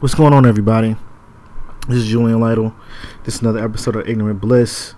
What's 0.00 0.14
going 0.14 0.32
on, 0.32 0.46
everybody? 0.46 0.94
This 1.88 1.96
is 1.96 2.06
Julian 2.06 2.38
Lytle. 2.38 2.72
This 3.24 3.34
is 3.34 3.40
another 3.40 3.64
episode 3.64 3.96
of 3.96 4.08
Ignorant 4.08 4.40
Bliss. 4.40 4.94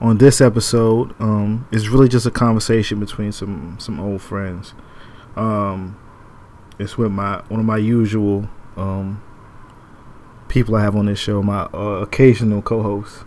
On 0.00 0.16
this 0.16 0.40
episode, 0.40 1.12
um, 1.20 1.66
it's 1.72 1.88
really 1.88 2.08
just 2.08 2.24
a 2.24 2.30
conversation 2.30 3.00
between 3.00 3.32
some 3.32 3.78
some 3.80 3.98
old 3.98 4.22
friends. 4.22 4.74
Um, 5.34 5.98
it's 6.78 6.96
with 6.96 7.10
my 7.10 7.42
one 7.48 7.58
of 7.58 7.66
my 7.66 7.78
usual 7.78 8.48
um, 8.76 9.20
people 10.46 10.76
I 10.76 10.82
have 10.82 10.94
on 10.94 11.06
this 11.06 11.18
show, 11.18 11.42
my 11.42 11.62
uh, 11.74 12.02
occasional 12.02 12.62
co-host, 12.62 13.24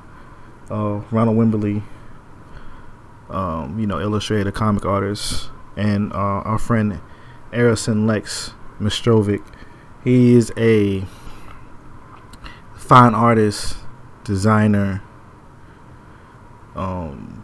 uh, 0.71 1.01
Ronald 1.11 1.35
Wimberly. 1.35 1.83
Um, 3.29 3.77
you 3.77 3.85
know, 3.85 3.99
illustrator, 3.99 4.49
comic 4.49 4.85
artist, 4.85 5.49
and 5.75 6.13
uh, 6.13 6.15
our 6.45 6.57
friend 6.57 7.01
Aerosyn 7.51 8.07
Lex 8.07 8.53
Mestrovic 8.79 9.43
he 10.05 10.35
is 10.35 10.53
a 10.55 11.03
fine 12.75 13.15
artist, 13.15 13.75
designer. 14.23 15.01
Um, 16.75 17.43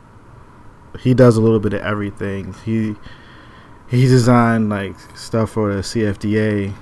he 1.00 1.16
does 1.16 1.38
a 1.38 1.42
little 1.42 1.60
bit 1.60 1.74
of 1.74 1.82
everything. 1.82 2.54
He 2.64 2.96
he 3.90 4.06
designed 4.06 4.70
like 4.70 4.96
stuff 5.16 5.50
for 5.50 5.74
the 5.74 5.82
CFDA 5.82 6.76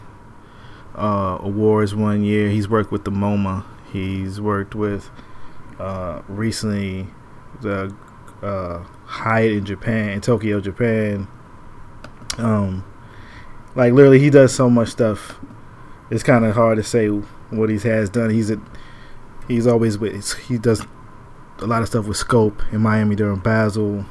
uh, 0.96 1.38
awards 1.40 1.96
one 1.96 2.24
year. 2.24 2.50
He's 2.50 2.68
worked 2.68 2.92
with 2.92 3.06
the 3.06 3.12
MoMA. 3.12 3.64
He's 3.94 4.42
worked 4.42 4.76
with 4.76 5.10
uh, 5.80 6.22
recently 6.28 7.08
the 7.62 7.96
uh, 8.42 8.84
Hyatt 9.06 9.54
in 9.54 9.66
Japan, 9.66 10.10
in 10.10 10.22
Tokyo, 10.22 10.60
Japan. 10.60 11.30
Um, 12.38 12.84
like 13.76 13.94
literally, 13.94 14.20
he 14.20 14.30
does 14.30 14.54
so 14.54 14.70
much 14.70 14.90
stuff 14.90 15.40
it's 16.10 16.24
kind 16.24 16.46
of 16.46 16.56
hard 16.56 16.78
to 16.78 16.84
say 16.84 17.08
what 17.08 17.70
he 17.70 17.78
has 17.80 18.10
done. 18.10 18.30
He's 18.30 18.50
a 18.50 18.60
he's 19.48 19.68
always 19.68 19.98
with 19.98 20.34
he 20.48 20.58
does 20.58 20.86
a 21.60 21.68
lot 21.68 21.82
of 21.82 21.88
stuff 21.88 22.06
with 22.06 22.18
Scope 22.18 22.62
in 22.72 22.82
Miami 22.82 23.16
during 23.16 23.40
Basel. 23.40 24.06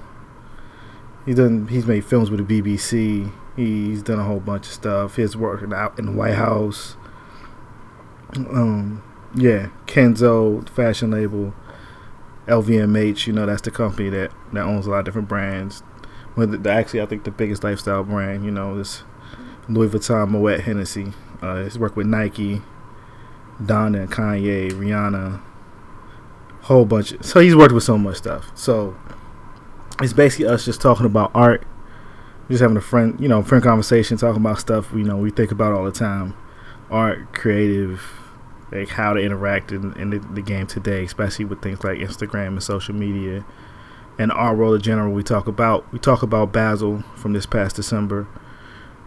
He's 1.24 1.36
done 1.36 1.68
he's 1.68 1.86
made 1.86 2.04
films 2.04 2.30
with 2.30 2.46
the 2.46 2.62
BBC. 2.62 3.32
He's 3.56 4.02
done 4.02 4.20
a 4.20 4.24
whole 4.24 4.40
bunch 4.40 4.66
of 4.66 4.72
stuff. 4.72 5.16
He's 5.16 5.36
working 5.36 5.72
out 5.72 5.98
in 5.98 6.06
the 6.06 6.12
White 6.12 6.34
House. 6.34 6.96
Um, 8.36 9.02
yeah, 9.34 9.70
Kenzo 9.86 10.68
fashion 10.68 11.10
label, 11.10 11.54
LVMH. 12.46 13.26
You 13.26 13.32
know 13.32 13.46
that's 13.46 13.62
the 13.62 13.70
company 13.70 14.10
that 14.10 14.30
that 14.52 14.62
owns 14.62 14.86
a 14.86 14.90
lot 14.90 15.00
of 15.00 15.04
different 15.06 15.28
brands. 15.28 15.82
With 16.36 16.62
the, 16.62 16.70
actually, 16.70 17.00
I 17.00 17.06
think 17.06 17.24
the 17.24 17.32
biggest 17.32 17.64
lifestyle 17.64 18.04
brand. 18.04 18.44
You 18.44 18.52
know, 18.52 18.78
this 18.78 19.02
Louis 19.68 19.88
Vuitton, 19.88 20.28
Moet, 20.28 20.60
Hennessy. 20.60 21.12
Uh, 21.40 21.62
he's 21.62 21.78
worked 21.78 21.96
with 21.96 22.06
Nike, 22.06 22.62
Donna, 23.64 24.06
Kanye, 24.06 24.70
Rihanna, 24.70 25.40
whole 26.62 26.84
bunch. 26.84 27.12
Of, 27.12 27.24
so 27.24 27.40
he's 27.40 27.56
worked 27.56 27.72
with 27.72 27.84
so 27.84 27.96
much 27.96 28.16
stuff. 28.16 28.50
So 28.54 28.96
it's 30.00 30.12
basically 30.12 30.46
us 30.46 30.64
just 30.64 30.80
talking 30.80 31.06
about 31.06 31.30
art, 31.34 31.66
just 32.48 32.60
having 32.60 32.76
a 32.76 32.80
friend, 32.80 33.18
you 33.20 33.28
know, 33.28 33.42
friend 33.42 33.62
conversation, 33.62 34.16
talking 34.16 34.40
about 34.40 34.58
stuff 34.58 34.90
you 34.92 35.02
know 35.02 35.16
we 35.16 35.30
think 35.30 35.50
about 35.50 35.72
all 35.72 35.84
the 35.84 35.92
time, 35.92 36.34
art, 36.90 37.32
creative, 37.32 38.02
like 38.72 38.88
how 38.88 39.12
to 39.12 39.20
interact 39.20 39.72
in, 39.72 39.92
in 39.94 40.10
the, 40.10 40.18
the, 40.18 40.42
game 40.42 40.66
today, 40.66 41.04
especially 41.04 41.44
with 41.44 41.62
things 41.62 41.82
like 41.84 41.98
Instagram 41.98 42.48
and 42.48 42.62
social 42.62 42.94
media, 42.94 43.44
and 44.18 44.32
our 44.32 44.54
role 44.54 44.74
in 44.74 44.82
general. 44.82 45.12
We 45.12 45.22
talk 45.22 45.46
about 45.46 45.90
we 45.92 45.98
talk 46.00 46.22
about 46.22 46.52
Basel 46.52 47.02
from 47.16 47.32
this 47.32 47.46
past 47.46 47.76
December. 47.76 48.26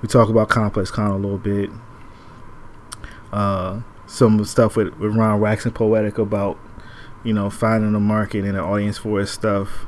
We 0.02 0.08
talk 0.08 0.30
about 0.30 0.50
Complex 0.50 0.90
Con 0.90 1.12
a 1.12 1.16
little 1.16 1.38
bit 1.38 1.70
uh, 3.32 3.82
some 4.08 4.44
stuff 4.46 4.76
with, 4.76 4.96
with 4.96 5.16
Ron 5.16 5.40
waxing 5.40 5.72
poetic 5.72 6.18
about 6.18 6.60
you 7.24 7.34
know 7.34 7.50
finding 7.50 7.94
a 7.96 8.00
market 8.00 8.40
and 8.40 8.58
an 8.58 8.64
audience 8.64 8.98
for 8.98 9.20
his 9.20 9.30
stuff. 9.30 9.86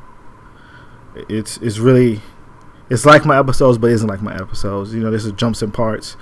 It's 1.29 1.57
it's 1.57 1.79
really 1.79 2.21
it's 2.89 3.05
like 3.05 3.25
my 3.25 3.37
episodes, 3.39 3.77
but 3.77 3.91
isn't 3.91 4.07
like 4.07 4.21
my 4.21 4.35
episodes. 4.35 4.93
You 4.93 5.01
know, 5.01 5.11
this 5.11 5.25
is 5.25 5.31
jumps 5.33 5.61
and 5.61 5.73
parts, 5.73 6.15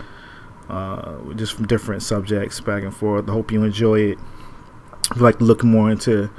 uh, 0.69 1.17
just 1.35 1.53
from 1.53 1.67
different 1.67 2.03
subjects 2.03 2.59
back 2.59 2.83
and 2.83 2.95
forth. 2.95 3.27
I 3.29 3.33
hope 3.33 3.51
you 3.51 3.63
enjoy 3.63 3.99
it. 3.99 4.19
If 5.09 5.17
you'd 5.17 5.23
like 5.23 5.39
to 5.39 5.43
look 5.43 5.63
more 5.63 5.91
into 5.91 6.29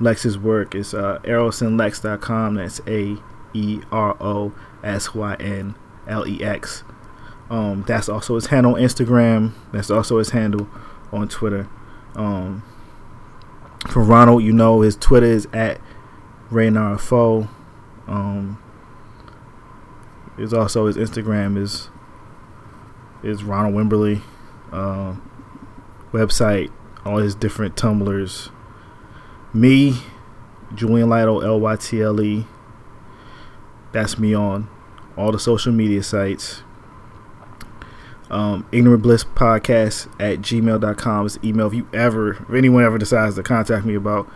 Lex's 0.00 0.38
work, 0.38 0.74
it's 0.74 0.94
uh. 0.94 1.20
That's 1.22 2.80
A 2.86 3.16
E 3.54 3.80
R 3.92 4.16
O 4.20 4.52
S 4.82 5.14
Y 5.14 5.34
N 5.40 5.74
L 6.06 6.26
E 6.26 6.42
X. 6.42 6.84
Um, 7.48 7.84
that's 7.86 8.08
also 8.08 8.34
his 8.34 8.46
handle 8.46 8.74
on 8.74 8.80
Instagram. 8.80 9.52
That's 9.72 9.90
also 9.90 10.18
his 10.18 10.30
handle 10.30 10.68
on 11.12 11.28
Twitter. 11.28 11.68
Um, 12.14 12.62
for 13.88 14.02
Ronald, 14.02 14.42
you 14.42 14.52
know 14.52 14.80
his 14.80 14.96
Twitter 14.96 15.26
is 15.26 15.46
at 15.52 15.80
Raynard 16.50 17.00
Faux. 17.00 17.48
Um, 18.06 18.62
is 20.38 20.52
also 20.52 20.86
his 20.86 20.96
Instagram 20.96 21.56
is 21.56 21.88
is 23.22 23.44
Ronald 23.44 23.74
Wimberly. 23.74 24.22
Uh, 24.72 25.14
website, 26.12 26.70
all 27.04 27.18
his 27.18 27.34
different 27.34 27.76
tumblers. 27.76 28.50
Me, 29.54 30.02
Julian 30.74 31.08
Lytle, 31.08 31.42
L 31.42 31.60
Y 31.60 31.76
T 31.76 32.02
L 32.02 32.20
E. 32.20 32.46
That's 33.92 34.18
me 34.18 34.34
on 34.34 34.68
all 35.16 35.32
the 35.32 35.38
social 35.38 35.72
media 35.72 36.02
sites 36.02 36.62
um, 38.30 38.66
ignorant 38.72 39.02
bliss 39.02 39.24
podcast 39.24 40.08
at 40.20 40.40
gmail.com 40.40 41.26
is 41.26 41.38
email 41.44 41.68
if 41.68 41.74
you 41.74 41.88
ever 41.92 42.32
if 42.32 42.50
anyone 42.50 42.84
ever 42.84 42.98
decides 42.98 43.36
to 43.36 43.42
contact 43.42 43.84
me 43.84 43.94
about 43.94 44.28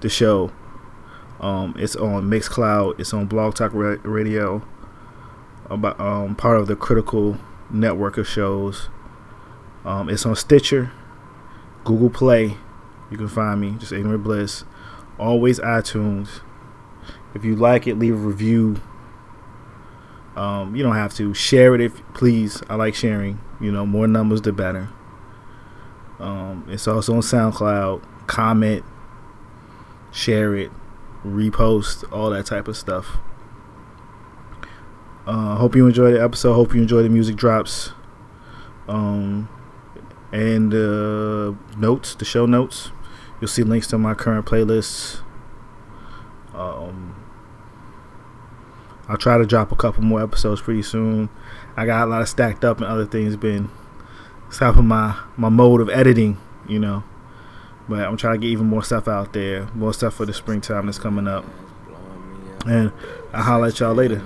the 0.00 0.08
show. 0.08 0.52
Um, 1.40 1.74
it's 1.78 1.94
on 1.94 2.24
mixcloud 2.24 2.98
it's 2.98 3.14
on 3.14 3.26
blog 3.26 3.54
talk 3.54 3.70
radio 3.72 4.66
about 5.66 6.00
um, 6.00 6.34
part 6.34 6.58
of 6.58 6.66
the 6.66 6.74
critical 6.74 7.38
network 7.70 8.18
of 8.18 8.26
shows. 8.28 8.88
Um, 9.84 10.08
it's 10.08 10.26
on 10.26 10.34
stitcher 10.34 10.90
google 11.84 12.10
play 12.10 12.56
you 13.10 13.16
can 13.16 13.28
find 13.28 13.60
me 13.60 13.76
just 13.78 13.92
ignorant 13.92 14.24
bliss 14.24 14.64
always 15.18 15.58
itunes. 15.60 16.40
If 17.34 17.44
you 17.44 17.56
like 17.56 17.86
it 17.86 17.98
leave 17.98 18.14
a 18.14 18.16
review 18.16 18.80
um, 20.38 20.76
you 20.76 20.84
don't 20.84 20.94
have 20.94 21.12
to 21.14 21.34
share 21.34 21.74
it 21.74 21.80
if 21.80 22.00
please. 22.14 22.62
I 22.70 22.76
like 22.76 22.94
sharing. 22.94 23.40
You 23.60 23.72
know, 23.72 23.84
more 23.84 24.06
numbers 24.06 24.40
the 24.40 24.52
better. 24.52 24.88
Um, 26.20 26.64
it's 26.68 26.86
also 26.86 27.14
on 27.14 27.20
SoundCloud. 27.22 28.04
Comment, 28.28 28.84
share 30.12 30.54
it, 30.54 30.70
repost, 31.24 32.10
all 32.12 32.30
that 32.30 32.46
type 32.46 32.68
of 32.68 32.76
stuff. 32.76 33.18
Uh, 35.26 35.56
hope 35.56 35.74
you 35.74 35.86
enjoyed 35.88 36.14
the 36.14 36.22
episode. 36.22 36.54
Hope 36.54 36.72
you 36.72 36.82
enjoy 36.82 37.02
the 37.02 37.08
music 37.08 37.34
drops. 37.34 37.90
Um, 38.86 39.48
and 40.30 40.72
uh, 40.72 41.54
notes, 41.76 42.14
the 42.14 42.24
show 42.24 42.46
notes. 42.46 42.92
You'll 43.40 43.48
see 43.48 43.64
links 43.64 43.88
to 43.88 43.98
my 43.98 44.14
current 44.14 44.46
playlists. 44.46 45.20
Um, 46.54 47.17
I'll 49.08 49.16
try 49.16 49.38
to 49.38 49.46
drop 49.46 49.72
a 49.72 49.76
couple 49.76 50.02
more 50.02 50.22
episodes 50.22 50.60
pretty 50.60 50.82
soon. 50.82 51.30
I 51.76 51.86
got 51.86 52.06
a 52.06 52.10
lot 52.10 52.20
of 52.20 52.28
stacked 52.28 52.64
up 52.64 52.76
and 52.78 52.86
other 52.86 53.06
things 53.06 53.36
been 53.36 53.70
stopping 54.50 54.86
my 54.86 55.18
my 55.36 55.48
mode 55.48 55.80
of 55.80 55.88
editing, 55.88 56.36
you 56.68 56.78
know. 56.78 57.04
But 57.88 58.00
I'm 58.00 58.18
trying 58.18 58.34
to 58.34 58.46
get 58.46 58.52
even 58.52 58.66
more 58.66 58.82
stuff 58.82 59.08
out 59.08 59.32
there, 59.32 59.66
more 59.74 59.94
stuff 59.94 60.14
for 60.14 60.26
the 60.26 60.34
springtime 60.34 60.86
that's 60.86 60.98
coming 60.98 61.26
up. 61.26 61.46
And 62.66 62.92
I'll 63.32 63.42
holler 63.42 63.68
at 63.68 63.80
y'all 63.80 63.94
later. 63.94 64.20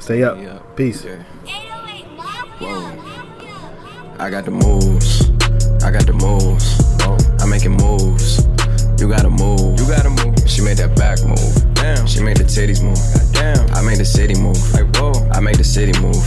Stay 0.00 0.22
up. 0.22 0.76
Peace. 0.76 1.06
I 4.20 4.30
got 4.30 4.44
the 4.44 4.50
moves. 4.50 5.30
I 5.82 5.90
got 5.90 6.06
the 6.06 6.12
moves. 6.12 6.78
I'm 7.40 7.48
making 7.48 7.72
moves. 7.72 8.46
You 8.98 9.08
gotta 9.08 9.30
move. 9.30 9.78
You 9.78 9.86
gotta 9.86 10.10
move. 10.10 10.34
She 10.46 10.60
made 10.60 10.76
that 10.78 10.96
back 10.96 11.22
move. 11.22 11.74
Damn. 11.74 12.04
She 12.06 12.20
made 12.20 12.36
the 12.36 12.44
titties 12.44 12.82
move. 12.82 12.98
Damn. 13.32 13.62
I 13.70 13.80
made 13.80 13.98
the 13.98 14.04
city 14.04 14.34
move. 14.34 14.58
Like 14.74 14.90
whoa. 14.96 15.14
I 15.30 15.38
made 15.38 15.54
the 15.54 15.64
city 15.64 15.94
move. 16.00 16.18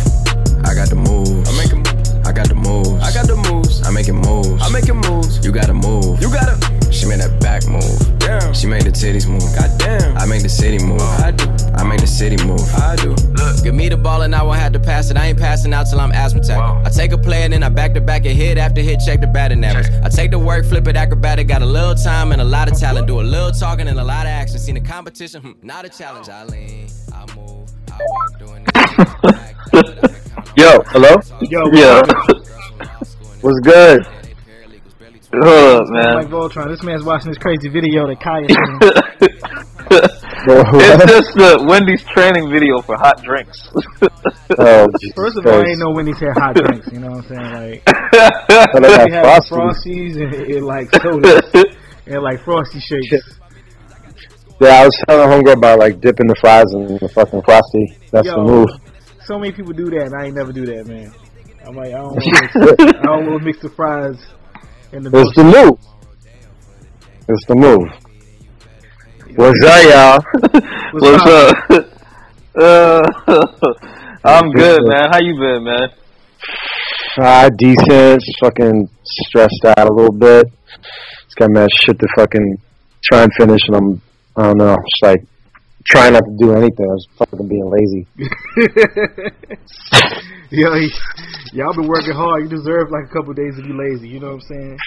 I 0.64 0.74
got 0.74 0.88
the 0.88 0.96
moves. 0.96 1.50
I 1.50 1.52
make 1.60 1.76
moves. 1.76 2.16
I 2.24 2.32
got 2.32 2.48
the 2.48 2.56
moves. 2.56 3.04
I 3.04 3.12
got 3.12 3.28
the 3.28 3.36
moves. 3.36 3.82
I'm 3.86 3.94
making 3.94 4.16
moves. 4.16 4.64
I'm 4.64 4.72
making 4.72 4.96
moves. 5.04 5.44
You 5.44 5.52
gotta 5.52 5.74
move. 5.74 6.22
You 6.22 6.32
gotta. 6.32 6.56
She 6.92 7.06
made 7.08 7.20
that 7.20 7.42
back 7.42 7.68
move. 7.68 8.20
Damn. 8.20 8.54
She 8.54 8.68
made 8.68 8.84
the 8.84 8.92
titties 8.92 9.28
move. 9.28 9.44
Goddamn. 9.52 10.18
I 10.18 10.26
made 10.26 10.42
the 10.42 10.50
city 10.50 10.80
move. 10.80 11.02
I 11.02 11.32
do. 11.32 11.44
I 11.82 11.84
made 11.84 12.00
the 12.00 12.06
city 12.06 12.38
move. 12.46 12.62
I 12.76 12.96
do. 12.96 13.10
Look, 13.10 13.64
give 13.64 13.74
me 13.74 13.90
the 13.90 13.98
ball 13.98 14.22
and 14.22 14.36
I 14.36 14.44
won't 14.44 14.60
have 14.60 14.72
to 14.74 14.80
pass 14.80 15.10
it. 15.10 15.18
I 15.18 15.26
ain't 15.26 15.40
passing 15.40 15.74
out 15.74 15.88
till 15.90 16.00
I'm 16.00 16.12
asthmatic. 16.12 16.56
Wow. 16.56 16.84
I 16.86 16.90
take 16.92 17.12
a 17.12 17.18
play 17.18 17.42
and 17.42 17.52
then 17.52 17.64
I 17.64 17.70
back 17.70 17.96
to 17.96 18.02
back 18.02 18.24
and 18.28 18.38
hit 18.38 18.60
after 18.60 18.82
hit, 18.82 19.00
check 19.04 19.20
the 19.20 19.26
batting 19.26 19.64
average. 19.64 19.88
I 20.04 20.10
take 20.10 20.30
the 20.30 20.38
work, 20.38 20.64
flip 20.66 20.88
it 20.88 20.96
acrobatic. 20.96 21.48
Got 21.48 21.64
a 21.64 21.66
little 21.66 21.96
time 21.96 22.34
and 22.34 22.40
a 22.40 22.46
lot 22.46 22.72
of 22.72 22.80
talent. 22.80 23.08
Do 23.08 23.20
a 23.20 23.24
little 23.24 23.52
talking 23.52 23.88
and 23.88 24.00
a 24.00 24.04
lot 24.04 24.28
of 24.28 24.30
action. 24.30 24.60
Seen 24.60 24.76
the 24.76 24.82
competition, 24.82 25.42
hmm, 25.42 25.52
not 25.64 25.84
a 25.84 25.90
challenge. 25.90 26.30
I 26.30 26.44
lean, 26.46 26.88
I 27.16 27.26
move, 27.36 27.68
I 27.92 27.98
walk 28.00 28.38
doing 28.38 28.64
it. 28.68 30.12
Yo, 30.58 30.84
hello? 30.90 31.16
Yo, 31.42 31.66
yeah. 31.74 32.04
What's 33.42 33.60
good? 33.62 34.06
Good, 35.32 35.90
man. 35.90 36.14
Like 36.14 36.28
Voltron, 36.28 36.68
this 36.68 36.84
man's 36.84 37.04
watching 37.04 37.30
this 37.30 37.40
crazy 37.40 37.70
video 37.70 38.06
that 38.06 38.20
Kaya 38.20 38.46
it's 40.48 41.06
just 41.06 41.36
the 41.36 41.66
Wendy's 41.68 42.04
training 42.04 42.50
video 42.50 42.82
for 42.82 42.96
hot 42.98 43.22
drinks. 43.24 43.70
Oh, 44.58 44.86
oh, 44.86 44.88
First 45.16 45.38
of 45.38 45.48
all, 45.48 45.54
I 45.54 45.64
ain't 45.64 45.80
know 45.80 45.92
Wendy's 45.92 46.20
had 46.20 46.38
hot 46.38 46.56
drinks. 46.56 46.86
You 46.92 47.00
know 47.00 47.12
what 47.12 47.32
I'm 47.32 47.52
saying? 47.56 47.82
Like, 47.82 47.86
they 48.74 48.80
they 48.82 48.92
have 48.92 49.26
have 49.26 49.46
Frosties. 49.46 49.82
Frosties 49.88 50.16
and, 50.22 50.34
and 50.36 50.66
like 50.66 50.94
sodas 51.02 51.42
and 52.06 52.22
like 52.22 52.44
Frosty 52.44 52.80
shakes. 52.82 53.40
Yeah, 54.60 54.82
I 54.82 54.86
was 54.86 55.04
telling 55.08 55.30
homegirl 55.30 55.58
about 55.58 55.80
like 55.80 56.02
dipping 56.02 56.28
the 56.28 56.36
fries 56.36 56.66
in 56.74 56.98
the 56.98 57.10
fucking 57.10 57.42
frosty. 57.44 57.98
That's 58.12 58.28
Yo, 58.28 58.36
the 58.36 58.44
move. 58.44 58.70
So 59.24 59.40
many 59.40 59.54
people 59.54 59.74
do 59.74 59.86
that, 59.86 60.12
and 60.12 60.16
I 60.20 60.26
ain't 60.26 60.36
never 60.36 60.52
do 60.52 60.66
that, 60.66 60.86
man. 60.86 61.14
I'm 61.66 61.76
like, 61.76 61.88
I 61.88 61.98
don't 61.98 62.12
want 62.12 62.24
to 62.24 62.30
mix, 62.30 62.56
I 62.56 63.02
don't 63.02 63.26
want 63.28 63.40
to 63.40 63.46
mix 63.46 63.60
the 63.62 63.70
fries 63.70 64.18
in 64.92 65.04
the 65.04 65.12
It's 65.18 65.36
the 65.36 65.44
move. 65.44 65.80
It's 67.30 67.46
the 67.46 67.56
move. 67.56 68.01
What's 69.36 69.64
up, 69.64 69.82
y'all? 69.90 70.20
What's 70.92 71.26
up? 71.26 71.56
Uh, 72.54 73.02
I'm 74.26 74.52
good, 74.52 74.82
man. 74.84 75.06
How 75.10 75.20
you 75.22 75.36
been, 75.40 75.64
man? 75.64 75.90
Ah, 77.18 77.50
decent. 77.58 78.20
Just 78.20 78.38
fucking 78.42 78.90
stressed 79.06 79.66
out 79.78 79.88
a 79.88 79.94
little 79.94 80.12
bit. 80.12 80.48
It's 81.26 81.36
got 81.36 81.50
mad 81.52 81.70
shit 81.80 81.98
to 82.00 82.08
fucking 82.18 82.58
try 83.10 83.24
and 83.24 83.32
finish, 83.38 83.62
and 83.68 83.78
I'm, 83.78 84.02
I 84.36 84.44
don't 84.48 84.58
know, 84.58 84.76
just 84.76 85.04
like 85.04 85.24
trying 85.86 86.12
not 86.12 86.26
to 86.26 86.36
do 86.38 86.52
anything. 86.54 86.86
I 86.90 86.94
was 86.94 87.08
fucking 87.18 87.48
being 87.48 87.70
lazy. 87.72 88.08
Yo, 90.50 90.76
y'all 91.54 91.74
been 91.74 91.88
working 91.88 92.14
hard. 92.14 92.44
You 92.44 92.50
deserve 92.50 92.92
like 92.92 93.06
a 93.06 93.14
couple 93.14 93.34
days 93.34 93.56
to 93.56 93.62
be 93.64 93.72
lazy. 93.72 94.10
You 94.10 94.20
know 94.20 94.36
what 94.36 94.42
I'm 94.42 94.42
saying? 94.42 94.78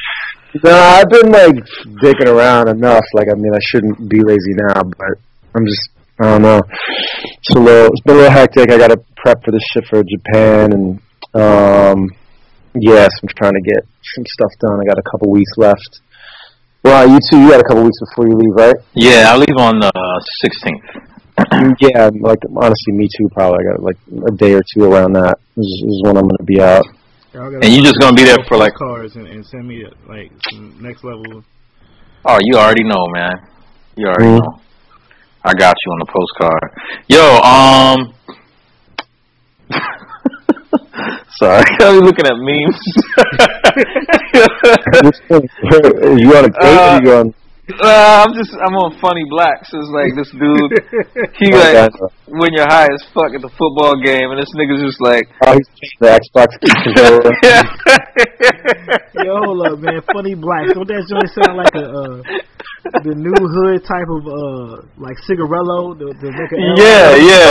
No, 0.63 0.73
I've 0.73 1.09
been 1.09 1.33
like 1.33 1.57
dicking 2.01 2.29
around 2.29 2.69
enough. 2.69 3.05
Like, 3.13 3.29
I 3.31 3.35
mean, 3.35 3.53
I 3.55 3.59
shouldn't 3.61 4.09
be 4.09 4.23
lazy 4.23 4.55
now, 4.55 4.83
but 4.83 5.19
I'm 5.55 5.67
just, 5.67 5.91
I 6.21 6.25
don't 6.25 6.43
know. 6.43 6.61
It's 7.25 7.57
a 7.57 7.59
little, 7.59 7.87
it's 7.87 8.01
been 8.03 8.17
a 8.17 8.19
little 8.19 8.33
hectic. 8.33 8.71
I 8.71 8.79
got 8.79 8.89
to 8.89 9.01
prep 9.17 9.43
for 9.45 9.51
this 9.51 9.63
shit 9.73 9.85
for 9.91 10.03
Japan, 10.05 10.73
and 10.73 11.01
um, 11.35 12.09
yes, 12.75 13.11
I'm 13.23 13.29
trying 13.37 13.55
to 13.55 13.63
get 13.63 13.85
some 14.15 14.25
stuff 14.27 14.53
done. 14.61 14.81
I 14.81 14.85
got 14.85 14.99
a 14.99 15.11
couple 15.11 15.33
weeks 15.33 15.51
left. 15.57 16.01
Well, 16.85 17.09
you 17.09 17.19
two, 17.31 17.41
you 17.41 17.51
got 17.51 17.61
a 17.61 17.65
couple 17.65 17.83
weeks 17.83 17.99
before 18.11 18.29
you 18.29 18.37
leave, 18.37 18.55
right? 18.55 18.77
Yeah, 18.93 19.33
I 19.33 19.37
leave 19.37 19.57
on 19.59 19.81
the 19.81 19.91
16th. 20.45 21.11
yeah, 21.81 22.11
like 22.21 22.39
honestly, 22.57 22.93
me 22.93 23.09
too. 23.09 23.29
Probably 23.33 23.59
I 23.59 23.73
got 23.73 23.83
like 23.83 23.97
a 24.29 24.37
day 24.37 24.53
or 24.53 24.63
two 24.73 24.85
around 24.85 25.15
that. 25.15 25.39
This 25.57 25.67
is 25.67 26.03
when 26.05 26.17
I'm 26.17 26.29
gonna 26.29 26.45
be 26.45 26.61
out. 26.61 26.85
Y'all 27.35 27.51
gotta 27.51 27.65
And 27.67 27.75
you 27.75 27.83
just 27.83 27.99
gonna 28.01 28.15
be 28.15 28.23
there 28.23 28.39
for 28.47 28.57
like? 28.57 28.75
cards 28.75 29.17
and, 29.17 29.27
and 29.27 29.45
send 29.45 29.67
me 29.67 29.85
like 30.09 30.31
some 30.51 30.79
next 30.81 31.03
level. 31.03 31.43
Oh, 32.25 32.39
you 32.41 32.57
already 32.57 32.85
know, 32.85 33.07
man. 33.13 33.33
You 33.97 34.07
already 34.07 34.25
Mhm. 34.31 34.39
know. 34.41 34.61
I 35.45 35.53
got 35.53 35.75
you 35.85 35.93
on 35.93 35.99
the 35.99 36.07
postcard. 36.07 36.73
Yo, 37.09 37.39
um. 37.43 38.15
Sorry, 41.37 41.65
I 41.81 41.91
was 41.91 42.03
looking 42.03 42.27
at 42.27 42.37
memes. 42.39 42.81
you 46.21 46.37
on 46.37 46.45
a 46.45 46.49
date? 46.49 46.63
or 46.63 47.03
you 47.05 47.13
on? 47.19 47.35
Uh, 47.65 48.21
I'm 48.29 48.37
just 48.37 48.53
I'm 48.61 48.77
on 48.77 48.93
Funny 49.01 49.25
Blacks. 49.33 49.73
It's 49.73 49.89
like 49.89 50.13
this 50.13 50.29
dude, 50.37 50.73
he 51.41 51.49
Oh, 51.49 51.57
like 51.65 51.73
gotcha. 51.89 52.13
when 52.29 52.53
you're 52.53 52.69
high 52.69 52.93
as 52.93 53.01
fuck 53.17 53.33
at 53.33 53.41
the 53.41 53.49
football 53.57 53.97
game, 54.05 54.29
and 54.29 54.37
this 54.37 54.53
nigga's 54.53 54.85
just 54.85 55.01
like, 55.01 55.25
Oh, 55.49 55.57
he's 55.57 55.65
the 55.97 56.13
Xbox 56.13 56.53
controller. 56.61 57.33
yeah, 57.41 57.65
Yo, 59.25 59.33
hold 59.49 59.65
up, 59.65 59.81
man. 59.81 59.97
Funny 60.13 60.37
blacks. 60.37 60.77
Don't 60.77 60.85
that 60.93 61.09
joint 61.09 61.31
sound 61.33 61.57
like 61.57 61.73
a 61.73 61.87
uh, 61.89 62.17
the 63.01 63.17
new 63.17 63.33
hood 63.33 63.81
type 63.89 64.13
of 64.13 64.23
uh 64.29 64.85
like 65.01 65.17
cigarello? 65.25 65.97
The, 65.97 66.13
the 66.21 66.29
make 66.37 66.53
a 66.53 66.61
L? 66.61 66.77
yeah, 66.77 67.17
yeah. 67.17 67.49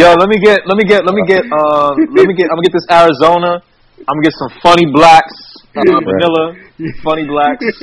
Yo, 0.00 0.16
let 0.16 0.32
me 0.32 0.40
get, 0.40 0.64
let 0.64 0.80
me 0.80 0.88
get, 0.88 1.04
let 1.04 1.12
me 1.12 1.20
get, 1.28 1.44
uh, 1.52 1.92
let 2.16 2.24
me 2.24 2.32
get, 2.32 2.48
I'm 2.48 2.56
gonna 2.56 2.64
get 2.64 2.72
this 2.72 2.88
Arizona. 2.88 3.60
I'm 4.08 4.16
gonna 4.16 4.24
get 4.24 4.32
some 4.40 4.56
Funny 4.64 4.88
Blacks, 4.88 5.36
uh, 5.76 6.00
vanilla, 6.04 6.54
Funny 7.02 7.26
Blacks. 7.26 7.64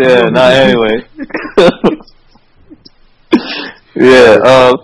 yeah. 0.00 0.28
not 0.30 0.52
Anyway. 0.52 1.04
yeah. 3.96 4.38
Uh. 4.42 4.76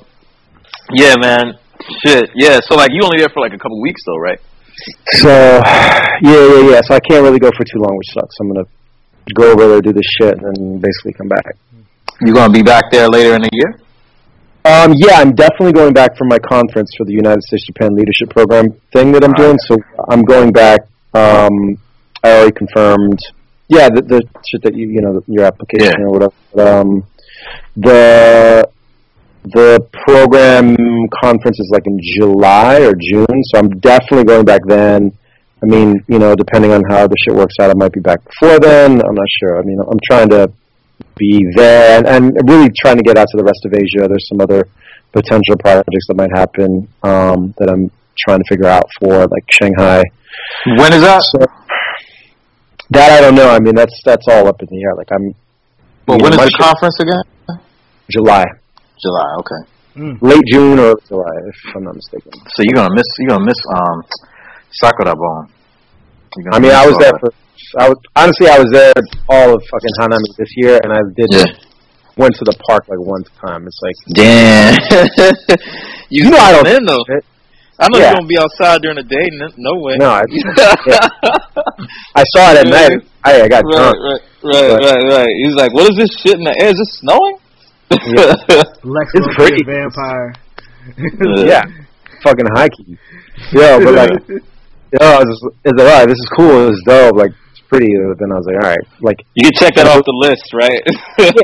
Yeah, 0.95 1.15
man. 1.21 1.55
Shit. 2.05 2.31
Yeah. 2.35 2.61
So 2.63 2.77
like, 2.77 2.91
you 2.93 3.03
only 3.05 3.19
there 3.19 3.29
for 3.29 3.41
like 3.41 3.53
a 3.53 3.59
couple 3.59 3.81
weeks 3.81 4.03
though, 4.07 4.19
right? 4.19 4.41
So, 5.13 5.29
yeah, 5.29 6.21
yeah, 6.23 6.71
yeah. 6.71 6.81
So 6.83 6.95
I 6.95 7.01
can't 7.01 7.23
really 7.23 7.39
go 7.39 7.51
for 7.57 7.65
too 7.65 7.79
long, 7.79 7.97
which 7.97 8.09
sucks. 8.15 8.37
I'm 8.41 8.49
gonna 8.49 8.67
go 9.35 9.53
over 9.53 9.69
there, 9.69 9.81
do 9.81 9.93
this 9.93 10.07
shit, 10.19 10.35
and 10.35 10.57
then 10.57 10.81
basically 10.81 11.13
come 11.15 11.29
back. 11.29 11.45
You 12.21 12.35
gonna 12.35 12.53
be 12.53 12.63
back 12.63 12.85
there 12.91 13.09
later 13.09 13.35
in 13.35 13.43
the 13.43 13.51
year? 13.53 13.81
Um, 14.67 14.95
yeah, 14.97 15.21
I'm 15.21 15.33
definitely 15.33 15.73
going 15.73 15.93
back 15.95 16.17
for 16.19 16.25
my 16.25 16.41
conference 16.41 16.91
for 16.99 17.05
the 17.05 17.13
United 17.13 17.41
States 17.45 17.67
Japan 17.67 17.95
Leadership 17.95 18.31
Program 18.31 18.73
thing 18.93 19.13
that 19.13 19.23
I'm 19.23 19.33
doing. 19.35 19.57
So 19.69 19.77
I'm 20.09 20.23
going 20.23 20.51
back. 20.51 20.81
Um, 21.15 21.79
I 22.25 22.33
already 22.33 22.51
confirmed. 22.53 23.21
Yeah, 23.69 23.89
the, 23.89 24.03
the 24.03 24.23
shit 24.45 24.63
that 24.63 24.75
you 24.75 24.89
you 24.89 25.01
know 25.03 25.23
your 25.29 25.45
application 25.45 25.95
Yeah. 26.01 26.07
or 26.07 26.11
whatever. 26.11 26.35
But, 26.53 26.67
um, 26.67 27.05
the 27.77 28.69
the 29.45 29.87
program 30.05 30.75
conference 31.23 31.61
is 31.61 31.71
like 31.73 31.87
in 31.87 32.01
July 32.17 32.81
or 32.81 32.95
June, 32.95 33.39
so 33.45 33.59
I'm 33.61 33.71
definitely 33.79 34.25
going 34.25 34.45
back 34.45 34.63
then. 34.67 35.13
I 35.63 35.67
mean, 35.67 35.95
you 36.09 36.19
know, 36.19 36.35
depending 36.35 36.73
on 36.73 36.83
how 36.91 37.07
the 37.07 37.15
shit 37.25 37.37
works 37.37 37.55
out, 37.61 37.71
I 37.71 37.75
might 37.75 37.93
be 37.93 38.01
back 38.01 38.19
before 38.25 38.59
then. 38.59 39.01
I'm 39.01 39.15
not 39.15 39.29
sure. 39.41 39.61
I 39.61 39.63
mean, 39.63 39.79
I'm 39.81 40.01
trying 40.11 40.29
to 40.31 40.51
be 41.17 41.45
there 41.55 41.99
and, 41.99 42.07
and 42.07 42.49
really 42.49 42.71
trying 42.77 42.97
to 42.97 43.03
get 43.03 43.17
out 43.17 43.27
to 43.31 43.37
the 43.37 43.45
rest 43.45 43.65
of 43.65 43.73
Asia. 43.75 44.09
There's 44.09 44.29
some 44.29 44.41
other 44.41 44.69
potential 45.13 45.57
projects 45.59 46.07
that 46.09 46.17
might 46.17 46.31
happen 46.37 46.89
um, 47.03 47.55
that 47.59 47.71
I'm 47.71 47.91
trying 48.19 48.39
to 48.39 48.45
figure 48.49 48.67
out 48.67 48.85
for, 49.01 49.27
like 49.27 49.45
Shanghai. 49.51 50.03
When 50.67 50.93
is 50.93 51.03
that? 51.03 51.23
So 51.23 51.47
that 52.91 53.13
I 53.13 53.21
don't 53.21 53.35
know. 53.35 53.49
I 53.49 53.59
mean, 53.61 53.75
that's 53.75 54.01
that's 54.05 54.27
all 54.29 54.47
up 54.47 54.61
in 54.61 54.69
the 54.71 54.83
air. 54.83 54.95
Like 54.95 55.09
I'm 55.13 55.35
Well, 56.07 56.19
you 56.19 56.25
when 56.25 56.37
know, 56.37 56.43
is 56.45 56.51
the 56.51 56.59
conference 56.61 56.99
again? 57.01 57.61
July, 58.11 58.45
July. 59.03 59.31
Okay. 59.41 60.19
late 60.21 60.45
June 60.47 60.79
or 60.79 60.95
July, 61.09 61.35
if 61.49 61.57
I'm 61.75 61.85
not 61.85 61.97
mistaken. 61.97 62.31
So 62.55 62.63
you're 62.63 62.75
gonna 62.75 62.95
miss 62.95 63.07
you're 63.19 63.31
gonna 63.31 63.45
miss 63.45 63.59
um 63.75 64.03
Sakura 64.71 65.17
Bone. 65.17 65.49
I 66.53 66.61
mean, 66.61 66.73
I 66.73 66.87
was 66.87 66.97
there 66.99 67.13
that. 67.13 67.21
for. 67.21 67.33
I 67.79 67.89
was 67.89 67.99
honestly, 68.15 68.49
I 68.49 68.59
was 68.59 68.71
there 68.73 68.93
all 69.29 69.55
of 69.55 69.63
fucking 69.71 69.95
Hanami 70.01 70.31
this 70.39 70.49
year, 70.57 70.79
and 70.83 70.93
I 70.93 71.01
did 71.17 71.27
Yeah. 71.31 71.45
went 72.17 72.35
to 72.37 72.45
the 72.45 72.57
park 72.69 72.85
like 72.89 73.01
one 73.01 73.25
time. 73.45 73.67
It's 73.67 73.81
like 73.83 73.97
Damn. 74.15 74.75
you, 76.11 76.25
You 76.25 76.31
know 76.31 76.39
I 76.39 76.53
don't 76.53 76.67
in 76.69 76.85
though. 76.87 77.03
shit. 77.07 77.25
I 77.79 77.89
know 77.93 77.99
Yeah. 77.99 78.15
gonna 78.15 78.27
be 78.27 78.39
outside 78.39 78.81
during 78.83 78.97
the 78.97 79.05
day. 79.05 79.29
No, 79.33 79.49
no 79.59 79.81
way. 79.83 79.97
no, 79.99 80.09
I, 80.09 80.23
I 82.15 82.25
saw 82.33 82.53
it 82.53 82.59
at 82.59 82.67
Yeah. 82.67 82.89
night. 82.89 82.99
I, 83.25 83.43
I 83.43 83.49
got 83.49 83.65
right, 83.65 83.73
drunk. 83.75 83.97
right, 83.97 84.21
right, 84.45 84.71
But- 84.71 84.81
right, 84.81 85.03
right. 85.19 85.29
He's 85.45 85.55
like, 85.57 85.73
"What 85.75 85.91
is 85.91 85.97
this 85.99 86.11
shit 86.23 86.37
in 86.39 86.45
the 86.45 86.55
air? 86.63 86.71
Is 86.71 86.81
it 86.81 86.89
snowing?" 87.03 87.37
Lex 88.85 89.11
It's 89.15 89.35
pretty. 89.37 89.63
vampire. 89.65 90.33
Yeah, 91.47 91.63
fucking 92.23 92.47
high 92.55 92.69
key. 92.69 92.97
Yo, 93.53 93.79
but 93.85 93.95
like, 93.95 94.11
yo, 94.29 94.99
I 95.03 95.19
was 95.19 95.51
it's 95.65 95.79
like, 95.79 95.89
alright, 95.89 96.09
this 96.09 96.19
is 96.19 96.29
cool. 96.37 96.69
It's 96.71 96.81
dope. 96.87 97.17
Like, 97.17 97.33
pretty. 97.69 97.91
But 97.95 98.19
then 98.19 98.31
I 98.33 98.37
was 98.39 98.47
like, 98.47 98.59
all 98.63 98.71
right, 98.71 98.87
like, 99.01 99.21
you 99.35 99.51
can 99.51 99.55
check 99.59 99.75
that 99.77 99.87
off 99.87 100.05
the 100.05 100.17
list, 100.17 100.51
right? 100.55 100.83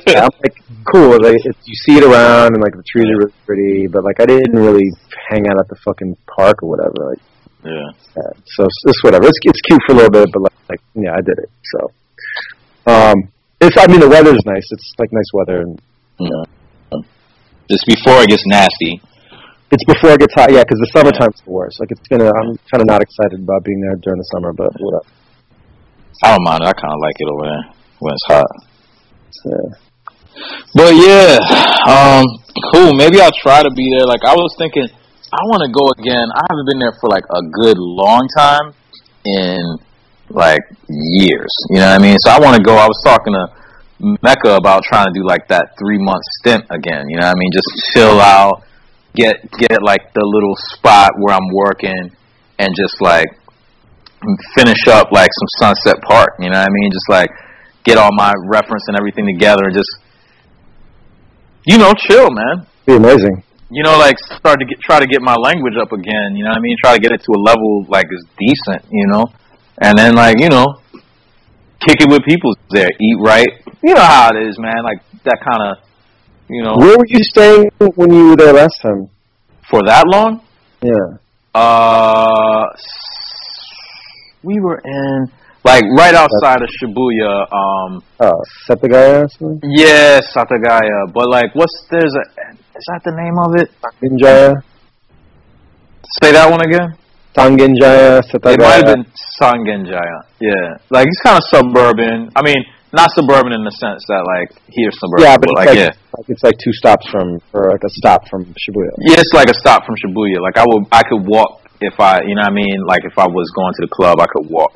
yeah, 0.09 0.27
I'm 0.27 0.37
like, 0.43 0.57
cool. 0.91 1.19
Like, 1.19 1.43
you 1.45 1.77
see 1.87 1.99
it 1.99 2.05
around, 2.05 2.55
and 2.55 2.63
like 2.63 2.75
the 2.75 2.87
trees 2.87 3.07
are 3.11 3.27
really 3.27 3.39
pretty. 3.47 3.87
But 3.87 4.05
like, 4.05 4.21
I 4.21 4.27
didn't 4.27 4.57
really 4.57 4.91
hang 5.31 5.47
out 5.51 5.59
at 5.59 5.69
the 5.69 5.77
fucking 5.85 6.17
park 6.27 6.63
or 6.63 6.71
whatever. 6.71 7.15
Like, 7.15 7.23
yeah. 7.65 7.91
uh, 8.19 8.35
so 8.47 8.65
it's, 8.65 8.79
it's 8.87 9.03
whatever. 9.05 9.27
It's 9.27 9.39
it's 9.43 9.63
cute 9.69 9.83
for 9.87 9.93
a 9.93 9.97
little 9.97 10.15
bit, 10.15 10.29
but 10.33 10.43
like, 10.43 10.59
like, 10.71 10.83
yeah, 10.95 11.13
I 11.13 11.23
did 11.23 11.39
it. 11.39 11.51
So, 11.75 11.79
um, 12.87 13.17
it's. 13.61 13.77
I 13.79 13.87
mean, 13.87 14.01
the 14.01 14.09
weather's 14.09 14.43
nice. 14.47 14.67
It's 14.71 14.89
like 14.99 15.13
nice 15.13 15.31
weather, 15.33 15.63
and 15.63 15.81
Just 17.71 17.87
before 17.87 18.23
it 18.23 18.29
gets 18.29 18.43
nasty. 18.47 19.01
it's 19.71 19.85
before 19.87 20.13
it 20.13 20.21
gets 20.21 20.35
hot. 20.35 20.53
Yeah, 20.53 20.63
because 20.63 20.79
the 20.83 20.91
summertime's 20.93 21.41
the 21.45 21.51
worst. 21.51 21.81
Like, 21.81 21.91
it's 21.91 22.07
gonna. 22.09 22.27
I'm 22.27 22.59
kind 22.71 22.83
of 22.83 22.87
not 22.87 23.03
excited 23.03 23.41
about 23.41 23.65
being 23.65 23.81
there 23.81 23.97
during 23.97 24.19
the 24.19 24.29
summer, 24.35 24.53
but 24.53 24.71
whatever. 24.79 25.07
I 26.23 26.31
don't 26.31 26.45
mind. 26.45 26.63
it. 26.63 26.69
I 26.69 26.73
kind 26.73 26.95
of 26.95 27.01
like 27.01 27.17
it 27.19 27.29
over 27.29 27.45
there 27.45 27.65
when 27.99 28.13
it's 28.15 28.27
hot. 28.27 28.51
Yeah. 29.45 29.83
But 30.75 30.95
yeah, 30.95 31.39
um, 31.87 32.25
cool. 32.73 32.95
Maybe 32.95 33.21
I'll 33.21 33.35
try 33.43 33.63
to 33.63 33.71
be 33.71 33.91
there. 33.91 34.07
Like 34.07 34.25
I 34.25 34.35
was 34.35 34.55
thinking, 34.57 34.87
I 35.33 35.43
want 35.49 35.63
to 35.65 35.71
go 35.73 35.89
again. 35.99 36.29
I 36.35 36.43
haven't 36.49 36.67
been 36.69 36.79
there 36.79 36.95
for 37.01 37.09
like 37.11 37.25
a 37.25 37.43
good 37.63 37.77
long 37.79 38.27
time 38.37 38.75
in 39.25 39.79
like 40.31 40.63
years. 40.89 41.53
You 41.71 41.81
know 41.81 41.91
what 41.91 42.01
I 42.01 42.03
mean? 42.03 42.17
So 42.19 42.31
I 42.31 42.39
want 42.39 42.57
to 42.57 42.63
go. 42.63 42.77
I 42.77 42.87
was 42.87 43.01
talking 43.05 43.35
to 43.35 43.45
Mecca 44.23 44.57
about 44.57 44.83
trying 44.85 45.07
to 45.07 45.13
do 45.13 45.25
like 45.27 45.49
that 45.49 45.77
three 45.79 45.99
month 45.99 46.23
stint 46.41 46.65
again. 46.71 47.09
You 47.09 47.19
know 47.19 47.27
what 47.27 47.37
I 47.37 47.39
mean? 47.39 47.51
Just 47.53 47.71
chill 47.95 48.21
out, 48.21 48.63
get 49.15 49.37
get 49.59 49.83
like 49.83 50.13
the 50.15 50.25
little 50.25 50.57
spot 50.73 51.13
where 51.19 51.35
I'm 51.35 51.49
working, 51.53 52.11
and 52.59 52.75
just 52.75 53.01
like 53.01 53.29
finish 54.57 54.87
up 54.89 55.11
like 55.13 55.31
some 55.31 55.75
Sunset 55.75 56.03
Park. 56.03 56.31
You 56.39 56.51
know 56.51 56.59
what 56.59 56.69
I 56.69 56.73
mean? 56.73 56.91
Just 56.93 57.09
like 57.09 57.31
get 57.85 57.99
all 57.99 58.11
my 58.13 58.33
reference 58.47 58.85
and 58.89 58.97
everything 58.97 59.27
together 59.27 59.65
and 59.65 59.75
just 59.75 59.91
you 61.67 61.79
know 61.79 61.93
chill, 61.95 62.29
man. 62.31 62.67
Be 62.87 62.95
amazing. 62.95 63.43
You 63.71 63.83
know, 63.83 63.97
like 63.99 64.19
start 64.19 64.61
to 64.61 64.67
get 64.67 64.81
try 64.81 65.01
to 65.01 65.07
get 65.07 65.23
my 65.23 65.35
language 65.35 65.75
up 65.81 65.93
again. 65.93 66.37
You 66.37 66.45
know 66.45 66.51
what 66.51 66.59
I 66.59 66.61
mean? 66.61 66.77
Try 66.83 66.95
to 66.95 67.01
get 67.01 67.13
it 67.13 67.23
to 67.23 67.33
a 67.33 67.41
level 67.41 67.87
like 67.89 68.07
is 68.11 68.25
decent. 68.39 68.85
You 68.91 69.07
know, 69.09 69.27
and 69.79 69.99
then 69.99 70.15
like 70.15 70.39
you 70.39 70.49
know, 70.49 70.67
kick 71.81 72.01
it 72.01 72.11
with 72.11 72.23
people 72.25 72.55
there, 72.71 72.89
eat 73.01 73.17
right. 73.25 73.49
You 73.83 73.95
know 73.95 74.03
how 74.03 74.31
it 74.35 74.47
is, 74.47 74.59
man. 74.59 74.85
Like 74.85 75.03
that 75.25 75.39
kind 75.41 75.63
of 75.71 75.79
you 76.49 76.63
know. 76.63 76.77
Where 76.77 76.99
were 76.99 77.07
you 77.09 77.23
staying 77.23 77.71
when 77.95 78.13
you 78.13 78.31
were 78.31 78.37
there 78.37 78.53
last 78.53 78.79
time? 78.83 79.09
For 79.71 79.81
that 79.87 80.05
long? 80.07 80.43
Yeah. 80.83 81.17
Uh, 81.55 82.67
we 84.43 84.61
were 84.61 84.81
in 84.85 85.31
like 85.65 85.85
right 85.97 86.15
outside 86.15 86.63
of 86.63 86.69
Shibuya. 86.83 87.47
Um, 87.53 88.03
oh, 88.21 88.31
or 88.31 89.29
something. 89.29 89.61
Yeah, 89.63 90.21
Setagaya. 90.21 91.13
But 91.13 91.29
like, 91.31 91.55
what's 91.55 91.87
there's 91.91 92.15
a 92.15 92.53
is 92.75 92.85
that 92.89 93.03
the 93.05 93.13
name 93.13 93.37
of 93.39 93.55
it? 93.61 93.71
Tangenjaya. 93.79 94.63
Say 96.23 96.33
that 96.33 96.51
one 96.51 96.61
again. 96.65 96.97
Tangenjaya, 97.35 98.21
Setagaya. 98.27 98.55
It 98.55 98.61
might 98.61 98.81
have 98.85 98.91
been 98.97 99.07
Sangenjaya. 99.41 100.19
Yeah, 100.41 100.77
like 100.91 101.07
it's 101.07 101.21
kind 101.21 101.39
of 101.39 101.45
suburban. 101.49 102.31
I 102.35 102.43
mean, 102.43 102.61
not 102.93 103.11
suburban 103.13 103.53
in 103.53 103.65
the 103.65 103.73
sense 103.73 104.05
that 104.09 104.25
like 104.27 104.53
here's 104.69 104.99
suburban. 104.99 105.25
Yeah, 105.25 105.37
but, 105.39 105.49
but 105.49 105.51
it's 105.51 105.59
like, 105.59 105.69
like, 105.69 105.79
yeah, 105.79 105.93
like 106.19 106.27
it's 106.29 106.43
like 106.43 106.59
two 106.59 106.73
stops 106.73 107.09
from, 107.09 107.41
or 107.53 107.71
like 107.71 107.85
a 107.85 107.93
stop 108.03 108.29
from 108.29 108.45
Shibuya. 108.59 108.93
yeah, 109.01 109.21
it's 109.23 109.33
like 109.33 109.49
a 109.49 109.55
stop 109.55 109.87
from 109.87 109.97
Shibuya. 109.97 110.43
Like 110.43 110.59
I 110.59 110.65
would, 110.67 110.85
I 110.93 111.03
could 111.07 111.25
walk 111.25 111.62
if 111.83 111.99
I, 112.01 112.21
you 112.23 112.35
know 112.35 112.43
what 112.43 112.53
I 112.53 112.55
mean. 112.55 112.79
Like 112.87 113.05
if 113.05 113.17
I 113.19 113.27
was 113.27 113.51
going 113.55 113.73
to 113.75 113.83
the 113.87 113.93
club, 113.93 114.21
I 114.21 114.27
could 114.27 114.49
walk. 114.51 114.73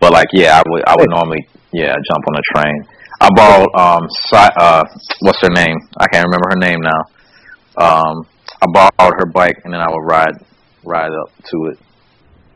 But 0.00 0.12
like, 0.12 0.28
yeah, 0.32 0.58
I 0.58 0.62
would, 0.68 0.82
I 0.86 0.96
would 0.98 1.10
normally, 1.10 1.46
yeah, 1.72 1.92
jump 1.94 2.24
on 2.28 2.34
a 2.36 2.44
train. 2.56 2.84
I 3.20 3.28
borrowed, 3.36 3.68
um, 3.76 4.08
si- 4.32 4.56
uh, 4.56 4.84
what's 5.20 5.40
her 5.42 5.52
name? 5.52 5.76
I 5.98 6.08
can't 6.08 6.24
remember 6.24 6.48
her 6.56 6.60
name 6.60 6.80
now. 6.80 7.00
Um, 7.76 8.26
I 8.62 8.66
borrowed 8.72 9.14
her 9.20 9.26
bike 9.26 9.56
and 9.64 9.72
then 9.74 9.80
I 9.80 9.88
would 9.90 10.04
ride, 10.04 10.34
ride 10.84 11.12
up 11.12 11.30
to 11.36 11.56
it. 11.72 11.78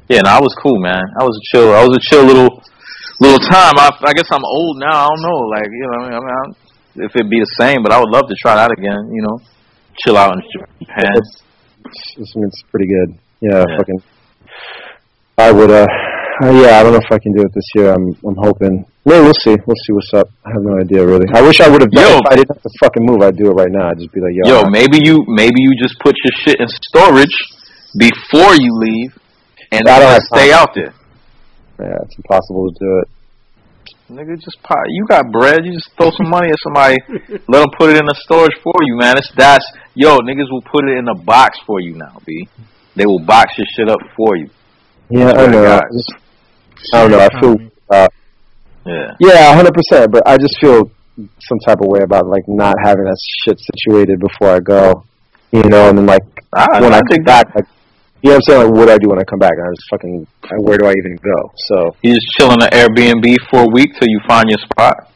Yeah, 0.08 0.20
no, 0.24 0.30
I 0.30 0.40
was 0.40 0.54
cool, 0.62 0.80
man. 0.80 1.02
I 1.20 1.24
was 1.24 1.36
a 1.36 1.44
chill. 1.52 1.72
I 1.72 1.84
was 1.84 1.96
a 1.96 2.00
chill 2.10 2.24
little, 2.24 2.62
little 3.20 3.38
time. 3.48 3.74
I, 3.78 3.90
I 4.04 4.12
guess 4.12 4.28
I'm 4.32 4.44
old 4.44 4.78
now. 4.78 5.04
I 5.04 5.08
don't 5.08 5.22
know. 5.22 5.40
Like, 5.52 5.68
you 5.70 5.86
know, 5.86 5.92
I 5.92 6.02
mean, 6.04 6.12
I 6.12 6.20
mean, 6.20 6.28
I- 6.28 6.56
if 6.96 7.10
it'd 7.16 7.28
be 7.28 7.40
the 7.40 7.54
same, 7.58 7.82
but 7.82 7.90
I 7.90 7.98
would 7.98 8.10
love 8.10 8.28
to 8.28 8.36
try 8.36 8.54
that 8.54 8.70
again. 8.70 9.10
You 9.12 9.22
know, 9.22 9.40
chill 9.98 10.16
out 10.16 10.32
in 10.36 10.42
Japan. 10.80 11.10
It's, 11.16 12.32
it's 12.36 12.62
pretty 12.70 12.86
good. 12.86 13.18
Yeah, 13.40 13.64
Yeah. 13.68 13.76
fucking. 13.78 14.02
I 15.38 15.50
would. 15.52 15.70
uh 15.70 15.86
uh, 16.42 16.50
yeah, 16.50 16.78
I 16.78 16.82
don't 16.82 16.92
know 16.92 16.98
if 16.98 17.12
I 17.12 17.18
can 17.18 17.32
do 17.32 17.42
it 17.42 17.52
this 17.54 17.68
year. 17.76 17.92
I'm 17.94 18.10
I'm 18.26 18.34
hoping. 18.34 18.84
No, 19.06 19.22
we'll 19.22 19.34
see. 19.34 19.54
We'll 19.66 19.78
see 19.86 19.92
what's 19.92 20.12
up. 20.14 20.28
I 20.44 20.50
have 20.50 20.62
no 20.62 20.78
idea 20.80 21.06
really. 21.06 21.26
I 21.32 21.42
wish 21.42 21.60
I 21.60 21.68
would 21.68 21.80
have 21.80 21.90
done. 21.92 22.02
Yo. 22.10 22.16
it. 22.16 22.22
If 22.26 22.32
I 22.32 22.34
didn't 22.36 22.48
have 22.56 22.62
to 22.62 22.70
fucking 22.80 23.04
move, 23.06 23.22
I'd 23.22 23.36
do 23.36 23.50
it 23.50 23.54
right 23.54 23.70
now. 23.70 23.90
I'd 23.90 23.98
just 23.98 24.12
be 24.12 24.20
like, 24.20 24.32
yo, 24.34 24.62
Yo, 24.62 24.68
maybe 24.68 24.98
you 25.04 25.22
maybe 25.28 25.54
you 25.62 25.70
just 25.80 25.94
put 26.00 26.14
your 26.24 26.34
shit 26.42 26.58
in 26.58 26.66
storage 26.90 27.34
before 27.96 28.54
you 28.58 28.70
leave, 28.82 29.16
and 29.70 29.86
I 29.86 30.00
then 30.00 30.10
don't 30.10 30.22
stay 30.34 30.50
out 30.52 30.74
there. 30.74 30.92
yeah, 31.78 32.02
it's 32.02 32.16
impossible 32.16 32.72
to 32.72 32.78
do 32.80 32.98
it. 32.98 33.08
Nigga, 34.10 34.34
just 34.42 34.60
pop. 34.62 34.78
You 34.88 35.06
got 35.06 35.30
bread. 35.30 35.64
You 35.64 35.72
just 35.72 35.90
throw 35.96 36.10
some 36.10 36.28
money 36.30 36.48
at 36.48 36.56
somebody. 36.64 36.98
let 37.48 37.60
them 37.62 37.70
put 37.78 37.90
it 37.90 37.96
in 37.96 38.06
the 38.06 38.16
storage 38.24 38.54
for 38.62 38.74
you, 38.82 38.96
man. 38.96 39.18
It's 39.18 39.30
that's 39.36 39.64
yo. 39.94 40.18
Niggas 40.18 40.50
will 40.50 40.62
put 40.62 40.84
it 40.88 40.98
in 40.98 41.06
a 41.08 41.14
box 41.14 41.58
for 41.64 41.80
you 41.80 41.94
now, 41.94 42.20
b. 42.26 42.48
They 42.96 43.06
will 43.06 43.20
box 43.20 43.52
your 43.58 43.66
shit 43.76 43.88
up 43.88 43.98
for 44.16 44.36
you. 44.36 44.48
Yeah, 45.10 45.30
I 45.32 45.46
know. 45.46 45.64
I, 45.64 45.80
just, 45.92 46.12
I 46.92 47.02
don't 47.02 47.10
know. 47.10 47.20
I 47.20 47.40
feel. 47.40 47.56
Uh, 47.90 48.08
Yeah. 48.86 49.16
yeah, 49.20 49.54
hundred 49.54 49.74
percent. 49.74 50.12
But 50.12 50.22
I 50.26 50.36
just 50.36 50.58
feel 50.60 50.90
some 51.16 51.58
type 51.66 51.80
of 51.80 51.86
way 51.88 52.00
about 52.02 52.26
like 52.26 52.44
not 52.48 52.74
having 52.82 53.04
that 53.04 53.18
shit 53.44 53.58
situated 53.60 54.20
before 54.20 54.50
I 54.50 54.60
go. 54.60 55.04
You 55.52 55.62
know, 55.64 55.88
and 55.88 55.98
then 55.98 56.06
like 56.06 56.22
I, 56.52 56.80
when 56.80 56.92
I, 56.92 56.96
I 56.96 57.00
come 57.00 57.08
think 57.10 57.26
back, 57.26 57.54
like 57.54 57.64
you 58.22 58.30
know 58.30 58.36
what 58.36 58.36
I'm 58.36 58.42
saying? 58.42 58.64
Like, 58.64 58.74
what 58.78 58.86
do 58.86 58.92
I 58.94 58.98
do 58.98 59.08
when 59.10 59.18
I 59.20 59.24
come 59.24 59.38
back? 59.38 59.52
And 59.52 59.68
I 59.68 59.70
just 59.76 59.88
fucking, 59.90 60.26
where 60.64 60.78
do 60.78 60.86
I 60.86 60.92
even 60.96 61.16
go? 61.20 61.52
So, 61.68 61.94
you 62.00 62.14
just 62.14 62.26
chill 62.32 62.50
in 62.52 62.62
an 62.62 62.70
Airbnb 62.72 63.36
for 63.50 63.64
a 63.64 63.68
week 63.68 63.90
till 64.00 64.08
you 64.08 64.18
find 64.26 64.48
your 64.48 64.58
spot. 64.60 65.12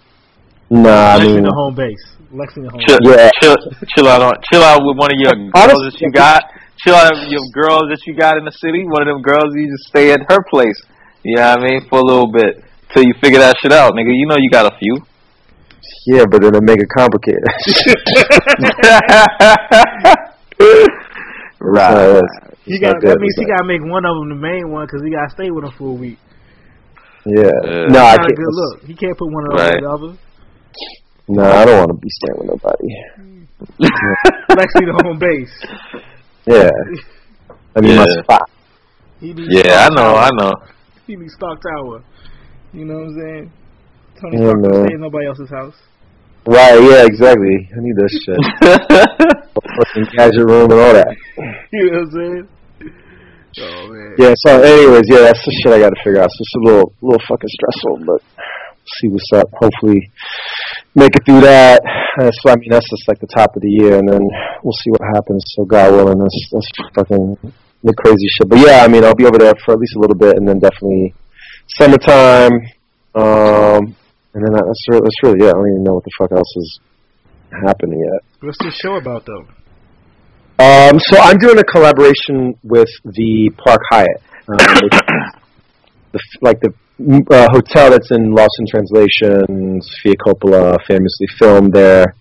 nah, 0.69 1.17
I 1.17 1.17
Lexington 1.17 1.45
the 1.45 1.55
home 1.55 1.75
base. 1.75 2.05
Lexington 2.31 2.71
home 2.71 2.81
Chill, 2.87 2.99
base. 3.01 3.17
Yeah. 3.17 3.31
chill, 3.41 3.57
chill 3.97 4.09
out 4.09 4.21
on, 4.21 4.35
chill 4.53 4.63
out 4.63 4.83
with 4.85 4.99
one 4.99 5.11
of 5.11 5.19
your 5.19 5.33
girls 5.33 5.53
Honestly, 5.57 5.89
that 5.89 6.01
you 6.03 6.11
got. 6.13 6.45
Chill 6.85 6.95
out 6.95 7.13
with 7.15 7.29
your 7.31 7.43
girls 7.53 7.83
that 7.91 8.01
you 8.07 8.15
got 8.15 8.37
in 8.39 8.45
the 8.45 8.53
city. 8.53 8.85
One 8.87 9.03
of 9.03 9.09
them 9.09 9.23
girls, 9.23 9.53
you 9.55 9.69
just 9.71 9.89
stay 9.89 10.13
at 10.13 10.21
her 10.29 10.39
place. 10.51 10.81
You 11.25 11.37
know 11.37 11.43
what 11.51 11.61
I 11.61 11.65
mean? 11.67 11.81
For 11.91 11.99
a 11.99 12.03
little 12.05 12.31
bit 12.33 12.63
till 12.95 13.03
you 13.05 13.13
figure 13.21 13.41
that 13.41 13.57
shit 13.61 13.73
out, 13.73 13.93
nigga. 13.95 14.13
You 14.15 14.27
know 14.27 14.37
you 14.39 14.51
got 14.51 14.73
a 14.73 14.77
few. 14.79 14.99
yeah, 16.07 16.25
but 16.31 16.41
then 16.43 16.55
it 16.55 16.63
make 16.63 16.79
it 16.81 16.89
complicated. 16.95 17.43
right. 21.61 22.23
He 22.65 22.75
It's 22.75 22.81
got 22.85 22.93
not 22.95 23.03
that 23.03 23.19
means 23.21 23.35
he 23.39 23.45
got 23.47 23.59
to 23.59 23.65
make 23.67 23.81
one 23.83 24.05
of 24.05 24.15
them 24.21 24.29
the 24.29 24.37
main 24.41 24.71
one 24.71 24.87
because 24.87 25.03
he 25.03 25.11
got 25.11 25.27
to 25.29 25.35
stay 25.35 25.51
with 25.51 25.65
him 25.65 25.73
for 25.79 25.89
a 25.89 25.93
week. 25.99 26.19
Yeah. 27.25 27.51
Yeah. 27.65 27.87
No, 27.89 28.01
I 28.05 28.15
Not 28.15 28.15
a 28.15 28.19
can't. 28.29 28.37
good 28.37 28.55
look. 28.55 28.83
He 28.85 28.95
can't 28.95 29.17
put 29.19 29.33
one 29.33 29.45
of 29.45 29.51
them 29.57 29.59
Right. 29.59 29.75
with 29.75 29.83
the 29.85 29.91
other. 29.91 30.13
No, 31.29 31.43
I 31.45 31.65
don't 31.65 31.79
want 31.79 31.91
to 31.93 31.99
be 31.99 32.09
staying 32.09 32.39
with 32.39 32.49
nobody. 32.49 32.89
Lexi, 34.55 34.85
the 34.87 34.93
home 35.05 35.19
base. 35.19 35.53
Yeah. 36.49 36.71
I 37.77 37.81
mean, 37.81 37.97
my 37.97 38.07
spot. 38.23 38.51
He 39.21 39.33
be 39.33 39.47
Yeah, 39.49 39.87
I 39.87 39.89
know, 39.91 40.15
Tower. 40.15 40.17
I 40.17 40.31
know. 40.35 40.55
He 41.07 41.17
be 41.17 41.29
Stark 41.29 41.61
Tower. 41.61 42.03
You 42.73 42.85
know 42.85 42.95
what 42.95 43.09
I'm 43.09 43.21
saying? 43.21 43.53
Tony 44.21 44.39
Yeah, 44.39 44.49
Stark 44.51 44.63
don't 44.63 44.87
stay 44.87 44.95
in 44.95 45.01
nobody 45.01 45.27
else's 45.27 45.51
house. 45.51 45.77
Right, 46.47 46.81
yeah, 46.81 47.05
exactly. 47.05 47.69
I 47.69 47.79
need 47.81 47.97
this 47.97 48.13
shit. 48.25 48.41
Fucking 49.59 50.09
gadget 50.17 50.47
room 50.47 50.71
and 50.71 50.81
all 50.81 50.95
that. 50.95 51.17
You 51.73 51.91
know 51.93 51.99
what 51.99 52.09
I'm 52.09 52.11
saying? 52.11 52.49
Oh 53.61 53.89
man. 53.89 54.15
Yeah, 54.19 54.35
so 54.47 54.63
anyways, 54.63 55.05
yeah, 55.09 55.21
that's 55.29 55.45
the 55.45 55.53
shit 55.63 55.73
I 55.73 55.81
gotta 55.81 55.97
figure 56.05 56.23
out. 56.23 56.31
So 56.31 56.41
it's 56.41 56.55
a 56.55 56.65
little 56.65 56.93
little 57.03 57.21
fucking 57.29 57.49
stressful, 57.49 58.05
but 58.07 58.23
see 59.01 59.09
what's 59.09 59.33
up. 59.35 59.49
Hopefully 59.61 60.11
make 60.99 61.15
it 61.15 61.25
through 61.25 61.41
that. 61.43 61.81
That's 62.19 62.39
I 62.47 62.57
mean 62.57 62.71
that's 62.71 62.89
just 62.91 63.07
like 63.07 63.21
the 63.21 63.31
top 63.31 63.55
of 63.55 63.63
the 63.63 63.71
year 63.71 63.99
and 63.99 64.09
then 64.09 64.21
we'll 64.63 64.77
see 64.85 64.91
what 64.91 65.03
happens. 65.15 65.45
So 65.55 65.65
God 65.65 65.93
willing 65.93 66.19
that's 66.19 66.51
that's 66.53 66.71
fucking 66.95 67.39
the 67.85 67.95
crazy 67.95 68.27
shit. 68.27 68.49
But 68.49 68.59
yeah, 68.59 68.83
I 68.83 68.89
mean 68.89 69.05
I'll 69.05 69.15
be 69.15 69.27
over 69.27 69.39
there 69.39 69.55
for 69.65 69.75
at 69.75 69.79
least 69.79 69.95
a 69.97 70.01
little 70.01 70.17
bit 70.17 70.37
and 70.37 70.47
then 70.47 70.59
definitely 70.59 71.15
summertime. 71.69 72.53
Um 73.15 73.95
and 74.35 74.45
then 74.45 74.53
that's 74.53 74.85
really, 74.89 75.03
that's 75.03 75.23
really 75.23 75.47
it. 75.47 75.49
I 75.49 75.53
don't 75.53 75.69
even 75.71 75.85
know 75.85 75.95
what 75.95 76.05
the 76.05 76.11
fuck 76.19 76.33
else 76.33 76.53
is 76.57 76.81
happening 77.67 78.01
yet. 78.01 78.23
What's 78.41 78.59
this 78.59 78.75
show 78.75 78.97
about 78.97 79.27
though? 79.27 79.47
Um, 80.61 80.99
so 80.99 81.21
I'm 81.21 81.39
doing 81.39 81.59
a 81.59 81.65
collaboration 81.65 82.59
with 82.65 82.89
the 83.05 83.51
Park 83.57 83.81
Hyatt, 83.91 84.21
um, 84.49 84.57
the 86.13 86.21
like 86.43 86.61
the 86.61 86.75
uh, 87.01 87.49
hotel 87.51 87.91
that's 87.91 88.11
in 88.11 88.33
Lost 88.33 88.57
in 88.59 88.67
Translation. 88.67 89.81
Sofia 89.83 90.15
Coppola 90.17 90.77
famously 90.87 91.27
filmed 91.39 91.73
there. 91.73 92.15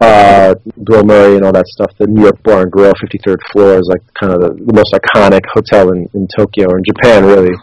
Uh, 0.00 0.54
Bill 0.84 1.04
Murray 1.04 1.36
and 1.36 1.44
all 1.44 1.52
that 1.52 1.66
stuff. 1.66 1.90
The 1.98 2.06
New 2.06 2.22
York 2.22 2.42
Bar 2.42 2.62
and 2.62 2.72
Grill, 2.72 2.92
53rd 2.92 3.38
floor, 3.52 3.78
is 3.78 3.88
like 3.88 4.02
kind 4.14 4.32
of 4.32 4.40
the, 4.40 4.72
most 4.72 4.92
iconic 4.92 5.40
hotel 5.52 5.90
in, 5.90 6.08
in 6.12 6.28
Tokyo 6.36 6.66
or 6.68 6.78
in 6.78 6.84
Japan, 6.84 7.24
really. 7.24 7.54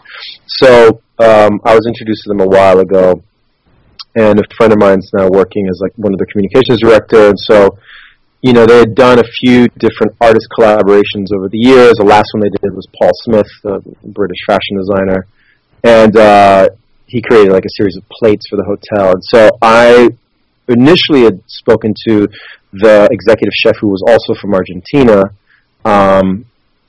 So 0.47 1.01
um, 1.19 1.61
I 1.63 1.75
was 1.75 1.85
introduced 1.85 2.23
to 2.23 2.29
them 2.29 2.41
a 2.41 2.47
while 2.47 2.79
ago, 2.79 3.21
and 4.15 4.39
a 4.39 4.43
friend 4.57 4.73
of 4.73 4.79
mine's 4.79 5.09
now 5.13 5.29
working 5.29 5.67
as 5.69 5.79
like 5.81 5.93
one 5.95 6.13
of 6.13 6.19
the 6.19 6.25
communications 6.25 6.81
director, 6.81 7.29
and 7.29 7.39
so 7.39 7.77
you 8.43 8.51
know, 8.51 8.65
they 8.65 8.79
had 8.79 8.93
done 8.93 9.19
a 9.19 9.23
few 9.39 9.69
different 9.79 10.17
artist 10.19 10.47
collaborations 10.51 11.31
over 11.33 11.47
the 11.47 11.57
years. 11.57 11.93
The 11.95 12.03
last 12.03 12.27
one 12.33 12.43
they 12.43 12.49
did 12.49 12.75
was 12.75 12.85
Paul 12.99 13.11
Smith, 13.23 13.47
the 13.63 13.79
British 14.03 14.39
fashion 14.45 14.75
designer, 14.75 15.25
and 15.83 16.15
uh, 16.17 16.69
he 17.07 17.21
created 17.21 17.51
like 17.51 17.65
a 17.65 17.73
series 17.77 17.97
of 17.97 18.03
plates 18.09 18.47
for 18.49 18.55
the 18.55 18.63
hotel. 18.63 19.11
And 19.13 19.23
so 19.23 19.49
I 19.61 20.09
initially 20.67 21.23
had 21.23 21.41
spoken 21.47 21.93
to 22.07 22.27
the 22.71 23.07
executive 23.11 23.53
chef 23.53 23.75
who 23.79 23.89
was 23.89 24.03
also 24.07 24.39
from 24.39 24.53
Argentina, 24.53 25.23
um, 25.85 26.45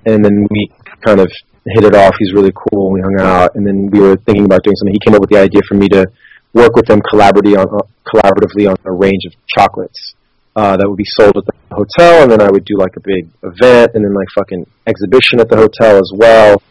and 0.07 0.25
then 0.25 0.47
we 0.51 0.73
kind 1.05 1.21
of 1.21 1.31
hit 1.67 1.85
it 1.85 1.95
off. 1.95 2.15
He's 2.19 2.33
really 2.33 2.53
cool. 2.53 2.91
We 2.91 3.01
hung 3.01 3.21
out, 3.21 3.55
and 3.55 3.67
then 3.67 3.91
we 3.91 4.01
were 4.01 4.17
thinking 4.17 4.45
about 4.45 4.63
doing 4.63 4.77
something. 4.77 4.95
He 4.95 5.05
came 5.05 5.15
up 5.15 5.21
with 5.21 5.31
the 5.31 5.39
idea 5.39 5.61
for 5.69 5.75
me 5.75 5.89
to 5.89 6.07
work 6.53 6.75
with 6.77 6.87
them 6.87 7.01
collaboratively 7.03 7.59
on, 7.59 7.67
collaboratively 8.07 8.71
on 8.71 8.77
a 8.85 8.93
range 8.93 9.25
of 9.27 9.33
chocolates 9.47 10.15
uh, 10.57 10.77
that 10.77 10.89
would 10.89 10.97
be 10.97 11.05
sold 11.05 11.37
at 11.37 11.45
the 11.45 11.53
hotel, 11.75 12.23
and 12.23 12.31
then 12.31 12.41
I 12.41 12.51
would 12.51 12.65
do 12.65 12.79
like 12.79 12.97
a 12.97 13.01
big 13.01 13.29
event, 13.43 13.93
and 13.95 14.05
then 14.05 14.15
like 14.15 14.29
fucking 14.35 14.67
exhibition 14.87 15.41
at 15.41 15.49
the 15.49 15.57
hotel 15.57 15.97
as 15.99 16.13
well. 16.15 16.63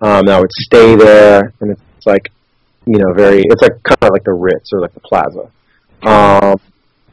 Um, 0.00 0.20
and 0.20 0.30
I 0.30 0.40
would 0.40 0.52
stay 0.52 0.94
there, 0.94 1.52
and 1.60 1.70
it's 1.72 2.06
like, 2.06 2.30
you 2.86 2.98
know, 2.98 3.12
very, 3.14 3.42
it's 3.44 3.62
like 3.62 3.82
kind 3.82 3.98
of 4.02 4.10
like 4.12 4.24
the 4.24 4.32
Ritz 4.32 4.70
or 4.72 4.80
like 4.80 4.94
the 4.94 5.00
Plaza. 5.00 5.50
Um, 6.02 6.60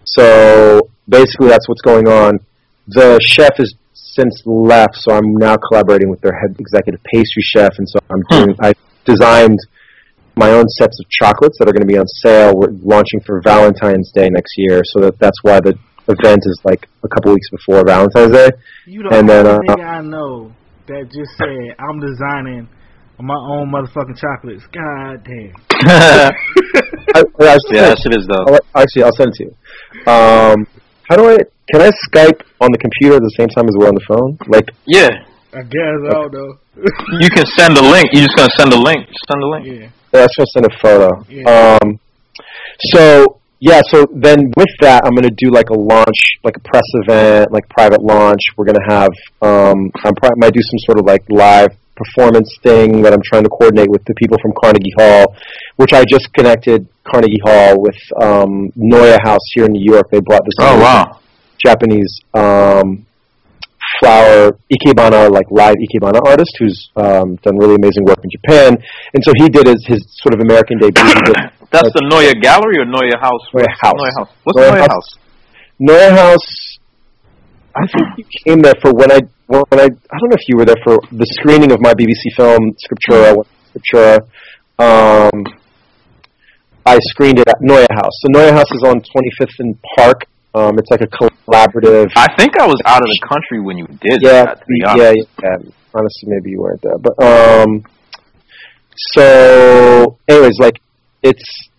so 0.04 0.90
basically, 1.10 1.48
that's 1.48 1.68
what's 1.68 1.82
going 1.82 2.08
on. 2.08 2.40
the 2.88 3.20
chef 3.22 3.58
has 3.58 3.74
since 3.94 4.42
left, 4.46 4.96
so 4.96 5.14
I'm 5.14 5.36
now 5.36 5.58
collaborating 5.58 6.10
with 6.10 6.22
their 6.22 6.34
head 6.34 6.56
executive 6.60 7.02
pastry 7.04 7.44
chef, 7.44 7.74
and 7.78 7.88
so 7.90 8.00
I'm 8.10 8.22
doing. 8.30 8.56
I 8.62 8.74
designed 9.04 9.60
my 10.36 10.52
own 10.52 10.68
sets 10.70 11.00
of 11.00 11.10
chocolates 11.10 11.58
that 11.60 11.68
are 11.68 11.74
going 11.74 11.82
to 11.82 11.88
be 11.88 11.98
on 11.98 12.08
sale. 12.08 12.56
We're 12.56 12.72
launching 12.72 13.22
for 13.26 13.42
Valentine's 13.42 14.12
Day 14.12 14.30
next 14.30 14.54
year, 14.58 14.84
so 14.86 15.02
that 15.02 15.20
that's 15.20 15.44
why 15.44 15.60
the 15.60 15.78
event 16.08 16.44
is 16.46 16.62
like 16.64 16.88
a 17.04 17.08
couple 17.08 17.34
weeks 17.34 17.50
before 17.50 17.84
Valentine's 17.86 18.34
Day. 18.34 18.50
You 18.86 19.04
the 19.04 19.10
And 19.10 19.30
only 19.30 19.44
then, 19.44 19.48
uh, 19.48 19.60
nigga 19.60 19.86
I 19.86 20.02
know 20.02 20.54
that 20.88 21.10
just 21.12 21.32
said 21.38 21.76
I'm 21.80 22.00
designing 22.00 22.68
my 23.20 23.36
own 23.36 23.72
motherfucking 23.72 24.18
chocolates. 24.20 24.66
God 24.74 25.24
damn. 25.24 25.54
yeah, 25.86 26.32
I, 27.16 27.20
I, 27.20 27.58
that 27.74 28.00
shit 28.04 28.14
is 28.18 28.28
dope. 28.28 28.48
I'll, 28.50 28.82
actually, 28.84 29.04
I'll 29.04 29.16
send 29.16 29.32
it 29.32 29.36
to 29.36 29.44
you. 29.46 29.52
Um, 30.12 30.68
how 31.10 31.16
do 31.16 31.30
I? 31.30 31.38
Can 31.72 31.82
I 31.82 31.90
Skype 32.12 32.42
on 32.62 32.70
the 32.72 32.78
computer 32.78 33.16
at 33.16 33.22
the 33.24 33.34
same 33.38 33.48
time 33.50 33.68
as 33.68 33.76
we're 33.78 33.88
on 33.88 33.96
the 33.96 34.06
phone? 34.08 34.38
Like, 34.48 34.70
Yeah, 34.86 35.10
I 35.54 35.64
guess 35.64 35.98
I 36.06 36.14
don't 36.14 36.34
know. 36.34 36.60
you 37.22 37.30
can 37.30 37.46
send 37.58 37.78
a 37.78 37.82
link. 37.82 38.10
You're 38.12 38.26
just 38.28 38.36
gonna 38.36 38.54
send 38.58 38.74
a 38.74 38.78
link. 38.78 39.08
Send 39.32 39.42
a 39.42 39.48
link. 39.48 39.66
yeah. 39.66 39.90
Yeah, 40.14 40.24
I 40.24 40.28
should 40.36 40.48
send 40.50 40.66
a 40.66 40.78
photo. 40.82 41.10
Yeah. 41.28 41.78
Um, 41.82 42.00
so 42.92 43.40
yeah, 43.66 43.82
so 43.90 44.06
then 44.14 44.52
with 44.56 44.74
that, 44.82 45.02
I'm 45.06 45.16
gonna 45.16 45.34
do 45.36 45.50
like 45.50 45.72
a 45.72 45.74
launch, 45.74 46.38
like 46.44 46.56
a 46.56 46.60
press 46.60 46.86
event, 47.02 47.52
like 47.52 47.68
private 47.70 48.02
launch. 48.04 48.42
We're 48.56 48.66
gonna 48.66 48.88
have, 48.88 49.10
um, 49.42 49.90
I'm 50.06 50.14
probably 50.14 50.38
might 50.38 50.54
do 50.54 50.62
some 50.62 50.78
sort 50.86 51.00
of 51.00 51.06
like 51.06 51.24
live 51.30 51.76
performance 51.96 52.56
thing 52.62 53.02
that 53.02 53.12
I'm 53.12 53.24
trying 53.26 53.42
to 53.44 53.50
coordinate 53.50 53.90
with 53.90 54.06
the 54.06 54.14
people 54.16 54.38
from 54.40 54.52
Carnegie 54.62 54.94
Hall, 55.00 55.36
which 55.78 55.94
I 55.94 56.04
just 56.06 56.32
connected 56.34 56.88
Carnegie 57.04 57.42
Hall 57.44 57.82
with 57.82 57.98
um, 58.22 58.70
NeueHouse 58.78 59.46
here 59.56 59.66
in 59.66 59.72
New 59.72 59.84
York. 59.84 60.12
They 60.12 60.20
brought 60.20 60.46
this 60.46 60.54
Oh 60.60 60.80
wow. 60.80 61.20
Japanese 61.66 62.20
um, 62.36 63.05
flower 64.00 64.58
ikebana, 64.72 65.32
like 65.32 65.46
live 65.52 65.76
ikebana 65.76 66.20
artist 66.26 66.52
who's 66.60 66.90
um, 66.96 67.36
done 67.38 67.58
really 67.58 67.76
amazing 67.76 68.06
work 68.06 68.20
in 68.24 68.30
Japan. 68.30 68.78
And 69.14 69.24
so 69.24 69.32
he 69.38 69.50
did 69.50 69.68
his, 69.68 69.86
his 69.88 70.02
sort 70.22 70.34
of 70.34 70.42
American 70.42 70.78
debut. 70.80 71.04
Did 71.04 71.36
That's 71.72 71.92
the 71.94 72.06
Noya 72.08 72.40
Gallery 72.42 72.78
or 72.80 72.86
NeueHouse? 72.86 73.52
Noya 73.54 73.68
House. 73.82 74.00
NeueHouse. 74.00 74.30
What's 74.44 74.60
Noya 74.60 74.88
NeueHouse. 74.88 75.10
Noya 75.82 76.12
House. 76.12 76.80
I 77.76 77.88
think 77.88 78.08
you 78.18 78.26
came 78.46 78.62
there 78.62 78.76
for 78.82 78.94
when 78.94 79.12
I 79.12 79.20
when 79.48 79.80
I 79.80 79.84
I 79.84 80.18
don't 80.20 80.30
know 80.30 80.40
if 80.40 80.48
you 80.48 80.58
were 80.58 80.66
there 80.66 80.80
for 80.84 80.98
the 81.12 81.26
screening 81.40 81.72
of 81.72 81.82
my 81.82 81.94
BBC 81.94 82.34
film 82.36 82.76
Scriptura. 82.80 83.36
I 83.36 83.78
Scriptura. 83.78 84.22
Um, 84.78 85.44
I 86.86 87.00
screened 87.02 87.40
it 87.40 87.48
at 87.48 87.60
NeueHouse. 87.62 88.16
So 88.22 88.30
NeueHouse 88.30 88.72
is 88.74 88.84
on 88.86 89.02
25th 89.02 89.60
and 89.60 89.78
Park. 89.98 90.26
Um, 90.56 90.80
it's 90.80 90.90
like 90.90 91.02
a 91.02 91.08
collaborative. 91.08 92.12
I 92.16 92.34
think 92.38 92.58
I 92.58 92.66
was 92.66 92.82
out 92.86 93.02
of 93.02 93.08
the 93.08 93.20
country 93.28 93.60
when 93.60 93.78
you 93.78 93.88
did 93.88 94.20
yeah, 94.22 94.46
that. 94.46 94.60
To 94.60 94.66
be 94.66 94.80
yeah, 94.80 94.92
honest. 94.92 95.28
yeah, 95.44 95.50
yeah. 95.50 95.72
Honestly, 95.94 96.30
maybe 96.30 96.52
you 96.52 96.62
weren't 96.62 96.82
there, 96.82 96.98
but 96.98 97.22
um. 97.22 97.84
So, 98.98 100.18
anyways, 100.30 100.58
like 100.60 100.80
it's 101.22 101.70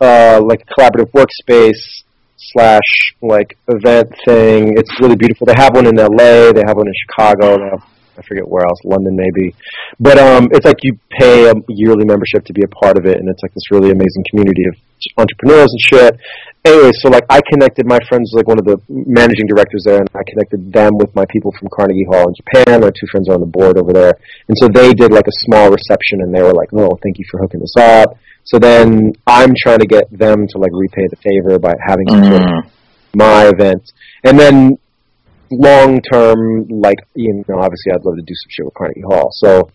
uh 0.00 0.40
like 0.44 0.62
a 0.62 0.80
collaborative 0.80 1.10
workspace 1.10 2.04
slash 2.36 3.14
like 3.20 3.58
event 3.66 4.08
thing. 4.24 4.78
It's 4.78 4.90
really 5.00 5.16
beautiful. 5.16 5.46
They 5.46 5.54
have 5.56 5.74
one 5.74 5.86
in 5.86 5.98
L.A. 5.98 6.52
They 6.52 6.62
have 6.64 6.76
one 6.76 6.86
in 6.86 6.94
Chicago. 7.08 7.58
They 7.58 7.70
have, 7.70 7.82
I 8.20 8.22
forget 8.28 8.46
where 8.46 8.64
else, 8.68 8.80
London 8.84 9.16
maybe. 9.16 9.56
But 9.98 10.18
um, 10.18 10.48
it's 10.52 10.66
like 10.66 10.84
you 10.84 10.92
pay 11.18 11.48
a 11.48 11.54
yearly 11.68 12.04
membership 12.04 12.44
to 12.44 12.52
be 12.52 12.62
a 12.62 12.68
part 12.68 12.98
of 12.98 13.06
it, 13.06 13.16
and 13.16 13.28
it's 13.28 13.42
like 13.42 13.54
this 13.54 13.70
really 13.70 13.90
amazing 13.90 14.24
community 14.30 14.64
of 14.68 14.76
entrepreneurs 15.16 15.72
and 15.72 15.80
shit. 15.80 16.12
Anyway, 16.64 16.92
so 17.00 17.08
like 17.08 17.24
I 17.30 17.40
connected 17.50 17.86
my 17.86 17.98
friends, 18.08 18.32
like 18.36 18.46
one 18.46 18.58
of 18.58 18.66
the 18.66 18.76
managing 18.88 19.46
directors 19.46 19.82
there, 19.86 19.96
and 19.98 20.08
I 20.14 20.20
connected 20.28 20.70
them 20.72 20.92
with 21.00 21.14
my 21.16 21.24
people 21.30 21.50
from 21.58 21.68
Carnegie 21.74 22.04
Hall 22.04 22.28
in 22.28 22.34
Japan. 22.36 22.80
My 22.82 22.90
two 22.92 23.08
friends 23.10 23.28
are 23.30 23.34
on 23.34 23.40
the 23.40 23.46
board 23.48 23.78
over 23.78 23.92
there, 23.92 24.12
and 24.48 24.56
so 24.60 24.68
they 24.68 24.92
did 24.92 25.10
like 25.12 25.26
a 25.26 25.36
small 25.48 25.70
reception, 25.70 26.20
and 26.20 26.34
they 26.34 26.42
were 26.42 26.52
like, 26.52 26.68
"Oh, 26.74 26.98
thank 27.02 27.18
you 27.18 27.24
for 27.30 27.40
hooking 27.40 27.62
us 27.62 27.74
up." 27.80 28.16
So 28.44 28.58
then 28.58 29.12
I'm 29.26 29.52
trying 29.62 29.78
to 29.78 29.86
get 29.86 30.04
them 30.10 30.46
to 30.48 30.58
like 30.58 30.72
repay 30.74 31.06
the 31.08 31.16
favor 31.16 31.58
by 31.58 31.74
having 31.86 32.08
some 32.10 32.24
sort 32.24 32.42
of 32.42 32.48
Mm. 32.48 32.62
my 33.14 33.46
event, 33.48 33.82
and 34.24 34.38
then 34.38 34.78
long 35.50 36.00
term, 36.00 36.68
like 36.68 36.98
you 37.14 37.44
know, 37.48 37.58
obviously 37.60 37.92
I'd 37.92 38.04
love 38.04 38.16
to 38.16 38.22
do 38.22 38.34
some 38.34 38.50
shit 38.50 38.64
with 38.64 38.74
Carnegie 38.74 39.02
Hall. 39.02 39.30
So, 39.32 39.70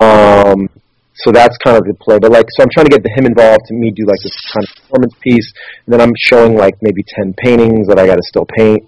um, 0.00 0.68
so 1.14 1.32
that's 1.32 1.56
kind 1.58 1.76
of 1.76 1.84
the 1.84 1.94
play. 1.94 2.18
But 2.18 2.30
like, 2.30 2.46
so 2.50 2.62
I'm 2.62 2.70
trying 2.72 2.86
to 2.86 2.98
get 2.98 3.06
him 3.16 3.26
involved 3.26 3.66
to 3.66 3.74
me 3.74 3.90
do 3.90 4.04
like 4.04 4.20
this 4.22 4.36
kind 4.52 4.64
of 4.64 4.74
performance 4.82 5.14
piece, 5.20 5.52
and 5.86 5.92
then 5.92 6.00
I'm 6.00 6.12
showing 6.16 6.56
like 6.56 6.76
maybe 6.82 7.02
ten 7.02 7.34
paintings 7.34 7.88
that 7.88 7.98
I 7.98 8.06
got 8.06 8.16
to 8.16 8.22
still 8.22 8.46
paint. 8.46 8.84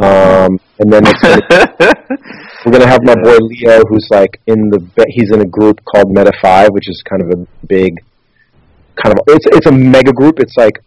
Um, 0.00 0.58
and 0.78 0.90
then 0.90 1.02
it's 1.04 1.20
gonna, 1.20 1.92
we're 2.64 2.72
gonna 2.72 2.88
have 2.88 3.02
my 3.04 3.14
boy 3.14 3.36
Leo, 3.40 3.82
who's 3.88 4.06
like 4.10 4.40
in 4.46 4.70
the 4.70 4.80
he's 5.08 5.30
in 5.30 5.40
a 5.40 5.46
group 5.46 5.80
called 5.84 6.10
Meta 6.10 6.32
Five, 6.40 6.70
which 6.70 6.88
is 6.88 7.02
kind 7.08 7.22
of 7.22 7.30
a 7.38 7.66
big 7.66 8.00
kind 8.96 9.16
of 9.16 9.24
it's 9.28 9.46
it's 9.52 9.66
a 9.66 9.72
mega 9.72 10.12
group. 10.12 10.40
It's 10.40 10.56
like 10.56 10.80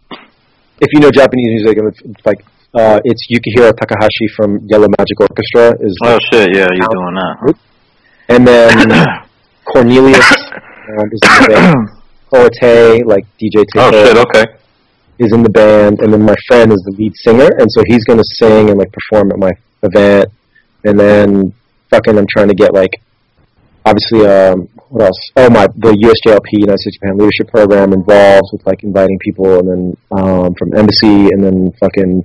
if 0.80 0.88
you 0.92 1.00
know 1.00 1.10
Japanese 1.10 1.62
music, 1.62 1.78
it's 2.04 2.26
like 2.26 2.44
uh, 2.74 3.00
it's 3.04 3.26
Yukihiro 3.30 3.76
Takahashi 3.76 4.28
from 4.36 4.58
Yellow 4.66 4.88
Magic 4.98 5.20
Orchestra 5.20 5.76
is, 5.80 5.96
Oh 6.02 6.18
shit! 6.32 6.48
Yeah, 6.54 6.66
you're 6.74 6.88
doing 6.92 7.14
that? 7.14 7.54
and 8.28 8.46
then 8.46 8.88
Cornelius 9.64 10.30
um, 10.52 11.08
is 11.12 11.20
in 11.22 11.42
the 11.42 11.48
band. 11.54 11.88
Koate, 12.30 13.06
like 13.06 13.26
DJ 13.40 13.64
Oh 13.76 13.90
shit! 13.92 14.16
Okay. 14.16 14.44
is 15.18 15.32
in 15.32 15.42
the 15.42 15.50
band, 15.50 16.00
and 16.00 16.12
then 16.12 16.22
my 16.22 16.34
friend 16.48 16.72
is 16.72 16.82
the 16.86 16.94
lead 16.98 17.12
singer, 17.16 17.48
and 17.58 17.70
so 17.70 17.82
he's 17.86 18.04
gonna 18.04 18.24
sing 18.38 18.70
and 18.70 18.78
like 18.78 18.92
perform 18.92 19.30
at 19.30 19.38
my 19.38 19.52
event, 19.82 20.28
and 20.84 20.98
then 20.98 21.52
fucking 21.90 22.18
I'm 22.18 22.26
trying 22.28 22.48
to 22.48 22.54
get 22.54 22.74
like 22.74 22.90
obviously 23.86 24.26
um 24.26 24.68
what 24.88 25.02
else? 25.06 25.30
Oh 25.36 25.50
my 25.50 25.66
the 25.76 25.92
USJLP 25.92 26.46
United 26.52 26.78
States 26.78 26.96
Japan 26.96 27.18
Leadership 27.18 27.48
Program 27.48 27.92
involves 27.92 28.50
with 28.52 28.66
like 28.66 28.82
inviting 28.82 29.18
people 29.20 29.58
and 29.60 29.68
then 29.68 29.96
um 30.10 30.54
from 30.58 30.74
embassy 30.74 31.28
and 31.30 31.44
then 31.44 31.72
fucking 31.78 32.24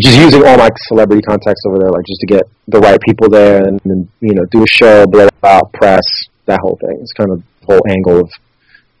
just 0.00 0.16
using 0.16 0.46
all 0.46 0.56
my 0.56 0.70
celebrity 0.88 1.22
contacts 1.22 1.62
over 1.66 1.78
there 1.78 1.90
like 1.90 2.04
just 2.06 2.20
to 2.20 2.26
get 2.26 2.42
the 2.68 2.80
right 2.80 2.98
people 3.06 3.28
there 3.28 3.58
and 3.58 3.80
then 3.84 4.08
you 4.20 4.34
know 4.34 4.44
do 4.50 4.62
a 4.62 4.66
show, 4.66 5.06
blow 5.06 5.28
out, 5.42 5.72
press, 5.72 6.04
that 6.46 6.58
whole 6.62 6.78
thing. 6.80 6.98
It's 7.00 7.12
kind 7.12 7.30
of 7.30 7.42
the 7.60 7.66
whole 7.66 7.82
angle 7.88 8.20
of 8.20 8.30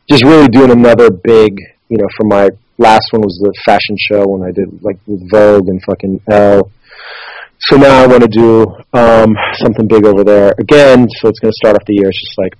just 0.08 0.24
really 0.24 0.48
doing 0.48 0.70
another 0.70 1.10
big 1.10 1.58
you 1.92 1.98
know, 1.98 2.08
for 2.16 2.24
my 2.24 2.48
last 2.78 3.12
one 3.12 3.20
was 3.20 3.36
the 3.36 3.52
fashion 3.66 3.96
show 4.08 4.24
when 4.24 4.48
I 4.48 4.50
did 4.50 4.82
like 4.82 4.96
with 5.06 5.20
Vogue 5.30 5.68
and 5.68 5.78
fucking 5.84 6.22
Elle. 6.30 6.72
So 7.68 7.76
now 7.76 8.02
I 8.02 8.06
want 8.06 8.22
to 8.22 8.32
do 8.32 8.64
um, 8.96 9.36
something 9.60 9.86
big 9.86 10.06
over 10.06 10.24
there 10.24 10.54
again. 10.58 11.06
So 11.20 11.28
it's 11.28 11.38
going 11.38 11.52
to 11.52 11.60
start 11.60 11.76
off 11.76 11.84
the 11.84 11.92
year. 11.92 12.08
It's 12.08 12.18
just 12.18 12.38
like 12.38 12.56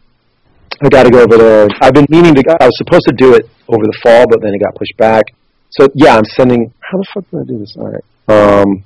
I 0.84 0.90
got 0.90 1.04
to 1.04 1.10
go 1.10 1.22
over 1.24 1.38
there. 1.38 1.66
I've 1.80 1.94
been 1.94 2.06
meaning 2.10 2.34
to. 2.34 2.42
I 2.60 2.66
was 2.66 2.76
supposed 2.76 3.08
to 3.08 3.14
do 3.16 3.34
it 3.34 3.48
over 3.68 3.82
the 3.82 3.98
fall, 4.02 4.28
but 4.28 4.42
then 4.42 4.52
it 4.52 4.60
got 4.60 4.74
pushed 4.74 4.96
back. 4.98 5.24
So 5.70 5.88
yeah, 5.94 6.14
I'm 6.14 6.26
sending. 6.26 6.70
How 6.80 6.98
the 6.98 7.06
fuck 7.14 7.24
do 7.30 7.40
I 7.40 7.44
do 7.44 7.58
this? 7.58 7.74
All 7.78 7.88
right. 7.88 8.04
Um. 8.28 8.84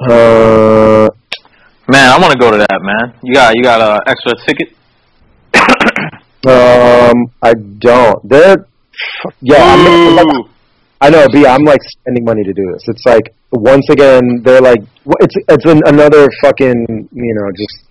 Uh. 0.00 1.08
Man, 1.88 2.10
I 2.10 2.18
want 2.18 2.32
to 2.32 2.38
go 2.38 2.50
to 2.50 2.58
that, 2.58 2.80
man. 2.82 3.18
You 3.22 3.34
got 3.34 3.56
you 3.56 3.62
got 3.62 3.80
a 3.80 4.10
extra 4.10 4.34
ticket? 4.46 4.74
Um. 6.46 7.32
I 7.42 7.54
don't. 7.54 8.28
They're. 8.28 8.68
Yeah. 9.40 9.64
I'm, 9.64 10.18
I'm, 10.18 10.36
Ooh. 10.36 10.48
I 11.00 11.10
know, 11.10 11.26
but 11.30 11.40
yeah, 11.40 11.54
I'm 11.54 11.64
like 11.64 11.82
spending 11.82 12.24
money 12.24 12.44
to 12.44 12.52
do 12.52 12.72
this. 12.72 12.84
It's 12.86 13.04
like 13.04 13.34
once 13.52 13.88
again, 13.90 14.42
they're 14.42 14.60
like, 14.60 14.80
it's 15.20 15.34
it's 15.48 15.64
an, 15.64 15.80
another 15.86 16.28
fucking, 16.40 17.08
you 17.12 17.34
know, 17.34 17.50
just 17.56 17.84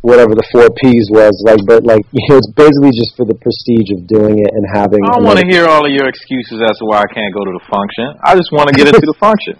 whatever 0.00 0.32
the 0.32 0.44
four 0.52 0.68
P's 0.80 1.08
was 1.12 1.32
like, 1.44 1.60
but 1.68 1.84
like, 1.84 2.02
you 2.12 2.22
know, 2.28 2.40
it's 2.40 2.50
basically 2.56 2.92
just 2.96 3.16
for 3.16 3.24
the 3.28 3.36
prestige 3.36 3.88
of 3.96 4.06
doing 4.08 4.40
it 4.40 4.50
and 4.52 4.64
having. 4.72 5.00
I 5.04 5.20
don't 5.20 5.24
want 5.28 5.38
to 5.40 5.46
hear 5.46 5.66
all 5.68 5.84
of 5.84 5.92
your 5.92 6.08
excuses 6.08 6.60
as 6.64 6.76
to 6.80 6.84
why 6.88 7.04
I 7.04 7.08
can't 7.12 7.32
go 7.32 7.44
to 7.44 7.52
the 7.52 7.64
function. 7.68 8.08
I 8.24 8.32
just 8.36 8.50
want 8.52 8.68
to 8.70 8.74
get 8.74 8.88
into 8.88 9.04
the 9.04 9.16
function. 9.22 9.56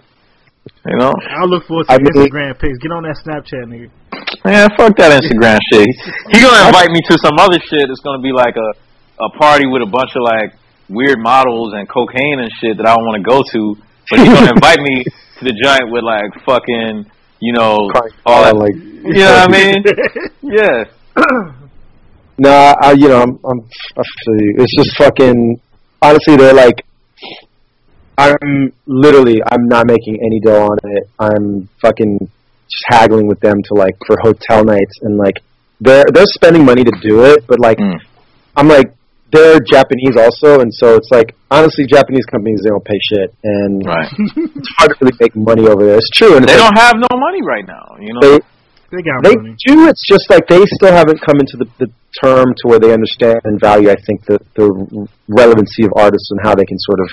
You 0.85 0.97
know? 0.97 1.13
I'll 1.41 1.49
look 1.49 1.65
forward 1.65 1.89
to 1.89 1.93
I 1.93 1.97
the 1.97 2.09
mean- 2.13 2.29
Instagram 2.29 2.53
pics. 2.57 2.77
Get 2.81 2.91
on 2.93 3.01
that 3.09 3.17
Snapchat, 3.21 3.65
nigga. 3.65 3.89
Man, 4.45 4.69
fuck 4.77 4.93
that 4.97 5.13
Instagram 5.21 5.57
shit. 5.73 5.85
He 6.33 6.37
gonna 6.41 6.65
invite 6.69 6.89
me 6.89 7.01
to 7.09 7.17
some 7.21 7.37
other 7.37 7.57
shit. 7.61 7.85
It's 7.89 8.01
gonna 8.01 8.21
be 8.21 8.33
like 8.33 8.53
a 8.57 8.69
a 9.21 9.29
party 9.37 9.65
with 9.69 9.81
a 9.85 9.89
bunch 9.89 10.17
of 10.17 10.21
like 10.25 10.53
weird 10.89 11.19
models 11.21 11.73
and 11.77 11.87
cocaine 11.89 12.41
and 12.41 12.49
shit 12.61 12.77
that 12.77 12.85
I 12.89 12.95
don't 12.97 13.05
want 13.05 13.21
to 13.21 13.25
go 13.29 13.41
to. 13.45 13.61
But 14.09 14.19
he's 14.19 14.33
gonna 14.33 14.53
invite 14.57 14.81
me 14.81 15.05
to 15.05 15.41
the 15.45 15.53
joint 15.53 15.89
with 15.93 16.01
like 16.03 16.33
fucking, 16.45 17.05
you 17.41 17.53
know, 17.53 17.89
all 18.25 18.43
that. 18.43 18.55
like, 18.55 18.75
You 18.75 19.13
know 19.13 19.33
what 19.33 19.49
I 19.49 19.51
mean? 19.51 19.83
Yeah. 20.43 20.83
Nah, 22.37 22.73
I, 22.81 22.91
you 22.97 23.07
know, 23.07 23.21
I'm, 23.21 23.39
I'm, 23.45 23.59
I 23.97 24.01
feel 24.25 24.41
you. 24.41 24.55
It's 24.57 24.75
just 24.75 24.97
fucking. 24.97 25.59
Honestly, 26.01 26.35
they're 26.35 26.53
like, 26.53 26.83
I'm 28.17 28.73
literally, 28.87 29.41
I'm 29.51 29.67
not 29.67 29.85
making 29.87 30.17
any 30.25 30.39
dough 30.39 30.63
on 30.65 30.77
it. 30.83 31.09
I'm 31.19 31.69
fucking 31.81 32.17
just 32.19 32.83
haggling 32.87 33.27
with 33.27 33.39
them 33.41 33.61
to 33.63 33.73
like 33.75 33.95
for 34.07 34.17
hotel 34.21 34.63
nights 34.63 34.99
and 35.01 35.17
like 35.17 35.35
they're 35.79 36.05
they're 36.13 36.25
spending 36.25 36.65
money 36.65 36.83
to 36.83 36.91
do 37.01 37.25
it, 37.25 37.45
but 37.47 37.59
like 37.59 37.77
Mm. 37.77 37.99
I'm 38.55 38.67
like 38.67 38.93
they're 39.31 39.59
Japanese 39.59 40.15
also, 40.17 40.59
and 40.61 40.73
so 40.73 40.95
it's 40.95 41.09
like 41.11 41.35
honestly, 41.49 41.85
Japanese 41.85 42.25
companies 42.25 42.61
they 42.63 42.69
don't 42.69 42.83
pay 42.85 42.99
shit, 43.09 43.33
and 43.43 43.85
Right. 43.85 44.07
it's 44.37 44.69
hard 44.77 44.89
to 44.91 44.95
really 45.01 45.17
make 45.19 45.35
money 45.35 45.67
over 45.67 45.85
there. 45.85 45.97
It's 45.97 46.09
true, 46.11 46.35
and 46.37 46.47
They 46.47 46.57
don't 46.57 46.77
have 46.77 46.95
no 46.95 47.07
money 47.17 47.41
right 47.41 47.65
now. 47.67 47.95
You 47.99 48.13
know. 48.13 48.21
they 48.21 48.39
They 48.91 49.01
got 49.03 49.23
they 49.23 49.35
money. 49.35 49.55
do. 49.67 49.87
It's 49.87 50.05
just 50.07 50.29
like 50.29 50.47
they 50.47 50.61
still 50.77 50.91
haven't 50.93 51.19
come 51.21 51.39
into 51.39 51.57
the, 51.57 51.67
the 51.79 51.87
term 52.23 52.53
to 52.59 52.63
where 52.67 52.79
they 52.79 52.91
understand 52.93 53.39
and 53.45 53.59
value. 53.59 53.89
I 53.89 53.95
think 54.05 54.25
the 54.25 54.37
the 54.55 55.07
relevancy 55.29 55.83
of 55.85 55.91
artists 55.95 56.29
and 56.31 56.39
how 56.43 56.53
they 56.55 56.65
can 56.65 56.77
sort 56.79 56.99
of 56.99 57.09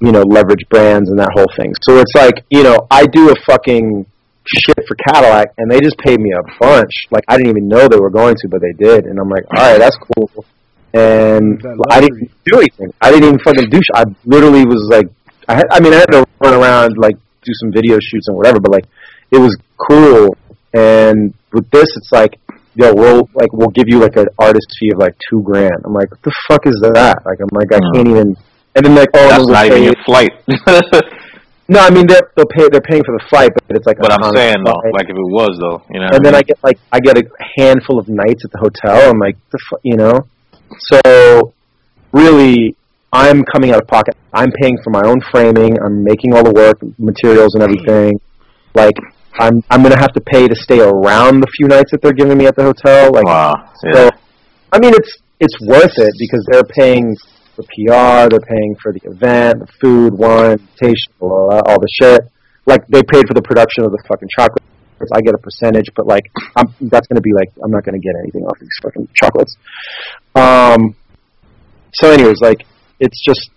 you 0.00 0.10
know 0.12 0.22
leverage 0.22 0.64
brands 0.70 1.08
and 1.10 1.18
that 1.18 1.30
whole 1.34 1.46
thing. 1.56 1.72
So 1.82 1.98
it's 1.98 2.14
like 2.16 2.44
you 2.50 2.62
know 2.64 2.76
I 2.90 3.06
do 3.06 3.30
a 3.30 3.34
fucking 3.46 4.06
shit 4.46 4.76
for 4.86 4.94
Cadillac 5.08 5.54
and 5.56 5.70
they 5.70 5.80
just 5.80 5.96
paid 5.98 6.18
me 6.20 6.32
a 6.32 6.42
bunch. 6.60 6.90
Like 7.10 7.24
I 7.28 7.36
didn't 7.38 7.50
even 7.50 7.68
know 7.68 7.86
they 7.88 7.96
were 7.98 8.10
going 8.10 8.34
to, 8.42 8.48
but 8.48 8.60
they 8.60 8.72
did, 8.72 9.04
and 9.06 9.18
I'm 9.20 9.30
like, 9.30 9.44
all 9.56 9.62
right, 9.70 9.78
that's 9.78 9.96
cool. 9.96 10.44
And 10.94 11.60
That 11.60 11.86
I 11.90 12.00
didn't 12.00 12.30
do 12.46 12.58
anything. 12.58 12.92
I 13.00 13.10
didn't 13.10 13.24
even 13.24 13.38
fucking 13.40 13.68
do. 13.68 13.78
Sh- 13.82 13.94
I 13.94 14.04
literally 14.24 14.64
was 14.64 14.86
like, 14.90 15.08
I 15.48 15.54
had, 15.56 15.66
I 15.70 15.80
mean, 15.80 15.92
I 15.92 15.96
had 15.96 16.10
to 16.12 16.24
run 16.40 16.54
around 16.54 16.96
like 16.96 17.16
do 17.42 17.52
some 17.60 17.72
video 17.72 17.98
shoots 18.00 18.28
and 18.28 18.36
whatever, 18.36 18.60
but 18.60 18.70
like 18.70 18.86
it 19.30 19.38
was 19.38 19.56
cool. 19.76 20.36
And 20.72 21.34
with 21.52 21.68
this, 21.70 21.86
it's 21.96 22.12
like, 22.12 22.38
yo, 22.76 22.94
we'll 22.94 23.28
like 23.34 23.52
we'll 23.52 23.70
give 23.74 23.86
you 23.88 23.98
like 23.98 24.16
an 24.16 24.26
artist 24.38 24.66
fee 24.78 24.90
of 24.94 24.98
like 24.98 25.16
two 25.28 25.42
grand. 25.42 25.82
I'm 25.84 25.92
like, 25.92 26.10
what 26.12 26.22
the 26.22 26.32
fuck 26.48 26.66
is 26.66 26.78
that? 26.94 27.22
Like, 27.26 27.38
I'm 27.40 27.50
like, 27.52 27.72
I 27.72 27.78
Mm. 27.82 27.94
can't 27.94 28.08
even. 28.08 28.36
And 28.76 28.86
then 28.86 28.94
like, 28.94 29.10
oh, 29.14 29.28
That's 29.28 29.44
we'll 29.44 29.54
not 29.54 29.66
even 29.66 29.78
pay- 29.78 29.84
your 29.84 29.94
flight. 30.06 30.30
no, 31.68 31.80
I 31.80 31.90
mean 31.90 32.06
they're 32.06 32.30
they'll 32.36 32.46
pay 32.46 32.68
they're 32.70 32.80
paying 32.80 33.02
for 33.04 33.16
the 33.18 33.24
flight, 33.28 33.50
but 33.54 33.76
it's 33.76 33.86
like. 33.86 33.98
but 33.98 34.10
a 34.10 34.14
I'm 34.14 34.20
constant 34.20 34.38
saying 34.54 34.64
though, 34.64 34.80
like 34.94 35.10
if 35.10 35.16
it 35.16 35.30
was 35.34 35.58
though, 35.60 35.82
you 35.90 36.00
know. 36.00 36.08
and 36.12 36.24
then 36.24 36.34
I 36.34 36.42
get 36.42 36.58
like 36.62 36.78
I 36.92 37.00
get 37.00 37.18
a 37.18 37.24
handful 37.56 37.98
of 37.98 38.08
nights 38.08 38.44
at 38.44 38.50
the 38.52 38.58
hotel. 38.58 39.10
I'm 39.10 39.18
like, 39.18 39.36
the 39.50 39.58
fu- 39.70 39.82
you 39.82 39.96
know, 39.96 40.26
so 40.78 41.52
really, 42.12 42.76
I'm 43.12 43.42
coming 43.44 43.70
out 43.72 43.82
of 43.82 43.88
pocket. 43.88 44.16
I'm 44.32 44.50
paying 44.50 44.76
for 44.82 44.90
my 44.90 45.02
own 45.04 45.20
framing. 45.30 45.78
I'm 45.80 46.02
making 46.02 46.34
all 46.34 46.42
the 46.42 46.52
work, 46.52 46.78
materials, 46.98 47.54
and 47.54 47.62
everything. 47.62 48.20
Like, 48.74 48.96
I'm 49.38 49.62
I'm 49.70 49.82
gonna 49.82 49.98
have 49.98 50.12
to 50.12 50.20
pay 50.20 50.48
to 50.48 50.54
stay 50.54 50.80
around 50.80 51.40
the 51.40 51.46
few 51.56 51.66
nights 51.68 51.90
that 51.92 52.02
they're 52.02 52.12
giving 52.12 52.38
me 52.38 52.46
at 52.46 52.56
the 52.56 52.62
hotel. 52.62 53.12
Like, 53.12 53.24
wow. 53.24 53.70
so 53.76 54.04
Yeah. 54.04 54.10
I 54.72 54.78
mean, 54.80 54.94
it's 54.94 55.18
it's 55.40 55.60
worth 55.60 55.96
it 55.96 56.12
because 56.18 56.46
they're 56.50 56.64
paying 56.64 57.16
for 57.54 57.62
PR, 57.62 58.28
they're 58.28 58.46
paying 58.48 58.74
for 58.82 58.92
the 58.92 59.00
event, 59.04 59.60
the 59.60 59.68
food, 59.80 60.14
wine, 60.14 60.52
invitation, 60.52 61.12
blah, 61.18 61.28
blah, 61.28 61.48
blah, 61.48 61.60
all 61.66 61.80
the 61.80 61.88
shit. 61.92 62.20
Like 62.66 62.86
they 62.88 63.02
paid 63.02 63.26
for 63.28 63.34
the 63.34 63.42
production 63.42 63.84
of 63.84 63.92
the 63.92 64.02
fucking 64.08 64.28
chocolates. 65.04 65.10
I 65.12 65.20
get 65.20 65.34
a 65.34 65.38
percentage, 65.38 65.86
but 65.94 66.06
like 66.06 66.30
I'm, 66.56 66.74
that's 66.80 67.06
gonna 67.06 67.20
be 67.20 67.32
like 67.32 67.50
I'm 67.62 67.70
not 67.70 67.84
gonna 67.84 67.98
get 67.98 68.14
anything 68.22 68.44
off 68.44 68.58
these 68.58 68.68
fucking 68.82 69.08
chocolates. 69.14 69.56
Um. 70.34 70.94
So, 71.94 72.10
anyways, 72.10 72.40
like 72.40 72.64
it's 73.00 73.22
just 73.24 73.50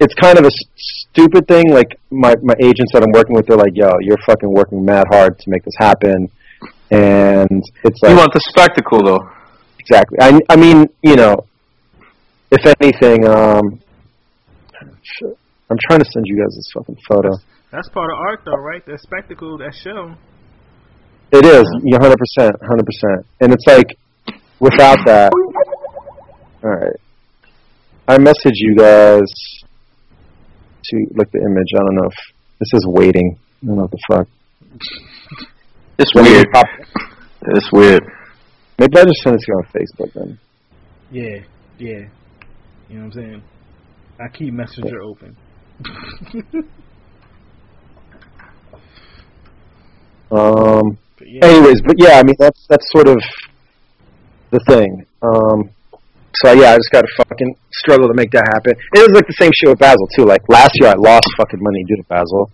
it's 0.00 0.14
kind 0.14 0.38
of 0.38 0.44
a 0.44 0.48
s- 0.48 0.68
stupid 0.76 1.46
thing. 1.46 1.70
Like 1.70 1.98
my 2.10 2.34
my 2.42 2.54
agents 2.62 2.92
that 2.92 3.02
I'm 3.02 3.12
working 3.12 3.34
with, 3.34 3.46
they're 3.46 3.56
like, 3.56 3.74
"Yo, 3.74 3.90
you're 4.00 4.18
fucking 4.26 4.50
working 4.52 4.84
mad 4.84 5.06
hard 5.10 5.38
to 5.38 5.50
make 5.50 5.64
this 5.64 5.74
happen," 5.78 6.28
and 6.90 7.62
it's 7.84 8.02
like 8.02 8.10
you 8.10 8.16
want 8.16 8.32
the 8.32 8.40
spectacle 8.40 9.02
though. 9.04 9.28
Exactly. 9.78 10.18
I, 10.20 10.38
I 10.48 10.56
mean, 10.56 10.86
you 11.02 11.16
know, 11.16 11.46
if 12.50 12.74
anything, 12.80 13.26
um. 13.26 13.80
I'm 15.70 15.78
trying 15.88 16.00
to 16.00 16.10
send 16.12 16.26
you 16.26 16.36
guys 16.36 16.54
this 16.54 16.70
fucking 16.74 16.98
photo. 17.08 17.30
That's 17.70 17.88
part 17.88 18.10
of 18.12 18.18
art, 18.18 18.40
though, 18.44 18.60
right? 18.60 18.84
That 18.84 19.00
spectacle, 19.00 19.56
that 19.58 19.74
show. 19.74 20.14
It 21.32 21.46
is, 21.46 21.64
you 21.82 21.96
100%, 21.98 22.14
100%. 22.38 23.24
And 23.40 23.52
it's 23.52 23.64
like, 23.66 23.96
without 24.60 24.98
that, 25.06 25.32
alright. 26.62 26.96
I 28.06 28.18
message 28.18 28.52
you 28.56 28.76
guys 28.76 29.22
to 30.84 31.06
look 31.14 31.30
the 31.32 31.38
image. 31.38 31.68
I 31.74 31.78
don't 31.78 31.94
know 31.94 32.08
if 32.08 32.14
this 32.60 32.68
is 32.74 32.84
waiting. 32.86 33.38
I 33.62 33.66
don't 33.66 33.76
know 33.76 33.82
what 33.82 33.90
the 33.92 33.98
fuck. 34.10 34.28
It's 35.98 36.10
Let 36.14 36.24
weird. 36.24 36.46
pop- 36.52 36.66
It's 37.54 37.72
weird. 37.72 38.02
Maybe 38.78 38.98
I 38.98 39.04
just 39.04 39.22
send 39.22 39.36
it 39.36 39.40
to 39.40 39.44
you 39.48 39.54
on 39.54 39.64
Facebook 39.74 40.12
then. 40.14 40.38
Yeah, 41.10 41.38
yeah. 41.78 42.08
You 42.88 42.98
know 42.98 43.04
what 43.04 43.04
I'm 43.04 43.12
saying? 43.12 43.42
I 44.20 44.28
keep 44.28 44.52
Messenger 44.52 45.00
open. 45.02 45.36
Um, 50.30 50.96
But 51.22 51.30
yeah, 51.30 51.46
anyways, 51.46 51.80
but 51.82 51.94
yeah, 51.98 52.18
I 52.18 52.24
mean 52.24 52.34
that's 52.36 52.66
that's 52.66 52.90
sort 52.90 53.06
of 53.06 53.22
the 54.50 54.58
thing. 54.66 55.06
Um, 55.22 55.70
so 56.34 56.52
yeah, 56.52 56.72
I 56.72 56.76
just 56.76 56.90
got 56.90 57.02
to 57.02 57.24
fucking 57.28 57.54
struggle 57.70 58.08
to 58.08 58.14
make 58.14 58.32
that 58.32 58.42
happen. 58.52 58.72
It 58.94 59.06
was 59.06 59.14
like 59.14 59.28
the 59.28 59.38
same 59.38 59.52
shit 59.54 59.68
with 59.68 59.78
Basel 59.78 60.08
too. 60.16 60.24
Like 60.24 60.42
last 60.48 60.72
year, 60.80 60.90
I 60.90 60.94
lost 60.94 61.28
fucking 61.36 61.62
money 61.62 61.84
due 61.84 61.96
to 61.96 62.02
Basel. 62.08 62.50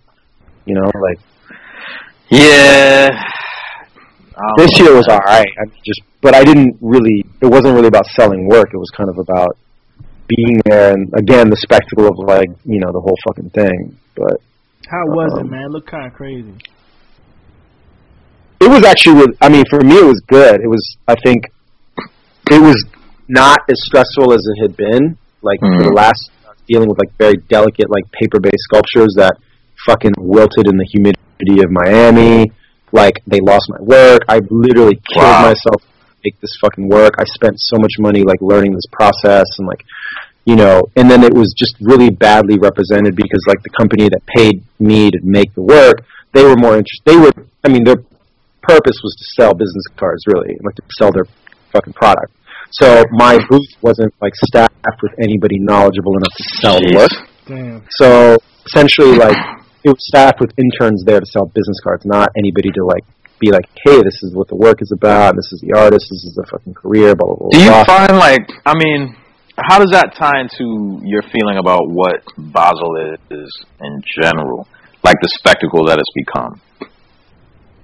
You 0.65 0.75
know, 0.75 0.91
like 1.01 1.19
Yeah. 2.29 3.09
This 4.57 4.79
know. 4.79 4.85
year 4.85 4.95
was 4.95 5.07
all 5.09 5.19
right. 5.19 5.49
I 5.59 5.65
just, 5.83 6.01
but 6.21 6.33
I 6.33 6.45
didn't 6.45 6.77
really. 6.79 7.25
It 7.41 7.47
wasn't 7.47 7.73
really 7.73 7.87
about 7.87 8.05
selling 8.05 8.47
work. 8.47 8.67
It 8.71 8.77
was 8.77 8.89
kind 8.95 9.09
of 9.09 9.17
about 9.17 9.57
being 10.27 10.61
there 10.63 10.93
and 10.93 11.11
again 11.17 11.49
the 11.49 11.57
spectacle 11.57 12.07
of 12.07 12.19
like 12.19 12.47
you 12.63 12.79
know 12.79 12.91
the 12.93 13.01
whole 13.01 13.17
fucking 13.27 13.49
thing. 13.49 13.97
But 14.15 14.39
how 14.87 15.03
was 15.07 15.33
it, 15.39 15.41
um, 15.41 15.49
man? 15.49 15.71
Look 15.71 15.87
kind 15.87 16.05
of 16.05 16.13
crazy. 16.13 16.53
It 18.61 18.69
was 18.69 18.83
actually 18.83 19.15
with, 19.21 19.37
I 19.41 19.49
mean 19.49 19.63
for 19.69 19.79
me 19.81 19.97
it 19.97 20.05
was 20.05 20.21
good. 20.27 20.61
It 20.61 20.67
was 20.67 20.97
I 21.07 21.15
think 21.23 21.45
it 22.51 22.61
was 22.61 22.83
not 23.27 23.59
as 23.69 23.77
stressful 23.85 24.33
as 24.33 24.41
it 24.45 24.61
had 24.61 24.77
been. 24.77 25.17
Like 25.41 25.59
for 25.59 25.83
the 25.83 25.89
Mhm. 25.91 25.95
last 25.95 26.31
dealing 26.67 26.89
with 26.89 26.99
like 26.99 27.11
very 27.17 27.37
delicate 27.47 27.89
like 27.89 28.03
paper 28.11 28.39
based 28.39 28.63
sculptures 28.69 29.13
that 29.17 29.37
fucking 29.85 30.11
wilted 30.17 30.67
in 30.67 30.77
the 30.77 30.85
humidity 30.85 31.63
of 31.63 31.71
Miami. 31.71 32.51
Like 32.91 33.21
they 33.25 33.39
lost 33.39 33.69
my 33.69 33.81
work. 33.81 34.21
I 34.27 34.41
literally 34.49 34.99
killed 35.13 35.25
Wow. 35.25 35.41
myself 35.49 35.81
to 35.81 36.15
make 36.25 36.39
this 36.41 36.51
fucking 36.61 36.89
work. 36.89 37.13
I 37.17 37.23
spent 37.25 37.55
so 37.59 37.77
much 37.77 37.93
money 37.99 38.23
like 38.23 38.41
learning 38.41 38.73
this 38.73 38.85
process 38.91 39.45
and 39.59 39.67
like 39.67 39.83
you 40.45 40.55
know, 40.55 40.81
and 40.95 41.11
then 41.11 41.23
it 41.23 41.33
was 41.33 41.53
just 41.55 41.75
really 41.79 42.09
badly 42.09 42.57
represented 42.57 43.15
because 43.15 43.41
like 43.47 43.61
the 43.61 43.69
company 43.69 44.09
that 44.09 44.21
paid 44.35 44.63
me 44.79 45.11
to 45.11 45.19
make 45.21 45.53
the 45.53 45.61
work, 45.61 46.01
they 46.33 46.43
were 46.43 46.55
more 46.55 46.75
interested. 46.75 47.03
They 47.05 47.17
were, 47.17 47.31
I 47.63 47.67
mean, 47.69 47.83
their 47.83 47.97
purpose 48.69 49.01
was 49.01 49.15
to 49.17 49.25
sell 49.33 49.53
business 49.53 49.85
cards, 49.97 50.23
really, 50.27 50.57
like 50.61 50.75
to 50.75 50.83
sell 50.97 51.11
their 51.11 51.25
fucking 51.73 51.93
product. 51.93 52.31
So 52.71 53.03
my 53.11 53.39
booth 53.49 53.69
wasn't 53.81 54.13
like 54.21 54.33
staffed 54.35 55.01
with 55.01 55.13
anybody 55.17 55.57
knowledgeable 55.59 56.13
enough 56.17 56.35
to 56.37 56.43
sell 56.61 56.77
the 56.77 56.93
Jeez. 56.93 56.97
work. 57.01 57.29
Damn. 57.47 57.83
So 57.89 58.37
essentially, 58.67 59.17
like 59.17 59.37
it 59.83 59.89
was 59.89 60.05
staffed 60.05 60.39
with 60.39 60.51
interns 60.57 61.03
there 61.03 61.19
to 61.19 61.25
sell 61.25 61.45
business 61.47 61.79
cards, 61.83 62.05
not 62.05 62.29
anybody 62.37 62.69
to 62.69 62.85
like 62.85 63.03
be 63.39 63.51
like, 63.51 63.65
hey, 63.85 64.03
this 64.03 64.21
is 64.21 64.35
what 64.35 64.47
the 64.49 64.55
work 64.55 64.81
is 64.81 64.91
about. 64.91 65.35
This 65.35 65.51
is 65.51 65.61
the 65.61 65.73
artist. 65.73 66.05
This 66.11 66.23
is 66.25 66.35
the 66.35 66.45
fucking 66.51 66.75
career. 66.75 67.15
Blah 67.15 67.27
blah 67.27 67.37
blah. 67.37 67.49
Do 67.49 67.57
you 67.57 67.69
blah. 67.69 67.85
find 67.85 68.13
like 68.17 68.45
I 68.65 68.77
mean, 68.77 69.15
how 69.57 69.79
does 69.79 69.91
that 69.91 70.13
tie 70.13 70.41
into 70.41 71.01
your 71.03 71.23
feeling 71.33 71.57
about 71.57 71.89
what 71.89 72.21
Basel 72.37 73.17
is 73.31 73.49
in 73.81 74.03
general, 74.21 74.67
like 75.03 75.17
the 75.21 75.29
spectacle 75.41 75.85
that 75.87 75.97
it's 75.97 76.13
become? 76.13 76.61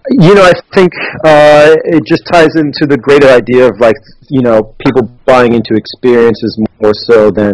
You 0.09 0.35
know, 0.35 0.43
I 0.43 0.53
think 0.73 0.91
uh, 1.25 1.75
it 1.85 2.05
just 2.05 2.25
ties 2.27 2.55
into 2.55 2.85
the 2.85 2.97
greater 2.97 3.29
idea 3.29 3.67
of 3.67 3.79
like 3.79 3.95
you 4.29 4.41
know 4.41 4.75
people 4.85 5.09
buying 5.25 5.53
into 5.53 5.75
experiences 5.75 6.59
more 6.81 6.93
so 6.93 7.31
than 7.31 7.53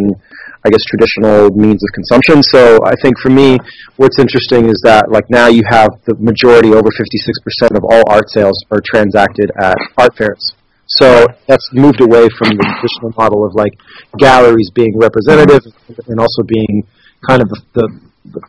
I 0.65 0.69
guess 0.69 0.83
traditional 0.83 1.49
means 1.51 1.81
of 1.81 1.89
consumption. 1.93 2.43
So 2.43 2.79
I 2.85 2.95
think 3.01 3.17
for 3.19 3.29
me, 3.29 3.57
what's 3.97 4.19
interesting 4.19 4.69
is 4.69 4.81
that 4.83 5.09
like 5.09 5.25
now 5.29 5.47
you 5.47 5.63
have 5.69 5.89
the 6.05 6.15
majority, 6.19 6.69
over 6.69 6.89
56% 6.89 7.77
of 7.77 7.83
all 7.83 8.03
art 8.07 8.29
sales 8.29 8.57
are 8.69 8.81
transacted 8.85 9.51
at 9.57 9.75
art 9.97 10.15
fairs. 10.17 10.53
So 10.99 11.25
that's 11.47 11.67
moved 11.73 12.01
away 12.01 12.27
from 12.37 12.49
the 12.49 12.65
traditional 12.67 13.13
model 13.17 13.45
of 13.45 13.55
like 13.55 13.73
galleries 14.19 14.69
being 14.75 14.97
representative 14.97 15.63
and 16.07 16.19
also 16.19 16.43
being 16.43 16.85
kind 17.27 17.41
of 17.41 17.49
the, 17.49 17.61
the, 17.73 18.10
the 18.25 18.41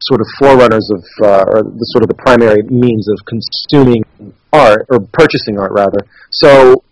sort 0.00 0.20
of 0.20 0.26
forerunners 0.38 0.90
of, 0.90 1.04
uh, 1.22 1.44
or 1.48 1.62
the 1.62 1.88
sort 1.92 2.02
of 2.02 2.08
the 2.08 2.14
primary 2.14 2.62
means 2.62 3.08
of 3.08 3.18
consuming 3.26 4.04
art 4.52 4.86
or 4.90 5.00
purchasing 5.12 5.58
art 5.58 5.72
rather. 5.72 5.98
So 6.30 6.82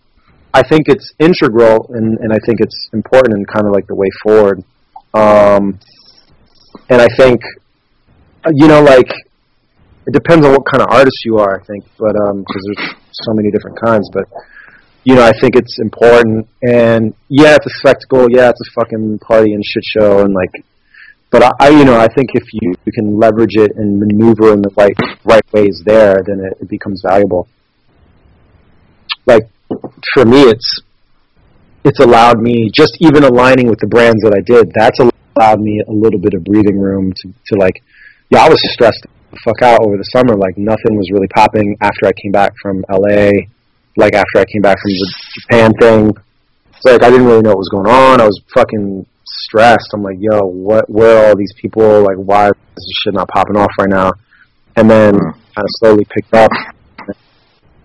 I 0.53 0.63
think 0.63 0.89
it's 0.89 1.13
integral, 1.19 1.91
and, 1.95 2.19
and 2.19 2.33
I 2.33 2.39
think 2.47 2.61
it's 2.61 2.89
important 2.93 3.35
and 3.35 3.47
kind 3.47 3.67
of 3.67 3.73
like 3.73 3.87
the 3.87 3.95
way 3.95 4.09
forward. 4.23 4.65
Um, 5.15 5.79
and 6.89 7.01
I 7.01 7.09
think, 7.17 7.43
uh, 8.45 8.51
you 8.55 8.69
know, 8.69 8.83
like 8.83 9.11
it 10.07 10.13
depends 10.13 10.47
on 10.47 10.53
what 10.53 10.65
kind 10.67 10.83
of 10.83 10.89
artist 10.91 11.25
you 11.25 11.39
are. 11.39 11.61
I 11.61 11.65
think, 11.65 11.85
but 11.99 12.13
because 12.13 12.63
there's 12.67 12.95
so 13.13 13.35
many 13.35 13.51
different 13.51 13.81
kinds, 13.81 14.09
but 14.13 14.25
you 15.05 15.15
know, 15.15 15.23
I 15.23 15.33
think 15.39 15.57
it's 15.57 15.79
important. 15.79 16.49
And 16.63 17.15
yeah, 17.29 17.55
it's 17.55 17.67
a 17.67 17.79
spectacle. 17.79 18.27
Yeah, 18.31 18.51
it's 18.51 18.61
a 18.61 18.81
fucking 18.81 19.21
party 19.21 19.53
and 19.53 19.65
shit 19.65 19.85
show, 19.85 20.21
and 20.21 20.35
like, 20.35 20.51
but 21.31 21.43
I, 21.43 21.51
I 21.61 21.69
you 21.71 21.85
know, 21.85 21.99
I 21.99 22.09
think 22.09 22.31
if 22.35 22.45
you, 22.53 22.75
you 22.85 22.93
can 22.93 23.19
leverage 23.19 23.57
it 23.57 23.73
and 23.77 23.99
maneuver 23.99 24.53
in 24.53 24.63
the 24.63 24.71
right 24.77 24.97
right 25.25 25.45
ways 25.53 25.83
there, 25.85 26.23
then 26.27 26.41
it, 26.41 26.59
it 26.63 26.69
becomes 26.69 27.03
valuable. 27.07 27.49
Like 29.27 29.49
for 30.15 30.25
me, 30.25 30.43
it's 30.43 30.81
it's 31.85 32.01
allowed 32.01 32.41
me 32.41 32.71
just 32.73 32.97
even 33.01 33.25
aligning 33.25 33.69
with 33.69 33.81
the 33.81 33.87
brands 33.87 34.23
that 34.23 34.35
I 34.35 34.41
did. 34.41 34.73
That's 34.75 34.99
allowed 34.99 35.61
me 35.61 35.83
a 35.87 35.93
little 35.93 36.19
bit 36.19 36.35
of 36.35 36.45
breathing 36.45 36.79
room 36.79 37.13
to 37.13 37.29
to 37.29 37.59
like. 37.59 37.83
Yeah, 38.31 38.45
I 38.45 38.49
was 38.49 38.59
stressed 38.73 39.07
the 39.31 39.39
fuck 39.45 39.63
out 39.63 39.81
over 39.83 39.97
the 39.97 40.09
summer. 40.13 40.37
Like 40.37 40.57
nothing 40.59 40.97
was 40.97 41.11
really 41.13 41.29
popping 41.29 41.77
after 41.81 42.07
I 42.07 42.13
came 42.13 42.33
back 42.33 42.55
from 42.63 42.85
LA. 42.91 43.31
Like 43.97 44.15
after 44.15 44.39
I 44.39 44.45
came 44.45 44.63
back 44.63 44.79
from 44.81 44.91
the 44.91 45.15
Japan 45.41 45.73
thing, 45.81 46.11
it's 46.75 46.85
like 46.85 47.03
I 47.03 47.11
didn't 47.11 47.27
really 47.27 47.43
know 47.43 47.51
what 47.51 47.59
was 47.59 47.69
going 47.69 47.87
on. 47.87 48.21
I 48.21 48.27
was 48.27 48.41
fucking 48.55 49.07
stressed. 49.27 49.91
I'm 49.95 50.03
like, 50.03 50.17
yo, 50.21 50.41
what? 50.41 50.89
Where 50.89 51.17
are 51.19 51.27
all 51.29 51.37
these 51.37 51.53
people? 51.61 52.03
Like, 52.03 52.17
why 52.17 52.49
is 52.49 52.55
this 52.75 52.93
shit 53.05 53.15
not 53.15 53.29
popping 53.29 53.57
off 53.57 53.71
right 53.79 53.89
now? 53.91 54.13
And 54.77 54.91
then 54.91 55.15
kind 55.15 55.35
of 55.59 55.67
slowly 55.81 56.05
picked 56.05 56.35
up. 56.35 56.51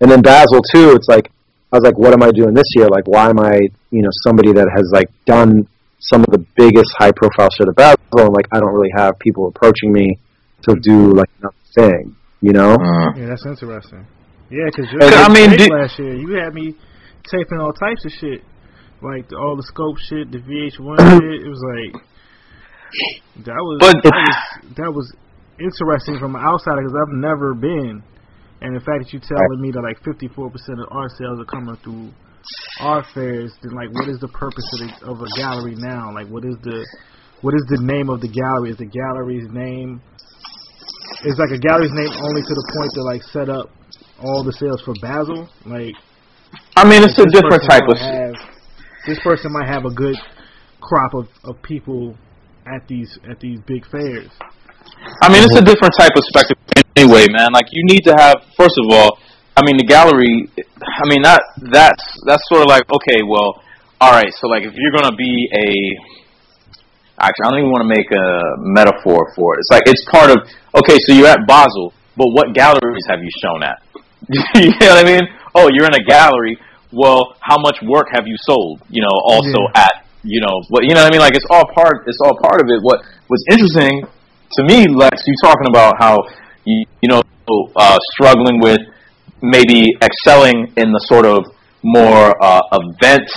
And 0.00 0.10
then 0.10 0.20
Basel 0.20 0.60
too. 0.72 0.92
It's 0.92 1.08
like 1.08 1.30
I 1.72 1.76
was 1.76 1.84
like, 1.84 1.96
what 1.96 2.12
am 2.12 2.22
I 2.22 2.30
doing 2.32 2.54
this 2.54 2.68
year? 2.74 2.88
Like, 2.88 3.06
why 3.06 3.30
am 3.30 3.38
I, 3.40 3.58
you 3.90 4.02
know, 4.02 4.10
somebody 4.24 4.52
that 4.52 4.68
has 4.74 4.90
like 4.92 5.08
done 5.24 5.66
some 6.00 6.20
of 6.20 6.26
the 6.32 6.44
biggest 6.56 6.90
high 6.98 7.12
profile 7.12 7.48
shit 7.56 7.68
at 7.68 7.74
Basel, 7.76 8.26
and 8.26 8.34
like 8.34 8.46
I 8.52 8.58
don't 8.60 8.72
really 8.74 8.92
have 8.96 9.18
people 9.20 9.46
approaching 9.48 9.92
me 9.92 10.18
to 10.62 10.74
do 10.82 11.12
like 11.12 11.30
another 11.40 11.54
thing, 11.74 12.16
you 12.40 12.52
know? 12.52 12.74
Uh, 12.74 13.12
Yeah, 13.16 13.26
that's 13.28 13.46
interesting. 13.46 14.06
Yeah, 14.50 14.66
because 14.66 14.86
I 15.00 15.32
mean, 15.32 15.56
did- 15.56 15.70
last 15.72 15.98
year 15.98 16.14
you 16.14 16.34
had 16.42 16.52
me 16.52 16.74
taping 17.30 17.58
all 17.58 17.72
types 17.72 18.04
of 18.04 18.12
shit, 18.12 18.42
like 19.02 19.28
the, 19.28 19.36
all 19.36 19.56
the 19.56 19.62
scope 19.66 19.98
shit, 20.08 20.30
the 20.30 20.38
VH1 20.38 20.98
shit. 21.20 21.42
It 21.44 21.50
was 21.50 21.62
like 21.76 22.02
that 23.46 23.60
was 23.60 23.78
But- 23.80 24.02
that 24.02 24.12
was, 24.14 24.36
that 24.76 24.90
was 24.92 25.06
interesting 25.60 26.18
from 26.18 26.34
an 26.36 26.42
outsider 26.42 26.82
because 26.82 26.96
I've 26.96 27.14
never 27.16 27.54
been. 27.54 28.02
And 28.62 28.76
the 28.76 28.80
fact 28.86 29.02
that 29.02 29.10
you're 29.10 29.26
telling 29.26 29.58
me 29.58 29.72
that 29.74 29.82
like 29.82 29.98
54% 30.06 30.46
of 30.78 30.86
art 30.94 31.10
sales 31.18 31.40
are 31.42 31.50
coming 31.50 31.74
through 31.82 32.14
art 32.78 33.06
fairs, 33.12 33.50
then 33.62 33.74
like 33.74 33.90
what 33.90 34.06
is 34.08 34.20
the 34.20 34.28
purpose 34.30 34.62
of, 34.74 34.78
the, 34.86 34.88
of 35.10 35.16
a 35.18 35.30
gallery 35.34 35.74
now? 35.74 36.14
Like 36.14 36.28
what 36.28 36.44
is 36.44 36.54
the 36.62 36.78
what 37.42 37.54
is 37.54 37.64
the 37.74 37.82
name 37.82 38.08
of 38.08 38.20
the 38.20 38.30
gallery? 38.30 38.70
Is 38.70 38.78
the 38.78 38.86
gallery's 38.86 39.50
name 39.50 40.00
is 41.26 41.34
like 41.38 41.50
a 41.50 41.58
gallery's 41.58 41.90
name 41.90 42.10
only 42.22 42.42
to 42.42 42.54
the 42.54 42.66
point 42.78 42.90
to 42.94 43.02
like 43.02 43.22
set 43.34 43.48
up 43.50 43.66
all 44.22 44.44
the 44.46 44.52
sales 44.54 44.80
for 44.86 44.94
Basel? 45.02 45.48
Like 45.66 45.94
I 46.76 46.86
mean, 46.86 47.02
it's 47.02 47.18
a 47.18 47.26
different 47.34 47.62
type 47.68 47.82
of. 47.88 47.96
This 49.06 49.18
person 49.20 49.52
might 49.52 49.68
have 49.68 49.84
a 49.84 49.90
good 49.90 50.16
crop 50.80 51.14
of, 51.14 51.28
of 51.44 51.62
people 51.62 52.16
at 52.66 52.86
these 52.88 53.18
at 53.28 53.40
these 53.40 53.58
big 53.66 53.86
fairs. 53.86 54.30
I 55.22 55.30
mean, 55.32 55.42
it's 55.42 55.56
a 55.56 55.64
different 55.64 55.94
type 55.98 56.12
of 56.14 56.22
spectacle 56.30 56.62
anyway, 56.96 57.26
man. 57.30 57.52
Like 57.52 57.66
you 57.72 57.82
need 57.84 58.02
to 58.04 58.14
have 58.14 58.42
first 58.56 58.78
of 58.78 58.86
all, 58.90 59.18
I 59.56 59.62
mean, 59.64 59.76
the 59.76 59.86
gallery. 59.86 60.48
I 60.56 61.04
mean 61.08 61.22
that 61.22 61.42
that's 61.70 62.04
that's 62.26 62.42
sort 62.48 62.62
of 62.62 62.68
like 62.68 62.86
okay, 62.90 63.22
well, 63.26 63.62
all 64.00 64.12
right. 64.12 64.30
So 64.38 64.48
like 64.48 64.62
if 64.62 64.74
you're 64.74 64.94
gonna 64.94 65.16
be 65.16 65.48
a 65.50 65.68
actually, 67.18 67.46
I 67.46 67.50
don't 67.50 67.60
even 67.60 67.72
want 67.72 67.82
to 67.86 67.90
make 67.90 68.10
a 68.10 68.26
metaphor 68.58 69.32
for 69.34 69.54
it. 69.54 69.62
It's 69.62 69.70
like 69.70 69.86
it's 69.86 70.04
part 70.10 70.30
of 70.30 70.38
okay. 70.82 70.98
So 71.06 71.14
you're 71.14 71.30
at 71.30 71.46
Basel, 71.46 71.92
but 72.16 72.28
what 72.30 72.54
galleries 72.54 73.06
have 73.10 73.22
you 73.22 73.30
shown 73.42 73.62
at? 73.62 73.78
you 74.54 74.70
know 74.78 74.94
what 74.94 75.02
I 75.02 75.06
mean? 75.06 75.24
Oh, 75.54 75.68
you're 75.72 75.86
in 75.86 75.94
a 75.94 76.04
gallery. 76.04 76.56
Well, 76.92 77.36
how 77.40 77.58
much 77.58 77.78
work 77.82 78.08
have 78.12 78.26
you 78.26 78.36
sold? 78.38 78.82
You 78.90 79.02
know, 79.02 79.14
also 79.24 79.58
at 79.74 80.06
you 80.22 80.40
know 80.40 80.62
what 80.68 80.84
you 80.84 80.94
know 80.94 81.02
what 81.02 81.10
I 81.12 81.14
mean? 81.14 81.20
Like 81.20 81.34
it's 81.34 81.46
all 81.50 81.64
part. 81.74 82.06
It's 82.06 82.18
all 82.24 82.36
part 82.38 82.60
of 82.60 82.68
it. 82.68 82.78
What 82.82 83.02
was 83.28 83.42
interesting 83.50 84.06
to 84.52 84.64
me, 84.64 84.86
Lex, 84.86 85.22
you 85.26 85.34
talking 85.42 85.66
about 85.68 85.94
how 85.98 86.18
you 86.64 86.84
you 87.00 87.08
know 87.08 87.22
uh, 87.76 87.98
struggling 88.14 88.60
with 88.60 88.80
maybe 89.40 89.86
excelling 90.00 90.72
in 90.76 90.92
the 90.92 91.00
sort 91.08 91.26
of 91.26 91.44
more 91.82 92.36
uh, 92.42 92.60
event 92.72 93.28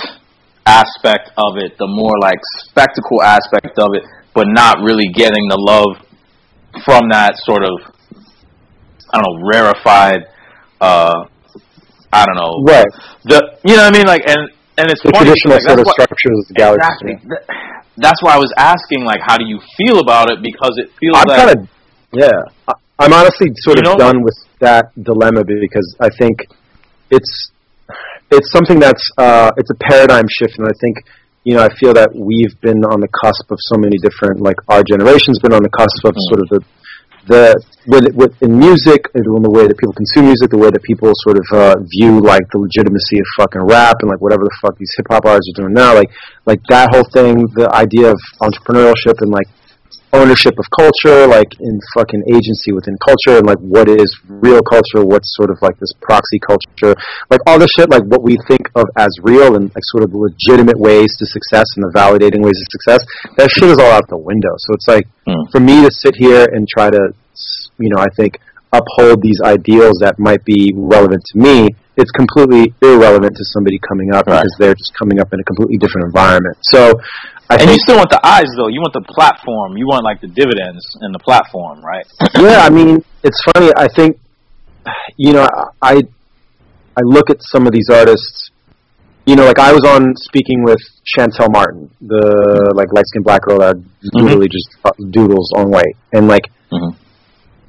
aspect 0.66 1.30
of 1.36 1.56
it, 1.56 1.76
the 1.78 1.86
more 1.86 2.14
like 2.20 2.38
spectacle 2.68 3.22
aspect 3.22 3.78
of 3.78 3.94
it, 3.94 4.02
but 4.34 4.46
not 4.48 4.78
really 4.82 5.08
getting 5.14 5.48
the 5.48 5.58
love 5.58 6.06
from 6.84 7.08
that 7.10 7.34
sort 7.38 7.64
of 7.64 7.80
I 9.12 9.20
don't 9.20 9.40
know 9.40 9.48
rarefied. 9.48 10.26
Uh, 10.80 11.24
I 12.16 12.24
don't 12.26 12.38
know. 12.40 12.52
Right. 12.64 12.88
The 13.30 13.38
you 13.68 13.76
know 13.76 13.84
what 13.86 13.94
I 13.94 13.98
mean? 13.98 14.06
Like 14.06 14.24
and 14.26 14.40
and 14.80 14.86
it's 14.92 15.02
The 15.04 15.12
funny, 15.12 15.30
traditional 15.32 15.56
like, 15.56 15.68
sort 15.68 15.78
of 15.80 15.86
what- 15.86 15.96
structures 16.00 16.36
of 16.40 16.46
the 16.48 16.54
gallery. 16.56 16.80
Exactly. 16.80 17.14
Th- 17.28 17.44
That's 17.96 18.20
why 18.22 18.36
I 18.36 18.40
was 18.44 18.52
asking, 18.60 19.08
like, 19.08 19.20
how 19.24 19.38
do 19.40 19.46
you 19.48 19.56
feel 19.80 20.00
about 20.04 20.28
it? 20.30 20.44
Because 20.44 20.76
it 20.76 20.92
feels 21.00 21.16
I'm 21.16 21.24
like 21.32 21.40
kind 21.40 21.50
of, 21.56 21.58
yeah. 22.12 22.28
I- 22.68 22.76
I'm 23.00 23.12
honestly 23.12 23.48
sort 23.64 23.78
of 23.80 23.84
know- 23.84 23.96
done 23.96 24.20
with 24.22 24.36
that 24.60 24.92
dilemma 25.00 25.44
because 25.44 25.88
I 26.00 26.08
think 26.20 26.44
it's 27.10 27.52
it's 28.32 28.50
something 28.52 28.78
that's 28.80 29.04
uh, 29.16 29.50
it's 29.56 29.70
a 29.70 29.78
paradigm 29.88 30.26
shift, 30.28 30.58
and 30.58 30.66
I 30.68 30.74
think 30.80 30.96
you 31.44 31.54
know 31.56 31.62
I 31.62 31.70
feel 31.80 31.92
that 31.94 32.10
we've 32.14 32.52
been 32.60 32.82
on 32.92 33.00
the 33.00 33.08
cusp 33.08 33.46
of 33.50 33.58
so 33.70 33.76
many 33.78 33.96
different 33.98 34.40
like 34.40 34.56
our 34.68 34.82
generation's 34.82 35.38
been 35.38 35.52
on 35.54 35.62
the 35.62 35.70
cusp 35.70 36.04
of 36.04 36.12
Mm. 36.14 36.26
sort 36.28 36.40
of 36.44 36.48
the 36.54 36.60
the 37.26 37.54
with, 37.86 38.14
with 38.14 38.42
in 38.42 38.58
music 38.58 39.06
in 39.14 39.22
the 39.22 39.50
way 39.50 39.66
that 39.66 39.78
people 39.78 39.94
consume 39.94 40.26
music, 40.26 40.50
the 40.50 40.58
way 40.58 40.70
that 40.70 40.82
people 40.82 41.10
sort 41.22 41.38
of 41.38 41.46
uh, 41.52 41.74
view 41.86 42.20
like 42.20 42.42
the 42.50 42.58
legitimacy 42.58 43.18
of 43.18 43.26
fucking 43.38 43.62
rap 43.62 43.96
and 44.02 44.10
like 44.10 44.20
whatever 44.20 44.42
the 44.42 44.56
fuck 44.60 44.76
these 44.78 44.90
hip 44.96 45.06
hop 45.10 45.24
artists 45.24 45.50
are 45.54 45.62
doing 45.62 45.74
now, 45.74 45.94
like 45.94 46.10
like 46.46 46.60
that 46.68 46.90
whole 46.94 47.06
thing, 47.14 47.46
the 47.54 47.70
idea 47.74 48.10
of 48.10 48.18
entrepreneurship 48.42 49.22
and 49.22 49.30
like 49.30 49.46
ownership 50.16 50.54
of 50.58 50.64
culture, 50.72 51.26
like 51.26 51.48
in 51.60 51.78
fucking 51.94 52.22
agency 52.32 52.72
within 52.72 52.96
culture, 53.04 53.38
and 53.38 53.46
like 53.46 53.58
what 53.60 53.88
is 53.88 54.08
real 54.28 54.60
culture, 54.62 55.04
what's 55.04 55.28
sort 55.36 55.50
of 55.50 55.58
like 55.62 55.78
this 55.78 55.92
proxy 56.00 56.38
culture, 56.40 56.94
like 57.30 57.40
all 57.46 57.58
this 57.58 57.68
shit, 57.76 57.88
like 57.90 58.02
what 58.04 58.22
we 58.22 58.36
think 58.48 58.62
of 58.74 58.84
as 58.96 59.10
real 59.22 59.54
and 59.56 59.64
like 59.74 59.84
sort 59.92 60.02
of 60.04 60.10
the 60.10 60.18
legitimate 60.18 60.78
ways 60.78 61.08
to 61.18 61.26
success 61.26 61.66
and 61.76 61.84
the 61.86 61.92
validating 61.94 62.40
ways 62.42 62.58
of 62.58 62.66
success, 62.72 63.00
that 63.36 63.48
shit 63.50 63.68
is 63.70 63.78
all 63.78 63.92
out 63.92 64.08
the 64.08 64.16
window. 64.18 64.54
So 64.58 64.74
it's 64.74 64.88
like 64.88 65.06
Hmm. 65.26 65.42
for 65.50 65.58
me 65.60 65.82
to 65.84 65.90
sit 65.90 66.14
here 66.14 66.46
and 66.52 66.68
try 66.68 66.88
to, 66.88 67.02
s- 67.34 67.68
you 67.78 67.90
know, 67.90 68.00
I 68.00 68.06
think 68.16 68.38
uphold 68.76 69.22
these 69.22 69.40
ideals 69.44 69.98
that 70.00 70.18
might 70.18 70.44
be 70.44 70.72
relevant 70.76 71.22
to 71.32 71.38
me. 71.38 71.74
It's 71.96 72.10
completely 72.12 72.74
irrelevant 72.82 73.34
to 73.36 73.44
somebody 73.56 73.78
coming 73.88 74.12
up 74.12 74.26
Right. 74.26 74.36
because 74.42 74.54
they're 74.58 74.74
just 74.74 74.92
coming 74.98 75.18
up 75.20 75.32
in 75.32 75.40
a 75.40 75.44
completely 75.44 75.78
different 75.78 76.06
environment. 76.06 76.56
So, 76.62 76.92
I 77.48 77.56
and 77.56 77.70
you 77.70 77.78
still 77.78 77.96
want 77.96 78.10
the 78.10 78.20
eyes 78.26 78.50
though. 78.56 78.68
You 78.68 78.80
want 78.80 78.92
the 78.92 79.06
platform. 79.08 79.76
You 79.76 79.86
want 79.86 80.04
like 80.04 80.20
the 80.20 80.26
dividends 80.28 80.84
in 81.00 81.12
the 81.12 81.18
platform, 81.20 81.80
right? 81.80 82.04
yeah, 82.36 82.60
I 82.66 82.70
mean, 82.70 83.02
it's 83.22 83.40
funny. 83.54 83.70
I 83.76 83.88
think, 83.88 84.18
you 85.16 85.32
know, 85.32 85.48
I 85.80 86.02
I 86.98 87.02
look 87.04 87.30
at 87.30 87.38
some 87.40 87.66
of 87.66 87.72
these 87.72 87.88
artists. 87.90 88.50
You 89.26 89.34
know, 89.34 89.44
like 89.44 89.58
I 89.58 89.72
was 89.72 89.82
on 89.84 90.14
speaking 90.16 90.62
with 90.64 90.78
Shantell 91.16 91.50
Martin, 91.52 91.90
the 92.00 92.72
like 92.76 92.92
light 92.92 93.06
skinned 93.06 93.24
black 93.24 93.42
girl 93.42 93.58
that 93.58 93.74
literally 94.12 94.48
just 94.48 94.68
doodles 95.10 95.50
on 95.56 95.70
white, 95.70 95.96
and 96.12 96.28
like, 96.28 96.44
Mhm. 96.72 96.94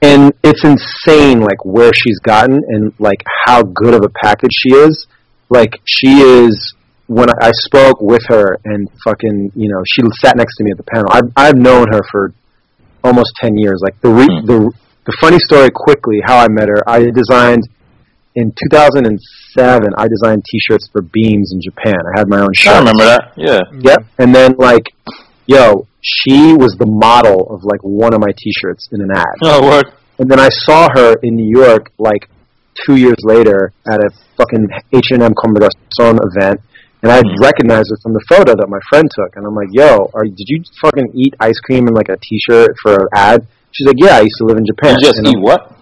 And 0.02 0.32
it's 0.44 0.64
insane, 0.64 1.40
like 1.42 1.64
where 1.66 1.92
she's 1.94 2.20
gotten 2.20 2.60
and 2.68 2.94
like 3.00 3.24
how 3.46 3.64
good 3.64 3.94
of 3.94 4.04
a 4.04 4.10
package 4.10 4.52
she 4.54 4.70
is. 4.74 5.08
Like 5.50 5.80
she 5.86 6.20
is. 6.22 6.74
When 7.08 7.30
I 7.30 7.48
I 7.48 7.52
spoke 7.54 8.02
with 8.02 8.22
her 8.28 8.58
and 8.66 8.90
fucking, 9.06 9.54
you 9.56 9.70
know, 9.70 9.82
she 9.88 10.02
sat 10.20 10.36
next 10.36 10.58
to 10.58 10.64
me 10.66 10.72
at 10.72 10.78
the 10.78 10.84
panel. 10.84 11.08
I've 11.10 11.32
I've 11.38 11.56
known 11.58 11.88
her 11.94 12.02
for 12.12 12.34
almost 13.04 13.32
10 13.40 13.58
years. 13.58 13.80
Like 13.82 14.00
the 14.02 14.10
re- 14.10 14.26
Hmm. 14.42 14.46
the 14.46 14.72
the 15.06 15.18
funny 15.22 15.40
story 15.40 15.70
quickly 15.74 16.20
how 16.26 16.38
I 16.38 16.50
met 16.50 16.68
her. 16.68 16.84
I 16.88 17.06
designed 17.10 17.64
in 18.36 18.52
2007. 18.62 19.94
I 19.98 20.08
designed 20.10 20.44
T-shirts 20.52 20.90
for 20.92 21.02
Beams 21.02 21.54
in 21.54 21.62
Japan. 21.62 21.96
I 22.14 22.20
had 22.20 22.28
my 22.28 22.42
own 22.42 22.54
shop. 22.54 22.76
I 22.76 22.80
remember 22.80 23.06
that. 23.06 23.32
Yeah. 23.38 23.62
Yep. 23.80 24.06
And 24.20 24.36
then 24.36 24.56
like, 24.58 24.94
yo, 25.46 25.88
she 26.08 26.54
was 26.56 26.76
the 26.80 26.86
model 26.88 27.48
of 27.54 27.63
like 27.63 27.82
one 27.82 28.13
of 28.13 28.20
my 28.22 28.32
T-shirts 28.38 28.89
in 28.91 29.02
an 29.02 29.12
ad. 29.12 29.36
Oh, 29.43 29.62
word. 29.67 29.91
And 30.20 30.30
then 30.32 30.39
I 30.39 30.50
saw 30.50 30.88
her 30.96 31.15
in 31.22 31.36
New 31.36 31.50
York 31.50 31.91
like 31.98 32.30
two 32.86 32.96
years 32.96 33.17
later 33.24 33.72
at 33.89 34.00
a 34.00 34.10
fucking 34.38 34.67
H 34.93 35.12
and 35.12 35.22
M 35.24 35.34
Comme 35.36 35.54
des 35.54 35.67
Garçons 35.67 36.20
event, 36.32 36.62
and 37.04 37.12
I 37.12 37.22
recognized 37.41 37.89
her 37.91 37.98
from 38.02 38.13
the 38.13 38.24
photo 38.30 38.56
that 38.56 38.67
my 38.70 38.80
friend 38.89 39.08
took. 39.13 39.36
And 39.36 39.46
I'm 39.46 39.54
like, 39.56 39.70
"Yo, 39.72 40.10
are 40.13 40.24
did 40.26 40.48
you 40.48 40.63
fucking 40.82 41.12
eat 41.13 41.34
ice 41.39 41.60
cream 41.65 41.88
in 41.88 41.93
like 41.93 42.10
a 42.10 42.17
T-shirt 42.17 42.72
for 42.82 42.93
an 42.93 43.08
ad?" 43.13 43.48
She's 43.72 43.86
like, 43.88 43.98
"Yeah, 44.00 44.15
I 44.17 44.22
used 44.22 44.38
to 44.39 44.46
live 44.46 44.58
in 44.58 44.65
Japan." 44.65 44.96
You 45.00 45.06
just 45.06 45.20
And 45.20 45.28
eat 45.28 45.36
I'm- 45.36 45.43
what? 45.43 45.74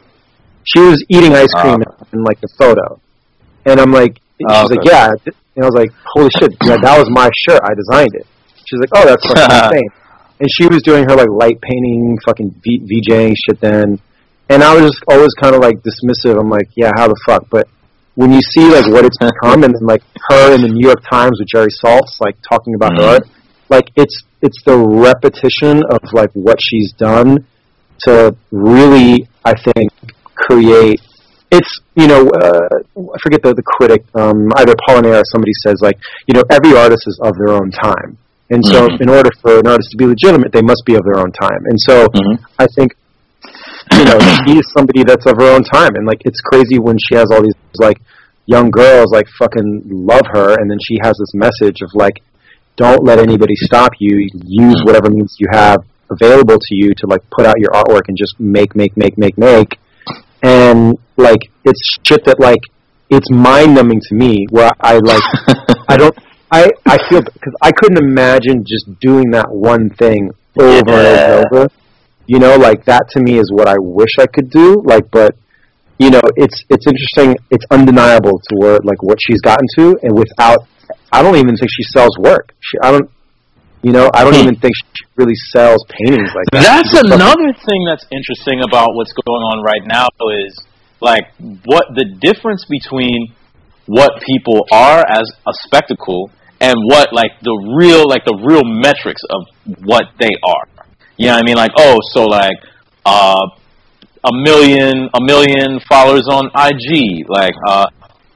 She 0.64 0.80
was 0.80 0.98
eating 1.10 1.34
ice 1.36 1.54
cream 1.62 1.84
Ah. 1.88 2.04
in 2.12 2.24
like 2.24 2.42
the 2.42 2.50
photo, 2.58 3.00
and 3.66 3.80
I'm 3.80 3.92
like, 3.92 4.18
she's 4.40 4.48
Oh, 4.50 4.66
like, 4.70 4.84
"Yeah," 4.84 5.10
and 5.56 5.62
I 5.64 5.68
was 5.70 5.76
like, 5.76 5.92
"Holy 6.16 6.30
shit, 6.42 6.52
yeah, 6.66 6.78
that 6.82 6.98
was 6.98 7.08
my 7.12 7.30
shirt. 7.48 7.62
I 7.64 7.74
designed 7.76 8.16
it." 8.16 8.26
She's 8.66 8.80
like, 8.80 8.90
"Oh, 8.96 9.06
that's 9.06 9.24
fucking 9.28 9.46
insane." 9.56 9.90
And 10.40 10.50
she 10.52 10.68
was 10.68 10.82
doing 10.84 11.04
her 11.10 11.16
like 11.16 11.30
light 11.30 11.62
painting, 11.62 12.18
fucking 12.26 12.56
v- 12.64 12.82
VJing 12.82 13.34
shit 13.46 13.60
then. 13.62 14.00
And 14.50 14.64
I 14.64 14.76
was 14.76 14.92
just 14.92 15.04
always 15.08 15.34
kind 15.42 15.56
of 15.56 15.62
like 15.62 15.78
dismissive. 15.82 16.40
I'm 16.40 16.50
like, 16.50 16.70
yeah, 16.76 16.92
how 16.96 17.08
the 17.08 17.16
fuck? 17.26 17.48
But 17.50 17.68
when 18.16 18.32
you 18.32 18.42
see 18.42 18.70
like 18.70 18.86
what 18.88 19.06
it's 19.06 19.18
become, 19.18 19.64
and 19.64 19.74
then 19.74 19.82
like 19.82 20.04
her 20.30 20.54
in 20.54 20.62
the 20.62 20.68
New 20.68 20.86
York 20.86 21.02
Times 21.10 21.40
with 21.40 21.48
Jerry 21.48 21.70
Saltz, 21.84 22.20
like 22.20 22.36
talking 22.48 22.76
about 22.76 22.94
her 22.94 23.04
Mhm. 23.04 23.14
art, 23.14 23.28
like 23.70 23.90
it's 23.96 24.24
it's 24.42 24.62
the 24.66 24.78
repetition 24.78 25.82
of 25.90 26.00
like 26.14 26.30
what 26.34 26.58
she's 26.62 26.92
done 26.94 27.46
to 28.00 28.36
really, 28.52 29.28
I 29.44 29.54
think, 29.56 29.92
create 30.36 31.02
it's 31.52 31.80
you 31.96 32.08
know 32.08 32.28
uh, 32.30 32.68
I 32.98 33.18
forget 33.22 33.42
the 33.44 33.54
the 33.54 33.64
critic 33.64 34.04
um, 34.16 34.50
either 34.58 34.74
Apollinaire 34.74 35.22
or 35.22 35.26
somebody 35.32 35.54
says 35.66 35.76
like 35.82 35.98
you 36.28 36.34
know 36.34 36.44
every 36.52 36.76
artist 36.76 37.04
is 37.08 37.20
of 37.24 37.34
their 37.38 37.54
own 37.54 37.72
time, 37.72 38.18
and 38.50 38.64
so 38.66 38.88
Mhm. 38.88 39.02
in 39.02 39.10
order 39.10 39.30
for 39.42 39.60
an 39.60 39.68
artist 39.68 39.92
to 39.92 39.98
be 39.98 40.06
legitimate, 40.06 40.52
they 40.52 40.62
must 40.62 40.84
be 40.86 40.96
of 40.96 41.04
their 41.04 41.20
own 41.20 41.32
time, 41.32 41.62
and 41.66 41.78
so 41.80 42.08
Mhm. 42.08 42.38
I 42.60 42.68
think 42.76 42.96
you 43.98 44.06
know 44.06 44.18
she 44.46 44.60
is 44.60 44.66
somebody 44.76 45.04
that's 45.04 45.26
of 45.26 45.38
her 45.40 45.50
own 45.56 45.64
time, 45.64 45.96
and 45.96 46.06
like 46.06 46.22
it's 46.26 46.42
crazy 46.42 46.80
when 46.80 46.98
she 46.98 47.16
has 47.16 47.26
all 47.32 47.42
these 47.42 47.54
like 47.80 48.00
young 48.48 48.70
girls 48.70 49.12
like 49.12 49.28
fucking 49.40 49.84
love 49.90 50.26
her, 50.34 50.56
and 50.60 50.70
then 50.70 50.78
she 50.88 50.98
has 51.02 51.14
this 51.18 51.34
message 51.34 51.82
of 51.82 51.90
like 51.94 52.22
don't 52.78 53.04
let 53.06 53.20
anybody 53.20 53.56
stop 53.56 53.94
you, 54.00 54.28
use 54.34 54.82
whatever 54.84 55.10
means 55.10 55.38
you 55.40 55.48
have 55.52 55.80
available 56.12 56.58
to 56.60 56.76
you 56.76 56.94
to 56.94 57.08
like 57.08 57.22
put 57.32 57.46
out 57.46 57.56
your 57.58 57.72
artwork 57.72 58.02
and 58.10 58.18
just 58.18 58.36
make 58.40 58.76
make 58.76 58.96
make 58.98 59.18
make 59.18 59.38
make. 59.38 59.78
And 60.44 60.98
like 61.18 61.40
it's 61.64 61.80
shit 62.06 62.26
that 62.26 62.40
like 62.40 62.60
it's 63.10 63.30
mind 63.32 63.76
numbing 63.76 64.02
to 64.10 64.16
me 64.16 64.46
where 64.50 64.72
I 64.82 64.98
like 64.98 65.24
I 65.88 65.98
don't 65.98 66.16
I 66.52 66.70
I 66.86 66.98
feel 67.10 67.22
because 67.22 67.56
I 67.62 67.72
couldn't 67.72 67.98
imagine 67.98 68.64
just 68.66 68.86
doing 69.00 69.32
that 69.32 69.48
one 69.50 69.90
thing 69.90 70.32
over 70.60 70.94
and 70.94 71.08
Yeah. 71.08 71.42
over 71.42 71.46
over. 71.56 71.68
You 72.28 72.40
know, 72.40 72.56
like 72.56 72.86
that 72.86 73.04
to 73.12 73.22
me 73.22 73.38
is 73.38 73.52
what 73.52 73.68
I 73.68 73.76
wish 73.80 74.10
I 74.20 74.26
could 74.26 74.50
do. 74.50 74.82
Like, 74.84 75.10
but 75.12 75.36
you 76.00 76.10
know, 76.10 76.22
it's 76.36 76.64
it's 76.70 76.88
interesting. 76.88 77.36
It's 77.52 77.66
undeniable 77.72 78.40
to 78.50 78.56
where 78.58 78.80
like 78.84 79.02
what 79.02 79.18
she's 79.22 79.42
gotten 79.42 79.66
to, 79.78 79.98
and 80.04 80.14
without, 80.18 80.68
I 81.12 81.22
don't 81.22 81.36
even 81.36 81.56
think 81.56 81.70
she 81.72 81.84
sells 81.84 82.18
work. 82.18 82.54
She, 82.60 82.78
I 82.82 82.92
don't, 82.92 83.10
you 83.84 83.92
know, 83.92 84.10
I 84.14 84.24
don't 84.24 84.34
Hmm. 84.34 84.42
even 84.42 84.56
think 84.56 84.74
she 84.76 85.06
really 85.16 85.36
sells 85.54 85.86
paintings 85.90 86.30
like 86.36 86.46
that. 86.52 86.64
That's 86.64 86.94
another 87.06 87.54
thing 87.54 87.86
that's 87.86 88.06
interesting 88.12 88.62
about 88.62 88.94
what's 88.94 89.14
going 89.14 89.42
on 89.42 89.64
right 89.64 89.86
now 89.86 90.08
is 90.46 90.60
like 91.02 91.32
what 91.66 91.86
the 91.94 92.06
difference 92.20 92.66
between 92.66 93.34
what 93.86 94.22
people 94.26 94.66
are 94.72 95.04
as 95.08 95.30
a 95.48 95.54
spectacle 95.66 96.30
and 96.62 96.76
what 96.90 97.14
like 97.14 97.32
the 97.42 97.76
real 97.78 98.08
like 98.08 98.26
the 98.26 98.38
real 98.46 98.64
metrics 98.64 99.22
of 99.30 99.42
what 99.84 100.06
they 100.20 100.32
are. 100.44 100.68
You 101.18 101.28
know 101.28 101.34
what 101.36 101.44
I 101.44 101.46
mean? 101.46 101.56
Like, 101.56 101.72
oh, 101.78 102.00
so 102.12 102.26
like 102.26 102.58
uh 103.06 103.42
a 104.24 104.34
million 104.34 105.10
a 105.14 105.22
million 105.22 105.80
followers 105.88 106.28
on 106.28 106.48
IG, 106.56 107.26
like 107.30 107.54
uh 107.68 107.86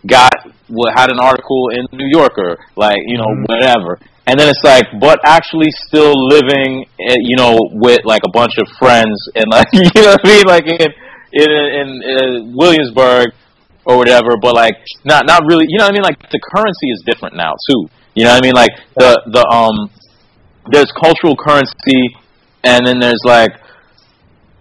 got 0.06 0.32
what 0.68 0.94
had 0.96 1.12
an 1.12 1.20
article 1.20 1.70
in 1.74 1.86
New 1.92 2.08
Yorker, 2.08 2.58
like, 2.76 2.98
you 3.08 3.18
know, 3.18 3.28
whatever. 3.48 4.00
And 4.28 4.40
then 4.40 4.48
it's 4.48 4.64
like, 4.64 4.86
but 5.02 5.20
actually 5.26 5.72
still 5.72 6.14
living, 6.14 6.86
eh, 7.00 7.16
you 7.20 7.36
know, 7.36 7.58
with 7.74 8.02
like 8.06 8.22
a 8.26 8.32
bunch 8.32 8.54
of 8.60 8.68
friends 8.78 9.18
and 9.36 9.46
like, 9.50 9.68
you 9.74 9.82
know 9.96 10.12
what 10.12 10.22
I 10.24 10.28
mean, 10.28 10.44
like 10.46 10.66
in 10.68 10.88
in, 11.32 11.50
in, 11.50 12.02
in 12.04 12.54
Williamsburg 12.56 13.30
or 13.86 13.98
whatever. 13.98 14.38
But 14.42 14.56
like, 14.56 14.76
not 15.06 15.26
not 15.26 15.44
really, 15.48 15.66
you 15.68 15.78
know 15.78 15.86
what 15.86 15.94
I 15.94 15.98
mean? 15.98 16.04
Like 16.04 16.20
the 16.32 16.40
currency 16.40 16.90
is 16.92 17.04
different 17.06 17.36
now 17.36 17.54
too. 17.70 17.90
You 18.16 18.26
know 18.26 18.34
what 18.34 18.44
I 18.44 18.46
mean? 18.46 18.56
Like 18.56 18.72
the 18.98 19.22
the 19.32 19.44
um, 19.48 19.90
there's 20.72 20.92
cultural 20.92 21.36
currency, 21.36 22.16
and 22.64 22.86
then 22.86 23.00
there's 23.00 23.22
like 23.26 23.52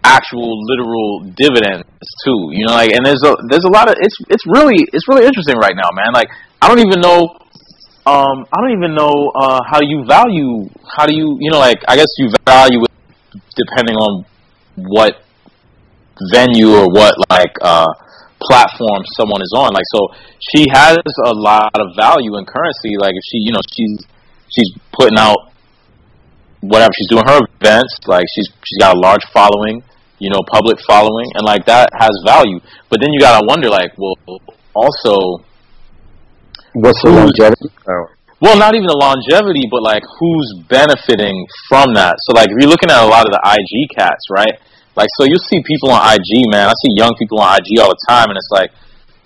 actual 0.03 0.47
literal 0.65 1.27
dividends 1.35 1.85
too. 2.25 2.49
You 2.51 2.65
know, 2.67 2.73
like 2.73 2.91
and 2.91 3.05
there's 3.05 3.23
a 3.23 3.35
there's 3.49 3.65
a 3.65 3.73
lot 3.73 3.89
of 3.89 3.95
it's 3.99 4.15
it's 4.29 4.45
really 4.47 4.85
it's 4.93 5.07
really 5.07 5.25
interesting 5.25 5.57
right 5.57 5.75
now, 5.75 5.89
man. 5.93 6.13
Like 6.13 6.29
I 6.61 6.67
don't 6.67 6.79
even 6.79 7.01
know 7.01 7.35
um 8.07 8.45
I 8.51 8.61
don't 8.61 8.71
even 8.71 8.95
know 8.95 9.31
uh 9.35 9.59
how 9.69 9.81
you 9.81 10.05
value 10.07 10.69
how 10.97 11.05
do 11.05 11.13
you 11.13 11.37
you 11.39 11.51
know 11.51 11.59
like 11.59 11.77
I 11.87 11.95
guess 11.95 12.07
you 12.17 12.31
value 12.45 12.81
it 12.83 12.91
depending 13.55 13.95
on 13.95 14.25
what 14.75 15.21
venue 16.31 16.73
or 16.73 16.87
what 16.87 17.13
like 17.29 17.53
uh 17.61 17.85
platform 18.41 19.03
someone 19.17 19.41
is 19.41 19.53
on. 19.55 19.73
Like 19.73 19.87
so 19.93 20.07
she 20.39 20.65
has 20.71 20.97
a 21.25 21.33
lot 21.33 21.75
of 21.75 21.95
value 21.95 22.37
in 22.37 22.45
currency. 22.45 22.95
Like 22.97 23.13
if 23.13 23.23
she 23.27 23.37
you 23.43 23.51
know 23.51 23.61
she's 23.71 24.05
she's 24.49 24.71
putting 24.91 25.17
out 25.17 25.49
whatever 26.61 26.91
she's 26.97 27.07
doing 27.07 27.23
her 27.25 27.39
events 27.59 27.95
like 28.07 28.25
she's 28.35 28.47
she's 28.63 28.77
got 28.79 28.95
a 28.95 28.99
large 28.99 29.23
following 29.31 29.81
you 30.19 30.29
know 30.29 30.39
public 30.51 30.77
following 30.85 31.27
and 31.35 31.45
like 31.45 31.65
that 31.65 31.87
has 31.97 32.11
value 32.25 32.59
but 32.89 32.99
then 32.99 33.09
you 33.13 33.19
gotta 33.19 33.45
wonder 33.47 33.69
like 33.69 33.91
well 33.97 34.15
also 34.75 35.43
What's 36.73 37.01
the 37.01 37.09
longevity? 37.09 37.65
Well 38.41 38.55
not 38.57 38.75
even 38.75 38.87
the 38.87 38.99
longevity 38.99 39.67
but 39.71 39.81
like 39.81 40.03
who's 40.19 40.63
benefiting 40.67 41.47
from 41.67 41.93
that 41.95 42.15
so 42.27 42.35
like 42.35 42.49
if 42.51 42.55
you're 42.59 42.69
looking 42.69 42.91
at 42.91 43.03
a 43.03 43.07
lot 43.07 43.25
of 43.25 43.31
the 43.31 43.41
ig 43.55 43.95
cats 43.95 44.27
right 44.29 44.59
like 44.99 45.07
so 45.15 45.23
you 45.23 45.39
see 45.47 45.63
people 45.63 45.89
on 45.89 46.03
ig 46.13 46.31
man 46.51 46.67
i 46.67 46.75
see 46.83 46.91
young 46.99 47.15
people 47.15 47.39
on 47.39 47.55
ig 47.55 47.79
all 47.79 47.89
the 47.89 48.03
time 48.11 48.27
and 48.27 48.35
it's 48.35 48.51
like 48.51 48.69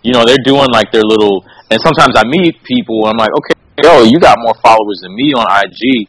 you 0.06 0.14
know 0.14 0.22
they're 0.24 0.46
doing 0.46 0.70
like 0.70 0.94
their 0.94 1.04
little 1.04 1.42
and 1.74 1.82
sometimes 1.82 2.14
i 2.14 2.24
meet 2.24 2.62
people 2.62 3.10
and 3.10 3.18
i'm 3.18 3.22
like 3.26 3.34
okay 3.34 3.58
yo 3.82 4.06
you 4.06 4.22
got 4.22 4.38
more 4.46 4.54
followers 4.62 5.02
than 5.02 5.12
me 5.18 5.34
on 5.34 5.50
ig 5.66 6.08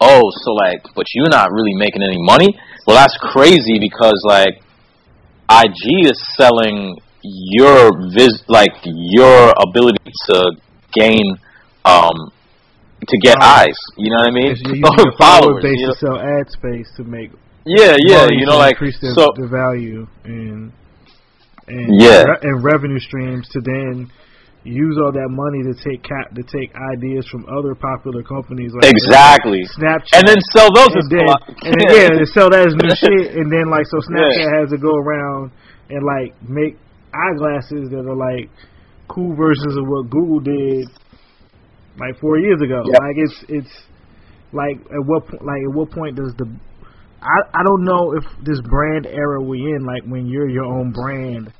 oh, 0.00 0.30
so 0.44 0.52
like, 0.52 0.82
but 0.94 1.06
you're 1.14 1.30
not 1.30 1.50
really 1.52 1.74
making 1.74 2.02
any 2.02 2.18
money? 2.20 2.48
Well, 2.86 2.96
that's 2.96 3.16
crazy 3.20 3.78
because 3.80 4.22
like, 4.24 4.62
IG 5.50 6.06
is 6.06 6.20
selling 6.36 6.96
your 7.22 7.90
vis, 8.14 8.42
like 8.48 8.74
your 8.84 9.52
ability 9.68 10.12
to 10.30 10.52
gain, 10.92 11.36
um, 11.84 12.32
to 13.06 13.18
get 13.18 13.38
Wow. 13.40 13.64
eyes. 13.64 13.78
You 13.96 14.10
know 14.10 14.18
what 14.18 14.28
I 14.28 14.32
mean? 14.32 14.56
You 14.56 14.74
your 14.76 15.12
followers. 15.18 15.62
base 15.62 15.78
you 15.78 15.86
know? 15.86 15.92
to 15.92 15.98
sell 15.98 16.18
ad 16.18 16.50
space 16.50 16.90
to 16.96 17.04
make 17.04 17.30
Yeah, 17.68 17.96
yeah. 18.00 18.28
You 18.32 18.46
know, 18.46 18.56
like 18.58 18.72
increase 18.80 18.98
their, 19.00 19.12
so. 19.14 19.32
the 19.36 19.46
value 19.46 20.06
and 20.24 20.72
and 21.68 22.00
Yeah. 22.00 22.24
re- 22.24 22.40
and 22.42 22.64
revenue 22.64 22.98
streams 22.98 23.48
to 23.52 23.60
then 23.60 24.10
use 24.64 24.98
all 25.00 25.12
that 25.12 25.28
money 25.30 25.62
to 25.64 25.72
take 25.84 26.02
cap 26.02 26.34
to 26.34 26.42
take 26.42 26.72
ideas 26.96 27.26
from 27.28 27.46
other 27.48 27.74
popular 27.74 28.22
companies 28.22 28.72
like 28.74 28.90
Exactly. 28.90 29.64
Snapchat 29.76 30.16
And 30.16 30.26
then 30.26 30.40
sell 30.52 30.72
those 30.72 30.92
and 30.92 31.04
as 31.04 31.08
then, 31.08 31.28
and 31.62 31.74
then 31.78 31.88
yeah, 31.92 32.08
and 32.16 32.28
sell 32.28 32.50
that 32.50 32.66
as 32.66 32.74
new 32.74 32.90
shit, 32.96 33.36
and 33.36 33.52
then 33.52 33.70
like 33.70 33.86
so 33.86 33.98
Snapchat 34.08 34.48
has 34.60 34.70
to 34.70 34.78
go 34.78 34.96
around 34.96 35.52
and 35.90 36.04
like 36.04 36.34
make 36.42 36.76
eyeglasses 37.14 37.88
that 37.92 38.04
are 38.04 38.16
like 38.16 38.50
cool 39.08 39.34
versions 39.36 39.76
of 39.76 39.84
what 39.88 40.10
Google 40.10 40.40
did 40.40 40.88
like 41.98 42.18
four 42.20 42.38
years 42.38 42.60
ago. 42.60 42.82
Yep. 42.84 43.00
Like 43.00 43.16
it's 43.16 43.38
it's 43.48 43.74
like 44.52 44.76
at 44.92 45.04
what 45.04 45.26
point 45.28 45.44
like 45.44 45.62
at 45.64 45.72
what 45.74 45.90
point 45.90 46.16
does 46.16 46.32
the 46.36 46.48
I 47.20 47.60
I 47.60 47.62
don't 47.64 47.84
know 47.84 48.14
if 48.14 48.24
this 48.44 48.60
brand 48.62 49.06
era 49.06 49.42
we 49.42 49.58
in 49.58 49.84
like 49.84 50.04
when 50.04 50.26
you're 50.26 50.48
your 50.48 50.64
own 50.64 50.92
brand. 50.92 51.52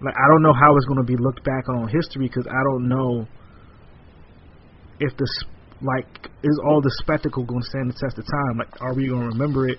Like 0.00 0.14
I 0.14 0.26
don't 0.32 0.42
know 0.42 0.52
how 0.52 0.76
it's 0.76 0.86
going 0.86 0.98
to 0.98 1.06
be 1.06 1.16
looked 1.16 1.44
back 1.44 1.68
on 1.68 1.88
history 1.88 2.26
because 2.26 2.46
I 2.46 2.62
don't 2.64 2.88
know 2.88 3.26
if 4.98 5.16
this 5.16 5.44
like 5.80 6.30
is 6.42 6.60
all 6.66 6.80
the 6.80 6.90
spectacle 7.02 7.44
going 7.44 7.62
to 7.62 7.68
stand 7.68 7.90
the 7.90 7.98
test 7.98 8.18
of 8.18 8.26
time. 8.26 8.58
Like, 8.58 8.80
are 8.80 8.94
we 8.94 9.08
going 9.08 9.22
to 9.22 9.28
remember 9.28 9.68
it? 9.68 9.78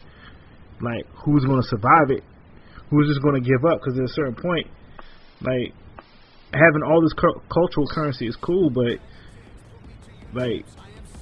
Like, 0.82 1.06
who's 1.24 1.46
going 1.46 1.62
to 1.62 1.68
survive 1.68 2.10
it? 2.10 2.24
Who's 2.90 3.08
just 3.08 3.22
going 3.22 3.42
to 3.42 3.48
give 3.48 3.64
up? 3.66 3.80
Because 3.80 3.98
at 3.98 4.06
a 4.06 4.14
certain 4.14 4.36
point, 4.36 4.68
like 5.42 5.74
having 6.54 6.84
all 6.86 7.02
this 7.02 7.14
cu- 7.14 7.42
cultural 7.52 7.88
currency 7.88 8.28
is 8.28 8.36
cool, 8.36 8.70
but 8.70 9.00
like 10.34 10.66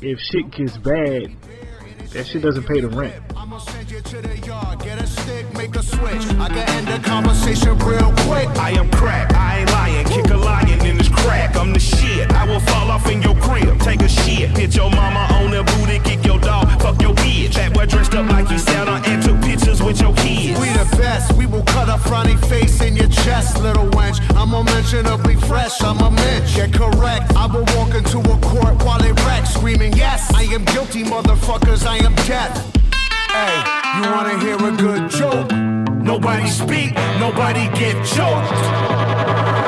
if 0.02 0.20
shit 0.20 0.52
gets 0.52 0.78
bad, 0.78 1.38
that 2.12 2.28
shit 2.28 2.42
doesn't 2.42 2.68
pay 2.68 2.82
the 2.82 2.90
rent. 2.90 3.16
I'ma 3.38 3.58
send 3.60 3.90
you 3.90 4.02
to 4.02 4.22
the 4.22 4.38
yard, 4.40 4.80
get 4.80 5.02
a 5.02 5.08
stick, 5.08 5.46
make 5.56 5.76
a 5.76 5.84
switch. 5.84 6.26
I 6.40 6.50
can 6.50 6.70
end 6.70 6.88
the 6.88 7.08
conversation 7.08 7.78
real 7.80 8.12
quick. 8.28 8.48
I 8.60 8.72
am 8.72 8.90
crack, 8.92 9.34
I 9.34 9.60
ain't 9.60 9.72
lying. 9.72 10.06
Kick 10.08 10.30
a 10.30 10.38
lion 10.38 10.81
crack. 11.22 11.56
I'm 11.56 11.74
the 11.74 11.80
shit. 11.80 12.32
I 12.32 12.46
will 12.46 12.60
fall 12.60 12.90
off 12.92 13.10
in 13.10 13.22
your 13.22 13.36
crib, 13.36 13.80
take 13.80 14.02
a 14.02 14.10
shit. 14.10 14.50
Hit 14.58 14.76
your 14.76 14.90
mama 14.90 15.28
on 15.36 15.52
the 15.52 15.64
booty, 15.64 16.00
kick 16.00 16.26
your 16.26 16.40
dog, 16.40 16.68
fuck 16.82 17.02
your 17.02 17.14
bitch. 17.16 17.54
That 17.54 17.74
boy 17.74 17.86
dressed 17.86 18.14
up 18.16 18.30
like 18.30 18.50
you 18.50 18.58
Santa 18.58 19.02
and 19.10 19.22
took 19.24 19.40
pictures 19.42 19.82
with 19.82 20.02
your 20.02 20.14
kids. 20.16 20.60
We 20.60 20.70
the 20.70 20.88
best, 20.98 21.34
we 21.34 21.46
will 21.46 21.64
cut 21.64 21.88
a 21.90 21.98
frowny 21.98 22.38
face 22.48 22.82
in 22.82 22.96
your 22.96 23.10
chest, 23.10 23.62
little 23.62 23.90
wench. 23.92 24.20
I'm 24.36 24.54
unmentionably 24.54 25.36
fresh, 25.36 25.82
I'm 25.82 26.00
a 26.00 26.12
mensch. 26.12 26.56
Get 26.56 26.74
correct, 26.74 27.36
I 27.36 27.46
will 27.48 27.66
walk 27.76 27.94
into 27.94 28.20
a 28.20 28.38
court 28.42 28.84
while 28.84 29.04
it 29.04 29.16
wrecks, 29.26 29.54
screaming, 29.54 29.94
Yes, 29.94 30.34
I 30.34 30.44
am 30.44 30.66
guilty, 30.66 31.04
motherfuckers, 31.04 31.86
I 31.86 31.98
am 31.98 32.16
death. 32.28 32.56
Hey, 33.32 33.56
you 33.96 34.12
wanna 34.12 34.38
hear 34.40 34.58
a 34.58 34.72
good 34.76 35.10
joke? 35.10 35.52
Nobody 36.04 36.48
speak, 36.50 36.94
nobody 37.20 37.68
get 37.80 37.96
choked. 38.06 39.61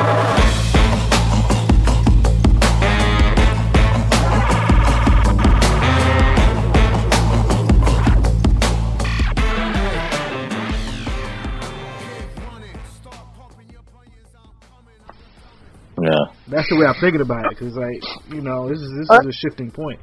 Yeah. 16.04 16.26
That's 16.48 16.70
the 16.70 16.76
way 16.76 16.86
I'm 16.86 17.00
thinking 17.00 17.22
about 17.22 17.46
it. 17.46 17.58
Because 17.58 17.76
like 17.76 18.04
you 18.30 18.42
know, 18.42 18.68
this 18.68 18.80
is 18.80 18.92
this 18.92 19.08
is 19.10 19.26
a 19.28 19.32
shifting 19.32 19.72
point. 19.72 20.00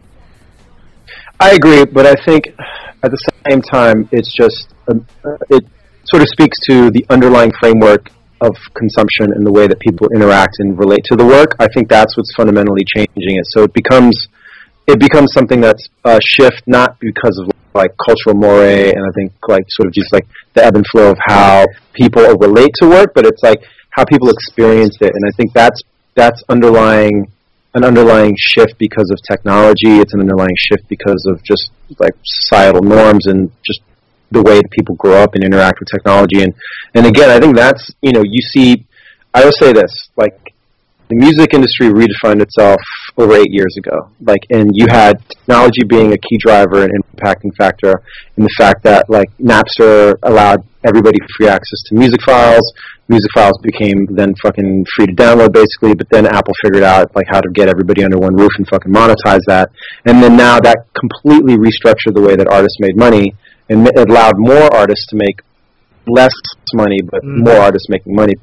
I 1.39 1.53
agree, 1.53 1.85
but 1.85 2.07
I 2.07 2.15
think 2.25 2.49
at 3.03 3.11
the 3.11 3.21
same 3.49 3.61
time, 3.61 4.09
it's 4.13 4.33
just 4.33 4.73
um, 4.89 5.07
uh, 5.25 5.37
it 5.51 5.65
sort 6.05 6.23
of 6.23 6.29
speaks 6.29 6.59
to 6.69 6.91
the 6.91 7.05
underlying 7.11 7.53
framework 7.61 8.09
of 8.41 8.57
consumption 8.75 9.33
and 9.37 9.47
the 9.47 9.53
way 9.53 9.67
that 9.67 9.79
people 9.81 10.09
interact 10.15 10.57
and 10.61 10.79
relate 10.79 11.05
to 11.05 11.17
the 11.17 11.25
work. 11.25 11.55
I 11.59 11.69
think 11.69 11.89
that's 11.89 12.17
what's 12.17 12.33
fundamentally 12.35 12.85
changing 12.97 13.37
it. 13.37 13.47
So 13.53 13.65
it 13.65 13.75
becomes 13.75 14.29
it 14.87 14.99
becomes 14.99 15.33
something 15.33 15.61
that's 15.61 15.89
a 16.05 16.19
shift 16.25 16.63
not 16.67 16.99
because 17.01 17.39
of 17.39 17.51
like 17.75 17.93
cultural 18.05 18.35
moray 18.35 18.91
and 18.91 19.05
I 19.05 19.13
think 19.15 19.33
like 19.47 19.65
sort 19.69 19.87
of 19.87 19.93
just 19.93 20.13
like 20.13 20.27
the 20.55 20.65
ebb 20.65 20.75
and 20.75 20.85
flow 20.91 21.13
of 21.13 21.19
how 21.27 21.67
people 21.93 22.23
relate 22.37 22.71
to 22.83 22.89
work, 22.89 23.13
but 23.15 23.27
it's 23.27 23.43
like 23.43 23.63
how 23.91 24.05
people 24.05 24.31
experience 24.31 24.97
it. 25.01 25.13
And 25.15 25.25
I 25.27 25.31
think 25.37 25.53
that's 25.53 25.81
that's 26.15 26.43
underlying 26.49 27.31
an 27.75 27.85
underlying 27.85 28.35
shift 28.37 28.77
because 28.79 29.11
of 29.11 29.19
technology. 29.23 29.99
It's 29.99 30.13
an 30.13 30.21
underlying 30.21 30.57
shift 30.57 30.89
because 30.89 31.25
of 31.29 31.43
just 31.45 31.71
like 31.99 32.15
societal 32.25 32.83
norms 32.83 33.27
and 33.27 33.51
just 33.65 33.81
the 34.33 34.43
way 34.43 34.57
that 34.57 34.71
people 34.71 34.95
grow 34.97 35.23
up 35.23 35.35
and 35.35 35.45
interact 35.45 35.81
with 35.81 35.89
technology. 35.89 36.43
And 36.43 36.55
and 36.95 37.07
again, 37.07 37.31
I 37.31 37.39
think 37.39 37.57
that's 37.57 37.91
you 38.01 38.13
know 38.13 38.23
you 38.23 38.43
see. 38.43 38.87
I 39.33 39.45
will 39.45 39.53
say 39.53 39.73
this 39.73 40.11
like 40.17 40.50
the 41.11 41.17
music 41.17 41.53
industry 41.53 41.91
redefined 41.91 42.41
itself 42.41 42.79
over 43.19 43.35
eight 43.35 43.51
years 43.51 43.75
ago. 43.77 44.11
Like, 44.23 44.47
and 44.51 44.71
you 44.73 44.87
had 44.89 45.19
technology 45.29 45.83
being 45.83 46.13
a 46.13 46.19
key 46.19 46.39
driver 46.39 46.85
and 46.85 46.93
impacting 47.17 47.51
factor 47.59 48.01
in 48.37 48.45
the 48.45 48.55
fact 48.57 48.85
that 48.85 49.11
like 49.11 49.29
Napster 49.39 50.17
allowed 50.23 50.63
everybody 50.87 51.19
free 51.37 51.49
access 51.49 51.83
to 51.91 51.97
music 51.97 52.23
files. 52.23 52.63
Music 53.09 53.29
files 53.35 53.59
became 53.61 54.07
then 54.11 54.33
fucking 54.41 54.87
free 54.95 55.07
to 55.07 55.13
download 55.13 55.53
basically, 55.53 55.95
but 55.95 56.09
then 56.11 56.27
Apple 56.27 56.55
figured 56.63 56.85
out 56.85 57.11
like 57.17 57.27
how 57.29 57.41
to 57.41 57.51
get 57.51 57.69
everybody 57.69 58.05
under 58.05 58.17
one 58.17 58.37
roof 58.37 58.53
and 58.57 58.67
fucking 58.69 58.93
monetize 58.93 59.43
that. 59.49 59.69
And 60.07 60.23
then 60.23 60.37
now 60.37 60.61
that 60.61 60.87
completely 60.95 61.59
restructured 61.59 62.15
the 62.15 62.23
way 62.23 62.37
that 62.37 62.47
artists 62.47 62.79
made 62.79 62.97
money 62.97 63.35
and 63.69 63.87
allowed 63.99 64.39
more 64.39 64.73
artists 64.73 65.07
to 65.09 65.17
make 65.17 65.43
less 66.07 66.33
money, 66.75 66.99
but 67.03 67.23
Mm. 67.23 67.45
more 67.47 67.57
artists 67.57 67.89
making 67.89 68.15
money. 68.15 68.35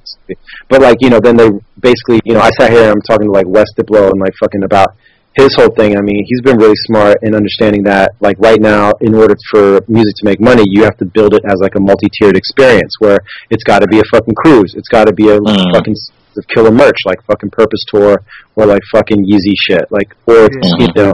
But 0.69 0.81
like 0.81 0.97
you 1.01 1.09
know, 1.09 1.19
then 1.19 1.37
they 1.37 1.49
basically 1.79 2.19
you 2.25 2.33
know 2.33 2.41
I 2.41 2.49
sat 2.59 2.71
here 2.71 2.83
and 2.83 2.91
I'm 2.91 3.01
talking 3.01 3.27
to 3.27 3.31
like 3.31 3.47
Wes 3.47 3.67
Diplo 3.77 4.09
and 4.11 4.19
like 4.19 4.33
fucking 4.39 4.63
about 4.63 4.89
his 5.35 5.53
whole 5.55 5.69
thing. 5.69 5.95
I 5.97 6.01
mean, 6.01 6.23
he's 6.25 6.41
been 6.41 6.57
really 6.57 6.75
smart 6.87 7.17
in 7.21 7.35
understanding 7.35 7.83
that 7.83 8.15
like 8.19 8.37
right 8.39 8.59
now, 8.59 8.91
in 9.01 9.13
order 9.13 9.35
for 9.51 9.79
music 9.87 10.15
to 10.17 10.25
make 10.25 10.39
money, 10.41 10.63
you 10.65 10.83
have 10.83 10.97
to 10.97 11.05
build 11.05 11.33
it 11.35 11.43
as 11.45 11.59
like 11.61 11.75
a 11.75 11.79
multi-tiered 11.79 12.35
experience 12.35 12.93
where 12.99 13.19
it's 13.51 13.63
got 13.63 13.79
to 13.79 13.87
be 13.87 13.99
a 13.99 14.03
fucking 14.11 14.33
cruise, 14.35 14.73
it's 14.75 14.89
got 14.89 15.05
to 15.05 15.13
be 15.13 15.29
a 15.29 15.39
Mm. 15.39 15.73
fucking 15.75 15.95
of 16.37 16.47
killer 16.53 16.69
merch 16.71 16.97
like 17.07 17.19
fucking 17.23 17.49
Purpose 17.49 17.83
Tour 17.91 18.21
or 18.55 18.65
like 18.67 18.81
fucking 18.91 19.25
Yeezy 19.25 19.53
shit, 19.67 19.85
like 19.91 20.15
or 20.27 20.35
Yeah. 20.51 20.71
you 20.79 20.87
know, 20.95 21.13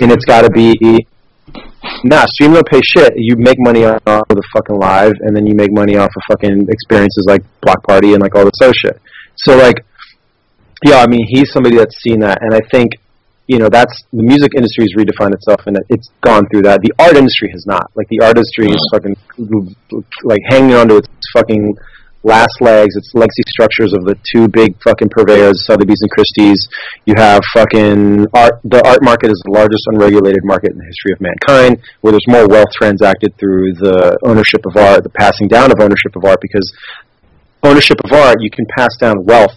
and 0.00 0.10
it's 0.12 0.24
got 0.24 0.42
to 0.42 0.50
be 0.50 1.06
Nah, 2.04 2.24
stream 2.26 2.52
don't 2.52 2.66
pay 2.66 2.80
shit. 2.82 3.14
You 3.16 3.36
make 3.36 3.58
money 3.58 3.84
off 3.84 4.02
of 4.06 4.28
the 4.28 4.42
fucking 4.52 4.76
live, 4.76 5.14
and 5.20 5.34
then 5.34 5.46
you 5.46 5.54
make 5.54 5.72
money 5.72 5.96
off 5.96 6.10
of 6.16 6.22
fucking 6.28 6.66
experiences 6.68 7.24
like 7.28 7.42
Block 7.60 7.82
Party 7.86 8.12
and 8.12 8.22
like 8.22 8.34
all 8.34 8.44
this 8.44 8.60
other 8.62 8.74
shit. 8.74 9.00
So 9.36 9.56
like, 9.56 9.84
yeah, 10.84 10.98
I 10.98 11.06
mean, 11.06 11.26
he's 11.26 11.52
somebody 11.52 11.76
that's 11.76 11.96
seen 12.02 12.20
that, 12.20 12.42
and 12.42 12.54
I 12.54 12.60
think, 12.60 12.92
you 13.46 13.58
know, 13.58 13.68
that's 13.68 14.04
the 14.12 14.22
music 14.22 14.52
industry 14.56 14.84
has 14.84 14.94
redefined 14.96 15.34
itself, 15.34 15.60
and 15.66 15.78
it's 15.88 16.10
gone 16.20 16.48
through 16.48 16.62
that. 16.62 16.80
The 16.82 16.92
art 16.98 17.16
industry 17.16 17.50
has 17.52 17.64
not. 17.66 17.90
Like 17.94 18.08
the 18.08 18.20
art 18.20 18.36
industry 18.36 18.68
is 18.68 18.88
fucking 18.92 19.16
like 20.24 20.42
hanging 20.48 20.74
onto 20.74 20.96
its 20.96 21.08
fucking 21.32 21.76
last 22.22 22.60
legs, 22.60 22.96
its 22.96 23.12
legacy 23.14 23.42
structures 23.48 23.92
of 23.92 24.04
the 24.04 24.16
two 24.34 24.48
big 24.48 24.74
fucking 24.82 25.08
purveyors, 25.10 25.64
Sotheby's 25.66 26.00
and 26.00 26.10
Christie's. 26.10 26.68
You 27.04 27.14
have 27.16 27.40
fucking 27.54 28.26
art. 28.34 28.60
The 28.64 28.82
art 28.86 29.02
market 29.02 29.30
is 29.30 29.40
the 29.44 29.52
largest 29.52 29.82
unregulated 29.92 30.42
market 30.44 30.72
in 30.72 30.78
the 30.78 30.84
history 30.84 31.12
of 31.12 31.20
mankind, 31.20 31.78
where 32.00 32.12
there's 32.12 32.28
more 32.28 32.46
wealth 32.48 32.70
transacted 32.72 33.36
through 33.38 33.74
the 33.74 34.18
ownership 34.24 34.66
of 34.66 34.76
art, 34.76 35.02
the 35.02 35.10
passing 35.10 35.48
down 35.48 35.70
of 35.70 35.78
ownership 35.80 36.16
of 36.16 36.24
art, 36.24 36.40
because 36.40 36.66
ownership 37.62 37.98
of 38.04 38.12
art 38.12 38.36
you 38.40 38.50
can 38.50 38.66
pass 38.76 38.96
down 38.98 39.24
wealth 39.24 39.56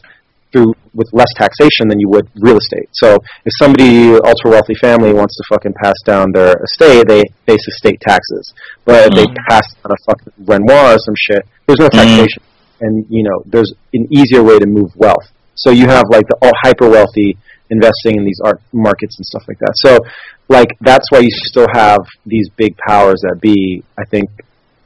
through 0.51 0.73
with 0.93 1.07
less 1.13 1.29
taxation 1.35 1.87
than 1.87 1.99
you 1.99 2.09
would 2.09 2.27
real 2.41 2.57
estate. 2.57 2.89
So 2.91 3.15
if 3.45 3.53
somebody 3.59 4.13
ultra 4.13 4.49
wealthy 4.49 4.73
family 4.81 5.13
wants 5.13 5.35
to 5.37 5.43
fucking 5.49 5.73
pass 5.81 5.93
down 6.05 6.31
their 6.33 6.55
estate, 6.63 7.07
they 7.07 7.23
face 7.45 7.67
estate 7.67 8.01
taxes. 8.01 8.53
But 8.85 9.09
if 9.09 9.15
they 9.15 9.25
mm. 9.25 9.35
pass 9.47 9.63
on 9.85 9.91
a 9.91 9.95
fucking 10.05 10.33
Renoir 10.45 10.95
or 10.95 10.99
some 10.99 11.13
shit, 11.15 11.45
there's 11.67 11.79
no 11.79 11.87
mm. 11.87 11.91
taxation, 11.91 12.41
and 12.81 13.05
you 13.09 13.23
know 13.23 13.43
there's 13.45 13.73
an 13.93 14.07
easier 14.11 14.43
way 14.43 14.59
to 14.59 14.65
move 14.65 14.91
wealth. 14.95 15.31
So 15.55 15.71
you 15.71 15.87
have 15.87 16.05
like 16.09 16.27
the 16.27 16.37
all 16.41 16.51
hyper 16.63 16.89
wealthy 16.89 17.37
investing 17.69 18.17
in 18.17 18.25
these 18.25 18.39
art 18.43 18.61
markets 18.71 19.17
and 19.17 19.25
stuff 19.25 19.43
like 19.47 19.59
that. 19.59 19.73
So 19.75 19.99
like 20.47 20.69
that's 20.81 21.11
why 21.11 21.19
you 21.19 21.29
still 21.31 21.67
have 21.73 21.99
these 22.25 22.49
big 22.57 22.75
powers 22.77 23.21
that 23.21 23.39
be. 23.41 23.83
I 23.97 24.05
think 24.05 24.29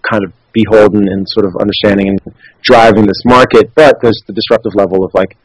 kind 0.02 0.24
of 0.26 0.34
beholden 0.52 1.08
and 1.08 1.28
sort 1.30 1.46
of 1.46 1.56
understanding 1.60 2.10
and 2.10 2.20
driving 2.62 3.06
this 3.06 3.24
market. 3.26 3.74
But 3.76 4.02
there's 4.02 4.22
the 4.28 4.34
disruptive 4.34 4.76
level 4.76 5.04
of 5.04 5.12
like 5.14 5.38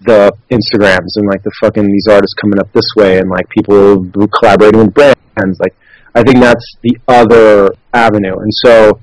the 0.00 0.32
Instagrams 0.50 1.14
and 1.16 1.26
like 1.26 1.42
the 1.42 1.52
fucking 1.60 1.90
these 1.90 2.06
artists 2.10 2.34
coming 2.40 2.58
up 2.58 2.70
this 2.72 2.86
way 2.96 3.18
and 3.18 3.30
like 3.30 3.48
people 3.48 4.04
collaborating 4.40 4.80
with 4.80 4.94
brands. 4.94 5.60
Like 5.60 5.74
I 6.14 6.22
think 6.22 6.40
that's 6.40 6.76
the 6.82 6.98
other 7.08 7.74
avenue. 7.92 8.36
And 8.38 8.52
so 8.52 9.00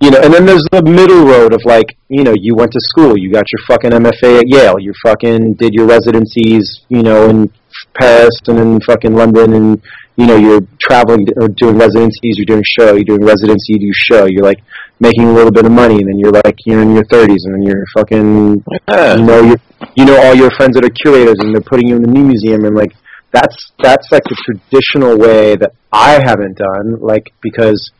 you 0.00 0.10
know, 0.10 0.20
and 0.20 0.32
then 0.32 0.46
there's 0.46 0.64
the 0.70 0.82
middle 0.82 1.24
road 1.24 1.52
of 1.52 1.60
like, 1.64 1.96
you 2.08 2.22
know, 2.22 2.34
you 2.36 2.54
went 2.54 2.72
to 2.72 2.80
school, 2.80 3.18
you 3.18 3.32
got 3.32 3.44
your 3.50 3.66
fucking 3.66 3.90
MFA 3.90 4.38
at 4.38 4.48
Yale, 4.48 4.78
you 4.78 4.92
fucking 5.02 5.54
did 5.54 5.74
your 5.74 5.86
residencies, 5.86 6.82
you 6.88 7.02
know, 7.02 7.28
in 7.28 7.50
Paris 7.98 8.30
and 8.46 8.58
in 8.58 8.80
fucking 8.80 9.14
London, 9.14 9.54
and 9.54 9.82
you 10.16 10.26
know, 10.26 10.36
you're 10.36 10.62
traveling 10.80 11.26
or 11.36 11.48
doing 11.48 11.78
residencies, 11.78 12.34
you're 12.38 12.46
doing 12.46 12.62
show, 12.78 12.94
you're 12.94 13.04
doing 13.04 13.24
residency, 13.24 13.74
you 13.74 13.78
do 13.78 13.92
show, 13.92 14.26
you're 14.26 14.42
like 14.44 14.58
making 15.00 15.24
a 15.24 15.32
little 15.32 15.52
bit 15.52 15.64
of 15.64 15.70
money, 15.72 15.94
and 15.94 16.08
then 16.08 16.18
you're 16.18 16.32
like, 16.32 16.56
you're 16.66 16.82
in 16.82 16.92
your 16.94 17.04
30s, 17.04 17.38
and 17.44 17.54
then 17.54 17.62
you're 17.62 17.84
fucking, 17.96 18.64
Yeah. 18.88 19.16
you 19.16 19.22
know, 19.24 19.40
you 19.42 19.56
you 19.94 20.04
know 20.04 20.20
all 20.22 20.34
your 20.34 20.50
friends 20.56 20.74
that 20.74 20.84
are 20.84 20.90
curators, 20.90 21.36
and 21.38 21.54
they're 21.54 21.60
putting 21.60 21.88
you 21.88 21.96
in 21.96 22.02
the 22.02 22.10
new 22.10 22.24
museum, 22.24 22.64
and 22.64 22.74
like 22.74 22.92
that's 23.32 23.72
that's 23.82 24.10
like 24.10 24.24
the 24.24 24.36
traditional 24.44 25.16
way 25.18 25.54
that 25.56 25.72
I 25.92 26.20
haven't 26.24 26.56
done, 26.58 27.00
like 27.00 27.32
because 27.42 27.92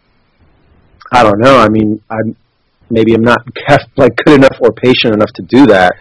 I 1.12 1.22
don't 1.22 1.40
know. 1.40 1.59
I 1.59 1.68
mean, 1.68 2.00
I'm 2.11 2.36
maybe 2.90 3.14
I'm 3.14 3.22
not 3.22 3.40
like 3.96 4.16
good 4.16 4.40
enough 4.40 4.56
or 4.61 4.72
patient 4.72 5.14
enough 5.14 5.32
to 5.36 5.42
do 5.42 5.66
that. 5.66 5.92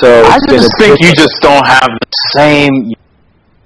So 0.00 0.24
I 0.24 0.38
just 0.48 0.70
think 0.78 0.98
you 1.00 1.12
just 1.12 1.36
don't 1.40 1.66
have 1.66 1.88
the 1.88 2.10
same. 2.34 2.92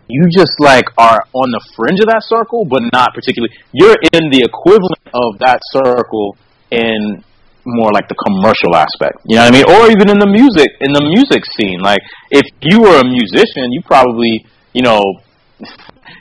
You 0.09 0.25
just 0.33 0.55
like 0.59 0.87
are 0.97 1.21
on 1.33 1.51
the 1.53 1.61
fringe 1.77 2.01
of 2.01 2.09
that 2.09 2.25
circle, 2.25 2.65
but 2.65 2.83
not 2.93 3.15
particularly. 3.15 3.55
You're 3.73 3.97
in 4.13 4.31
the 4.31 4.41
equivalent 4.41 5.05
of 5.13 5.39
that 5.41 5.61
circle 5.71 6.37
in 6.71 7.23
more 7.65 7.93
like 7.93 8.09
the 8.09 8.17
commercial 8.17 8.75
aspect. 8.75 9.21
You 9.29 9.37
know 9.37 9.45
what 9.45 9.55
I 9.55 9.57
mean? 9.57 9.67
Or 9.69 9.83
even 9.93 10.09
in 10.09 10.19
the 10.19 10.27
music 10.27 10.69
in 10.81 10.93
the 10.93 11.05
music 11.05 11.45
scene. 11.45 11.81
Like 11.81 12.01
if 12.31 12.49
you 12.63 12.81
were 12.81 13.01
a 13.01 13.05
musician, 13.05 13.71
you 13.71 13.83
probably 13.85 14.45
you 14.73 14.83
know. 14.83 15.03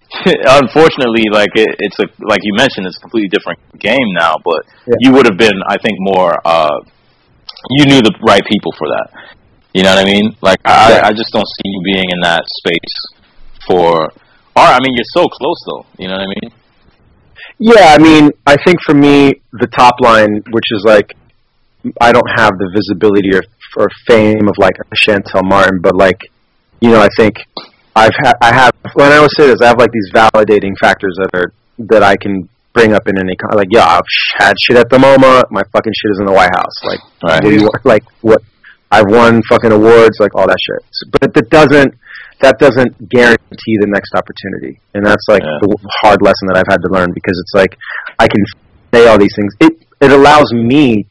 Unfortunately, 0.26 1.26
like 1.32 1.50
it, 1.56 1.68
it's 1.80 2.00
a 2.00 2.08
like 2.20 2.40
you 2.44 2.54
mentioned, 2.56 2.88
it's 2.88 2.98
a 2.98 3.02
completely 3.02 3.30
different 3.30 3.60
game 3.80 4.08
now. 4.14 4.34
But 4.44 4.64
Yeah. 4.88 4.96
you 5.00 5.12
would 5.14 5.26
have 5.26 5.38
been, 5.38 5.58
I 5.68 5.78
think, 5.84 5.98
more. 6.00 6.34
uh 6.46 6.80
You 7.78 7.86
knew 7.86 8.02
the 8.02 8.14
right 8.28 8.44
people 8.50 8.72
for 8.78 8.88
that. 8.88 9.08
You 9.74 9.84
know 9.84 9.94
what 9.96 10.06
I 10.08 10.10
mean? 10.10 10.36
Like 10.42 10.60
I, 10.66 10.92
Yeah. 10.92 11.02
I 11.08 11.12
just 11.12 11.32
don't 11.34 11.46
see 11.48 11.68
you 11.74 11.82
being 11.84 12.10
in 12.16 12.20
that 12.22 12.44
space 12.62 12.96
for 13.68 14.12
art. 14.56 14.74
I 14.76 14.80
mean, 14.82 14.94
you're 14.96 15.14
so 15.14 15.26
close 15.28 15.60
though. 15.68 15.86
You 15.98 16.08
know 16.08 16.16
what 16.16 16.28
I 16.28 16.34
mean? 16.42 16.52
Yeah, 17.60 17.96
I 17.96 17.98
mean, 17.98 18.32
I 18.46 18.56
think 18.66 18.78
for 18.86 18.94
me, 18.94 19.42
the 19.52 19.68
top 19.68 19.96
line, 20.00 20.44
which 20.52 20.66
is 20.72 20.84
like, 20.86 21.16
I 22.02 22.12
don't 22.12 22.30
have 22.38 22.52
the 22.58 22.70
visibility 22.76 23.34
or, 23.36 23.44
or 23.78 23.88
fame 24.08 24.48
of 24.48 24.56
like 24.58 24.76
a 24.80 24.96
Shantell 24.96 25.44
Martin, 25.44 25.80
but 25.82 25.96
like, 25.96 26.20
you 26.82 26.92
know, 26.92 27.02
I 27.02 27.08
think 27.18 27.36
I've 27.98 28.18
ha- 28.24 28.38
I 28.42 28.54
have 28.54 28.72
when 28.94 29.12
I 29.12 29.18
always 29.18 29.36
say 29.38 29.48
this, 29.48 29.62
I 29.62 29.68
have 29.68 29.80
like 29.80 29.92
these 29.92 30.10
validating 30.14 30.78
factors 30.80 31.16
that 31.22 31.30
are 31.34 31.52
that 31.92 32.04
I 32.04 32.16
can 32.16 32.48
bring 32.74 32.94
up 32.94 33.08
in 33.08 33.18
any 33.18 33.36
con- 33.36 33.58
like, 33.58 33.70
yeah, 33.72 33.86
I've 33.86 34.12
had 34.38 34.56
shit 34.64 34.78
at 34.78 34.90
the 34.90 34.98
MoMA, 34.98 35.44
my 35.50 35.64
fucking 35.74 35.94
shit 36.00 36.12
is 36.12 36.20
in 36.20 36.26
the 36.28 36.32
White 36.34 36.54
House, 36.56 36.78
like, 36.86 37.00
Right. 37.24 37.44
what 37.44 37.50
do 37.50 37.56
you? 37.56 37.70
Like, 37.84 38.04
what? 38.22 38.42
I've 38.92 39.10
won 39.10 39.42
fucking 39.50 39.72
awards, 39.72 40.18
like 40.20 40.34
all 40.36 40.48
that 40.48 40.58
shit. 40.66 41.12
But 41.20 41.34
that 41.34 41.50
doesn't 41.50 41.94
that 42.40 42.60
doesn't 42.60 43.10
guarantee 43.10 43.76
the 43.82 43.88
next 43.90 44.14
opportunity, 44.16 44.80
and 44.94 45.04
that's 45.06 45.26
like 45.28 45.42
Yeah. 45.44 45.58
the 45.62 45.76
hard 46.04 46.22
lesson 46.22 46.48
that 46.50 46.58
I've 46.58 46.70
had 46.70 46.82
to 46.86 46.90
learn 46.94 47.10
because 47.14 47.38
it's 47.40 47.54
like 47.56 47.76
I 48.20 48.28
can 48.28 48.44
say 48.94 49.08
all 49.08 49.18
these 49.18 49.34
things. 49.36 49.54
It 49.60 49.74
it 50.00 50.12
allows 50.12 50.54
me, 50.54 51.08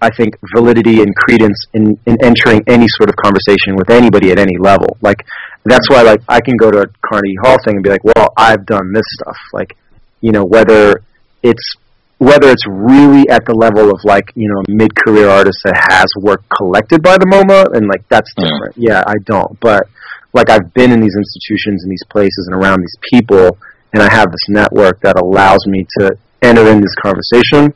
I 0.00 0.10
think, 0.16 0.34
validity 0.56 1.00
and 1.02 1.14
credence 1.16 1.58
in 1.74 1.98
in 2.06 2.16
entering 2.22 2.62
any 2.66 2.86
sort 2.96 3.08
of 3.08 3.16
conversation 3.16 3.76
with 3.76 3.90
anybody 3.90 4.30
at 4.30 4.38
any 4.38 4.56
level. 4.58 4.96
Like 5.00 5.24
that's 5.64 5.88
why 5.88 6.02
like 6.02 6.20
I 6.28 6.40
can 6.40 6.56
go 6.56 6.70
to 6.70 6.80
a 6.80 6.86
Carnegie 7.06 7.36
Hall 7.42 7.56
thing 7.64 7.76
and 7.76 7.82
be 7.84 7.90
like, 7.90 8.04
well, 8.04 8.28
I've 8.36 8.66
done 8.66 8.92
this 8.92 9.04
stuff. 9.20 9.36
Like 9.52 9.76
you 10.20 10.32
know 10.32 10.44
whether 10.44 11.02
it's 11.42 11.76
whether 12.18 12.48
it's 12.48 12.64
really 12.68 13.28
at 13.28 13.44
the 13.44 13.54
level 13.54 13.90
of 13.90 13.98
like 14.04 14.30
you 14.34 14.48
know 14.48 14.60
a 14.60 14.64
mid-career 14.70 15.28
artist 15.28 15.58
that 15.64 15.76
has 15.90 16.06
work 16.22 16.42
collected 16.56 17.02
by 17.02 17.16
the 17.18 17.26
MoMA 17.26 17.76
and 17.76 17.88
like 17.88 18.06
that's 18.08 18.30
Yeah. 18.36 18.44
different. 18.44 18.74
Yeah, 18.76 19.02
I 19.06 19.14
don't, 19.24 19.58
but 19.60 19.88
like 20.32 20.50
I've 20.50 20.72
been 20.74 20.92
in 20.92 21.00
these 21.00 21.16
institutions 21.16 21.82
and 21.84 21.90
these 21.90 22.04
places 22.10 22.48
and 22.50 22.60
around 22.60 22.80
these 22.80 22.96
people, 23.12 23.56
and 23.92 24.02
I 24.02 24.10
have 24.12 24.30
this 24.30 24.46
network 24.48 25.00
that 25.02 25.16
allows 25.20 25.66
me 25.66 25.86
to 26.00 26.16
enter 26.42 26.66
in 26.68 26.80
this 26.80 26.94
conversation. 27.02 27.72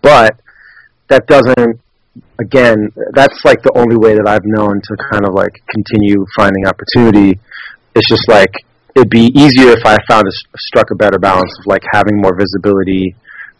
But 0.00 0.38
that 1.08 1.26
doesn't 1.26 1.80
again, 2.38 2.92
that's 3.12 3.44
like 3.44 3.62
the 3.62 3.72
only 3.76 3.96
way 3.96 4.14
that 4.14 4.26
I've 4.26 4.44
known 4.44 4.80
to 4.80 4.96
kind 5.10 5.24
of 5.24 5.34
like 5.34 5.52
continue 5.70 6.26
finding 6.36 6.66
opportunity. 6.66 7.38
It's 7.94 8.08
just 8.08 8.28
like 8.28 8.52
it'd 8.94 9.10
be 9.10 9.32
easier 9.34 9.70
if 9.72 9.84
I 9.86 9.96
found 10.08 10.26
a, 10.26 10.32
struck 10.58 10.90
a 10.90 10.94
better 10.94 11.18
balance 11.18 11.52
of 11.60 11.66
like 11.66 11.82
having 11.92 12.20
more 12.20 12.36
visibility, 12.36 13.14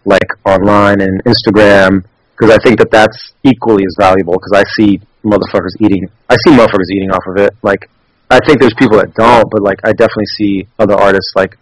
like 0.04 0.28
online 0.44 1.00
and 1.00 1.22
Instagram, 1.24 2.04
because 2.36 2.52
I 2.52 2.58
think 2.62 2.78
that 2.80 2.90
that's 2.90 3.32
equally 3.42 3.84
as 3.84 3.94
valuable. 3.98 4.34
Because 4.34 4.52
I 4.54 4.64
see 4.76 5.00
motherfuckers 5.24 5.72
eating, 5.80 6.08
I 6.28 6.36
see 6.44 6.52
motherfuckers 6.52 6.90
eating 6.92 7.10
off 7.10 7.24
of 7.28 7.36
it. 7.38 7.54
Like, 7.62 7.88
I 8.30 8.40
think 8.46 8.60
there's 8.60 8.74
people 8.78 8.98
that 8.98 9.14
don't, 9.14 9.48
but 9.50 9.62
like 9.62 9.78
I 9.84 9.92
definitely 9.92 10.30
see 10.36 10.66
other 10.78 10.94
artists 10.94 11.32
like, 11.36 11.56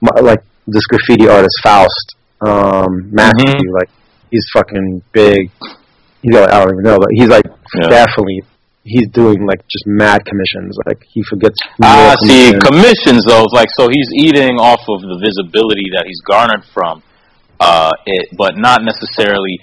my- 0.00 0.20
like 0.20 0.42
this 0.66 0.84
graffiti 0.86 1.28
artist 1.28 1.56
Faust, 1.62 2.16
um, 2.40 3.08
Matthew, 3.12 3.46
Mhm. 3.46 3.72
like 3.72 3.88
he's 4.30 4.46
fucking 4.52 5.02
big. 5.12 5.50
He's 6.22 6.32
got, 6.32 6.52
I 6.52 6.60
don't 6.64 6.72
even 6.74 6.84
know, 6.84 6.98
but 6.98 7.08
he's 7.12 7.28
like 7.28 7.44
Yeah. 7.80 7.88
definitely 7.88 8.42
he's 8.84 9.08
doing 9.08 9.44
like 9.46 9.60
just 9.68 9.86
mad 9.86 10.24
commissions. 10.24 10.76
Like 10.86 11.02
he 11.12 11.22
forgets. 11.28 11.58
Ah, 11.82 12.14
more 12.14 12.28
see, 12.28 12.52
commissions. 12.52 12.62
commissions 12.64 13.22
though, 13.26 13.44
like 13.52 13.68
so 13.76 13.88
he's 13.88 14.08
eating 14.14 14.56
off 14.58 14.80
of 14.88 15.00
the 15.02 15.18
visibility 15.18 15.90
that 15.96 16.04
he's 16.06 16.20
garnered 16.22 16.64
from 16.72 17.02
uh, 17.58 17.90
it, 18.06 18.28
but 18.36 18.56
not 18.56 18.82
necessarily 18.82 19.58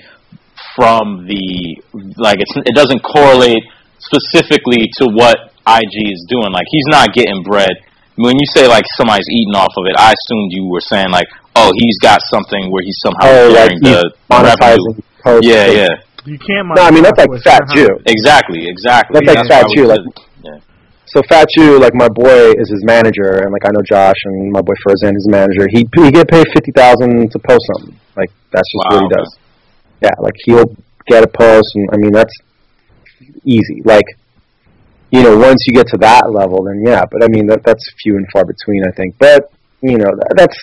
from 0.75 1.25
the 1.27 1.81
like 2.17 2.39
it's 2.39 2.51
it 2.67 2.75
doesn't 2.75 2.99
correlate 3.03 3.63
specifically 3.99 4.89
to 4.99 5.05
what 5.13 5.53
IG 5.67 5.95
is 6.11 6.25
doing. 6.27 6.51
Like 6.51 6.67
he's 6.69 6.87
not 6.91 7.13
getting 7.13 7.43
bread. 7.43 7.71
When 8.15 8.35
you 8.37 8.45
say 8.53 8.67
like 8.67 8.83
somebody's 8.97 9.29
eating 9.31 9.55
off 9.55 9.73
of 9.77 9.85
it, 9.87 9.95
I 9.97 10.13
assumed 10.13 10.51
you 10.51 10.67
were 10.69 10.81
saying 10.81 11.09
like, 11.09 11.27
oh, 11.55 11.71
he's 11.77 11.97
got 11.99 12.21
something 12.31 12.71
where 12.71 12.83
he's 12.83 12.97
somehow 13.03 13.27
oh, 13.27 13.49
like 13.53 13.71
he's 13.71 13.81
the 13.81 14.13
monetizing. 14.29 15.03
Yeah, 15.41 15.67
yeah, 15.71 15.89
You 16.25 16.37
can't. 16.37 16.67
No, 16.75 16.83
I 16.83 16.91
mean 16.91 17.03
that's 17.03 17.17
like 17.17 17.31
Fat 17.43 17.63
somehow. 17.67 17.87
Jew. 17.87 18.01
exactly, 18.05 18.67
exactly. 18.67 19.19
That's 19.19 19.27
like 19.27 19.49
why 19.49 19.61
Fat 19.61 19.65
we 19.69 19.75
Jew, 19.75 19.85
like- 19.87 19.99
yeah. 20.43 20.59
So 21.05 21.21
Fat 21.29 21.47
Jew, 21.55 21.79
like 21.79 21.93
my 21.93 22.09
boy 22.09 22.51
is 22.57 22.69
his 22.69 22.83
manager, 22.83 23.43
and 23.43 23.51
like 23.51 23.65
I 23.65 23.69
know 23.71 23.81
Josh 23.85 24.17
and 24.25 24.51
my 24.51 24.61
boy 24.61 24.73
Furzan 24.85 25.15
is 25.15 25.25
his 25.25 25.27
manager. 25.29 25.67
He 25.69 25.87
he 25.95 26.11
get 26.11 26.27
paid 26.27 26.45
fifty 26.53 26.71
thousand 26.71 27.31
to 27.31 27.39
post 27.39 27.61
something. 27.73 27.99
Like 28.17 28.31
that's 28.51 28.67
just 28.67 28.85
what 28.89 29.03
he 29.03 29.09
does. 29.09 29.37
Yeah, 30.01 30.15
like 30.19 30.33
he'll 30.43 30.75
get 31.07 31.23
a 31.23 31.27
post, 31.27 31.75
and 31.75 31.89
I 31.93 31.97
mean 31.97 32.11
that's 32.11 32.33
easy. 33.45 33.81
Like 33.85 34.05
you 35.11 35.21
know, 35.21 35.37
once 35.37 35.63
you 35.67 35.73
get 35.73 35.87
to 35.89 35.97
that 35.97 36.31
level, 36.31 36.63
then 36.63 36.81
yeah. 36.85 37.05
But 37.09 37.23
I 37.23 37.27
mean 37.27 37.45
that 37.47 37.63
that's 37.63 37.85
few 38.01 38.15
and 38.15 38.25
far 38.33 38.43
between, 38.45 38.83
I 38.87 38.91
think. 38.91 39.15
But 39.19 39.51
you 39.81 39.97
know, 39.97 40.09
that, 40.09 40.33
that's 40.35 40.57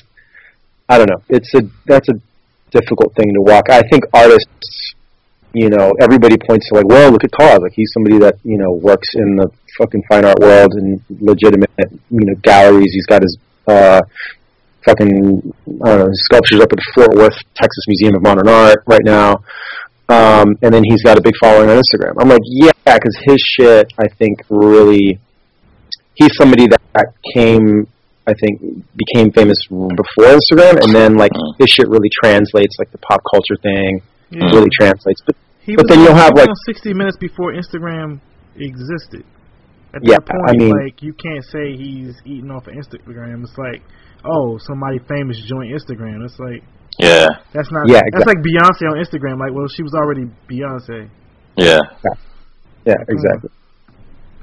I 0.90 0.98
don't 0.98 1.08
know. 1.08 1.22
It's 1.28 1.54
a 1.54 1.62
that's 1.86 2.08
a 2.08 2.14
difficult 2.70 3.14
thing 3.14 3.32
to 3.34 3.40
walk. 3.40 3.70
I 3.70 3.82
think 3.90 4.04
artists, 4.12 4.94
you 5.52 5.70
know, 5.70 5.92
everybody 6.00 6.36
points 6.36 6.68
to 6.68 6.74
like, 6.74 6.86
well, 6.86 7.10
look 7.10 7.24
at 7.24 7.30
KAWS. 7.32 7.60
Like 7.62 7.72
he's 7.74 7.90
somebody 7.94 8.18
that 8.18 8.36
you 8.42 8.58
know 8.58 8.72
works 8.72 9.08
in 9.14 9.36
the 9.36 9.48
fucking 9.78 10.02
fine 10.08 10.24
art 10.24 10.40
world 10.40 10.72
and 10.74 11.00
legitimate, 11.20 11.70
you 11.78 12.26
know, 12.26 12.34
galleries. 12.42 12.92
He's 12.92 13.06
got 13.06 13.22
his 13.22 13.38
uh, 13.68 14.00
fucking 14.84 15.54
I 15.82 15.88
don't 15.88 15.98
know 16.00 16.10
sculptures 16.12 16.60
up 16.60 16.72
at 16.72 16.78
the 16.78 16.92
Fort 16.94 17.14
Worth 17.14 17.38
Texas 17.54 17.84
Museum 17.86 18.16
of 18.16 18.22
Modern 18.22 18.48
Art 18.48 18.82
right 18.86 19.04
now. 19.04 19.44
Um, 20.10 20.58
and 20.60 20.74
then 20.74 20.82
he's 20.82 21.04
got 21.04 21.16
a 21.18 21.22
big 21.22 21.34
following 21.40 21.70
on 21.70 21.80
Instagram. 21.80 22.14
I'm 22.18 22.28
like, 22.28 22.42
yeah, 22.44 22.72
because 22.84 23.16
his 23.22 23.40
shit, 23.40 23.92
I 23.96 24.08
think, 24.08 24.40
really, 24.48 25.20
he's 26.14 26.36
somebody 26.36 26.66
that, 26.66 26.82
that 26.94 27.14
came, 27.32 27.86
I 28.30 28.34
think, 28.40 28.84
became 28.96 29.32
famous 29.32 29.58
before 29.68 30.38
Instagram, 30.38 30.78
and 30.84 30.94
then 30.94 31.16
like 31.16 31.32
Mm. 31.32 31.54
his 31.58 31.68
shit 31.70 31.88
really 31.88 32.10
translates, 32.22 32.76
like 32.78 32.90
the 32.92 32.98
pop 32.98 33.20
culture 33.32 33.56
thing 33.62 34.00
Yeah. 34.30 34.46
really 34.54 34.70
translates. 34.70 35.20
But 35.26 35.36
He 35.62 35.76
But 35.76 35.84
was 35.84 35.90
then 35.90 36.04
you'll 36.04 36.14
have, 36.16 36.32
like- 36.34 36.48
60 36.66 36.94
minutes 36.94 37.18
before 37.18 37.52
Instagram 37.52 38.20
existed. 38.56 39.24
At 39.94 40.00
Yeah, 40.02 40.16
that 40.16 40.26
point, 40.26 40.50
I 40.50 40.52
mean- 40.56 40.70
like 40.70 41.02
you 41.02 41.12
can't 41.12 41.44
say 41.44 41.76
he's 41.76 42.14
eating 42.24 42.50
off 42.50 42.66
of 42.66 42.74
Instagram. 42.74 43.42
It's 43.42 43.58
like, 43.58 43.82
oh, 44.24 44.56
somebody 44.58 44.98
famous 45.00 45.38
joined 45.46 45.72
Instagram. 45.74 46.24
It's 46.24 46.38
like 46.38 46.62
Yeah, 46.98 47.28
that's 47.52 47.70
not. 47.70 47.88
Yeah, 47.88 48.02
that's 48.12 48.26
like 48.26 48.38
Beyonce 48.38 48.84
on 48.90 48.96
Instagram. 49.04 49.38
Like, 49.38 49.52
well, 49.52 49.68
she 49.68 49.82
was 49.82 49.94
already 49.94 50.26
Beyonce. 50.50 51.08
yeah. 51.56 51.80
yeah, 52.86 52.94
exactly. 53.08 53.50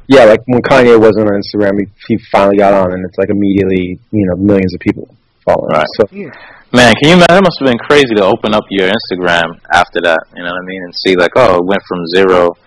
Yeah, 0.08 0.24
like 0.24 0.41
when 0.47 0.62
Kanye 0.62 0.99
wasn't 0.99 1.28
on 1.28 1.36
Instagram, 1.36 1.80
he, 1.80 1.86
he 2.08 2.20
finally 2.32 2.58
got 2.58 2.74
on, 2.74 2.93
and 2.93 3.03
it's 3.05 3.18
like 3.18 3.30
immediately, 3.30 3.99
you 4.12 4.26
know, 4.28 4.36
millions 4.36 4.74
of 4.74 4.80
people 4.80 5.14
following. 5.43 5.72
Right. 5.72 5.88
So 5.99 6.08
Yeah. 6.12 6.32
Man, 6.74 6.93
can 6.99 7.10
you 7.10 7.16
imagine? 7.16 7.39
It 7.39 7.47
must 7.47 7.60
have 7.60 7.68
been 7.68 7.80
crazy 7.80 8.12
to 8.16 8.26
open 8.26 8.53
up 8.53 8.66
your 8.70 8.91
Instagram 8.91 9.55
after 9.72 10.03
that. 10.03 10.20
You 10.36 10.43
know 10.43 10.51
what 10.51 10.64
I 10.64 10.66
mean? 10.66 10.84
And 10.84 10.93
see 10.95 11.16
like, 11.16 11.32
oh, 11.36 11.64
it 11.64 11.66
went 11.66 11.82
from 11.88 12.03
zero 12.12 12.58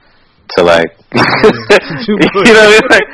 to 0.57 0.63
like, 0.65 0.97
you 1.13 2.17
know 2.17 2.33
what 2.33 2.49
I 2.49 2.81
mean? 2.81 2.89
Like, 2.89 3.09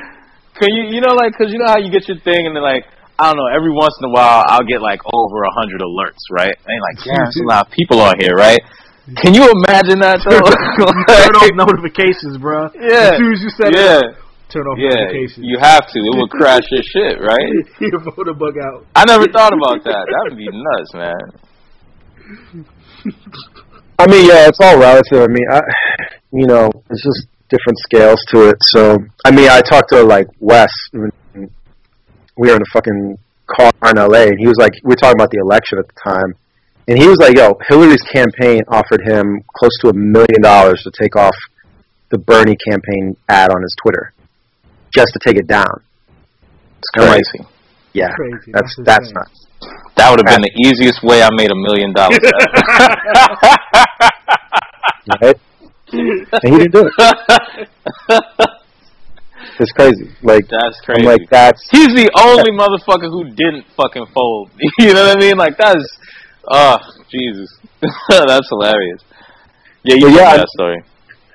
can 0.55 0.71
you, 0.71 0.95
you 0.95 1.01
know, 1.01 1.15
like, 1.15 1.35
cause 1.37 1.51
you 1.51 1.59
know 1.59 1.67
how 1.67 1.79
you 1.79 1.91
get 1.91 2.07
your 2.07 2.19
thing, 2.23 2.47
and 2.47 2.55
then 2.55 2.63
like, 2.63 2.87
I 3.19 3.33
don't 3.33 3.37
know, 3.37 3.51
every 3.51 3.73
once 3.73 3.99
in 4.01 4.09
a 4.09 4.13
while 4.13 4.45
I'll 4.47 4.65
get 4.65 4.81
like 4.81 5.01
over 5.13 5.43
a 5.43 5.53
hundred 5.53 5.81
alerts, 5.81 6.31
right? 6.31 6.55
And 6.55 6.81
like, 6.81 7.05
damn, 7.05 7.25
there's 7.25 7.43
a 7.43 7.49
lot 7.49 7.67
of 7.67 7.73
people 7.73 8.01
on 8.01 8.15
here, 8.21 8.35
right? 8.35 8.61
Can 9.15 9.39
you 9.39 9.47
imagine 9.47 10.03
that 10.03 10.19
though? 10.27 10.43
turn 11.07 11.35
off 11.39 11.55
notifications, 11.55 12.39
bro. 12.43 12.67
Yeah. 12.75 13.15
As 13.15 13.23
soon 13.23 13.33
as 13.33 13.41
you 13.43 13.51
set 13.55 13.71
it 13.71 13.79
yeah, 13.79 14.03
up, 14.03 14.19
turn 14.51 14.67
off 14.67 14.75
yeah. 14.83 14.99
notifications. 14.99 15.47
You 15.47 15.59
have 15.63 15.87
to. 15.95 15.99
It 16.03 16.11
will 16.11 16.27
crash 16.35 16.67
your 16.75 16.83
shit, 16.83 17.23
right? 17.23 17.47
You 17.79 17.95
Your 17.95 18.03
photo 18.03 18.35
bug 18.35 18.59
out. 18.59 18.83
I 18.99 19.07
never 19.07 19.31
thought 19.31 19.55
about 19.55 19.87
that. 19.87 20.11
That 20.11 20.23
would 20.27 20.35
be 20.35 20.51
nuts, 20.51 20.91
man. 20.99 21.39
I 23.99 24.11
mean, 24.11 24.27
yeah, 24.27 24.51
it's 24.51 24.59
all 24.59 24.75
relative. 24.75 25.23
I 25.23 25.31
mean, 25.31 25.47
I, 25.55 25.63
you 26.33 26.47
know, 26.51 26.67
it's 26.91 27.03
just 27.07 27.31
different 27.49 27.79
scales 27.87 28.19
to 28.35 28.51
it. 28.51 28.57
So, 28.61 28.99
I 29.25 29.31
mean, 29.31 29.49
I 29.49 29.61
talked 29.61 29.91
to 29.91 30.03
like 30.03 30.27
Wes. 30.41 30.69
when 30.93 31.11
We 31.33 32.51
were 32.51 32.57
in 32.57 32.63
a 32.63 32.71
fucking 32.73 33.19
car 33.47 33.71
in 33.87 33.97
LA, 33.97 34.27
and 34.27 34.39
he 34.39 34.49
was 34.49 34.59
like, 34.59 34.73
we 34.83 34.91
were 34.91 34.97
talking 34.97 35.17
about 35.17 35.31
the 35.31 35.39
election 35.39 35.79
at 35.79 35.87
the 35.87 35.95
time, 36.03 36.35
and 36.89 36.99
he 36.99 37.07
was 37.07 37.19
like, 37.19 37.37
"Yo, 37.37 37.59
Hillary's 37.69 38.03
campaign 38.13 38.61
offered 38.69 39.03
him 39.05 39.43
close 39.57 39.73
to 39.83 39.89
a 39.89 39.95
million 39.95 40.41
dollars 40.43 40.83
to 40.85 40.91
take 41.01 41.17
off 41.17 41.35
the 42.11 42.19
Bernie 42.19 42.57
campaign 42.69 43.17
ad 43.29 43.51
on 43.51 43.61
his 43.63 43.75
Twitter, 43.83 44.13
just 44.95 45.09
to 45.15 45.19
take 45.25 45.37
it 45.37 45.47
down." 45.47 45.83
It's 46.79 46.89
I'm 46.97 47.09
like, 47.09 47.23
crazy. 47.33 47.49
Yeah, 47.93 48.11
Crazy. 48.15 48.53
that's 48.53 48.75
That's 48.77 48.87
that's 48.87 49.09
insane. 49.09 49.15
nuts. 49.15 49.47
That 49.97 50.11
would 50.11 50.21
have 50.21 50.27
been 50.27 50.43
the 50.43 50.53
easiest 50.69 51.03
way 51.03 51.23
I 51.23 51.29
made 51.33 51.51
a 51.51 51.57
million 51.57 51.93
dollars. 51.95 52.19
Right? 55.23 55.37
and 55.93 56.53
he 56.53 56.59
didn't 56.59 56.73
do 56.73 56.91
it. 56.99 57.69
It's 59.59 59.73
crazy. 59.73 60.11
Like, 60.23 60.45
That's 60.51 60.77
I'm 60.89 60.97
crazy. 60.97 61.07
like, 61.07 61.31
that's 61.31 61.63
He's 61.71 61.87
the 61.89 62.11
only 62.19 62.51
motherfucker 62.53 63.09
who 63.09 63.25
didn't 63.31 63.65
fucking 63.75 64.05
fold. 64.13 64.51
You 64.79 64.93
know 64.93 65.07
what 65.07 65.17
I 65.17 65.21
mean? 65.21 65.39
Like 65.39 65.57
that's, 65.57 65.97
oh 66.49 66.79
Jesus, 67.09 67.59
that's 68.09 68.49
hilarious. 68.49 69.03
Yeah, 69.83 69.95
you 69.97 70.09
yeah, 70.09 70.17
yeah, 70.17 70.37
that 70.39 70.49
story. 70.49 70.83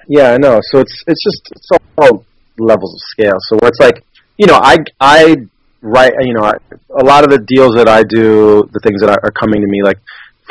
Yeah, 0.08 0.34
I 0.34 0.38
know. 0.38 0.60
So 0.72 0.80
it's 0.80 1.04
it's 1.08 1.24
just 1.24 1.42
it's 1.56 1.70
all 1.98 2.26
levels 2.58 2.94
of 2.94 3.00
scale. 3.12 3.38
So 3.50 3.58
it's 3.64 3.80
like 3.80 4.04
you 4.38 4.48
know, 4.48 4.60
I 4.62 4.78
I 5.00 5.36
write 5.82 6.14
you 6.22 6.34
know 6.34 6.44
I, 6.44 6.54
a 7.00 7.06
lot 7.06 7.24
of 7.24 7.30
the 7.30 7.40
deals 7.40 7.76
that 7.76 7.88
I 7.88 8.04
do, 8.04 8.68
the 8.72 8.80
things 8.80 9.02
that 9.02 9.10
are 9.10 9.20
are 9.24 9.32
coming 9.32 9.62
to 9.62 9.68
me, 9.68 9.84
like 9.84 10.00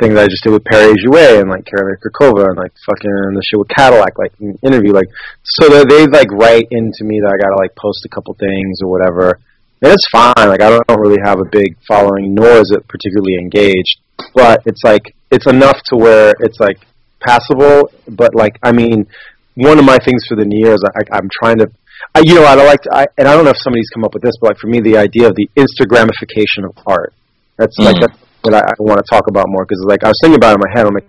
things 0.01 0.15
that 0.15 0.25
I 0.25 0.29
just 0.29 0.43
did 0.43 0.53
with 0.53 0.65
Perrier-Jouët 0.65 1.45
and 1.45 1.51
like 1.51 1.69
Karolina 1.69 2.01
Kurkova 2.01 2.49
and 2.49 2.57
like 2.57 2.73
fucking 2.89 3.37
the 3.37 3.43
shit 3.45 3.59
with 3.59 3.69
Cadillac, 3.69 4.19
like 4.19 4.33
interview, 4.63 4.93
like 4.93 5.09
so 5.45 5.69
that 5.69 5.89
they 5.89 6.07
like 6.07 6.33
write 6.33 6.67
into 6.71 7.05
me 7.05 7.21
that 7.21 7.29
I 7.29 7.37
gotta 7.37 7.61
like 7.61 7.77
post 7.77 8.05
a 8.07 8.09
couple 8.09 8.35
things 8.35 8.81
or 8.83 8.89
whatever. 8.89 9.39
And 9.83 9.93
it's 9.93 10.07
fine. 10.13 10.35
Like 10.37 10.63
I 10.63 10.71
don't, 10.71 11.01
really 11.01 11.21
have 11.25 11.41
a 11.41 11.49
big 11.51 11.77
following, 11.89 12.35
nor 12.35 12.59
is 12.59 12.71
it 12.77 12.87
particularly 12.87 13.37
engaged. 13.41 14.01
But 14.35 14.63
it's 14.67 14.83
like 14.85 15.15
it's 15.31 15.47
enough 15.47 15.81
to 15.87 15.97
where 15.97 16.35
it's 16.41 16.61
like 16.61 16.79
passable. 17.21 17.91
But 18.09 18.35
like 18.35 18.59
I 18.63 18.73
mean, 18.73 19.07
one 19.55 19.79
of 19.79 19.85
my 19.85 19.99
things 20.05 20.23
for 20.29 20.37
the 20.37 20.45
new 20.45 20.59
year 20.59 20.75
is 20.75 20.85
I, 20.85 21.17
I'm 21.17 21.29
trying 21.43 21.59
to, 21.59 21.71
I, 22.15 22.21
you 22.25 22.35
know, 22.35 22.45
I 22.45 22.55
like 22.55 22.83
to, 22.83 22.91
I, 22.95 23.07
and 23.19 23.27
I 23.27 23.35
don't 23.35 23.45
know 23.45 23.51
if 23.51 23.59
somebody's 23.59 23.89
come 23.95 24.05
up 24.05 24.13
with 24.15 24.23
this, 24.23 24.35
but 24.41 24.51
like 24.51 24.59
for 24.59 24.67
me, 24.69 24.81
the 24.81 24.97
idea 24.99 25.29
of 25.29 25.35
the 25.35 25.49
Instagramification 25.57 26.65
of 26.69 26.77
art. 26.87 27.15
That's 27.57 27.77
like 27.79 27.97
Mm. 27.97 28.01
that's 28.01 28.19
what 28.43 28.55
I, 28.55 28.61
I 28.61 28.73
want 28.79 28.99
to 28.99 29.05
talk 29.11 29.27
about 29.29 29.47
more 29.49 29.65
because 29.65 29.85
like 29.87 30.03
I 30.05 30.09
was 30.09 30.19
thinking 30.23 30.37
about 30.37 30.53
it 30.53 30.61
in 30.61 30.61
my 30.67 30.73
head. 30.79 30.87
I'm 30.87 30.95
like, 30.95 31.09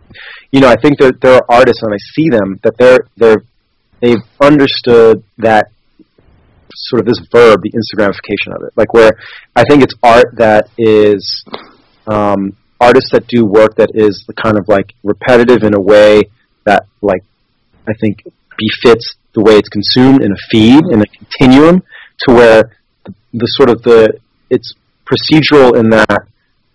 you 0.52 0.60
know, 0.60 0.68
I 0.70 0.76
think 0.76 1.00
that 1.00 1.22
there 1.22 1.36
are 1.36 1.46
artists 1.50 1.82
and 1.82 1.94
I 1.94 1.98
see 2.14 2.30
them 2.30 2.60
that 2.64 2.78
they're 2.78 3.00
they're 3.18 3.44
they've 4.02 4.24
understood 4.42 5.24
that 5.38 5.72
sort 6.76 7.02
of 7.02 7.06
this 7.06 7.20
verb, 7.32 7.62
the 7.62 7.72
Instagramification 7.72 8.56
of 8.56 8.64
it. 8.64 8.74
Like 8.76 8.94
where 8.94 9.12
I 9.56 9.64
think 9.64 9.84
it's 9.84 9.96
art 10.04 10.36
that 10.38 10.70
is 10.78 11.44
um, 12.08 12.56
artists 12.80 13.12
that 13.12 13.28
do 13.28 13.46
work 13.46 13.76
that 13.76 13.92
is 13.94 14.24
the 14.28 14.34
kind 14.34 14.58
of 14.58 14.68
like 14.68 14.94
repetitive 15.04 15.64
in 15.64 15.76
a 15.76 15.80
way 15.80 16.24
that 16.66 16.86
like 17.02 17.24
I 17.88 17.94
think 18.00 18.24
befits 18.58 19.16
the 19.34 19.42
way 19.42 19.58
it's 19.58 19.70
consumed 19.70 20.22
in 20.22 20.32
a 20.32 20.42
feed 20.50 20.84
in 20.92 21.02
a 21.02 21.06
continuum 21.06 21.84
to 22.28 22.34
where 22.34 22.78
the, 23.06 23.14
the 23.34 23.48
sort 23.48 23.70
of 23.70 23.82
the 23.84 24.14
it's 24.50 24.74
procedural 25.06 25.78
in 25.78 25.90
that 25.90 26.28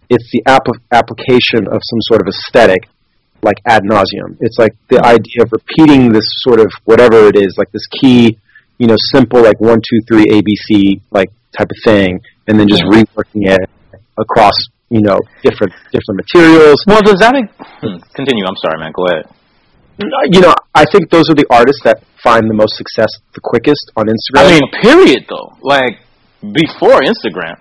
it's 0.09 0.31
the 0.33 0.43
app- 0.47 0.67
application 0.93 1.67
of 1.67 1.81
some 1.83 2.01
sort 2.03 2.21
of 2.21 2.29
aesthetic 2.29 2.89
like 3.43 3.59
ad 3.67 3.83
nauseum. 3.83 4.37
It's 4.41 4.59
like 4.59 4.75
the 4.89 5.01
idea 5.05 5.43
of 5.43 5.53
repeating 5.53 6.13
this 6.13 6.27
sort 6.43 6.61
of 6.61 6.71
whatever 6.85 7.29
it 7.29 7.37
is, 7.37 7.55
like 7.59 7.71
this 7.71 7.87
key, 7.87 8.39
you 8.79 8.87
know, 8.87 8.97
simple 9.13 9.43
like 9.43 9.61
one 9.61 9.81
two 9.89 10.01
three 10.09 10.27
ABC 10.27 11.01
like 11.11 11.31
type 11.57 11.71
of 11.71 11.77
thing, 11.85 12.21
and 12.47 12.59
then 12.59 12.69
just 12.69 12.83
Yeah. 12.85 13.03
reworking 13.03 13.49
it 13.51 13.71
across 14.19 14.57
you 14.91 15.01
know 15.01 15.19
different 15.43 15.73
different 15.93 16.17
materials. 16.23 16.77
Well, 16.87 17.03
does 17.03 17.19
that 17.21 17.35
hmm, 17.35 17.97
continue? 18.15 18.45
I'm 18.47 18.57
sorry, 18.57 18.79
man. 18.79 18.93
Go 18.93 19.07
ahead. 19.07 19.27
You 20.31 20.41
know, 20.41 20.55
I 20.75 20.85
think 20.85 21.11
those 21.11 21.31
are 21.31 21.35
the 21.35 21.47
artists 21.49 21.81
that 21.85 22.03
find 22.23 22.51
the 22.51 22.55
most 22.55 22.77
success 22.77 23.09
the 23.35 23.41
quickest 23.41 23.93
on 23.97 24.07
Instagram. 24.07 24.45
I 24.45 24.61
mean, 24.61 24.71
period 24.83 25.25
though. 25.29 25.57
Like 25.63 26.01
before 26.53 27.01
Instagram, 27.01 27.57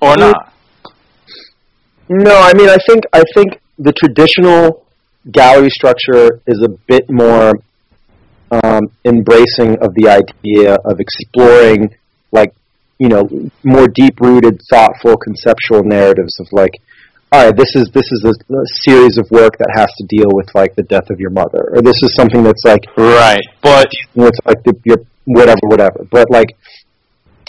or 0.00 0.10
Yeah. 0.18 0.32
not? 0.32 0.52
No, 2.10 2.36
I 2.36 2.52
mean, 2.54 2.68
I 2.68 2.76
think 2.86 3.04
I 3.12 3.22
think 3.34 3.60
the 3.78 3.92
traditional 3.92 4.84
gallery 5.30 5.70
structure 5.70 6.40
is 6.46 6.60
a 6.62 6.68
bit 6.86 7.08
more 7.10 7.52
um, 8.50 8.90
embracing 9.04 9.78
of 9.82 9.94
the 9.94 10.08
idea 10.08 10.74
of 10.84 11.00
exploring, 11.00 11.94
like 12.32 12.54
you 12.98 13.08
know, 13.08 13.26
more 13.64 13.88
deep-rooted, 13.88 14.60
thoughtful, 14.68 15.16
conceptual 15.16 15.82
narratives 15.82 16.38
of 16.38 16.46
like, 16.52 16.72
all 17.32 17.46
right, 17.46 17.56
this 17.56 17.74
is 17.74 17.88
this 17.94 18.04
is 18.12 18.24
a, 18.24 18.54
a 18.54 18.64
series 18.84 19.16
of 19.16 19.30
work 19.30 19.56
that 19.58 19.70
has 19.74 19.88
to 19.98 20.04
deal 20.06 20.28
with 20.32 20.48
like 20.54 20.74
the 20.74 20.82
death 20.82 21.08
of 21.10 21.20
your 21.20 21.30
mother, 21.30 21.70
or 21.72 21.80
this 21.80 21.96
is 22.02 22.14
something 22.14 22.42
that's 22.42 22.64
like 22.64 22.84
Right, 22.96 23.40
but 23.62 23.88
with 24.14 24.34
like 24.44 24.62
the, 24.64 24.74
your 24.84 24.98
whatever, 25.24 25.60
whatever. 25.62 26.06
But 26.10 26.28
like, 26.30 26.56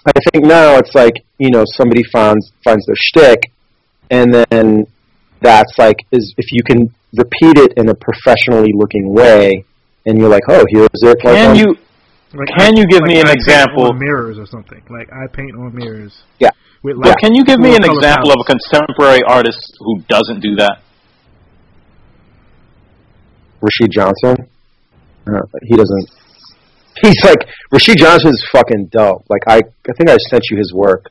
I 0.06 0.14
think 0.32 0.46
now 0.46 0.78
it's 0.78 0.94
like 0.94 1.16
you 1.40 1.50
know 1.50 1.64
somebody 1.66 2.04
finds 2.14 2.52
finds 2.64 2.86
their 2.86 2.96
shtick, 2.96 3.52
and 4.12 4.34
then 4.34 4.86
that's 5.42 5.78
like 5.78 5.98
is 6.12 6.34
if 6.38 6.52
you 6.52 6.64
can 6.64 6.94
repeat 7.18 7.58
it 7.58 7.74
in 7.76 7.90
a 7.90 7.96
professionally 7.96 8.72
looking 8.74 9.12
way, 9.12 9.66
and 10.06 10.18
you're 10.20 10.30
like, 10.30 10.44
oh, 10.50 10.64
here's 10.70 10.88
it. 10.94 11.06
Like, 11.08 11.20
can 11.38 11.50
on- 11.52 11.56
you 11.58 11.76
Like 12.34 12.48
Can 12.58 12.78
you 12.78 12.86
give 12.88 13.02
me 13.04 13.20
an 13.20 13.28
I 13.28 13.32
paint 13.36 13.38
example? 13.38 13.84
on 13.88 14.00
mirrors 14.00 14.38
or 14.38 14.46
something? 14.46 14.82
Like 14.90 15.12
I 15.12 15.28
paint 15.28 15.56
on 15.56 15.76
mirrors. 15.76 16.24
Yeah. 16.40 16.50
With 16.84 16.98
But 16.98 17.10
like 17.10 17.18
can 17.20 17.36
you 17.36 17.44
give 17.44 17.60
me 17.60 17.76
an 17.76 17.84
color 17.84 17.94
example 17.96 18.32
of 18.32 18.38
a 18.42 18.46
contemporary 18.54 19.22
artist 19.24 19.76
who 19.80 20.00
doesn't 20.08 20.40
do 20.42 20.56
that? 20.56 20.82
Rashid 23.62 23.92
Johnson? 23.92 24.48
Uh, 25.28 25.42
he 25.64 25.76
doesn't. 25.76 26.10
He's 27.02 27.24
like 27.24 27.48
Rashid 27.72 27.98
Johnson's 27.98 28.44
fucking 28.52 28.88
dope. 28.92 29.24
Like 29.30 29.44
I, 29.48 29.58
I 29.58 29.94
think 29.98 30.10
I 30.10 30.18
sent 30.30 30.44
you 30.50 30.58
his 30.58 30.74
work, 30.74 31.10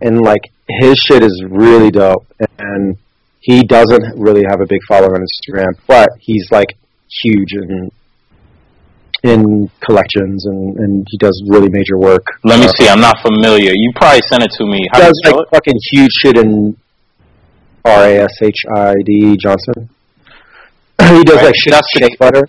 and 0.00 0.20
like 0.20 0.50
his 0.68 0.96
shit 1.08 1.22
is 1.22 1.42
really 1.48 1.90
dope. 1.90 2.26
And 2.58 2.96
he 3.40 3.62
doesn't 3.64 4.18
really 4.18 4.44
have 4.48 4.60
a 4.60 4.66
big 4.66 4.80
follower 4.86 5.14
on 5.14 5.22
Instagram, 5.24 5.72
but 5.86 6.08
he's 6.20 6.46
like 6.50 6.76
huge 7.22 7.52
in 7.54 7.90
in 9.24 9.70
collections, 9.84 10.44
and 10.46 10.76
and 10.78 11.06
he 11.10 11.16
does 11.18 11.36
really 11.48 11.68
major 11.70 11.96
work. 11.98 12.24
Let 12.44 12.58
me 12.58 12.66
Uh, 12.66 12.72
see. 12.76 12.88
I'm 12.88 13.00
not 13.00 13.18
familiar. 13.22 13.72
You 13.74 13.92
probably 13.94 14.22
sent 14.30 14.42
it 14.42 14.50
to 14.58 14.64
me. 14.66 14.78
He 14.82 14.88
How 14.92 15.00
does 15.00 15.20
like 15.24 15.36
it? 15.36 15.48
fucking 15.54 15.78
huge 15.92 16.10
shit 16.22 16.36
in 16.38 16.76
R 17.84 18.04
A 18.04 18.16
S 18.24 18.34
H 18.42 18.60
I 18.76 18.94
D 19.04 19.36
Johnson. 19.40 19.88
he 21.00 21.22
does 21.24 21.36
Right, 21.36 21.46
like 21.46 21.54
shit 21.56 21.74
shea 21.96 22.08
butter. 22.18 22.44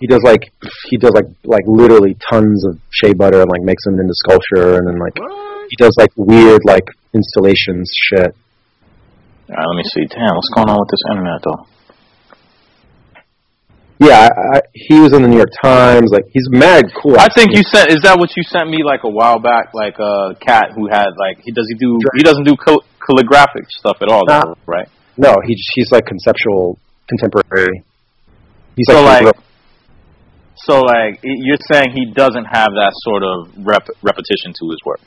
He 0.00 0.06
does 0.06 0.22
like 0.24 0.50
he 0.88 0.96
does 0.96 1.12
like 1.12 1.26
like 1.44 1.64
literally 1.66 2.16
tons 2.30 2.64
of 2.66 2.78
shea 2.90 3.12
butter 3.12 3.42
and 3.42 3.50
like 3.50 3.62
makes 3.62 3.84
them 3.84 3.98
into 4.00 4.14
sculpture 4.14 4.78
and 4.78 4.86
then 4.88 4.98
like 4.98 5.16
What? 5.18 5.66
he 5.70 5.76
does 5.76 5.94
like 5.98 6.10
weird 6.16 6.62
like 6.64 6.86
installations 7.14 7.90
shit. 8.08 8.34
All 9.50 9.56
right, 9.56 9.66
let 9.66 9.76
me 9.76 9.82
see. 9.92 10.04
Damn, 10.06 10.34
what's 10.34 10.48
going 10.54 10.70
on 10.70 10.78
with 10.80 10.88
this 10.88 11.04
internet 11.10 11.42
though? 11.44 11.66
Yeah, 14.00 14.28
I, 14.32 14.56
I, 14.56 14.60
he 14.72 14.98
was 14.98 15.12
in 15.12 15.20
the 15.22 15.28
New 15.28 15.36
York 15.36 15.52
Times. 15.62 16.10
Like 16.10 16.24
he's 16.32 16.48
mad 16.48 16.86
cool. 16.96 17.16
I 17.20 17.28
think 17.36 17.52
you 17.54 17.62
sent. 17.62 17.90
Is 17.92 18.00
that 18.02 18.18
what 18.18 18.30
you 18.36 18.42
sent 18.48 18.68
me 18.70 18.80
like 18.82 19.00
a 19.04 19.10
while 19.10 19.38
back? 19.38 19.74
Like 19.74 19.98
a 20.00 20.34
cat 20.40 20.72
who 20.74 20.88
had 20.88 21.12
like 21.20 21.44
he 21.44 21.52
does 21.52 21.66
he 21.68 21.76
do 21.76 21.98
he 22.16 22.22
doesn't 22.22 22.44
do 22.44 22.56
cal- 22.56 22.84
calligraphic 23.04 23.68
stuff 23.68 23.98
at 24.00 24.08
all, 24.08 24.22
though, 24.26 24.56
right? 24.66 24.88
no, 25.18 25.34
he 25.44 25.54
he's 25.74 25.92
like 25.92 26.06
conceptual 26.06 26.78
contemporary. 27.08 27.84
He's 28.76 28.86
So, 28.88 29.02
like, 29.02 29.24
like- 29.24 29.36
So 30.54 30.80
like 30.80 31.20
you're 31.22 31.58
saying 31.70 31.92
he 31.92 32.10
doesn't 32.14 32.44
have 32.46 32.68
that 32.80 32.92
sort 33.04 33.22
of 33.22 33.66
rep- 33.66 33.88
repetition 34.02 34.54
to 34.60 34.70
his 34.70 34.78
work. 34.86 35.00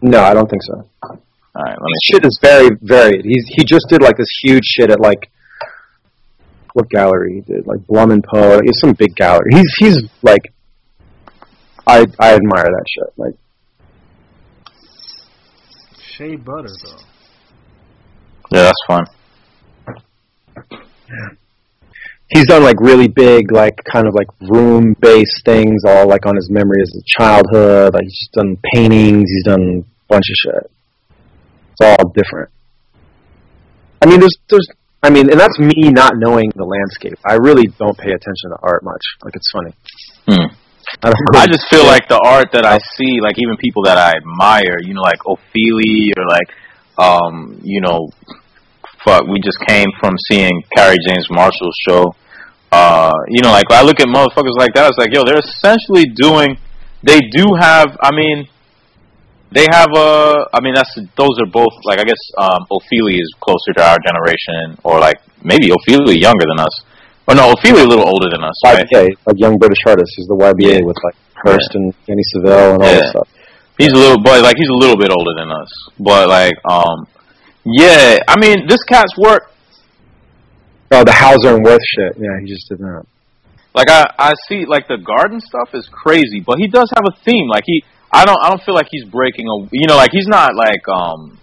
no, 0.00 0.20
I 0.22 0.34
don't 0.34 0.50
think 0.50 0.62
so. 0.64 0.88
All 1.54 1.62
right, 1.62 1.76
let 1.78 1.82
me 1.82 1.92
His 1.92 2.00
see. 2.02 2.12
shit 2.14 2.24
is 2.26 2.38
very 2.42 2.70
varied. 2.82 3.24
He's 3.24 3.44
he 3.46 3.62
just 3.64 3.86
did 3.88 4.02
like 4.02 4.16
this 4.16 4.32
huge 4.42 4.64
shit 4.64 4.90
at 4.90 4.98
like 5.00 5.30
what 6.74 6.88
gallery 6.90 7.34
he 7.34 7.52
did 7.52 7.66
like 7.66 7.86
Blum 7.86 8.10
and 8.10 8.24
Poe. 8.24 8.56
Like, 8.56 8.64
it's 8.64 8.80
some 8.80 8.92
big 8.94 9.14
gallery. 9.14 9.50
He's 9.52 9.74
he's 9.78 10.02
like 10.22 10.52
I 11.86 12.06
I 12.18 12.34
admire 12.34 12.64
that 12.64 12.84
shit. 12.88 13.12
Like 13.16 13.34
Shea 15.98 16.36
butter 16.36 16.68
though. 16.84 16.98
Yeah, 18.50 18.62
that's 18.64 18.82
fun. 18.86 19.04
he's 22.28 22.46
done 22.46 22.62
like 22.62 22.80
really 22.80 23.08
big 23.08 23.52
like 23.52 23.78
kind 23.90 24.06
of 24.06 24.14
like 24.14 24.28
room 24.40 24.94
based 25.00 25.42
things 25.44 25.82
all 25.86 26.08
like 26.08 26.26
on 26.26 26.36
his 26.36 26.50
memories 26.50 26.92
of 26.94 27.02
a 27.02 27.04
childhood. 27.06 27.94
Like 27.94 28.04
he's 28.04 28.18
just 28.18 28.32
done 28.32 28.56
paintings. 28.74 29.30
He's 29.30 29.44
done 29.44 29.84
a 29.84 29.84
bunch 30.08 30.24
of 30.30 30.36
shit. 30.36 30.70
It's 31.72 31.80
all 31.80 32.08
different. 32.10 32.50
I 34.00 34.06
mean, 34.06 34.20
there's 34.20 34.36
there's. 34.48 34.68
I 35.02 35.10
mean, 35.10 35.30
and 35.30 35.38
that's 35.38 35.58
me 35.58 35.90
not 35.90 36.14
knowing 36.16 36.52
the 36.54 36.64
landscape. 36.64 37.18
I 37.26 37.34
really 37.34 37.66
don't 37.78 37.98
pay 37.98 38.10
attention 38.10 38.54
to 38.54 38.58
art 38.62 38.84
much. 38.84 39.02
Like 39.24 39.34
it's 39.34 39.50
funny. 39.50 39.74
Hmm. 40.28 40.54
I. 41.02 41.12
I 41.34 41.46
just 41.46 41.66
feel 41.68 41.84
like 41.84 42.08
the 42.08 42.20
art 42.24 42.52
that 42.52 42.64
I 42.64 42.78
see, 42.94 43.18
like 43.20 43.34
even 43.38 43.56
people 43.56 43.82
that 43.84 43.98
I 43.98 44.14
admire, 44.14 44.78
you 44.82 44.94
know, 44.94 45.02
like 45.02 45.18
Ofili 45.26 46.14
or 46.16 46.26
like, 46.28 46.48
um, 46.98 47.58
you 47.62 47.80
know, 47.80 48.10
fuck, 49.04 49.26
we 49.26 49.40
just 49.42 49.58
came 49.66 49.88
from 49.98 50.14
seeing 50.30 50.62
Kerry 50.76 50.98
James 51.08 51.26
Marshall's 51.30 51.76
show. 51.88 52.14
Uh, 52.70 53.12
you 53.28 53.42
know, 53.42 53.50
like 53.50 53.70
I 53.70 53.82
look 53.82 54.00
at 54.00 54.06
motherfuckers 54.06 54.56
like 54.56 54.74
that, 54.74 54.88
it's 54.88 54.98
like, 54.98 55.12
yo, 55.12 55.24
they're 55.24 55.42
essentially 55.42 56.06
doing. 56.14 56.56
They 57.02 57.18
do 57.18 57.46
have. 57.58 57.96
I 58.00 58.14
mean, 58.14 58.46
they 59.52 59.66
have 59.70 59.90
a. 59.94 60.48
I 60.52 60.60
mean, 60.60 60.74
that's 60.74 60.94
those 61.16 61.36
are 61.40 61.46
both 61.50 61.72
like 61.84 61.98
I 62.00 62.04
guess 62.04 62.22
um, 62.38 62.66
Ofili 62.70 63.20
is 63.20 63.30
closer 63.40 63.72
to 63.76 63.82
our 63.84 63.98
generation, 64.04 64.78
or 64.84 64.98
like 65.00 65.18
maybe 65.44 65.68
Ofili 65.68 66.20
younger 66.20 66.44
than 66.48 66.58
us. 66.60 66.74
Or 67.28 67.34
no, 67.36 67.54
Ofili 67.54 67.80
a 67.84 67.86
little 67.86 68.06
older 68.08 68.28
than 68.30 68.42
us, 68.42 68.56
right? 68.64 68.84
YBA, 68.92 69.06
like 69.26 69.36
young 69.38 69.56
British 69.58 69.78
artist. 69.86 70.12
He's 70.16 70.26
the 70.26 70.34
YBA 70.34 70.80
Yeah. 70.80 70.84
with 70.84 70.96
like 71.04 71.14
Hirst 71.44 71.70
and 71.74 71.94
Jenny 72.06 72.22
Saville 72.34 72.74
and 72.74 72.82
all 72.82 72.88
Yeah. 72.88 72.98
that 73.00 73.08
stuff. 73.10 73.28
He's 73.78 73.92
a 73.92 73.96
little, 73.96 74.20
but 74.22 74.42
like 74.42 74.56
he's 74.58 74.68
a 74.68 74.74
little 74.74 74.96
bit 74.96 75.10
older 75.10 75.30
than 75.38 75.50
us. 75.52 75.70
But 75.98 76.28
like, 76.28 76.54
um, 76.68 77.06
yeah, 77.64 78.18
I 78.28 78.38
mean, 78.40 78.66
this 78.66 78.82
cat's 78.84 79.16
work. 79.16 79.50
Oh, 80.90 81.04
the 81.04 81.12
Hauser 81.12 81.54
and 81.56 81.64
Wirth 81.64 81.80
shit. 81.96 82.16
Yeah, 82.18 82.36
he 82.42 82.46
just 82.52 82.68
did 82.68 82.78
that. 82.80 83.04
Like 83.74 83.88
I, 83.88 84.04
I 84.18 84.32
see, 84.48 84.66
like 84.66 84.88
the 84.88 84.98
garden 84.98 85.40
stuff 85.40 85.70
is 85.74 85.88
crazy, 85.90 86.40
but 86.44 86.58
he 86.58 86.66
does 86.68 86.92
have 86.94 87.04
a 87.08 87.16
theme. 87.24 87.48
Like 87.48 87.62
he, 87.64 87.82
I 88.12 88.24
don't, 88.24 88.38
I 88.42 88.48
don't 88.48 88.62
feel 88.62 88.74
like 88.74 88.88
he's 88.90 89.04
breaking 89.04 89.46
a, 89.48 89.68
you 89.72 89.86
know, 89.88 89.96
like 89.96 90.10
he's 90.12 90.28
not 90.28 90.54
like, 90.54 90.86
um. 90.88 91.38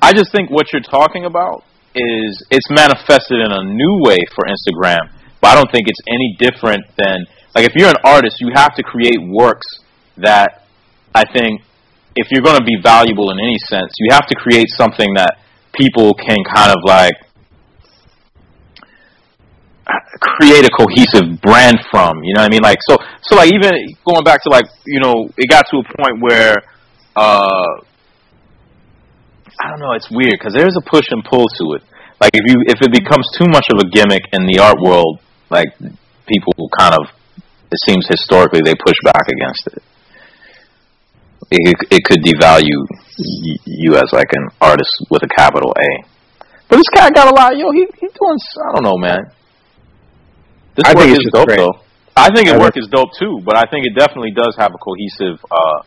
I 0.00 0.12
just 0.12 0.30
think 0.30 0.50
what 0.50 0.72
you're 0.72 0.82
talking 0.82 1.24
about 1.24 1.64
is 1.94 2.44
it's 2.50 2.68
manifested 2.70 3.40
in 3.40 3.50
a 3.50 3.64
new 3.64 4.04
way 4.04 4.18
for 4.34 4.44
Instagram, 4.44 5.08
but 5.40 5.48
I 5.48 5.54
don't 5.54 5.72
think 5.72 5.88
it's 5.88 6.00
any 6.06 6.36
different 6.38 6.84
than 6.98 7.24
like 7.54 7.64
if 7.64 7.72
you're 7.74 7.88
an 7.88 8.02
artist, 8.04 8.36
you 8.40 8.52
have 8.54 8.74
to 8.76 8.82
create 8.82 9.16
works 9.18 9.66
that 10.18 10.68
I 11.14 11.24
think 11.24 11.62
if 12.14 12.28
you're 12.30 12.42
going 12.42 12.58
to 12.58 12.64
be 12.64 12.76
valuable 12.82 13.30
in 13.30 13.38
any 13.40 13.56
sense, 13.68 13.92
you 13.98 14.12
have 14.12 14.26
to 14.28 14.34
create 14.36 14.68
something 14.76 15.14
that 15.14 15.38
people 15.72 16.12
can 16.14 16.36
kind 16.44 16.70
of 16.70 16.84
like 16.84 17.14
create 20.20 20.64
a 20.66 20.70
cohesive 20.70 21.40
brand 21.40 21.78
from. 21.90 22.22
You 22.24 22.34
know 22.34 22.42
what 22.42 22.50
I 22.50 22.54
mean? 22.54 22.62
Like 22.62 22.78
so, 22.88 22.98
so 23.22 23.36
like 23.36 23.52
even 23.52 23.70
going 24.04 24.24
back 24.24 24.42
to 24.42 24.50
like 24.50 24.66
you 24.86 25.00
know, 25.00 25.30
it 25.36 25.48
got 25.48 25.66
to 25.70 25.78
a 25.78 25.84
point 26.02 26.20
where 26.20 26.56
uh, 27.14 27.80
I 29.60 29.70
don't 29.70 29.80
know. 29.80 29.92
It's 29.92 30.10
weird 30.10 30.34
because 30.38 30.54
there's 30.54 30.76
a 30.76 30.84
push 30.84 31.06
and 31.10 31.24
pull 31.24 31.46
to 31.48 31.64
it. 31.74 31.82
Like 32.20 32.32
if 32.34 32.44
you 32.46 32.62
if 32.66 32.82
it 32.82 32.92
becomes 32.92 33.26
too 33.38 33.46
much 33.48 33.66
of 33.72 33.78
a 33.78 33.88
gimmick 33.90 34.22
in 34.32 34.46
the 34.46 34.58
art 34.58 34.80
world, 34.80 35.20
like 35.50 35.68
people 36.26 36.52
kind 36.78 36.94
of 36.94 37.06
it 37.70 37.78
seems 37.86 38.06
historically 38.08 38.60
they 38.64 38.74
push 38.74 38.96
back 39.04 39.26
against 39.28 39.66
it. 39.68 39.82
It, 41.48 41.76
it 41.90 42.04
could 42.04 42.22
devalue 42.24 42.86
you 43.64 43.94
as 43.94 44.10
like 44.12 44.32
an 44.32 44.48
artist 44.60 44.90
with 45.10 45.22
a 45.22 45.28
capital 45.28 45.72
A. 45.78 46.04
But 46.68 46.76
this 46.78 46.88
cat 46.88 47.14
got 47.14 47.28
a 47.30 47.34
lot. 47.36 47.56
Yo, 47.56 47.70
he 47.70 47.86
he 48.00 48.08
doing. 48.08 48.38
I 48.66 48.74
don't 48.74 48.82
know, 48.82 48.98
man. 48.98 49.30
This 50.76 50.84
I 50.86 50.94
work 50.94 51.04
think 51.04 51.18
is 51.18 51.30
dope 51.32 51.46
great. 51.48 51.58
though. 51.58 51.74
I 52.16 52.28
think 52.34 52.48
it 52.48 52.58
work 52.58 52.76
is 52.76 52.88
dope 52.88 53.10
too, 53.18 53.40
but 53.44 53.56
I 53.56 53.64
think 53.70 53.86
it 53.86 53.94
definitely 53.98 54.30
does 54.32 54.54
have 54.58 54.72
a 54.74 54.78
cohesive 54.78 55.42
uh, 55.50 55.82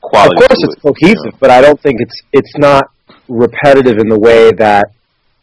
quality. 0.00 0.36
Of 0.36 0.48
course, 0.48 0.60
it's 0.62 0.76
it, 0.76 0.84
you 0.84 0.92
cohesive, 0.94 1.32
know? 1.32 1.38
but 1.40 1.50
I 1.50 1.60
don't 1.60 1.80
think 1.80 2.00
it's 2.00 2.22
it's 2.32 2.56
not 2.58 2.84
repetitive 3.28 3.98
in 3.98 4.08
the 4.08 4.18
way 4.18 4.52
that 4.52 4.86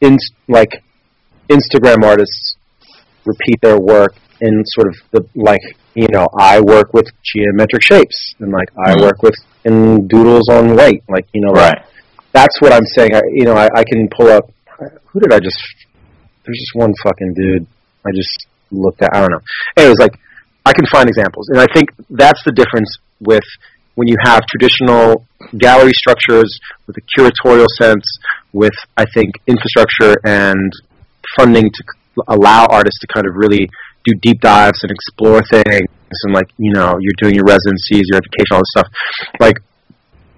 in 0.02 0.18
like 0.48 0.84
Instagram 1.50 2.04
artists 2.04 2.56
repeat 3.26 3.60
their 3.62 3.80
work 3.80 4.16
in 4.42 4.64
sort 4.66 4.88
of 4.88 4.96
the 5.12 5.28
like 5.36 5.62
you 5.94 6.08
know 6.10 6.28
I 6.40 6.60
work 6.62 6.94
with 6.94 7.08
geometric 7.24 7.84
shapes 7.84 8.36
and 8.40 8.52
like 8.52 8.70
I 8.86 8.96
Mhm. 8.96 9.02
work 9.02 9.22
with 9.24 9.36
in 9.66 10.08
doodles 10.08 10.50
on 10.50 10.76
white 10.76 11.04
like 11.08 11.28
you 11.34 11.42
know 11.42 11.52
like, 11.52 11.76
Right. 11.76 11.86
that's 12.34 12.60
what 12.62 12.74
I'm 12.74 12.86
saying. 12.86 13.14
I, 13.16 13.22
you 13.34 13.46
know, 13.46 13.54
I, 13.54 13.70
I 13.76 13.84
can 13.84 14.08
pull 14.10 14.28
up. 14.30 14.50
Who 15.12 15.20
did 15.20 15.32
I 15.32 15.40
just? 15.40 15.58
There's 16.44 16.58
just 16.58 16.76
one 16.76 16.94
fucking 17.04 17.34
dude. 17.36 17.68
I 18.06 18.12
just 18.16 18.48
looked 18.72 19.02
at. 19.02 19.10
I 19.14 19.22
don't 19.22 19.32
know. 19.32 19.42
Anyways, 19.78 20.00
like 20.00 20.20
I 20.66 20.74
can 20.74 20.86
find 20.92 21.08
examples, 21.08 21.50
and 21.50 21.60
I 21.60 21.68
think 21.74 21.90
that's 22.10 22.42
the 22.46 22.52
difference 22.52 22.98
with 23.20 23.44
when 23.96 24.08
you 24.08 24.16
have 24.24 24.42
traditional 24.48 25.26
gallery 25.58 25.94
structures 25.94 26.60
with 26.88 26.98
a 26.98 27.02
curatorial 27.18 27.68
sense, 27.80 28.06
with 28.52 28.74
I 28.98 29.06
think 29.14 29.36
infrastructure 29.48 30.16
and 30.24 30.72
funding 31.38 31.70
to 31.70 31.84
allow 32.28 32.66
artists 32.70 33.00
to 33.02 33.08
kind 33.08 33.28
of 33.28 33.36
really 33.36 33.70
do 34.04 34.14
deep 34.22 34.42
dives 34.42 34.80
and 34.84 34.92
explore 34.92 35.42
things, 35.52 35.90
and 36.24 36.34
like 36.34 36.50
you 36.58 36.74
know, 36.74 36.98
you're 37.00 37.18
doing 37.22 37.36
your 37.36 37.46
residencies, 37.46 38.04
your 38.10 38.18
education, 38.18 38.52
all 38.52 38.60
this 38.60 38.72
stuff. 38.72 38.88
Like 39.40 39.58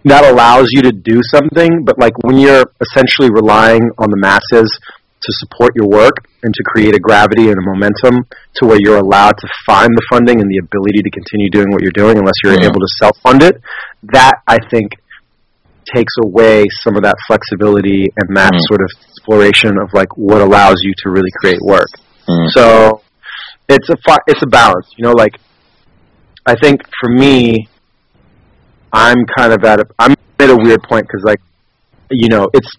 that 0.05 0.24
allows 0.24 0.68
you 0.70 0.84
to 0.84 0.91
do 0.91 1.22
something, 1.24 1.84
but 1.84 1.97
like 1.97 2.13
when 2.24 2.38
you're 2.38 2.66
essentially 2.80 3.30
relying 3.32 3.82
on 3.97 4.11
the 4.11 4.18
masses 4.18 4.70
to 5.26 5.32
support 5.41 5.73
your 5.76 5.88
work 5.89 6.13
and 6.43 6.53
to 6.53 6.61
create 6.63 6.95
a 6.95 6.99
gravity 6.99 7.49
and 7.49 7.57
a 7.57 7.65
momentum 7.65 8.26
to 8.55 8.65
where 8.67 8.78
you're 8.80 8.97
allowed 9.01 9.34
to 9.41 9.47
find 9.65 9.89
the 9.89 10.05
funding 10.11 10.39
and 10.39 10.49
the 10.49 10.59
ability 10.61 11.01
to 11.01 11.09
continue 11.09 11.49
doing 11.49 11.71
what 11.71 11.82
you're 11.82 11.97
doing 11.97 12.17
unless 12.17 12.36
you're 12.43 12.53
Mhm. 12.53 12.69
able 12.69 12.80
to 12.80 12.88
self 13.01 13.17
fund 13.26 13.41
it, 13.41 13.59
that 14.13 14.36
I 14.47 14.57
think 14.69 14.93
takes 15.93 16.13
away 16.23 16.65
some 16.84 16.95
of 16.95 17.03
that 17.03 17.15
flexibility 17.28 18.07
and 18.17 18.38
that 18.38 18.53
Mhm. 18.53 18.59
sort 18.69 18.82
of 18.82 18.89
exploration 19.09 19.78
of 19.82 19.93
like 19.93 20.15
what 20.17 20.41
allows 20.41 20.78
you 20.84 20.93
to 21.03 21.09
really 21.09 21.32
create 21.41 21.59
work. 21.61 21.88
Mm. 22.28 22.49
So 22.51 23.01
it's 23.69 23.89
a 23.89 23.97
fi- 24.05 24.23
it's 24.28 24.41
a 24.43 24.47
balance, 24.47 24.88
you 24.97 25.03
know. 25.03 25.11
Like 25.13 25.36
I 26.45 26.55
think 26.55 26.82
for 26.99 27.09
me, 27.09 27.67
I'm 28.93 29.26
kind 29.38 29.53
of 29.53 29.63
at 29.63 29.80
a 29.80 29.86
I'm 29.99 30.15
at 30.39 30.49
a 30.49 30.55
weird 30.55 30.84
point 30.84 31.07
because 31.07 31.23
like 31.23 31.41
you 32.11 32.30
know 32.30 32.47
it's 32.53 32.71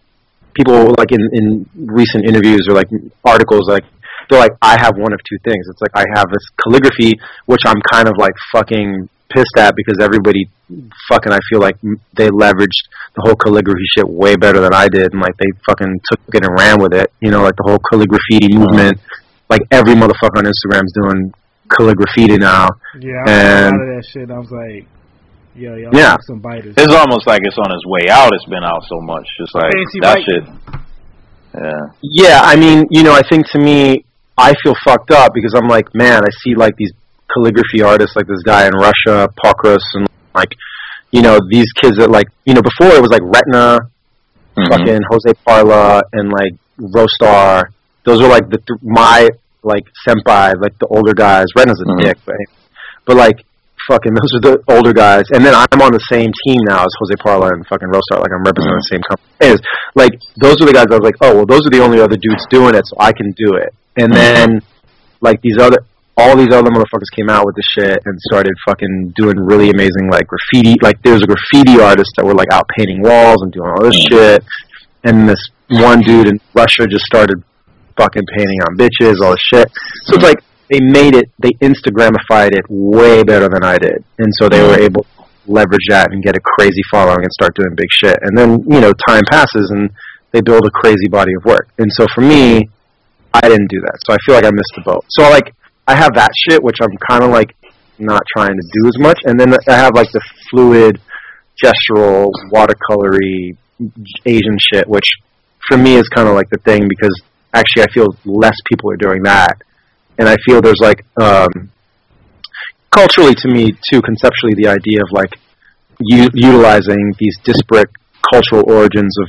people 0.57 0.94
like 0.98 1.12
in 1.12 1.22
in 1.32 1.68
recent 1.76 2.24
interviews 2.26 2.66
or 2.68 2.74
like 2.74 2.88
articles 3.24 3.68
like 3.68 3.84
they're 4.28 4.40
like 4.40 4.52
I 4.62 4.76
have 4.80 4.94
one 4.96 5.12
of 5.12 5.20
two 5.28 5.38
things. 5.44 5.66
It's 5.70 5.80
like 5.80 5.94
I 5.94 6.04
have 6.16 6.28
this 6.30 6.44
calligraphy 6.62 7.12
which 7.46 7.62
I'm 7.66 7.80
kind 7.92 8.09
of 8.09 8.14
like 8.18 8.34
fucking 8.52 9.09
pissed 9.32 9.57
at 9.59 9.74
because 9.76 9.98
everybody 10.00 10.48
fucking 11.09 11.32
I 11.32 11.38
feel 11.50 11.61
like 11.61 11.76
m- 11.84 12.00
they 12.14 12.28
leveraged 12.28 12.82
the 13.14 13.22
whole 13.24 13.36
calligraphy 13.36 13.86
shit 13.94 14.09
way 14.09 14.34
better 14.36 14.61
than 14.61 14.72
I 14.74 14.88
did 14.88 15.12
and 15.12 15.20
like 15.22 15.36
they 15.36 15.50
fucking 15.68 16.00
took 16.11 16.20
it 16.34 16.44
and 16.44 16.54
ran 16.59 16.80
with 16.80 16.92
it. 16.94 17.12
You 17.20 17.30
know, 17.30 17.42
like 17.42 17.54
the 17.57 17.64
whole 17.68 17.78
calligraphy 17.78 18.48
movement. 18.57 18.98
Like 19.48 19.62
every 19.70 19.94
motherfucker 19.94 20.38
on 20.38 20.44
Instagram's 20.44 20.92
doing 20.92 21.32
calligraphy 21.70 22.36
now. 22.38 22.68
Yeah, 22.98 23.22
I 23.26 23.30
And- 23.30 23.66
and, 23.66 23.74
out 23.74 23.88
of 23.88 23.94
that 23.96 24.04
shit. 24.12 24.30
I 24.30 24.38
was 24.38 24.50
like, 24.50 24.86
yo, 25.57 25.74
y'all 25.74 25.90
Yeah. 25.92 25.98
yeah. 26.00 26.16
some 26.26 26.40
biters. 26.40 26.74
It's 26.76 26.94
almost 26.94 27.26
like 27.26 27.40
it's 27.44 27.59
on 27.59 27.70
its 27.72 27.84
way 27.86 28.09
out. 28.11 28.30
It's 28.34 28.44
been 28.46 28.64
out 28.64 28.82
so 28.88 29.00
much. 29.00 29.26
Just 29.38 29.54
like 29.54 29.72
Fancy 29.72 30.00
that 30.02 30.14
bike. 30.16 30.24
shit. 30.24 30.44
Yeah. 31.54 31.86
Yeah, 32.02 32.40
I 32.44 32.57
mean, 32.57 32.84
you 32.90 33.02
know, 33.02 33.12
I 33.12 33.22
think 33.28 33.46
to 33.52 33.59
me, 33.59 34.04
I 34.36 34.52
feel 34.62 34.74
fucked 34.84 35.11
up 35.11 35.32
because 35.34 35.54
I'm 35.54 35.68
like, 35.68 35.88
man, 35.94 36.20
I 36.22 36.28
see 36.44 36.54
like 36.54 36.76
these 36.76 36.92
calligraphy 37.32 37.82
artists, 37.82 38.14
like 38.16 38.26
this 38.26 38.42
guy 38.44 38.66
in 38.66 38.72
Russia, 38.74 39.28
Pokras, 39.42 39.82
and 39.94 40.07
like, 40.34 40.52
you 41.12 41.22
know, 41.22 41.38
these 41.50 41.66
kids 41.80 41.96
that 41.96 42.11
like, 42.11 42.26
you 42.44 42.52
know, 42.54 42.61
before 42.62 42.94
it 42.94 43.00
was 43.00 43.11
like 43.11 43.22
Retna, 43.22 43.80
Mhm. 44.59 44.68
fucking 44.70 45.00
Jose 45.11 45.34
Parla, 45.46 46.02
and 46.12 46.30
like 46.32 46.52
Rostarr. 46.80 47.64
Those 48.04 48.20
were 48.22 48.28
like 48.28 48.48
the 48.50 48.59
th- 48.59 48.80
my 48.82 49.28
like 49.62 49.84
senpai, 50.07 50.54
like 50.61 50.78
the 50.78 50.86
older 50.86 51.12
guys. 51.14 51.46
Retna's 51.57 51.80
a 51.80 51.84
Mhm. 51.84 52.00
dick, 52.02 52.18
but 52.26 52.36
but 53.07 53.16
like 53.16 53.44
fucking 53.89 54.14
those 54.14 54.32
are 54.37 54.45
the 54.45 54.55
older 54.68 54.93
guys. 54.93 55.24
And 55.32 55.45
then 55.45 55.55
I'm 55.55 55.80
on 55.82 55.93
the 55.93 56.05
same 56.11 56.30
team 56.47 56.61
now 56.66 56.84
as 56.84 56.93
Jose 57.01 57.16
Parla 57.22 57.55
and 57.55 57.66
fucking 57.66 57.89
Rostarr. 57.89 58.20
Like 58.20 58.34
I'm 58.34 58.45
representing 58.45 58.78
the 58.78 58.91
same 58.91 59.05
company. 59.07 59.30
Anyways, 59.41 59.62
like 59.95 60.14
those 60.39 60.59
are 60.61 60.66
the 60.66 60.76
guys 60.76 60.87
I 60.91 60.99
was 60.99 61.07
like, 61.07 61.18
oh 61.22 61.43
well, 61.43 61.47
those 61.47 61.66
are 61.66 61.72
the 61.72 61.82
only 61.82 62.01
other 62.01 62.16
dudes 62.16 62.45
doing 62.51 62.74
it, 62.74 62.84
so 62.87 62.97
I 62.99 63.12
can 63.12 63.32
do 63.32 63.57
it. 63.57 63.70
And 63.97 64.12
mm-hmm. 64.12 64.18
then 64.18 64.49
like 65.20 65.41
these 65.43 65.59
other. 65.59 65.78
All 66.18 66.34
these 66.34 66.49
other 66.49 66.70
motherfuckers 66.70 67.12
came 67.14 67.28
out 67.28 67.45
with 67.45 67.57
the 67.57 67.66
shit 67.76 68.01
and 68.07 68.18
started 68.32 68.55
fucking 68.66 69.12
doing 69.16 69.37
really 69.37 69.68
amazing 69.68 70.09
like 70.09 70.24
graffiti. 70.26 70.74
Like 70.80 70.97
there's 71.03 71.20
a 71.20 71.26
graffiti 71.26 71.78
artist 71.78 72.09
that 72.16 72.24
were 72.24 72.32
like 72.32 72.49
out 72.51 72.64
painting 72.74 73.03
walls 73.03 73.37
and 73.43 73.53
doing 73.53 73.68
all 73.68 73.84
this 73.84 74.01
mm-hmm. 74.01 74.16
shit 74.16 74.45
and 75.07 75.28
this 75.28 75.41
one 75.68 76.01
dude 76.01 76.28
in 76.28 76.41
Russia 76.55 76.87
just 76.87 77.05
started 77.05 77.43
fucking 77.97 78.22
painting 78.37 78.59
on 78.68 78.76
bitches, 78.76 79.20
all 79.22 79.32
this 79.32 79.41
shit. 79.41 79.68
So 80.05 80.16
it's 80.16 80.24
like 80.24 80.43
they 80.68 80.80
made 80.80 81.14
it, 81.14 81.30
they 81.38 81.50
Instagramified 81.62 82.52
it 82.52 82.64
way 82.68 83.22
better 83.22 83.48
than 83.48 83.62
I 83.62 83.78
did, 83.78 84.04
and 84.18 84.32
so 84.38 84.48
they 84.48 84.62
were 84.62 84.74
mm-hmm. 84.74 84.84
able 84.84 85.02
to 85.04 85.24
leverage 85.46 85.86
that 85.88 86.12
and 86.12 86.22
get 86.22 86.36
a 86.36 86.40
crazy 86.40 86.82
following 86.90 87.22
and 87.22 87.32
start 87.32 87.54
doing 87.54 87.74
big 87.76 87.88
shit. 87.90 88.18
And 88.22 88.36
then 88.36 88.64
you 88.68 88.80
know 88.80 88.92
time 89.08 89.22
passes 89.30 89.70
and 89.70 89.90
they 90.32 90.40
build 90.40 90.66
a 90.66 90.70
crazy 90.70 91.08
body 91.08 91.32
of 91.34 91.44
work. 91.44 91.68
And 91.78 91.90
so 91.92 92.06
for 92.14 92.20
me, 92.20 92.68
I 93.32 93.48
didn't 93.48 93.68
do 93.68 93.80
that, 93.80 93.98
so 94.04 94.12
I 94.12 94.16
feel 94.26 94.34
like 94.34 94.44
I 94.44 94.50
missed 94.50 94.72
the 94.76 94.82
boat. 94.82 95.04
So 95.10 95.22
like 95.30 95.54
I 95.86 95.94
have 95.94 96.14
that 96.14 96.30
shit, 96.48 96.62
which 96.62 96.78
I'm 96.82 96.96
kind 97.08 97.22
of 97.22 97.30
like 97.30 97.54
not 97.98 98.22
trying 98.36 98.56
to 98.56 98.62
do 98.62 98.88
as 98.88 98.98
much, 98.98 99.20
and 99.24 99.38
then 99.38 99.54
I 99.68 99.76
have 99.76 99.94
like 99.94 100.10
the 100.12 100.20
fluid, 100.50 101.00
gestural, 101.62 102.30
watercolory 102.52 103.56
Asian 104.24 104.58
shit, 104.72 104.88
which 104.88 105.08
for 105.68 105.76
me 105.76 105.94
is 105.94 106.08
kind 106.08 106.28
of 106.28 106.34
like 106.34 106.48
the 106.50 106.58
thing 106.58 106.88
because 106.88 107.14
actually 107.52 107.82
I 107.82 107.86
feel 107.92 108.16
less 108.24 108.56
people 108.68 108.90
are 108.90 108.96
doing 108.96 109.22
that, 109.24 109.62
and 110.18 110.28
I 110.28 110.36
feel 110.46 110.60
there's 110.60 110.80
like 110.80 111.04
um, 111.20 111.70
culturally 112.90 113.34
to 113.34 113.48
me 113.48 113.72
too, 113.90 114.00
conceptually 114.02 114.54
the 114.54 114.68
idea 114.68 115.00
of 115.00 115.08
like 115.12 115.32
u- 116.00 116.30
utilizing 116.34 117.12
these 117.18 117.36
disparate 117.44 117.90
cultural 118.32 118.64
origins 118.70 119.14
of 119.20 119.28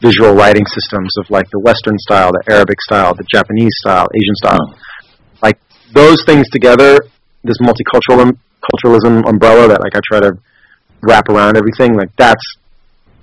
visual 0.00 0.34
writing 0.34 0.66
systems 0.66 1.12
of 1.18 1.30
like 1.30 1.48
the 1.50 1.60
Western 1.60 1.98
style, 1.98 2.32
the 2.32 2.52
Arabic 2.52 2.80
style, 2.80 3.14
the 3.14 3.24
Japanese 3.32 3.72
style, 3.80 4.06
Asian 4.14 4.34
style, 4.36 4.74
like 5.42 5.58
those 5.92 6.18
things 6.26 6.48
together, 6.50 6.98
this 7.44 7.58
multicultural 7.58 8.36
culturalism 8.58 9.28
umbrella 9.28 9.68
that 9.68 9.80
like 9.80 9.94
I 9.94 10.00
try 10.04 10.20
to 10.20 10.32
wrap 11.02 11.28
around 11.28 11.56
everything, 11.56 11.94
like 11.94 12.10
that's 12.16 12.42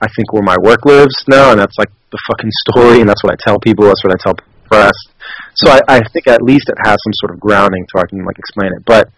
I 0.01 0.07
think 0.15 0.33
where 0.33 0.43
my 0.43 0.57
work 0.61 0.85
lives 0.85 1.15
now, 1.27 1.51
and 1.51 1.59
that's 1.59 1.77
like 1.77 1.89
the 2.11 2.19
fucking 2.29 2.51
story, 2.69 2.99
and 3.01 3.09
that's 3.09 3.23
what 3.23 3.33
I 3.33 3.37
tell 3.39 3.59
people. 3.59 3.85
That's 3.85 4.03
what 4.03 4.13
I 4.13 4.19
tell 4.21 4.35
press. 4.65 4.93
So 5.55 5.71
I, 5.71 5.79
I 5.88 5.99
think 6.13 6.27
at 6.27 6.41
least 6.41 6.69
it 6.69 6.77
has 6.83 6.97
some 7.03 7.13
sort 7.15 7.31
of 7.33 7.39
grounding, 7.39 7.86
so 7.95 8.01
I 8.01 8.05
can 8.07 8.23
like 8.25 8.38
explain 8.39 8.71
it. 8.75 8.83
But 8.86 9.09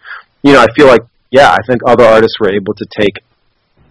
you 0.42 0.52
know, 0.52 0.60
I 0.60 0.66
feel 0.76 0.86
like 0.86 1.02
yeah, 1.30 1.50
I 1.50 1.58
think 1.66 1.82
other 1.86 2.04
artists 2.04 2.36
were 2.40 2.50
able 2.50 2.74
to 2.74 2.86
take 2.98 3.14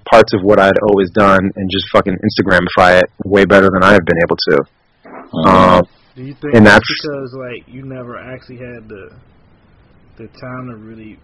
parts 0.10 0.34
of 0.34 0.42
what 0.42 0.60
I'd 0.60 0.78
always 0.90 1.10
done 1.12 1.52
and 1.56 1.70
just 1.70 1.86
fucking 1.92 2.16
Instagramify 2.16 3.02
it 3.04 3.10
way 3.26 3.46
better 3.46 3.70
than 3.72 3.84
I 3.84 3.92
have 3.94 4.06
been 4.06 4.18
able 4.24 4.38
to. 4.50 4.66
Mhm. 5.06 5.46
Um, 5.46 5.88
Do 6.16 6.24
you 6.24 6.34
think 6.34 6.56
and 6.56 6.66
that's 6.66 6.80
that's- 6.88 7.02
because 7.04 7.36
like 7.38 7.68
you 7.68 7.84
never 7.84 8.18
actually 8.18 8.58
had 8.58 8.88
the 8.88 9.12
the 10.18 10.28
time 10.28 10.70
to 10.72 10.78
really 10.78 11.20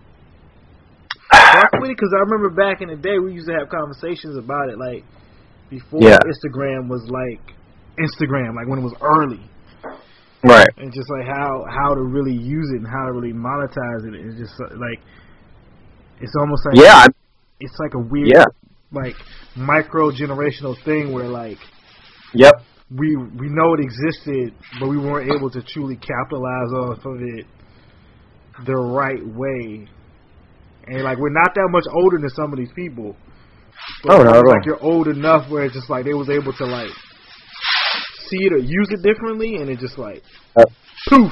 fuck 1.32 1.72
with 1.80 1.90
it? 1.92 1.98
Because 1.98 2.14
I 2.16 2.20
remember 2.30 2.50
back 2.50 2.82
in 2.82 2.90
the 2.90 2.96
day 2.96 3.18
we 3.20 3.34
used 3.34 3.48
to 3.48 3.54
have 3.54 3.70
conversations 3.70 4.38
about 4.38 4.70
it, 4.70 4.78
like 4.78 5.04
before 5.70 6.02
Yeah. 6.02 6.20
Instagram 6.28 6.90
was 6.90 7.08
like 7.10 7.42
Instagram, 7.98 8.56
like 8.56 8.68
when 8.68 8.80
it 8.80 8.84
was 8.84 8.94
early, 9.02 9.42
right. 10.44 10.68
and 10.78 10.92
just 10.94 11.10
like 11.10 11.28
how 11.28 11.66
how 11.70 11.94
to 11.96 12.02
really 12.02 12.34
use 12.36 12.70
it 12.74 12.78
and 12.78 12.88
how 12.88 13.06
to 13.08 13.12
really 13.14 13.34
monetize 13.34 14.06
it. 14.08 14.14
It's 14.16 14.38
just 14.40 14.54
like 14.60 15.00
it's 16.22 16.34
almost 16.40 16.66
like 16.66 16.76
Yeah. 16.76 17.06
It's 17.60 17.78
like 17.80 17.94
a 17.96 18.00
weird 18.00 18.28
Yeah. 18.36 18.46
like 18.92 19.16
micro 19.56 20.12
generational 20.12 20.76
thing 20.84 21.12
where 21.14 21.28
like 21.28 21.58
Yep. 22.34 22.54
we 22.92 23.16
we 23.16 23.48
know 23.50 23.74
it 23.76 23.80
existed, 23.80 24.54
but 24.80 24.90
we 24.90 24.98
weren't 24.98 25.32
able 25.32 25.50
to 25.52 25.62
truly 25.62 25.96
capitalize 25.96 26.72
off 26.74 27.06
of 27.06 27.22
it 27.22 27.46
the 28.66 28.76
right 28.76 29.26
way. 29.26 29.88
And 30.88 31.04
like 31.04 31.18
we're 31.18 31.30
not 31.32 31.54
that 31.56 31.68
much 31.72 31.86
older 31.92 32.18
than 32.20 32.30
some 32.30 32.52
of 32.52 32.60
these 32.60 32.72
people. 32.76 33.16
But 34.04 34.20
Oh, 34.20 34.24
no! 34.24 34.40
like 34.42 34.66
you're 34.66 34.82
old 34.82 35.08
enough 35.08 35.50
where 35.50 35.64
it's 35.66 35.74
just 35.74 35.90
like 35.90 36.06
they 36.06 36.14
was 36.14 36.30
able 36.30 36.54
to 36.54 36.66
like 36.66 36.92
see 38.30 38.46
it 38.46 38.54
or 38.54 38.58
use 38.58 38.90
it 38.92 39.02
differently, 39.04 39.56
and 39.56 39.70
it 39.70 39.80
just 39.80 39.98
like 39.98 40.24
Uh, 40.56 40.64
poof. 41.10 41.32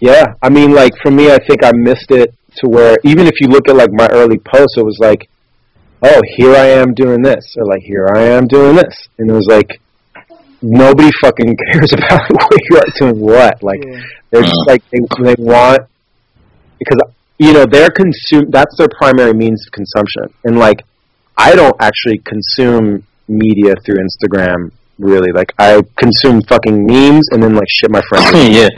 Yeah, 0.00 0.24
I 0.42 0.48
mean, 0.48 0.72
like 0.74 0.92
for 1.02 1.10
me, 1.10 1.30
I 1.32 1.38
think 1.46 1.64
I 1.64 1.72
missed 1.74 2.10
it 2.10 2.32
to 2.56 2.68
where 2.68 2.96
even 3.04 3.26
if 3.26 3.40
you 3.40 3.48
look 3.48 3.68
at 3.68 3.76
like 3.76 3.90
my 3.92 4.08
early 4.12 4.38
posts, 4.38 4.76
it 4.76 4.84
was 4.84 4.98
like, 5.00 5.28
oh, 6.02 6.20
here 6.36 6.54
I 6.54 6.66
am 6.66 6.94
doing 6.94 7.22
this, 7.22 7.54
or 7.58 7.66
like 7.66 7.82
here 7.82 8.06
I 8.14 8.22
am 8.22 8.46
doing 8.46 8.76
this, 8.76 9.08
and 9.18 9.28
it 9.30 9.32
was 9.34 9.46
like 9.48 9.80
nobody 10.62 11.10
fucking 11.22 11.56
cares 11.72 11.92
about 11.92 12.20
what 12.30 12.56
you 12.70 12.76
are 12.78 12.84
doing 12.98 13.20
what. 13.20 13.62
Like 13.62 13.82
Yeah. 13.84 14.00
they're 14.30 14.42
just 14.42 14.66
like 14.66 14.82
they, 14.90 14.98
they 15.24 15.34
want 15.38 15.80
because 16.78 16.98
you 17.38 17.52
know 17.52 17.66
they're 17.66 17.90
consume 17.90 18.50
that's 18.50 18.76
their 18.76 18.88
primary 18.98 19.34
means 19.34 19.66
of 19.66 19.72
consumption, 19.72 20.32
and 20.44 20.58
like 20.58 20.84
I 21.36 21.54
don't 21.56 21.76
actually 21.80 22.18
consume 22.18 23.04
media 23.28 23.74
through 23.84 23.96
Instagram 23.96 24.70
really. 24.98 25.32
Like 25.32 25.52
I 25.58 25.82
consume 25.96 26.42
fucking 26.42 26.86
memes 26.86 27.28
and 27.32 27.42
then 27.42 27.54
like 27.54 27.68
shit 27.68 27.90
my 27.90 28.02
friends. 28.08 28.32
yeah, 28.34 28.68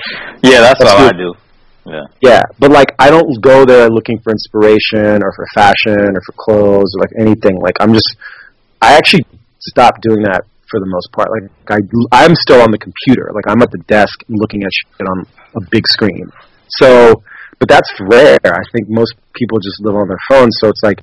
yeah, 0.43 0.61
that's, 0.61 0.81
That's 0.81 0.91
all 0.91 1.09
I 1.09 1.13
do. 1.13 1.35
Yeah, 1.87 2.05
yeah, 2.21 2.43
but 2.59 2.71
like 2.71 2.95
I 2.99 3.11
don't 3.11 3.41
go 3.41 3.65
there 3.65 3.89
looking 3.89 4.19
for 4.21 4.31
inspiration 4.31 5.23
or 5.23 5.33
for 5.35 5.47
fashion 5.55 6.15
or 6.15 6.21
for 6.27 6.33
clothes 6.37 6.95
or 6.95 7.01
like 7.01 7.13
anything. 7.19 7.59
Like 7.59 7.77
I'm 7.81 7.93
just 7.93 8.17
I 8.81 8.97
actually 8.97 9.25
stopped 9.59 10.03
doing 10.03 10.23
that 10.23 10.45
for 10.71 10.79
the 10.79 10.87
most 10.87 11.11
part. 11.13 11.29
Like 11.31 11.51
I 11.69 11.79
I'm 12.13 12.35
still 12.35 12.61
on 12.61 12.71
the 12.71 12.79
computer. 12.79 13.31
Like 13.35 13.45
I'm 13.49 13.63
at 13.63 13.71
the 13.71 13.83
desk 13.89 14.21
looking 14.29 14.63
at 14.63 14.71
shit 14.73 15.07
on 15.07 15.27
a 15.57 15.61
big 15.71 15.87
screen. 15.89 16.31
So, 16.69 17.23
but 17.59 17.69
that's 17.69 17.91
rare. 18.01 18.39
I 18.45 18.63
think 18.73 18.89
most 18.89 19.15
people 19.35 19.59
just 19.59 19.81
live 19.81 19.97
on 19.97 20.09
their 20.09 20.21
phones. 20.29 20.57
So 20.61 20.69
it's 20.69 20.83
like, 20.83 21.03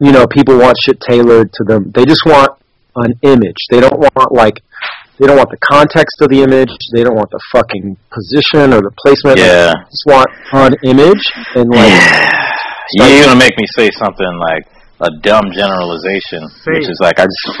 you 0.00 0.12
know, 0.12 0.26
people 0.26 0.58
want 0.58 0.76
shit 0.82 1.00
tailored 1.00 1.52
to 1.52 1.64
them. 1.64 1.90
They 1.94 2.04
just 2.04 2.24
want 2.24 2.57
an 3.04 3.18
image. 3.22 3.58
They 3.70 3.80
don't 3.80 3.98
want 3.98 4.32
like, 4.32 4.62
they 5.18 5.26
don't 5.26 5.36
want 5.36 5.50
the 5.50 5.58
context 5.58 6.20
of 6.22 6.28
the 6.30 6.42
image. 6.42 6.70
They 6.94 7.02
don't 7.02 7.16
want 7.16 7.30
the 7.30 7.40
fucking 7.52 7.96
position 8.10 8.72
or 8.72 8.80
the 8.82 8.92
placement. 9.02 9.38
Like, 9.38 9.46
yeah. 9.46 9.74
they 9.74 9.90
just 9.90 10.06
want 10.06 10.28
an 10.52 10.74
image 10.84 11.24
and 11.54 11.68
like, 11.70 11.92
Yeah. 12.96 13.06
You're 13.08 13.26
gonna 13.26 13.38
make 13.38 13.56
me 13.58 13.66
say 13.76 13.90
something 14.00 14.32
like 14.40 14.64
a 15.00 15.10
dumb 15.22 15.52
generalization, 15.52 16.48
Say 16.64 16.72
which 16.72 16.88
is 16.88 16.98
like 17.00 17.20
I 17.20 17.26
just 17.26 17.46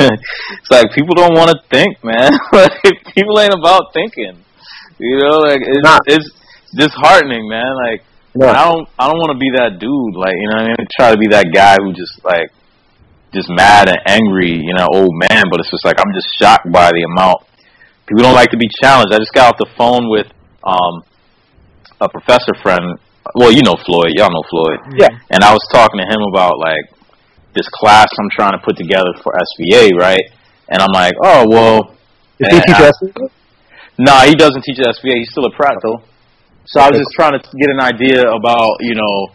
it's 0.58 0.70
like 0.70 0.90
people 0.94 1.14
don't 1.14 1.34
want 1.36 1.50
to 1.52 1.58
think, 1.70 2.02
man. 2.02 2.32
like 2.52 3.04
people 3.14 3.38
ain't 3.38 3.54
about 3.54 3.92
thinking. 3.92 4.42
You 4.98 5.18
know, 5.20 5.38
like 5.38 5.60
it's 5.62 5.84
Nah. 5.84 5.98
it's 6.06 6.30
disheartening, 6.74 7.48
man. 7.48 7.76
Like 7.76 8.02
no, 8.34 8.48
I 8.48 8.64
don't 8.68 8.88
I 8.98 9.08
don't 9.08 9.18
want 9.18 9.32
to 9.32 9.38
be 9.38 9.50
that 9.56 9.78
dude. 9.78 10.16
Like 10.16 10.34
you 10.34 10.48
know, 10.48 10.56
what 10.56 10.64
I 10.64 10.76
mean, 10.78 10.86
try 10.98 11.10
to 11.12 11.18
be 11.18 11.28
that 11.28 11.52
guy 11.52 11.76
who 11.82 11.92
just 11.92 12.24
like 12.24 12.50
just 13.32 13.48
mad 13.50 13.88
and 13.88 13.98
angry, 14.06 14.52
you 14.52 14.74
know, 14.74 14.86
old 14.92 15.14
man. 15.30 15.44
But 15.50 15.60
it's 15.60 15.70
just 15.70 15.84
like 15.84 16.00
I'm 16.00 16.12
just 16.14 16.28
shocked 16.38 16.70
by 16.70 16.90
the 16.92 17.02
amount 17.02 17.48
people 18.08 18.22
don't 18.24 18.34
like 18.34 18.50
to 18.50 18.56
be 18.56 18.68
challenged. 18.80 19.12
I 19.12 19.18
just 19.18 19.32
got 19.32 19.52
off 19.52 19.58
the 19.58 19.70
phone 19.76 20.08
with 20.08 20.26
um 20.64 21.04
a 22.00 22.08
professor 22.08 22.54
friend. 22.62 22.98
Well, 23.34 23.52
you 23.52 23.60
know 23.62 23.76
Floyd, 23.84 24.16
y'all 24.16 24.32
know 24.32 24.42
Floyd, 24.48 24.80
yeah, 24.96 25.12
and 25.30 25.44
I 25.44 25.52
was 25.52 25.60
talking 25.70 26.00
to 26.00 26.06
him 26.08 26.22
about 26.32 26.58
like 26.58 26.88
this 27.54 27.68
class 27.68 28.08
I'm 28.18 28.30
trying 28.32 28.52
to 28.52 28.62
put 28.64 28.76
together 28.76 29.12
for 29.22 29.32
SVA, 29.36 29.92
right? 30.00 30.24
And 30.68 30.80
I'm 30.80 30.92
like, 30.92 31.12
oh 31.22 31.44
well, 31.48 31.94
he 32.38 32.48
teach 32.48 32.80
I- 32.80 32.88
us? 32.88 33.02
Nah, 33.98 34.22
he 34.22 34.34
doesn't 34.34 34.62
teach 34.62 34.78
SVA. 34.78 35.18
He's 35.18 35.30
still 35.30 35.44
a 35.44 35.50
prac 35.50 35.76
though. 35.82 36.02
So 36.66 36.80
I 36.80 36.88
was 36.88 36.98
just 36.98 37.10
trying 37.16 37.32
to 37.32 37.40
get 37.56 37.70
an 37.70 37.80
idea 37.80 38.22
about, 38.28 38.76
you 38.80 38.94
know, 38.94 39.32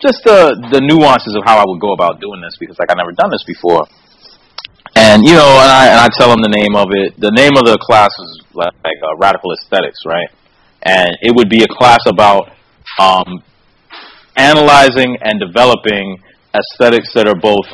just 0.00 0.24
the 0.24 0.56
the 0.72 0.80
nuances 0.80 1.36
of 1.36 1.44
how 1.44 1.58
I 1.58 1.64
would 1.66 1.80
go 1.80 1.92
about 1.92 2.20
doing 2.20 2.40
this 2.40 2.56
because 2.58 2.78
like 2.78 2.90
I've 2.90 2.96
never 2.96 3.12
done 3.12 3.30
this 3.30 3.44
before. 3.44 3.84
And 4.96 5.22
you 5.22 5.34
know, 5.34 5.50
and 5.60 5.70
I 5.70 5.86
and 5.92 6.00
I 6.00 6.08
tell 6.12 6.32
him 6.32 6.42
the 6.42 6.50
name 6.50 6.74
of 6.74 6.90
it. 6.90 7.14
The 7.20 7.30
name 7.30 7.54
of 7.54 7.64
the 7.64 7.78
class 7.78 8.10
is 8.18 8.42
like, 8.54 8.74
like 8.82 8.98
uh, 9.04 9.16
radical 9.16 9.52
aesthetics, 9.52 10.02
right? 10.04 10.28
And 10.82 11.14
it 11.20 11.36
would 11.36 11.48
be 11.48 11.62
a 11.62 11.70
class 11.70 12.00
about 12.08 12.50
um, 12.98 13.44
analyzing 14.36 15.16
and 15.22 15.38
developing 15.38 16.18
aesthetics 16.54 17.12
that 17.14 17.28
are 17.28 17.38
both 17.38 17.66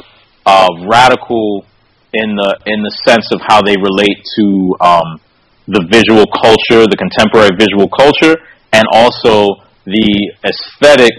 uh, 0.44 0.68
radical 0.86 1.64
in 2.12 2.36
the 2.36 2.50
in 2.66 2.82
the 2.82 2.94
sense 3.06 3.32
of 3.32 3.40
how 3.46 3.62
they 3.62 3.76
relate 3.76 4.20
to 4.36 4.76
um, 4.80 5.20
the 5.66 5.82
visual 5.90 6.26
culture, 6.30 6.86
the 6.86 6.96
contemporary 6.96 7.54
visual 7.58 7.88
culture, 7.90 8.36
and 8.72 8.84
also 8.92 9.62
the 9.84 10.34
aesthetic, 10.44 11.12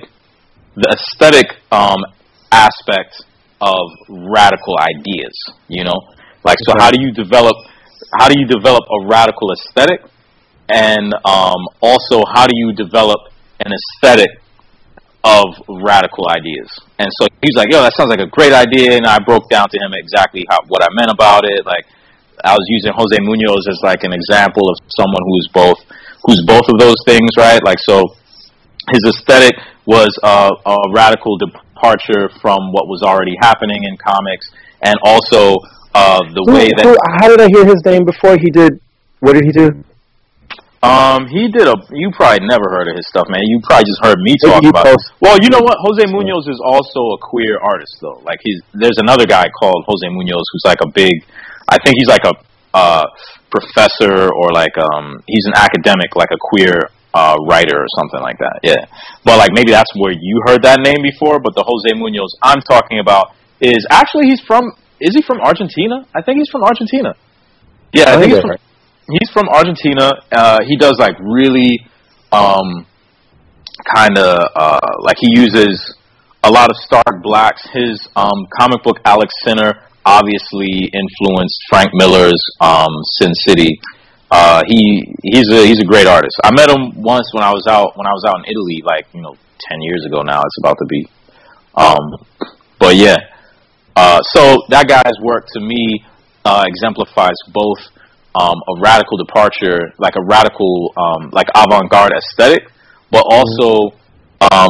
the 0.78 0.94
aesthetic 0.94 1.58
um, 1.74 1.98
aspect 2.54 3.26
of 3.60 3.90
radical 4.08 4.78
ideas. 4.78 5.34
You 5.68 5.84
know, 5.84 5.98
like 6.46 6.58
so, 6.62 6.78
how 6.78 6.92
do 6.92 7.02
you 7.02 7.12
develop? 7.12 7.58
How 8.22 8.30
do 8.30 8.40
you 8.40 8.46
develop 8.46 8.86
a 8.86 9.08
radical 9.10 9.52
aesthetic? 9.52 10.06
And 10.70 11.14
um, 11.26 11.62
also, 11.82 12.22
how 12.30 12.46
do 12.46 12.54
you 12.54 12.74
develop 12.74 13.34
an 13.66 13.74
aesthetic 13.74 14.30
of 15.24 15.58
radical 15.68 16.30
ideas? 16.30 16.70
And 17.00 17.10
so 17.18 17.28
he's 17.42 17.58
like, 17.58 17.74
"Yo, 17.74 17.82
that 17.82 17.94
sounds 17.98 18.14
like 18.14 18.22
a 18.22 18.30
great 18.30 18.54
idea." 18.54 18.96
And 18.96 19.06
I 19.06 19.18
broke 19.18 19.50
down 19.50 19.68
to 19.74 19.78
him 19.82 19.92
exactly 19.98 20.46
how, 20.50 20.62
what 20.68 20.84
I 20.84 20.94
meant 20.94 21.10
about 21.10 21.44
it. 21.46 21.66
Like, 21.66 21.90
I 22.46 22.54
was 22.54 22.66
using 22.70 22.94
Jose 22.94 23.18
Munoz 23.18 23.66
as 23.66 23.82
like 23.82 24.04
an 24.04 24.14
example 24.14 24.70
of 24.70 24.78
someone 24.94 25.26
who's 25.26 25.50
both 25.50 25.80
who's 26.22 26.44
both 26.46 26.70
of 26.70 26.78
those 26.78 27.02
things, 27.06 27.30
right? 27.38 27.64
Like, 27.66 27.80
so 27.80 28.14
his 28.94 29.02
aesthetic 29.16 29.56
was 29.88 30.12
uh, 30.22 30.52
a 30.68 30.78
radical 30.94 31.38
departure 31.40 32.30
from 32.42 32.72
what 32.76 32.88
was 32.88 33.02
already 33.02 33.34
happening 33.42 33.80
in 33.88 33.96
comics, 33.98 34.46
and 34.84 34.96
also 35.04 35.56
uh, 35.96 36.20
the 36.36 36.44
Who- 36.46 36.54
way 36.54 36.68
that 36.78 36.86
who- 36.86 37.02
how 37.20 37.28
did 37.32 37.40
I 37.42 37.48
hear 37.48 37.66
his 37.66 37.82
name 37.86 38.04
before? 38.06 38.38
He 38.38 38.52
did. 38.52 38.80
What 39.20 39.34
did 39.34 39.46
he 39.46 39.52
do? 39.52 39.84
Um, 40.84 41.26
he 41.28 41.50
did 41.50 41.66
a. 41.68 41.74
You 41.90 42.12
probably 42.14 42.46
never 42.46 42.70
heard 42.70 42.88
of 42.88 42.96
his 42.96 43.08
stuff, 43.10 43.26
man. 43.30 43.42
You 43.50 43.60
probably 43.66 43.86
just 43.90 44.02
heard 44.06 44.20
me 44.22 44.36
talk 44.46 44.62
about. 44.64 44.86
it. 44.86 45.00
Well, 45.20 45.38
you 45.42 45.50
know 45.50 45.60
what? 45.60 45.76
Jose 45.82 46.06
Munoz 46.06 46.46
is 46.48 46.62
also 46.64 47.00
a 47.16 47.18
queer 47.18 47.58
artist, 47.58 47.98
though. 48.00 48.22
Like 48.24 48.40
he's 48.44 48.62
there's 48.74 49.00
another 49.02 49.26
guy 49.26 49.50
called 49.58 49.84
Jose 49.88 50.06
Munoz 50.08 50.44
who's 50.54 50.62
like 50.66 50.78
a 50.86 50.90
big. 50.94 51.26
I 51.68 51.78
think 51.84 51.96
he's 51.98 52.08
like 52.08 52.24
a 52.26 52.34
uh, 52.78 53.04
professor 53.50 54.30
or 54.32 54.52
like 54.54 54.78
um 54.78 55.24
he's 55.26 55.46
an 55.48 55.54
academic, 55.58 56.16
like 56.16 56.30
a 56.32 56.38
queer 56.40 56.92
uh, 57.14 57.36
writer 57.50 57.78
or 57.78 57.90
something 58.00 58.22
like 58.22 58.38
that. 58.40 58.60
Yeah, 58.64 58.86
but 59.24 59.38
like 59.38 59.52
maybe 59.54 59.72
that's 59.72 59.92
where 59.96 60.12
you 60.12 60.42
heard 60.46 60.64
that 60.64 60.80
name 60.82 61.02
before. 61.04 61.40
But 61.40 61.56
the 61.56 61.64
Jose 61.64 61.94
Munoz 61.96 62.36
I'm 62.42 62.62
talking 62.62 63.00
about 63.00 63.34
is 63.62 63.86
actually 63.90 64.28
he's 64.28 64.42
from. 64.42 64.72
Is 65.00 65.14
he 65.14 65.22
from 65.22 65.40
Argentina? 65.42 66.08
I 66.16 66.22
think 66.24 66.40
he's 66.40 66.50
from 66.50 66.64
Argentina. 66.64 67.14
Yeah, 67.94 68.16
I 68.16 68.20
think 68.20 68.34
he's 68.34 68.42
from 68.42 68.58
he's 69.12 69.30
from 69.32 69.48
Argentina. 69.50 70.12
Uh, 70.32 70.60
he 70.66 70.76
does 70.76 70.98
like 71.00 71.16
really, 71.20 71.86
um, 72.32 72.86
kind 73.94 74.18
of 74.18 74.50
uh, 74.56 74.80
like 75.02 75.18
he 75.20 75.30
uses 75.32 75.96
a 76.44 76.52
lot 76.52 76.70
of 76.70 76.78
stark 76.78 77.22
blacks. 77.22 77.68
His 77.74 78.08
um, 78.16 78.48
comic 78.60 78.84
book 78.84 78.98
Alack 79.06 79.30
Sinner 79.44 79.84
obviously 80.06 80.90
influenced 80.94 81.60
Frank 81.70 81.92
Miller's 81.94 82.42
um, 82.62 82.92
Sin 83.20 83.34
City. 83.46 83.80
Uh, 84.30 84.62
he 84.68 85.14
he's 85.24 85.50
a 85.50 85.66
he's 85.66 85.80
a 85.80 85.86
great 85.86 86.08
artist. 86.08 86.36
I 86.44 86.52
met 86.52 86.70
him 86.70 87.02
once 87.02 87.30
when 87.34 87.44
I 87.44 87.52
was 87.52 87.66
out 87.68 87.96
when 87.96 88.08
I 88.08 88.12
was 88.12 88.24
out 88.28 88.36
in 88.44 88.52
Italy, 88.52 88.84
like 88.84 89.08
you 89.14 89.22
know, 89.22 89.36
ten 89.70 89.82
years 89.82 90.06
ago 90.06 90.22
now. 90.22 90.42
It's 90.42 90.58
about 90.60 90.78
to 90.80 90.86
be. 90.86 91.08
Um, 91.76 92.52
but 92.80 92.96
yeah, 92.96 93.18
uh, 93.96 94.22
so 94.22 94.64
that 94.70 94.88
guy's 94.88 95.18
work 95.22 95.48
to 95.54 95.60
me 95.60 96.04
uh, 96.44 96.64
exemplifies 96.68 97.38
both 97.54 97.80
um, 98.36 98.56
a 98.68 98.82
radical 98.82 99.18
departure, 99.18 99.94
like 99.98 100.16
a 100.16 100.24
radical, 100.24 100.94
um, 100.98 101.30
like 101.32 101.48
avant-garde 101.56 102.12
aesthetic, 102.14 102.70
but 103.12 103.24
also 103.26 103.98
um, 104.52 104.70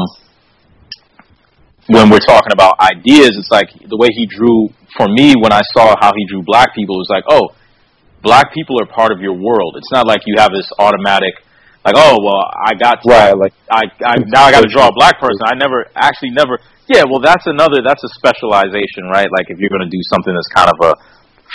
when 1.88 2.10
we're 2.10 2.24
talking 2.24 2.52
about 2.52 2.80
ideas, 2.80 3.36
it's 3.36 3.52
like 3.52 3.70
the 3.88 3.98
way 3.98 4.08
he 4.12 4.26
drew. 4.26 4.70
For 4.96 5.08
me, 5.08 5.36
when 5.40 5.52
I 5.52 5.62
saw 5.76 5.94
how 6.00 6.12
he 6.16 6.26
drew 6.26 6.42
black 6.44 6.74
people, 6.74 6.96
it 6.96 7.06
was 7.06 7.12
like, 7.12 7.24
oh, 7.30 7.54
black 8.28 8.52
people 8.52 8.76
are 8.84 8.86
part 8.86 9.16
of 9.16 9.24
your 9.24 9.32
world. 9.32 9.80
It's 9.80 9.92
not 9.96 10.04
like 10.06 10.28
you 10.28 10.36
have 10.38 10.52
this 10.52 10.68
automatic, 10.78 11.32
like, 11.88 11.96
oh, 11.96 12.20
well, 12.20 12.44
I 12.44 12.76
got 12.76 13.00
to, 13.00 13.08
Right, 13.08 13.32
like 13.32 13.56
I, 13.72 13.88
I 14.04 14.20
now 14.28 14.44
I 14.44 14.52
got 14.52 14.68
to 14.68 14.72
draw 14.72 14.92
a 14.92 14.96
black 14.96 15.16
person. 15.24 15.40
I 15.48 15.56
never 15.56 15.88
actually 15.96 16.36
never. 16.36 16.60
Yeah, 16.92 17.08
well, 17.08 17.24
that's 17.24 17.48
another. 17.48 17.80
That's 17.80 18.04
a 18.04 18.12
specialization, 18.20 19.08
right? 19.08 19.32
Like 19.32 19.48
if 19.48 19.58
you're 19.60 19.72
going 19.72 19.88
to 19.88 19.92
do 19.92 20.04
something 20.12 20.36
that's 20.36 20.52
kind 20.52 20.68
of 20.68 20.78
a 20.84 20.92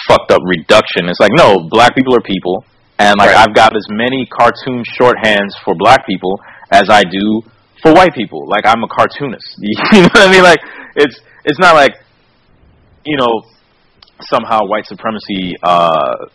fucked 0.09 0.33
up 0.33 0.41
reduction, 0.49 1.13
it's 1.13 1.21
like 1.21 1.37
no, 1.37 1.69
black 1.69 1.95
people 1.95 2.17
are 2.17 2.25
people, 2.25 2.65
and 2.99 3.21
like 3.21 3.37
I've 3.37 3.55
got 3.55 3.77
as 3.77 3.85
many 3.93 4.25
cartoon 4.33 4.85
shorthands 4.97 5.53
for 5.65 5.77
black 5.77 6.09
people 6.09 6.41
as 6.73 6.89
I 6.89 7.05
do 7.05 7.45
for 7.85 7.93
white 7.93 8.15
people. 8.15 8.49
Like 8.49 8.65
I'm 8.65 8.83
a 8.83 8.89
cartoonist. 8.89 9.61
You 9.93 10.01
know 10.01 10.09
what 10.17 10.29
I 10.29 10.33
mean? 10.33 10.43
Like 10.43 10.61
it's 10.97 11.21
it's 11.45 11.61
not 11.61 11.75
like 11.75 11.93
you 13.05 13.17
know 13.17 13.45
somehow 14.21 14.65
white 14.65 14.87
supremacy 14.87 15.57
uh 15.63 16.29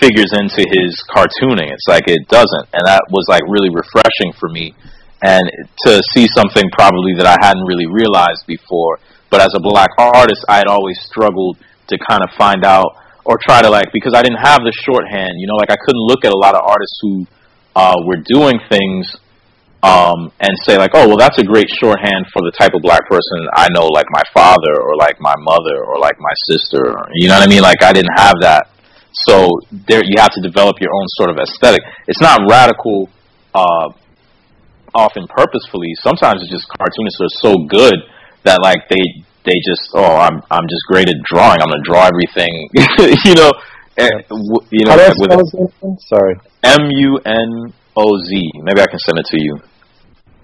figures 0.00 0.32
into 0.32 0.62
his 0.66 0.92
cartooning. 1.08 1.72
It's 1.72 1.88
like 1.88 2.08
it 2.08 2.28
doesn't, 2.28 2.66
and 2.72 2.82
that 2.84 3.02
was 3.10 3.26
like 3.28 3.42
really 3.48 3.70
refreshing 3.70 4.32
for 4.38 4.48
me, 4.48 4.74
and 5.22 5.44
to 5.86 6.02
see 6.12 6.26
something 6.28 6.70
probably 6.72 7.14
that 7.18 7.26
I 7.26 7.36
hadn't 7.40 7.64
really 7.64 7.86
realized 7.86 8.46
before. 8.46 8.98
But 9.30 9.40
as 9.40 9.52
a 9.56 9.60
black 9.60 9.90
artist, 9.98 10.44
I 10.48 10.56
had 10.56 10.68
always 10.68 10.98
struggled 11.00 11.58
to 11.88 11.98
kind 11.98 12.22
of 12.22 12.30
find 12.38 12.64
out 12.64 12.96
or 13.24 13.38
try 13.42 13.62
to 13.62 13.70
like 13.70 13.90
because 13.92 14.14
I 14.14 14.22
didn't 14.22 14.42
have 14.42 14.62
the 14.62 14.72
shorthand. 14.72 15.34
You 15.36 15.46
know, 15.46 15.56
like 15.56 15.70
I 15.70 15.76
couldn't 15.76 16.02
look 16.06 16.24
at 16.24 16.32
a 16.32 16.38
lot 16.38 16.54
of 16.54 16.62
artists 16.62 16.98
who 17.02 17.26
uh, 17.74 17.96
were 18.06 18.22
doing 18.24 18.58
things 18.70 19.10
um, 19.82 20.32
and 20.40 20.50
say 20.64 20.78
like, 20.78 20.92
oh, 20.94 21.06
well, 21.06 21.16
that's 21.16 21.38
a 21.38 21.44
great 21.44 21.68
shorthand 21.78 22.26
for 22.32 22.42
the 22.42 22.52
type 22.58 22.74
of 22.74 22.82
black 22.82 23.06
person 23.08 23.46
I 23.54 23.68
know, 23.70 23.86
like 23.86 24.06
my 24.10 24.22
father 24.32 24.80
or 24.80 24.96
like 24.96 25.20
my 25.20 25.34
mother 25.38 25.84
or 25.84 25.98
like 25.98 26.18
my 26.18 26.32
sister. 26.48 26.96
You 27.14 27.28
know 27.28 27.34
what 27.34 27.46
I 27.46 27.50
mean? 27.50 27.62
Like 27.62 27.82
I 27.82 27.92
didn't 27.92 28.16
have 28.16 28.34
that. 28.40 28.70
So 29.24 29.48
there, 29.72 30.02
you 30.04 30.16
have 30.18 30.32
to 30.32 30.42
develop 30.42 30.76
your 30.80 30.92
own 30.92 31.06
sort 31.16 31.30
of 31.30 31.38
aesthetic. 31.38 31.80
It's 32.06 32.20
not 32.20 32.40
radical, 32.50 33.08
uh, 33.54 33.88
often 34.94 35.26
purposefully. 35.28 35.88
Sometimes 36.02 36.42
it's 36.42 36.50
just 36.50 36.68
cartoonists 36.68 37.20
are 37.20 37.34
so 37.40 37.54
good 37.68 37.94
that 38.44 38.60
like 38.62 38.88
they 38.88 39.02
they 39.44 39.54
just 39.64 39.90
oh 39.94 40.16
I'm 40.16 40.42
I'm 40.50 40.66
just 40.68 40.84
great 40.88 41.08
at 41.08 41.16
drawing. 41.24 41.60
I'm 41.62 41.68
gonna 41.68 41.84
draw 41.84 42.06
everything, 42.06 42.68
you 43.24 43.34
know, 43.34 43.50
w- 43.96 44.66
you 44.70 44.84
know, 44.84 44.96
like 44.96 45.14
with 45.16 45.30
spell 45.30 45.38
his 45.40 45.54
name? 45.82 45.96
Sorry. 46.00 46.34
M 46.62 46.90
U 46.90 47.18
N 47.24 47.72
O 47.96 48.18
Z. 48.18 48.50
Maybe 48.62 48.80
I 48.80 48.86
can 48.86 48.98
send 48.98 49.18
it 49.18 49.26
to 49.26 49.38
you. 49.40 49.60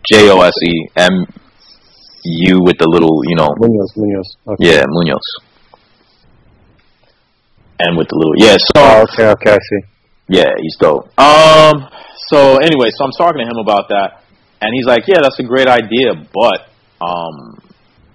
J 0.08 0.30
O 0.30 0.40
S 0.40 0.54
E 0.64 0.88
M 0.96 1.26
U 2.24 2.60
with 2.62 2.78
the 2.78 2.88
little, 2.88 3.22
you 3.26 3.36
know, 3.36 3.48
Munoz. 3.58 3.92
Munoz. 3.96 4.36
Okay. 4.46 4.76
yeah, 4.76 4.84
Munoz. 4.88 5.51
And 7.82 7.98
with 7.98 8.06
the 8.08 8.16
little, 8.16 8.38
yeah. 8.38 8.56
So 8.58 8.78
Oh, 8.78 9.02
okay. 9.10 9.26
Okay. 9.34 9.52
I 9.52 9.58
see. 9.58 9.82
Yeah, 10.28 10.50
he's 10.60 10.76
dope. 10.78 11.10
Um. 11.18 11.88
So 12.30 12.56
anyway, 12.62 12.88
so 12.94 13.04
I'm 13.04 13.12
talking 13.18 13.42
to 13.42 13.48
him 13.50 13.58
about 13.58 13.90
that, 13.90 14.22
and 14.62 14.70
he's 14.72 14.86
like, 14.86 15.04
"Yeah, 15.06 15.18
that's 15.20 15.38
a 15.40 15.42
great 15.42 15.66
idea, 15.66 16.14
but 16.14 16.70
um, 17.02 17.58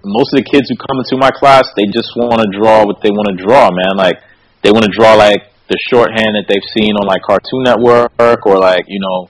most 0.04 0.32
of 0.32 0.40
the 0.40 0.46
kids 0.48 0.66
who 0.72 0.76
come 0.80 0.98
into 0.98 1.20
my 1.20 1.30
class, 1.30 1.68
they 1.76 1.84
just 1.92 2.16
want 2.16 2.40
to 2.40 2.48
draw 2.56 2.86
what 2.88 3.04
they 3.04 3.10
want 3.12 3.36
to 3.36 3.36
draw, 3.36 3.68
man. 3.70 3.94
Like 3.96 4.18
they 4.64 4.72
want 4.72 4.88
to 4.88 4.94
draw 4.94 5.14
like 5.14 5.52
the 5.68 5.76
shorthand 5.92 6.32
that 6.34 6.48
they've 6.48 6.64
seen 6.72 6.96
on 6.96 7.06
like 7.06 7.20
Cartoon 7.22 7.68
Network 7.68 8.46
or 8.46 8.56
like 8.58 8.88
you 8.88 9.00
know 9.00 9.28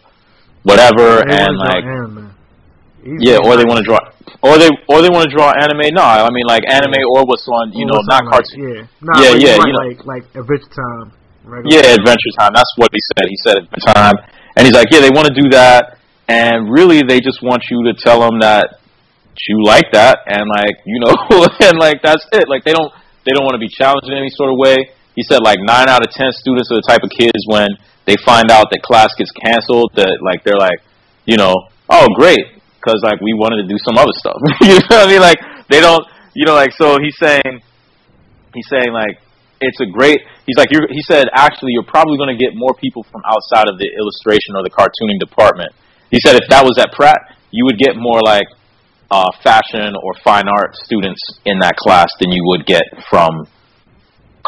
whatever, 0.62 1.26
and 1.26 1.58
like 1.58 1.84
anime. 1.84 2.37
Yeah, 3.20 3.38
or 3.44 3.56
they 3.56 3.64
want 3.64 3.80
to 3.80 3.86
draw, 3.88 3.98
or 4.44 4.58
they 4.58 4.68
or 4.92 5.00
they 5.00 5.08
want 5.08 5.24
to 5.28 5.32
draw 5.34 5.48
anime. 5.56 5.94
No, 5.96 6.02
I 6.04 6.28
mean 6.30 6.44
like 6.46 6.64
anime 6.68 7.00
or 7.08 7.24
what's 7.24 7.46
on, 7.48 7.72
you 7.72 7.86
or 7.88 7.96
know, 7.96 8.00
not 8.04 8.24
like, 8.28 8.32
cartoon. 8.44 8.60
Yeah, 8.60 8.82
Nah, 9.00 9.20
Yeah, 9.22 9.30
like, 9.30 9.40
yeah, 9.42 9.56
like, 9.56 9.66
you 9.66 9.72
know. 9.72 9.84
like 9.88 10.00
like 10.04 10.24
Adventure 10.36 10.72
Time. 10.76 11.06
regular- 11.44 11.70
Yeah, 11.72 11.94
Adventure 11.96 12.32
Time. 12.38 12.52
That's 12.54 12.72
what 12.76 12.90
he 12.92 13.00
said. 13.16 13.24
He 13.28 13.38
said 13.44 13.56
Adventure 13.64 13.94
Time, 13.94 14.16
and 14.56 14.62
he's 14.66 14.74
like, 14.76 14.88
yeah, 14.92 15.00
they 15.00 15.10
want 15.14 15.26
to 15.28 15.34
do 15.34 15.48
that, 15.56 15.98
and 16.28 16.68
really, 16.70 17.00
they 17.06 17.20
just 17.20 17.40
want 17.42 17.64
you 17.70 17.84
to 17.88 17.94
tell 17.96 18.20
them 18.20 18.40
that 18.40 18.80
you 19.46 19.62
like 19.64 19.86
that, 19.92 20.18
and 20.26 20.44
like, 20.50 20.76
you 20.84 21.00
know, 21.00 21.14
and 21.66 21.78
like 21.78 22.02
that's 22.02 22.26
it. 22.32 22.48
Like 22.48 22.64
they 22.64 22.72
don't 22.72 22.92
they 23.24 23.32
don't 23.32 23.44
want 23.44 23.54
to 23.54 23.62
be 23.62 23.68
challenged 23.68 24.08
in 24.10 24.16
any 24.18 24.30
sort 24.30 24.50
of 24.50 24.58
way. 24.58 24.90
He 25.14 25.22
said 25.22 25.42
like 25.42 25.58
nine 25.62 25.88
out 25.88 26.04
of 26.04 26.10
ten 26.12 26.30
students 26.32 26.70
are 26.70 26.76
the 26.76 26.86
type 26.86 27.02
of 27.02 27.10
kids 27.10 27.46
when 27.46 27.68
they 28.04 28.16
find 28.24 28.50
out 28.50 28.66
that 28.70 28.82
class 28.82 29.14
gets 29.16 29.30
canceled, 29.32 29.92
that 29.96 30.18
like 30.22 30.42
they're 30.44 30.58
like, 30.58 30.80
you 31.24 31.36
know, 31.36 31.54
oh 31.90 32.06
great, 32.16 32.40
because 32.88 33.04
like 33.04 33.20
we 33.20 33.36
wanted 33.36 33.60
to 33.60 33.68
do 33.68 33.76
some 33.84 34.00
other 34.00 34.16
stuff. 34.16 34.40
you 34.64 34.80
know 34.88 34.96
what 34.96 35.04
I 35.04 35.12
mean? 35.12 35.20
Like 35.20 35.40
they 35.68 35.84
don't, 35.84 36.00
you 36.32 36.48
know, 36.48 36.56
like 36.56 36.72
so 36.72 36.96
he's 36.96 37.16
saying, 37.20 37.60
he's 38.56 38.68
saying 38.72 38.96
like 38.96 39.20
it's 39.60 39.76
a 39.84 39.86
great. 39.86 40.24
He's 40.48 40.56
like 40.56 40.72
you're, 40.72 40.88
he 40.88 41.04
said 41.04 41.28
actually 41.36 41.76
you're 41.76 41.84
probably 41.84 42.16
going 42.16 42.32
to 42.32 42.40
get 42.40 42.56
more 42.56 42.72
people 42.80 43.04
from 43.12 43.20
outside 43.28 43.68
of 43.68 43.76
the 43.76 43.92
illustration 43.92 44.56
or 44.56 44.64
the 44.64 44.72
cartooning 44.72 45.20
department. 45.20 45.68
He 46.08 46.16
said 46.24 46.40
if 46.40 46.48
that 46.48 46.64
was 46.64 46.80
at 46.80 46.96
Pratt, 46.96 47.36
you 47.52 47.68
would 47.68 47.76
get 47.76 47.96
more 47.96 48.24
like 48.24 48.48
uh, 49.12 49.28
fashion 49.44 49.92
or 50.00 50.16
fine 50.24 50.48
art 50.48 50.72
students 50.80 51.20
in 51.44 51.60
that 51.60 51.76
class 51.76 52.08
than 52.20 52.32
you 52.32 52.40
would 52.48 52.64
get 52.64 52.84
from 53.10 53.44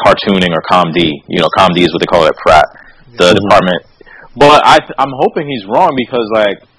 cartooning 0.01 0.49
or 0.49 0.65
ComD. 0.65 0.97
You 1.29 1.45
know, 1.45 1.49
ComD 1.53 1.77
is 1.77 1.93
what 1.93 2.01
they 2.01 2.09
call 2.09 2.25
it 2.25 2.33
at 2.33 2.39
Pratt, 2.41 2.65
the 3.13 3.37
department. 3.37 3.85
But 4.33 4.65
I, 4.65 4.79
I'm 4.97 5.11
hoping 5.13 5.45
he's 5.45 5.67
wrong 5.67 5.93
because 5.93 6.25
like 6.33 6.70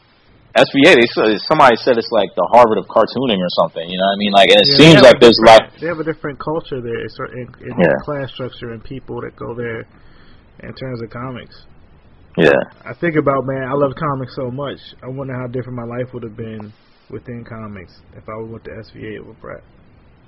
SVA, 0.53 0.93
they 1.01 1.09
said 1.17 1.41
somebody 1.49 1.77
said 1.81 1.97
it's 1.97 2.13
like 2.13 2.29
the 2.37 2.47
Harvard 2.53 2.77
of 2.77 2.85
cartooning 2.85 3.41
or 3.41 3.49
something. 3.57 3.89
You 3.89 3.97
know 3.97 4.05
what 4.05 4.17
I 4.17 4.21
mean? 4.21 4.33
Like, 4.33 4.49
and 4.53 4.61
it 4.61 4.69
Yeah, 4.69 4.77
seems 4.77 5.01
like 5.01 5.19
there's 5.21 5.39
a 5.41 5.47
lot. 5.49 5.63
They 5.81 5.89
have 5.89 6.01
a 6.01 6.05
different 6.05 6.39
culture 6.39 6.81
there, 6.81 7.09
so 7.09 7.25
in, 7.33 7.49
in 7.65 7.73
Yeah. 7.81 7.97
class 8.05 8.31
structure 8.33 8.71
and 8.73 8.85
people 8.85 9.21
that 9.23 9.35
go 9.37 9.55
there 9.55 9.87
in 10.61 10.75
terms 10.75 11.01
of 11.03 11.09
comics. 11.11 11.65
Yeah. 12.37 12.61
I 12.85 12.93
think 12.95 13.17
about 13.17 13.47
man, 13.47 13.65
I 13.65 13.73
love 13.73 13.93
comics 13.97 14.37
so 14.37 14.51
much. 14.51 14.79
I 15.03 15.09
wonder 15.09 15.35
how 15.35 15.47
different 15.47 15.77
my 15.77 15.85
life 15.85 16.13
would 16.13 16.23
have 16.23 16.37
been 16.37 16.73
within 17.09 17.45
comics 17.45 18.01
if 18.17 18.29
I 18.29 18.37
went 18.37 18.65
to 18.65 18.71
SVA 18.71 19.25
with 19.25 19.41
Brett. 19.41 19.63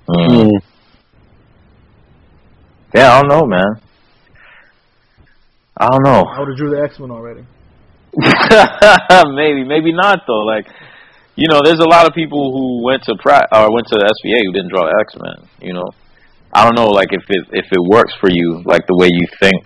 Mm. 0.09 0.49
Mm. 0.49 0.49
Yeah, 2.93 3.11
I 3.13 3.21
don't 3.21 3.29
know, 3.29 3.45
man. 3.45 3.81
I 5.77 5.87
don't 5.89 6.03
know. 6.03 6.23
I 6.23 6.39
would 6.39 6.49
have 6.49 6.57
drew 6.57 6.69
the 6.71 6.81
X 6.81 6.99
Men 6.99 7.11
already. 7.11 7.43
maybe, 9.35 9.63
maybe 9.63 9.91
not 9.91 10.23
though. 10.27 10.43
Like, 10.43 10.67
you 11.35 11.47
know, 11.49 11.59
there's 11.63 11.79
a 11.79 11.87
lot 11.87 12.07
of 12.07 12.13
people 12.13 12.51
who 12.51 12.83
went 12.83 13.03
to 13.03 13.15
Pratt 13.19 13.47
or 13.51 13.73
went 13.73 13.87
to 13.87 13.95
the 13.95 14.07
SVA 14.07 14.39
who 14.45 14.53
didn't 14.53 14.71
draw 14.71 14.87
X 15.01 15.15
Men. 15.19 15.49
You 15.61 15.73
know, 15.73 15.89
I 16.53 16.63
don't 16.63 16.75
know, 16.75 16.87
like 16.87 17.11
if 17.11 17.23
it 17.29 17.47
if 17.51 17.65
it 17.71 17.83
works 17.83 18.13
for 18.19 18.29
you, 18.29 18.63
like 18.65 18.87
the 18.87 18.95
way 18.95 19.09
you 19.11 19.27
think. 19.39 19.61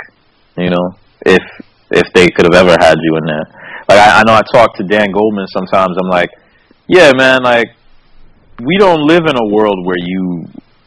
You 0.57 0.71
know, 0.71 0.95
if 1.25 1.43
if 1.91 2.11
they 2.13 2.29
could 2.29 2.45
have 2.45 2.55
ever 2.55 2.75
had 2.79 2.97
you 3.01 3.17
in 3.17 3.25
there. 3.25 3.45
Like, 3.87 3.99
I, 3.99 4.19
I 4.19 4.23
know 4.23 4.33
I 4.33 4.41
talk 4.53 4.75
to 4.77 4.83
Dan 4.83 5.11
Goldman 5.11 5.47
sometimes. 5.47 5.97
I'm 5.97 6.09
like, 6.09 6.29
yeah, 6.87 7.11
man, 7.15 7.41
like 7.43 7.69
we 8.59 8.77
don't 8.77 9.07
live 9.07 9.23
in 9.25 9.35
a 9.35 9.53
world 9.53 9.85
where 9.85 9.97
you 9.99 10.45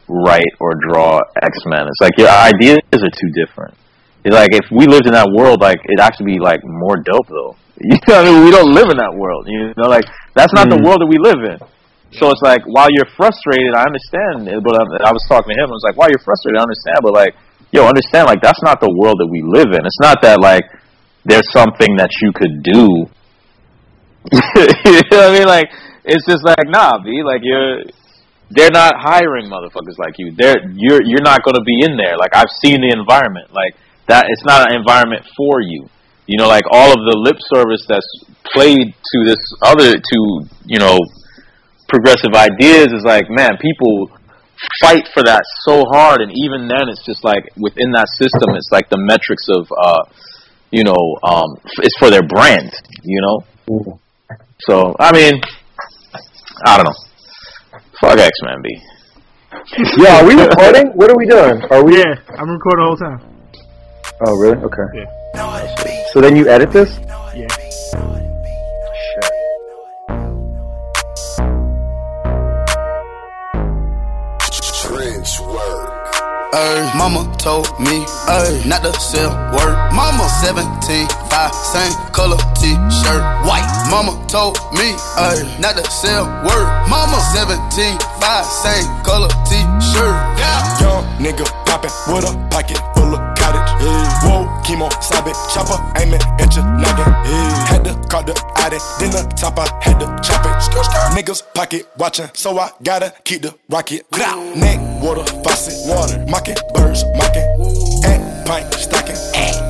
write 0.08 0.52
or 0.60 0.74
draw 0.74 1.20
X 1.42 1.58
Men. 1.66 1.86
It's 1.86 2.00
like 2.00 2.18
your 2.18 2.28
ideas 2.28 2.78
are 2.92 3.10
too 3.10 3.30
different. 3.34 3.74
It's 4.24 4.34
like 4.34 4.54
if 4.54 4.70
we 4.70 4.86
lived 4.86 5.06
in 5.06 5.14
that 5.18 5.26
world, 5.34 5.60
like 5.60 5.82
it'd 5.82 5.98
actually 5.98 6.38
be 6.38 6.38
like 6.38 6.62
more 6.62 6.96
dope 7.02 7.28
though. 7.28 7.56
You 7.82 7.98
know, 8.06 8.14
what 8.14 8.22
I 8.22 8.30
mean, 8.30 8.44
we 8.46 8.50
don't 8.54 8.70
live 8.70 8.88
in 8.94 8.98
that 9.02 9.10
world. 9.10 9.50
You 9.50 9.74
know, 9.74 9.90
like 9.90 10.06
that's 10.38 10.54
not 10.54 10.70
the 10.70 10.78
Mm. 10.78 10.86
world 10.86 11.02
that 11.02 11.10
we 11.10 11.18
live 11.18 11.42
in. 11.42 11.58
So 12.14 12.30
it's 12.30 12.44
like 12.44 12.62
while 12.68 12.86
you're 12.92 13.08
frustrated, 13.18 13.74
I 13.74 13.82
understand. 13.88 14.46
But 14.62 14.78
I, 14.78 15.10
I 15.10 15.12
was 15.12 15.24
talking 15.26 15.50
to 15.50 15.58
him. 15.58 15.66
I 15.66 15.74
was 15.74 15.82
like, 15.82 15.96
while 15.98 16.06
you're 16.12 16.22
frustrated, 16.22 16.60
I 16.60 16.64
understand. 16.68 17.02
But 17.02 17.14
like, 17.16 17.32
yo, 17.74 17.88
understand? 17.88 18.30
Like 18.30 18.38
that's 18.38 18.62
not 18.62 18.78
the 18.78 18.92
world 18.92 19.18
that 19.18 19.26
we 19.26 19.42
live 19.42 19.74
in. 19.74 19.82
It's 19.82 19.98
not 19.98 20.22
that 20.22 20.38
like 20.38 20.62
there's 21.24 21.48
something 21.50 21.96
that 21.98 22.12
you 22.22 22.30
could 22.30 22.62
do. 22.62 23.10
you 24.30 25.02
know 25.10 25.18
what 25.18 25.34
I 25.34 25.34
mean? 25.34 25.48
Like 25.50 25.66
it's 26.06 26.22
just 26.28 26.44
like 26.46 26.62
nah, 26.70 27.02
b 27.02 27.22
like 27.26 27.42
you're. 27.42 27.82
They're 28.52 28.70
not 28.70 29.00
hiring 29.00 29.48
motherfuckers 29.48 29.96
like 29.96 30.20
you. 30.20 30.36
They're 30.36 30.60
you're 30.76 31.00
you're 31.02 31.24
not 31.24 31.42
going 31.42 31.56
to 31.56 31.64
be 31.64 31.80
in 31.88 31.96
there. 31.96 32.20
Like 32.20 32.36
I've 32.36 32.52
seen 32.60 32.84
the 32.84 32.92
environment. 32.92 33.48
Like 33.50 33.72
that 34.08 34.26
it's 34.28 34.44
not 34.44 34.70
an 34.70 34.76
environment 34.76 35.22
for 35.36 35.60
you. 35.60 35.88
You 36.26 36.38
know, 36.38 36.48
like 36.48 36.64
all 36.70 36.90
of 36.90 37.00
the 37.02 37.16
lip 37.18 37.36
service 37.52 37.84
that's 37.88 38.06
played 38.54 38.94
to 38.94 39.18
this 39.24 39.40
other 39.62 39.92
to 39.94 40.18
you 40.66 40.78
know 40.78 40.98
progressive 41.88 42.32
ideas 42.34 42.88
is 42.92 43.04
like, 43.04 43.28
man, 43.28 43.58
people 43.60 44.10
fight 44.80 45.08
for 45.12 45.22
that 45.24 45.42
so 45.66 45.84
hard, 45.92 46.20
and 46.20 46.32
even 46.32 46.68
then, 46.68 46.88
it's 46.88 47.04
just 47.04 47.24
like 47.24 47.44
within 47.56 47.90
that 47.92 48.08
system, 48.08 48.54
it's 48.54 48.70
like 48.70 48.88
the 48.88 48.98
metrics 48.98 49.46
of 49.50 49.66
uh, 49.76 50.02
you 50.70 50.84
know, 50.84 51.02
um, 51.22 51.58
it's 51.78 51.96
for 51.98 52.10
their 52.10 52.22
brand. 52.22 52.72
You 53.04 53.20
know, 53.20 53.98
so 54.60 54.96
I 54.98 55.12
mean, 55.12 55.40
I 56.64 56.76
don't 56.76 56.86
know. 56.86 56.98
Fuck 58.00 58.18
X 58.18 58.32
Men 58.42 58.62
B. 58.62 58.68
Yeah, 59.98 60.22
are 60.22 60.26
we 60.26 60.34
recording? 60.34 60.88
What 60.94 61.10
are 61.10 61.16
we 61.16 61.26
doing? 61.26 61.62
Are 61.70 61.84
we? 61.84 61.98
Yeah, 61.98 62.14
I'm 62.38 62.50
recording 62.50 62.82
the 62.82 62.88
whole 62.88 62.96
time. 62.96 63.31
Oh, 64.20 64.36
really? 64.38 64.56
Okay. 64.62 64.84
Yeah. 65.34 66.06
So 66.12 66.20
then 66.20 66.36
you 66.36 66.48
edit 66.48 66.72
this? 66.72 66.98
Yeah. 67.34 67.48
Trench 74.82 75.40
work. 75.40 75.88
Ay, 76.54 76.92
mama 76.98 77.24
told 77.38 77.64
me, 77.80 78.04
ay, 78.28 78.62
not 78.66 78.82
to 78.84 78.92
sell 79.00 79.32
word. 79.56 79.72
Mama 79.96 80.28
17, 80.44 81.08
5, 81.08 81.54
same 81.54 81.94
color 82.12 82.36
t-shirt, 82.60 83.22
white. 83.48 83.64
Mama 83.88 84.12
told 84.28 84.58
me, 84.76 84.92
ay, 85.16 85.40
not 85.58 85.76
to 85.76 85.90
sell 85.90 86.26
word. 86.44 86.68
Mama 86.92 87.16
17, 87.32 87.96
5, 88.20 88.44
same 88.44 88.84
color 89.02 89.32
t-shirt. 89.48 90.14
Yeah. 90.36 90.60
Young 90.84 91.04
nigga 91.24 91.48
poppin' 91.64 91.90
with 92.12 92.28
a 92.28 92.36
pocket 92.50 92.78
full 92.94 93.14
of 93.16 93.31
cottage. 93.82 94.12
Whoa, 94.22 94.46
chemo, 94.62 95.02
sobbing, 95.02 95.34
chopper, 95.52 95.78
aiming 96.00 96.20
at 96.38 96.54
your 96.54 96.64
noggin. 96.64 97.12
Had 97.66 97.84
to 97.84 97.94
call 98.08 98.24
the 98.24 98.34
Addy, 98.56 98.78
then 98.98 99.10
the 99.10 99.22
top 99.36 99.58
I 99.58 99.68
had 99.82 99.98
to 100.00 100.06
chop 100.22 100.44
it. 100.46 100.52
Niggas 101.16 101.42
pocket 101.54 101.88
watching, 101.98 102.28
so 102.34 102.58
I 102.58 102.70
gotta 102.82 103.12
keep 103.24 103.42
the 103.42 103.54
rocket. 103.68 104.06
Neck, 104.56 104.78
water, 105.02 105.24
faucet, 105.42 105.74
water, 105.88 106.24
mocking, 106.28 106.56
birds, 106.74 107.04
mocking. 107.16 107.42
And 108.04 108.46
pint 108.46 108.72
stocking, 108.74 109.16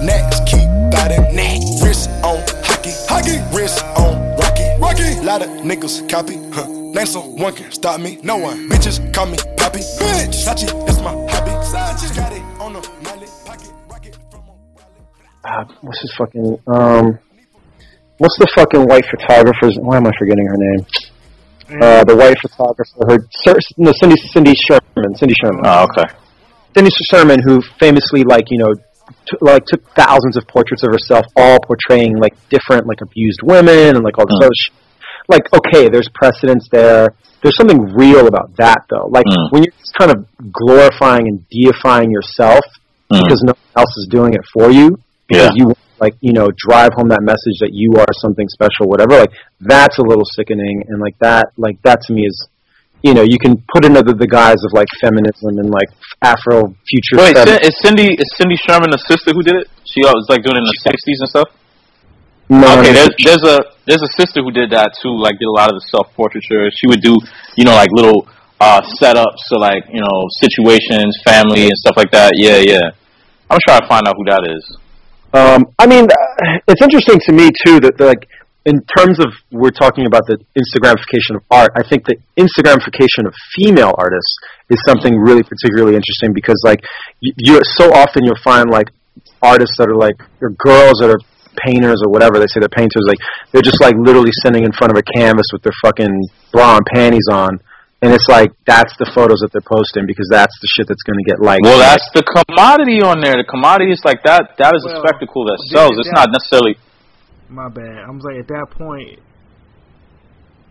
next 0.05 0.47
keep 0.47 0.69
biting. 0.91 1.35
Neck 1.35 1.61
wrist 1.83 2.11
on 2.23 2.43
hockey, 2.65 2.93
hockey, 3.09 3.39
wrist 3.57 3.85
on 3.97 4.37
rocky, 4.37 4.65
rocky. 4.79 5.21
Lot 5.25 5.43
of 5.43 5.49
niggas 5.63 6.09
copy, 6.09 6.37
huh? 6.53 6.67
Name 6.67 7.07
someone 7.07 7.55
can 7.55 7.73
stop 7.73 8.01
me, 8.01 8.19
no 8.23 8.37
one. 8.37 8.69
Bitches 8.69 9.01
call 9.15 9.25
me 9.27 9.39
Poppy, 9.57 9.79
bitch. 9.79 10.35
Sachi, 10.45 10.67
that's 10.87 11.01
my 11.01 11.13
hobby. 11.31 11.53
Sachi, 11.65 12.15
got 12.17 12.33
it 12.33 12.43
on 12.61 12.73
the 12.75 12.81
Uh, 15.45 15.65
what's 15.81 16.01
his 16.01 16.15
fucking 16.17 16.59
um? 16.69 17.19
What's 18.19 18.39
the 18.39 18.47
fucking 18.55 18.85
white 18.87 19.05
photographer's? 19.11 19.77
Why 19.81 19.97
am 19.97 20.07
I 20.07 20.13
forgetting 20.19 20.47
her 20.47 20.57
name? 20.57 20.87
Uh, 21.83 22.05
the 22.05 22.15
white 22.15 22.37
photographer, 22.41 23.01
her 23.09 23.27
Sir, 23.43 23.55
no, 23.79 23.93
Cindy 23.99 24.15
Cindy 24.31 24.55
Sherman, 24.55 25.17
Cindy 25.17 25.35
Sherman, 25.43 25.63
Oh, 25.65 25.87
okay. 25.91 26.07
Cindy 26.77 26.91
Sherman, 27.11 27.39
who 27.45 27.61
famously 27.81 28.23
like 28.25 28.45
you 28.51 28.59
know, 28.59 28.73
t- 28.75 29.39
like 29.41 29.65
took 29.67 29.83
thousands 29.97 30.37
of 30.37 30.47
portraits 30.47 30.85
of 30.85 30.93
herself, 30.93 31.25
all 31.37 31.59
portraying 31.67 32.17
like 32.19 32.35
different 32.51 32.87
like 32.87 33.01
abused 33.03 33.41
women 33.43 33.97
and 33.97 34.05
like 34.05 34.19
all 34.19 34.27
this 34.27 34.37
Mm. 34.39 34.45
other 34.47 34.55
shit. 34.63 34.75
Like 35.29 35.43
okay, 35.55 35.89
there's 35.89 36.09
precedence 36.15 36.69
there. 36.71 37.15
There's 37.43 37.57
something 37.57 37.83
real 37.97 38.29
about 38.29 38.55
that 38.59 38.85
though. 38.91 39.09
Like 39.11 39.27
Mm. 39.27 39.51
when 39.51 39.63
you're 39.65 39.75
just 39.81 39.95
kind 39.99 40.13
of 40.13 40.27
glorifying 40.53 41.27
and 41.27 41.43
deifying 41.51 42.11
yourself, 42.13 42.63
Mm. 43.11 43.23
because 43.23 43.43
no 43.43 43.53
one 43.53 43.83
else 43.83 43.97
is 43.97 44.07
doing 44.09 44.35
it 44.35 44.45
for 44.55 44.71
you 44.71 44.99
Yeah. 45.37 45.51
you 45.55 45.75
like 46.03 46.15
you 46.21 46.33
know 46.33 46.49
drive 46.57 46.91
home 46.99 47.09
that 47.09 47.23
message 47.23 47.63
that 47.63 47.71
you 47.73 47.95
are 47.95 48.13
something 48.19 48.49
special 48.49 48.91
whatever 48.91 49.23
like 49.23 49.33
that's 49.61 49.99
a 49.99 50.03
little 50.03 50.27
sickening 50.27 50.83
and 50.89 50.99
like 50.99 51.17
that 51.21 51.55
like 51.57 51.81
that 51.83 52.03
to 52.03 52.13
me 52.13 52.27
is 52.27 52.49
you 53.03 53.15
know 53.15 53.23
you 53.23 53.39
can 53.39 53.55
put 53.71 53.87
it 53.87 53.95
under 53.95 54.13
the 54.13 54.27
guise 54.27 54.59
of 54.67 54.71
like 54.75 54.91
feminism 55.01 55.59
and 55.63 55.71
like 55.71 55.91
afro 56.23 56.75
future 56.91 57.23
Wait, 57.23 57.39
fem- 57.39 57.63
is 57.63 57.75
Cindy 57.83 58.15
is 58.19 58.29
Cindy 58.35 58.59
Sherman 58.67 58.91
the 58.91 58.99
sister 58.99 59.31
who 59.31 59.43
did 59.43 59.63
it? 59.63 59.67
She 59.87 60.03
was 60.03 60.27
like 60.29 60.43
doing 60.43 60.59
it 60.59 60.63
in 60.63 60.69
the 60.71 60.81
'60s 60.87 61.19
and 61.23 61.31
stuff. 61.31 61.49
no, 62.51 62.79
okay, 62.79 62.93
there's 62.95 63.15
there's 63.23 63.45
a 63.47 63.57
there's 63.87 64.03
a 64.03 64.13
sister 64.19 64.43
who 64.43 64.51
did 64.51 64.71
that 64.71 64.95
too. 65.03 65.15
Like 65.15 65.39
did 65.39 65.51
a 65.51 65.55
lot 65.55 65.71
of 65.71 65.79
the 65.79 65.87
self 65.91 66.11
portraiture. 66.15 66.71
She 66.75 66.87
would 66.91 67.03
do 67.03 67.15
you 67.59 67.65
know 67.67 67.75
like 67.75 67.91
little 67.95 68.27
uh 68.63 68.83
setups 68.99 69.43
to 69.51 69.59
like 69.59 69.87
you 69.91 70.03
know 70.03 70.19
situations, 70.39 71.19
family 71.27 71.71
and 71.71 71.79
stuff 71.79 71.99
like 71.99 72.11
that. 72.11 72.35
Yeah, 72.39 72.59
yeah. 72.59 72.95
I'm 73.51 73.59
trying 73.67 73.83
to 73.83 73.89
find 73.91 74.07
out 74.07 74.15
who 74.17 74.25
that 74.31 74.47
is. 74.49 74.65
Um, 75.33 75.65
I 75.79 75.87
mean, 75.87 76.07
it's 76.69 76.83
interesting 76.83 77.19
to 77.27 77.33
me 77.33 77.51
too 77.65 77.81
that 77.81 77.99
like 77.99 78.29
in 78.65 78.79
terms 78.97 79.19
of 79.19 79.33
we're 79.51 79.75
talking 79.75 80.07
about 80.07 80.23
the 80.27 80.39
Instagramification 80.55 81.37
of 81.37 81.43
art. 81.51 81.73
I 81.75 81.83
think 81.83 82.07
the 82.07 82.17
Instagramification 82.39 83.27
of 83.27 83.35
female 83.57 83.95
artists 83.99 84.37
is 84.71 84.79
something 84.87 85.19
really 85.19 85.43
particularly 85.43 85.97
interesting 85.97 86.33
because 86.33 86.61
like 86.65 86.85
you, 87.21 87.33
you 87.39 87.61
so 87.65 87.93
often 87.93 88.25
you'll 88.25 88.45
find 88.45 88.71
like 88.71 88.89
artists 89.43 89.77
that 89.79 89.89
are 89.89 89.97
like 89.97 90.15
or 90.41 90.51
girls 90.51 91.01
that 91.01 91.11
are 91.11 91.19
painters 91.67 92.01
or 92.07 92.11
whatever 92.11 92.39
they 92.39 92.47
say 92.47 92.61
they're 92.61 92.69
painters 92.69 93.05
like 93.07 93.19
they're 93.51 93.63
just 93.63 93.81
like 93.83 93.95
literally 93.99 94.31
sitting 94.43 94.65
in 94.65 94.73
front 94.73 94.91
of 94.91 94.97
a 94.97 95.03
canvas 95.19 95.45
with 95.53 95.63
their 95.63 95.75
fucking 95.85 96.09
bra 96.53 96.77
and 96.77 96.87
panties 96.95 97.27
on 97.31 97.59
and 98.03 98.13
it's 98.13 98.27
like 98.29 98.51
that's 98.67 98.93
the 98.99 99.07
photos 99.15 99.39
that 99.47 99.51
they're 99.55 99.63
posting 99.65 100.05
because 100.11 100.27
that's 100.31 100.53
the 100.61 100.69
shit 100.75 100.87
that's 100.91 101.03
going 101.07 101.19
to 101.23 101.27
get 101.31 101.39
liked 101.41 101.63
Well, 101.63 101.79
that's 101.79 102.05
the 102.15 102.27
commodity 102.27 102.99
on 103.01 103.23
there. 103.23 103.39
The 103.39 103.47
commodity 103.49 103.93
is 103.95 104.03
like 104.05 104.23
that. 104.27 104.59
That 104.59 104.75
is 104.75 104.83
a 104.91 104.99
spectacle 104.99 105.47
that 105.47 105.59
sells. 105.71 105.95
It's 106.03 106.11
yeah. 106.11 106.27
not 106.27 106.29
necessarily. 106.35 106.75
My 107.49 107.69
bad. 107.71 108.03
I'm 108.09 108.19
like 108.19 108.43
at 108.43 108.49
that 108.49 108.67
point, 108.75 109.21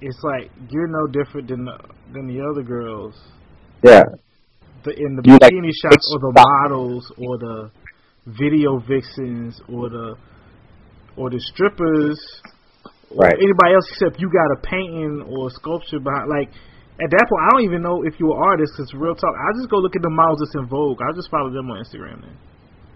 it's 0.01 0.19
like 0.23 0.51
you're 0.69 0.87
no 0.91 1.07
different 1.07 1.47
than 1.47 1.65
the, 1.65 1.77
than 2.13 2.27
the 2.27 2.41
other 2.43 2.63
girls. 2.63 3.15
yeah 3.83 4.03
The 4.83 4.91
in 4.97 5.15
the 5.15 5.21
You, 5.25 5.37
like, 5.39 5.53
bikini 5.53 5.71
shots 5.71 6.09
or 6.11 6.19
the 6.19 6.31
expect- 6.35 6.47
models 6.67 7.05
or 7.17 7.37
the 7.37 7.71
video 8.27 8.79
vixens 8.79 9.61
or 9.69 9.89
the 9.89 10.15
or 11.17 11.29
the 11.29 11.39
strippers 11.39 12.19
or 13.11 13.25
Right. 13.27 13.33
anybody 13.35 13.71
else 13.75 13.87
except 13.91 14.19
you 14.19 14.29
got 14.31 14.49
a 14.57 14.59
painting 14.65 15.25
or 15.29 15.47
a 15.47 15.51
sculpture 15.51 15.99
behind. 15.99 16.29
Like 16.29 16.49
at 17.01 17.09
that 17.09 17.25
point, 17.27 17.41
I 17.41 17.49
don't 17.51 17.65
even 17.65 17.81
know 17.81 18.05
if 18.05 18.15
you're 18.21 18.37
an 18.37 18.41
artist. 18.41 18.77
Cause 18.77 18.93
real 18.93 19.17
talk, 19.17 19.33
I 19.33 19.57
just 19.57 19.69
go 19.69 19.77
look 19.81 19.95
at 19.95 20.01
the 20.01 20.13
models 20.13 20.39
that's 20.39 20.53
in 20.55 20.69
Vogue. 20.69 21.01
I 21.01 21.09
just 21.17 21.29
follow 21.29 21.49
them 21.49 21.69
on 21.69 21.81
Instagram. 21.81 22.21
Then, 22.21 22.37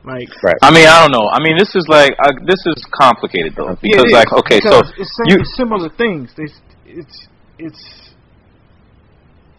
like 0.05 0.29
right 0.45 0.59
I 0.61 0.69
mean, 0.69 0.85
I 0.85 1.01
don't 1.01 1.11
know. 1.11 1.25
I 1.27 1.41
mean, 1.41 1.57
this 1.57 1.73
is 1.73 1.89
like 1.89 2.13
uh, 2.21 2.37
this 2.45 2.61
is 2.69 2.77
complicated 2.93 3.57
though 3.57 3.73
because 3.81 4.05
it 4.05 4.13
like 4.13 4.31
okay, 4.45 4.61
because 4.61 4.85
so 4.85 5.01
it's, 5.01 5.11
same, 5.17 5.27
you 5.33 5.35
it's 5.41 5.57
similar 5.57 5.89
things. 5.89 6.29
They, 6.37 6.45
it's 6.85 7.27
it's 7.57 7.83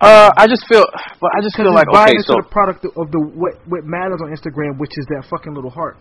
uh, 0.00 0.30
I 0.36 0.46
just 0.46 0.68
feel, 0.68 0.84
but 1.20 1.32
I 1.34 1.40
just 1.40 1.56
feel 1.56 1.72
like 1.72 1.88
buying 1.90 2.20
okay, 2.20 2.22
into 2.22 2.36
so 2.36 2.44
the 2.44 2.48
product 2.52 2.84
of 2.84 3.10
the 3.10 3.18
what 3.18 3.58
what 3.66 3.82
matters 3.84 4.20
on 4.22 4.28
Instagram, 4.28 4.78
which 4.78 4.92
is 4.96 5.06
that 5.10 5.24
fucking 5.28 5.54
little 5.54 5.70
heart. 5.70 5.96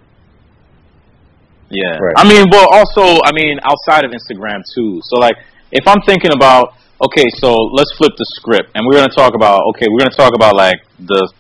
Yeah. 1.70 1.98
Right. 1.98 2.14
I 2.18 2.28
mean, 2.28 2.46
well, 2.52 2.68
also, 2.70 3.22
I 3.26 3.32
mean, 3.34 3.58
outside 3.64 4.06
of 4.06 4.12
Instagram 4.12 4.62
too. 4.76 5.00
So, 5.04 5.18
like, 5.18 5.36
if 5.72 5.88
I'm 5.88 6.02
thinking 6.06 6.32
about, 6.34 6.78
okay, 7.02 7.26
so 7.36 7.56
let's 7.74 7.92
flip 7.98 8.14
the 8.18 8.26
script, 8.36 8.72
and 8.76 8.86
we're 8.86 8.98
gonna 8.98 9.14
talk 9.14 9.36
about, 9.36 9.62
okay, 9.76 9.88
we're 9.90 10.00
gonna 10.00 10.16
talk 10.16 10.36
about 10.36 10.56
like 10.56 10.80
the 11.00 11.32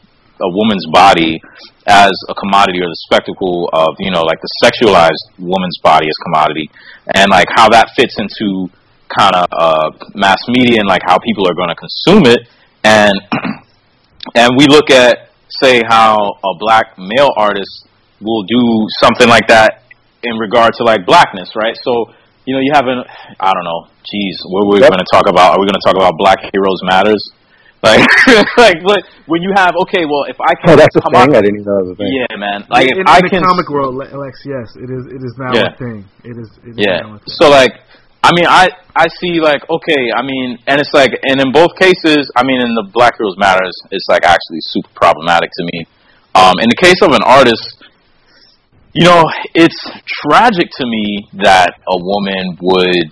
a 0.41 0.49
woman's 0.51 0.86
body 0.91 1.39
as 1.88 2.12
a 2.28 2.36
commodity 2.36 2.80
or 2.80 2.91
the 2.91 3.01
spectacle 3.08 3.70
of, 3.72 3.95
you 3.99 4.12
know, 4.12 4.20
like 4.20 4.41
the 4.41 4.51
sexualized 4.60 5.24
woman's 5.39 5.80
body 5.82 6.08
as 6.08 6.18
commodity, 6.24 6.70
and 7.14 7.30
like 7.30 7.47
how 7.56 7.70
that 7.70 7.91
fits 7.95 8.20
into 8.20 8.68
kind 9.08 9.36
of 9.36 9.47
uh, 9.51 9.89
mass 10.14 10.39
media 10.47 10.80
and 10.80 10.88
like 10.88 11.01
how 11.06 11.18
people 11.20 11.47
are 11.47 11.53
going 11.53 11.70
to 11.70 11.76
consume 11.76 12.26
it, 12.26 12.47
and 12.84 13.16
and 14.36 14.49
we 14.58 14.68
look 14.68 14.89
at 14.91 15.30
say 15.47 15.82
how 15.88 16.18
a 16.43 16.58
black 16.60 16.97
male 16.97 17.32
artist 17.38 17.88
will 18.20 18.43
do 18.43 18.88
something 18.99 19.30
like 19.30 19.47
that 19.47 19.84
in 20.24 20.36
regard 20.38 20.74
to 20.74 20.84
like 20.84 21.06
blackness, 21.06 21.51
right? 21.56 21.78
So 21.84 22.12
you 22.45 22.53
know 22.55 22.61
you 22.61 22.71
have 22.73 22.85
an 22.87 23.03
I 23.39 23.51
don't 23.53 23.65
know, 23.65 23.89
geez, 24.05 24.37
what 24.47 24.65
were 24.67 24.77
we 24.77 24.81
Yep. 24.81 24.89
going 24.93 25.03
to 25.03 25.11
talk 25.11 25.27
about? 25.29 25.53
Are 25.53 25.59
we 25.59 25.65
going 25.67 25.77
to 25.77 25.85
talk 25.85 25.97
about 25.97 26.13
Black 26.17 26.39
Heroes 26.53 26.81
Matters? 26.83 27.23
Like, 27.85 28.01
like, 28.57 28.77
but 28.81 29.05
when 29.29 29.45
you 29.45 29.53
have 29.53 29.77
okay, 29.85 30.09
well, 30.09 30.25
if 30.25 30.41
I 30.41 30.57
can 30.57 30.73
oh 30.73 30.75
that's 30.75 30.95
a 30.97 31.01
come 31.05 31.13
thing 31.13 31.29
up, 31.29 31.37
I 31.37 31.45
didn't 31.45 31.61
even 31.61 31.69
know 31.69 31.77
that 31.77 31.85
was 31.85 31.93
a 31.93 31.97
thing 32.01 32.09
yeah, 32.17 32.33
man, 32.33 32.65
like 32.65 32.89
in, 32.89 32.97
if 32.97 33.05
in 33.05 33.05
I 33.05 33.21
the 33.21 33.29
can 33.29 33.43
comic 33.45 33.69
world, 33.69 33.93
Le- 33.93 34.09
Lex, 34.09 34.41
yes, 34.41 34.73
it 34.73 34.89
is. 34.89 35.05
It 35.13 35.21
is 35.21 35.33
now 35.37 35.53
Yeah. 35.53 35.69
a 35.69 35.77
thing. 35.77 36.01
It 36.25 36.33
is. 36.33 36.49
It 36.65 36.73
is 36.73 36.81
Yeah. 36.81 37.05
now 37.05 37.13
a 37.13 37.21
thing. 37.21 37.29
So 37.37 37.45
like, 37.53 37.77
I 38.25 38.33
mean, 38.33 38.49
I 38.49 38.73
I 38.97 39.05
see 39.21 39.37
like 39.37 39.61
okay, 39.69 40.09
I 40.17 40.25
mean, 40.25 40.57
and 40.65 40.81
it's 40.81 40.97
like, 40.97 41.13
and 41.29 41.37
in 41.37 41.53
both 41.53 41.77
cases, 41.77 42.25
I 42.33 42.41
mean, 42.41 42.57
in 42.57 42.73
the 42.73 42.89
Black 42.89 43.21
Girls 43.21 43.37
Matters, 43.37 43.77
it's 43.93 44.09
like 44.09 44.25
actually 44.25 44.65
super 44.73 44.89
problematic 44.97 45.53
to 45.61 45.63
me. 45.69 45.85
Um, 46.33 46.57
in 46.65 46.65
the 46.73 46.79
case 46.81 47.05
of 47.05 47.13
an 47.13 47.21
artist, 47.21 47.84
you 48.95 49.03
know, 49.03 49.25
it's 49.53 49.91
tragic 50.07 50.69
to 50.71 50.85
me 50.87 51.27
that 51.43 51.73
a 51.85 51.97
woman 51.99 52.57
would, 52.61 53.11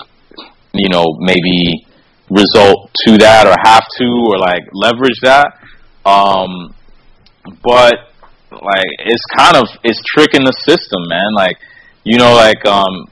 you 0.71 0.87
know, 0.87 1.05
maybe 1.19 1.85
result 2.29 2.89
to 3.05 3.17
that 3.17 3.45
or 3.45 3.53
have 3.61 3.83
to 3.97 4.07
or 4.29 4.39
like 4.39 4.63
leverage 4.71 5.19
that. 5.23 5.59
Um, 6.05 6.73
but 7.61 7.95
like, 8.49 8.91
it's 8.99 9.25
kind 9.35 9.57
of 9.57 9.67
it's 9.83 9.99
tricking 10.15 10.45
the 10.45 10.53
system, 10.63 11.03
man. 11.09 11.33
Like, 11.35 11.57
you 12.05 12.17
know, 12.17 12.33
like 12.33 12.65
um, 12.65 13.03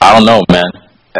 I 0.00 0.14
don't 0.14 0.24
know, 0.24 0.44
man. 0.48 0.70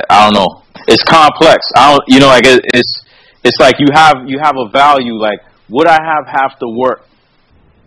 I 0.09 0.25
don't 0.27 0.35
know. 0.35 0.63
It's 0.87 1.03
complex. 1.03 1.67
I 1.75 1.91
don't, 1.91 2.05
you 2.07 2.21
know, 2.21 2.29
like 2.29 2.47
it, 2.47 2.61
it's 2.73 3.03
it's 3.43 3.59
like 3.59 3.81
you 3.81 3.89
have 3.93 4.29
you 4.29 4.39
have 4.41 4.55
a 4.57 4.71
value. 4.71 5.15
Like, 5.15 5.41
would 5.69 5.89
I 5.89 5.99
have 6.01 6.29
half 6.29 6.57
the 6.61 6.71
work 6.71 7.05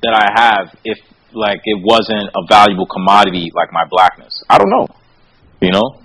that 0.03 0.13
I 0.13 0.27
have 0.35 0.75
if 0.83 0.97
like 1.33 1.61
it 1.63 1.79
wasn't 1.83 2.29
a 2.35 2.41
valuable 2.47 2.87
commodity 2.87 3.51
like 3.53 3.71
my 3.71 3.85
blackness? 3.89 4.43
I 4.49 4.57
don't 4.57 4.69
know. 4.69 4.87
You 5.61 5.71
know. 5.71 6.01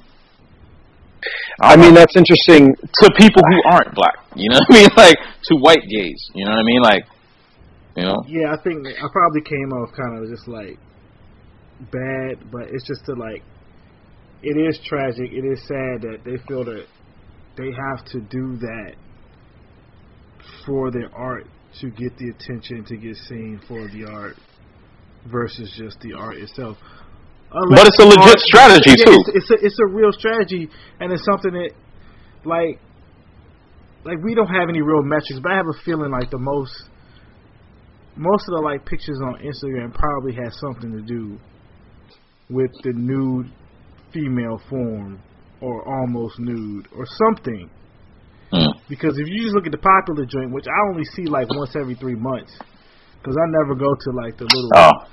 I 1.60 1.76
mean 1.76 1.94
that's 1.94 2.16
interesting 2.16 2.74
to 2.74 3.10
people 3.16 3.42
who 3.46 3.70
aren't 3.70 3.94
black. 3.94 4.16
You 4.34 4.50
know 4.50 4.58
what 4.68 4.76
I 4.76 4.80
mean? 4.80 4.88
Like 4.96 5.16
to 5.44 5.56
white 5.56 5.84
gays. 5.88 6.30
You 6.34 6.44
know 6.44 6.52
what 6.52 6.60
I 6.60 6.64
mean? 6.64 6.82
Like, 6.82 7.04
you 7.96 8.02
know. 8.04 8.24
Yeah, 8.26 8.52
I 8.52 8.62
think 8.62 8.86
I 8.86 9.06
probably 9.12 9.42
came 9.42 9.72
off 9.72 9.90
kind 9.96 10.22
of 10.22 10.28
just 10.28 10.48
like 10.48 10.78
bad, 11.92 12.50
but 12.50 12.68
it's 12.70 12.86
just 12.86 13.04
to 13.06 13.14
like. 13.14 13.42
It 14.42 14.60
is 14.60 14.78
tragic. 14.84 15.32
It 15.32 15.44
is 15.44 15.58
sad 15.66 16.02
that 16.02 16.18
they 16.24 16.36
feel 16.46 16.64
that 16.64 16.84
they 17.56 17.70
have 17.72 18.04
to 18.12 18.20
do 18.20 18.56
that 18.58 18.94
for 20.66 20.90
their 20.90 21.10
art 21.14 21.46
to 21.80 21.90
get 21.90 22.16
the 22.18 22.30
attention 22.30 22.84
to 22.84 22.96
get 22.96 23.16
seen 23.16 23.60
for 23.66 23.88
the 23.88 24.04
art 24.10 24.36
versus 25.26 25.72
just 25.76 26.00
the 26.00 26.12
art 26.14 26.36
itself. 26.36 26.76
But 27.50 27.86
it's 27.86 27.98
a 28.00 28.06
legit 28.06 28.40
strategy, 28.40 28.98
Yeah, 28.98 29.04
too. 29.04 29.18
It's, 29.34 29.46
it's 29.46 29.50
a 29.50 29.66
it's 29.66 29.78
a 29.78 29.86
real 29.86 30.10
strategy, 30.10 30.68
and 30.98 31.12
it's 31.12 31.24
something 31.24 31.52
that 31.52 31.70
like 32.44 32.80
like 34.04 34.18
we 34.22 34.34
don't 34.34 34.48
have 34.48 34.68
any 34.68 34.82
real 34.82 35.02
metrics, 35.02 35.38
but 35.40 35.52
I 35.52 35.56
have 35.56 35.66
a 35.66 35.78
feeling 35.84 36.10
like 36.10 36.30
the 36.30 36.38
most 36.38 36.72
most 38.16 38.48
of 38.48 38.54
the 38.54 38.62
like 38.62 38.84
pictures 38.86 39.18
on 39.22 39.38
Instagram 39.42 39.94
probably 39.94 40.34
has 40.34 40.58
something 40.58 40.92
to 40.92 41.02
do 41.02 41.38
with 42.50 42.70
the 42.82 42.92
nude 42.92 43.50
female 44.12 44.60
form 44.68 45.20
or 45.60 45.86
almost 45.88 46.38
nude 46.38 46.88
or 46.96 47.06
something. 47.06 47.70
Mm. 48.52 48.72
Because 48.88 49.18
if 49.18 49.26
you 49.28 49.42
just 49.42 49.54
look 49.54 49.66
at 49.66 49.72
the 49.72 49.78
popular 49.78 50.26
joint, 50.26 50.52
which 50.52 50.66
I 50.66 50.90
only 50.90 51.04
see 51.04 51.24
like 51.24 51.48
once 51.50 51.74
every 51.74 51.94
three 51.94 52.14
months, 52.14 52.52
because 53.24 53.38
I 53.40 53.46
never 53.64 53.74
go 53.74 53.88
to 53.96 54.10
like 54.12 54.36
the 54.36 54.44
little 54.44 54.70
Oh, 54.76 55.08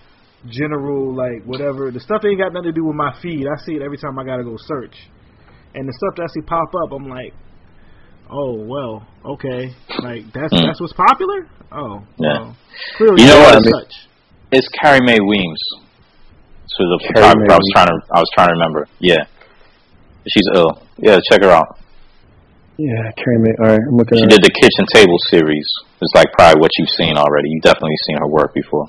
general 0.51 1.15
like 1.15 1.45
whatever 1.45 1.91
the 1.91 1.99
stuff 2.01 2.19
that 2.21 2.27
ain't 2.27 2.39
got 2.43 2.51
nothing 2.51 2.75
to 2.75 2.75
do 2.75 2.83
with 2.83 2.95
my 2.99 3.15
feed. 3.21 3.47
I 3.47 3.55
see 3.63 3.79
it 3.79 3.81
every 3.81 3.97
time 3.97 4.19
I 4.19 4.25
gotta 4.25 4.43
go 4.43 4.57
search, 4.59 4.95
and 5.73 5.87
the 5.87 5.93
stuff 5.95 6.15
that 6.17 6.23
I 6.23 6.29
see 6.35 6.41
pop 6.45 6.67
up, 6.83 6.91
I'm 6.91 7.07
like, 7.07 7.31
oh 8.29 8.59
well, 8.67 9.07
okay, 9.39 9.71
like 10.03 10.27
that's 10.33 10.51
Mm. 10.53 10.67
that's 10.67 10.81
what's 10.81 10.93
popular. 10.93 11.47
Oh, 11.71 12.03
Yeah. 12.19 12.39
well, 12.51 12.57
clearly 12.97 13.21
You 13.23 13.27
know 13.29 13.39
not 13.39 13.55
what? 13.55 13.65
as 13.65 13.71
such. 13.71 13.93
it's 14.51 14.67
Carrie 14.81 14.99
Mae 15.07 15.19
Weems. 15.23 15.61
So 16.67 16.83
the 16.83 16.99
Carrie 16.99 17.15
photographer 17.15 17.47
Mae 17.47 17.53
I 17.53 17.57
was 17.57 17.69
trying 17.73 17.87
to 17.87 17.97
I 18.11 18.19
was 18.19 18.29
trying 18.35 18.47
to 18.49 18.53
remember. 18.53 18.87
Yeah, 18.99 19.23
she's 20.27 20.43
ill. 20.55 20.83
Yeah, 20.97 21.19
check 21.31 21.43
her 21.43 21.49
out. 21.51 21.77
Yeah 22.77 23.11
Carrie 23.17 23.39
Mae 23.39 23.55
all 23.59 23.67
right 23.71 23.79
I'm 23.81 23.97
looking 23.97 24.17
She 24.19 24.23
at 24.23 24.29
did 24.29 24.43
the 24.43 24.53
kitchen 24.53 24.85
table 24.93 25.17
series. 25.29 25.65
It's 26.01 26.13
like 26.15 26.31
probably 26.33 26.59
what 26.61 26.71
you've 26.77 26.93
seen 26.97 27.17
already. 27.17 27.49
You've 27.49 27.63
definitely 27.63 27.97
seen 28.07 28.17
her 28.17 28.27
work 28.27 28.53
before. 28.53 28.87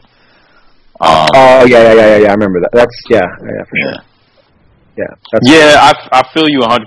Um, 1.00 1.28
oh 1.34 1.64
yeah 1.66 1.82
yeah 1.82 1.94
yeah 1.94 2.06
yeah 2.06 2.16
yeah 2.26 2.30
I 2.30 2.34
remember 2.34 2.60
that 2.62 2.70
that's 2.72 2.96
yeah 3.10 3.26
yeah 3.26 3.62
for 3.66 3.76
sure 3.80 3.92
yeah. 3.92 5.06
yeah 5.06 5.12
that's 5.32 5.44
Yeah, 5.50 5.76
I, 5.80 6.20
I 6.20 6.22
feel 6.32 6.48
you 6.48 6.60
100%, 6.60 6.78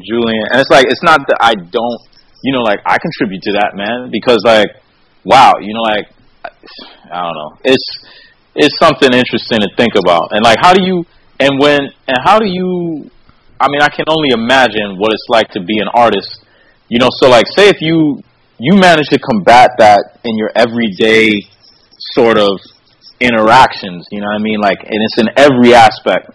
Julian. 0.00 0.46
And 0.50 0.60
it's 0.62 0.70
like, 0.70 0.86
it's 0.88 1.02
not 1.02 1.26
that 1.28 1.38
I 1.42 1.52
don't, 1.54 2.00
you 2.42 2.54
know, 2.54 2.62
like, 2.62 2.80
I 2.86 2.96
contribute 2.96 3.42
to 3.42 3.52
that, 3.60 3.76
man. 3.76 4.08
Because, 4.10 4.40
like, 4.46 4.70
wow, 5.24 5.54
you 5.60 5.74
know, 5.74 5.82
like, 5.82 6.06
I 7.12 7.22
don't 7.22 7.34
know. 7.34 7.58
It's 7.64 7.84
it's 8.54 8.78
something 8.78 9.12
interesting 9.12 9.60
to 9.60 9.68
think 9.76 9.94
about, 9.94 10.32
and 10.32 10.42
like, 10.42 10.58
how 10.60 10.72
do 10.72 10.82
you 10.82 11.04
and 11.38 11.58
when 11.60 11.80
and 12.08 12.18
how 12.24 12.38
do 12.38 12.46
you? 12.46 13.10
I 13.60 13.68
mean, 13.68 13.82
I 13.82 13.88
can 13.88 14.06
only 14.08 14.30
imagine 14.32 14.96
what 14.96 15.12
it's 15.12 15.26
like 15.28 15.50
to 15.50 15.60
be 15.60 15.78
an 15.78 15.88
artist. 15.94 16.44
You 16.88 16.98
know, 16.98 17.08
so 17.20 17.28
like, 17.28 17.46
say 17.46 17.68
if 17.68 17.80
you 17.80 18.22
you 18.58 18.76
manage 18.76 19.08
to 19.08 19.18
combat 19.18 19.70
that 19.78 20.20
in 20.24 20.36
your 20.36 20.50
everyday 20.54 21.32
sort 22.12 22.36
of 22.36 22.60
interactions. 23.20 24.08
You 24.10 24.20
know 24.20 24.28
what 24.32 24.40
I 24.40 24.42
mean? 24.42 24.60
Like, 24.60 24.80
and 24.84 25.00
it's 25.00 25.18
in 25.20 25.28
every 25.36 25.72
aspect 25.72 26.32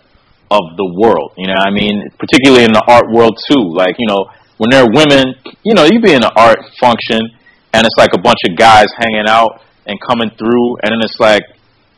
of 0.49 0.64
the 0.77 0.89
world. 0.97 1.34
You 1.38 1.47
know 1.47 1.57
what 1.57 1.69
I 1.69 1.73
mean? 1.73 2.10
Particularly 2.18 2.65
in 2.65 2.73
the 2.73 2.85
art 2.88 3.10
world 3.14 3.38
too. 3.49 3.73
Like, 3.73 3.97
you 3.97 4.07
know, 4.07 4.26
when 4.57 4.69
there 4.69 4.85
are 4.85 4.91
women, 4.93 5.35
you 5.61 5.73
know, 5.73 5.85
you 5.85 6.02
be 6.02 6.14
in 6.14 6.23
an 6.23 6.34
art 6.38 6.61
function 6.80 7.22
and 7.73 7.81
it's 7.84 7.97
like 7.97 8.14
a 8.14 8.22
bunch 8.22 8.39
of 8.49 8.56
guys 8.56 8.88
hanging 8.97 9.27
out 9.27 9.61
and 9.85 9.99
coming 10.02 10.31
through, 10.34 10.81
and 10.81 10.89
then 10.95 11.02
it's 11.03 11.19
like, 11.19 11.43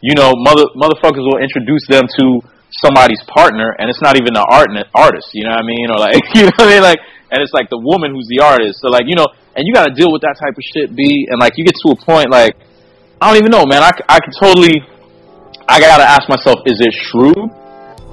you 0.02 0.16
know, 0.16 0.34
mother 0.36 0.66
motherfuckers 0.76 1.24
will 1.24 1.40
introduce 1.40 1.86
them 1.88 2.04
to 2.20 2.42
somebody's 2.72 3.22
partner, 3.28 3.76
and 3.80 3.90
it's 3.90 4.02
not 4.02 4.16
even 4.18 4.34
the 4.34 4.44
art 4.44 4.70
artist. 4.94 5.32
You 5.34 5.46
know 5.46 5.56
what 5.56 5.64
I 5.64 5.68
mean? 5.68 5.88
Or 5.92 6.00
like, 6.00 6.24
you 6.36 6.48
know 6.48 6.56
what 6.56 6.68
I 6.68 6.74
mean? 6.74 6.84
Like, 6.84 7.00
and 7.32 7.44
it's 7.44 7.54
like 7.54 7.70
the 7.70 7.80
woman 7.80 8.12
who's 8.16 8.28
the 8.28 8.44
artist. 8.44 8.80
So 8.80 8.88
like, 8.88 9.06
you 9.08 9.16
know, 9.16 9.28
and 9.56 9.68
you 9.68 9.74
got 9.74 9.88
to 9.88 9.94
deal 9.94 10.12
with 10.12 10.22
that 10.22 10.38
type 10.40 10.56
of 10.56 10.64
shit. 10.64 10.96
B 10.96 11.28
and 11.30 11.40
like, 11.40 11.54
you 11.58 11.66
get 11.66 11.76
to 11.84 11.92
a 11.92 11.98
point 11.98 12.32
like, 12.32 12.56
I 13.20 13.32
don't 13.32 13.40
even 13.42 13.52
know, 13.52 13.66
man. 13.66 13.82
I 13.84 13.92
I 14.08 14.20
can 14.20 14.32
totally. 14.40 14.84
I 15.68 15.82
gotta 15.82 16.08
ask 16.08 16.30
myself, 16.30 16.64
is 16.66 16.80
it 16.80 16.94
shrewd? 16.94 17.36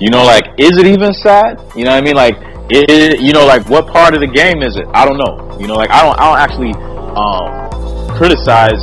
You 0.00 0.10
know, 0.10 0.24
like, 0.24 0.58
is 0.58 0.74
it 0.74 0.86
even 0.86 1.14
sad? 1.14 1.60
You 1.76 1.84
know 1.84 1.94
what 1.94 2.02
I 2.02 2.06
mean? 2.06 2.16
Like, 2.16 2.34
it, 2.68 3.20
you 3.20 3.32
know, 3.32 3.46
like, 3.46 3.68
what 3.70 3.86
part 3.86 4.14
of 4.14 4.20
the 4.20 4.26
game 4.26 4.58
is 4.62 4.74
it? 4.74 4.86
I 4.92 5.06
don't 5.06 5.18
know. 5.18 5.56
You 5.60 5.68
know, 5.68 5.74
like, 5.74 5.90
I 5.90 6.02
don't, 6.02 6.18
I 6.18 6.24
don't 6.26 6.40
actually 6.42 6.74
um, 7.14 8.18
criticize 8.18 8.82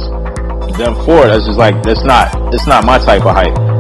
them 0.80 0.96
for 1.04 1.28
it. 1.28 1.36
It's 1.36 1.48
just 1.48 1.60
like, 1.60 1.76
it's 1.84 2.04
not, 2.08 2.32
it's 2.54 2.66
not 2.66 2.86
my 2.86 2.98
type 2.98 3.26
of 3.26 3.36
hype. 3.36 3.71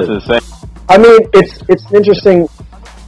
That's 0.00 0.28
insane. 0.28 0.40
I 0.88 0.98
mean, 0.98 1.18
it's 1.32 1.62
it's 1.68 1.92
interesting 1.92 2.48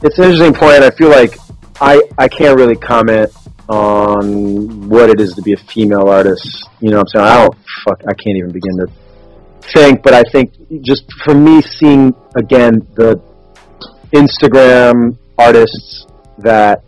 it's 0.01 0.17
an 0.17 0.25
interesting 0.25 0.53
point. 0.53 0.83
I 0.83 0.91
feel 0.91 1.09
like 1.09 1.37
I 1.81 2.01
I 2.17 2.27
can't 2.27 2.57
really 2.57 2.75
comment 2.75 3.31
on 3.67 4.89
what 4.89 5.09
it 5.09 5.21
is 5.21 5.33
to 5.35 5.41
be 5.41 5.53
a 5.53 5.57
female 5.57 6.07
artist. 6.07 6.67
You 6.79 6.91
know 6.91 6.97
what 6.97 7.07
I'm 7.15 7.21
saying? 7.21 7.25
I 7.25 7.45
don't 7.45 7.57
fuck 7.85 8.01
I 8.07 8.13
can't 8.13 8.37
even 8.37 8.51
begin 8.51 8.77
to 8.77 8.87
think, 9.73 10.03
but 10.03 10.13
I 10.13 10.23
think 10.31 10.53
just 10.81 11.03
for 11.23 11.35
me 11.35 11.61
seeing 11.61 12.15
again 12.35 12.87
the 12.95 13.21
Instagram 14.11 15.17
artists 15.37 16.07
that 16.39 16.83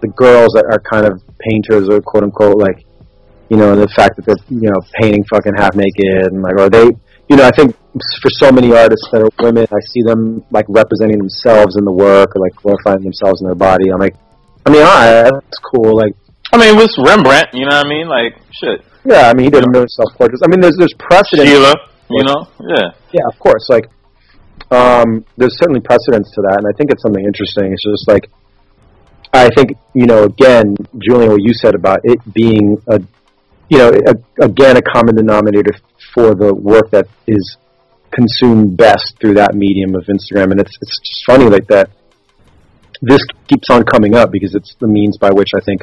the 0.00 0.08
girls 0.08 0.52
that 0.54 0.64
are 0.66 0.80
kind 0.80 1.06
of 1.06 1.22
painters 1.38 1.88
or 1.88 2.00
quote 2.00 2.24
unquote 2.24 2.58
like 2.58 2.84
you 3.52 3.58
know, 3.58 3.76
the 3.76 3.88
fact 3.88 4.16
that 4.16 4.24
they're 4.24 4.34
you 4.48 4.70
know 4.70 4.80
painting 4.98 5.22
fucking 5.24 5.52
half 5.54 5.74
naked 5.74 6.32
and 6.32 6.40
like 6.40 6.56
or 6.58 6.70
they 6.70 6.88
you 7.28 7.36
know, 7.36 7.44
I 7.44 7.50
think 7.50 7.76
for 8.22 8.30
so 8.40 8.50
many 8.50 8.72
artists 8.72 9.06
that 9.12 9.22
are 9.22 9.30
women, 9.38 9.66
I 9.70 9.80
see 9.92 10.02
them 10.02 10.44
like 10.50 10.66
representing 10.68 11.18
themselves 11.18 11.76
in 11.76 11.84
the 11.84 11.92
work 11.92 12.34
or 12.34 12.40
like 12.40 12.54
glorifying 12.56 13.02
themselves 13.02 13.40
in 13.40 13.46
their 13.46 13.56
body. 13.56 13.90
I'm 13.92 14.00
like, 14.00 14.16
I 14.64 14.70
mean, 14.70 14.82
alright, 14.82 15.32
that's 15.32 15.58
cool. 15.58 15.96
Like, 15.96 16.14
I 16.52 16.58
mean, 16.58 16.76
with 16.76 16.90
Rembrandt, 16.98 17.52
you 17.52 17.64
know 17.64 17.76
what 17.76 17.86
I 17.86 17.88
mean? 17.88 18.08
Like, 18.08 18.40
shit. 18.52 18.84
yeah, 19.04 19.28
I 19.28 19.34
mean, 19.34 19.44
he 19.44 19.50
did 19.50 19.64
a 19.64 19.70
million 19.70 19.88
self 19.88 20.14
portraits. 20.16 20.42
I 20.44 20.48
mean, 20.48 20.60
there's 20.60 20.76
there's 20.76 20.94
precedent. 20.98 21.48
Sheila, 21.48 21.74
you 22.10 22.24
know? 22.24 22.48
Yeah. 22.60 22.92
Yeah, 23.12 23.26
of 23.28 23.38
course. 23.38 23.68
Like, 23.68 23.88
um, 24.70 25.24
there's 25.36 25.56
certainly 25.58 25.80
precedence 25.80 26.30
to 26.32 26.42
that, 26.42 26.58
and 26.58 26.66
I 26.66 26.76
think 26.76 26.90
it's 26.90 27.02
something 27.02 27.24
interesting. 27.24 27.72
It's 27.72 27.82
just 27.82 28.08
like, 28.08 28.30
I 29.32 29.48
think 29.56 29.72
you 29.94 30.06
know, 30.06 30.24
again, 30.24 30.76
Julian, 30.98 31.32
what 31.32 31.42
you 31.42 31.54
said 31.54 31.74
about 31.74 32.00
it 32.04 32.20
being 32.32 32.76
a, 32.88 33.00
you 33.72 33.78
know, 33.78 33.90
a, 34.12 34.44
again, 34.44 34.76
a 34.76 34.82
common 34.82 35.14
denominator 35.16 35.72
for 36.12 36.34
the 36.34 36.52
work 36.54 36.90
that 36.90 37.06
is 37.26 37.56
consumed 38.18 38.76
best 38.76 39.14
through 39.18 39.34
that 39.42 39.54
medium 39.54 39.94
of 39.94 40.04
Instagram, 40.16 40.50
and 40.52 40.60
it's 40.60 40.76
it's 40.82 40.96
just 41.00 41.24
funny 41.24 41.48
like 41.56 41.66
that. 41.68 41.88
This 43.00 43.22
keeps 43.48 43.68
on 43.70 43.82
coming 43.84 44.14
up 44.14 44.30
because 44.30 44.54
it's 44.54 44.76
the 44.78 44.86
means 44.86 45.16
by 45.16 45.30
which 45.30 45.52
I 45.56 45.60
think 45.60 45.80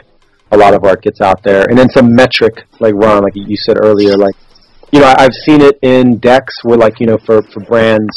a 0.51 0.57
lot 0.57 0.75
of 0.75 0.83
art 0.83 1.01
gets 1.01 1.19
out 1.19 1.41
there, 1.41 1.63
and 1.67 1.75
then 1.79 1.89
some 1.89 2.13
metric, 2.13 2.55
like 2.79 2.93
Ron, 2.93 3.23
like 3.23 3.33
you 3.35 3.57
said 3.57 3.77
earlier, 3.81 4.13
like 4.15 4.35
you 4.91 4.99
know, 4.99 5.07
I- 5.07 5.23
I've 5.23 5.37
seen 5.45 5.61
it 5.61 5.79
in 5.81 6.17
decks 6.17 6.55
where, 6.63 6.77
like, 6.77 6.99
you 6.99 7.07
know, 7.07 7.17
for 7.25 7.41
for 7.51 7.61
brands 7.71 8.15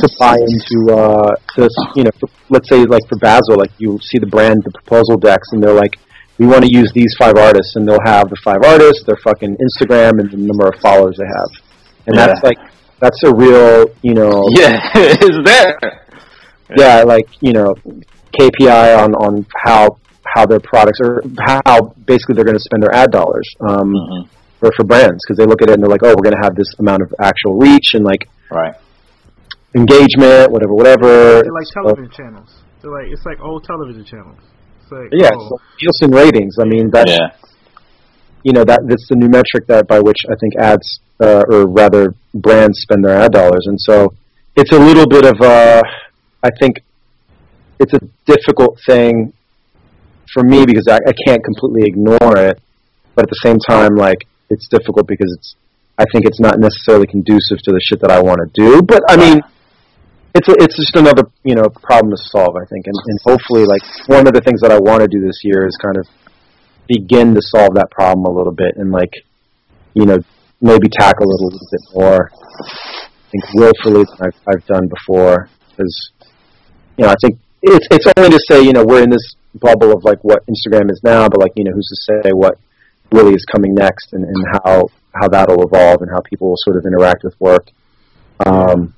to 0.00 0.08
buy 0.20 0.36
into, 0.46 0.94
uh, 0.94 1.34
to 1.56 1.68
you 1.96 2.04
know, 2.04 2.10
for, 2.20 2.28
let's 2.50 2.68
say 2.68 2.84
like 2.84 3.02
for 3.08 3.18
Basel, 3.18 3.56
like 3.58 3.72
you 3.78 3.98
see 4.00 4.18
the 4.18 4.26
brand, 4.36 4.62
the 4.64 4.70
proposal 4.70 5.16
decks, 5.16 5.48
and 5.52 5.60
they're 5.60 5.74
like, 5.84 5.98
we 6.38 6.46
want 6.46 6.64
to 6.64 6.70
use 6.72 6.90
these 6.94 7.14
five 7.18 7.36
artists, 7.36 7.76
and 7.76 7.86
they'll 7.86 8.02
have 8.04 8.28
the 8.30 8.36
five 8.44 8.62
artists, 8.64 9.04
their 9.06 9.18
fucking 9.22 9.56
Instagram, 9.56 10.18
and 10.20 10.30
the 10.30 10.36
number 10.38 10.66
of 10.66 10.74
followers 10.80 11.16
they 11.18 11.26
have, 11.26 11.50
and 12.06 12.16
that's 12.16 12.42
like 12.42 12.58
that's 13.00 13.22
a 13.24 13.34
real, 13.34 13.86
you 14.02 14.14
know, 14.14 14.44
Yeah, 14.56 14.78
it's 14.94 15.38
there. 15.44 15.78
yeah, 16.76 17.02
like 17.02 17.26
you 17.40 17.52
know, 17.52 17.74
KPI 18.38 18.98
on 18.98 19.14
on 19.14 19.46
how 19.64 19.98
how 20.24 20.46
their 20.46 20.60
products 20.60 20.98
are 21.04 21.22
how 21.66 21.94
basically 22.06 22.34
they're 22.36 22.44
going 22.44 22.56
to 22.56 22.62
spend 22.62 22.82
their 22.82 22.94
ad 22.94 23.10
dollars 23.10 23.46
um, 23.68 23.92
Mhm. 23.92 24.28
for 24.60 24.70
for 24.76 24.84
brands 24.84 25.22
because 25.26 25.36
they 25.36 25.44
look 25.44 25.60
at 25.62 25.68
it 25.68 25.74
and 25.74 25.82
they're 25.82 25.90
like, 25.90 26.02
oh, 26.04 26.14
we're 26.16 26.24
going 26.30 26.38
to 26.40 26.42
have 26.42 26.54
this 26.56 26.72
amount 26.78 27.02
of 27.02 27.12
actual 27.20 27.58
reach 27.58 27.92
and 27.94 28.04
like 28.04 28.26
Right. 28.50 28.74
engagement, 29.74 30.50
whatever, 30.50 30.74
whatever. 30.74 31.42
They're 31.42 31.52
like 31.52 31.66
So, 31.66 31.82
television 31.82 32.10
channels. 32.16 32.50
They're 32.80 32.90
like 32.90 33.08
it's 33.12 33.24
like 33.26 33.40
old 33.40 33.64
television 33.64 34.04
channels. 34.04 34.38
It's 34.92 35.14
yeah, 35.22 35.30
oh, 35.34 35.48
so 35.48 35.60
Nielsen 35.80 36.10
ratings. 36.10 36.56
I 36.60 36.64
mean, 36.64 36.90
that's 36.90 37.10
Yeah. 37.10 37.28
you 38.42 38.52
know 38.52 38.64
that 38.64 38.80
that's 38.88 39.08
the 39.08 39.16
new 39.16 39.28
metric 39.28 39.66
that 39.68 39.86
by 39.86 40.00
which 40.00 40.18
I 40.30 40.34
think 40.40 40.56
ads 40.56 41.00
uh, 41.20 41.42
or 41.48 41.66
rather 41.66 42.14
brands 42.34 42.80
spend 42.80 43.04
their 43.04 43.16
ad 43.16 43.32
dollars, 43.32 43.66
and 43.66 43.80
so 43.80 44.14
it's 44.56 44.72
a 44.72 44.78
little 44.78 45.06
bit 45.06 45.24
of 45.24 45.40
a 45.40 45.82
I 46.42 46.50
think 46.60 46.80
it's 47.78 47.94
a 47.94 48.00
difficult 48.26 48.78
thing 48.86 49.32
for 50.32 50.42
me 50.42 50.64
because 50.64 50.86
I, 50.88 50.96
I 50.96 51.12
can't 51.26 51.42
completely 51.44 51.88
ignore 51.88 52.36
it, 52.38 52.60
but 53.14 53.24
at 53.24 53.28
the 53.30 53.40
same 53.42 53.58
time, 53.58 53.96
like 53.96 54.26
it's 54.50 54.68
difficult 54.68 55.06
because 55.06 55.32
it's 55.36 55.56
I 55.98 56.04
think 56.12 56.24
it's 56.26 56.40
not 56.40 56.58
necessarily 56.58 57.06
conducive 57.06 57.58
to 57.64 57.70
the 57.70 57.80
shit 57.80 58.00
that 58.00 58.10
I 58.10 58.20
want 58.20 58.40
to 58.44 58.48
do. 58.54 58.82
But 58.82 59.02
I 59.08 59.16
mean, 59.16 59.40
it's 60.34 60.48
a, 60.48 60.54
it's 60.58 60.76
just 60.76 60.96
another 60.96 61.28
you 61.44 61.54
know 61.54 61.68
problem 61.82 62.10
to 62.10 62.16
solve. 62.16 62.56
I 62.56 62.64
think, 62.66 62.86
and, 62.86 62.96
and 63.06 63.18
hopefully, 63.24 63.64
like 63.64 63.82
one 64.06 64.26
of 64.26 64.32
the 64.32 64.40
things 64.40 64.60
that 64.60 64.72
I 64.72 64.78
want 64.78 65.02
to 65.02 65.08
do 65.08 65.20
this 65.20 65.40
year 65.44 65.66
is 65.66 65.76
kind 65.76 65.96
of 65.96 66.06
begin 66.88 67.34
to 67.34 67.42
solve 67.42 67.74
that 67.74 67.90
problem 67.90 68.26
a 68.26 68.30
little 68.30 68.52
bit 68.52 68.76
and 68.76 68.90
like 68.90 69.12
you 69.94 70.04
know 70.04 70.18
maybe 70.60 70.88
tackle 70.88 71.26
it 71.30 71.40
a 71.40 71.44
little 71.44 71.68
bit 71.70 71.80
more. 71.94 72.30
I 72.32 73.30
think 73.30 73.44
willfully 73.54 74.04
than 74.04 74.28
I've, 74.28 74.40
I've 74.46 74.66
done 74.66 74.88
before 74.88 75.48
because 75.70 76.10
you 76.96 77.04
know 77.04 77.10
I 77.10 77.16
think 77.20 77.38
it's 77.62 77.86
it's 77.90 78.06
only 78.16 78.30
to 78.30 78.40
say 78.50 78.62
you 78.62 78.72
know 78.72 78.84
we're 78.84 79.02
in 79.02 79.10
this 79.10 79.36
bubble 79.54 79.92
of 79.92 80.04
like 80.04 80.22
what 80.22 80.44
Instagram 80.46 80.90
is 80.90 81.00
now, 81.04 81.28
but 81.28 81.40
like 81.40 81.52
you 81.56 81.64
know 81.64 81.72
who's 81.72 81.88
to 81.88 82.22
say 82.22 82.32
what 82.32 82.58
really 83.12 83.34
is 83.34 83.44
coming 83.44 83.74
next 83.74 84.12
and, 84.12 84.24
and 84.24 84.36
how 84.52 84.88
how 85.14 85.28
that'll 85.28 85.62
evolve 85.62 86.00
and 86.00 86.10
how 86.10 86.20
people 86.20 86.48
will 86.48 86.56
sort 86.56 86.76
of 86.76 86.86
interact 86.86 87.22
with 87.22 87.38
work 87.38 87.68
um, 88.46 88.94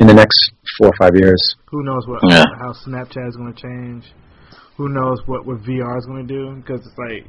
in 0.00 0.06
the 0.06 0.14
next 0.14 0.38
four 0.78 0.88
or 0.88 0.96
five 0.98 1.12
years. 1.16 1.40
Who 1.70 1.82
knows 1.84 2.06
what 2.06 2.20
Yeah. 2.28 2.44
how 2.58 2.72
Snapchat 2.86 3.28
is 3.28 3.36
going 3.36 3.52
to 3.54 3.60
change? 3.60 4.04
Who 4.76 4.88
knows 4.88 5.18
what 5.26 5.46
what 5.46 5.62
VR 5.62 5.96
is 5.98 6.06
going 6.06 6.26
to 6.26 6.32
do? 6.34 6.56
Because 6.56 6.80
it's 6.84 6.98
like 6.98 7.24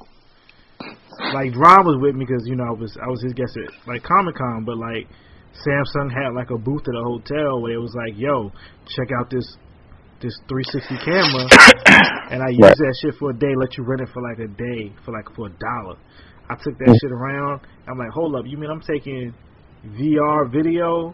like 1.33 1.55
Ron 1.55 1.85
was 1.85 1.97
with 2.01 2.15
me 2.15 2.25
because 2.25 2.43
you 2.45 2.55
know 2.55 2.65
I 2.67 2.71
was 2.71 2.95
I 3.01 3.07
was 3.09 3.21
his 3.23 3.33
guest 3.33 3.57
at 3.57 3.71
like 3.87 4.03
Comic 4.03 4.35
Con, 4.35 4.63
but 4.65 4.77
like 4.77 5.07
Samsung 5.65 6.11
had 6.13 6.35
like 6.35 6.51
a 6.51 6.57
booth 6.57 6.83
at 6.87 6.93
a 6.95 7.03
hotel 7.03 7.61
where 7.61 7.73
it 7.73 7.81
was 7.81 7.95
like, 7.95 8.13
yo, 8.19 8.51
check 8.95 9.07
out 9.19 9.29
this 9.29 9.47
this 10.19 10.33
360 10.49 10.97
camera, 11.05 11.45
and 12.33 12.41
I 12.41 12.49
used 12.49 12.61
Right. 12.61 12.77
that 12.77 12.95
shit 13.01 13.13
for 13.19 13.29
a 13.31 13.37
day. 13.37 13.53
Let 13.55 13.77
you 13.77 13.83
rent 13.85 14.01
it 14.01 14.09
for 14.13 14.21
like 14.21 14.39
a 14.39 14.47
day 14.49 14.91
for 15.05 15.11
like 15.13 15.29
for 15.35 15.47
a 15.47 15.53
dollar. 15.57 15.97
I 16.49 16.55
took 16.55 16.77
that 16.79 16.89
Mm. 16.89 16.97
shit 17.01 17.11
around. 17.11 17.61
I'm 17.87 17.97
like, 17.97 18.09
hold 18.11 18.35
up, 18.35 18.45
you 18.45 18.57
mean 18.57 18.69
I'm 18.69 18.81
taking 18.81 19.33
VR 19.85 20.45
video, 20.51 21.13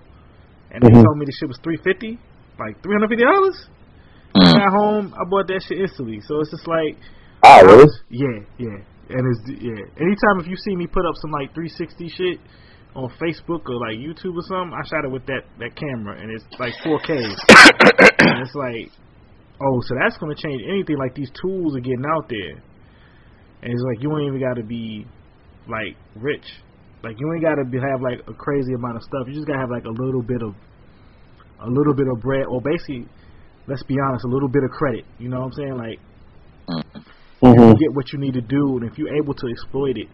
and 0.73 0.81
they 0.83 0.89
Mhm. 0.89 1.03
told 1.03 1.17
me 1.17 1.25
the 1.25 1.31
shit 1.39 1.47
was 1.47 1.57
350, 1.63 2.17
like 2.59 2.81
350 2.81 3.23
dollars. 3.23 3.69
Mm. 4.35 4.57
Got 4.57 4.71
home, 4.73 5.13
I 5.13 5.23
bought 5.29 5.47
that 5.47 5.61
shit 5.61 5.77
instantly. 5.79 6.19
So 6.21 6.39
it's 6.41 6.49
just 6.51 6.67
like, 6.67 6.97
Oh, 7.45 7.61
really? 7.65 7.85
yeah, 8.09 8.39
yeah, 8.57 8.77
and 9.09 9.21
it's 9.29 9.61
yeah. 9.61 9.85
Anytime 10.01 10.39
if 10.41 10.47
you 10.47 10.55
see 10.57 10.75
me 10.75 10.87
put 10.87 11.05
up 11.05 11.15
some 11.21 11.31
like 11.31 11.53
360 11.53 12.09
shit 12.09 12.39
on 12.95 13.09
Facebook 13.21 13.61
or 13.69 13.77
like 13.77 13.97
YouTube 13.99 14.33
or 14.35 14.41
something, 14.49 14.73
I 14.73 14.81
shot 14.87 15.05
it 15.05 15.11
with 15.11 15.25
that 15.27 15.43
that 15.59 15.75
camera, 15.75 16.17
and 16.19 16.31
it's 16.31 16.45
like 16.59 16.73
4K, 16.83 17.13
and 18.19 18.39
it's 18.41 18.55
like, 18.55 18.89
oh, 19.61 19.81
so 19.81 19.95
that's 20.01 20.17
gonna 20.17 20.35
change 20.35 20.61
anything. 20.67 20.97
Like 20.97 21.13
these 21.13 21.29
tools 21.39 21.75
are 21.75 21.79
getting 21.81 22.05
out 22.15 22.27
there, 22.29 22.57
and 23.61 23.71
it's 23.73 23.83
like 23.83 24.01
you 24.01 24.09
ain't 24.17 24.27
even 24.33 24.39
got 24.41 24.55
to 24.55 24.63
be 24.63 25.05
like 25.67 25.95
rich. 26.15 26.45
Like 27.03 27.19
you 27.19 27.27
ain't 27.33 27.43
got 27.43 27.55
to 27.55 27.65
be, 27.65 27.77
have 27.77 28.01
like 28.01 28.23
a 28.27 28.33
crazy 28.33 28.73
amount 28.73 28.95
of 28.95 29.03
stuff. 29.03 29.27
You 29.27 29.33
just 29.35 29.47
gotta 29.47 29.59
have 29.59 29.69
like 29.69 29.83
a 29.83 29.91
little 29.91 30.23
bit 30.23 30.41
of 30.41 30.55
a 31.59 31.69
little 31.69 31.93
bit 31.93 32.07
of 32.07 32.21
bread, 32.21 32.45
or 32.47 32.61
basically, 32.61 33.07
let's 33.67 33.83
be 33.83 33.95
honest, 33.99 34.23
a 34.25 34.31
little 34.31 34.49
bit 34.49 34.63
of 34.63 34.71
credit. 34.71 35.03
You 35.19 35.29
know 35.29 35.39
what 35.39 35.51
I'm 35.51 35.53
saying? 35.53 35.77
Like 35.77 35.99
hmm 37.43 37.59
you 37.59 37.75
get 37.75 37.91
what 37.93 38.07
you 38.13 38.19
need 38.19 38.33
to 38.33 38.41
do, 38.41 38.79
and 38.79 38.89
if 38.89 38.97
you're 38.97 39.13
able 39.15 39.33
to 39.33 39.47
exploit 39.47 39.97
it 39.97 40.07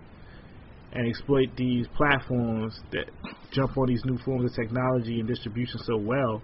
and 0.93 1.07
exploit 1.07 1.49
these 1.55 1.85
platforms 1.95 2.73
that 2.91 3.05
jump 3.51 3.77
on 3.77 3.87
these 3.87 4.01
new 4.05 4.17
forms 4.25 4.49
of 4.49 4.55
technology 4.57 5.19
and 5.19 5.27
distribution 5.27 5.77
so 5.85 5.97
well, 5.97 6.41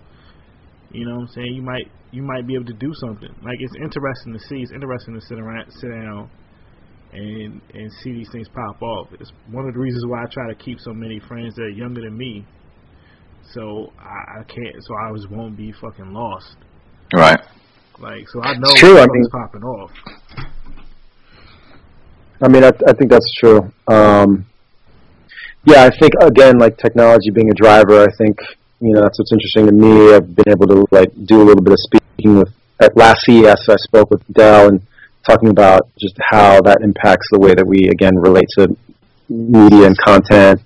you 0.91 1.05
know 1.05 1.15
what 1.15 1.21
I'm 1.21 1.27
saying? 1.33 1.53
You 1.53 1.63
might 1.63 1.89
you 2.11 2.21
might 2.21 2.45
be 2.45 2.53
able 2.53 2.65
to 2.65 2.77
do 2.77 2.93
something. 3.01 3.33
Like 3.41 3.57
it's 3.59 3.75
interesting 3.81 4.33
to 4.33 4.39
see. 4.39 4.61
It's 4.61 4.71
interesting 4.71 5.15
to 5.15 5.21
sit 5.21 5.39
around, 5.39 5.71
sit 5.81 5.89
down, 5.89 6.29
and 7.15 7.61
and 7.73 7.91
see 8.03 8.11
these 8.13 8.29
things 8.31 8.47
pop 8.49 8.81
off. 8.81 9.07
It's 9.19 9.31
one 9.49 9.67
of 9.67 9.73
the 9.73 9.79
reasons 9.79 10.05
why 10.05 10.23
I 10.23 10.25
try 10.31 10.47
to 10.47 10.55
keep 10.55 10.79
so 10.79 10.93
many 10.93 11.19
friends 11.19 11.55
that 11.55 11.63
are 11.63 11.69
younger 11.69 12.01
than 12.01 12.17
me. 12.17 12.45
So 13.53 13.91
I, 13.99 14.39
I 14.39 14.43
can't. 14.43 14.75
So 14.81 14.93
I 14.95 15.07
always 15.07 15.27
won't 15.27 15.55
be 15.55 15.71
fucking 15.71 16.11
lost. 16.13 16.55
Right. 17.13 17.39
Like 17.99 18.27
so 18.29 18.41
I 18.41 18.53
know 18.53 18.67
It's 18.69 18.79
true, 18.79 18.99
I 18.99 19.05
mean- 19.07 19.29
popping 19.31 19.63
off. 19.63 19.91
I 22.41 22.49
mean, 22.49 22.65
I, 22.65 22.71
I 22.85 22.91
think 22.91 23.09
that's 23.11 23.31
true. 23.39 23.71
Um, 23.87 24.45
yeah, 25.63 25.85
I 25.85 25.89
think 25.97 26.11
again, 26.21 26.57
like 26.59 26.77
technology 26.77 27.31
being 27.31 27.49
a 27.49 27.53
driver, 27.53 28.01
I 28.01 28.13
think 28.17 28.37
you 28.81 28.93
know 28.93 29.01
that's 29.01 29.17
what's 29.17 29.31
interesting 29.31 29.67
to 29.67 29.71
me. 29.71 30.13
I've 30.13 30.35
been 30.35 30.49
able 30.49 30.67
to 30.67 30.85
like 30.91 31.11
do 31.25 31.41
a 31.41 31.45
little 31.45 31.63
bit 31.63 31.71
of 31.73 31.79
speaking 31.79 32.37
with 32.39 32.49
at 32.81 32.95
last 32.97 33.21
CES. 33.25 33.69
I 33.69 33.75
spoke 33.77 34.11
with 34.11 34.21
Dell 34.33 34.67
and 34.67 34.81
talking 35.27 35.49
about 35.49 35.89
just 35.99 36.15
how 36.31 36.61
that 36.61 36.79
impacts 36.81 37.27
the 37.31 37.39
way 37.39 37.53
that 37.53 37.65
we 37.65 37.89
again 37.89 38.15
relate 38.15 38.47
to 38.57 38.75
media 39.29 39.87
and 39.87 39.97
content. 39.97 40.61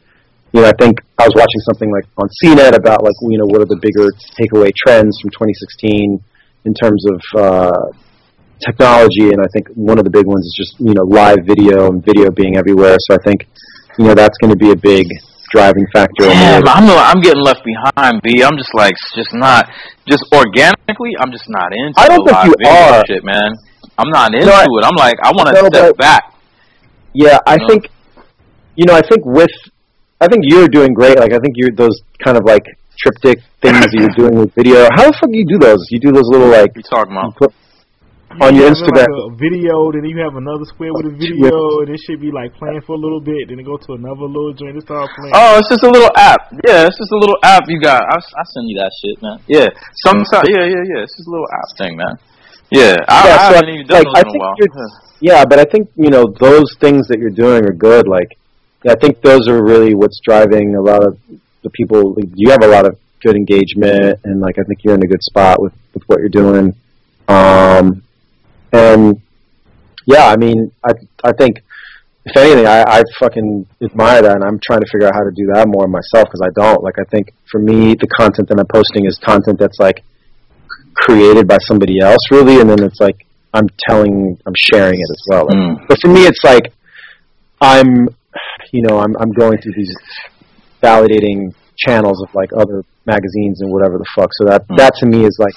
You 0.51 0.61
know, 0.61 0.67
I 0.67 0.73
think 0.79 0.99
I 1.17 1.25
was 1.25 1.33
watching 1.35 1.61
something 1.69 1.91
like 1.91 2.05
on 2.17 2.27
CNET 2.43 2.75
about 2.75 3.03
like 3.03 3.15
you 3.21 3.37
know 3.37 3.45
what 3.45 3.61
are 3.61 3.69
the 3.69 3.79
bigger 3.79 4.09
takeaway 4.35 4.71
trends 4.75 5.19
from 5.21 5.29
2016 5.31 6.23
in 6.65 6.73
terms 6.73 7.05
of 7.07 7.19
uh, 7.39 7.85
technology, 8.65 9.29
and 9.31 9.39
I 9.39 9.47
think 9.53 9.69
one 9.75 9.97
of 9.97 10.03
the 10.03 10.11
big 10.11 10.25
ones 10.25 10.43
is 10.45 10.55
just 10.57 10.79
you 10.79 10.93
know 10.93 11.03
live 11.03 11.45
video 11.45 11.87
and 11.87 12.03
video 12.03 12.31
being 12.31 12.57
everywhere. 12.57 12.97
So 12.99 13.15
I 13.15 13.21
think 13.23 13.47
you 13.97 14.05
know 14.05 14.15
that's 14.15 14.37
going 14.39 14.51
to 14.51 14.59
be 14.59 14.71
a 14.71 14.75
big 14.75 15.05
driving 15.51 15.85
factor. 15.93 16.25
in 16.25 16.29
the 16.29 16.35
way 16.35 16.61
Damn, 16.61 16.67
I'm 16.67 16.89
I'm 16.89 17.21
getting 17.21 17.41
left 17.41 17.61
behind, 17.63 18.21
B. 18.21 18.43
I'm 18.43 18.57
just 18.57 18.73
like 18.73 18.95
just 19.15 19.33
not 19.33 19.69
just 20.09 20.25
organically. 20.33 21.13
I'm 21.19 21.31
just 21.31 21.47
not 21.47 21.71
into. 21.71 21.95
I 21.97 22.07
don't 22.09 22.25
think 22.25 22.37
live 22.37 22.59
you 22.59 22.69
are. 22.69 23.05
shit, 23.05 23.23
man. 23.23 23.53
I'm 23.99 24.09
not 24.09 24.33
into 24.33 24.47
No, 24.47 24.53
I- 24.53 24.63
it. 24.63 24.83
I'm 24.87 24.95
like 24.95 25.17
I 25.21 25.29
want 25.35 25.47
to 25.49 25.53
No, 25.59 25.67
step 25.67 25.93
but- 25.93 25.97
back. 25.97 26.23
Yeah, 27.13 27.37
I 27.45 27.57
No. 27.57 27.67
think 27.67 27.81
you 28.75 28.85
know. 28.87 28.93
I 28.95 29.01
think 29.01 29.21
with 29.25 29.51
I 30.21 30.27
think 30.27 30.43
you're 30.47 30.67
doing 30.67 30.93
great. 30.93 31.17
Like 31.19 31.33
I 31.33 31.39
think 31.43 31.53
you're 31.59 31.75
those 31.75 31.97
kind 32.23 32.37
of 32.37 32.43
like 32.45 32.63
triptych 33.01 33.39
things 33.61 33.79
that 33.79 33.91
you're 33.97 34.15
doing 34.21 34.35
with 34.39 34.53
video. 34.55 34.87
How 34.95 35.07
the 35.09 35.13
fuck 35.19 35.29
do 35.31 35.37
you 35.37 35.47
do 35.47 35.57
those? 35.59 35.81
You 35.91 35.99
do 35.99 36.11
those 36.11 36.27
little 36.31 36.47
like 36.47 36.71
You 36.75 36.83
talking 36.83 37.11
about? 37.13 37.33
you 37.33 37.47
put 37.47 37.51
on 38.45 38.53
your 38.53 38.69
You 38.69 38.69
have, 38.69 38.77
Instagram. 38.77 39.09
like 39.09 39.25
a 39.25 39.35
video, 39.41 39.73
then 39.89 40.05
you 40.05 40.17
have 40.21 40.35
another 40.37 40.61
square 40.69 40.93
with 40.93 41.09
a 41.09 41.15
video, 41.23 41.81
and 41.81 41.89
it 41.89 41.99
should 42.05 42.21
be 42.21 42.29
like 42.29 42.53
playing 42.61 42.79
for 42.85 42.93
a 42.93 43.01
little 43.01 43.19
bit, 43.19 43.49
then 43.49 43.57
it 43.57 43.65
go 43.65 43.73
to 43.75 43.89
another 43.97 44.29
little 44.29 44.53
joint 44.53 44.77
and 44.77 44.83
start 44.85 45.09
playing. 45.17 45.33
Oh, 45.33 45.57
it's 45.57 45.67
just 45.73 45.81
a 45.81 45.89
little 45.89 46.13
app. 46.15 46.53
Yeah, 46.61 46.85
it's 46.85 46.93
just 47.01 47.09
a 47.11 47.17
little 47.17 47.39
app 47.41 47.65
you 47.67 47.81
got. 47.81 48.05
I 48.05 48.15
I 48.21 48.43
send 48.53 48.69
you 48.69 48.77
that 48.85 48.91
shit, 49.01 49.17
man. 49.25 49.37
Yeah, 49.49 49.67
sometimes. 50.05 50.45
Yeah, 50.45 50.61
yeah, 50.61 50.83
yeah. 50.93 51.01
It's 51.09 51.17
just 51.17 51.25
a 51.25 51.31
little 51.33 51.49
app 51.57 51.69
thing, 51.81 51.97
man. 51.97 52.15
Yeah, 52.71 52.95
I, 53.07 53.27
Yeah, 53.27 53.35
I 53.35 53.37
so, 53.37 53.53
haven't 53.55 53.69
even 53.69 53.87
done 53.87 54.03
like, 54.03 54.05
those 54.05 54.13
I 54.15 54.19
in 54.21 54.27
a 54.27 54.31
think 54.31 54.43
while. 54.43 55.09
Yeah, 55.21 55.45
but 55.45 55.59
I 55.59 55.65
think 55.65 55.89
you 55.95 56.09
know 56.09 56.25
those 56.39 56.75
things 56.79 57.07
that 57.07 57.19
you're 57.19 57.29
doing 57.29 57.65
are 57.65 57.73
good. 57.73 58.07
Like, 58.07 58.37
I 58.87 58.95
think 58.95 59.21
those 59.21 59.47
are 59.47 59.61
really 59.63 59.95
what's 59.95 60.19
driving 60.23 60.75
a 60.75 60.81
lot 60.81 61.03
of 61.03 61.17
the 61.61 61.69
people. 61.71 62.13
Like, 62.13 62.29
you 62.35 62.51
have 62.51 62.63
a 62.63 62.67
lot 62.67 62.85
of 62.85 62.97
good 63.21 63.35
engagement, 63.35 64.19
and 64.23 64.39
like 64.39 64.57
I 64.57 64.63
think 64.63 64.83
you're 64.83 64.95
in 64.95 65.03
a 65.03 65.07
good 65.07 65.23
spot 65.23 65.61
with 65.61 65.73
with 65.93 66.03
what 66.07 66.19
you're 66.19 66.29
doing. 66.29 66.75
Um, 67.27 68.03
and 68.71 69.21
yeah, 70.05 70.27
I 70.27 70.37
mean, 70.37 70.71
I 70.83 70.93
I 71.23 71.33
think 71.33 71.61
if 72.25 72.37
anything, 72.37 72.67
I, 72.67 72.83
I 72.83 73.03
fucking 73.19 73.65
admire 73.81 74.21
that, 74.21 74.35
and 74.35 74.43
I'm 74.43 74.59
trying 74.59 74.81
to 74.81 74.87
figure 74.91 75.07
out 75.07 75.15
how 75.15 75.23
to 75.23 75.31
do 75.31 75.47
that 75.53 75.67
more 75.67 75.87
myself 75.87 76.25
because 76.25 76.41
I 76.41 76.51
don't. 76.53 76.83
Like, 76.83 76.99
I 76.99 77.03
think 77.05 77.33
for 77.51 77.59
me, 77.59 77.95
the 77.95 78.07
content 78.07 78.49
that 78.49 78.59
I'm 78.59 78.67
posting 78.67 79.05
is 79.05 79.17
content 79.23 79.59
that's 79.59 79.79
like 79.79 80.03
created 81.05 81.47
by 81.47 81.57
somebody 81.67 81.99
else, 82.01 82.19
really, 82.31 82.59
and 82.61 82.69
then 82.69 82.81
it's 82.83 82.99
like 82.99 83.25
I'm 83.53 83.67
telling, 83.87 84.37
I'm 84.45 84.53
sharing 84.55 84.99
it 84.99 85.09
as 85.15 85.21
well. 85.29 85.45
Like, 85.47 85.57
Mm. 85.57 85.87
But 85.87 85.97
for 86.01 86.09
me, 86.09 86.21
it's 86.25 86.43
like 86.43 86.71
I'm, 87.61 88.07
you 88.71 88.81
know, 88.87 88.99
I'm 88.99 89.15
I'm 89.21 89.31
going 89.31 89.57
through 89.61 89.73
these 89.75 89.95
validating 90.81 91.53
channels 91.77 92.21
of 92.21 92.29
like 92.35 92.51
other 92.55 92.83
magazines 93.05 93.61
and 93.61 93.71
whatever 93.71 93.97
the 93.97 94.05
fuck. 94.15 94.29
So 94.33 94.45
that 94.49 94.67
Mm. 94.67 94.77
that 94.77 94.93
to 94.99 95.05
me 95.05 95.25
is 95.25 95.35
like 95.39 95.55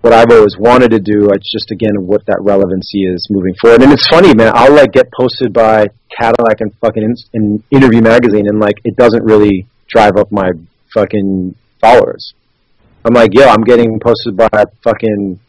what 0.00 0.12
I've 0.12 0.30
always 0.30 0.56
wanted 0.58 0.90
to 0.92 1.00
do. 1.00 1.28
It's 1.34 1.50
just 1.50 1.70
again 1.70 1.96
what 2.06 2.24
that 2.26 2.38
relevancy 2.40 3.02
is 3.04 3.26
moving 3.30 3.54
forward. 3.60 3.82
And 3.82 3.92
it's 3.92 4.06
funny, 4.06 4.32
man. 4.34 4.52
I'll 4.54 4.74
like 4.74 4.92
get 4.92 5.06
posted 5.18 5.52
by 5.52 5.86
Cadillac 6.18 6.60
and 6.60 6.72
fucking 6.80 7.02
in, 7.02 7.14
in 7.34 7.62
Interview 7.70 8.00
magazine, 8.00 8.46
and 8.48 8.60
like 8.60 8.76
it 8.84 8.96
doesn't 8.96 9.24
really 9.24 9.66
drive 9.88 10.16
up 10.16 10.30
my 10.30 10.50
fucking 10.94 11.54
followers. 11.80 12.32
I'm 13.08 13.14
like, 13.14 13.30
yo, 13.32 13.48
I'm 13.48 13.64
getting 13.64 13.98
posted 14.04 14.36
by 14.36 14.48
fucking 14.84 15.40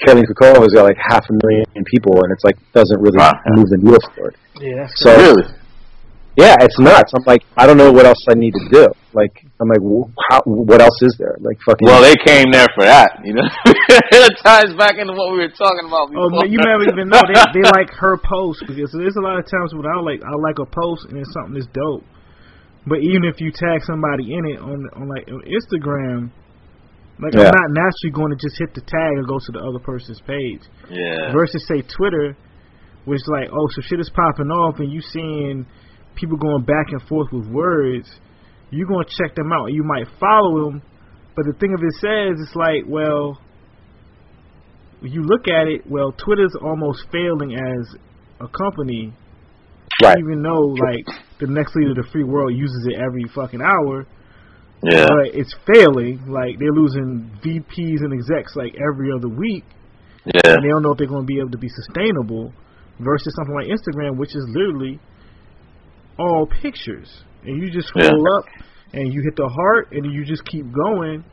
Karolina 0.00 0.24
Kurkova, 0.24 0.56
who's 0.64 0.72
got 0.72 0.84
like 0.88 0.96
half 0.96 1.24
a 1.28 1.34
million 1.44 1.66
people, 1.84 2.16
and 2.24 2.32
it's 2.32 2.44
like 2.44 2.56
doesn't 2.72 2.98
really 2.98 3.18
Wow. 3.18 3.32
move 3.52 3.68
the 3.68 3.76
needle 3.76 4.00
forward. 4.16 4.36
yeah, 4.58 4.88
So 4.96 5.12
Really? 5.12 5.44
yeah, 6.40 6.56
it's 6.64 6.78
nuts. 6.80 7.12
I'm 7.14 7.22
like, 7.26 7.42
I 7.58 7.66
don't 7.66 7.76
know 7.76 7.92
what 7.92 8.06
else 8.06 8.24
I 8.30 8.34
need 8.34 8.54
to 8.56 8.68
do. 8.72 8.86
Like, 9.12 9.36
I'm 9.60 9.68
like, 9.68 9.84
how, 10.30 10.40
what 10.48 10.80
else 10.80 10.96
is 11.02 11.14
there? 11.20 11.36
Like, 11.44 11.60
fucking. 11.68 11.86
Well, 11.86 12.00
they 12.00 12.16
came 12.24 12.50
there 12.50 12.66
for 12.74 12.82
that, 12.88 13.20
you 13.22 13.34
know. 13.34 13.44
it 13.68 14.32
ties 14.42 14.72
back 14.80 14.96
into 14.96 15.12
what 15.12 15.30
we 15.30 15.38
were 15.44 15.52
talking 15.52 15.84
about 15.86 16.08
Oh, 16.16 16.30
man, 16.32 16.50
you 16.50 16.58
never 16.58 16.88
even 16.88 17.08
know 17.12 17.20
they, 17.28 17.60
they 17.60 17.68
like 17.76 17.90
her 18.00 18.16
post 18.16 18.64
because 18.66 18.90
there's 18.96 19.14
a 19.16 19.20
lot 19.22 19.38
of 19.38 19.44
times 19.44 19.74
when 19.76 19.84
I 19.86 20.00
like 20.00 20.24
I 20.24 20.32
like 20.40 20.56
a 20.58 20.66
post 20.66 21.04
and 21.12 21.20
it's 21.20 21.30
something 21.36 21.52
that's 21.54 21.68
dope, 21.70 22.02
but 22.88 22.98
even 23.04 23.22
if 23.28 23.40
you 23.44 23.52
tag 23.52 23.84
somebody 23.84 24.32
in 24.34 24.42
it 24.48 24.58
on 24.58 24.88
on 24.96 25.06
like 25.06 25.28
on 25.30 25.44
Instagram, 25.46 26.32
like 27.20 27.34
Yeah. 27.34 27.50
I'm 27.50 27.54
not 27.54 27.70
naturally 27.70 28.12
going 28.12 28.30
to 28.30 28.40
just 28.40 28.58
hit 28.58 28.74
the 28.74 28.80
tag 28.80 29.12
and 29.16 29.26
go 29.26 29.38
to 29.38 29.52
the 29.52 29.60
other 29.60 29.78
person's 29.78 30.20
page 30.22 30.62
yeah. 30.90 31.32
versus 31.32 31.64
say 31.66 31.82
Twitter, 31.82 32.36
which 33.04 33.20
like 33.28 33.48
oh 33.52 33.68
so 33.74 33.82
shit 33.82 34.00
is 34.00 34.10
popping 34.10 34.50
off 34.50 34.78
and 34.78 34.90
you 34.90 35.00
seeing 35.00 35.66
people 36.14 36.36
going 36.36 36.64
back 36.64 36.90
and 36.90 37.02
forth 37.08 37.28
with 37.32 37.46
words, 37.48 38.08
you're 38.70 38.88
gonna 38.88 39.04
check 39.04 39.34
them 39.34 39.52
out. 39.52 39.72
You 39.72 39.84
might 39.84 40.06
follow 40.18 40.64
them, 40.64 40.82
but 41.36 41.44
the 41.46 41.54
thing 41.58 41.74
of 41.74 41.82
it 41.82 41.94
says 42.00 42.40
it's 42.40 42.56
like 42.56 42.84
well 42.86 43.38
you 45.04 45.22
look 45.22 45.46
at 45.48 45.68
it, 45.68 45.82
well, 45.88 46.12
Twitter's 46.12 46.54
almost 46.60 47.04
failing 47.12 47.54
as 47.54 47.94
a 48.40 48.48
company, 48.48 49.12
right. 50.02 50.16
even 50.18 50.42
though 50.42 50.74
like 50.80 51.04
the 51.40 51.46
next 51.46 51.76
leader 51.76 51.90
of 51.90 51.96
the 51.96 52.10
free 52.10 52.24
world 52.24 52.54
uses 52.54 52.88
it 52.90 52.98
every 52.98 53.24
fucking 53.34 53.60
hour, 53.60 54.06
Yeah. 54.82 55.06
but 55.08 55.34
it's 55.34 55.54
failing. 55.66 56.26
Like 56.28 56.58
they're 56.58 56.72
losing 56.72 57.30
VPs 57.44 58.00
and 58.04 58.12
execs 58.12 58.54
like 58.56 58.74
every 58.76 59.10
other 59.12 59.28
week, 59.28 59.64
Yeah. 60.26 60.40
and 60.54 60.64
they 60.64 60.68
don't 60.68 60.82
know 60.82 60.92
if 60.92 60.98
they're 60.98 61.06
going 61.06 61.22
to 61.22 61.26
be 61.26 61.38
able 61.38 61.50
to 61.50 61.58
be 61.58 61.68
sustainable. 61.68 62.52
Versus 63.00 63.34
something 63.34 63.54
like 63.56 63.66
Instagram, 63.66 64.16
which 64.18 64.36
is 64.36 64.44
literally 64.48 65.00
all 66.16 66.46
pictures, 66.46 67.24
and 67.44 67.60
you 67.60 67.68
just 67.70 67.88
scroll 67.88 68.04
Yeah. 68.24 68.38
up 68.38 68.44
and 68.92 69.12
you 69.12 69.20
hit 69.22 69.34
the 69.36 69.48
heart, 69.48 69.88
and 69.90 70.12
you 70.12 70.24
just 70.24 70.44
keep 70.44 70.64
going. 70.72 71.24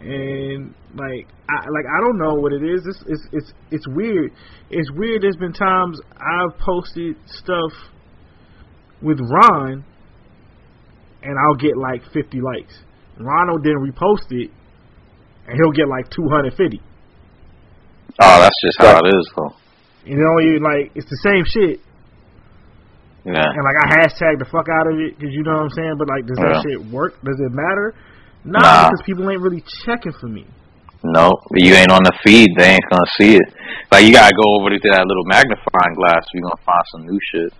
and 0.00 0.74
like 0.94 1.26
I 1.48 1.68
like 1.70 1.84
I 1.86 2.00
don't 2.02 2.18
know 2.18 2.34
what 2.34 2.52
it 2.52 2.62
is. 2.62 2.80
It's 2.86 3.02
it's 3.08 3.28
it's 3.32 3.52
it's 3.70 3.88
weird. 3.88 4.30
It's 4.70 4.90
weird. 4.92 5.22
There's 5.22 5.36
been 5.36 5.52
times 5.54 6.00
I've 6.12 6.56
posted 6.58 7.16
stuff 7.26 7.72
with 9.02 9.18
Ron, 9.20 9.84
and 11.26 11.34
I'll 11.36 11.58
get 11.58 11.76
like 11.76 12.02
50 12.14 12.38
likes. 12.40 12.78
Ronald 13.18 13.64
then 13.64 13.74
repost 13.82 14.30
it, 14.30 14.50
and 15.46 15.58
he'll 15.58 15.72
get 15.74 15.88
like 15.88 16.08
250. 16.10 16.80
Oh, 18.22 18.40
that's 18.40 18.60
just 18.62 18.78
how 18.80 19.00
it 19.02 19.08
is, 19.10 19.26
though. 19.36 19.54
You 20.06 20.16
know, 20.16 20.38
you 20.38 20.60
like 20.62 20.92
it's 20.94 21.10
the 21.10 21.18
same 21.26 21.42
shit. 21.44 21.80
Yeah. 23.26 23.42
And 23.42 23.62
like 23.66 23.74
I 23.82 24.06
hashtag 24.06 24.38
the 24.38 24.46
fuck 24.46 24.70
out 24.70 24.86
of 24.86 24.94
it 25.02 25.18
because 25.18 25.34
you 25.34 25.42
know 25.42 25.58
what 25.58 25.66
I'm 25.66 25.74
saying. 25.74 25.94
But 25.98 26.06
like, 26.06 26.26
does 26.26 26.38
that 26.38 26.54
Yeah. 26.54 26.62
shit 26.62 26.80
work? 26.94 27.18
Does 27.26 27.40
it 27.42 27.50
matter? 27.50 27.94
Nah, 28.44 28.60
Nah. 28.62 28.90
because 28.90 29.02
people 29.04 29.28
ain't 29.28 29.42
really 29.42 29.64
checking 29.84 30.12
for 30.12 30.28
me. 30.28 30.46
No, 31.02 31.34
you 31.58 31.74
ain't 31.74 31.90
on 31.90 32.04
the 32.04 32.14
feed. 32.22 32.46
They 32.56 32.78
ain't 32.78 32.86
gonna 32.88 33.10
see 33.18 33.34
it. 33.34 33.48
Like 33.90 34.06
you 34.06 34.12
gotta 34.14 34.32
go 34.34 34.54
over 34.62 34.70
to 34.70 34.78
that 34.94 35.02
little 35.06 35.26
magnifying 35.26 35.94
glass. 35.98 36.22
You're 36.32 36.42
gonna 36.46 36.62
find 36.64 36.84
some 36.94 37.02
new 37.02 37.18
shit. 37.34 37.52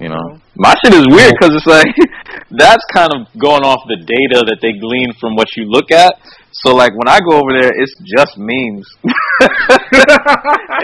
You 0.00 0.10
know, 0.10 0.26
mm-hmm. 0.34 0.58
my 0.58 0.74
shit 0.82 0.94
is 0.94 1.06
weird 1.06 1.34
mm-hmm. 1.34 1.38
because 1.38 1.54
it's 1.54 1.70
like 1.70 1.86
that's 2.50 2.82
kind 2.90 3.14
of 3.14 3.30
going 3.38 3.62
off 3.62 3.86
the 3.86 4.02
data 4.02 4.42
that 4.50 4.58
they 4.58 4.74
glean 4.74 5.14
from 5.20 5.36
what 5.36 5.54
you 5.56 5.70
look 5.70 5.90
at. 5.94 6.18
So 6.50 6.74
like 6.74 6.94
when 6.94 7.06
I 7.06 7.22
go 7.22 7.38
over 7.38 7.54
there, 7.54 7.70
it's 7.70 7.94
just 8.02 8.34
memes. 8.38 8.86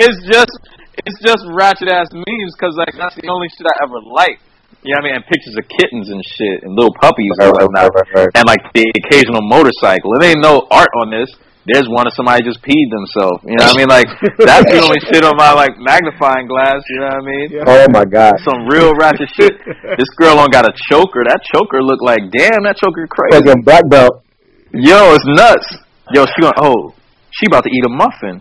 it's 0.02 0.20
just 0.26 0.54
it's 1.06 1.18
just 1.22 1.42
ratchet 1.50 1.90
ass 1.90 2.10
memes 2.14 2.54
because 2.54 2.74
like 2.78 2.94
that's 2.94 3.18
the 3.18 3.28
only 3.30 3.48
shit 3.50 3.66
I 3.66 3.74
ever 3.82 3.98
like. 4.02 4.38
You 4.82 4.94
know 4.94 5.02
what 5.02 5.12
I 5.12 5.12
mean? 5.12 5.14
And 5.20 5.24
pictures 5.26 5.54
of 5.58 5.66
kittens 5.68 6.08
and 6.08 6.22
shit 6.24 6.62
and 6.64 6.72
little 6.72 6.94
puppies 6.96 7.34
and 7.36 7.52
Right, 7.52 7.66
whatnot 7.66 7.92
right, 7.92 8.06
right, 8.14 8.30
right. 8.30 8.32
and 8.34 8.46
like 8.46 8.64
the 8.72 8.86
occasional 8.96 9.42
motorcycle. 9.42 10.14
There 10.18 10.30
ain't 10.30 10.40
no 10.40 10.64
art 10.70 10.88
on 11.02 11.10
this. 11.10 11.28
There's 11.68 11.84
one 11.92 12.08
of 12.08 12.16
somebody 12.16 12.40
just 12.40 12.64
peed 12.64 12.88
themselves. 12.88 13.44
You 13.44 13.52
know 13.60 13.68
what 13.68 13.76
I 13.76 13.80
mean? 13.84 13.90
Like 13.92 14.08
that's 14.40 14.64
the 14.64 14.80
only 14.80 15.00
shit 15.12 15.20
on 15.28 15.36
my 15.36 15.52
like 15.52 15.76
magnifying 15.76 16.48
glass. 16.48 16.80
You 16.88 17.04
know 17.04 17.12
what 17.12 17.20
I 17.20 17.28
mean? 17.28 17.48
Oh 17.68 17.86
my 17.92 18.04
god. 18.08 18.40
Some 18.40 18.64
real 18.64 18.96
ratchet 18.96 19.28
shit. 19.36 19.52
This 20.00 20.08
girl 20.16 20.40
on 20.40 20.48
got 20.48 20.64
a 20.64 20.72
choker. 20.88 21.20
That 21.28 21.44
choker 21.44 21.84
look 21.84 22.00
like 22.00 22.32
damn. 22.32 22.64
That 22.64 22.80
choker 22.80 23.04
crazy. 23.04 23.44
Fucking 23.44 23.62
black 23.62 23.84
belt. 23.92 24.24
Yo, 24.72 25.12
it's 25.12 25.26
nuts. 25.28 25.68
Yo, 26.16 26.24
she 26.24 26.40
going 26.40 26.56
oh, 26.56 26.96
she 27.28 27.44
about 27.46 27.64
to 27.64 27.70
eat 27.70 27.84
a 27.84 27.92
muffin. 27.92 28.40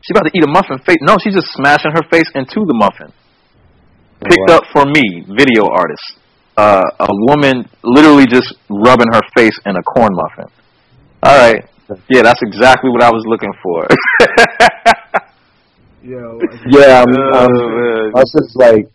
She 0.00 0.12
about 0.16 0.24
to 0.24 0.32
eat 0.32 0.44
a 0.44 0.50
muffin 0.50 0.78
face. 0.84 1.00
No, 1.04 1.16
she's 1.20 1.34
just 1.34 1.52
smashing 1.52 1.92
her 1.92 2.04
face 2.10 2.32
into 2.34 2.64
the 2.64 2.74
muffin. 2.76 3.12
Picked 4.24 4.48
wow. 4.48 4.56
up 4.56 4.64
for 4.72 4.84
me, 4.88 5.24
video 5.28 5.68
artist. 5.68 6.16
Uh, 6.56 6.80
a 7.00 7.08
woman 7.28 7.68
literally 7.82 8.26
just 8.26 8.54
rubbing 8.70 9.12
her 9.12 9.22
face 9.36 9.58
in 9.66 9.76
a 9.76 9.82
corn 9.82 10.12
muffin. 10.14 10.48
All 11.22 11.36
right. 11.36 11.68
Yeah, 12.08 12.22
that's 12.22 12.40
exactly 12.42 12.90
what 12.90 13.02
I 13.02 13.10
was 13.10 13.24
looking 13.26 13.52
for. 13.62 13.86
Yo, 16.02 16.38
Yeah, 16.68 17.02
I'm, 17.02 17.08
Oh, 17.16 17.32
I'm. 17.32 17.50
I 18.14 18.20
was 18.20 18.32
just 18.36 18.56
like, 18.56 18.88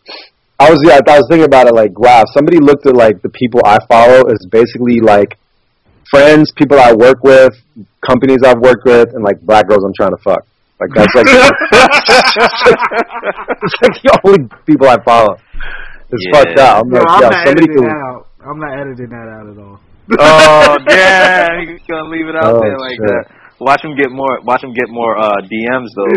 I 0.59 0.69
was 0.69 0.79
yeah, 0.85 0.99
I 1.07 1.17
was 1.17 1.25
thinking 1.29 1.45
about 1.45 1.67
it 1.67 1.73
like, 1.73 1.97
wow, 1.97 2.23
somebody 2.35 2.59
looked 2.59 2.85
at 2.85 2.95
like 2.95 3.21
the 3.21 3.29
people 3.29 3.61
I 3.65 3.77
follow 3.87 4.27
is 4.29 4.45
basically 4.51 4.99
like 5.01 5.37
friends, 6.11 6.51
people 6.55 6.79
I 6.79 6.93
work 6.93 7.23
with, 7.23 7.53
companies 8.05 8.39
I've 8.45 8.59
worked 8.59 8.85
with, 8.85 9.09
and 9.13 9.23
like 9.23 9.39
black 9.41 9.67
girls 9.67 9.83
I'm 9.83 9.93
trying 9.97 10.11
to 10.11 10.21
fuck. 10.23 10.45
Like 10.79 10.89
that's 10.95 11.13
like 11.15 11.25
it's 12.47 13.75
like 13.81 14.01
the 14.03 14.19
only 14.25 14.47
people 14.65 14.87
I 14.87 14.97
follow. 15.03 15.35
It's 16.11 16.23
Yeah. 16.25 16.33
fucked 16.39 16.59
up. 16.59 16.85
I'm 16.85 16.91
Yo, 16.91 16.99
like, 16.99 17.07
I'm 17.09 17.21
yeah, 17.21 17.29
not 17.29 17.45
somebody 17.45 17.65
editing 17.65 17.75
could. 17.75 17.83
that 17.89 18.01
out. 18.09 18.27
I'm 18.45 18.59
not 18.59 18.71
editing 18.79 19.09
that 19.09 19.27
out 19.29 19.47
at 19.49 19.57
all. 19.57 19.79
oh 20.19 20.77
yeah, 20.89 21.59
you 21.61 21.77
gonna 21.87 22.09
leave 22.09 22.27
it 22.27 22.35
out 22.35 22.55
Oh, 22.55 22.61
there 22.61 22.77
like 22.79 22.97
shit. 22.97 23.05
that. 23.05 23.25
Watch 23.59 23.83
him 23.83 23.91
get 23.97 24.09
more. 24.09 24.39
Watch 24.47 24.63
him 24.63 24.73
get 24.73 24.87
more 24.89 25.17
uh, 25.19 25.35
DMs 25.43 25.91
though. 25.91 26.15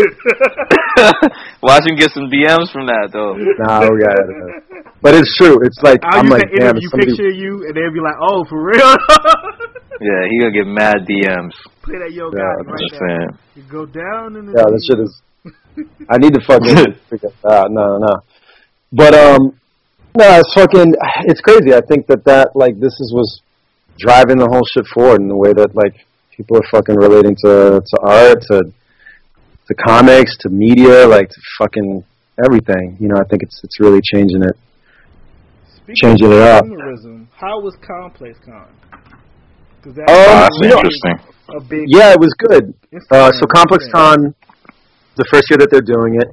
watch 1.63 1.83
him 1.85 1.97
get 1.97 2.11
some 2.15 2.31
DMs 2.31 2.71
from 2.71 2.87
that 2.87 3.11
though. 3.13 3.35
Nah, 3.35 3.83
we 3.83 3.99
got 3.99 4.15
it. 4.15 4.95
But 5.03 5.15
it's 5.19 5.37
true. 5.37 5.59
It's 5.67 5.79
like 5.83 5.99
I'll 6.07 6.21
I'm 6.21 6.29
like, 6.31 6.45
an 6.45 6.51
damn, 6.55 6.71
interview 6.79 6.89
somebody. 6.91 7.11
picture 7.11 7.31
you, 7.35 7.67
and 7.67 7.75
they'll 7.75 7.91
be 7.93 7.99
like, 7.99 8.15
"Oh, 8.23 8.45
for 8.49 8.63
real." 8.63 8.95
Yeah, 10.03 10.23
he 10.31 10.39
gonna 10.39 10.55
get 10.55 10.67
mad 10.67 11.03
DMs. 11.07 11.55
Play 11.83 11.99
that 11.99 12.13
yo 12.13 12.31
Yeah, 12.31 12.43
guy 12.43 12.55
I'm 12.63 12.67
right 12.67 12.79
Just 12.81 12.95
there. 12.99 13.09
saying. 13.11 13.31
You 13.55 13.63
go 13.71 13.87
down 13.87 14.37
in 14.37 14.47
the 14.47 14.53
Yeah, 14.55 14.67
that 14.71 14.83
shit 14.87 14.99
is. 15.03 15.23
I 16.11 16.19
need 16.19 16.35
to 16.35 16.41
fucking 16.47 16.95
figure 17.11 17.31
that. 17.43 17.71
No, 17.71 17.99
no, 17.99 17.99
no. 17.99 18.15
But 18.93 19.15
um, 19.15 19.59
no, 20.19 20.39
it's 20.39 20.55
fucking. 20.55 20.95
It's 21.27 21.41
crazy. 21.41 21.75
I 21.75 21.81
think 21.83 22.07
that 22.07 22.25
that 22.27 22.51
like 22.55 22.79
this 22.79 22.95
is 22.99 23.13
was 23.15 23.43
driving 23.99 24.39
the 24.39 24.49
whole 24.49 24.63
shit 24.73 24.87
forward 24.95 25.21
in 25.21 25.29
the 25.29 25.37
way 25.37 25.53
that 25.53 25.75
like 25.75 25.95
people 26.37 26.57
are 26.57 26.67
fucking 26.71 26.97
relating 26.97 27.37
to 27.45 27.83
to 27.85 27.97
art, 28.03 28.41
to 28.51 28.63
to 29.69 29.75
comics, 29.75 30.37
to 30.39 30.49
media, 30.49 31.07
like 31.07 31.29
to 31.29 31.41
fucking 31.59 32.05
everything. 32.45 32.97
You 33.01 33.09
know, 33.09 33.17
I 33.17 33.25
think 33.25 33.43
it's 33.43 33.61
it's 33.65 33.79
really 33.81 34.01
changing 34.13 34.43
it. 34.43 34.57
Speaking 35.77 35.95
Changing 35.97 36.27
of 36.27 36.33
it 36.39 36.43
up. 36.43 36.65
consumerism, 36.65 37.27
How 37.37 37.61
was 37.61 37.75
Complex 37.87 38.39
Con? 38.45 38.67
'Cause 39.83 39.95
that 39.95 40.09
Um, 40.09 40.15
Oh, 40.17 40.25
that's 40.41 40.59
you 40.63 40.69
know- 40.69 40.77
interesting. 40.79 41.19
A 41.55 41.61
big 41.61 41.85
Yeah, 41.89 42.13
it 42.13 42.21
was 42.21 42.33
good. 42.39 42.73
Uh, 43.11 43.33
so 43.33 43.47
Complex. 43.47 43.87
Con, 43.93 44.33
the 45.17 45.25
first 45.31 45.51
year 45.51 45.59
that 45.59 45.71
they're 45.71 45.81
doing 45.83 46.15
it, 46.23 46.29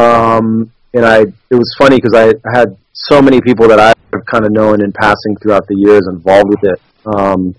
um, 0.00 0.70
and 0.94 1.04
I, 1.04 1.20
it 1.20 1.54
was 1.54 1.70
funny 1.78 1.96
because 1.96 2.14
I 2.14 2.32
had 2.52 2.76
so 2.92 3.20
many 3.22 3.40
people 3.40 3.68
that 3.68 3.78
I've 3.78 4.24
kind 4.24 4.44
of 4.44 4.50
known 4.52 4.82
in 4.82 4.90
passing 4.92 5.36
throughout 5.40 5.66
the 5.68 5.76
years 5.76 6.00
involved 6.10 6.48
with 6.48 6.64
it, 6.64 6.80
um, 7.06 7.54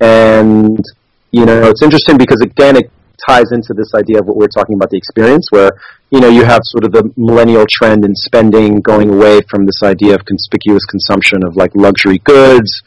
and 0.00 0.82
you 1.30 1.44
know 1.44 1.68
it's 1.68 1.82
interesting 1.82 2.16
because 2.16 2.40
again 2.40 2.76
it 2.76 2.90
ties 3.28 3.50
into 3.52 3.74
this 3.74 3.92
idea 3.94 4.20
of 4.20 4.26
what 4.26 4.36
we're 4.36 4.48
talking 4.48 4.74
about 4.74 4.90
the 4.90 4.96
experience, 4.96 5.46
where 5.50 5.70
you 6.10 6.20
know 6.20 6.28
you 6.28 6.44
have 6.44 6.60
sort 6.64 6.84
of 6.84 6.92
the 6.92 7.10
millennial 7.16 7.66
trend 7.70 8.04
in 8.04 8.14
spending 8.14 8.80
going 8.80 9.10
away 9.10 9.40
from 9.50 9.66
this 9.66 9.82
idea 9.82 10.14
of 10.14 10.24
conspicuous 10.24 10.84
consumption 10.84 11.44
of 11.44 11.56
like 11.56 11.70
luxury 11.74 12.18
goods. 12.18 12.82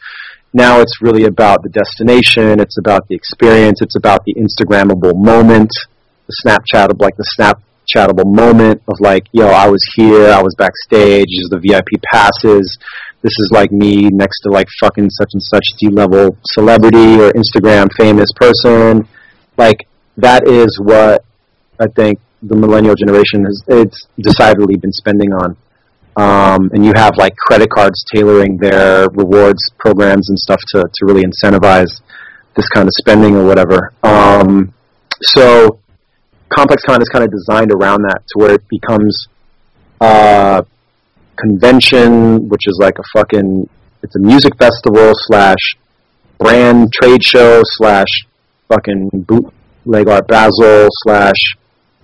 Now 0.54 0.80
it's 0.80 1.00
really 1.00 1.24
about 1.24 1.62
the 1.62 1.70
destination, 1.70 2.60
it's 2.60 2.76
about 2.78 3.08
the 3.08 3.14
experience, 3.14 3.80
it's 3.80 3.96
about 3.96 4.24
the 4.26 4.34
Instagrammable 4.34 5.16
moment, 5.16 5.70
the 6.26 6.34
Snapchatable, 6.44 7.00
like 7.00 7.16
the 7.16 7.26
Snapchatable 7.38 8.26
moment 8.26 8.82
of 8.86 9.00
like, 9.00 9.28
yo, 9.32 9.46
I 9.46 9.70
was 9.70 9.82
here, 9.96 10.30
I 10.30 10.42
was 10.42 10.54
backstage, 10.58 11.28
the 11.48 11.58
VIP 11.58 12.02
passes, 12.12 12.78
this 13.22 13.32
is 13.38 13.50
like 13.52 13.70
me 13.72 14.08
next 14.08 14.40
to 14.40 14.50
like 14.50 14.68
fucking 14.80 15.08
such 15.10 15.30
and 15.32 15.42
such 15.42 15.64
D-level 15.78 16.36
celebrity 16.52 17.20
or 17.20 17.32
Instagram 17.32 17.88
famous 17.98 18.30
person. 18.36 19.06
Like, 19.56 19.86
that 20.16 20.46
is 20.46 20.78
what 20.80 21.24
I 21.78 21.86
think 21.86 22.18
the 22.42 22.56
millennial 22.56 22.94
generation 22.94 23.44
has, 23.44 23.62
it's 23.68 24.06
decidedly 24.18 24.76
been 24.76 24.92
spending 24.92 25.32
on 25.32 25.56
um, 26.16 26.70
and 26.74 26.84
you 26.84 26.92
have 26.94 27.16
like 27.16 27.34
credit 27.36 27.70
cards 27.70 28.04
tailoring 28.12 28.58
their 28.58 29.08
rewards 29.10 29.62
programs 29.78 30.28
and 30.28 30.38
stuff 30.38 30.60
to, 30.68 30.82
to 30.82 31.06
really 31.06 31.24
incentivize 31.24 32.00
this 32.54 32.68
kind 32.68 32.86
of 32.86 32.92
spending 32.98 33.36
or 33.36 33.46
whatever. 33.46 33.94
Um, 34.02 34.74
so 35.22 35.78
ComplexCon 36.50 37.00
is 37.00 37.08
kind 37.08 37.24
of 37.24 37.30
designed 37.30 37.72
around 37.72 38.02
that 38.02 38.22
to 38.28 38.38
where 38.38 38.52
it 38.52 38.68
becomes 38.68 39.26
a 40.00 40.66
convention, 41.36 42.48
which 42.48 42.62
is 42.66 42.78
like 42.80 42.98
a 42.98 43.02
fucking 43.14 43.68
it's 44.02 44.16
a 44.16 44.20
music 44.20 44.56
festival 44.58 45.12
slash 45.14 45.76
brand 46.38 46.92
trade 46.92 47.22
show 47.22 47.62
slash 47.64 48.08
fucking 48.68 49.08
bootleg 49.12 50.08
art 50.08 50.26
Basel 50.26 50.88
slash 51.04 51.36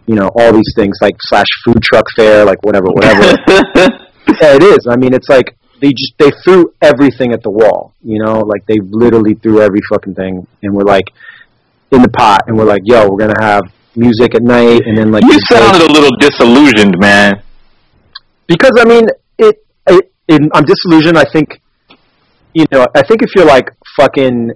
you 0.06 0.14
know 0.14 0.30
all 0.36 0.52
these 0.52 0.72
things 0.76 0.96
like 1.00 1.16
slash 1.20 1.46
food 1.64 1.82
truck 1.82 2.06
fair 2.16 2.44
like 2.44 2.64
whatever 2.64 2.86
whatever 2.86 3.36
yeah, 4.40 4.55
it 4.55 4.62
is. 4.62 4.86
I 4.88 4.96
mean, 4.96 5.14
it's 5.14 5.28
like 5.28 5.56
they 5.80 5.88
just 5.88 6.14
they 6.18 6.30
threw 6.44 6.72
everything 6.82 7.32
at 7.32 7.42
the 7.42 7.50
wall. 7.50 7.94
You 8.02 8.22
know, 8.22 8.40
like 8.40 8.66
they 8.66 8.78
literally 8.80 9.34
threw 9.34 9.60
every 9.60 9.80
fucking 9.90 10.14
thing, 10.14 10.46
and 10.62 10.74
we're 10.74 10.84
like 10.84 11.06
in 11.90 12.02
the 12.02 12.09
pot, 12.09 12.42
and 12.46 12.56
we're 12.56 12.66
like, 12.66 12.82
yo, 12.84 13.09
we're 13.09 13.18
gonna 13.18 13.40
have 13.40 13.62
music 13.96 14.34
at 14.34 14.42
night, 14.42 14.82
and 14.86 14.96
then 14.96 15.10
like 15.10 15.24
You 15.24 15.38
sounded 15.50 15.82
a 15.82 15.92
little 15.92 16.14
disillusioned, 16.18 16.94
man. 16.98 17.42
Because 18.49 18.73
I 18.81 18.85
mean, 18.85 19.05
it, 19.39 19.57
it, 19.87 20.12
it. 20.27 20.41
I'm 20.55 20.65
disillusioned. 20.65 21.16
I 21.19 21.25
think, 21.33 21.61
you 22.55 22.65
know, 22.73 22.87
I 22.97 23.03
think 23.03 23.23
if 23.23 23.31
you're 23.37 23.47
like 23.47 23.69
fucking 23.97 24.51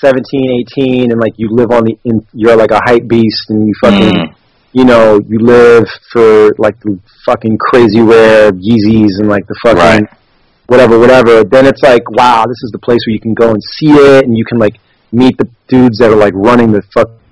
17, 0.00 0.64
18, 0.78 1.10
and 1.10 1.20
like 1.20 1.32
you 1.36 1.48
live 1.50 1.70
on 1.72 1.84
the, 1.84 1.98
in, 2.04 2.24
you're 2.32 2.56
like 2.56 2.70
a 2.70 2.80
hype 2.84 3.08
beast, 3.08 3.44
and 3.48 3.66
you 3.66 3.72
fucking, 3.82 4.14
Mm. 4.14 4.34
you 4.72 4.84
know, 4.84 5.18
you 5.26 5.38
live 5.38 5.84
for 6.12 6.52
like 6.58 6.78
the 6.80 6.98
fucking 7.26 7.56
crazy 7.58 8.02
rare 8.02 8.52
Yeezys 8.52 9.18
and 9.18 9.28
like 9.28 9.46
the 9.46 9.56
fucking 9.64 9.80
Right. 9.80 10.04
whatever, 10.66 10.98
whatever. 10.98 11.44
Then 11.44 11.66
it's 11.66 11.82
like, 11.82 12.02
wow, 12.10 12.44
this 12.46 12.60
is 12.64 12.70
the 12.72 12.78
place 12.78 13.00
where 13.06 13.14
you 13.14 13.20
can 13.20 13.34
go 13.34 13.50
and 13.50 13.62
see 13.78 13.90
it, 13.92 14.24
and 14.24 14.36
you 14.36 14.44
can 14.44 14.58
like 14.58 14.76
meet 15.12 15.36
the 15.38 15.48
dudes 15.68 15.98
that 15.98 16.10
are 16.10 16.16
like 16.16 16.34
running 16.34 16.72
the 16.72 16.82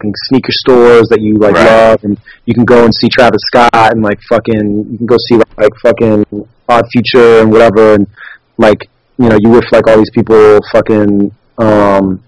fucking 0.02 0.14
sneaker 0.28 0.52
stores 0.52 1.08
that 1.10 1.20
you 1.20 1.38
like 1.38 1.54
Right. 1.54 1.66
love, 1.66 2.04
and 2.04 2.18
you 2.46 2.54
can 2.54 2.64
go 2.64 2.84
and 2.84 2.92
see 2.94 3.08
Travis 3.08 3.40
Scott 3.46 3.92
and 3.92 4.02
like 4.02 4.18
fucking, 4.28 4.86
you 4.90 4.98
can 4.98 5.06
go 5.06 5.16
see 5.28 5.36
like 5.36 5.72
fucking 5.82 6.24
Odd 6.68 6.84
Future 6.92 7.42
and 7.42 7.52
whatever, 7.52 7.94
and 7.94 8.06
like 8.58 8.88
you 9.18 9.28
know, 9.28 9.36
you 9.40 9.50
with 9.50 9.64
like 9.70 9.86
all 9.86 9.96
these 9.96 10.10
people 10.10 10.58
fucking, 10.72 11.30
um, 11.58 12.22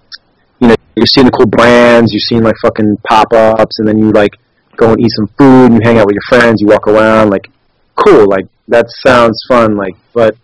you 0.61 0.69
know, 0.69 0.77
you're 0.95 1.07
seeing 1.07 1.27
the 1.27 1.33
cool 1.33 1.47
brands, 1.47 2.13
you're 2.13 2.21
seeing 2.21 2.43
like 2.43 2.55
fucking 2.63 2.97
pop 3.09 3.33
ups, 3.33 3.79
and 3.79 3.89
then 3.89 3.99
you 3.99 4.11
like 4.13 4.33
go 4.77 4.91
and 4.93 5.01
eat 5.01 5.11
some 5.17 5.29
food, 5.39 5.73
and 5.73 5.75
you 5.75 5.81
hang 5.83 5.99
out 5.99 6.07
with 6.07 6.15
your 6.15 6.29
friends, 6.29 6.61
you 6.61 6.69
walk 6.69 6.87
around, 6.87 7.31
like 7.31 7.51
cool, 7.97 8.29
like 8.29 8.47
that 8.69 8.87
sounds 9.05 9.41
fun, 9.49 9.77
like 9.77 9.95
but 10.13 10.37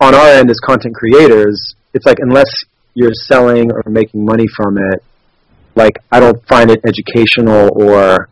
on 0.00 0.14
our 0.14 0.28
end 0.28 0.50
as 0.50 0.58
content 0.60 0.94
creators, 0.94 1.74
it's 1.94 2.06
like 2.06 2.18
unless 2.20 2.50
you're 2.94 3.14
selling 3.14 3.70
or 3.70 3.82
making 3.86 4.24
money 4.24 4.46
from 4.56 4.78
it, 4.78 5.02
like 5.74 5.98
I 6.10 6.20
don't 6.20 6.40
find 6.48 6.70
it 6.70 6.80
educational 6.86 7.70
or 7.74 8.28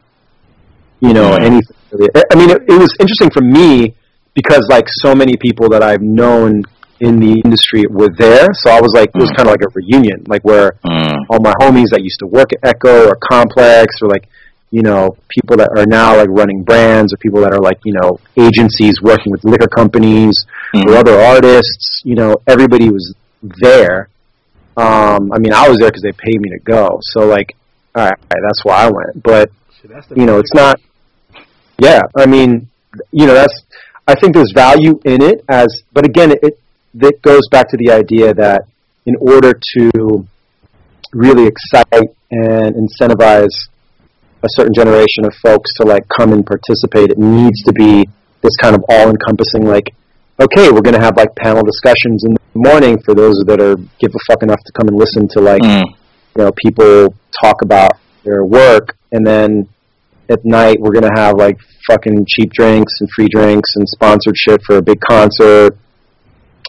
you 1.01 1.13
know 1.13 1.31
Mhm. 1.33 1.41
anything. 1.49 1.77
really. 1.93 2.09
I- 2.33 2.37
mean, 2.37 2.51
it, 2.51 2.63
it 2.69 2.79
was 2.79 2.95
interesting 3.01 3.31
for 3.31 3.43
me 3.43 3.95
because 4.35 4.65
like 4.71 4.87
so 4.89 5.15
many 5.15 5.37
people 5.37 5.69
that 5.71 5.83
I've 5.83 6.03
known 6.03 6.63
in 7.01 7.19
the 7.19 7.41
industry 7.45 7.85
were 7.89 8.11
there, 8.19 8.47
so 8.53 8.71
I 8.71 8.81
was 8.81 8.93
like, 8.95 9.09
it 9.15 9.21
was 9.21 9.31
Mhm. 9.31 9.37
kind 9.37 9.49
of 9.49 9.53
like 9.55 9.63
a 9.63 9.71
reunion, 9.75 10.23
like 10.29 10.43
where 10.45 10.75
Mm. 10.85 11.17
all 11.31 11.41
my 11.41 11.55
homies 11.61 11.89
that 11.93 12.03
used 12.03 12.19
to 12.21 12.27
work 12.27 12.53
at 12.53 12.61
Echo 12.73 13.09
or 13.09 13.17
Complex 13.33 13.97
or 14.03 14.09
like 14.09 14.25
you 14.71 14.83
know 14.83 15.17
people 15.29 15.57
that 15.57 15.69
are 15.77 15.87
now 15.87 16.17
like 16.17 16.29
running 16.31 16.63
brands 16.63 17.13
or 17.13 17.17
people 17.17 17.41
that 17.41 17.53
are 17.53 17.59
like 17.59 17.79
you 17.85 17.93
know 18.01 18.19
agencies 18.37 18.95
working 19.03 19.33
with 19.33 19.43
liquor 19.45 19.67
companies 19.67 20.35
or 20.75 20.93
Mhm. 20.93 20.97
other 21.01 21.19
artists. 21.19 22.03
You 22.05 22.15
know, 22.15 22.37
everybody 22.47 22.89
was 22.91 23.15
there. 23.43 24.09
Um, 24.77 25.33
I 25.33 25.39
mean, 25.39 25.53
I 25.53 25.69
was 25.69 25.79
there 25.79 25.89
because 25.89 26.03
they 26.03 26.13
paid 26.13 26.41
me 26.41 26.51
to 26.51 26.59
go. 26.61 26.99
So 27.03 27.27
like, 27.27 27.57
all 27.95 28.05
right, 28.05 28.19
that's 28.31 28.65
why 28.65 28.85
I 28.85 28.91
went. 28.91 29.23
But 29.23 29.51
you 30.17 30.27
know, 30.27 30.39
it's 30.39 30.55
not. 30.55 30.81
Yeah, 31.79 32.01
I 32.17 32.27
mean, 32.27 32.69
you 33.11 33.27
know, 33.27 33.35
that's. 33.35 33.65
I 34.07 34.15
think 34.15 34.35
there's 34.35 34.53
value 34.55 35.01
in 35.05 35.23
it 35.23 35.45
as, 35.49 35.83
but 35.93 36.05
again, 36.05 36.33
it 36.43 36.61
that 36.95 37.23
goes 37.23 37.43
back 37.51 37.69
to 37.71 37.77
the 37.77 37.93
idea 37.93 38.35
that 38.35 38.63
in 39.07 39.15
order 39.21 39.53
to 39.77 40.27
really 41.13 41.47
excite 41.47 42.11
and 42.31 42.75
incentivize 42.75 43.55
a 44.43 44.49
certain 44.57 44.75
generation 44.75 45.25
of 45.25 45.35
folks 45.43 45.71
to 45.75 45.87
like 45.87 46.03
come 46.09 46.33
and 46.33 46.47
participate, 46.47 47.11
it 47.11 47.19
needs 47.19 47.63
to 47.65 47.73
be 47.73 48.09
this 48.43 48.57
kind 48.61 48.75
of 48.75 48.83
all-encompassing 48.89 49.65
like, 49.67 49.95
okay, 50.41 50.71
we're 50.71 50.81
going 50.81 50.97
to 50.97 51.03
have 51.03 51.17
like 51.17 51.35
panel 51.37 51.63
discussions 51.63 52.25
in 52.25 52.37
morning 52.55 52.99
for 53.05 53.15
those 53.15 53.43
that 53.47 53.61
are 53.61 53.77
give 53.99 54.13
a 54.15 54.19
fuck 54.29 54.43
enough 54.43 54.61
to 54.67 54.73
come 54.73 54.89
and 54.89 54.97
listen 54.97 55.29
to 55.29 55.41
like 55.41 55.63
Mm. 55.63 55.85
you 56.37 56.45
know 56.45 56.53
people 56.65 57.15
talk 57.43 57.63
about 57.63 57.93
their 58.25 58.45
work. 58.45 58.97
And 59.13 59.27
then 59.27 59.69
at 60.29 60.45
night 60.45 60.77
we're 60.81 60.93
gonna 60.93 61.15
have 61.17 61.35
like 61.37 61.59
fucking 61.89 62.27
cheap 62.29 62.53
drinks 62.53 62.93
and 63.01 63.09
free 63.15 63.29
drinks 63.29 63.71
and 63.77 63.89
sponsored 63.89 64.37
shit 64.37 64.61
for 64.67 64.77
a 64.77 64.83
big 64.83 65.01
concert. 65.01 65.77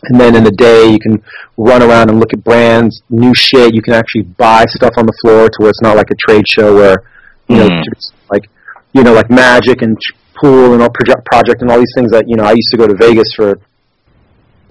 And 0.03 0.19
then 0.19 0.35
in 0.35 0.43
the 0.43 0.51
day 0.51 0.89
you 0.89 0.99
can 0.99 1.21
run 1.57 1.83
around 1.83 2.09
and 2.09 2.19
look 2.19 2.33
at 2.33 2.43
brands 2.43 3.01
new 3.09 3.33
shit. 3.35 3.75
You 3.75 3.81
can 3.81 3.93
actually 3.93 4.23
buy 4.23 4.65
stuff 4.65 4.93
on 4.97 5.05
the 5.05 5.13
floor 5.21 5.47
to 5.49 5.55
where 5.59 5.69
it's 5.69 5.81
not 5.81 5.95
like 5.95 6.09
a 6.09 6.15
trade 6.27 6.45
show 6.47 6.73
where 6.75 7.03
you 7.47 7.57
know 7.57 7.67
just 7.67 8.13
like 8.31 8.49
you 8.93 9.03
know 9.03 9.13
like 9.13 9.29
magic 9.29 9.81
and 9.81 9.97
pool 10.41 10.73
and 10.73 10.81
all 10.81 10.89
project 10.89 11.25
project 11.25 11.61
and 11.61 11.69
all 11.69 11.77
these 11.77 11.93
things 11.95 12.09
that 12.11 12.23
you 12.27 12.35
know 12.35 12.43
i 12.45 12.51
used 12.51 12.69
to 12.71 12.77
go 12.77 12.87
to 12.87 12.95
vegas 12.95 13.27
for 13.35 13.59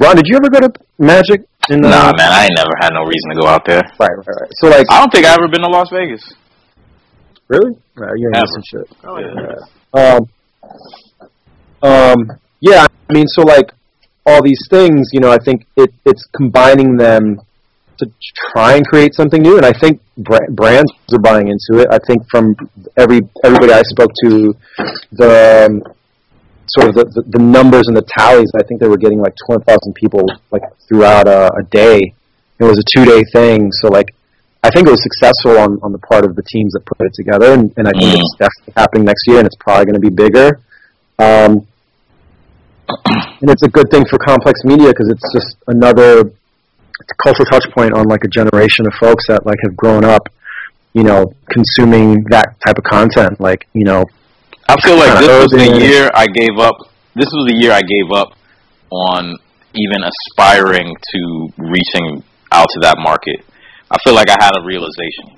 ron 0.01 0.17
did 0.17 0.27
you 0.27 0.37
ever 0.37 0.51
go 0.51 0.61
to 0.67 0.71
magic 0.99 1.41
in, 1.69 1.85
uh, 1.85 1.89
Nah, 1.89 2.13
man, 2.17 2.31
I 2.33 2.45
ain't 2.45 2.57
never 2.57 2.75
had 2.81 2.91
no 2.93 3.05
reason 3.05 3.31
to 3.35 3.41
go 3.41 3.47
out 3.47 3.65
there. 3.67 3.83
right 3.99 4.11
right 4.17 4.37
right 4.41 4.51
so 4.61 4.69
like 4.69 4.87
I 4.91 4.99
don't 5.01 5.13
think 5.13 5.27
I 5.27 5.35
ever 5.35 5.49
been 5.49 5.63
to 5.63 5.69
Las 5.69 5.89
Vegas. 5.93 6.23
Really? 7.49 7.73
Right, 7.97 8.15
you're 8.17 8.31
missing 8.31 8.63
shit. 8.71 8.89
Yeah. 9.05 10.17
Um, 10.17 10.21
um, 11.83 12.39
yeah, 12.61 12.87
I 13.09 13.13
mean, 13.13 13.27
so 13.27 13.43
like 13.43 13.73
all 14.25 14.43
these 14.43 14.63
things, 14.71 15.09
you 15.13 15.21
know, 15.21 15.31
I 15.33 15.39
think 15.39 15.67
it, 15.77 15.93
it's 16.07 16.25
combining 16.37 16.97
them 16.97 17.41
to 17.99 18.07
try 18.53 18.77
and 18.77 18.87
create 18.87 19.15
something 19.15 19.43
new, 19.43 19.57
and 19.57 19.67
I 19.67 19.73
think 19.73 20.01
bra- 20.17 20.47
brands 20.51 20.93
are 21.13 21.19
buying 21.19 21.49
into 21.49 21.83
it. 21.83 21.89
I 21.91 21.99
think 22.07 22.23
from 22.31 22.55
every 22.97 23.21
everybody 23.45 23.73
I 23.73 23.83
spoke 23.83 24.11
to, 24.25 24.55
the 25.13 25.67
um, 25.69 25.83
sort 26.79 26.89
of 26.89 26.95
the, 26.95 27.05
the, 27.17 27.39
the 27.39 27.43
numbers 27.43 27.85
and 27.89 27.97
the 27.97 28.07
tallies, 28.19 28.51
I 28.59 28.63
think 28.65 28.81
they 28.81 28.89
were 28.89 28.97
getting 28.99 29.21
like 29.21 29.35
twenty 29.47 29.65
thousand 29.65 29.95
people 29.95 30.25
like 30.51 30.63
throughout 30.89 31.27
a, 31.29 31.51
a 31.55 31.63
day. 31.71 32.15
It 32.59 32.65
was 32.65 32.79
a 32.79 32.85
two 32.95 33.05
day 33.05 33.23
thing, 33.33 33.73
so 33.73 33.89
like 33.89 34.15
I 34.63 34.71
think 34.71 34.87
it 34.87 34.91
was 34.91 35.03
successful 35.03 35.59
on, 35.59 35.79
on 35.83 35.91
the 35.93 35.99
part 35.99 36.25
of 36.25 36.37
the 36.37 36.43
teams 36.43 36.75
that 36.75 36.85
put 36.85 37.07
it 37.07 37.15
together, 37.15 37.55
and, 37.55 37.73
and 37.77 37.89
I 37.89 37.93
think 37.93 38.13
Mm. 38.13 38.21
it's 38.21 38.37
definitely 38.39 38.75
happening 38.77 39.05
next 39.05 39.23
year, 39.27 39.39
and 39.39 39.47
it's 39.47 39.57
probably 39.57 39.87
going 39.87 39.95
to 39.95 40.01
be 40.01 40.11
bigger. 40.11 40.61
Um, 41.19 41.67
and 43.41 43.49
it's 43.51 43.63
a 43.63 43.69
good 43.69 43.91
thing 43.91 44.05
for 44.11 44.19
complex 44.19 44.61
media 44.65 44.89
because 44.89 45.09
it's 45.09 45.33
just 45.33 45.57
another 45.69 46.31
cultural 47.25 47.47
touch 47.47 47.65
point 47.75 47.95
on 47.95 48.05
like 48.07 48.25
a 48.25 48.29
generation 48.29 48.87
of 48.87 48.93
folks 49.01 49.25
that 49.29 49.47
like 49.47 49.59
have 49.63 49.77
grown 49.77 50.05
up, 50.05 50.29
you 50.93 51.05
know, 51.05 51.33
consuming 51.49 52.23
that 52.31 52.57
type 52.67 52.77
of 52.79 52.85
content. 52.85 53.41
Like, 53.41 53.67
you 53.73 53.85
know, 53.85 54.05
I 54.71 54.77
feel 54.87 54.97
like 54.97 55.19
this 55.19 55.29
was 55.29 55.51
the 55.51 55.83
year 55.83 56.11
I 56.15 56.27
gave 56.27 56.59
up. 56.59 56.77
This 57.15 57.27
was 57.27 57.51
the 57.51 57.57
year 57.59 57.73
I 57.73 57.83
gave 57.83 58.13
up 58.15 58.39
on 58.91 59.37
even 59.75 59.99
aspiring 60.03 60.95
to 60.95 61.49
reaching 61.59 62.23
out 62.53 62.69
to 62.71 62.81
that 62.83 62.97
market. 62.99 63.45
I 63.91 63.99
feel 64.05 64.15
like 64.15 64.31
I 64.31 64.37
had 64.39 64.53
a 64.57 64.65
realization. 64.65 65.35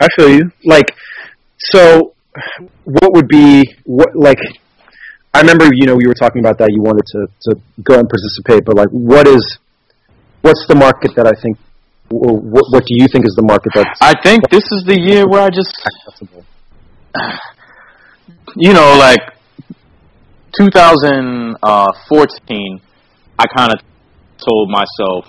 I 0.00 0.06
feel 0.16 0.30
you. 0.30 0.50
Like, 0.64 0.94
so 1.58 2.14
what 2.84 3.12
would 3.14 3.28
be 3.28 3.74
what 3.84 4.14
like? 4.14 4.38
I 5.34 5.40
remember, 5.40 5.66
you 5.74 5.86
know, 5.86 5.96
we 5.96 6.06
were 6.06 6.14
talking 6.14 6.40
about 6.40 6.58
that. 6.58 6.70
You 6.70 6.82
wanted 6.82 7.06
to 7.06 7.26
to 7.50 7.60
go 7.82 7.98
and 7.98 8.08
participate, 8.08 8.64
but 8.64 8.76
like, 8.76 8.90
what 8.90 9.26
is 9.26 9.58
what's 10.42 10.66
the 10.68 10.76
market 10.76 11.16
that 11.16 11.26
I 11.26 11.34
think? 11.42 11.58
Or 12.10 12.38
what 12.38 12.64
what 12.70 12.84
do 12.86 12.94
you 12.94 13.08
think 13.08 13.26
is 13.26 13.34
the 13.34 13.42
market 13.42 13.72
that 13.74 13.96
I 14.00 14.14
think 14.22 14.48
this 14.50 14.70
is 14.70 14.84
the 14.86 14.98
year 14.98 15.26
where 15.26 15.42
I 15.42 15.50
just, 15.50 15.74
accessible? 15.82 16.44
You 18.56 18.72
know, 18.72 18.96
like 18.98 19.20
2014, 20.58 22.80
I 23.38 23.44
kind 23.54 23.70
of 23.72 23.80
told 24.38 24.70
myself, 24.70 25.28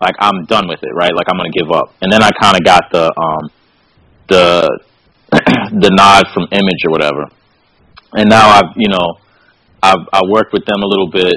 like, 0.00 0.14
I'm 0.18 0.44
done 0.44 0.68
with 0.68 0.82
it, 0.82 0.92
right? 0.94 1.14
Like, 1.14 1.26
I'm 1.30 1.38
gonna 1.38 1.48
give 1.50 1.72
up. 1.72 1.94
And 2.02 2.12
then 2.12 2.22
I 2.22 2.30
kind 2.30 2.56
of 2.56 2.64
got 2.64 2.90
the 2.92 3.10
um, 3.18 3.50
the 4.28 4.78
the 5.30 5.90
nod 5.92 6.26
from 6.34 6.48
Image 6.52 6.84
or 6.86 6.90
whatever. 6.90 7.30
And 8.12 8.28
now 8.28 8.48
I've, 8.48 8.76
you 8.76 8.88
know, 8.88 9.18
I've 9.82 10.06
I 10.12 10.20
worked 10.28 10.52
with 10.52 10.66
them 10.66 10.82
a 10.82 10.86
little 10.86 11.08
bit, 11.08 11.36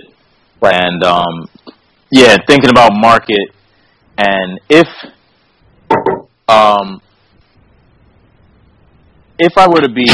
and 0.62 1.02
um, 1.04 1.48
yeah, 2.12 2.36
thinking 2.48 2.70
about 2.70 2.91
market, 2.94 3.56
and 4.18 4.60
if 4.70 4.88
um, 6.48 7.02
if 9.39 9.57
I 9.57 9.68
were 9.68 9.81
to 9.81 9.89
be 9.89 10.07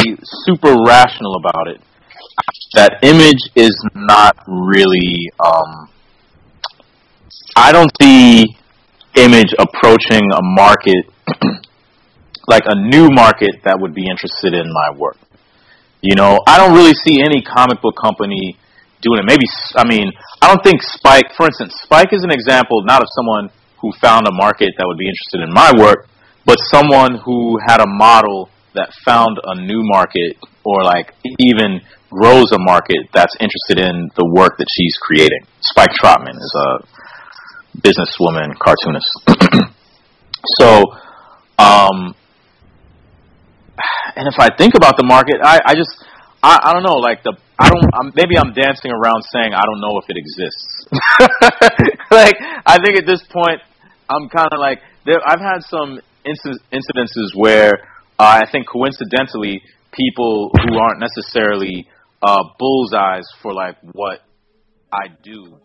super 0.45 0.75
rational 0.85 1.35
about 1.35 1.67
it, 1.67 1.81
that 2.75 2.99
image 3.03 3.41
is 3.55 3.75
not 3.95 4.37
really. 4.47 5.31
Um, 5.39 5.89
I 7.55 7.71
don't 7.71 7.91
see 8.01 8.55
image 9.15 9.53
approaching 9.57 10.21
a 10.31 10.41
market 10.41 11.05
like 12.47 12.63
a 12.65 12.75
new 12.75 13.09
market 13.09 13.61
that 13.63 13.77
would 13.79 13.93
be 13.93 14.05
interested 14.09 14.53
in 14.53 14.71
my 14.71 14.97
work. 14.97 15.17
You 16.01 16.15
know, 16.15 16.39
I 16.47 16.57
don't 16.57 16.73
really 16.73 16.93
see 16.93 17.21
any 17.21 17.41
comic 17.41 17.81
book 17.81 17.95
company 18.01 18.57
doing 19.01 19.19
it. 19.19 19.25
Maybe 19.25 19.45
I 19.75 19.83
mean, 19.87 20.11
I 20.41 20.47
don't 20.47 20.63
think 20.63 20.81
Spike, 20.81 21.35
for 21.35 21.45
instance, 21.45 21.75
Spike 21.83 22.13
is 22.13 22.23
an 22.23 22.31
example 22.31 22.83
not 22.85 23.01
of 23.01 23.07
someone 23.15 23.49
who 23.81 23.91
found 24.01 24.27
a 24.27 24.33
market 24.33 24.71
that 24.77 24.85
would 24.87 24.97
be 24.97 25.07
interested 25.07 25.41
in 25.43 25.51
my 25.51 25.71
work, 25.75 26.07
but 26.45 26.57
someone 26.71 27.15
who 27.23 27.57
had 27.67 27.81
a 27.81 27.87
model 27.87 28.49
that 28.75 28.93
found 29.05 29.39
a 29.43 29.55
new 29.55 29.81
market 29.83 30.37
or 30.63 30.83
like 30.83 31.13
even 31.39 31.81
grows 32.09 32.51
a 32.51 32.59
market 32.59 32.97
that's 33.13 33.35
interested 33.39 33.79
in 33.79 34.09
the 34.15 34.25
work 34.25 34.57
that 34.57 34.67
she's 34.75 34.95
creating. 35.01 35.45
Spike 35.61 35.91
Trotman 35.93 36.35
is 36.35 36.53
a 36.55 36.69
businesswoman 37.81 38.57
cartoonist. 38.57 39.11
so, 40.59 40.83
um, 41.57 42.15
and 44.15 44.27
if 44.27 44.39
I 44.39 44.49
think 44.57 44.75
about 44.75 44.97
the 44.97 45.05
market, 45.05 45.37
I, 45.41 45.59
I 45.65 45.73
just, 45.75 46.03
I, 46.41 46.59
I 46.63 46.73
don't 46.73 46.83
know, 46.83 46.97
like 46.97 47.23
the, 47.23 47.37
I 47.57 47.69
don't, 47.69 47.83
I'm, 47.93 48.11
maybe 48.15 48.37
I'm 48.37 48.53
dancing 48.53 48.91
around 48.91 49.23
saying 49.31 49.53
I 49.53 49.61
don't 49.61 49.81
know 49.81 49.99
if 49.99 50.09
it 50.09 50.17
exists. 50.17 50.87
like, 52.11 52.35
I 52.65 52.77
think 52.83 52.97
at 52.97 53.05
this 53.05 53.21
point, 53.27 53.61
I'm 54.09 54.27
kind 54.29 54.49
of 54.51 54.59
like, 54.59 54.79
there, 55.05 55.21
I've 55.25 55.39
had 55.39 55.61
some 55.63 56.01
inci- 56.25 56.59
incidences 56.73 57.35
where 57.35 57.79
uh, 58.19 58.41
I 58.43 58.51
think 58.51 58.67
coincidentally, 58.67 59.61
people 59.91 60.51
who 60.53 60.77
aren't 60.77 60.99
necessarily 60.99 61.87
uh, 62.21 62.43
bullseyes 62.59 63.25
for 63.41 63.53
like 63.53 63.77
what 63.93 64.19
I 64.91 65.07
do 65.23 65.59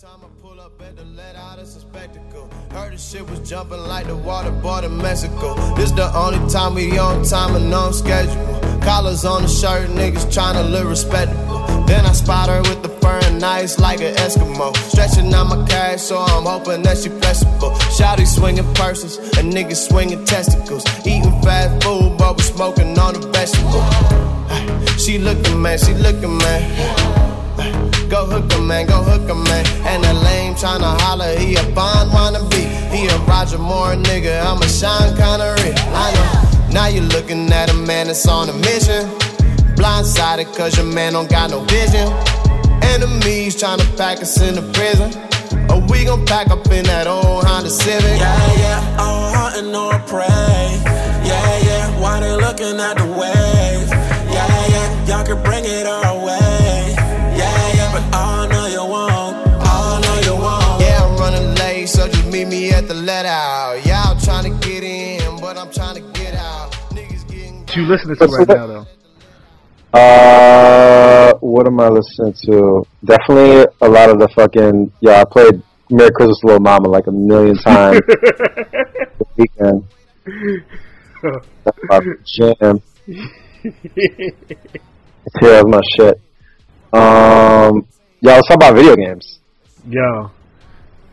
time 0.00 0.18
I 0.24 0.42
pull 0.42 0.60
up 0.60 0.82
at 0.82 0.96
the 0.96 1.04
let 1.04 1.36
out, 1.36 1.60
a 1.60 1.64
spectacle. 1.64 2.50
Heard 2.72 2.94
the 2.94 2.98
shit 2.98 3.30
was 3.30 3.48
jumping 3.48 3.78
like 3.78 4.08
the 4.08 4.16
water 4.16 4.50
in 4.86 4.98
Mexico. 4.98 5.54
This 5.76 5.92
the 5.92 6.10
only 6.16 6.50
time 6.50 6.74
we 6.74 6.98
on 6.98 7.22
time 7.22 7.54
and 7.54 7.72
on 7.72 7.92
schedule. 7.92 8.34
Collars 8.82 9.24
on 9.24 9.42
the 9.42 9.48
shirt, 9.48 9.88
niggas 9.90 10.26
tryna 10.34 10.68
live 10.68 10.88
respectable. 10.88 11.62
Then 11.86 12.06
I 12.06 12.12
spot 12.12 12.48
her 12.48 12.60
with 12.62 12.82
the 12.82 12.88
fur 12.88 13.20
and 13.22 13.44
ice 13.44 13.78
like 13.78 14.00
an 14.00 14.16
Eskimo. 14.16 14.76
Stretching 14.90 15.32
out 15.32 15.44
my 15.44 15.64
cash, 15.68 16.02
so 16.02 16.18
I'm 16.18 16.42
hoping 16.42 16.82
that 16.82 16.98
she 16.98 17.10
flexible. 17.10 17.70
Shouty 17.96 18.26
swinging 18.26 18.74
purses, 18.74 19.18
and 19.38 19.52
niggas 19.52 19.88
swinging 19.88 20.24
testicles. 20.24 20.84
Eating 21.06 21.40
fast 21.42 21.84
food, 21.84 22.18
but 22.18 22.36
we 22.36 22.42
smoking 22.42 22.98
on 22.98 23.14
the 23.14 23.20
vegetable. 23.28 24.98
She 24.98 25.18
looking, 25.18 25.62
man, 25.62 25.78
she 25.78 25.94
looking, 25.94 26.36
man. 26.38 27.93
Go 28.14 28.26
hook 28.26 28.52
'em, 28.52 28.68
man, 28.68 28.86
go 28.86 29.02
hook 29.02 29.28
'em, 29.28 29.42
man. 29.42 29.64
And 29.90 30.04
that 30.04 30.14
lame 30.22 30.54
tryna 30.54 31.00
holler, 31.00 31.36
he 31.36 31.56
a 31.56 31.64
Bond 31.74 32.12
wannabe. 32.12 32.62
He 32.94 33.08
a 33.08 33.16
Roger 33.26 33.58
Moore 33.58 33.96
nigga, 33.96 34.34
I'm 34.46 34.62
a 34.62 34.68
Sean 34.68 35.16
Connery. 35.16 35.74
I 35.92 36.12
know. 36.14 36.28
Now 36.70 36.86
you're 36.86 37.10
looking 37.16 37.52
at 37.52 37.70
a 37.70 37.74
man 37.74 38.06
that's 38.06 38.24
on 38.28 38.48
a 38.48 38.52
mission. 38.52 39.10
Blindsided 39.74 40.56
cause 40.56 40.76
your 40.76 40.86
man 40.86 41.14
don't 41.14 41.28
got 41.28 41.50
no 41.50 41.58
vision. 41.62 42.06
Enemies 42.82 43.56
tryna 43.60 43.84
pack 43.96 44.22
us 44.22 44.40
into 44.40 44.62
prison. 44.76 45.10
Or 45.68 45.80
we 45.90 46.04
gon' 46.04 46.24
pack 46.24 46.52
up 46.52 46.70
in 46.70 46.84
that 46.84 47.08
old 47.08 47.42
Honda 47.48 47.70
Civic. 47.70 48.16
Yeah, 48.20 48.62
yeah, 48.64 48.96
all 49.02 49.32
hunting 49.34 49.74
or 49.74 49.98
prey. 50.06 50.80
Yeah, 51.30 51.58
yeah, 51.68 52.00
why 52.00 52.20
they 52.20 52.36
looking 52.36 52.78
at 52.78 52.96
the 52.96 53.06
wave? 53.20 53.88
Yeah, 54.36 54.72
yeah, 54.74 55.06
y'all 55.08 55.26
can 55.26 55.42
bring 55.42 55.64
it 55.64 55.86
our 55.88 56.13
at 62.74 62.88
the 62.88 62.94
let 62.94 63.24
out. 63.24 63.74
Y'all 63.86 64.16
tryna 64.16 64.60
get 64.60 64.82
in, 64.82 65.40
but 65.40 65.56
I'm 65.56 65.68
tryna 65.68 66.12
get 66.14 66.34
out. 66.34 66.72
Niggas 66.90 67.28
getting 67.28 67.60
What 67.60 67.76
you 67.76 67.86
listening 67.86 68.16
to 68.16 68.26
right 68.26 68.48
now, 68.48 68.66
though? 68.66 68.86
Uh, 69.96 71.34
what 71.38 71.66
am 71.68 71.78
I 71.78 71.88
listening 71.88 72.34
to? 72.46 72.84
Definitely 73.04 73.66
a 73.80 73.88
lot 73.88 74.10
of 74.10 74.18
the 74.18 74.28
fucking 74.34 74.92
yeah. 75.00 75.20
I 75.20 75.24
played 75.24 75.62
Merry 75.88 76.10
Christmas, 76.10 76.42
Little 76.42 76.60
Mama 76.60 76.88
like 76.88 77.06
a 77.06 77.12
million 77.12 77.56
times 77.58 78.00
this 78.08 79.28
weekend. 79.36 79.84
That's 81.64 81.78
my 81.84 82.00
jam. 82.26 82.82
yeah, 83.06 84.30
that's 85.40 85.64
my 85.68 85.80
shit. 85.96 86.20
Um, 86.92 87.86
yeah, 88.20 88.34
let's 88.34 88.48
talk 88.48 88.56
about 88.56 88.74
video 88.74 88.96
games. 88.96 89.38
Yo, 89.88 90.32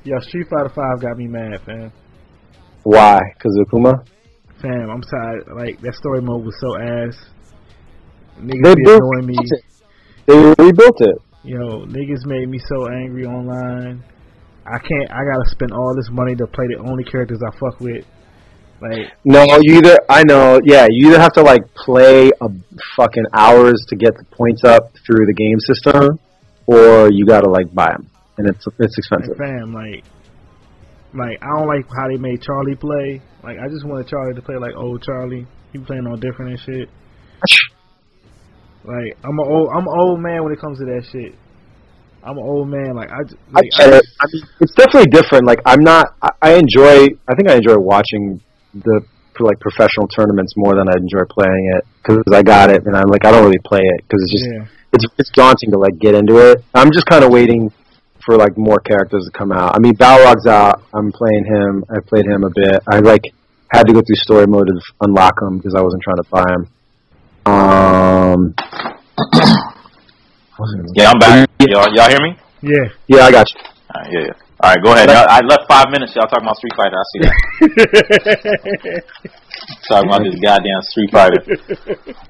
yo, 0.04 0.20
Street 0.20 0.48
Fighter 0.50 0.72
Five 0.74 1.02
got 1.02 1.18
me 1.18 1.28
mad, 1.28 1.62
fam. 1.66 1.92
Why? 2.84 3.20
Because 3.38 3.58
of 3.60 3.70
Kuma? 3.70 3.94
Fam, 4.62 4.90
I'm 4.90 5.02
tired. 5.02 5.48
Like 5.56 5.80
that 5.82 5.96
story 5.96 6.22
mode 6.22 6.46
was 6.46 6.56
so 6.60 6.78
ass. 6.78 7.18
They 8.38 8.54
Niggas 8.54 8.76
be 8.76 8.92
annoying 8.92 9.26
me. 9.28 9.36
it. 9.38 9.64
They 10.28 10.64
rebuilt 10.64 11.02
it. 11.02 11.18
Yo, 11.44 11.86
niggas 11.86 12.26
made 12.26 12.48
me 12.50 12.60
so 12.60 12.88
angry 12.88 13.26
online. 13.26 14.04
I 14.66 14.78
can't. 14.78 15.12
I 15.12 15.22
gotta 15.26 15.50
spend 15.50 15.72
all 15.74 15.96
this 15.96 16.10
money 16.12 16.36
to 16.36 16.46
play 16.48 16.66
the 16.68 16.78
only 16.88 17.04
characters 17.04 17.40
I 17.46 17.52
fuck 17.58 17.80
with. 17.80 18.06
Like, 18.82 19.12
No, 19.26 19.44
you 19.62 19.78
either 19.78 19.98
I 20.10 20.24
know, 20.24 20.60
yeah, 20.64 20.88
you 20.90 21.10
either 21.10 21.20
have 21.20 21.34
to 21.34 21.42
like 21.44 21.62
play 21.76 22.32
a 22.42 22.48
fucking 22.96 23.26
hours 23.36 23.84
to 23.90 23.96
get 23.96 24.16
the 24.18 24.26
points 24.36 24.64
up 24.64 24.94
through 25.06 25.26
the 25.28 25.34
game 25.34 25.60
system, 25.60 26.20
or 26.66 27.10
you 27.12 27.26
gotta 27.26 27.50
like 27.50 27.72
buy 27.74 27.90
them, 27.92 28.10
and 28.38 28.48
it's 28.48 28.66
it's 28.80 29.12
like 29.12 29.22
expensive. 29.22 29.38
fam, 29.38 29.74
like, 29.74 30.04
like 31.14 31.38
I 31.42 31.48
don't 31.58 31.68
like 31.68 31.86
how 31.90 32.08
they 32.08 32.18
made 32.18 32.42
Charlie 32.42 32.76
play. 32.76 33.22
Like, 33.44 33.58
I 33.60 33.68
just 33.68 33.86
wanted 33.86 34.08
Charlie 34.08 34.36
to 34.36 34.42
play 34.42 34.56
like 34.58 34.76
old 34.76 35.04
Charlie. 35.04 35.48
He 35.74 35.80
playing 35.80 36.08
all 36.08 36.18
different 36.18 36.52
and 36.52 36.60
shit. 36.60 36.90
Like, 38.84 39.18
I'm 39.24 39.38
an 39.40 39.48
old, 39.48 39.70
I'm 39.74 39.88
an 39.88 39.94
old 40.00 40.20
man 40.20 40.44
when 40.44 40.54
it 40.54 40.60
comes 40.60 40.80
to 40.80 40.86
that 40.86 41.06
shit. 41.12 41.36
I'm 42.24 42.38
an 42.38 42.44
old 42.44 42.68
man. 42.68 42.96
Like, 42.96 43.10
I, 43.10 43.22
I 43.22 43.62
like, 43.62 43.70
get 43.78 43.94
it. 43.94 44.06
I 44.20 44.26
mean, 44.32 44.44
it's 44.60 44.76
definitely 44.76 45.10
different. 45.10 45.46
Like 45.46 45.60
I'm 45.66 45.82
not. 45.82 46.16
I, 46.22 46.30
I 46.42 46.54
enjoy. 46.54 47.08
I 47.28 47.36
think 47.36 47.50
I 47.50 47.56
enjoy 47.56 47.78
watching 47.78 48.42
the 48.74 49.02
like 49.40 49.60
professional 49.60 50.08
tournaments 50.08 50.54
more 50.56 50.76
than 50.76 50.88
I 50.88 50.98
enjoy 50.98 51.26
playing 51.30 51.74
it 51.78 51.84
because 51.98 52.22
I 52.32 52.44
got 52.44 52.70
it, 52.70 52.86
and 52.86 52.96
I'm 52.96 53.08
like 53.08 53.26
I 53.26 53.32
don't 53.32 53.44
really 53.44 53.62
play 53.66 53.82
it 53.82 54.04
because 54.06 54.22
it's 54.22 54.32
just 54.32 54.46
yeah. 54.54 54.66
it's 54.94 55.06
it's 55.18 55.32
daunting 55.32 55.72
to 55.72 55.80
like 55.80 55.98
get 56.00 56.14
into 56.14 56.38
it. 56.38 56.64
I'm 56.74 56.92
just 56.92 57.06
kind 57.08 57.24
of 57.24 57.32
waiting 57.32 57.72
for 58.26 58.36
like 58.38 58.58
more 58.58 58.78
characters 58.80 59.26
to 59.32 59.38
come 59.38 59.52
out. 59.52 59.76
I 59.76 59.80
mean, 59.80 59.94
Balrog's 59.96 60.46
out. 60.48 60.84
I'm 60.94 61.12
playing 61.12 61.46
him. 61.46 61.84
I 61.90 62.00
played 62.06 62.26
him 62.26 62.44
a 62.44 62.50
bit. 62.54 62.82
I 62.92 63.00
like 63.00 63.24
had 63.74 63.84
to 63.88 63.94
go 63.94 64.02
through 64.02 64.16
story 64.16 64.48
mode 64.48 64.68
to 64.68 64.74
unlock 65.02 65.34
him 65.42 65.58
because 65.58 65.76
I 65.76 65.82
wasn't 65.82 66.04
trying 66.04 66.18
to 66.18 66.24
buy 66.30 66.46
him. 66.54 66.68
Um, 67.54 68.56
Yeah, 70.96 71.10
I'm 71.10 71.18
back. 71.20 71.50
Y'all, 71.60 71.88
y'all 71.96 72.10
hear 72.10 72.22
me? 72.22 72.38
Yeah. 72.62 72.86
yeah, 73.08 73.26
I 73.26 73.32
got 73.32 73.48
you. 73.50 73.60
All 73.62 74.02
right, 74.02 74.12
yeah, 74.14 74.20
yeah. 74.28 74.34
All 74.62 74.70
right, 74.70 74.84
go 74.84 74.94
ahead. 74.94 75.10
Y'all, 75.10 75.26
I 75.28 75.40
left 75.42 75.66
five 75.68 75.90
minutes. 75.90 76.14
Y'all 76.16 76.28
talking 76.28 76.46
about 76.46 76.58
Street 76.58 76.76
Fighter. 76.78 76.98
I 77.02 77.04
see 77.10 77.20
that. 77.26 79.04
talking 79.90 80.10
about 80.10 80.22
this 80.24 80.38
goddamn 80.40 80.82
Street 80.84 81.10
Fighter. 81.12 81.42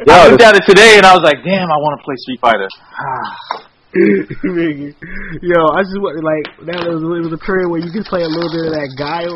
Yeah, 0.07 0.15
I 0.15 0.27
looked 0.29 0.39
this- 0.39 0.47
at 0.47 0.55
it 0.55 0.63
today 0.65 0.95
and 0.97 1.05
I 1.05 1.13
was 1.13 1.23
like, 1.23 1.43
damn, 1.43 1.69
I 1.69 1.75
want 1.75 1.99
to 1.99 2.03
play 2.05 2.15
Street 2.17 2.39
Fighter. 2.39 2.69
Nigga. 3.95 4.95
Yo, 5.43 5.59
I 5.75 5.83
just 5.83 5.99
want 5.99 6.15
like 6.23 6.47
that 6.63 6.79
was 6.87 7.03
it 7.03 7.23
was 7.27 7.35
a 7.35 7.43
period 7.43 7.67
where 7.67 7.83
you 7.83 7.91
could 7.91 8.07
play 8.07 8.23
a 8.23 8.31
little 8.31 8.47
bit 8.47 8.71
of 8.71 8.73
that 8.79 8.87
guile. 8.95 9.35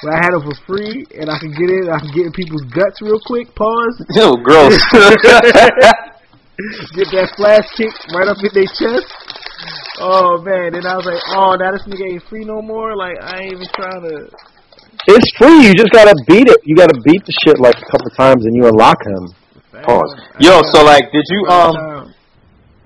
Where 0.00 0.16
I 0.16 0.24
had 0.24 0.32
it 0.32 0.40
for 0.40 0.56
free 0.64 1.04
and 1.20 1.28
I 1.28 1.36
could 1.36 1.52
get 1.52 1.68
in, 1.68 1.84
I 1.92 2.00
could 2.00 2.16
get 2.16 2.24
in 2.24 2.32
people's 2.32 2.64
guts 2.72 3.04
real 3.04 3.20
quick. 3.28 3.52
Pause. 3.52 4.00
Yo, 4.16 4.40
gross. 4.40 4.80
Get 6.92 7.08
that 7.16 7.32
flash 7.40 7.64
kick 7.72 7.88
right 8.12 8.28
up 8.28 8.36
in 8.36 8.52
their 8.52 8.68
chest. 8.68 9.08
Oh 10.00 10.40
man! 10.40 10.76
and 10.76 10.84
I 10.88 10.96
was 10.96 11.04
like, 11.04 11.20
oh, 11.36 11.56
now 11.60 11.72
this 11.72 11.84
nigga 11.84 12.16
ain't 12.16 12.24
free 12.28 12.44
no 12.44 12.64
more. 12.64 12.96
Like 12.96 13.20
I 13.20 13.44
ain't 13.44 13.52
even 13.52 13.68
trying 13.76 14.00
to. 14.00 14.32
It's 15.12 15.28
free. 15.36 15.68
You 15.68 15.72
just 15.76 15.92
gotta 15.92 16.16
beat 16.24 16.48
it. 16.48 16.60
You 16.64 16.76
gotta 16.76 16.96
beat 17.04 17.20
the 17.24 17.36
shit 17.44 17.60
like 17.60 17.76
a 17.76 17.88
couple 17.88 18.08
times, 18.16 18.44
and 18.48 18.56
you 18.56 18.64
unlock 18.64 18.96
him. 19.04 19.24
Pause. 19.84 20.12
Yo, 20.40 20.60
so 20.72 20.84
like, 20.84 21.12
did 21.12 21.24
you 21.28 21.40
um? 21.48 21.99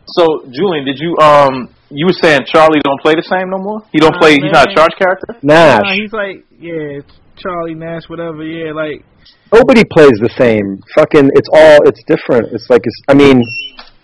So 0.07 0.45
Julian, 0.53 0.85
did 0.85 0.99
you 0.99 1.17
um? 1.19 1.69
You 1.91 2.07
were 2.07 2.17
saying 2.21 2.43
Charlie 2.51 2.81
don't 2.83 3.01
play 3.01 3.15
the 3.15 3.23
same 3.23 3.51
no 3.51 3.59
more. 3.59 3.83
He 3.93 4.01
don't 4.01 4.13
Nah, 4.13 4.19
play. 4.19 4.33
He's 4.35 4.51
not 4.51 4.71
a 4.71 4.75
charge 4.75 4.93
character. 4.99 5.39
Nash. 5.43 5.79
Nah, 5.85 5.95
he's 5.95 6.13
like, 6.13 6.43
yeah, 6.59 7.01
Charlie 7.37 7.75
Nash, 7.79 8.09
whatever. 8.09 8.43
Yeah, 8.43 8.73
like 8.73 9.05
Nobody 9.53 9.85
plays 9.87 10.19
the 10.19 10.33
same. 10.35 10.83
Fucking, 10.99 11.31
it's 11.39 11.47
all. 11.53 11.79
It's 11.87 12.03
different. 12.11 12.51
It's 12.51 12.67
like 12.69 12.83
it's. 12.83 12.99
I 13.07 13.15
mean, 13.15 13.39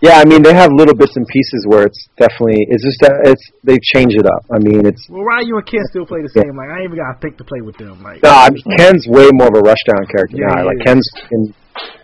yeah. 0.00 0.22
I 0.22 0.24
mean, 0.24 0.42
they 0.46 0.54
have 0.54 0.70
little 0.70 0.94
bits 0.94 1.16
and 1.16 1.26
pieces 1.26 1.66
where 1.66 1.82
it's 1.90 2.06
definitely. 2.14 2.62
It's 2.70 2.84
just 2.86 3.00
that 3.02 3.26
it's. 3.26 3.42
They 3.66 3.74
change 3.82 4.14
it 4.14 4.26
up. 4.30 4.46
I 4.54 4.62
mean, 4.62 4.86
it's. 4.86 5.02
well, 5.10 5.26
why 5.26 5.42
you 5.42 5.58
and 5.58 5.66
Ken 5.66 5.82
still 5.90 6.06
play 6.06 6.22
the 6.22 6.30
same. 6.30 6.54
Like 6.54 6.70
I 6.70 6.86
ain't 6.86 6.94
even 6.94 7.02
gotta 7.02 7.18
think 7.18 7.34
to 7.42 7.44
play 7.44 7.60
with 7.66 7.74
them. 7.82 7.98
Like 7.98 8.22
No, 8.22 8.30
I 8.30 8.54
mean, 8.54 8.62
Ken's 8.78 9.10
way 9.10 9.26
more 9.34 9.50
of 9.50 9.56
a 9.58 9.64
rushdown 9.66 10.06
character 10.06 10.38
Yeah, 10.38 10.54
now. 10.54 10.70
Like 10.70 10.78
is. 10.78 10.86
Ken's, 10.86 11.06
in, 11.34 11.40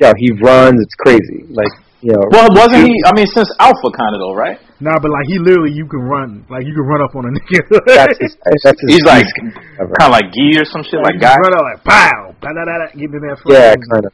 yeah, 0.03 0.13
he 0.19 0.35
runs. 0.43 0.83
It's 0.83 0.97
crazy. 0.99 1.47
Like 1.47 1.71
you 2.07 2.15
know. 2.15 2.23
Well, 2.31 2.47
wasn't 2.55 2.87
he? 2.87 2.95
I 3.03 3.11
mean, 3.19 3.27
since 3.27 3.51
Alpha, 3.59 3.91
kind 3.91 4.15
of 4.15 4.23
though, 4.23 4.35
right? 4.39 4.63
Nah, 4.79 4.95
but 5.03 5.11
like 5.11 5.27
he 5.27 5.43
literally, 5.43 5.75
you 5.75 5.91
can 5.91 6.07
run, 6.07 6.47
like 6.47 6.63
you 6.63 6.71
can 6.73 6.87
run 6.87 7.03
up 7.03 7.11
on 7.19 7.27
a 7.27 7.33
nigga. 7.35 7.61
That's 7.91 8.15
his. 8.23 8.33
That's 8.63 8.79
his. 8.87 8.89
He's 8.95 9.07
like 9.09 9.27
kind 9.99 10.07
of 10.07 10.15
like 10.15 10.31
Gee 10.31 10.55
or 10.55 10.65
some 10.71 10.87
shit, 10.87 11.03
like 11.03 11.19
you 11.19 11.27
guy. 11.27 11.35
run 11.43 11.51
up 11.59 11.65
like 11.67 11.81
pow, 11.83 12.31
da 12.39 12.55
da 12.55 12.63
da 12.63 12.75
da, 12.79 12.87
getting 12.95 13.19
in 13.19 13.23
that 13.27 13.43
fucking, 13.43 13.57
Yeah, 13.59 13.75
kind 13.91 14.05
of. 14.07 14.13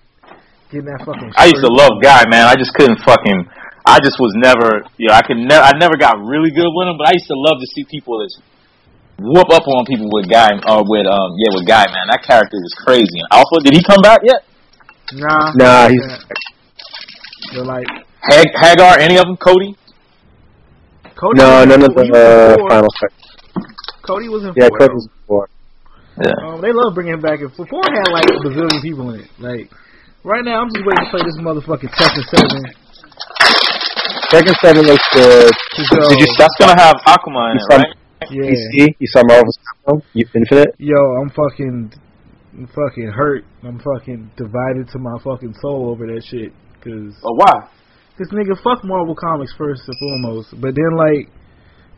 getting 0.72 0.88
that 0.88 1.00
fucking. 1.04 1.30
I 1.36 1.52
used 1.52 1.60
to 1.60 1.68
love 1.68 2.00
Guy, 2.00 2.24
man. 2.32 2.48
I 2.48 2.56
just 2.56 2.72
couldn't 2.72 3.02
fucking. 3.04 3.44
I 3.84 3.98
just 3.98 4.16
was 4.22 4.30
never, 4.38 4.86
you 4.96 5.10
know, 5.10 5.18
I 5.18 5.26
could 5.26 5.42
never, 5.42 5.58
I 5.66 5.74
never 5.74 5.98
got 5.98 6.14
really 6.22 6.54
good 6.54 6.70
with 6.70 6.86
him, 6.86 6.94
but 6.96 7.10
I 7.10 7.18
used 7.18 7.26
to 7.26 7.34
love 7.34 7.58
to 7.58 7.66
see 7.74 7.82
people 7.90 8.22
that 8.22 8.30
whoop 9.18 9.50
up 9.50 9.66
on 9.66 9.82
people 9.90 10.06
with 10.14 10.30
Guy, 10.30 10.54
or 10.70 10.86
with, 10.86 11.02
um, 11.10 11.30
yeah, 11.42 11.50
with 11.50 11.66
Guy, 11.66 11.82
man. 11.90 12.06
That 12.14 12.22
character 12.22 12.54
was 12.62 12.70
crazy. 12.86 13.18
And 13.18 13.26
Alpha, 13.34 13.58
did 13.66 13.74
he 13.74 13.82
come 13.82 13.98
back 13.98 14.22
yet? 14.22 14.46
Nah, 15.18 15.50
Nah, 15.58 15.88
he's. 15.90 16.06
They're 17.52 17.64
like 17.64 17.86
Hag- 18.22 18.54
Haggar, 18.54 18.98
any 19.00 19.16
of 19.18 19.26
them? 19.26 19.36
Cody? 19.36 19.76
Cody. 21.18 21.38
No, 21.38 21.46
was 21.48 21.62
in 21.62 21.68
none 21.68 21.82
of 21.82 21.94
the 21.94 22.02
he 22.04 22.10
was 22.10 22.22
in 22.54 22.62
uh, 22.62 22.68
final 22.68 22.92
fight. 23.00 23.14
Cody 24.02 24.28
was 24.28 24.42
in 24.44 24.52
Yeah, 24.56 24.68
four. 24.68 24.78
Cody's 24.78 25.08
four. 25.26 25.48
Yeah. 26.22 26.30
Um, 26.46 26.60
they 26.60 26.72
love 26.72 26.94
bringing 26.94 27.14
him 27.14 27.20
back. 27.22 27.40
And 27.40 27.50
four 27.54 27.66
had 27.66 28.10
like 28.12 28.26
a 28.30 28.38
bazillion 28.42 28.82
people 28.82 29.10
in 29.14 29.20
it. 29.26 29.30
Like 29.38 29.70
right 30.24 30.44
now, 30.44 30.62
I'm 30.62 30.70
just 30.70 30.84
waiting 30.86 31.04
to 31.06 31.10
play 31.10 31.22
this 31.26 31.38
motherfucking 31.40 31.90
Tekken 31.94 32.24
Seven. 32.30 32.60
Tekken 34.30 34.54
Seven 34.62 34.82
looks 34.86 35.08
good. 35.12 35.52
So, 35.90 35.96
Did 36.08 36.18
you 36.20 36.28
That's 36.38 36.54
gonna 36.58 36.78
have 36.78 36.96
Akuma 37.06 37.52
in 37.52 37.58
it, 37.58 37.62
You 37.62 37.76
right? 37.76 37.92
Yeah. 38.30 38.50
PC? 38.50 38.94
You 38.98 39.06
saw 39.08 39.22
Marvel's 39.24 39.58
You 40.14 40.26
Infinite? 40.34 40.74
Yo, 40.78 40.96
I'm 41.20 41.30
fucking, 41.30 41.92
I'm 42.54 42.66
fucking 42.68 43.08
hurt. 43.14 43.44
I'm 43.62 43.78
fucking 43.80 44.30
divided 44.36 44.88
to 44.92 44.98
my 44.98 45.18
fucking 45.24 45.54
soul 45.60 45.90
over 45.90 46.06
that 46.06 46.22
shit. 46.24 46.52
Cause 46.82 47.14
Oh, 47.24 47.34
why? 47.36 47.68
this 48.18 48.28
nigga 48.28 48.54
fuck 48.62 48.84
Marvel 48.84 49.14
Comics 49.14 49.54
first 49.56 49.82
and 49.86 49.96
foremost, 49.98 50.50
but 50.60 50.74
then 50.74 50.92
like, 50.96 51.28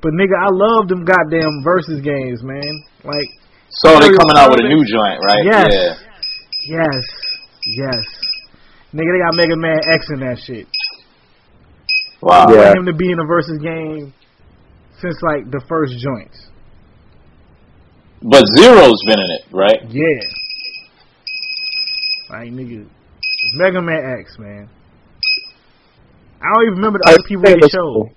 but 0.00 0.12
nigga, 0.12 0.36
I 0.38 0.48
love 0.52 0.88
them 0.88 1.04
goddamn 1.04 1.62
versus 1.64 2.00
games, 2.02 2.42
man. 2.42 2.72
Like, 3.02 3.28
So 3.70 3.98
they 3.98 4.08
coming 4.12 4.36
out 4.36 4.50
with 4.50 4.60
a 4.60 4.68
new 4.68 4.84
joint, 4.84 5.18
right? 5.26 5.44
Yes. 5.44 5.68
Yeah. 6.68 6.84
yes, 6.84 7.02
yes, 7.76 8.02
nigga, 8.94 9.10
they 9.10 9.20
got 9.24 9.34
Mega 9.34 9.56
Man 9.56 9.80
X 9.92 10.06
in 10.10 10.20
that 10.20 10.38
shit. 10.46 10.66
Wow. 12.20 12.46
I 12.48 12.52
Yeah. 12.52 12.66
want 12.68 12.78
him 12.80 12.86
to 12.86 12.92
be 12.94 13.10
in 13.10 13.18
a 13.18 13.24
versus 13.26 13.58
game 13.58 14.12
since 15.00 15.16
like 15.22 15.50
the 15.50 15.60
first 15.68 15.92
joints. 15.98 16.50
But 18.22 18.44
Zero's 18.56 19.02
been 19.06 19.18
in 19.20 19.30
it, 19.30 19.44
right? 19.52 19.80
Yeah. 19.90 20.20
Like 22.30 22.48
nigga, 22.52 22.86
Mega 23.56 23.82
Man 23.82 24.18
X, 24.20 24.38
man. 24.38 24.68
I 26.44 26.52
don't 26.52 26.64
even 26.68 26.74
remember 26.76 26.98
the 27.02 27.08
other 27.08 27.24
people 27.26 27.48
in 27.48 27.58
the 27.58 27.68
show. 27.72 28.12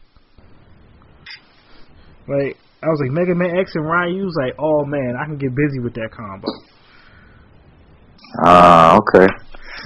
Like 2.28 2.58
I 2.84 2.88
was 2.92 3.00
like 3.02 3.12
Mega 3.12 3.34
Man 3.34 3.56
X 3.58 3.72
and 3.76 3.86
Ryu 3.88 4.26
was 4.26 4.36
like, 4.36 4.54
oh 4.60 4.84
man, 4.86 5.16
I 5.16 5.24
can 5.26 5.38
get 5.38 5.56
busy 5.56 5.80
with 5.80 5.94
that 5.96 6.12
combo. 6.12 6.48
Ah, 8.44 8.98
okay. 8.98 9.26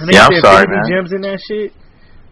And 0.00 0.08
they 0.08 0.14
Yeah, 0.18 0.26
I'm 0.26 0.40
sorry, 0.42 0.66
baby 0.66 0.76
man. 0.82 0.90
gems 0.90 1.12
in 1.12 1.20
that 1.22 1.38
shit. 1.46 1.72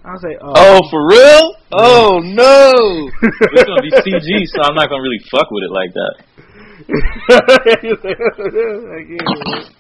I 0.05 0.11
was 0.12 0.23
like, 0.24 0.39
oh, 0.43 0.53
Oh, 0.57 0.81
for 0.91 1.07
real? 1.07 1.55
Oh 1.73 2.19
no! 2.24 3.11
it's 3.23 3.65
gonna 3.65 3.82
be 3.82 3.91
CG, 4.03 4.47
so 4.51 4.62
I'm 4.66 4.74
not 4.74 4.89
gonna 4.89 5.03
really 5.03 5.23
fuck 5.31 5.47
with 5.51 5.62
it 5.62 5.70
like 5.70 5.93
that. 5.95 6.15
Like, 7.31 9.07
yeah, 9.07 9.23
man. 9.23 9.80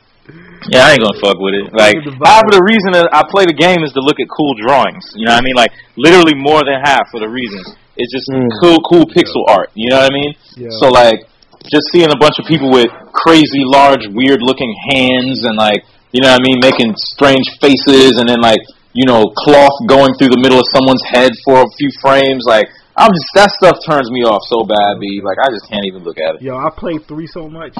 Yeah, 0.68 0.86
I 0.86 0.92
ain't 0.92 1.02
gonna 1.02 1.16
fuck 1.20 1.40
with 1.40 1.54
it. 1.56 1.72
Like 1.72 1.96
Look 2.04 2.20
the 2.20 2.28
half 2.28 2.44
of 2.44 2.52
the 2.52 2.62
reason 2.62 2.92
that 2.92 3.08
I 3.12 3.24
play 3.26 3.48
the 3.48 3.56
game 3.56 3.80
is 3.82 3.92
to 3.96 4.02
look 4.04 4.20
at 4.20 4.28
cool 4.28 4.52
drawings. 4.60 5.04
You 5.16 5.26
know 5.26 5.32
what 5.32 5.42
I 5.42 5.46
mean? 5.46 5.56
Like 5.56 5.72
literally 5.96 6.36
more 6.36 6.60
than 6.64 6.76
half 6.84 7.08
of 7.16 7.20
the 7.24 7.28
reason. 7.28 7.64
It's 7.96 8.12
just 8.12 8.28
Mm. 8.32 8.48
cool, 8.60 8.78
cool 8.84 9.04
pixel 9.08 9.44
art. 9.48 9.70
You 9.74 9.90
know 9.90 10.00
what 10.04 10.12
I 10.12 10.14
mean? 10.14 10.32
Yeah. 10.56 10.68
So 10.80 10.88
like, 10.88 11.26
just 11.68 11.88
seeing 11.92 12.08
a 12.08 12.16
bunch 12.16 12.38
of 12.40 12.46
people 12.46 12.70
with 12.70 12.88
crazy 13.12 13.64
large, 13.64 14.06
weird 14.08 14.40
looking 14.40 14.72
hands 14.92 15.44
and 15.44 15.56
like, 15.56 15.84
you 16.12 16.20
know 16.22 16.32
what 16.32 16.40
I 16.40 16.44
mean, 16.44 16.58
making 16.60 16.94
strange 16.96 17.44
faces 17.60 18.16
and 18.16 18.28
then 18.28 18.40
like, 18.40 18.60
you 18.92 19.06
know, 19.06 19.28
cloth 19.36 19.76
going 19.86 20.12
through 20.16 20.32
the 20.32 20.40
middle 20.40 20.58
of 20.58 20.66
someone's 20.72 21.02
head 21.12 21.30
for 21.44 21.60
a 21.60 21.68
few 21.78 21.90
frames. 22.00 22.44
Like, 22.46 22.68
I'm 22.96 23.10
just 23.12 23.28
that 23.34 23.50
stuff 23.52 23.76
turns 23.86 24.10
me 24.10 24.24
off 24.24 24.42
so 24.48 24.64
bad, 24.64 24.98
b. 24.98 25.20
Like, 25.22 25.38
I 25.38 25.48
just 25.52 25.68
can't 25.70 25.84
even 25.84 26.02
look 26.02 26.18
at 26.18 26.36
it. 26.36 26.42
Yo, 26.42 26.56
I 26.56 26.70
played 26.70 27.06
three 27.06 27.26
so 27.26 27.48
much. 27.48 27.76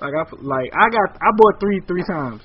Like 0.00 0.14
I 0.16 0.22
like 0.40 0.70
I 0.72 0.86
got 0.88 1.08
I 1.20 1.28
bought 1.36 1.60
three 1.60 1.80
three 1.86 2.02
times. 2.08 2.40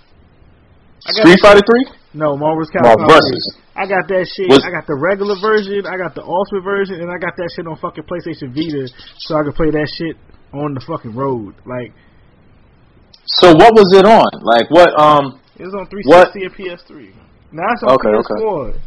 I 1.08 1.12
got 1.16 1.24
Street 1.24 1.40
Fighter 1.42 1.62
Three? 1.64 1.86
No, 2.14 2.36
Marvel's 2.36 2.70
Capcom. 2.72 3.08
versus. 3.08 3.58
I 3.76 3.86
got 3.88 4.08
that 4.08 4.26
shit. 4.36 4.48
Was- 4.50 4.64
I 4.64 4.72
got 4.72 4.88
the 4.88 4.96
regular 4.96 5.36
version. 5.40 5.86
I 5.88 5.98
got 5.98 6.16
the 6.16 6.24
ultimate 6.24 6.64
version, 6.64 7.00
and 7.00 7.12
I 7.12 7.18
got 7.20 7.36
that 7.38 7.50
shit 7.56 7.68
on 7.68 7.76
fucking 7.78 8.04
PlayStation 8.08 8.56
Vita, 8.56 8.88
so 9.20 9.36
I 9.40 9.44
could 9.44 9.56
play 9.56 9.70
that 9.72 9.88
shit 9.96 10.16
on 10.54 10.74
the 10.74 10.82
fucking 10.84 11.14
road. 11.16 11.56
Like 11.66 11.92
So 13.42 13.52
what 13.56 13.72
was 13.76 13.92
it 13.96 14.06
on? 14.06 14.28
Like 14.44 14.68
what? 14.72 14.92
Um. 15.00 15.40
it 15.60 15.64
was 15.66 15.76
on 15.76 15.88
360 15.88 16.12
What? 16.12 16.32
and 16.36 16.54
PS3. 16.56 17.14
Now 17.52 17.68
it's 17.72 17.84
on 17.84 17.96
Okay, 17.96 18.12
okay. 18.16 18.38
PS4. 18.44 18.80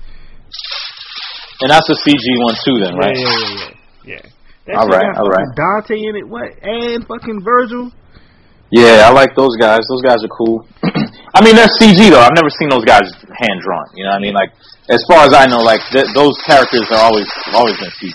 And 1.61 1.71
that's 1.71 1.89
a 1.91 1.97
CG 2.07 2.27
one 2.45 2.55
too, 2.65 2.77
then, 2.85 2.95
right? 2.97 3.17
Yeah, 3.17 3.25
yeah, 3.25 3.39
yeah, 3.39 3.57
yeah. 3.59 4.15
yeah. 4.15 4.23
That 4.67 4.77
All 4.77 4.89
right, 4.89 5.17
all 5.17 5.29
right. 5.29 5.49
Dante 5.57 5.97
in 5.97 6.15
it. 6.17 6.29
What? 6.29 6.53
And 6.63 7.07
fucking 7.07 7.41
Virgil. 7.43 7.91
Yeah, 8.71 9.09
I 9.09 9.11
like 9.13 9.33
those 9.35 9.57
guys. 9.57 9.81
Those 9.89 10.03
guys 10.05 10.21
are 10.21 10.29
cool. 10.37 10.67
I 11.35 11.41
mean, 11.41 11.57
they're 11.57 11.73
CG 11.81 12.11
though. 12.13 12.21
I've 12.21 12.37
never 12.37 12.51
seen 12.53 12.69
those 12.69 12.85
guys 12.85 13.09
hand 13.25 13.59
drawn. 13.65 13.87
You 13.97 14.05
know 14.05 14.13
what 14.13 14.21
I 14.21 14.25
mean? 14.25 14.35
Like, 14.37 14.53
as 14.93 15.01
far 15.09 15.25
as 15.25 15.33
I 15.33 15.47
know, 15.49 15.61
like 15.65 15.81
th- 15.93 16.13
those 16.15 16.37
characters 16.45 16.85
are 16.93 17.01
always 17.09 17.29
always 17.55 17.77
been 17.81 17.93
CG. 17.97 18.13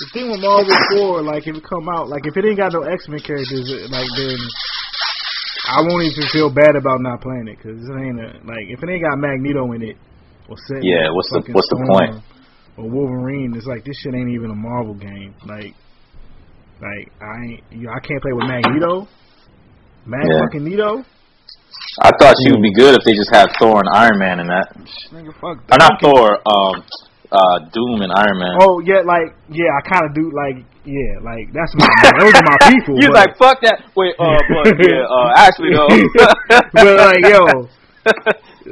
The 0.00 0.06
thing 0.16 0.30
with 0.32 0.40
Marvel 0.40 0.74
4, 1.22 1.22
like 1.22 1.46
if 1.46 1.54
it 1.56 1.62
come 1.62 1.86
out, 1.88 2.08
like 2.08 2.26
if 2.26 2.34
it 2.36 2.44
ain't 2.46 2.56
got 2.56 2.72
no 2.72 2.82
X 2.82 3.06
Men 3.06 3.20
characters, 3.20 3.68
like 3.92 4.08
then 4.16 4.38
I 5.70 5.82
won't 5.86 6.02
even 6.02 6.26
feel 6.32 6.50
bad 6.50 6.74
about 6.74 6.98
not 7.00 7.20
playing 7.20 7.46
it 7.46 7.58
because 7.58 7.78
it 7.78 7.94
ain't 7.94 8.18
a, 8.18 8.42
like 8.42 8.66
if 8.72 8.82
it 8.82 8.88
ain't 8.90 9.04
got 9.04 9.18
Magneto 9.18 9.70
in 9.72 9.82
it 9.82 9.96
or 10.48 10.56
Sentinel 10.66 10.88
Yeah, 10.88 11.10
what's 11.14 11.30
the- 11.30 11.44
what's 11.52 11.68
the 11.68 11.78
point? 11.86 12.24
Or 12.78 12.88
Wolverine, 12.88 13.52
it's 13.54 13.66
like 13.66 13.84
this 13.84 13.98
shit 14.02 14.14
ain't 14.14 14.30
even 14.30 14.50
a 14.50 14.54
Marvel 14.54 14.94
game. 14.94 15.34
Like, 15.46 15.74
like 16.80 17.12
I 17.20 17.34
ain't, 17.44 17.62
you 17.70 17.86
know, 17.86 17.92
I 17.92 18.00
can't 18.00 18.22
play 18.22 18.32
with 18.32 18.48
Magneto. 18.48 19.06
Mag 20.06 20.24
Yeah. 20.28 20.40
fucking 20.46 20.64
Nito. 20.64 21.04
I 22.02 22.10
thought 22.20 22.34
she 22.44 22.52
would 22.52 22.62
be 22.62 22.72
good 22.72 22.94
if 22.98 23.02
they 23.04 23.12
just 23.12 23.30
had 23.34 23.48
Thor 23.60 23.78
and 23.80 23.88
Iron 23.94 24.18
Man 24.18 24.40
in 24.40 24.46
that. 24.46 24.72
Nigga, 25.12 25.32
fuck 25.40 25.58
Or 25.70 25.78
not 25.78 26.00
Thor. 26.00 26.38
Um, 26.46 26.82
uh, 27.30 27.58
Doom 27.72 28.02
and 28.02 28.10
Iron 28.14 28.38
Man. 28.38 28.54
Oh 28.60 28.80
yeah, 28.80 29.02
like 29.06 29.34
yeah, 29.50 29.70
I 29.70 29.80
kind 29.88 30.02
of 30.06 30.14
do 30.14 30.32
like 30.34 30.64
yeah, 30.84 31.20
like 31.22 31.52
that's 31.54 31.70
my 31.78 31.86
those 32.18 32.34
are 32.34 32.42
my 32.42 32.58
people. 32.74 32.98
you 32.98 33.08
like 33.12 33.36
fuck 33.38 33.60
that? 33.62 33.86
Wait, 33.94 34.14
uh, 34.18 34.34
but 34.50 34.74
yeah, 34.82 35.06
uh, 35.06 35.30
actually 35.38 35.70
though. 35.74 35.94
but 36.74 36.86
like 36.98 37.22
yo, 37.22 37.68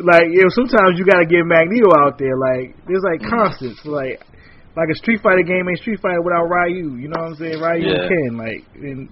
like 0.03 0.27
yo, 0.35 0.49
sometimes 0.51 0.99
you 0.99 1.05
gotta 1.07 1.27
get 1.27 1.45
Magneto 1.47 1.91
out 2.03 2.19
there. 2.19 2.37
Like 2.37 2.75
there's 2.87 3.03
like 3.07 3.21
Mm. 3.23 3.31
constants. 3.31 3.85
Like 3.85 4.23
like 4.77 4.89
a 4.91 4.95
Street 4.97 5.21
Fighter 5.23 5.43
game 5.43 5.69
ain't 5.69 5.79
Street 5.79 6.01
Fighter 6.01 6.23
without 6.23 6.47
Ryu. 6.51 6.97
You 6.99 7.09
know 7.09 7.21
what 7.23 7.31
I'm 7.31 7.35
saying? 7.37 7.61
Ryu 7.61 7.87
Yeah. 7.87 7.95
and 7.95 8.09
Ken. 8.11 8.31
Like 8.39 8.63
and 8.75 9.09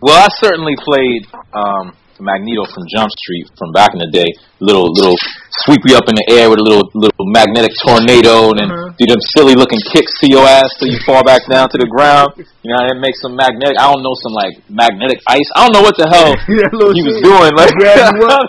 Well, 0.00 0.16
I 0.16 0.28
certainly 0.42 0.76
played 0.76 1.24
um, 1.56 1.96
Magneto 2.20 2.64
from 2.72 2.84
Jump 2.88 3.10
Street 3.12 3.48
from 3.58 3.72
back 3.72 3.92
in 3.92 4.00
the 4.00 4.08
day. 4.12 4.28
Little 4.60 4.88
little 4.92 5.16
sweep 5.64 5.80
you 5.84 5.96
up 5.96 6.08
in 6.08 6.16
the 6.16 6.24
air 6.32 6.48
with 6.48 6.60
a 6.60 6.64
little 6.64 6.88
little 6.96 7.26
magnetic 7.32 7.72
tornado, 7.84 8.52
and 8.52 8.58
then 8.60 8.70
Uh-huh. 8.72 8.92
do 8.96 9.04
them 9.08 9.20
silly 9.36 9.52
looking 9.56 9.80
kicks 9.92 10.12
to 10.20 10.26
your 10.32 10.44
ass 10.44 10.72
till 10.80 10.88
you 10.88 10.96
fall 11.04 11.20
back 11.24 11.44
down 11.48 11.68
to 11.72 11.76
the 11.80 11.88
ground. 11.88 12.32
You 12.36 12.72
know, 12.72 12.88
and 12.88 13.00
make 13.00 13.16
some 13.20 13.36
magnetic. 13.36 13.76
I 13.80 13.88
don't 13.92 14.00
know 14.04 14.16
some 14.20 14.32
like 14.32 14.56
magnetic 14.68 15.20
ice. 15.28 15.48
I 15.56 15.64
don't 15.64 15.72
know 15.76 15.84
what 15.84 15.96
the 15.96 16.08
hell 16.08 16.32
Yeah, 16.48 16.68
he 16.72 17.04
was 17.04 17.16
shit. 17.20 17.24
doing. 17.24 17.52
Like, 17.56 17.72
Grab 17.76 18.14
you 18.20 18.24
up. 18.28 18.46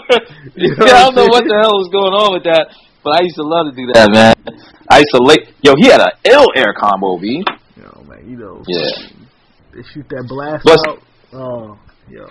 Know 0.56 0.84
yeah, 0.88 0.99
I 0.99 1.03
don't 1.11 1.15
know 1.15 1.28
what 1.32 1.44
the 1.48 1.56
hell 1.60 1.76
was 1.80 1.90
going 1.91 2.15
on 2.15 2.30
with 2.40 2.44
that. 2.48 2.72
But 3.03 3.19
I 3.19 3.22
used 3.24 3.36
to 3.40 3.44
love 3.48 3.68
to 3.72 3.76
do 3.76 3.88
that, 3.95 4.11
man. 4.11 4.36
Isolate. 4.91 5.48
Yo, 5.64 5.76
he 5.80 5.88
had 5.88 5.99
an 6.02 6.11
ill 6.28 6.48
air 6.56 6.72
combo, 6.76 7.15
B. 7.19 7.44
yo 7.80 8.03
Magneto. 8.07 8.64
Yeah. 8.68 8.84
They 9.76 9.84
shoot 9.94 10.07
that 10.10 10.26
blast 10.28 10.68
out. 10.68 11.03
Oh 11.34 11.78
yo. 12.10 12.26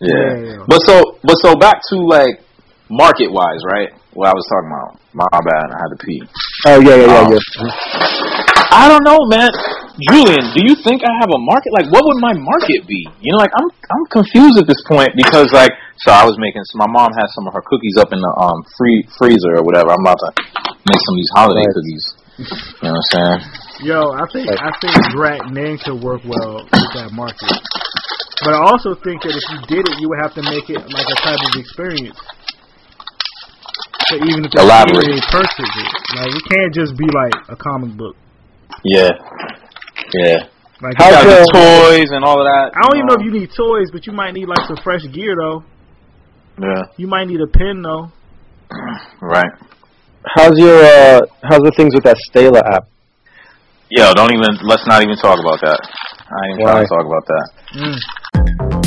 Yeah. 0.00 0.10
Yeah, 0.10 0.34
yeah. 0.58 0.64
But 0.66 0.80
so 0.82 1.18
but 1.22 1.36
so 1.42 1.54
back 1.56 1.78
to 1.90 1.96
like 2.02 2.42
market 2.90 3.30
wise, 3.30 3.62
right? 3.70 3.90
What 4.12 4.28
I 4.28 4.34
was 4.34 4.44
talking 4.50 4.68
about. 4.70 4.98
My 5.14 5.28
bad, 5.28 5.68
I 5.68 5.76
had 5.76 5.90
to 5.92 6.00
pee. 6.00 6.20
Oh 6.66 6.80
yeah, 6.80 6.96
yeah, 6.96 7.06
yeah, 7.06 7.20
Um, 7.20 7.28
yeah. 7.32 8.72
I 8.72 8.88
don't 8.88 9.04
know, 9.04 9.20
man. 9.28 9.52
Julian, 10.08 10.48
do 10.56 10.64
you 10.64 10.72
think 10.80 11.04
I 11.04 11.12
have 11.20 11.28
a 11.28 11.36
market? 11.38 11.68
Like 11.76 11.92
what 11.92 12.00
would 12.02 12.16
my 12.18 12.32
market 12.32 12.88
be? 12.88 13.04
You 13.20 13.30
know, 13.36 13.38
like 13.44 13.52
I'm 13.54 13.68
I'm 13.92 14.04
confused 14.08 14.56
at 14.58 14.66
this 14.66 14.80
point 14.88 15.12
because 15.14 15.52
like 15.52 15.70
so 16.00 16.10
I 16.10 16.24
was 16.24 16.34
making 16.40 16.64
so 16.64 16.80
my 16.80 16.88
mom 16.88 17.12
has 17.12 17.28
some 17.36 17.46
of 17.46 17.52
her 17.54 17.62
cookies 17.62 17.94
up 18.00 18.10
in 18.12 18.18
the 18.20 18.32
um 18.40 18.64
free 18.80 19.04
freezer 19.20 19.60
or 19.60 19.62
whatever. 19.62 19.92
I'm 19.92 20.00
about 20.00 20.18
to 20.24 20.30
make 20.88 21.00
some 21.04 21.14
of 21.14 21.20
these 21.20 21.32
holiday 21.36 21.62
Right. 21.68 21.76
cookies. 21.76 22.04
You 22.38 22.46
know 22.82 22.96
what 22.96 23.04
I'm 23.14 23.40
saying? 23.40 23.40
Yo, 23.84 23.98
I 24.14 24.24
think 24.32 24.48
I 24.48 24.70
think 24.80 24.94
Drat 25.12 25.52
Ning 25.52 25.78
could 25.84 26.00
work 26.00 26.22
well 26.24 26.64
with 26.64 26.92
that 26.96 27.10
market. 27.12 27.52
But 28.44 28.54
I 28.54 28.60
also 28.64 28.94
think 28.94 29.22
that 29.22 29.36
if 29.36 29.44
you 29.52 29.58
did 29.68 29.84
it, 29.86 30.00
you 30.00 30.08
would 30.08 30.22
have 30.22 30.34
to 30.34 30.42
make 30.42 30.70
it 30.70 30.80
like 30.80 31.08
a 31.12 31.18
type 31.20 31.38
of 31.38 31.52
experience. 31.60 32.18
So 34.08 34.16
even 34.16 34.44
if 34.44 34.50
the 34.52 34.64
Elaborate. 34.64 35.06
they 35.06 35.20
purchase 35.30 35.70
it, 35.72 35.90
like 36.16 36.32
it 36.34 36.44
can't 36.48 36.72
just 36.74 36.96
be 36.96 37.06
like 37.06 37.36
a 37.48 37.56
comic 37.56 37.96
book. 37.96 38.16
Yeah. 38.82 39.12
Yeah. 40.14 40.48
Like 40.82 40.98
You 40.98 41.04
How's 41.04 41.22
got 41.22 41.26
the 41.26 41.52
toys 41.54 42.10
and 42.10 42.24
all 42.24 42.40
of 42.40 42.46
that. 42.48 42.74
I 42.74 42.82
don't 42.82 42.96
even 42.96 43.06
know 43.06 43.14
um, 43.14 43.20
if 43.20 43.26
you 43.26 43.32
need 43.32 43.50
toys, 43.54 43.90
but 43.92 44.06
you 44.06 44.12
might 44.12 44.34
need 44.34 44.48
like 44.48 44.66
some 44.66 44.76
fresh 44.82 45.02
gear 45.12 45.36
though. 45.38 45.64
Yeah. 46.60 46.82
You 46.96 47.06
might 47.06 47.28
need 47.28 47.40
a 47.40 47.46
pen 47.46 47.82
though. 47.82 48.10
Right. 49.20 49.52
How's 50.24 50.56
your 50.56 50.78
uh, 50.78 51.20
how's 51.42 51.62
the 51.62 51.72
things 51.76 51.94
with 51.94 52.04
that 52.04 52.16
Stela 52.16 52.60
app? 52.60 52.86
Yo, 53.90 54.14
don't 54.14 54.32
even. 54.32 54.56
Let's 54.62 54.86
not 54.86 55.02
even 55.02 55.16
talk 55.16 55.38
about 55.38 55.60
that. 55.60 55.80
I 56.30 56.46
ain't 56.46 56.60
even 56.60 56.66
trying 56.66 56.86
to 56.86 56.88
talk 56.88 57.06
about 57.06 57.26
that. 57.26 57.46
Mm. 57.74 58.81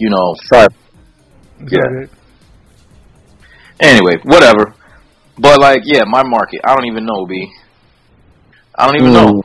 You 0.00 0.10
know, 0.10 0.34
Sorry. 0.52 0.66
It's 1.60 1.72
Yeah. 1.72 2.06
anyway, 3.80 4.16
whatever. 4.24 4.74
But 5.38 5.60
like, 5.60 5.82
yeah, 5.84 6.04
my 6.06 6.22
market, 6.24 6.60
I 6.64 6.74
don't 6.74 6.86
even 6.86 7.04
know, 7.04 7.26
b. 7.26 7.48
I 8.76 8.86
don't 8.86 8.96
even 8.96 9.12
Mm. 9.12 9.14
know. 9.14 9.42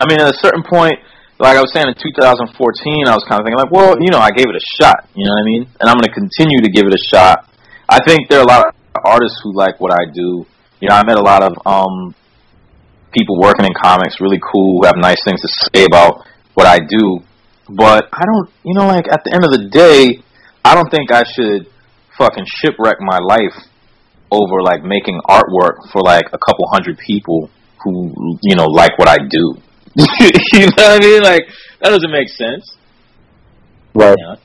I 0.00 0.06
mean, 0.08 0.20
at 0.20 0.28
a 0.28 0.38
certain 0.38 0.62
point, 0.62 0.98
like 1.38 1.56
I 1.56 1.60
was 1.60 1.72
saying 1.72 1.88
in 1.88 1.94
2014, 1.94 3.08
I 3.08 3.14
was 3.14 3.24
kind 3.24 3.40
of 3.40 3.44
thinking 3.46 3.58
like, 3.58 3.72
well, 3.72 3.96
you 4.00 4.10
know, 4.10 4.18
I 4.18 4.30
gave 4.30 4.46
it 4.48 4.54
a 4.56 4.66
shot. 4.78 5.08
You 5.14 5.24
know 5.26 5.32
what 5.34 5.42
I 5.42 5.44
mean? 5.44 5.62
And 5.80 5.88
I'm 5.88 5.96
going 5.96 6.06
to 6.06 6.14
continue 6.14 6.60
to 6.60 6.70
give 6.70 6.86
it 6.86 6.94
a 6.94 7.02
shot. 7.10 7.48
I 7.88 7.98
think 8.04 8.28
there 8.28 8.38
are 8.40 8.46
a 8.46 8.48
lot 8.48 8.66
of 8.66 8.74
artists 9.04 9.40
who 9.42 9.52
like 9.54 9.80
what 9.80 9.92
I 9.92 10.04
do. 10.12 10.46
You 10.80 10.88
know, 10.88 10.96
I 10.96 11.04
met 11.04 11.16
a 11.16 11.22
lot 11.22 11.42
of 11.42 11.52
um, 11.66 12.14
people 13.12 13.38
working 13.40 13.64
in 13.64 13.72
comics, 13.74 14.20
really 14.20 14.40
cool, 14.40 14.80
who 14.80 14.86
have 14.86 14.96
nice 14.96 15.18
things 15.24 15.40
to 15.42 15.48
say 15.74 15.84
about 15.84 16.24
what 16.54 16.66
I 16.66 16.78
do. 16.78 17.20
But 17.68 18.08
I 18.12 18.24
don't, 18.24 18.50
you 18.64 18.74
know, 18.74 18.86
like 18.86 19.06
at 19.10 19.22
the 19.24 19.32
end 19.34 19.44
of 19.44 19.52
the 19.52 19.68
day, 19.70 20.22
I 20.64 20.74
don't 20.74 20.90
think 20.90 21.12
I 21.12 21.22
should 21.24 21.66
fucking 22.18 22.44
shipwreck 22.46 22.96
my 23.00 23.18
life 23.18 23.56
over 24.30 24.62
like 24.62 24.82
making 24.82 25.20
artwork 25.28 25.90
for 25.92 26.02
like 26.02 26.24
a 26.32 26.38
couple 26.38 26.66
hundred 26.72 26.98
people 26.98 27.50
who, 27.84 28.38
you 28.42 28.56
know, 28.56 28.66
like 28.66 28.98
what 28.98 29.08
I 29.08 29.18
do. 29.28 29.56
you 29.96 30.66
know 30.66 30.88
what 30.88 31.02
I 31.02 31.04
mean? 31.04 31.22
Like 31.22 31.42
that 31.80 31.90
doesn't 31.90 32.10
make 32.10 32.28
sense. 32.28 32.76
Right. 33.94 34.16
Yeah. 34.18 34.36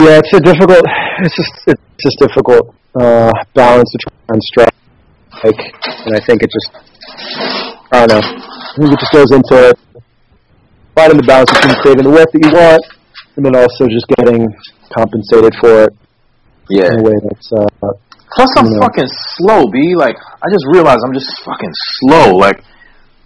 Yeah, 0.00 0.20
it's 0.22 0.32
a 0.32 0.40
difficult. 0.40 0.84
It's 1.22 1.36
just 1.36 1.52
it's 1.66 1.82
just 2.02 2.18
difficult 2.18 2.74
uh, 2.98 3.30
balance 3.54 3.90
to 3.92 3.98
try 3.98 4.16
and 4.30 4.42
strike. 4.42 4.74
Like, 5.44 5.60
and 6.06 6.16
I 6.16 6.20
think 6.24 6.42
it 6.42 6.50
just 6.50 6.70
I 7.92 8.06
don't 8.06 8.08
know. 8.08 8.22
I 8.24 8.74
think 8.78 8.92
it 8.92 9.00
just 9.00 9.12
goes 9.12 9.32
into 9.32 9.74
finding 11.00 11.16
the 11.16 11.24
balance 11.24 11.48
between 11.56 11.74
creating 11.80 12.04
the 12.04 12.12
work 12.12 12.28
that 12.28 12.42
you 12.44 12.52
want 12.52 12.82
and 13.36 13.42
then 13.46 13.56
also 13.56 13.88
just 13.88 14.04
getting 14.20 14.44
compensated 14.92 15.52
for 15.60 15.88
it 15.88 15.92
Yeah. 16.68 16.92
in 16.92 17.00
a 17.00 17.02
way 17.08 17.16
that's 17.24 17.48
uh, 17.56 17.64
Plus, 18.36 18.50
I'm 18.58 18.66
you 18.66 18.74
know. 18.78 18.86
fucking 18.86 19.08
slow, 19.40 19.66
b. 19.72 19.96
Like 19.96 20.14
I 20.44 20.46
just 20.52 20.64
realized 20.70 21.00
I'm 21.04 21.12
just 21.16 21.30
fucking 21.42 21.72
slow. 21.98 22.36
Like 22.36 22.62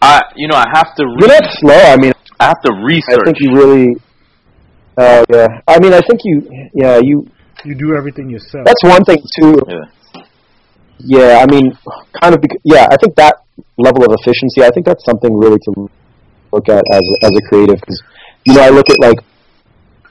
I, 0.00 0.22
you 0.34 0.48
know, 0.48 0.56
I 0.56 0.64
have 0.72 0.94
to. 0.96 1.02
you're 1.18 1.28
not 1.28 1.44
slow. 1.60 1.76
I 1.76 1.96
mean, 1.96 2.12
I 2.40 2.44
have 2.46 2.60
to 2.62 2.72
research. 2.84 3.20
I 3.20 3.24
think 3.26 3.36
you 3.40 3.50
really. 3.52 3.86
Oh 4.96 5.24
yeah. 5.28 5.48
I 5.68 5.78
mean, 5.80 5.92
I 5.92 6.00
think 6.08 6.20
you. 6.24 6.68
Yeah, 6.72 7.00
you. 7.02 7.28
You 7.66 7.74
do 7.74 7.94
everything 7.94 8.30
yourself. 8.30 8.64
That's 8.64 8.82
one 8.82 9.04
thing 9.04 9.18
too. 9.40 9.60
Yeah. 9.68 9.84
Yeah, 10.98 11.44
I 11.44 11.46
mean, 11.52 11.76
kind 12.20 12.34
of. 12.34 12.40
Bec- 12.40 12.60
yeah, 12.64 12.88
I 12.90 12.96
think 12.96 13.14
that 13.16 13.44
level 13.76 14.04
of 14.08 14.16
efficiency. 14.20 14.62
I 14.64 14.70
think 14.70 14.86
that's 14.86 15.04
something 15.04 15.36
really 15.36 15.58
to 15.68 15.90
look 16.54 16.68
at 16.68 16.82
as 16.92 17.04
as 17.22 17.32
a 17.34 17.42
creative 17.48 17.78
because 17.80 18.00
you 18.46 18.54
know 18.54 18.62
I 18.62 18.70
look 18.70 18.88
at 18.90 18.98
like 19.00 19.18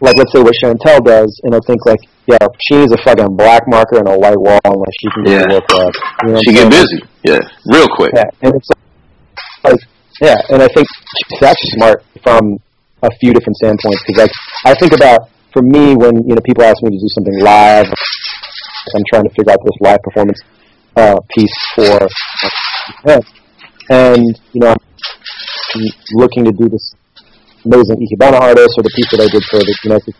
like 0.01 0.15
let's 0.17 0.31
say 0.33 0.41
what 0.43 0.53
Shantell 0.61 0.99
does, 1.03 1.31
and 1.43 1.55
I 1.55 1.59
think 1.65 1.85
like 1.85 1.99
yeah, 2.27 2.37
she 2.67 2.75
needs 2.75 2.91
a 2.91 2.97
fucking 3.03 3.35
black 3.35 3.63
marker 3.67 3.97
and 3.99 4.07
a 4.07 4.17
white 4.17 4.37
wall, 4.39 4.59
and 4.65 4.75
like 4.75 4.95
she 4.99 5.07
can 5.15 5.23
Yeah. 5.25 5.47
work 5.49 5.67
out. 5.71 5.95
You 6.23 6.33
know 6.33 6.39
She 6.43 6.53
get 6.53 6.69
busy. 6.69 6.99
Yeah, 7.23 7.39
real 7.71 7.87
quick. 7.87 8.11
Yeah, 8.15 8.27
and 8.41 8.55
it's 8.55 8.69
like 9.63 9.79
yeah, 10.21 10.35
and 10.49 10.61
I 10.61 10.67
think 10.75 10.87
she's 11.29 11.43
actually 11.43 11.71
smart 11.79 12.03
from 12.21 12.59
a 13.01 13.09
few 13.19 13.33
different 13.33 13.57
standpoints 13.57 14.03
because 14.05 14.27
like 14.27 14.31
I 14.65 14.73
think 14.75 14.93
about 14.93 15.29
for 15.51 15.61
me 15.61 15.95
when 15.95 16.15
you 16.27 16.35
know 16.35 16.41
people 16.45 16.63
ask 16.63 16.81
me 16.83 16.89
to 16.91 16.99
do 16.99 17.09
something 17.15 17.39
live, 17.39 17.87
I'm 18.95 19.03
trying 19.11 19.23
to 19.23 19.29
figure 19.35 19.51
out 19.51 19.59
this 19.63 19.77
live 19.81 19.99
performance 20.03 20.39
uh, 20.95 21.15
piece 21.35 21.57
for 21.75 22.07
uh, 23.07 23.21
and 23.89 24.23
you 24.53 24.61
know 24.61 24.69
I'm 24.69 24.77
looking 26.13 26.45
to 26.45 26.51
do 26.51 26.69
this 26.69 26.95
amazing 27.65 27.97
Ikebana 27.97 28.39
artist 28.39 28.75
or 28.77 28.83
the 28.83 28.93
piece 28.95 29.09
that 29.11 29.21
I 29.23 29.27
did 29.31 29.43
for 29.49 29.59
the 29.59 29.75
United 29.83 30.15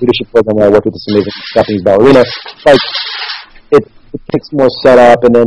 Leadership 0.00 0.26
Program 0.30 0.56
where 0.56 0.66
I 0.66 0.70
worked 0.70 0.86
with 0.86 0.94
this 0.94 1.06
amazing 1.10 1.32
Japanese 1.54 1.82
ballerina. 1.82 2.24
Like 2.66 2.82
it, 3.70 3.84
it 4.12 4.20
takes 4.32 4.52
more 4.52 4.68
setup 4.82 5.24
and 5.24 5.34
then 5.34 5.46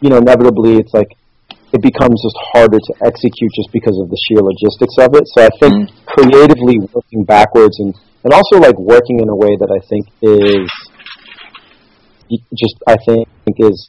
you 0.00 0.10
know 0.10 0.18
inevitably 0.18 0.76
it's 0.76 0.92
like 0.92 1.08
it 1.72 1.82
becomes 1.82 2.18
just 2.22 2.38
harder 2.52 2.78
to 2.78 2.92
execute 3.06 3.52
just 3.54 3.70
because 3.72 3.94
of 4.02 4.10
the 4.10 4.18
sheer 4.26 4.42
logistics 4.42 4.98
of 4.98 5.14
it. 5.14 5.24
So 5.30 5.46
I 5.46 5.50
think 5.62 5.74
mm-hmm. 5.74 5.94
creatively 6.10 6.82
working 6.90 7.22
backwards 7.22 7.78
and, 7.78 7.94
and 8.24 8.34
also 8.34 8.58
like 8.58 8.76
working 8.78 9.20
in 9.20 9.28
a 9.28 9.36
way 9.36 9.54
that 9.54 9.70
I 9.70 9.78
think 9.86 10.10
is 10.22 10.66
just 12.58 12.76
I 12.86 12.96
think 13.06 13.26
is 13.58 13.88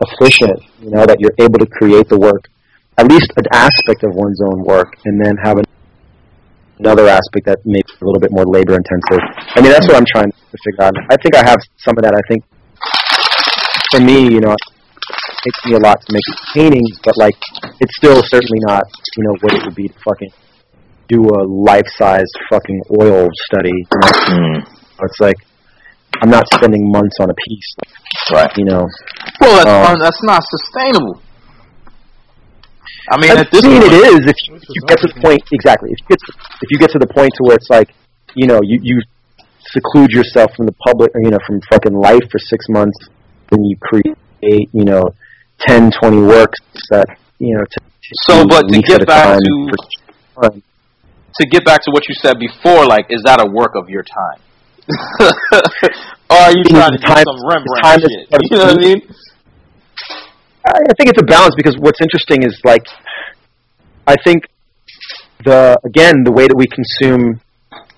efficient. 0.00 0.60
You 0.82 0.90
know 0.90 1.06
that 1.06 1.20
you're 1.20 1.34
able 1.38 1.58
to 1.58 1.66
create 1.66 2.08
the 2.08 2.18
work, 2.18 2.50
at 2.98 3.06
least 3.08 3.32
an 3.36 3.44
aspect 3.52 4.04
of 4.04 4.14
one's 4.14 4.40
own 4.42 4.64
work, 4.64 4.94
and 5.04 5.20
then 5.24 5.36
have 5.44 5.58
an, 5.58 5.64
another 6.78 7.08
aspect 7.08 7.46
that 7.46 7.58
makes 7.64 7.92
it 7.92 8.00
a 8.02 8.04
little 8.04 8.20
bit 8.20 8.32
more 8.32 8.44
labor 8.44 8.74
intensive. 8.74 9.20
I 9.54 9.60
mean 9.60 9.70
that's 9.70 9.86
what 9.86 9.96
I'm 9.96 10.08
trying 10.12 10.30
to 10.32 10.56
figure 10.64 10.84
out. 10.84 10.94
I 11.10 11.16
think 11.16 11.36
I 11.36 11.44
have 11.44 11.58
some 11.76 11.94
of 11.98 12.02
that. 12.04 12.14
I 12.14 12.22
think 12.28 12.44
for 13.92 14.00
me, 14.00 14.24
you 14.32 14.40
know, 14.40 14.52
it 14.52 15.38
takes 15.44 15.60
me 15.66 15.74
a 15.74 15.78
lot 15.78 16.00
to 16.00 16.12
make 16.12 16.24
paintings, 16.54 16.98
but 17.04 17.16
like 17.16 17.36
it's 17.80 17.94
still 17.96 18.22
certainly 18.24 18.60
not, 18.66 18.82
you 19.16 19.24
know, 19.24 19.34
what 19.40 19.52
it 19.54 19.62
would 19.64 19.74
be 19.74 19.88
to 19.88 19.94
fucking 20.04 20.30
do 21.08 21.22
a 21.22 21.42
life 21.46 21.86
size 21.96 22.26
fucking 22.50 22.80
oil 23.00 23.28
study. 23.46 23.70
You 23.70 23.98
know? 24.00 24.10
Mm, 24.58 24.66
It's 25.02 25.20
like 25.20 25.36
I'm 26.22 26.30
not 26.30 26.46
spending 26.54 26.90
months 26.90 27.16
on 27.20 27.30
a 27.30 27.34
piece, 27.34 27.76
right. 28.32 28.50
you 28.56 28.64
know. 28.64 28.86
Well, 29.40 29.64
that's 29.64 29.90
Um, 29.90 29.98
that's 30.00 30.22
not 30.24 30.42
sustainable. 30.48 31.20
I 33.08 33.16
mean, 33.20 33.30
I 33.30 33.40
at 33.40 33.50
this 33.50 33.62
mean, 33.62 33.80
point, 33.80 33.92
it 33.92 34.04
is 34.14 34.20
if 34.26 34.36
you, 34.48 34.56
if 34.56 34.68
you 34.68 34.82
get 34.86 34.98
to 34.98 35.08
the 35.14 35.20
point 35.22 35.42
exactly. 35.52 35.90
If 35.94 35.98
you 36.02 36.06
get 36.10 36.18
to, 36.26 36.32
if 36.62 36.68
you 36.70 36.78
get 36.78 36.90
to 36.90 36.98
the 36.98 37.06
point 37.06 37.30
to 37.38 37.42
where 37.46 37.56
it's 37.56 37.70
like, 37.70 37.94
you 38.34 38.46
know, 38.46 38.60
you 38.62 38.80
you 38.82 39.00
seclude 39.70 40.10
yourself 40.10 40.50
from 40.56 40.66
the 40.66 40.74
public, 40.86 41.10
or, 41.14 41.20
you 41.22 41.30
know, 41.30 41.38
from 41.46 41.60
fucking 41.70 41.94
life 41.94 42.22
for 42.30 42.38
six 42.38 42.66
months, 42.68 42.98
and 43.52 43.62
you 43.66 43.76
create, 43.78 44.16
you 44.42 44.84
know, 44.84 45.02
10, 45.66 45.90
20 45.90 46.22
works 46.22 46.58
that 46.90 47.06
you 47.38 47.54
know. 47.56 47.64
To, 47.64 47.78
So, 48.26 48.46
but 48.46 48.66
to 48.68 48.80
get 48.82 49.06
back 49.06 49.38
to- 49.38 49.68
for 50.34 50.50
time. 50.50 50.62
to 51.40 51.46
get 51.46 51.64
back 51.64 51.82
to 51.82 51.90
what 51.90 52.08
you 52.08 52.14
said 52.22 52.38
before, 52.38 52.86
like, 52.86 53.06
is 53.10 53.22
that 53.24 53.40
a 53.40 53.46
work 53.50 53.74
of 53.74 53.88
your 53.88 54.02
time? 54.02 54.40
or 56.30 56.36
are 56.38 56.52
you 56.54 56.62
trying 56.70 56.90
to 56.92 56.98
do 56.98 57.06
time- 57.06 57.24
some 57.26 57.40
Rembrandt 57.46 58.02
shit? 58.02 58.28
You 58.50 58.56
know 58.58 58.64
what 58.66 58.78
I 58.78 58.80
mean? 58.80 59.02
I 60.66 60.94
think 60.98 61.10
it's 61.10 61.20
a 61.20 61.24
balance 61.24 61.54
because 61.56 61.76
what's 61.78 62.00
interesting 62.00 62.42
is 62.42 62.60
like, 62.64 62.86
I 64.06 64.16
think 64.24 64.44
the 65.44 65.78
again 65.84 66.24
the 66.24 66.32
way 66.32 66.46
that 66.46 66.56
we 66.56 66.66
consume 66.66 67.40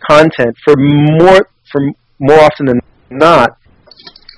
content 0.08 0.56
for 0.64 0.74
more 0.76 1.48
for 1.70 1.80
more 2.18 2.40
often 2.40 2.66
than 2.66 2.80
not, 3.10 3.56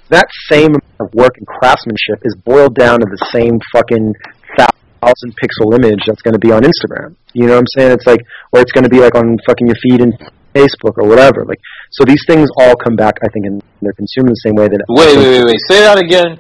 that 0.09 0.27
same 0.51 0.71
amount 0.71 1.01
of 1.01 1.15
work 1.15 1.37
and 1.39 1.47
craftsmanship 1.47 2.23
is 2.23 2.37
boiled 2.45 2.75
down 2.75 3.01
to 3.01 3.07
the 3.07 3.27
same 3.33 3.59
fucking 3.73 4.15
thousand 4.59 5.35
pixel 5.43 5.75
image 5.75 6.01
that's 6.07 6.23
going 6.23 6.35
to 6.35 6.39
be 6.39 6.53
on 6.53 6.63
Instagram. 6.63 7.17
You 7.33 7.47
know 7.47 7.55
what 7.55 7.61
I'm 7.61 7.73
saying? 7.79 7.93
It's 7.93 8.07
like, 8.07 8.21
or 8.53 8.61
it's 8.61 8.73
going 8.73 8.85
to 8.85 8.91
be 8.91 9.01
like 9.01 9.15
on 9.15 9.37
fucking 9.47 9.67
your 9.67 9.77
feed 9.83 10.03
in 10.03 10.13
Facebook 10.55 10.99
or 10.99 11.09
whatever. 11.09 11.45
Like, 11.47 11.61
so 11.93 12.05
these 12.05 12.23
things 12.27 12.49
all 12.59 12.75
come 12.77 12.97
back. 12.97 13.15
I 13.25 13.29
think, 13.33 13.47
and 13.47 13.63
they're 13.81 13.95
consumed 13.95 14.29
the 14.29 14.43
same 14.45 14.55
way 14.55 14.69
that. 14.69 14.85
Wait, 14.89 15.17
wait, 15.17 15.27
wait, 15.27 15.45
wait. 15.47 15.61
Say 15.69 15.81
that 15.81 15.99
again. 15.99 16.39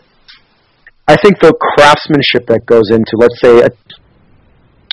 I 1.11 1.17
think 1.17 1.41
the 1.41 1.53
craftsmanship 1.75 2.47
that 2.47 2.65
goes 2.67 2.91
into, 2.91 3.19
let's 3.19 3.41
say, 3.43 3.67
a 3.67 3.71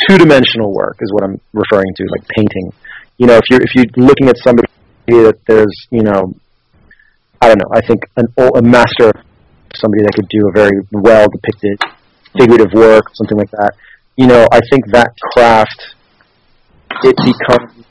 two-dimensional 0.10 0.74
work 0.74 0.98
is 1.02 1.14
what 1.14 1.24
I'm 1.24 1.40
referring 1.54 1.94
to, 1.94 2.04
like 2.10 2.26
painting. 2.34 2.74
You 3.18 3.28
know, 3.28 3.38
if 3.38 3.46
you're 3.50 3.62
if 3.62 3.70
you're 3.76 3.86
looking 3.98 4.28
at 4.30 4.38
somebody 4.42 4.66
that 5.06 5.38
there's, 5.46 5.78
you 5.92 6.02
know, 6.02 6.34
I 7.42 7.48
don't 7.50 7.62
know. 7.62 7.70
I 7.72 7.82
think 7.86 8.02
an 8.18 8.26
a 8.34 8.62
master, 8.62 9.14
somebody 9.78 10.02
that 10.10 10.14
could 10.16 10.30
do 10.30 10.50
a 10.50 10.52
very 10.58 10.74
well 10.92 11.28
depicted 11.30 11.78
figurative 12.34 12.74
work, 12.74 13.04
something 13.14 13.38
like 13.38 13.52
that. 13.52 13.74
You 14.16 14.26
know, 14.26 14.48
I 14.52 14.62
think 14.72 14.90
that 14.94 15.14
craft 15.34 15.96
it 17.04 17.16
becomes. 17.18 17.86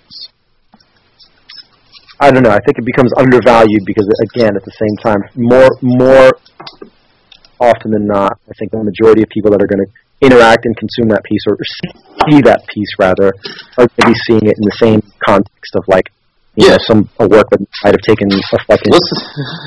I 2.19 2.32
don't 2.32 2.43
know. 2.43 2.51
I 2.51 2.59
think 2.66 2.78
it 2.78 2.85
becomes 2.85 3.12
undervalued 3.19 3.85
because, 3.86 4.09
again, 4.35 4.57
at 4.57 4.65
the 4.65 4.73
same 4.74 4.97
time, 4.98 5.23
more 5.36 5.70
more 5.82 6.32
often 7.61 7.91
than 7.93 8.07
not, 8.07 8.39
I 8.49 8.53
think 8.59 8.70
the 8.73 8.83
majority 8.83 9.23
of 9.23 9.28
people 9.28 9.51
that 9.53 9.62
are 9.62 9.66
going 9.66 9.85
to 9.85 9.91
interact 10.20 10.65
and 10.65 10.77
consume 10.77 11.09
that 11.12 11.23
piece 11.24 11.45
or 11.47 11.57
see 12.28 12.41
that 12.43 12.65
piece 12.73 12.89
rather 12.99 13.33
are 13.77 13.87
going 13.87 14.01
to 14.01 14.07
be 14.09 14.19
seeing 14.27 14.45
it 14.49 14.57
in 14.57 14.65
the 14.65 14.77
same 14.81 15.01
context 15.28 15.77
of 15.77 15.85
like 15.89 16.09
you 16.57 16.69
know 16.73 16.77
some 16.89 17.05
a 17.20 17.28
work 17.28 17.45
that 17.53 17.61
might 17.85 17.93
have 17.93 18.01
taken 18.01 18.24
a 18.33 18.41
fucking 18.65 18.89
What's 18.89 19.12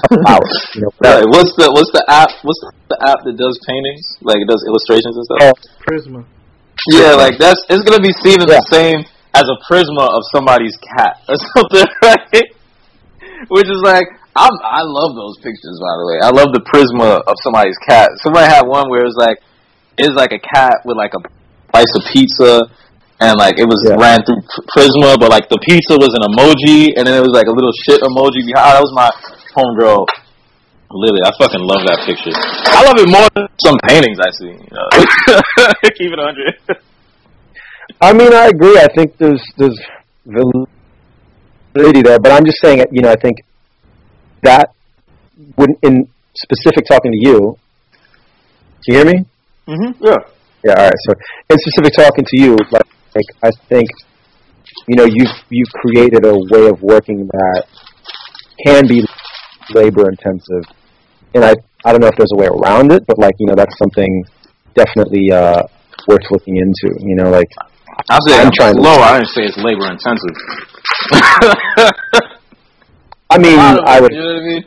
couple 0.10 0.26
hours. 0.34 0.56
You 0.74 0.82
know, 0.82 0.92
right? 1.06 1.22
What's 1.30 1.54
the 1.54 1.70
what's 1.70 1.94
the 1.94 2.02
app? 2.10 2.34
What's 2.42 2.62
the 2.90 2.98
app 3.06 3.22
that 3.30 3.38
does 3.38 3.62
paintings? 3.70 4.18
Like 4.26 4.42
it 4.42 4.50
does 4.50 4.66
illustrations 4.66 5.14
and 5.14 5.26
stuff. 5.30 5.42
Oh, 5.46 5.54
Prisma. 5.86 6.26
Yeah, 6.90 7.14
like 7.14 7.38
that's 7.38 7.62
it's 7.70 7.86
gonna 7.86 8.02
be 8.02 8.14
seen 8.26 8.42
as 8.42 8.50
Yeah. 8.50 8.58
the 8.58 8.70
same 8.74 9.00
as 9.38 9.46
a 9.46 9.58
prisma 9.70 10.10
of 10.10 10.26
somebody's 10.34 10.74
cat 10.82 11.22
or 11.30 11.38
something, 11.54 11.86
right? 12.02 12.48
Which 13.54 13.70
is 13.70 13.82
like 13.86 14.10
I'm 14.36 14.54
I 14.64 14.82
love 14.86 15.16
those 15.18 15.38
pictures 15.42 15.78
by 15.82 15.94
the 16.00 16.06
way. 16.06 16.18
I 16.22 16.32
love 16.32 16.54
the 16.54 16.62
prisma 16.66 17.22
of 17.26 17.36
somebody's 17.44 17.78
cat. 17.88 18.10
Somebody 18.22 18.46
had 18.48 18.64
one 18.64 18.90
where 18.90 19.02
it 19.02 19.10
was 19.10 19.18
like 19.18 19.42
it's 19.98 20.16
like 20.16 20.32
a 20.32 20.40
cat 20.40 20.86
with 20.86 20.96
like 20.96 21.12
a 21.18 21.22
slice 21.72 21.92
of 21.98 22.04
pizza 22.14 22.62
and 23.20 23.36
like 23.36 23.60
it 23.60 23.68
was 23.68 23.84
Yeah. 23.84 24.00
ran 24.00 24.24
through 24.24 24.40
Prisma, 24.72 25.20
but 25.20 25.28
like 25.30 25.50
the 25.52 25.60
pizza 25.60 26.00
was 26.00 26.16
an 26.16 26.24
emoji, 26.32 26.96
and 26.96 27.04
then 27.04 27.20
it 27.20 27.24
was 27.26 27.36
like 27.36 27.52
a 27.52 27.56
little 27.56 27.74
shit 27.84 28.00
emoji 28.00 28.40
behind. 28.48 28.64
Ah, 28.64 28.74
that 28.80 28.84
was 28.84 28.96
my 28.96 29.10
homegirl. 29.56 30.08
Lily, 30.92 31.20
I 31.22 31.30
fucking 31.38 31.60
love 31.62 31.84
that 31.86 32.02
picture. 32.08 32.32
I 32.34 32.82
love 32.88 32.98
it 32.98 33.12
more 33.12 33.28
than 33.36 33.46
some 33.62 33.76
paintings 33.86 34.18
I 34.24 34.32
see. 34.40 34.56
You 34.56 34.72
know? 34.74 34.88
Keep 36.00 36.16
it 36.16 36.20
a 36.20 36.24
hundred. 36.24 36.56
I 38.02 38.14
mean, 38.14 38.34
I 38.34 38.48
agree. 38.48 38.80
I 38.80 38.88
think 38.96 39.18
there's 39.18 39.44
there's 39.58 39.78
validity 40.26 42.02
there, 42.02 42.20
but 42.20 42.32
I'm 42.32 42.46
just 42.46 42.58
saying, 42.62 42.80
it 42.80 42.88
you 42.92 43.02
know, 43.02 43.12
I 43.12 43.20
think 43.20 43.38
that 44.44 44.74
would 45.58 45.72
in 45.84 46.08
specific 46.36 46.86
talking 46.86 47.12
to 47.12 47.18
you. 47.18 47.58
Can 48.86 48.88
you 48.88 48.96
hear 48.96 49.06
me? 49.06 49.26
Mm-hmm. 49.68 50.04
Yeah. 50.06 50.18
Yeah. 50.64 50.74
All 50.78 50.84
right. 50.86 50.94
So, 51.08 51.14
in 51.50 51.58
specific 51.60 51.94
talking 51.94 52.26
to 52.26 52.40
you, 52.40 52.58
like, 52.72 52.88
like 53.16 53.26
I 53.44 53.52
think, 53.68 53.90
you 54.88 54.96
know, 54.96 55.06
you've 55.06 55.32
you've 55.50 55.70
created 55.74 56.26
a 56.26 56.34
way 56.52 56.68
of 56.68 56.82
working 56.82 57.28
that 57.28 57.64
can 58.66 58.88
be 58.88 59.04
labor 59.74 60.10
intensive, 60.10 60.64
and 61.34 61.46
I 61.46 61.56
I 61.86 61.92
don't 61.92 62.02
know 62.02 62.08
if 62.08 62.16
there's 62.18 62.32
a 62.34 62.38
way 62.38 62.48
around 62.48 62.92
it, 62.92 63.06
but 63.08 63.18
like 63.20 63.36
you 63.40 63.48
know, 63.48 63.56
that's 63.56 63.78
something 63.78 64.26
definitely 64.76 65.32
uh, 65.32 65.64
worth 66.08 66.24
looking 66.32 66.58
into. 66.58 66.96
You 67.00 67.16
know, 67.16 67.30
like 67.30 67.48
I 68.10 68.18
say 68.28 68.36
I'm 68.40 68.48
I'm 68.48 68.52
trying 68.54 68.76
to- 68.76 68.82
slow. 68.82 69.00
I 69.00 69.20
didn't 69.20 69.30
say 69.30 69.44
it's 69.44 69.58
labor 69.58 69.90
intensive. 69.92 70.36
I 73.32 73.38
mean, 73.38 73.58
I 73.60 74.02
would. 74.02 74.12
You 74.12 74.20
know 74.22 74.34
what 74.34 74.42
I 74.42 74.46
mean? 74.46 74.64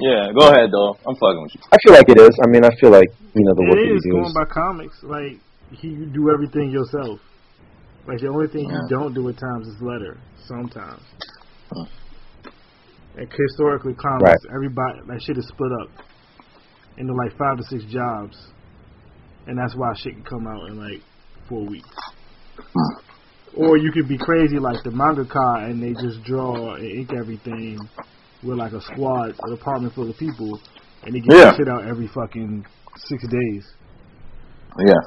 Yeah, 0.00 0.32
go 0.32 0.48
ahead 0.48 0.70
though. 0.72 0.96
I'm 1.06 1.14
fucking 1.14 1.42
with 1.42 1.54
you. 1.54 1.60
I 1.70 1.76
feel 1.84 1.94
like 1.94 2.08
it 2.08 2.18
is. 2.18 2.34
I 2.42 2.48
mean, 2.48 2.64
I 2.64 2.70
feel 2.80 2.90
like 2.90 3.08
you 3.34 3.44
know 3.44 3.54
the 3.54 3.62
work 3.62 3.78
It 3.78 3.88
that 3.88 3.94
is 3.96 4.02
you 4.04 4.12
do 4.12 4.20
going 4.22 4.34
by 4.34 4.46
comics. 4.52 4.96
Like 5.02 5.38
he, 5.70 5.88
you 5.88 6.06
do 6.06 6.30
everything 6.32 6.70
yourself. 6.70 7.20
Like 8.08 8.18
the 8.20 8.28
only 8.28 8.48
thing 8.48 8.68
Yeah. 8.68 8.80
you 8.82 8.88
don't 8.88 9.14
do 9.14 9.28
at 9.28 9.38
times 9.38 9.68
is 9.68 9.76
letter. 9.80 10.18
Sometimes. 10.48 11.02
Huh. 11.72 11.84
Like 13.16 13.30
historically, 13.32 13.94
comics, 13.94 14.24
Right. 14.24 14.54
everybody 14.54 15.00
that 15.06 15.22
shit 15.22 15.38
is 15.38 15.46
split 15.48 15.70
up 15.82 15.88
into 16.98 17.12
like 17.14 17.36
five 17.38 17.58
to 17.58 17.62
six 17.64 17.84
jobs, 17.84 18.36
and 19.46 19.56
that's 19.58 19.76
why 19.76 19.92
shit 19.96 20.14
can 20.14 20.24
come 20.24 20.46
out 20.46 20.68
in 20.68 20.78
like 20.78 21.02
four 21.48 21.64
weeks. 21.66 21.88
Or 23.56 23.76
you 23.76 23.92
could 23.92 24.08
be 24.08 24.18
crazy 24.18 24.58
like 24.58 24.82
the 24.82 24.90
mangaka 24.90 25.70
and 25.70 25.82
they 25.82 25.92
just 26.00 26.22
draw 26.24 26.74
and 26.74 26.84
ink 26.84 27.10
everything 27.16 27.78
with 28.42 28.58
like 28.58 28.72
a 28.72 28.80
squad, 28.80 29.34
a 29.46 29.50
department 29.50 29.94
full 29.94 30.10
of 30.10 30.16
people, 30.18 30.60
and 31.04 31.14
they 31.14 31.20
get 31.20 31.36
Yeah. 31.36 31.56
shit 31.56 31.68
out 31.68 31.84
every 31.86 32.08
fucking 32.08 32.66
six 32.96 33.22
days. 33.28 33.64
Yeah. 34.78 35.00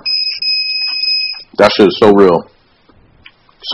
That 1.58 1.72
shit 1.76 1.88
is 1.88 1.98
so 2.02 2.12
real. 2.14 2.50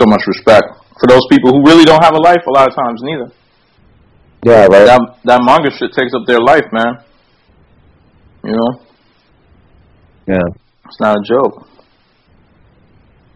So 0.00 0.06
much 0.06 0.22
respect 0.26 0.64
for 0.98 1.06
those 1.08 1.22
people 1.30 1.50
who 1.50 1.64
really 1.66 1.84
don't 1.84 2.02
have 2.02 2.14
a 2.14 2.22
life 2.22 2.42
a 2.46 2.50
lot 2.50 2.68
of 2.68 2.74
times 2.74 3.00
neither. 3.02 3.30
Yeah, 4.42 4.66
right. 4.66 4.86
That 4.86 5.00
that 5.24 5.40
manga 5.44 5.70
shit 5.70 5.92
takes 5.92 6.12
up 6.14 6.26
their 6.26 6.40
life, 6.40 6.66
man. 6.72 6.98
You 8.42 8.52
know, 8.52 8.80
Yeah. 10.26 10.46
it's 10.86 11.00
not 11.00 11.16
a 11.16 11.22
joke. 11.22 11.66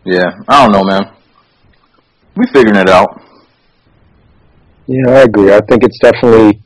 Yeah, 0.04 0.30
I 0.48 0.62
don't 0.62 0.72
know, 0.72 0.84
man. 0.84 1.12
We 2.36 2.46
figuring 2.52 2.76
it 2.76 2.88
out. 2.88 3.22
Yeah, 4.86 5.10
I 5.10 5.20
agree. 5.22 5.52
I 5.52 5.60
think 5.68 5.84
it's 5.84 5.98
definitely, 5.98 6.62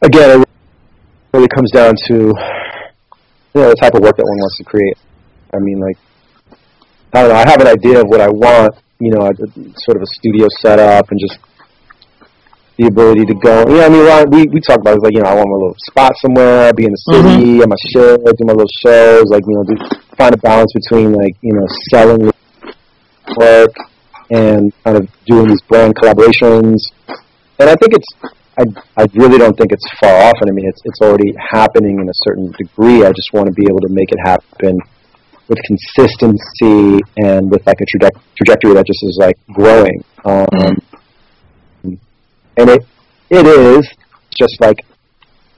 again, 0.00 0.40
it 0.40 0.48
really 1.34 1.48
comes 1.48 1.70
down 1.70 1.94
to, 2.06 2.14
you 2.14 3.60
know, 3.60 3.68
the 3.68 3.76
type 3.80 3.94
of 3.94 4.02
work 4.02 4.16
that 4.16 4.24
one 4.24 4.38
wants 4.38 4.56
to 4.58 4.64
create. 4.64 4.96
I 5.52 5.58
mean, 5.58 5.80
like, 5.80 5.98
I 7.12 7.22
don't 7.22 7.30
know. 7.30 7.36
I 7.36 7.48
have 7.48 7.60
an 7.60 7.66
idea 7.66 8.00
of 8.00 8.06
what 8.08 8.20
I 8.20 8.28
want. 8.28 8.74
You 9.00 9.10
know, 9.12 9.26
a- 9.26 9.80
sort 9.80 9.96
of 9.96 10.02
a 10.02 10.10
studio 10.20 10.46
setup 10.60 11.10
and 11.10 11.18
just 11.18 11.38
the 12.76 12.86
ability 12.86 13.24
to 13.26 13.34
go. 13.34 13.64
Yeah, 13.68 13.86
I 13.86 13.88
mean, 13.88 14.04
Ron, 14.04 14.30
we 14.30 14.44
we 14.52 14.60
talk 14.60 14.80
about 14.80 14.96
it, 14.96 15.02
like, 15.02 15.14
you 15.14 15.20
know, 15.20 15.28
I 15.28 15.34
want 15.34 15.48
my 15.48 15.56
little 15.56 15.76
spot 15.88 16.12
somewhere, 16.20 16.72
be 16.72 16.84
in 16.84 16.92
the 16.92 17.12
mm-hmm. 17.12 17.28
city, 17.28 17.58
have 17.60 17.68
my 17.68 17.76
shit, 17.92 18.24
do 18.24 18.44
my 18.44 18.52
little 18.52 18.76
shows, 18.84 19.24
like, 19.28 19.42
you 19.48 19.56
know, 19.56 19.64
do, 19.64 19.76
find 20.16 20.34
a 20.34 20.38
balance 20.38 20.72
between 20.72 21.12
like, 21.12 21.36
you 21.40 21.52
know, 21.52 21.66
selling 21.90 22.30
work 23.36 23.74
and 24.30 24.72
kind 24.84 24.96
of 24.96 25.08
doing 25.26 25.48
these 25.48 25.60
brand 25.62 25.94
collaborations. 25.96 26.76
And 27.58 27.68
I 27.68 27.74
think 27.76 27.92
it's, 27.94 28.06
I, 28.58 28.64
I 28.96 29.06
really 29.14 29.38
don't 29.38 29.56
think 29.56 29.72
it's 29.72 29.84
far 30.00 30.28
off. 30.28 30.34
And 30.40 30.50
I 30.50 30.52
mean, 30.52 30.68
it's, 30.68 30.80
it's 30.84 31.00
already 31.00 31.34
happening 31.50 32.00
in 32.00 32.08
a 32.08 32.14
certain 32.24 32.52
degree. 32.52 33.04
I 33.04 33.12
just 33.12 33.32
want 33.32 33.46
to 33.46 33.52
be 33.52 33.64
able 33.68 33.80
to 33.80 33.88
make 33.88 34.10
it 34.12 34.18
happen 34.24 34.78
with 35.48 35.58
consistency 35.66 37.00
and 37.18 37.50
with 37.50 37.66
like 37.66 37.78
a 37.80 37.84
traje- 37.84 38.20
trajectory 38.36 38.74
that 38.74 38.86
just 38.86 39.02
is 39.02 39.18
like 39.20 39.36
growing. 39.52 40.04
Um, 40.24 40.76
and 42.56 42.70
it, 42.70 42.86
it 43.30 43.46
is 43.46 43.88
just 44.38 44.60
like, 44.60 44.78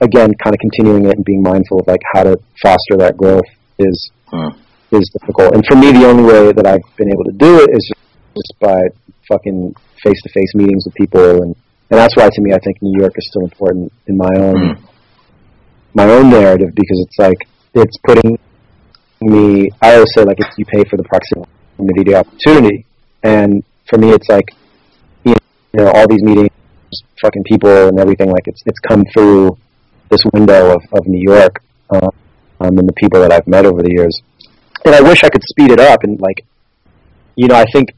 again, 0.01 0.31
kind 0.43 0.55
of 0.55 0.59
continuing 0.59 1.05
it 1.05 1.15
and 1.15 1.25
being 1.25 1.43
mindful 1.43 1.79
of 1.79 1.87
like 1.87 2.01
how 2.13 2.23
to 2.23 2.37
foster 2.61 2.97
that 2.97 3.17
growth 3.17 3.45
is, 3.79 4.11
Hmm. 4.31 4.49
is 4.91 5.07
difficult. 5.19 5.53
And 5.53 5.63
for 5.69 5.75
me, 5.75 5.91
the 5.91 6.07
only 6.07 6.23
way 6.23 6.51
that 6.51 6.65
I've 6.65 6.81
been 6.97 7.09
able 7.11 7.25
to 7.25 7.33
do 7.33 7.59
it 7.59 7.69
is 7.71 7.85
just, 7.87 8.02
just 8.35 8.53
by 8.59 8.81
fucking 9.27 9.75
face 10.03 10.21
to 10.23 10.29
face 10.33 10.53
meetings 10.55 10.85
with 10.85 10.95
people, 10.95 11.41
and 11.43 11.55
and 11.89 11.99
that's 11.99 12.15
why 12.15 12.29
to 12.29 12.41
me 12.41 12.53
I 12.53 12.59
think 12.59 12.81
New 12.81 12.99
York 12.99 13.13
is 13.15 13.27
still 13.27 13.43
important 13.43 13.91
in 14.07 14.17
my 14.17 14.31
own 14.37 14.87
my 15.93 16.05
own 16.05 16.29
narrative 16.29 16.69
because 16.75 17.05
it's 17.07 17.17
like 17.19 17.37
it's 17.73 17.97
putting 18.05 18.37
me. 19.21 19.69
I 19.81 19.93
always 19.95 20.13
say 20.15 20.23
like 20.23 20.39
if 20.39 20.47
you 20.57 20.65
pay 20.65 20.83
for 20.89 20.97
the 20.97 21.03
proximity 21.03 22.03
to 22.05 22.15
opportunity, 22.15 22.85
and 23.23 23.63
for 23.89 23.97
me 23.97 24.11
it's 24.11 24.29
like 24.29 24.51
you 25.23 25.35
know 25.73 25.87
all 25.87 26.07
these 26.07 26.23
meetings, 26.23 26.49
fucking 27.21 27.43
people 27.45 27.87
and 27.87 27.99
everything 27.99 28.29
like 28.29 28.47
it's 28.47 28.61
it's 28.65 28.79
come 28.79 29.03
through 29.13 29.57
this 30.09 30.23
window 30.33 30.75
of 30.75 30.81
of 30.93 31.05
New 31.07 31.21
York. 31.21 31.63
Uh, 31.89 32.09
um, 32.63 32.77
and 32.79 32.87
the 32.87 32.93
people 32.93 33.19
that 33.19 33.31
I've 33.31 33.47
met 33.47 33.65
over 33.65 33.81
the 33.81 33.91
years. 33.91 34.21
And 34.85 34.95
I 34.95 35.01
wish 35.01 35.23
I 35.23 35.29
could 35.29 35.43
speed 35.43 35.71
it 35.71 35.79
up 35.79 36.03
and 36.03 36.19
like, 36.19 36.45
you 37.35 37.47
know, 37.47 37.55
I 37.55 37.65
think, 37.71 37.89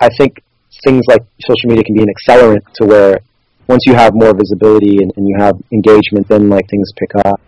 I 0.00 0.08
think 0.18 0.42
things 0.84 1.04
like 1.08 1.22
social 1.40 1.68
media 1.70 1.84
can 1.84 1.94
be 1.94 2.02
an 2.02 2.08
accelerant 2.08 2.62
to 2.74 2.86
where 2.86 3.20
once 3.66 3.82
you 3.86 3.94
have 3.94 4.14
more 4.14 4.34
visibility 4.34 4.98
and, 4.98 5.12
and 5.16 5.26
you 5.26 5.36
have 5.38 5.56
engagement, 5.72 6.28
then 6.28 6.48
like 6.48 6.68
things 6.68 6.90
pick 6.96 7.10
up. 7.24 7.40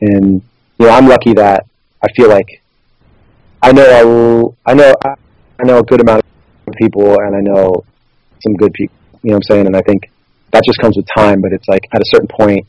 And 0.00 0.42
you 0.78 0.86
know, 0.86 0.90
I'm 0.90 1.06
lucky 1.06 1.32
that 1.34 1.66
I 2.02 2.08
feel 2.16 2.28
like 2.28 2.60
I 3.62 3.72
know 3.72 4.56
I 4.66 4.74
know 4.74 4.94
I 5.04 5.64
know 5.64 5.78
a 5.78 5.82
good 5.82 6.00
amount 6.00 6.24
of 6.66 6.74
people, 6.74 7.16
and 7.20 7.36
I 7.36 7.40
know 7.40 7.84
some 8.42 8.54
good 8.54 8.72
people. 8.74 8.96
You 9.22 9.30
know 9.30 9.36
what 9.36 9.44
I'm 9.50 9.54
saying? 9.54 9.66
And 9.66 9.76
I 9.76 9.80
think 9.82 10.10
that 10.52 10.62
just 10.66 10.78
comes 10.78 10.96
with 10.96 11.06
time. 11.16 11.40
But 11.40 11.52
it's 11.52 11.66
like 11.68 11.82
at 11.92 12.00
a 12.00 12.04
certain 12.14 12.28
point, 12.28 12.66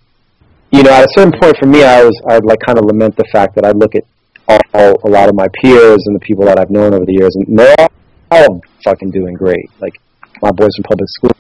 you 0.71 0.83
know, 0.83 0.91
at 0.91 1.03
a 1.03 1.07
certain 1.15 1.37
point 1.39 1.57
for 1.59 1.65
me, 1.65 1.83
I 1.83 2.03
was 2.03 2.19
I'd 2.29 2.45
like 2.45 2.59
kind 2.65 2.77
of 2.77 2.85
lament 2.85 3.15
the 3.17 3.25
fact 3.31 3.55
that 3.55 3.65
I 3.65 3.71
look 3.71 3.95
at 3.95 4.03
all, 4.47 4.59
all 4.73 5.01
a 5.03 5.09
lot 5.09 5.29
of 5.29 5.35
my 5.35 5.47
peers 5.61 6.03
and 6.05 6.15
the 6.15 6.19
people 6.19 6.45
that 6.45 6.59
I've 6.59 6.69
known 6.69 6.93
over 6.93 7.05
the 7.05 7.13
years, 7.13 7.35
and 7.35 7.57
they're 7.57 7.75
all, 7.79 7.89
all 8.31 8.61
fucking 8.83 9.11
doing 9.11 9.33
great. 9.33 9.69
Like 9.79 9.93
my 10.41 10.51
boys 10.51 10.69
from 10.75 10.83
public 10.83 11.09
school. 11.09 11.31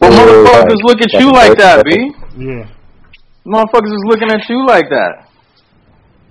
Well, 0.00 0.10
motherfuckers 0.10 0.82
like, 0.82 0.84
look 0.84 1.00
at 1.02 1.12
you 1.20 1.32
like 1.32 1.58
that. 1.58 1.84
B. 1.84 2.12
Yeah. 2.36 2.68
Motherfuckers 3.46 3.94
is 3.94 4.04
looking 4.06 4.30
at 4.30 4.48
you 4.48 4.66
like 4.66 4.88
that. 4.90 5.28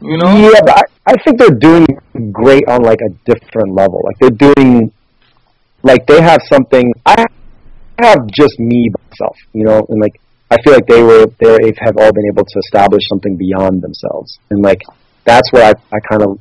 You 0.01 0.17
know? 0.17 0.35
Yeah, 0.35 0.61
but 0.65 0.77
I, 0.77 1.13
I 1.13 1.15
think 1.23 1.37
they're 1.37 1.49
doing 1.49 1.85
great 2.31 2.63
on 2.67 2.81
like 2.81 2.99
a 3.01 3.09
different 3.25 3.75
level. 3.75 4.01
Like 4.03 4.17
they're 4.19 4.53
doing, 4.53 4.91
like 5.83 6.05
they 6.07 6.21
have 6.21 6.41
something. 6.51 6.91
I 7.05 7.25
have 7.99 8.27
just 8.27 8.59
me 8.59 8.89
by 8.93 9.01
myself, 9.09 9.37
you 9.53 9.63
know, 9.63 9.85
and 9.89 10.01
like 10.01 10.19
I 10.49 10.61
feel 10.63 10.73
like 10.73 10.87
they 10.87 11.01
were 11.01 11.27
they 11.39 11.73
have 11.79 11.97
all 11.97 12.11
been 12.11 12.25
able 12.27 12.43
to 12.43 12.59
establish 12.59 13.03
something 13.09 13.37
beyond 13.37 13.81
themselves, 13.81 14.39
and 14.49 14.61
like 14.61 14.81
that's 15.25 15.51
what 15.51 15.63
I 15.63 15.95
I 15.95 15.99
kind 16.09 16.23
of, 16.23 16.39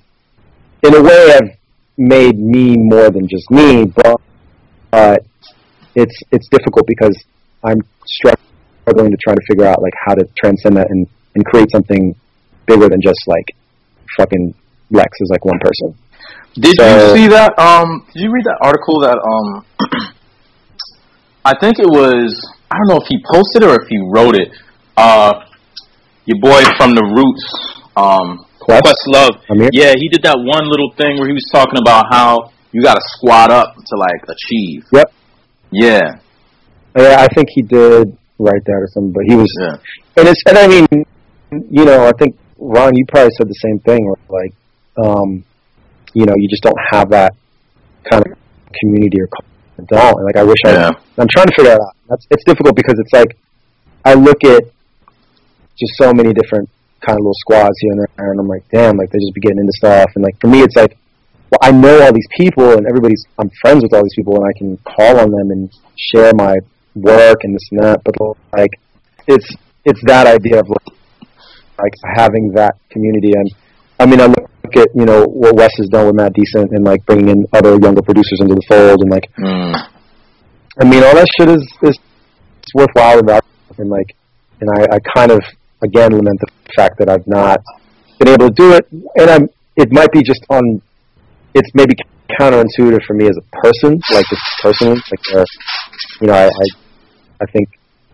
in 0.83 0.95
a 0.95 1.03
way, 1.03 1.31
have 1.33 1.51
made 1.97 2.39
me 2.39 2.77
more 2.79 3.11
than 3.11 3.29
just 3.29 3.51
me, 3.51 3.85
but 3.85 4.21
it's 5.95 6.17
it's 6.31 6.49
difficult 6.49 6.87
because 6.87 7.17
I'm 7.65 7.81
struggling 8.07 9.11
to 9.11 9.17
try 9.23 9.35
to 9.35 9.41
figure 9.49 9.67
out 9.67 9.83
like 9.83 9.93
how 10.07 10.15
to 10.15 10.25
transcend 10.37 10.77
that 10.77 10.87
and 10.91 11.07
and 11.35 11.45
create 11.45 11.71
something 11.71 12.15
bigger 12.67 12.89
than 12.89 13.01
just 13.01 13.21
like 13.27 13.45
fucking 14.17 14.55
Lex 14.91 15.09
is 15.21 15.29
like 15.31 15.45
one 15.45 15.59
person. 15.61 15.95
Did 16.55 16.75
So- 16.79 17.15
you 17.15 17.17
see 17.23 17.29
that? 17.29 17.57
Um, 17.59 18.05
did 18.13 18.23
you 18.23 18.33
read 18.33 18.45
that 18.45 18.59
article 18.61 19.01
that 19.01 19.19
um, 19.23 19.65
I 21.45 21.55
think 21.61 21.79
it 21.79 21.87
was 21.87 22.35
I 22.71 22.77
don't 22.77 22.89
know 22.89 22.97
if 23.03 23.07
he 23.09 23.23
posted 23.33 23.63
it 23.63 23.69
or 23.69 23.83
if 23.83 23.89
he 23.89 23.99
wrote 24.13 24.37
it. 24.37 24.49
Uh, 24.97 25.33
your 26.27 26.39
boy 26.41 26.63
from 26.77 26.95
the 26.95 27.03
Roots, 27.03 27.83
um, 27.97 28.45
Quest? 28.61 28.85
Questlove. 28.85 29.41
Amir? 29.51 29.71
Yeah, 29.73 29.93
he 29.99 30.09
did 30.09 30.23
that 30.23 30.37
one 30.39 30.69
little 30.69 30.93
thing 30.97 31.19
where 31.19 31.27
he 31.27 31.33
was 31.35 31.49
talking 31.53 31.79
about 31.81 32.07
how 32.13 32.53
you 32.73 32.83
got 32.83 32.95
to 32.95 33.05
squat 33.17 33.51
up 33.51 33.75
to 33.75 33.95
like 33.97 34.23
achieve. 34.29 34.85
Yep. 34.93 35.13
Yeah, 35.73 36.19
Yeah, 36.97 37.17
I 37.21 37.29
think 37.35 37.49
he 37.55 37.63
did 37.63 38.17
write 38.39 38.65
that 38.65 38.79
or 38.83 38.89
something, 38.93 39.13
but 39.13 39.23
he 39.27 39.37
was 39.37 39.51
yeah, 39.61 39.77
and 40.17 40.29
it's 40.29 40.43
and 40.49 40.59
I 40.59 40.67
mean, 40.67 40.87
you 41.71 41.85
know, 41.85 42.07
I 42.07 42.13
think 42.19 42.37
Ron, 42.59 42.97
you 42.97 43.05
probably 43.07 43.31
said 43.39 43.49
the 43.49 43.55
same 43.55 43.79
thing. 43.81 44.13
Like, 44.29 44.53
um, 45.03 45.45
you 46.13 46.27
know, 46.27 46.35
you 46.37 46.49
just 46.49 46.63
don't 46.65 46.79
have 46.91 47.11
that 47.11 47.35
kind 48.11 48.25
of 48.27 48.37
community 48.81 49.19
or 49.21 49.29
don't. 49.87 50.17
And 50.17 50.25
like 50.27 50.37
I 50.37 50.43
wish 50.43 50.59
Yeah. 50.65 50.91
I 50.91 51.21
I'm 51.21 51.29
trying 51.31 51.47
to 51.47 51.55
figure 51.57 51.73
it 51.73 51.81
out. 51.81 51.95
That's 52.09 52.27
it's 52.31 52.45
difficult 52.45 52.75
because 52.77 52.99
it's 52.99 53.13
like 53.13 53.37
I 54.05 54.15
look 54.15 54.43
at 54.45 54.65
just 55.79 55.93
so 55.97 56.13
many 56.13 56.33
different 56.33 56.69
kind 57.05 57.19
of 57.19 57.23
little 57.23 57.41
squads 57.41 57.77
here 57.81 57.93
and 57.93 58.01
there 58.01 58.31
and 58.31 58.41
I'm 58.41 58.49
like, 58.49 58.65
damn, 58.71 58.97
like 58.97 59.11
they 59.11 59.19
just 59.19 59.35
be 59.35 59.41
getting 59.41 59.59
into 59.59 59.73
stuff. 59.77 60.11
And 60.15 60.25
like 60.25 60.39
for 60.41 60.49
me 60.49 60.63
it's 60.63 60.77
like 60.77 60.97
well, 61.51 61.59
I 61.63 61.73
know 61.73 62.03
all 62.03 62.13
these 62.13 62.29
people 62.37 62.73
and 62.73 62.87
everybody's 62.87 63.25
I'm 63.39 63.51
friends 63.61 63.83
with 63.83 63.93
all 63.93 64.03
these 64.03 64.15
people 64.15 64.37
and 64.37 64.45
I 64.45 64.57
can 64.57 64.77
call 64.85 65.19
on 65.19 65.31
them 65.31 65.51
and 65.51 65.71
share 66.13 66.33
my 66.35 66.55
work 66.95 67.39
and 67.43 67.55
this 67.55 67.69
and 67.73 67.83
that, 67.83 68.03
but 68.05 68.15
like 68.57 68.71
it's 69.27 69.49
it's 69.85 70.01
that 70.07 70.27
idea 70.27 70.61
of 70.61 70.69
like, 70.69 70.97
like 71.79 71.95
having 72.17 72.53
that 72.55 72.77
community. 72.91 73.33
And 73.35 73.51
I 73.99 74.07
mean 74.07 74.21
I 74.21 74.27
look 74.27 74.77
at 74.77 74.89
you 74.95 75.05
know 75.05 75.25
what 75.25 75.57
Wes 75.57 75.73
has 75.79 75.89
done 75.89 76.07
with 76.07 76.17
Mad 76.17 76.33
Decent 76.35 76.71
and 76.71 76.85
like 76.85 77.05
bringing 77.07 77.29
in 77.29 77.47
other 77.53 77.79
younger 77.83 78.03
producers 78.03 78.41
into 78.41 78.55
the 78.55 78.65
fold 78.69 79.03
and 79.03 79.11
like 79.11 79.29
Mm. 79.39 79.89
I 80.81 80.85
mean 80.85 81.03
all 81.03 81.15
that 81.15 81.27
shit 81.37 81.49
is 81.49 81.63
is 81.83 81.99
it's 82.63 82.75
worthwhile 82.75 83.19
and 83.19 83.27
valuable. 83.27 83.49
And 83.79 83.91
like 83.91 84.15
and 84.61 84.71
I, 84.71 84.97
I 84.97 84.99
kind 85.17 85.33
of 85.33 85.41
again 85.83 86.13
lament 86.13 86.39
the 86.41 86.60
fact 86.77 86.99
that 86.99 87.09
I've 87.09 87.27
not 87.27 87.61
been 88.19 88.29
able 88.29 88.49
to 88.49 88.55
do 88.55 88.73
it. 88.73 88.87
And 88.91 89.31
I'm 89.31 89.49
it 89.77 89.93
might 89.93 90.13
be 90.13 90.23
just 90.23 90.45
on 90.51 90.83
it's 91.55 91.71
maybe 91.75 91.95
counterintuitive 92.39 93.03
for 93.07 93.15
me 93.15 93.27
as 93.27 93.37
a 93.37 93.57
person 93.63 94.01
like 94.13 94.25
just 94.31 94.43
personally 94.63 95.01
like 95.11 95.25
uh, 95.35 95.45
you 96.21 96.27
know 96.29 96.35
I, 96.35 96.47
I 96.47 96.67
I 97.43 97.47
think 97.53 97.69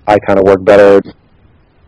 I 0.06 0.18
kind 0.18 0.38
of 0.38 0.44
work 0.46 0.64
better 0.64 1.02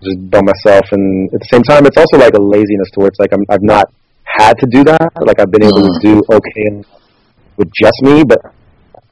just 0.03 0.31
by 0.31 0.41
myself 0.43 0.85
and 0.93 1.33
at 1.33 1.41
the 1.41 1.49
same 1.51 1.63
time 1.63 1.87
it's 1.87 1.97
also 1.97 2.19
like 2.19 2.35
a 2.35 2.43
laziness 2.43 2.91
to 2.95 3.01
where 3.01 3.09
it's 3.09 3.19
like 3.19 3.33
I'm, 3.33 3.45
I've 3.49 3.63
not 3.63 3.87
had 4.25 4.55
to 4.59 4.67
do 4.67 4.85
that. 4.85 5.11
Like 5.21 5.41
I've 5.41 5.51
been 5.51 5.65
able 5.65 5.83
to 5.83 5.99
do 6.03 6.23
okay 6.31 6.83
with 7.57 7.71
just 7.73 8.03
me 8.03 8.25
but 8.25 8.39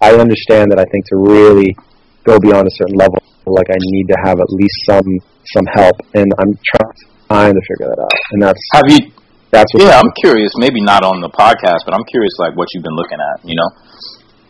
I 0.00 0.14
understand 0.14 0.70
that 0.72 0.78
I 0.78 0.84
think 0.84 1.06
to 1.06 1.16
really 1.16 1.76
go 2.24 2.38
beyond 2.38 2.66
a 2.66 2.70
certain 2.70 2.96
level 2.96 3.22
like 3.46 3.70
I 3.70 3.76
need 3.78 4.08
to 4.08 4.16
have 4.24 4.40
at 4.40 4.50
least 4.50 4.74
some 4.84 5.06
some 5.54 5.66
help. 5.74 5.96
And 6.14 6.32
I'm 6.38 6.58
trying 6.64 6.92
trying 7.26 7.54
to 7.54 7.64
figure 7.68 7.90
that 7.90 8.00
out 8.00 8.12
and 8.32 8.42
that's 8.42 8.62
Have 8.74 8.88
you? 8.88 9.10
that's 9.50 9.70
what 9.74 9.84
Yeah, 9.84 9.98
I'm 9.98 10.12
curious. 10.22 10.52
Maybe 10.58 10.80
not 10.82 11.04
on 11.04 11.20
the 11.20 11.30
podcast, 11.30 11.86
but 11.86 11.94
I'm 11.94 12.04
curious, 12.10 12.34
like 12.38 12.56
what 12.56 12.68
you've 12.74 12.84
been 12.84 12.98
looking 12.98 13.18
at. 13.18 13.44
You 13.46 13.56
know, 13.56 13.70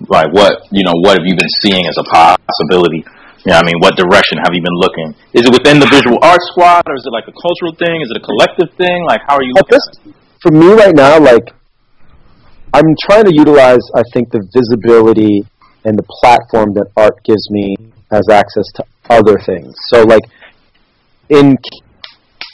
like 0.08 0.32
what 0.32 0.66
you 0.72 0.84
know, 0.84 0.94
what 1.04 1.18
have 1.18 1.26
you 1.26 1.36
been 1.36 1.52
seeing 1.62 1.86
as 1.86 1.96
a 1.96 2.04
possibility? 2.04 3.04
You 3.44 3.54
know, 3.54 3.62
I 3.62 3.64
mean, 3.64 3.78
what 3.78 3.94
direction 3.94 4.42
have 4.42 4.50
you 4.52 4.62
been 4.62 4.78
looking? 4.82 5.14
Is 5.32 5.46
it 5.46 5.52
within 5.52 5.78
the 5.78 5.86
visual 5.86 6.18
arts 6.20 6.48
squad, 6.50 6.82
or 6.88 6.98
is 6.98 7.06
it 7.06 7.14
like 7.14 7.28
a 7.30 7.36
cultural 7.36 7.72
thing? 7.78 8.02
Is 8.02 8.10
it 8.10 8.18
a 8.18 8.24
collective 8.24 8.74
thing? 8.74 9.06
Like, 9.06 9.22
how 9.22 9.38
are 9.38 9.44
you 9.46 9.54
looking? 9.54 9.78
this, 9.78 10.14
for 10.42 10.50
me 10.50 10.74
right 10.74 10.94
now, 10.94 11.20
like 11.20 11.54
I'm 12.74 12.90
trying 13.08 13.24
to 13.24 13.34
utilize, 13.34 13.84
I 13.94 14.02
think, 14.12 14.30
the 14.32 14.42
visibility 14.52 15.46
and 15.84 15.96
the 15.96 16.06
platform 16.20 16.74
that 16.74 16.90
art 16.96 17.22
gives 17.22 17.48
me 17.50 17.76
as 18.10 18.26
access 18.28 18.66
to 18.74 18.84
other 19.08 19.38
things. 19.38 19.72
So, 19.88 20.02
like 20.02 20.24
in 21.30 21.54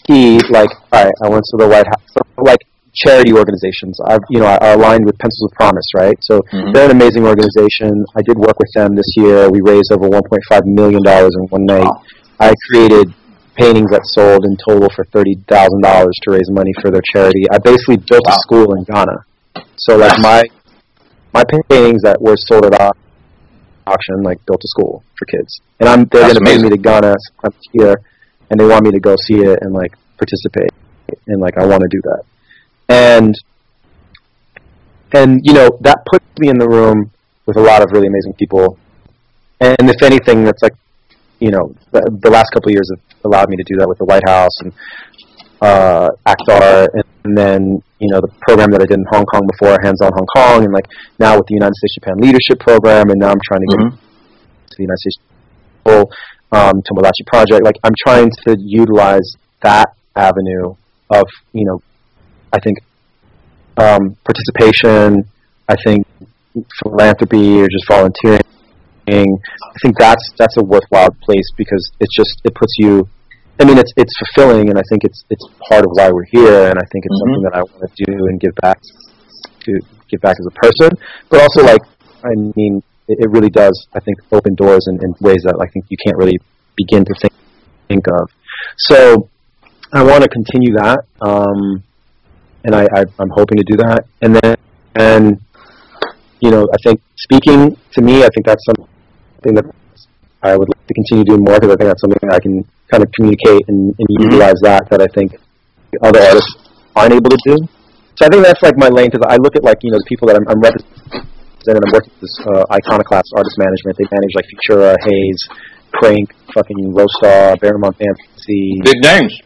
key, 0.06 0.40
like 0.50 0.70
all 0.92 1.04
right, 1.04 1.14
I 1.24 1.28
went 1.28 1.44
to 1.50 1.56
the 1.56 1.68
White 1.68 1.86
House, 1.86 2.26
like 2.38 2.58
charity 2.94 3.32
organizations. 3.32 3.98
I've 4.06 4.20
you 4.30 4.40
know 4.40 4.46
are 4.46 4.74
aligned 4.76 5.04
with 5.06 5.18
Pencils 5.18 5.50
of 5.50 5.56
Promise, 5.56 5.86
right? 5.96 6.16
So 6.20 6.40
Mhm. 6.52 6.74
they're 6.74 6.84
an 6.86 6.90
amazing 6.92 7.24
organization. 7.26 8.04
I 8.16 8.22
did 8.22 8.36
work 8.36 8.58
with 8.58 8.68
them 8.74 8.94
this 8.94 9.10
year. 9.16 9.48
We 9.50 9.60
raised 9.64 9.90
over 9.92 10.08
1.5 10.08 10.64
million 10.66 11.02
dollars 11.02 11.32
in 11.40 11.46
one 11.48 11.64
night. 11.66 11.84
Wow. 11.84 12.02
I 12.40 12.52
created 12.70 13.12
paintings 13.54 13.90
that 13.90 14.00
sold 14.16 14.44
in 14.44 14.56
total 14.66 14.88
for 14.96 15.04
thirty 15.12 15.36
thousand 15.48 15.82
dollars 15.82 16.16
to 16.22 16.32
raise 16.32 16.50
money 16.50 16.72
for 16.82 16.90
their 16.90 17.02
charity. 17.12 17.44
I 17.50 17.58
basically 17.58 17.98
built 17.98 18.26
Wow. 18.26 18.32
a 18.32 18.38
school 18.44 18.74
in 18.74 18.84
Ghana. 18.84 19.16
So 19.76 19.96
like 19.96 20.18
my 20.20 20.42
my 21.32 21.44
paintings 21.44 22.02
that 22.02 22.20
were 22.20 22.36
sold 22.48 22.66
at 22.66 22.92
auction, 23.86 24.22
like 24.22 24.38
built 24.46 24.60
a 24.62 24.68
school 24.68 25.02
for 25.18 25.24
kids. 25.26 25.60
And 25.80 25.88
I'm 25.88 26.04
they're 26.12 26.22
That's 26.22 26.34
gonna 26.34 26.44
bring 26.44 26.62
me 26.62 26.70
to 26.70 26.76
Ghana 26.76 27.14
sometime 27.40 27.58
year, 27.72 27.94
and 28.52 28.60
they 28.60 28.66
want 28.66 28.84
me 28.84 28.90
to 28.90 29.00
go 29.00 29.16
see 29.16 29.38
it 29.40 29.58
and 29.62 29.72
like 29.72 29.92
participate, 30.18 30.70
and 31.26 31.40
like 31.40 31.56
I 31.56 31.64
want 31.64 31.80
to 31.80 31.88
do 31.90 32.00
that. 32.02 32.22
And 32.88 33.34
and 35.14 35.40
you 35.42 35.54
know 35.54 35.70
that 35.80 36.04
puts 36.10 36.24
me 36.38 36.48
in 36.50 36.58
the 36.58 36.68
room 36.68 37.10
with 37.46 37.56
a 37.56 37.60
lot 37.60 37.82
of 37.82 37.90
really 37.92 38.06
amazing 38.06 38.34
people. 38.34 38.78
And 39.60 39.88
if 39.88 40.02
anything, 40.02 40.44
that's 40.44 40.62
like 40.62 40.74
you 41.40 41.50
know 41.50 41.74
the, 41.92 42.02
the 42.22 42.30
last 42.30 42.50
couple 42.52 42.68
of 42.68 42.74
years 42.74 42.90
have 42.92 43.00
allowed 43.24 43.48
me 43.48 43.56
to 43.56 43.64
do 43.64 43.76
that 43.78 43.88
with 43.88 43.96
the 43.98 44.04
White 44.04 44.28
House 44.28 44.56
and 44.60 44.72
uh, 45.62 46.08
ACTAR, 46.26 46.88
and, 46.92 47.04
and 47.24 47.38
then 47.38 47.82
you 48.00 48.10
know 48.12 48.20
the 48.20 48.28
program 48.42 48.70
that 48.72 48.82
I 48.82 48.86
did 48.86 48.98
in 48.98 49.06
Hong 49.10 49.24
Kong 49.24 49.48
before, 49.48 49.78
Hands 49.82 50.00
on 50.02 50.12
Hong 50.12 50.26
Kong, 50.36 50.64
and 50.64 50.72
like 50.74 50.86
now 51.18 51.36
with 51.38 51.46
the 51.46 51.54
United 51.54 51.74
States 51.76 51.94
Japan 51.94 52.18
Leadership 52.20 52.60
Program, 52.60 53.08
and 53.08 53.18
now 53.18 53.30
I'm 53.30 53.40
trying 53.48 53.60
to 53.64 53.76
get 53.76 53.80
Mhm. 53.80 53.90
to 53.96 54.74
the 54.76 54.82
United 54.82 54.98
States 54.98 55.18
People, 55.84 56.10
um, 56.52 56.82
Tomodachi 56.82 57.26
Project. 57.26 57.64
Like 57.64 57.76
I'm 57.84 57.94
trying 58.06 58.30
to 58.46 58.56
utilize 58.58 59.36
that 59.62 59.94
avenue 60.16 60.74
of 61.10 61.24
you 61.52 61.64
know, 61.66 61.82
I 62.52 62.58
think 62.60 62.78
um, 63.76 64.16
participation. 64.24 65.24
I 65.68 65.76
think 65.84 66.06
philanthropy 66.82 67.60
or 67.62 67.68
just 67.68 67.86
volunteering. 67.88 68.40
I 69.08 69.78
think 69.82 69.98
that's 69.98 70.22
that's 70.38 70.56
a 70.58 70.62
worthwhile 70.62 71.10
place 71.22 71.46
because 71.56 71.90
it's 72.00 72.14
just 72.14 72.40
it 72.44 72.54
puts 72.54 72.74
you. 72.78 73.08
I 73.60 73.64
mean, 73.64 73.78
it's 73.78 73.92
it's 73.96 74.12
fulfilling, 74.18 74.68
and 74.68 74.78
I 74.78 74.82
think 74.88 75.04
it's 75.04 75.24
it's 75.30 75.44
part 75.68 75.84
of 75.84 75.90
why 75.94 76.10
we're 76.10 76.26
here, 76.30 76.68
and 76.68 76.78
I 76.78 76.84
think 76.92 77.04
it's 77.06 77.14
Mhm. 77.14 77.18
something 77.20 77.42
that 77.42 77.54
I 77.54 77.62
want 77.62 77.92
to 77.94 78.04
do 78.04 78.26
and 78.26 78.40
give 78.40 78.54
back 78.62 78.78
to 79.64 79.80
give 80.10 80.20
back 80.20 80.36
as 80.38 80.46
a 80.46 80.50
person, 80.50 80.90
but 81.30 81.40
also 81.40 81.62
like 81.62 81.82
I 82.24 82.34
mean, 82.56 82.82
it, 83.12 83.24
it 83.24 83.30
really 83.30 83.50
does. 83.50 83.86
I 83.94 84.00
think 84.00 84.18
open 84.32 84.54
doors 84.54 84.86
in, 84.88 84.96
in 85.02 85.14
ways 85.20 85.42
that 85.44 85.56
I 85.60 85.66
think 85.68 85.86
you 85.88 85.96
can't 86.04 86.16
really 86.16 86.38
begin 86.76 87.04
to 87.04 87.14
think 87.20 87.32
think 87.88 88.06
of. 88.08 88.30
So 88.78 89.28
I 89.92 90.02
want 90.02 90.22
to 90.22 90.28
continue 90.28 90.74
that, 90.76 91.00
um, 91.20 91.82
and 92.64 92.74
I, 92.74 92.84
I 92.94 93.04
I'm 93.18 93.30
hoping 93.30 93.58
to 93.58 93.64
do 93.64 93.76
that, 93.76 94.06
and 94.22 94.36
then 94.36 94.56
and 94.94 95.40
you 96.40 96.50
know 96.50 96.66
I 96.72 96.78
think 96.84 97.00
speaking 97.16 97.76
to 97.92 98.00
me, 98.02 98.24
I 98.24 98.28
think 98.34 98.46
that's 98.46 98.64
something 98.64 99.54
that 99.54 99.66
I 100.42 100.56
would 100.56 100.68
like 100.68 100.86
to 100.86 100.94
continue 100.94 101.24
doing 101.24 101.44
more 101.44 101.60
because 101.60 101.74
I 101.74 101.76
think 101.76 101.88
that's 101.90 102.00
something 102.00 102.18
that 102.22 102.34
I 102.34 102.40
can 102.40 102.64
kind 102.90 103.02
of 103.02 103.12
communicate 103.12 103.68
and, 103.68 103.94
and 103.98 104.06
utilize 104.20 104.58
that 104.62 104.88
that 104.90 105.00
I 105.00 105.06
think 105.14 105.36
other 106.02 106.20
artists 106.20 106.56
aren't 106.96 107.14
able 107.14 107.30
to 107.30 107.38
do. 107.44 107.56
So 108.16 108.26
I 108.26 108.28
think 108.28 108.44
that's 108.44 108.62
like 108.62 108.76
my 108.76 108.88
lane 108.88 109.10
because 109.10 109.26
I 109.28 109.36
look 109.36 109.56
at 109.56 109.64
like 109.64 109.78
you 109.82 109.90
know 109.90 109.98
the 109.98 110.08
people 110.08 110.28
that 110.28 110.36
I'm, 110.36 110.46
I'm 110.48 110.60
representing. 110.60 111.28
I'm 111.68 111.92
working 111.92 112.12
with 112.12 112.20
this 112.20 112.36
uh, 112.54 112.64
iconoclast 112.70 113.32
artist 113.36 113.56
management. 113.58 113.96
They 113.98 114.08
manage 114.10 114.34
like 114.34 114.46
Futura, 114.50 114.96
Haze, 114.98 115.42
Crank, 115.92 116.34
fucking 116.54 116.92
Rostarr, 116.92 117.60
Barrymont 117.60 117.96
Fantasy, 117.96 118.80
Big 118.82 118.98
names. 119.02 119.40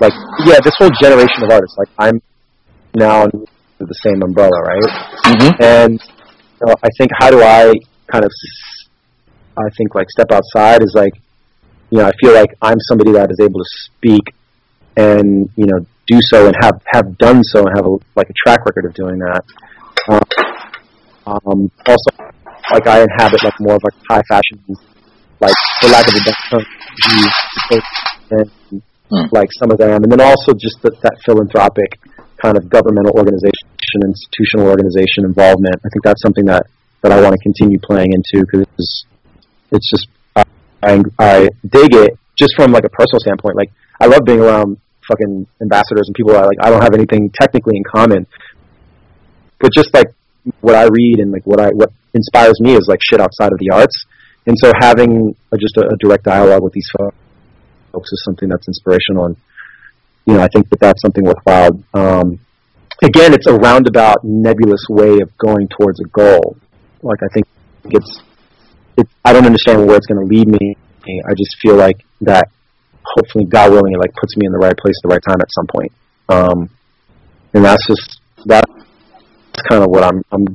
Like, 0.00 0.12
yeah, 0.44 0.60
this 0.64 0.74
whole 0.78 0.90
generation 1.00 1.44
of 1.44 1.50
artists. 1.50 1.76
Like, 1.78 1.88
I'm 1.98 2.20
now 2.94 3.24
under 3.24 3.46
the 3.78 3.94
same 4.02 4.22
umbrella, 4.22 4.58
right? 4.62 4.82
Mm-hmm. 5.24 5.62
And 5.62 6.00
you 6.60 6.66
know, 6.66 6.74
I 6.82 6.88
think 6.98 7.10
how 7.18 7.30
do 7.30 7.42
I 7.42 7.72
kind 8.10 8.24
of, 8.24 8.30
I 9.56 9.68
think 9.76 9.94
like 9.94 10.10
step 10.10 10.32
outside 10.32 10.82
is 10.82 10.92
like, 10.94 11.12
you 11.90 11.98
know, 11.98 12.06
I 12.06 12.12
feel 12.20 12.34
like 12.34 12.50
I'm 12.62 12.78
somebody 12.80 13.12
that 13.12 13.30
is 13.30 13.38
able 13.40 13.60
to 13.60 13.68
speak 13.84 14.34
and 14.96 15.50
you 15.56 15.66
know 15.66 15.84
do 16.06 16.18
so 16.20 16.46
and 16.46 16.56
have 16.60 16.80
have 16.86 17.18
done 17.18 17.42
so 17.44 17.60
and 17.60 17.70
have 17.76 17.84
a, 17.84 17.96
like 18.14 18.30
a 18.30 18.32
track 18.44 18.64
record 18.64 18.86
of 18.86 18.94
doing 18.94 19.18
that. 19.18 19.44
Um, 20.08 20.45
um, 21.26 21.70
also, 21.86 22.10
like 22.72 22.86
I 22.86 23.02
inhabit 23.02 23.42
like 23.44 23.60
more 23.60 23.74
of 23.74 23.82
like 23.82 23.94
high 24.08 24.22
fashion, 24.28 24.62
like 25.40 25.54
for 25.80 25.88
lack 25.88 26.06
of 26.06 26.14
a 26.14 26.22
better 26.24 26.44
term, 26.50 27.82
and 28.30 28.82
Hmm. 29.10 29.30
like 29.30 29.48
some 29.54 29.70
of 29.70 29.78
them, 29.78 30.02
and 30.02 30.10
then 30.10 30.20
also 30.20 30.50
just 30.52 30.82
that, 30.82 30.98
that 31.02 31.14
philanthropic 31.24 32.00
kind 32.42 32.56
of 32.56 32.68
governmental 32.68 33.14
organization, 33.14 33.70
institutional 34.02 34.66
organization 34.66 35.22
involvement. 35.22 35.76
I 35.78 35.88
think 35.94 36.02
that's 36.02 36.20
something 36.22 36.44
that 36.46 36.66
that 37.02 37.12
I 37.12 37.22
want 37.22 37.34
to 37.34 37.38
continue 37.38 37.78
playing 37.78 38.10
into 38.10 38.44
because 38.44 38.66
it's 39.70 39.90
just 39.90 40.08
I, 40.34 40.42
I 40.82 41.02
I 41.20 41.48
dig 41.70 41.94
it 41.94 42.18
just 42.36 42.54
from 42.56 42.72
like 42.72 42.82
a 42.82 42.90
personal 42.90 43.20
standpoint. 43.20 43.54
Like 43.54 43.70
I 44.00 44.06
love 44.06 44.24
being 44.24 44.40
around 44.40 44.78
fucking 45.06 45.46
ambassadors 45.62 46.08
and 46.08 46.14
people 46.16 46.32
that 46.32 46.44
like 46.46 46.58
I 46.60 46.70
don't 46.70 46.82
have 46.82 46.94
anything 46.94 47.30
technically 47.30 47.76
in 47.76 47.84
common, 47.84 48.26
but 49.60 49.70
just 49.72 49.94
like 49.94 50.10
what 50.60 50.74
I 50.74 50.84
read 50.90 51.18
and 51.18 51.32
like 51.32 51.46
what 51.46 51.60
I 51.60 51.68
what 51.70 51.92
inspires 52.14 52.60
me 52.60 52.74
is 52.74 52.86
like 52.88 53.00
shit 53.02 53.20
outside 53.20 53.52
of 53.52 53.58
the 53.58 53.70
arts. 53.72 54.04
And 54.46 54.56
so 54.58 54.72
having 54.80 55.34
a, 55.52 55.56
just 55.56 55.76
a, 55.76 55.82
a 55.82 55.96
direct 55.98 56.24
dialogue 56.24 56.62
with 56.62 56.72
these 56.72 56.88
folks 56.96 58.12
is 58.12 58.22
something 58.24 58.48
that's 58.48 58.68
inspirational, 58.68 59.26
and 59.26 59.36
you 60.24 60.34
know 60.34 60.40
I 60.40 60.48
think 60.48 60.68
that 60.70 60.80
that's 60.80 61.02
something 61.02 61.24
worthwhile. 61.24 61.82
Um, 61.94 62.38
again, 63.02 63.34
it's 63.34 63.46
a 63.46 63.54
roundabout, 63.54 64.22
nebulous 64.22 64.86
way 64.88 65.20
of 65.20 65.36
going 65.38 65.68
towards 65.68 66.00
a 66.00 66.08
goal. 66.08 66.56
Like 67.02 67.18
I 67.22 67.28
think 67.34 67.46
it's, 67.86 68.20
it, 68.96 69.08
I 69.24 69.32
don't 69.32 69.46
understand 69.46 69.86
where 69.86 69.96
it's 69.96 70.06
going 70.06 70.20
to 70.20 70.34
lead 70.34 70.48
me. 70.48 70.76
I 71.06 71.34
just 71.34 71.56
feel 71.60 71.76
like 71.76 72.04
that. 72.22 72.48
Hopefully, 73.16 73.44
God 73.44 73.70
willing, 73.70 73.92
it 73.92 73.98
like 73.98 74.12
puts 74.14 74.36
me 74.36 74.46
in 74.46 74.52
the 74.52 74.58
right 74.58 74.76
place 74.76 74.94
at 74.98 75.08
the 75.08 75.14
right 75.14 75.22
time 75.26 75.40
at 75.40 75.46
some 75.52 75.66
point. 75.68 75.92
Um, 76.28 76.68
and 77.54 77.64
that's 77.64 77.86
just 77.86 78.20
that 78.46 78.64
kind 79.68 79.82
of 79.82 79.90
what 79.90 80.04
I'm 80.04 80.22
I'm 80.32 80.46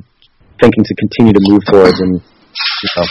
thinking 0.60 0.84
to 0.84 0.94
continue 0.94 1.32
to 1.32 1.42
move 1.48 1.62
towards, 1.66 2.00
and 2.00 2.14
you 2.14 2.90
know, 2.96 3.06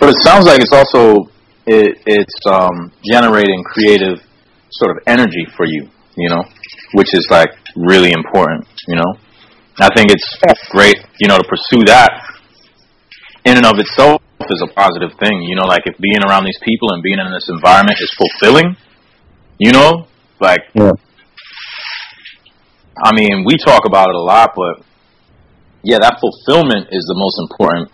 But 0.00 0.08
it 0.10 0.16
sounds 0.22 0.46
like 0.46 0.60
it's 0.60 0.72
also 0.72 1.30
it, 1.66 1.98
it's 2.06 2.46
um, 2.46 2.92
generating 3.04 3.62
creative 3.64 4.20
sort 4.70 4.96
of 4.96 5.02
energy 5.06 5.46
for 5.56 5.66
you, 5.66 5.88
you 6.16 6.28
know, 6.28 6.42
which 6.94 7.08
is 7.14 7.26
like 7.30 7.50
really 7.76 8.12
important, 8.12 8.66
you 8.86 8.96
know. 8.96 9.16
I 9.80 9.88
think 9.94 10.10
it's 10.10 10.26
great, 10.70 10.96
you 11.20 11.28
know, 11.28 11.38
to 11.38 11.44
pursue 11.44 11.84
that 11.86 12.10
in 13.44 13.56
and 13.56 13.66
of 13.66 13.78
itself 13.78 14.20
is 14.50 14.62
a 14.62 14.72
positive 14.74 15.16
thing, 15.20 15.42
you 15.42 15.56
know, 15.56 15.66
like 15.66 15.82
if 15.86 15.96
being 15.98 16.22
around 16.28 16.44
these 16.44 16.58
people 16.62 16.92
and 16.92 17.02
being 17.02 17.18
in 17.18 17.30
this 17.32 17.48
environment 17.48 17.98
is 18.00 18.10
fulfilling, 18.16 18.76
you 19.58 19.72
know, 19.72 20.06
like 20.40 20.60
yeah, 20.74 20.92
I 23.02 23.14
mean, 23.14 23.44
we 23.44 23.56
talk 23.56 23.86
about 23.86 24.08
it 24.08 24.14
a 24.14 24.20
lot, 24.20 24.52
but 24.56 24.84
yeah, 25.82 25.98
that 26.02 26.18
fulfillment 26.18 26.90
is 26.90 27.04
the 27.06 27.18
most 27.18 27.38
important. 27.38 27.90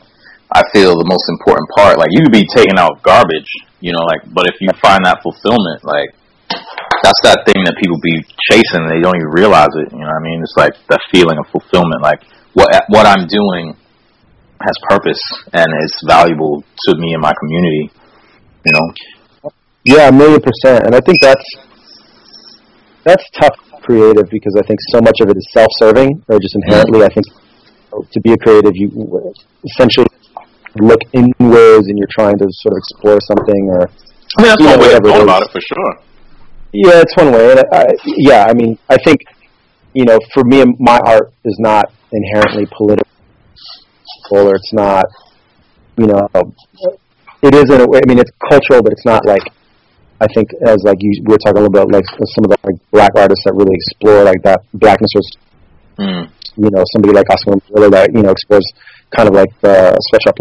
I 0.52 0.62
feel 0.72 0.94
the 0.96 1.08
most 1.08 1.26
important 1.28 1.66
part. 1.74 1.98
Like 1.98 2.08
you 2.12 2.22
could 2.22 2.32
be 2.32 2.46
taking 2.46 2.78
out 2.78 3.02
garbage, 3.02 3.48
you 3.80 3.92
know, 3.92 4.04
like, 4.06 4.22
but 4.32 4.46
if 4.46 4.60
you 4.60 4.70
find 4.80 5.04
that 5.04 5.20
fulfillment, 5.22 5.82
like 5.84 6.14
that's 7.02 7.20
that 7.26 7.44
thing 7.44 7.64
that 7.66 7.76
people 7.76 7.98
be 8.00 8.22
chasing, 8.48 8.86
they 8.86 9.02
don't 9.02 9.16
even 9.16 9.32
realize 9.34 9.72
it. 9.74 9.92
You 9.92 10.00
know 10.00 10.08
what 10.08 10.22
I 10.22 10.24
mean? 10.24 10.40
It's 10.40 10.56
like 10.56 10.74
that 10.88 11.02
feeling 11.10 11.36
of 11.36 11.46
fulfillment. 11.50 12.00
Like 12.00 12.22
what 12.54 12.70
what 12.88 13.04
I'm 13.04 13.26
doing 13.26 13.76
has 14.62 14.76
purpose 14.88 15.20
and 15.52 15.66
it's 15.82 15.98
valuable 16.06 16.62
to 16.62 16.90
me 16.96 17.12
and 17.12 17.22
my 17.22 17.32
community. 17.36 17.90
You 18.64 18.72
know? 18.72 18.86
yeah, 19.84 20.08
a 20.08 20.12
million 20.12 20.40
percent. 20.40 20.86
And 20.86 20.94
I 20.94 21.00
think 21.00 21.20
that's 21.20 21.44
that's 23.04 23.24
tough 23.36 23.56
creative 23.84 24.30
because 24.30 24.56
I 24.56 24.64
think 24.66 24.80
so 24.88 25.00
much 25.00 25.20
of 25.20 25.28
it 25.28 25.36
is 25.36 25.46
self-serving 25.52 26.24
or 26.28 26.40
just 26.40 26.56
inherently. 26.64 27.04
I 27.04 27.12
think 27.12 27.26
to 28.10 28.20
be 28.20 28.32
a 28.32 28.38
creative, 28.38 28.72
you 28.74 28.88
essentially 29.64 30.06
look 30.80 31.00
inwards 31.12 31.86
and 31.86 31.98
you're 31.98 32.10
trying 32.10 32.36
to 32.38 32.46
sort 32.50 32.72
of 32.74 32.78
explore 32.78 33.20
something 33.20 33.68
or 33.70 33.88
I 34.36 34.42
mean, 34.42 34.48
that's 34.50 34.64
one 34.64 34.80
way 34.80 34.94
of 34.94 35.02
going 35.02 35.22
about 35.22 35.42
it 35.42 35.50
for 35.52 35.60
sure. 35.60 35.94
Yeah, 36.72 37.02
it's 37.02 37.16
one 37.16 37.32
way. 37.32 37.52
And 37.52 37.60
I, 37.60 37.82
I, 37.82 37.86
yeah, 38.04 38.46
I 38.48 38.54
mean, 38.54 38.76
I 38.90 38.96
think 39.04 39.20
you 39.94 40.04
know, 40.04 40.18
for 40.34 40.42
me, 40.44 40.64
my 40.78 40.98
art 41.06 41.32
is 41.44 41.56
not 41.60 41.92
inherently 42.12 42.66
political, 42.76 43.06
or 44.32 44.56
it's 44.56 44.72
not, 44.72 45.04
you 45.96 46.06
know, 46.06 46.28
it 47.42 47.54
is 47.54 47.70
in 47.70 47.80
a 47.80 47.86
way. 47.86 48.00
I 48.04 48.08
mean, 48.08 48.18
it's 48.18 48.30
cultural, 48.50 48.82
but 48.82 48.92
it's 48.92 49.06
not 49.06 49.24
like. 49.24 49.42
I 50.20 50.26
think 50.32 50.48
as 50.64 50.78
like 50.84 50.96
you 51.00 51.22
we 51.26 51.32
were 51.32 51.38
talking 51.38 51.58
a 51.58 51.66
little 51.66 51.72
bit 51.72 51.82
about 51.82 51.92
like 51.92 52.04
some 52.06 52.44
of 52.46 52.50
the 52.50 52.56
like 52.62 52.78
black 52.92 53.10
artists 53.16 53.44
that 53.44 53.52
really 53.52 53.74
explore 53.74 54.22
like 54.22 54.40
that 54.44 54.62
blackness 54.72 55.10
or 55.14 55.20
Mm. 55.98 56.28
you 56.56 56.70
know 56.70 56.82
somebody 56.92 57.14
like 57.14 57.26
Oscar 57.30 57.54
Murillo 57.70 57.90
that 57.90 58.10
you 58.12 58.22
know 58.22 58.30
explores 58.30 58.66
kind 59.14 59.28
of 59.28 59.34
like 59.34 59.50
the 59.60 59.96
sweatshop 60.10 60.36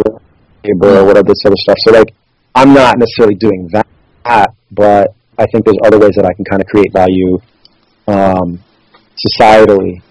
labor 0.63 0.99
or 0.99 1.05
whatever 1.05 1.27
this 1.27 1.43
other 1.45 1.55
stuff. 1.57 1.75
So 1.85 1.91
like 1.93 2.13
I'm 2.55 2.73
not 2.73 2.97
necessarily 2.97 3.35
doing 3.35 3.69
that, 3.73 4.49
but 4.71 5.13
I 5.37 5.45
think 5.51 5.65
there's 5.65 5.77
other 5.85 5.99
ways 5.99 6.13
that 6.15 6.25
I 6.25 6.33
can 6.33 6.45
kind 6.45 6.61
of 6.61 6.67
create 6.67 6.91
value 6.93 7.37
um, 8.07 8.59
societally 9.25 10.01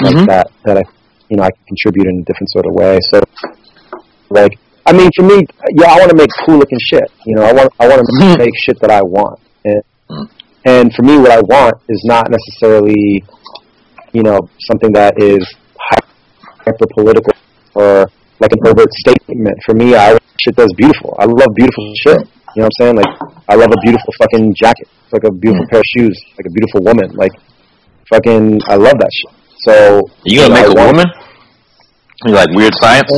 like 0.00 0.16
Mhm. 0.16 0.26
that 0.26 0.46
that 0.64 0.76
I 0.78 0.82
you 1.28 1.36
know 1.36 1.44
I 1.44 1.50
can 1.50 1.64
contribute 1.68 2.06
in 2.08 2.20
a 2.20 2.24
different 2.24 2.50
sort 2.50 2.66
of 2.66 2.74
way. 2.74 2.98
So 3.10 3.20
like 4.30 4.52
I 4.84 4.92
mean 4.92 5.10
for 5.16 5.22
me, 5.22 5.40
yeah, 5.78 5.92
I 5.92 5.98
want 5.98 6.10
to 6.10 6.16
make 6.16 6.30
cool 6.44 6.58
looking 6.58 6.78
shit. 6.90 7.08
You 7.24 7.36
know, 7.36 7.42
I 7.42 7.52
want 7.52 7.72
I 7.80 7.88
want 7.88 8.00
to 8.00 8.06
Mhm. 8.20 8.38
make 8.38 8.54
shit 8.64 8.78
that 8.80 8.90
I 8.90 9.02
want. 9.02 9.38
And, 9.64 9.82
Mm. 10.10 10.28
and 10.66 10.94
for 10.94 11.02
me, 11.02 11.16
what 11.18 11.30
I 11.30 11.40
want 11.40 11.74
is 11.88 12.02
not 12.04 12.28
necessarily 12.30 13.24
you 14.12 14.22
know, 14.22 14.38
something 14.68 14.92
that 14.92 15.14
is 15.22 15.40
hyper 16.64 16.86
political 16.94 17.32
or 17.74 18.06
like 18.40 18.52
an 18.52 18.58
overt 18.66 18.92
statement. 18.92 19.56
For 19.64 19.74
me, 19.74 19.94
I 19.94 20.18
shit 20.40 20.56
that's 20.56 20.72
beautiful. 20.74 21.16
I 21.18 21.24
love 21.24 21.48
beautiful 21.54 21.92
shit. 22.02 22.18
You 22.54 22.62
know 22.62 22.68
what 22.68 22.72
I'm 22.80 22.84
saying? 22.84 22.96
Like, 22.96 23.12
I 23.48 23.54
love 23.54 23.70
a 23.72 23.80
beautiful 23.82 24.12
fucking 24.18 24.54
jacket. 24.54 24.88
It's 25.04 25.12
like 25.12 25.24
a 25.24 25.32
beautiful 25.32 25.64
mm. 25.64 25.70
pair 25.70 25.80
of 25.80 25.84
shoes. 25.96 26.16
Like 26.36 26.46
a 26.46 26.50
beautiful 26.52 26.84
woman. 26.84 27.08
Like, 27.16 27.32
fucking, 28.10 28.60
I 28.68 28.76
love 28.76 28.98
that 28.98 29.08
shit. 29.08 29.32
So 29.64 30.02
You 30.24 30.40
gonna 30.40 30.48
know, 30.48 30.60
make 30.60 30.64
I 30.64 30.72
a 30.72 30.74
want- 30.74 30.96
woman? 30.96 31.06
You 32.26 32.32
like 32.34 32.50
weird 32.50 32.74
science? 32.76 33.10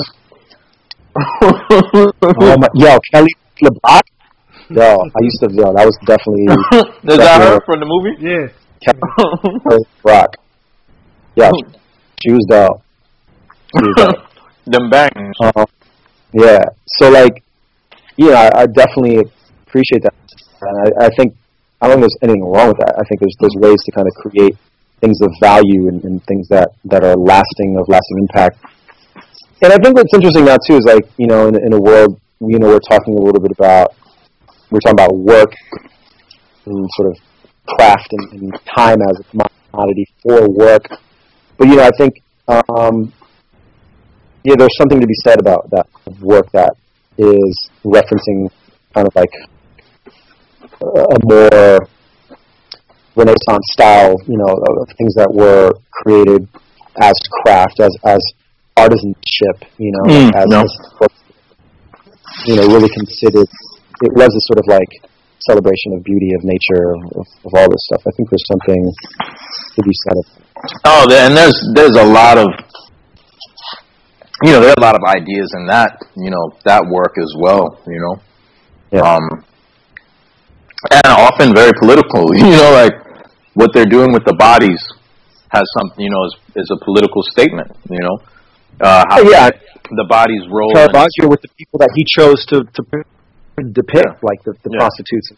Oh 2.36 2.56
my, 2.58 2.66
yo, 2.74 2.98
Kelly 3.12 3.28
LeBrock. 3.62 4.02
Yo, 4.70 4.82
I 4.82 5.20
used 5.22 5.40
to. 5.40 5.48
Yo, 5.52 5.72
that 5.74 5.86
was 5.86 5.96
definitely 6.06 6.44
Is 7.12 7.18
that 7.18 7.40
her 7.40 7.60
from 7.66 7.80
the 7.80 7.86
movie? 7.86 8.16
Yeah. 8.18 8.48
Kelly 8.80 8.98
LeBrock. 10.04 10.34
Yeah, 11.36 11.50
she 12.22 12.32
was 12.32 12.46
dope. 12.48 12.82
She. 13.76 14.06
Them 14.66 14.88
bangs. 14.88 15.36
Um, 15.42 15.66
yeah. 16.32 16.64
So 16.86 17.10
like, 17.10 17.42
yeah, 18.16 18.50
I, 18.54 18.62
I 18.62 18.66
definitely 18.66 19.30
appreciate 19.66 20.02
that, 20.04 20.14
and 20.62 20.94
I, 20.98 21.06
I 21.06 21.08
think 21.16 21.34
I 21.80 21.88
don't 21.88 22.00
think 22.00 22.08
there's 22.08 22.18
anything 22.22 22.44
wrong 22.44 22.68
with 22.68 22.78
that. 22.78 22.94
I 22.96 23.02
think 23.08 23.20
there's 23.20 23.36
there's 23.40 23.56
ways 23.56 23.82
to 23.84 23.92
kind 23.92 24.06
of 24.06 24.14
create 24.14 24.56
things 25.00 25.20
of 25.20 25.30
value 25.40 25.88
and, 25.88 26.02
and 26.04 26.24
things 26.24 26.48
that 26.48 26.70
that 26.86 27.04
are 27.04 27.16
lasting 27.16 27.76
of 27.78 27.88
lasting 27.88 28.18
impact. 28.20 28.58
And 29.62 29.72
I 29.72 29.76
think 29.76 29.96
what's 29.96 30.14
interesting 30.14 30.46
now 30.46 30.56
too 30.66 30.76
is 30.76 30.84
like 30.84 31.04
you 31.18 31.26
know 31.26 31.48
in, 31.48 31.56
in 31.56 31.72
a 31.72 31.80
world 31.80 32.20
you 32.40 32.58
know 32.58 32.68
we're 32.68 32.80
talking 32.88 33.14
a 33.14 33.20
little 33.20 33.40
bit 33.40 33.52
about 33.52 33.94
we're 34.70 34.80
talking 34.80 34.98
about 34.98 35.14
work 35.14 35.52
and 36.66 36.88
sort 36.96 37.10
of 37.10 37.18
craft 37.66 38.08
and, 38.12 38.42
and 38.42 38.60
time 38.74 38.98
as 39.10 39.20
a 39.20 39.24
commodity 39.70 40.06
for 40.22 40.48
work. 40.48 40.86
But 41.56 41.68
you 41.68 41.76
know 41.76 41.84
I 41.84 41.90
think 41.96 42.14
um, 42.48 43.12
yeah, 44.44 44.54
there's 44.58 44.76
something 44.76 45.00
to 45.00 45.06
be 45.06 45.14
said 45.24 45.40
about 45.40 45.70
that 45.70 45.86
work 46.20 46.50
that 46.52 46.74
is 47.16 47.70
referencing 47.84 48.50
kind 48.92 49.06
of 49.06 49.14
like 49.14 49.32
a 50.82 51.18
more 51.22 51.88
Renaissance 53.16 53.64
style, 53.72 54.16
you 54.26 54.36
know, 54.36 54.52
of 54.52 54.88
things 54.98 55.14
that 55.14 55.32
were 55.32 55.72
created 55.90 56.48
as 57.00 57.14
craft, 57.42 57.80
as 57.80 57.96
as 58.04 58.18
artisanship, 58.76 59.62
you 59.78 59.92
know, 59.92 60.02
Mm, 60.12 60.34
as, 60.34 60.46
no. 60.48 60.60
as 60.60 61.10
you 62.46 62.56
know, 62.56 62.66
really 62.66 62.88
considered. 62.90 63.46
It 64.02 64.12
was 64.12 64.28
a 64.28 64.40
sort 64.50 64.58
of 64.58 64.66
like 64.66 64.90
celebration 65.48 65.92
of 65.96 66.04
beauty, 66.04 66.30
of 66.34 66.42
nature, 66.44 66.94
of, 67.18 67.26
of 67.44 67.50
all 67.54 67.68
this 67.68 67.82
stuff. 67.90 68.02
I 68.06 68.10
think 68.16 68.30
there's 68.30 68.46
something 68.50 68.80
to 69.76 69.82
be 69.82 69.94
said. 70.04 70.16
Of, 70.18 70.26
Oh, 70.84 71.02
and 71.10 71.36
there's 71.36 71.58
there's 71.74 71.96
a 71.96 72.04
lot 72.06 72.38
of 72.38 72.48
you 74.42 74.52
know 74.52 74.60
there 74.60 74.70
are 74.70 74.78
a 74.78 74.82
lot 74.82 74.94
of 74.96 75.02
ideas 75.06 75.52
in 75.58 75.66
that 75.66 75.98
you 76.16 76.30
know 76.30 76.52
that 76.64 76.82
work 76.88 77.14
as 77.18 77.32
well. 77.38 77.80
You 77.86 78.00
know, 78.00 78.14
Yeah. 78.92 79.00
um, 79.16 79.44
and 80.92 81.06
often 81.06 81.54
very 81.54 81.72
political. 81.80 82.34
You 82.36 82.50
know, 82.56 82.70
like 82.72 82.94
what 83.54 83.70
they're 83.74 83.86
doing 83.86 84.12
with 84.12 84.24
the 84.24 84.34
bodies 84.34 84.80
has 85.50 85.64
something. 85.78 86.00
You 86.04 86.10
know, 86.10 86.24
is 86.26 86.34
is 86.64 86.70
a 86.72 86.84
political 86.84 87.22
statement. 87.22 87.70
You 87.90 88.00
know, 88.00 88.16
uh, 88.80 89.04
how 89.08 89.20
Oh, 89.20 89.30
yeah. 89.30 89.50
the 89.90 90.06
body's 90.08 90.42
role. 90.50 90.70
in- 90.70 90.76
Caravaggio 90.76 91.28
with 91.28 91.42
the 91.42 91.48
people 91.58 91.78
that 91.80 91.90
he 91.94 92.04
chose 92.04 92.44
to 92.46 92.64
to 92.64 92.82
depict, 93.62 94.22
like 94.22 94.42
the, 94.44 94.52
the 94.62 94.70
Yeah. 94.72 94.78
prostitutes. 94.78 95.32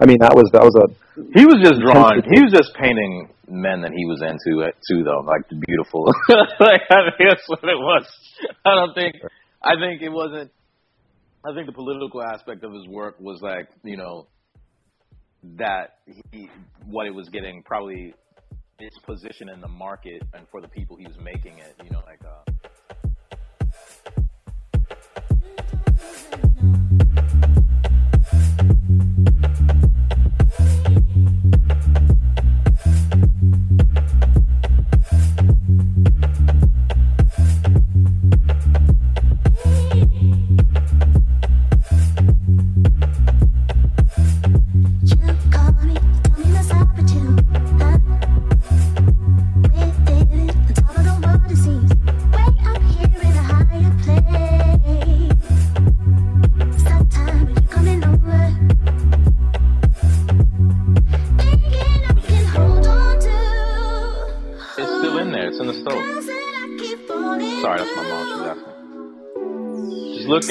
I 0.00 0.06
mean, 0.06 0.18
that 0.20 0.34
was 0.34 0.48
that 0.52 0.62
was 0.64 0.74
a 0.80 0.86
He 1.36 1.44
was 1.44 1.60
just 1.62 1.80
drawing. 1.80 2.22
He 2.32 2.40
was 2.42 2.52
just 2.52 2.74
painting 2.74 3.28
men 3.48 3.82
that 3.82 3.92
he 3.92 4.04
was 4.06 4.22
into 4.22 4.60
it 4.66 4.74
too, 4.88 5.04
though, 5.04 5.20
like 5.20 5.46
the 5.48 5.56
beautiful. 5.56 6.06
like 6.60 6.82
I 6.90 7.12
mean, 7.18 7.28
that's 7.28 7.46
what 7.48 7.62
it 7.64 7.78
was. 7.78 8.06
I 8.64 8.74
don't 8.74 8.94
think. 8.94 9.16
I 9.62 9.74
think 9.76 10.02
it 10.02 10.08
wasn't. 10.10 10.50
I 11.44 11.54
think 11.54 11.66
the 11.66 11.72
political 11.72 12.22
aspect 12.22 12.64
of 12.64 12.72
his 12.72 12.86
work 12.88 13.18
was 13.20 13.40
like 13.42 13.68
you 13.84 13.96
know 13.96 14.26
that 15.56 15.98
he 16.32 16.48
what 16.86 17.06
it 17.06 17.14
was 17.14 17.28
getting 17.28 17.62
probably 17.62 18.14
its 18.78 18.98
position 19.04 19.48
in 19.48 19.60
the 19.60 19.68
market 19.68 20.22
and 20.34 20.46
for 20.50 20.60
the 20.60 20.68
people 20.68 20.96
he 20.96 21.06
was 21.06 21.16
making 21.22 21.58
it. 21.58 21.74
You 21.84 21.90
know, 21.90 22.02
like. 22.06 22.20
Uh, 22.24 22.50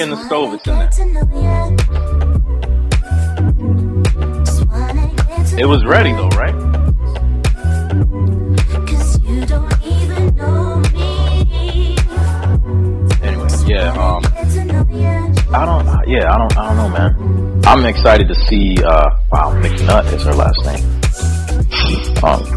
in 0.00 0.08
the 0.08 0.16
stove. 0.24 0.54
It's 0.54 0.98
in 0.98 1.12
there. 1.12 1.20
It 5.58 5.66
was 5.66 5.84
ready 5.84 6.12
though, 6.12 6.28
right? 6.28 6.54
Anyway, 13.22 13.48
yeah. 13.66 13.92
Um, 13.92 14.24
I 15.52 15.66
don't. 15.66 16.08
Yeah, 16.08 16.32
I 16.32 16.38
don't. 16.38 16.56
I 16.56 16.68
don't 16.68 16.76
know, 16.76 16.88
man. 16.88 17.62
I'm 17.66 17.84
excited 17.84 18.26
to 18.28 18.34
see. 18.34 18.76
Uh, 18.82 19.10
wow, 19.30 19.52
McNutt 19.60 20.10
is 20.14 20.22
her 20.24 20.32
last 20.32 20.64
name. 20.64 20.82
Um, 22.24 22.42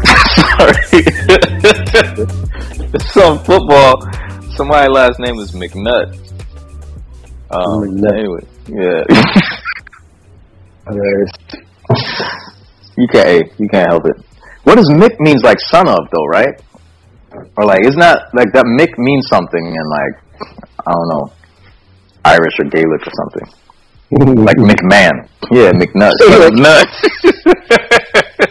sorry. 0.56 1.04
Some 3.12 3.38
football. 3.44 4.00
Somebody's 4.56 4.94
last 4.94 5.18
name 5.18 5.36
was 5.36 5.52
McNutt. 5.52 6.23
Um, 7.54 7.82
McNutt. 7.82 8.18
Anyway, 8.18 8.44
yeah. 8.68 9.04
You 12.96 13.08
can't. 13.08 13.26
Hey, 13.26 13.42
you 13.58 13.68
can't 13.68 13.90
help 13.90 14.06
it. 14.06 14.16
What 14.64 14.76
does 14.76 14.88
Mick 14.90 15.18
means 15.18 15.42
like 15.42 15.58
son 15.60 15.88
of 15.88 15.98
though, 16.12 16.26
right? 16.26 16.60
Or 17.56 17.64
like 17.64 17.84
isn't 17.84 17.98
that 17.98 18.28
like 18.34 18.52
that 18.52 18.64
Mick 18.64 18.96
means 18.98 19.26
something 19.28 19.64
in 19.66 19.88
like 19.90 20.14
I 20.86 20.92
don't 20.92 21.08
know 21.08 21.32
Irish 22.24 22.58
or 22.60 22.66
Gaelic 22.66 23.04
or 23.06 23.10
something 23.18 23.48
like 24.44 24.56
McMahon. 24.56 25.26
Yeah, 25.50 25.72
McNutt. 25.72 26.12
McNutt. 26.20 26.86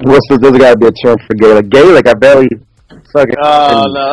What's 0.00 0.28
the, 0.28 0.38
there's 0.40 0.56
got 0.58 0.70
to 0.72 0.78
be 0.78 0.86
a 0.86 0.92
term 0.92 1.18
for 1.26 1.34
Gaelic. 1.34 1.66
Like 2.04 2.08
I 2.08 2.14
barely 2.14 2.48
fucking. 3.12 3.34
oh 3.42 3.84
no. 3.92 4.12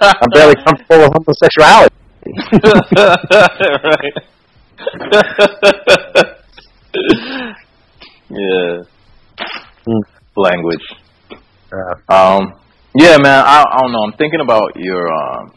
I'm 0.00 0.30
barely 0.30 0.54
comfortable 0.64 1.00
with 1.04 1.12
homosexuality. 1.12 1.94
Right. 2.26 4.14
yeah. 8.30 8.82
Hmm. 9.86 10.00
Language. 10.36 10.86
Yeah. 11.30 11.94
Um. 12.08 12.54
Yeah, 12.94 13.18
man. 13.18 13.44
I, 13.46 13.64
I 13.70 13.80
don't 13.80 13.92
know. 13.92 14.02
I'm 14.02 14.12
thinking 14.14 14.40
about 14.40 14.76
your. 14.76 15.08
Um, 15.12 15.52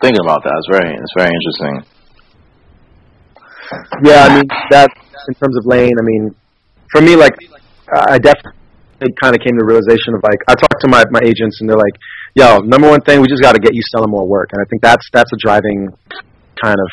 thinking 0.00 0.20
about 0.22 0.42
that. 0.44 0.54
It's 0.58 0.68
very. 0.70 0.94
It's 0.94 1.12
very 1.16 1.30
interesting. 1.34 1.84
Yeah, 4.02 4.24
I 4.24 4.34
mean 4.36 4.48
that 4.70 4.90
in 5.28 5.34
terms 5.34 5.56
of 5.56 5.66
lane. 5.66 5.92
I 5.98 6.02
mean, 6.02 6.34
for 6.90 7.00
me, 7.02 7.16
like 7.16 7.34
I 7.92 8.18
definitely 8.18 8.54
kind 9.20 9.34
of 9.34 9.40
came 9.42 9.54
to 9.54 9.60
the 9.60 9.66
realization 9.66 10.14
of 10.14 10.22
like 10.22 10.40
I 10.48 10.54
talked 10.54 10.80
to 10.80 10.88
my 10.88 11.04
my 11.10 11.20
agents 11.22 11.60
and 11.60 11.68
they're 11.68 11.76
like, 11.76 11.94
"Yo, 12.38 12.58
number 12.62 12.88
one 12.88 13.02
thing, 13.02 13.20
we 13.20 13.26
just 13.26 13.42
got 13.42 13.58
to 13.58 13.60
get 13.60 13.74
you 13.74 13.82
selling 13.90 14.10
more 14.10 14.26
work." 14.26 14.50
And 14.52 14.62
I 14.62 14.66
think 14.70 14.80
that's 14.82 15.10
that's 15.12 15.32
a 15.32 15.38
driving 15.42 15.90
kind 16.62 16.78
of 16.78 16.88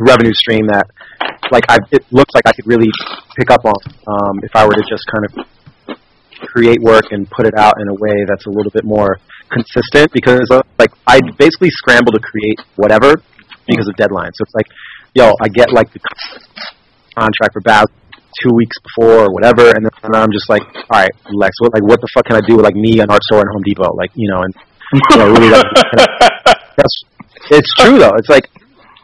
revenue 0.00 0.34
stream 0.34 0.66
that 0.66 0.90
like 1.50 1.64
I 1.68 1.78
it 1.92 2.04
looks 2.10 2.34
like 2.34 2.42
I 2.46 2.52
could 2.52 2.66
really 2.66 2.90
pick 3.36 3.50
up 3.50 3.64
on 3.64 3.78
um, 4.06 4.40
if 4.42 4.50
I 4.54 4.66
were 4.66 4.74
to 4.74 4.82
just 4.90 5.06
kind 5.06 5.24
of 5.26 5.98
create 6.50 6.80
work 6.82 7.04
and 7.10 7.30
put 7.30 7.46
it 7.46 7.54
out 7.56 7.74
in 7.80 7.88
a 7.88 7.94
way 7.94 8.24
that's 8.26 8.46
a 8.46 8.50
little 8.50 8.70
bit 8.70 8.84
more 8.84 9.18
consistent 9.50 10.10
because 10.12 10.50
uh, 10.50 10.60
like 10.78 10.90
I 11.06 11.20
basically 11.38 11.70
scramble 11.70 12.12
to 12.12 12.20
create 12.20 12.58
whatever 12.76 13.14
because 13.66 13.88
of 13.88 13.94
deadlines. 13.94 14.32
So 14.34 14.42
it's 14.42 14.54
like, 14.54 14.66
yo, 15.14 15.32
I 15.42 15.48
get 15.48 15.72
like 15.72 15.92
the 15.92 16.00
contract 17.14 17.52
for 17.52 17.60
Baz 17.60 17.86
two 18.42 18.54
weeks 18.54 18.76
before 18.80 19.26
or 19.26 19.30
whatever, 19.32 19.70
and 19.70 19.84
then 19.84 20.14
I'm 20.14 20.32
just 20.32 20.48
like, 20.48 20.62
all 20.62 21.00
right, 21.02 21.10
Lex, 21.30 21.54
what 21.60 21.74
like 21.74 21.82
what 21.82 22.00
the 22.00 22.08
fuck 22.14 22.26
can 22.26 22.36
I 22.36 22.44
do 22.46 22.56
with 22.56 22.64
like 22.64 22.76
me 22.76 23.00
and 23.00 23.10
Art 23.10 23.22
Store 23.24 23.40
and 23.40 23.50
Home 23.50 23.62
Depot, 23.62 23.94
like 23.94 24.10
you 24.14 24.28
know, 24.30 24.42
and 24.42 24.54
you 25.10 25.16
know, 25.18 25.28
really 25.30 25.50
like, 25.50 25.64
that's 26.76 26.96
it's 27.50 27.72
true 27.78 27.98
though. 27.98 28.14
It's 28.16 28.28
like, 28.28 28.48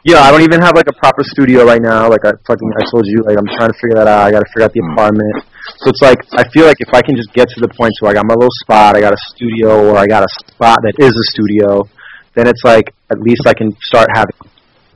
yeah, 0.04 0.20
I 0.20 0.30
don't 0.30 0.42
even 0.42 0.60
have 0.60 0.76
like 0.76 0.88
a 0.88 0.92
proper 0.92 1.22
studio 1.24 1.64
right 1.64 1.80
now. 1.80 2.08
Like 2.08 2.24
I 2.24 2.32
fucking 2.46 2.70
I 2.76 2.82
told 2.90 3.06
you, 3.06 3.22
like 3.22 3.38
I'm 3.38 3.46
trying 3.46 3.72
to 3.72 3.78
figure 3.80 3.96
that 3.96 4.06
out. 4.06 4.26
I 4.26 4.30
got 4.30 4.40
to 4.40 4.50
figure 4.52 4.64
out 4.64 4.72
the 4.72 4.84
apartment. 4.92 5.44
So 5.80 5.90
it's 5.90 6.02
like 6.02 6.20
I 6.32 6.44
feel 6.50 6.66
like 6.66 6.80
if 6.80 6.92
I 6.92 7.00
can 7.02 7.16
just 7.16 7.32
get 7.32 7.48
to 7.48 7.60
the 7.60 7.68
point 7.68 7.92
where 8.00 8.10
I 8.10 8.14
got 8.14 8.26
my 8.26 8.34
little 8.34 8.54
spot, 8.62 8.96
I 8.96 9.00
got 9.00 9.12
a 9.12 9.22
studio, 9.34 9.90
or 9.90 9.98
I 9.98 10.06
got 10.06 10.22
a 10.22 10.30
spot 10.46 10.78
that 10.82 10.94
is 10.98 11.12
a 11.12 11.24
studio, 11.32 11.88
then 12.34 12.46
it's 12.46 12.64
like 12.64 12.94
at 13.10 13.20
least 13.20 13.46
I 13.46 13.54
can 13.54 13.74
start 13.80 14.08
having 14.14 14.36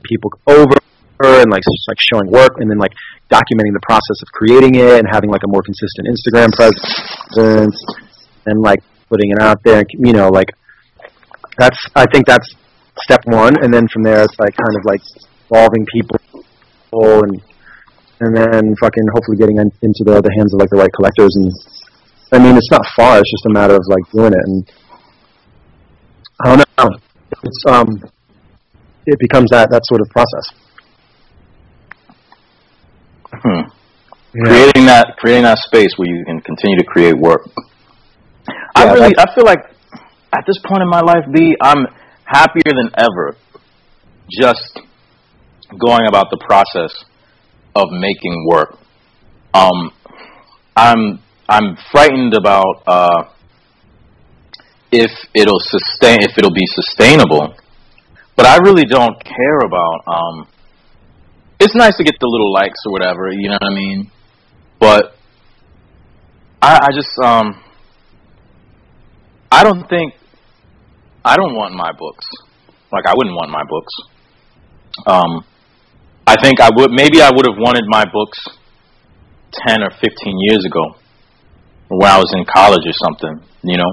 people 0.03 0.31
over 0.47 0.75
and 1.19 1.51
like 1.51 1.63
like 1.87 1.97
showing 1.99 2.31
work 2.31 2.55
and 2.59 2.69
then 2.69 2.77
like 2.77 2.93
documenting 3.29 3.73
the 3.73 3.83
process 3.83 4.21
of 4.23 4.27
creating 4.31 4.75
it 4.75 4.99
and 4.99 5.07
having 5.11 5.29
like 5.29 5.43
a 5.43 5.47
more 5.47 5.61
consistent 5.61 6.07
Instagram 6.07 6.49
presence 6.55 7.75
and 8.45 8.61
like 8.61 8.79
putting 9.09 9.31
it 9.31 9.41
out 9.41 9.61
there. 9.63 9.83
You 9.89 10.13
know, 10.13 10.29
like 10.29 10.49
that's 11.57 11.77
I 11.95 12.05
think 12.11 12.25
that's 12.25 12.55
step 13.03 13.21
one, 13.25 13.61
and 13.61 13.73
then 13.73 13.87
from 13.89 14.03
there 14.03 14.23
it's 14.23 14.39
like 14.39 14.55
kind 14.55 14.75
of 14.77 14.85
like 14.85 15.01
involving 15.49 15.85
people 15.91 16.19
and 17.23 17.41
and 18.21 18.35
then 18.35 18.75
fucking 18.81 19.03
hopefully 19.13 19.37
getting 19.37 19.57
in, 19.57 19.71
into 19.81 20.03
the, 20.03 20.19
the 20.21 20.33
hands 20.37 20.53
of 20.53 20.59
like 20.59 20.69
the 20.69 20.77
right 20.77 20.91
collectors. 20.93 21.35
And 21.35 21.51
I 22.31 22.39
mean 22.39 22.55
it's 22.55 22.71
not 22.71 22.85
far. 22.95 23.19
It's 23.19 23.31
just 23.31 23.45
a 23.45 23.53
matter 23.53 23.75
of 23.75 23.83
like 23.87 24.09
doing 24.11 24.33
it. 24.33 24.43
And 24.45 24.71
I 26.45 26.55
don't 26.55 26.63
know. 26.77 26.97
It's 27.43 27.63
um 27.67 28.09
it 29.05 29.19
becomes 29.19 29.49
that 29.51 29.69
that 29.71 29.85
sort 29.85 30.01
of 30.01 30.09
process 30.09 30.68
Hmm. 33.41 33.69
Creating 34.31 34.85
that 34.85 35.15
creating 35.17 35.43
that 35.43 35.57
space 35.57 35.91
where 35.97 36.07
you 36.07 36.23
can 36.25 36.39
continue 36.41 36.77
to 36.77 36.85
create 36.85 37.17
work. 37.17 37.41
I 38.75 38.91
really 38.93 39.13
I 39.17 39.33
feel 39.33 39.45
like 39.45 39.59
at 40.31 40.43
this 40.45 40.59
point 40.65 40.81
in 40.81 40.89
my 40.89 41.01
life, 41.01 41.25
B, 41.33 41.55
I'm 41.61 41.87
happier 42.25 42.71
than 42.75 42.91
ever 42.95 43.35
just 44.29 44.79
going 45.77 46.07
about 46.07 46.29
the 46.29 46.37
process 46.37 46.93
of 47.75 47.89
making 47.91 48.45
work. 48.47 48.77
Um, 49.53 49.91
I'm 50.75 51.19
I'm 51.47 51.77
frightened 51.91 52.35
about 52.35 52.83
uh, 52.85 53.23
if 54.91 55.11
it'll 55.33 55.59
sustain 55.59 56.21
if 56.21 56.37
it'll 56.37 56.53
be 56.53 56.65
sustainable, 56.65 57.55
but 58.35 58.45
I 58.45 58.57
really 58.57 58.85
don't 58.85 59.17
care 59.23 59.59
about. 59.65 60.03
Um, 60.07 60.47
it's 61.59 61.75
nice 61.75 61.95
to 61.97 62.03
get 62.03 62.15
the 62.19 62.27
little 62.27 62.53
likes 62.53 62.79
or 62.85 62.91
whatever, 62.93 63.31
you 63.31 63.49
know 63.49 63.57
what 63.59 63.71
I 63.71 63.75
mean, 63.75 64.11
but 64.79 65.15
I, 66.61 66.87
I 66.87 66.89
just 66.93 67.09
um, 67.23 67.61
I 69.51 69.63
don't 69.63 69.87
think 69.89 70.13
I 71.23 71.35
don't 71.35 71.55
want 71.55 71.73
my 71.75 71.91
books. 71.97 72.25
Like 72.91 73.05
I 73.05 73.13
wouldn't 73.15 73.35
want 73.35 73.51
my 73.51 73.63
books. 73.69 73.93
Um, 75.05 75.45
I 76.25 76.35
think 76.41 76.59
I 76.59 76.69
would. 76.75 76.91
Maybe 76.91 77.21
I 77.21 77.29
would 77.29 77.45
have 77.45 77.57
wanted 77.57 77.83
my 77.87 78.05
books 78.11 78.39
ten 79.67 79.81
or 79.83 79.89
fifteen 79.91 80.37
years 80.49 80.65
ago, 80.65 80.95
when 81.87 82.09
I 82.09 82.17
was 82.17 82.31
in 82.35 82.45
college 82.45 82.85
or 82.85 82.93
something. 83.05 83.47
You 83.63 83.77
know, 83.77 83.91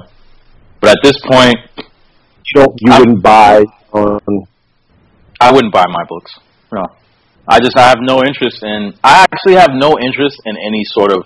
but 0.81 0.91
at 0.91 0.97
this 1.03 1.19
point, 1.25 1.57
you 1.77 2.53
don't 2.55 2.73
you 2.79 2.91
I- 2.91 2.99
wouldn't 2.99 3.23
buy 3.23 3.63
um, 3.93 4.19
I 5.39 5.51
wouldn't 5.51 5.73
buy 5.73 5.85
my 5.89 6.03
books. 6.07 6.31
No, 6.71 6.83
I 7.47 7.59
just 7.59 7.77
I 7.77 7.87
have 7.87 7.99
no 8.01 8.23
interest 8.23 8.61
in. 8.63 8.93
I 9.03 9.23
actually 9.23 9.55
have 9.55 9.71
no 9.73 9.97
interest 9.99 10.41
in 10.45 10.57
any 10.57 10.83
sort 10.83 11.11
of. 11.11 11.23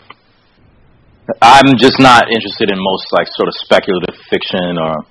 I'm 1.42 1.78
just 1.78 2.00
not 2.00 2.30
interested 2.30 2.70
in 2.70 2.78
most 2.78 3.08
like 3.12 3.28
sort 3.32 3.48
of 3.48 3.56
speculative 3.56 4.16
fiction 4.30 4.78
or 4.78 5.06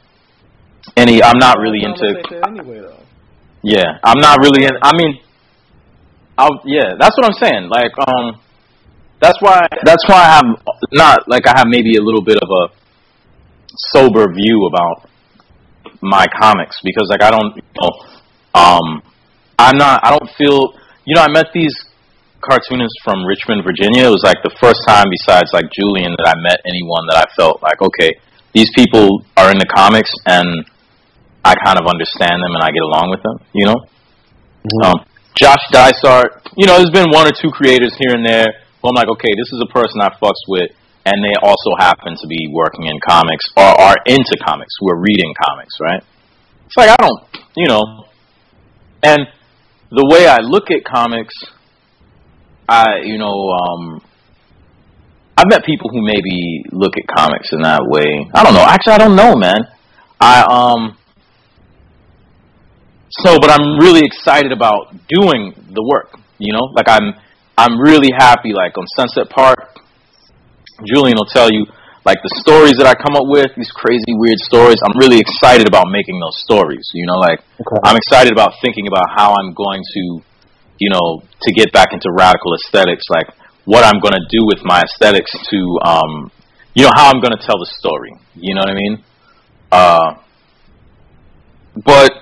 any. 0.96 1.22
I'm 1.22 1.38
not 1.38 1.58
really 1.58 1.82
into. 1.82 2.22
anyway, 2.46 2.80
though. 2.80 3.02
Yeah, 3.62 3.98
I'm 4.04 4.20
not 4.20 4.38
really 4.40 4.64
in. 4.64 4.70
I 4.82 4.92
mean, 4.96 5.20
I'll, 6.38 6.62
yeah, 6.64 6.94
that's 6.98 7.16
what 7.18 7.26
I'm 7.26 7.38
saying. 7.38 7.68
Like, 7.68 7.92
um, 8.06 8.40
that's 9.20 9.36
why 9.40 9.66
that's 9.82 10.04
why 10.08 10.16
I 10.16 10.30
have 10.36 10.46
not 10.92 11.28
like 11.28 11.46
I 11.46 11.54
have 11.58 11.66
maybe 11.66 11.96
a 11.96 12.02
little 12.02 12.22
bit 12.22 12.38
of 12.40 12.48
a 12.48 12.74
sober 13.92 14.32
view 14.32 14.66
about 14.66 15.10
my 16.00 16.26
comics 16.40 16.80
because 16.82 17.08
like 17.10 17.22
I 17.22 17.30
don't, 17.30 17.56
you 17.56 17.62
know, 17.80 17.90
um, 18.54 19.02
I'm 19.58 19.76
not. 19.76 20.00
I 20.04 20.16
don't 20.16 20.30
feel. 20.38 20.79
You 21.04 21.16
know, 21.16 21.22
I 21.22 21.30
met 21.32 21.52
these 21.52 21.72
cartoonists 22.40 23.00
from 23.04 23.24
Richmond, 23.24 23.64
Virginia. 23.64 24.08
It 24.08 24.14
was 24.14 24.24
like 24.24 24.40
the 24.42 24.54
first 24.60 24.80
time, 24.86 25.06
besides 25.08 25.52
like 25.52 25.68
Julian, 25.72 26.12
that 26.16 26.28
I 26.28 26.36
met 26.40 26.60
anyone 26.64 27.04
that 27.08 27.18
I 27.20 27.26
felt 27.36 27.62
like, 27.62 27.80
okay, 27.80 28.16
these 28.52 28.70
people 28.74 29.24
are 29.36 29.50
into 29.50 29.66
comics 29.66 30.10
and 30.26 30.64
I 31.44 31.54
kind 31.64 31.78
of 31.78 31.86
understand 31.86 32.36
them 32.36 32.52
and 32.52 32.62
I 32.62 32.70
get 32.72 32.84
along 32.84 33.10
with 33.10 33.22
them. 33.22 33.36
You 33.52 33.66
know. 33.66 33.78
Um, 34.84 35.04
Josh 35.40 35.62
Dysart, 35.72 36.44
you 36.56 36.66
know, 36.66 36.76
there's 36.76 36.92
been 36.92 37.08
one 37.08 37.26
or 37.26 37.32
two 37.32 37.50
creators 37.50 37.96
here 37.96 38.12
and 38.12 38.26
there. 38.26 38.46
Who 38.82 38.88
I'm 38.88 38.94
like, 38.94 39.08
okay, 39.08 39.32
this 39.36 39.52
is 39.52 39.62
a 39.62 39.72
person 39.72 40.00
I 40.00 40.08
fucks 40.20 40.44
with, 40.48 40.72
and 41.06 41.24
they 41.24 41.32
also 41.40 41.76
happen 41.78 42.16
to 42.16 42.26
be 42.26 42.48
working 42.52 42.84
in 42.86 43.00
comics 43.00 43.44
or 43.56 43.64
are 43.64 43.96
into 44.06 44.36
comics, 44.44 44.72
who 44.80 44.90
are 44.90 45.00
reading 45.00 45.32
comics, 45.48 45.76
right? 45.80 46.02
It's 46.66 46.76
like 46.76 46.90
I 46.90 46.96
don't, 46.96 47.20
you 47.56 47.68
know, 47.68 48.04
and 49.02 49.26
the 49.90 50.06
way 50.06 50.26
I 50.26 50.38
look 50.38 50.70
at 50.70 50.84
comics, 50.84 51.34
I, 52.68 53.02
you 53.02 53.18
know, 53.18 53.50
um, 53.50 54.00
I've 55.36 55.48
met 55.48 55.64
people 55.64 55.90
who 55.90 56.02
maybe 56.02 56.64
look 56.70 56.94
at 56.96 57.06
comics 57.16 57.52
in 57.52 57.62
that 57.62 57.82
way. 57.82 58.28
I 58.34 58.44
don't 58.44 58.54
know. 58.54 58.62
Actually, 58.62 58.92
I 58.94 58.98
don't 58.98 59.16
know, 59.16 59.34
man. 59.34 59.56
I 60.20 60.42
um, 60.42 60.96
so, 63.10 63.38
but 63.40 63.50
I'm 63.50 63.78
really 63.78 64.02
excited 64.04 64.52
about 64.52 64.92
doing 65.08 65.54
the 65.72 65.82
work. 65.82 66.14
You 66.38 66.52
know, 66.52 66.70
like 66.76 66.88
I'm 66.88 67.14
I'm 67.58 67.80
really 67.80 68.10
happy. 68.16 68.52
Like 68.52 68.76
on 68.78 68.86
Sunset 68.96 69.30
Park, 69.30 69.80
Julian 70.84 71.16
will 71.16 71.24
tell 71.26 71.50
you 71.50 71.66
like 72.04 72.18
the 72.24 72.32
stories 72.40 72.80
that 72.80 72.88
I 72.88 72.96
come 72.96 73.12
up 73.12 73.28
with, 73.28 73.52
these 73.56 73.70
crazy 73.70 74.16
weird 74.16 74.40
stories. 74.40 74.80
I'm 74.80 74.96
really 74.96 75.20
excited 75.20 75.68
about 75.68 75.92
making 75.92 76.16
those 76.20 76.36
stories. 76.40 76.88
You 76.94 77.06
know, 77.06 77.18
like 77.20 77.40
Okay. 77.60 77.80
I'm 77.84 77.96
excited 77.96 78.32
about 78.32 78.56
thinking 78.62 78.88
about 78.88 79.12
how 79.12 79.36
I'm 79.36 79.52
going 79.52 79.82
to, 79.84 80.02
you 80.80 80.90
know, 80.90 81.22
to 81.42 81.50
get 81.52 81.72
back 81.72 81.92
into 81.92 82.08
radical 82.12 82.56
aesthetics. 82.56 83.04
Like 83.10 83.28
what 83.64 83.84
I'm 83.84 84.00
going 84.00 84.16
to 84.16 84.24
do 84.32 84.46
with 84.48 84.64
my 84.64 84.80
aesthetics 84.80 85.30
to, 85.30 85.60
um, 85.84 86.32
you 86.74 86.84
know, 86.84 86.92
how 86.96 87.10
I'm 87.12 87.20
going 87.20 87.36
to 87.36 87.42
tell 87.44 87.58
the 87.60 87.68
story. 87.78 88.16
You 88.34 88.54
know 88.54 88.64
what 88.64 88.70
I 88.70 88.74
mean? 88.74 88.94
Uh, 89.70 90.08
but 91.84 92.16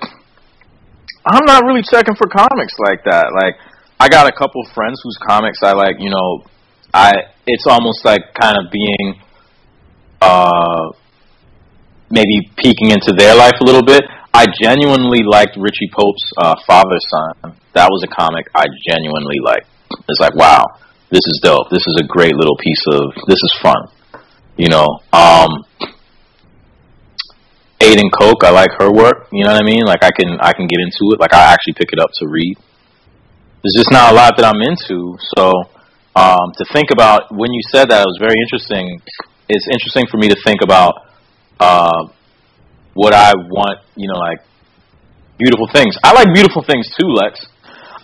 I'm 1.25 1.45
not 1.45 1.63
really 1.63 1.83
checking 1.83 2.15
for 2.15 2.27
comics 2.27 2.75
like 2.79 3.03
that. 3.05 3.31
Like 3.33 3.55
I 3.99 4.09
got 4.09 4.27
a 4.27 4.35
couple 4.35 4.63
friends 4.75 4.99
whose 5.03 5.17
comics 5.25 5.59
I 5.63 5.73
like. 5.73 5.95
You 5.99 6.11
know, 6.11 6.43
I 6.93 7.13
it's 7.47 7.65
almost 7.67 8.03
like 8.05 8.33
kind 8.39 8.57
of 8.57 8.71
being 8.71 9.19
uh, 10.21 10.91
maybe 12.09 12.51
peeking 12.57 12.91
into 12.91 13.13
their 13.13 13.35
life 13.35 13.55
a 13.61 13.63
little 13.63 13.83
bit. 13.83 14.03
I 14.33 14.45
genuinely 14.61 15.23
liked 15.23 15.57
Richie 15.57 15.89
Pope's 15.91 16.33
uh, 16.37 16.55
Father 16.67 16.97
Son. 17.09 17.55
That 17.73 17.89
was 17.89 18.03
a 18.03 18.07
comic 18.07 18.47
I 18.53 18.65
genuinely 18.87 19.39
liked. 19.43 19.67
It's 20.07 20.19
like, 20.19 20.35
wow, 20.35 20.65
this 21.09 21.21
is 21.25 21.39
dope. 21.43 21.69
This 21.69 21.85
is 21.87 21.97
a 22.03 22.07
great 22.07 22.35
little 22.35 22.55
piece 22.57 22.83
of. 22.93 23.13
This 23.27 23.41
is 23.41 23.59
fun. 23.61 23.87
You 24.57 24.69
know, 24.69 24.85
um, 25.13 25.65
Aidan 27.81 28.09
Koch. 28.11 28.43
I 28.43 28.51
like 28.51 28.71
her 28.79 28.91
work. 28.91 29.27
You 29.31 29.45
know 29.45 29.53
what 29.53 29.63
I 29.63 29.65
mean? 29.65 29.81
Like 29.85 30.03
I 30.03 30.11
can 30.11 30.37
I 30.39 30.53
can 30.53 30.67
get 30.67 30.79
into 30.79 31.13
it. 31.13 31.19
Like 31.19 31.33
I 31.33 31.53
actually 31.53 31.73
pick 31.73 31.93
it 31.93 31.99
up 31.99 32.11
to 32.19 32.27
read. 32.27 32.57
There's 33.63 33.75
just 33.75 33.91
not 33.91 34.13
a 34.13 34.15
lot 34.15 34.37
that 34.37 34.45
I'm 34.45 34.61
into. 34.61 35.17
So 35.35 35.51
um, 36.15 36.51
to 36.57 36.65
think 36.73 36.91
about 36.91 37.31
when 37.31 37.51
you 37.51 37.61
said 37.71 37.89
that, 37.89 38.01
it 38.01 38.07
was 38.07 38.19
very 38.19 38.35
interesting. 38.39 39.01
It's 39.49 39.65
interesting 39.67 40.05
for 40.09 40.17
me 40.17 40.29
to 40.29 40.37
think 40.45 40.61
about 40.61 40.93
uh, 41.59 42.07
what 42.93 43.13
I 43.13 43.33
want. 43.35 43.79
You 43.95 44.07
know, 44.07 44.19
like 44.19 44.39
beautiful 45.37 45.67
things. 45.73 45.97
I 46.03 46.13
like 46.13 46.33
beautiful 46.33 46.63
things 46.63 46.87
too, 46.99 47.07
Lex. 47.07 47.47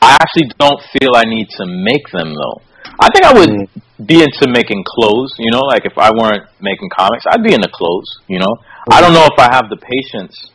I 0.02 0.18
actually 0.22 0.50
don't 0.58 0.82
feel 0.98 1.16
I 1.16 1.24
need 1.24 1.50
to 1.58 1.66
make 1.66 2.10
them 2.12 2.34
though. 2.34 2.62
I 3.00 3.10
think 3.14 3.26
I 3.26 3.34
would 3.34 4.08
be 4.08 4.22
into 4.22 4.50
making 4.50 4.84
clothes. 4.86 5.34
You 5.38 5.52
know, 5.52 5.62
like 5.62 5.86
if 5.86 5.98
I 5.98 6.12
weren't 6.12 6.50
making 6.62 6.90
comics, 6.90 7.26
I'd 7.30 7.44
be 7.44 7.54
into 7.54 7.70
clothes. 7.72 8.10
You 8.28 8.40
know, 8.40 8.54
I 8.90 9.02
don't 9.02 9.14
know 9.14 9.26
if 9.26 9.38
I 9.40 9.54
have 9.54 9.70
the 9.70 9.78
patience 9.78 10.52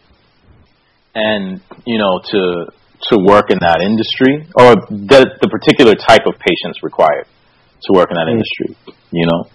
and 1.15 1.61
you 1.87 1.99
know 1.99 2.21
to 2.31 2.67
to 3.11 3.19
work 3.19 3.51
in 3.51 3.59
that 3.61 3.81
industry 3.83 4.47
or 4.55 4.75
the 4.89 5.39
the 5.41 5.49
particular 5.49 5.95
type 5.95 6.27
of 6.27 6.35
patience 6.39 6.83
required 6.83 7.27
to 7.83 7.93
work 7.93 8.11
in 8.11 8.17
that 8.17 8.29
industry. 8.29 8.77
You 9.11 9.27
know, 9.27 9.51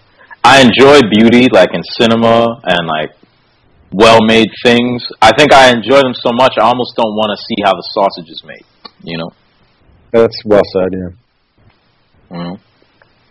I 0.46 0.62
enjoy 0.62 1.02
beauty, 1.10 1.48
like 1.52 1.70
in 1.74 1.82
cinema 1.98 2.62
and 2.64 2.88
like 2.88 3.12
well-made 3.92 4.50
things. 4.64 5.06
I 5.22 5.32
think 5.38 5.52
I 5.54 5.72
enjoy 5.72 6.02
them 6.02 6.14
so 6.14 6.32
much, 6.34 6.54
I 6.60 6.66
almost 6.66 6.94
don't 6.96 7.16
want 7.16 7.32
to 7.34 7.40
see 7.48 7.58
how 7.66 7.74
the 7.74 7.86
sausage 7.98 8.30
is 8.30 8.44
made. 8.46 8.66
You 9.04 9.18
know, 9.18 9.30
That's 10.12 10.38
well 10.46 10.62
said. 10.74 10.90
Yeah. 10.94 12.38
Mhm. 12.38 12.60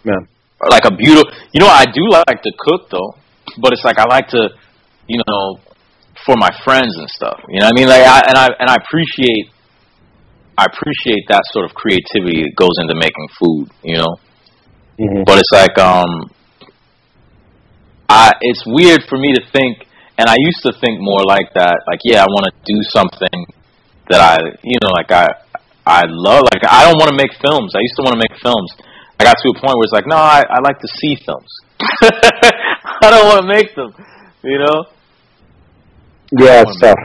Yeah. 0.05 0.21
Like 0.69 0.85
a 0.85 0.95
beautiful. 0.95 1.31
You 1.53 1.61
know, 1.61 1.69
I 1.69 1.85
do 1.87 2.03
like 2.11 2.43
to 2.43 2.53
cook 2.59 2.91
though, 2.91 3.15
but 3.59 3.73
it's 3.73 3.85
like 3.85 3.99
I 3.99 4.05
like 4.07 4.29
to, 4.29 4.49
you 5.07 5.21
know, 5.27 5.61
for 6.25 6.37
my 6.37 6.51
friends 6.65 6.97
and 6.97 7.09
stuff. 7.09 7.39
You 7.49 7.61
know, 7.61 7.67
what 7.67 7.77
I 7.77 7.81
mean, 7.81 7.89
like, 7.89 8.03
I, 8.03 8.21
and 8.29 8.37
I 8.39 8.47
and 8.61 8.69
I 8.71 8.77
appreciate, 8.77 9.51
I 10.57 10.65
appreciate 10.67 11.25
that 11.29 11.43
sort 11.53 11.65
of 11.67 11.75
creativity 11.75 12.43
that 12.45 12.55
goes 12.57 12.77
into 12.81 12.95
making 12.95 13.29
food. 13.39 13.67
You 13.83 13.99
know, 13.99 14.13
Mhm. 15.01 15.25
but 15.27 15.39
it's 15.39 15.53
like 15.53 15.77
um, 15.79 16.31
I 18.15 18.31
it's 18.43 18.63
weird 18.65 19.03
for 19.09 19.19
me 19.19 19.35
to 19.35 19.43
think, 19.51 19.91
and 20.19 20.31
I 20.31 20.37
used 20.39 20.63
to 20.63 20.73
think 20.73 21.01
more 21.01 21.27
like 21.27 21.53
that. 21.55 21.83
Like, 21.91 21.99
yeah, 22.05 22.23
I 22.23 22.27
want 22.31 22.47
to 22.47 22.55
do 22.63 22.79
something 22.95 23.47
that 24.09 24.21
I, 24.21 24.39
you 24.63 24.79
know, 24.83 24.91
like 24.95 25.11
I, 25.11 25.27
I 25.85 26.03
love. 26.07 26.47
Like, 26.55 26.63
I 26.63 26.85
don't 26.85 26.99
want 27.03 27.11
to 27.11 27.17
make 27.17 27.35
films. 27.43 27.75
I 27.75 27.81
used 27.83 27.97
to 27.97 28.03
want 28.03 28.15
to 28.15 28.23
make 28.23 28.39
films. 28.41 28.71
I 29.19 29.25
got 29.25 29.35
to 29.35 29.49
a 29.51 29.55
point 29.55 29.75
where 29.75 29.85
it's 29.85 29.93
like, 29.93 30.07
no, 30.07 30.17
I, 30.17 30.45
I 30.49 30.61
like 30.63 30.79
to 30.79 30.89
see 30.89 31.19
films. 31.27 31.51
I 33.03 33.11
don't 33.11 33.27
want 33.27 33.41
to 33.43 33.49
make 33.49 33.75
them. 33.75 33.91
You 34.45 34.59
know? 34.59 34.87
Yeah, 36.39 36.63
it's 36.63 36.79
tough. 36.81 36.99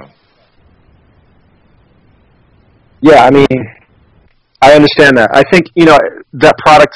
Yeah, 3.02 3.24
I 3.26 3.32
mean, 3.32 3.48
I 4.62 4.74
understand 4.74 5.18
that. 5.18 5.30
I 5.34 5.44
think 5.50 5.68
you 5.74 5.86
know 5.86 5.98
that 6.34 6.58
product, 6.58 6.94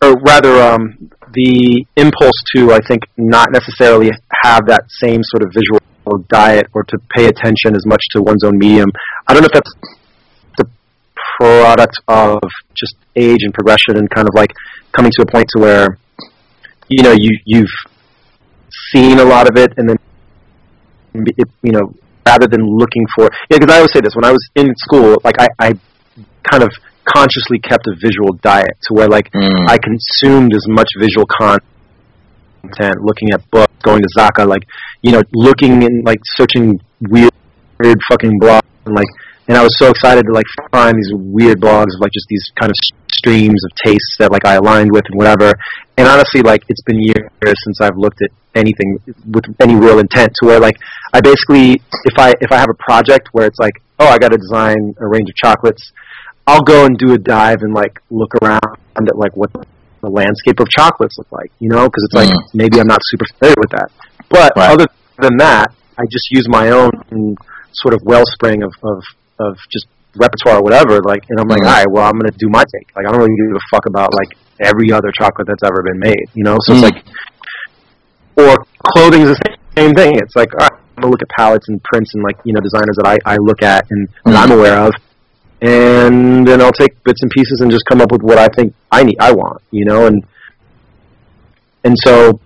or 0.00 0.14
rather, 0.24 0.62
um, 0.62 1.10
the 1.32 1.84
impulse 1.96 2.38
to 2.54 2.72
I 2.72 2.80
think 2.86 3.02
not 3.16 3.52
necessarily 3.52 4.10
have 4.44 4.66
that 4.66 4.84
same 4.88 5.20
sort 5.22 5.42
of 5.42 5.52
visual 5.52 5.80
diet 6.28 6.66
or 6.72 6.84
to 6.84 6.98
pay 7.14 7.26
attention 7.26 7.76
as 7.76 7.84
much 7.86 8.02
to 8.12 8.22
one's 8.22 8.44
own 8.44 8.58
medium. 8.58 8.88
I 9.26 9.34
don't 9.34 9.42
know 9.42 9.48
if 9.52 9.52
that's 9.52 9.74
the 10.56 10.68
product 11.38 12.00
of 12.08 12.38
just 12.74 12.96
age 13.16 13.40
and 13.42 13.52
progression 13.52 13.96
and 13.96 14.08
kind 14.10 14.28
of 14.28 14.34
like 14.34 14.52
coming 14.96 15.12
to 15.16 15.22
a 15.22 15.26
point 15.26 15.46
to 15.56 15.62
where 15.62 15.98
you 16.88 17.02
know 17.02 17.12
you 17.12 17.38
you've 17.44 17.74
seen 18.92 19.18
a 19.18 19.24
lot 19.24 19.48
of 19.48 19.56
it 19.56 19.72
and 19.76 19.88
then 19.88 19.96
it, 21.14 21.48
you 21.62 21.72
know, 21.72 21.92
rather 22.26 22.46
than 22.46 22.64
looking 22.64 23.04
for, 23.14 23.30
yeah, 23.50 23.58
because 23.58 23.72
I 23.72 23.76
always 23.76 23.92
say 23.92 24.00
this 24.00 24.14
when 24.14 24.24
I 24.24 24.30
was 24.30 24.48
in 24.54 24.74
school, 24.76 25.16
like 25.24 25.36
I, 25.38 25.48
I 25.58 25.72
kind 26.50 26.62
of 26.62 26.70
consciously 27.14 27.58
kept 27.58 27.86
a 27.86 27.94
visual 28.00 28.32
diet 28.42 28.76
to 28.82 28.94
where 28.94 29.08
like 29.08 29.30
Mm. 29.32 29.68
I 29.68 29.78
consumed 29.78 30.52
as 30.54 30.64
much 30.68 30.88
visual 30.98 31.26
content, 31.26 32.96
looking 33.02 33.30
at 33.32 33.48
books, 33.50 33.72
going 33.82 34.02
to 34.02 34.08
Zakka, 34.18 34.46
like 34.46 34.64
you 35.02 35.12
know, 35.12 35.22
looking 35.32 35.84
and 35.84 36.04
like 36.04 36.20
searching 36.24 36.80
weird, 37.00 37.32
weird 37.78 37.98
fucking 38.08 38.40
blogs 38.40 38.62
and 38.84 38.94
like, 38.94 39.06
and 39.46 39.56
I 39.56 39.62
was 39.62 39.78
so 39.78 39.90
excited 39.90 40.24
to 40.26 40.32
like 40.32 40.46
find 40.72 40.96
these 40.96 41.12
weird 41.14 41.60
blogs 41.60 41.94
of 41.94 42.00
like 42.00 42.12
just 42.12 42.26
these 42.28 42.44
kind 42.58 42.70
of 42.70 42.76
streams 43.12 43.62
of 43.64 43.70
tastes 43.84 44.16
that 44.18 44.32
like 44.32 44.44
I 44.44 44.54
aligned 44.54 44.90
with 44.92 45.04
and 45.08 45.16
whatever. 45.16 45.52
And 45.96 46.06
honestly, 46.08 46.42
like 46.42 46.62
it's 46.68 46.82
been 46.82 47.00
years 47.00 47.56
since 47.64 47.80
I've 47.80 47.96
looked 47.96 48.22
at 48.22 48.30
anything 48.54 48.98
with 49.30 49.44
any 49.60 49.76
real 49.76 49.98
intent 49.98 50.32
to 50.40 50.46
where 50.46 50.60
like 50.60 50.76
I 51.12 51.20
basically 51.20 51.80
if 52.04 52.18
I 52.18 52.34
if 52.40 52.50
I 52.50 52.58
have 52.58 52.70
a 52.70 52.78
project 52.90 53.28
where 53.32 53.46
it's 53.46 53.58
like 53.58 53.74
oh 53.98 54.06
I 54.06 54.18
got 54.18 54.32
to 54.32 54.38
design 54.38 54.94
a 54.98 55.06
range 55.06 55.28
of 55.28 55.36
chocolates, 55.36 55.92
I'll 56.48 56.62
go 56.62 56.86
and 56.86 56.96
do 56.96 57.12
a 57.12 57.18
dive 57.18 57.58
and 57.60 57.74
like 57.74 58.00
look 58.10 58.32
around 58.42 58.62
at 58.96 59.16
like 59.16 59.36
what 59.36 59.50
the 60.00 60.08
landscape 60.08 60.58
of 60.60 60.68
chocolates 60.70 61.16
look 61.18 61.30
like, 61.30 61.50
you 61.58 61.68
know, 61.68 61.84
because 61.84 62.02
it's 62.08 62.14
like 62.14 62.30
Mm. 62.30 62.42
maybe 62.54 62.80
I'm 62.80 62.86
not 62.86 63.00
super 63.04 63.26
familiar 63.36 63.54
with 63.60 63.70
that. 63.76 63.88
But 64.30 64.52
Right. 64.56 64.70
other 64.72 64.86
than 65.18 65.36
that, 65.38 65.72
I 65.98 66.04
just 66.10 66.26
use 66.30 66.46
my 66.48 66.70
own 66.70 66.90
sort 67.72 67.92
of 67.94 68.00
wellspring 68.04 68.62
of 68.62 68.72
of 68.82 69.02
of 69.40 69.56
just 69.70 69.86
repertoire 70.16 70.58
or 70.58 70.62
whatever. 70.62 71.00
Like, 71.02 71.22
and 71.28 71.38
I'm 71.38 71.46
like, 71.48 71.62
Mhm. 71.62 71.66
all 71.68 71.72
right, 71.78 71.90
well, 71.90 72.04
I'm 72.06 72.18
gonna 72.18 72.32
do 72.38 72.48
my 72.48 72.64
take. 72.74 72.88
Like, 72.96 73.06
I 73.06 73.10
don't 73.12 73.20
really 73.20 73.36
give 73.36 73.54
a 73.54 73.60
fuck 73.70 73.86
about 73.86 74.14
like 74.14 74.30
every 74.60 74.90
other 74.90 75.12
chocolate 75.12 75.46
that's 75.46 75.62
ever 75.62 75.82
been 75.82 75.98
made, 76.00 76.26
you 76.34 76.44
know. 76.44 76.56
So 76.64 76.72
it's 76.72 76.80
Mm. 76.82 76.90
like, 76.90 77.04
or 78.36 78.56
clothing 78.94 79.22
is 79.22 79.28
the 79.36 79.38
same 79.76 79.94
thing. 79.94 80.16
It's 80.16 80.34
like, 80.34 80.48
all 80.54 80.66
right, 80.66 80.78
I'm 80.96 81.02
gonna 81.02 81.10
look 81.12 81.22
at 81.22 81.28
palettes 81.36 81.68
and 81.68 81.82
prints 81.84 82.14
and 82.14 82.22
like 82.24 82.36
you 82.44 82.52
know 82.52 82.60
designers 82.60 82.96
that 82.96 83.06
I 83.06 83.16
I 83.34 83.36
look 83.40 83.62
at 83.62 83.84
and 83.90 84.08
that 84.24 84.36
I'm 84.36 84.50
aware 84.52 84.78
of, 84.78 84.92
and 85.60 86.46
then 86.46 86.60
I'll 86.60 86.72
take 86.72 87.02
bits 87.04 87.20
and 87.22 87.30
pieces 87.30 87.60
and 87.60 87.70
just 87.70 87.84
come 87.86 88.00
up 88.00 88.12
with 88.12 88.22
what 88.22 88.38
I 88.38 88.48
think 88.48 88.74
I 88.90 89.02
need, 89.02 89.16
I 89.20 89.32
want, 89.32 89.62
you 89.70 89.84
know, 89.84 90.06
and 90.06 90.24
and 91.84 91.96
so 92.04 92.40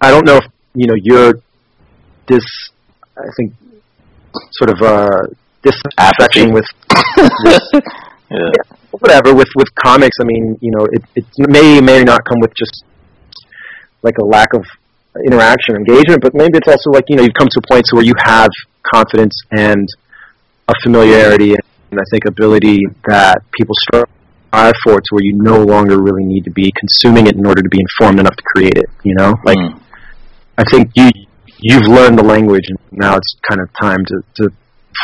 I 0.00 0.10
don't 0.10 0.24
know 0.24 0.36
if 0.36 0.44
you 0.74 0.86
know 0.86 0.94
you're 0.96 1.34
this. 2.26 2.44
I 3.16 3.28
think 3.36 3.52
sort 4.52 4.70
of 4.70 4.80
uh 4.80 5.22
dissatisfaction 5.62 6.52
with 6.52 6.64
Yeah. 8.30 8.38
whatever 8.92 9.34
with 9.34 9.48
with 9.56 9.74
comics. 9.74 10.16
I 10.20 10.24
mean, 10.24 10.56
you 10.60 10.70
know, 10.70 10.86
it 10.86 11.02
it 11.16 11.26
may 11.38 11.80
may 11.80 12.02
not 12.04 12.24
come 12.24 12.38
with 12.40 12.54
just 12.54 12.84
like 14.02 14.16
a 14.18 14.24
lack 14.24 14.54
of 14.54 14.64
interaction, 15.26 15.74
engagement, 15.76 16.22
but 16.22 16.34
maybe 16.34 16.56
it's 16.56 16.68
also 16.68 16.90
like 16.90 17.04
you 17.08 17.16
know 17.16 17.22
you've 17.24 17.34
come 17.38 17.48
to 17.48 17.60
a 17.62 17.72
point 17.72 17.84
to 17.86 17.96
where 17.96 18.04
you 18.04 18.14
have 18.24 18.48
confidence 18.94 19.34
and 19.50 19.86
a 20.68 20.74
familiarity 20.82 21.50
and 21.50 21.62
I 21.98 22.04
think 22.10 22.24
ability 22.24 22.80
that 23.06 23.42
people 23.52 23.74
strive 23.74 24.74
for 24.84 25.00
to 25.00 25.08
where 25.10 25.24
you 25.24 25.34
no 25.36 25.62
longer 25.64 26.00
really 26.00 26.24
need 26.24 26.44
to 26.44 26.50
be 26.50 26.72
consuming 26.78 27.26
it 27.26 27.36
in 27.36 27.46
order 27.46 27.62
to 27.62 27.68
be 27.68 27.78
informed 27.80 28.20
enough 28.20 28.36
to 28.36 28.42
create 28.54 28.76
it. 28.76 28.88
You 29.02 29.14
know, 29.16 29.34
like 29.44 29.58
Mm. 29.58 29.80
I 30.58 30.64
think 30.64 30.90
you 30.94 31.10
you've 31.58 31.88
learned 31.88 32.18
the 32.18 32.24
language 32.24 32.64
and 32.68 32.78
now 32.92 33.16
it's 33.16 33.36
kind 33.48 33.60
of 33.60 33.68
time 33.80 34.04
to 34.06 34.22
to 34.36 34.52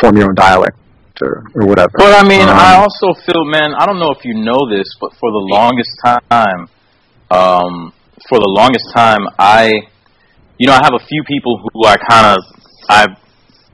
form 0.01 0.17
your 0.17 0.27
own 0.29 0.35
dialect 0.35 0.77
or 1.21 1.43
or 1.55 1.65
whatever. 1.65 1.91
But 1.97 2.13
I 2.13 2.27
mean, 2.27 2.47
Um, 2.47 2.55
I 2.55 2.75
also 2.75 3.13
feel, 3.25 3.43
man. 3.45 3.73
I 3.77 3.85
don't 3.85 3.99
know 3.99 4.11
if 4.11 4.23
you 4.23 4.33
know 4.33 4.69
this, 4.69 4.87
but 5.01 5.11
for 5.19 5.31
the 5.31 5.43
longest 5.57 5.89
time, 6.05 6.69
um, 7.31 7.93
for 8.29 8.39
the 8.39 8.51
longest 8.59 8.85
time, 8.95 9.23
I, 9.39 9.73
you 10.57 10.67
know, 10.67 10.73
I 10.73 10.81
have 10.83 10.93
a 10.93 11.05
few 11.05 11.23
people 11.23 11.61
who 11.63 11.85
I 11.85 11.95
kind 12.09 12.37
of, 12.37 12.43
I, 12.89 13.05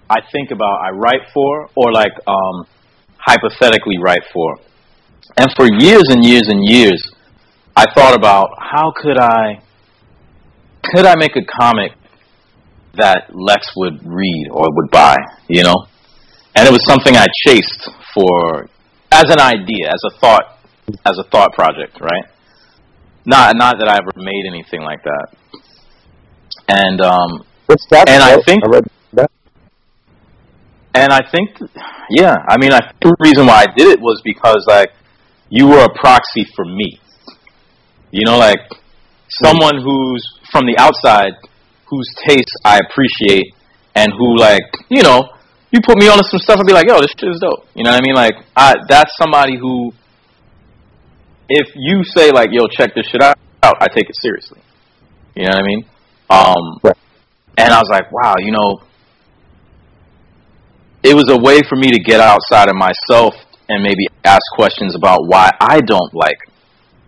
I 0.10 0.20
think 0.32 0.52
about, 0.52 0.80
I 0.82 0.90
write 0.92 1.30
for, 1.34 1.70
or 1.76 1.92
like 1.92 2.12
um, 2.28 2.66
hypothetically 3.26 3.98
write 4.02 4.24
for. 4.34 4.58
And 5.38 5.50
for 5.56 5.66
years 5.80 6.04
and 6.10 6.24
years 6.26 6.48
and 6.48 6.64
years, 6.64 7.02
I 7.76 7.86
thought 7.94 8.16
about 8.16 8.50
how 8.60 8.94
could 8.96 9.18
I 9.18 9.62
could 10.84 11.06
I 11.06 11.16
make 11.16 11.36
a 11.36 11.46
comic 11.46 11.94
that 12.96 13.30
Lex 13.34 13.72
would 13.76 14.06
read 14.06 14.50
or 14.52 14.66
would 14.70 14.92
buy, 14.92 15.16
you 15.48 15.64
know? 15.64 15.88
And 16.56 16.68
it 16.68 16.72
was 16.72 16.86
something 16.86 17.16
I 17.16 17.26
chased 17.48 17.90
for 18.14 18.68
as 19.12 19.26
an 19.30 19.40
idea, 19.40 19.88
as 19.90 20.02
a 20.12 20.20
thought 20.20 20.60
as 21.06 21.18
a 21.18 21.24
thought 21.24 21.54
project, 21.54 22.00
right? 22.02 22.26
Not 23.26 23.56
not 23.56 23.78
that 23.80 23.88
I 23.88 23.98
ever 23.98 24.12
made 24.18 24.46
anything 24.48 24.82
like 24.82 25.02
that. 25.04 25.28
And 26.68 27.02
um 27.02 27.46
What's 27.66 27.86
that? 27.88 28.10
And 28.10 28.22
I 28.22 28.38
think- 28.42 28.64
I 28.66 28.70
read. 28.70 28.84
And 30.94 31.12
I 31.12 31.22
think 31.32 31.58
yeah, 32.10 32.36
I 32.48 32.58
mean 32.58 32.74
I 32.74 32.80
think 32.80 33.00
the 33.02 33.16
reason 33.20 33.48
why 33.48 33.64
I 33.64 33.74
did 33.76 33.88
it 33.88 34.00
was 34.00 34.22
because 34.24 34.66
like 34.68 34.92
you 35.50 35.68
were 35.68 35.84
a 35.84 35.94
proxy 35.94 36.46
for 36.56 36.66
me. 36.66 37.00
You 38.12 38.26
know, 38.26 38.38
like 38.38 38.60
someone 39.28 39.82
who's 39.82 40.24
from 40.52 40.66
the 40.66 40.78
outside 40.78 41.34
whose 41.86 42.08
taste 42.28 42.54
I 42.64 42.80
appreciate 42.80 43.54
and 43.96 44.12
who 44.12 44.38
like, 44.38 44.64
you 44.90 45.04
know, 45.04 45.30
you 45.72 45.80
put 45.84 45.98
me 45.98 46.08
on 46.08 46.18
to 46.18 46.24
some 46.24 46.40
stuff 46.40 46.58
and 46.58 46.68
be 46.68 46.74
like, 46.74 46.88
yo, 46.88 47.00
this 47.02 47.12
shit 47.20 47.30
is 47.30 47.40
dope. 47.40 47.68
You 47.76 47.84
know 47.84 47.92
what 47.92 48.02
I 48.04 48.06
mean? 48.06 48.16
Like 48.16 48.36
I 48.56 48.76
that's 48.88 49.16
somebody 49.18 49.58
who 49.58 49.94
if 51.50 51.68
you 51.76 52.04
say 52.04 52.32
like, 52.32 52.50
yo, 52.52 52.68
check 52.68 52.94
this 52.96 53.08
shit 53.08 53.22
out, 53.22 53.38
I 53.64 53.88
take 53.88 54.10
it 54.10 54.16
seriously. 54.22 54.62
You 55.36 55.46
know 55.46 55.52
what 55.52 55.64
I 55.64 55.68
mean? 55.68 55.86
Um 56.30 56.80
Right. 56.84 56.98
and 57.58 57.74
I 57.74 57.80
was 57.80 57.90
like, 57.90 58.12
wow, 58.12 58.36
you 58.40 58.52
know, 58.52 58.82
it 61.04 61.14
was 61.14 61.30
a 61.30 61.38
way 61.38 61.62
for 61.68 61.76
me 61.76 61.92
to 61.92 62.00
get 62.00 62.22
outside 62.22 62.70
of 62.70 62.76
myself 62.76 63.36
and 63.68 63.84
maybe 63.84 64.08
ask 64.24 64.42
questions 64.56 64.96
about 64.96 65.28
why 65.28 65.52
I 65.60 65.82
don't 65.82 66.14
like, 66.14 66.40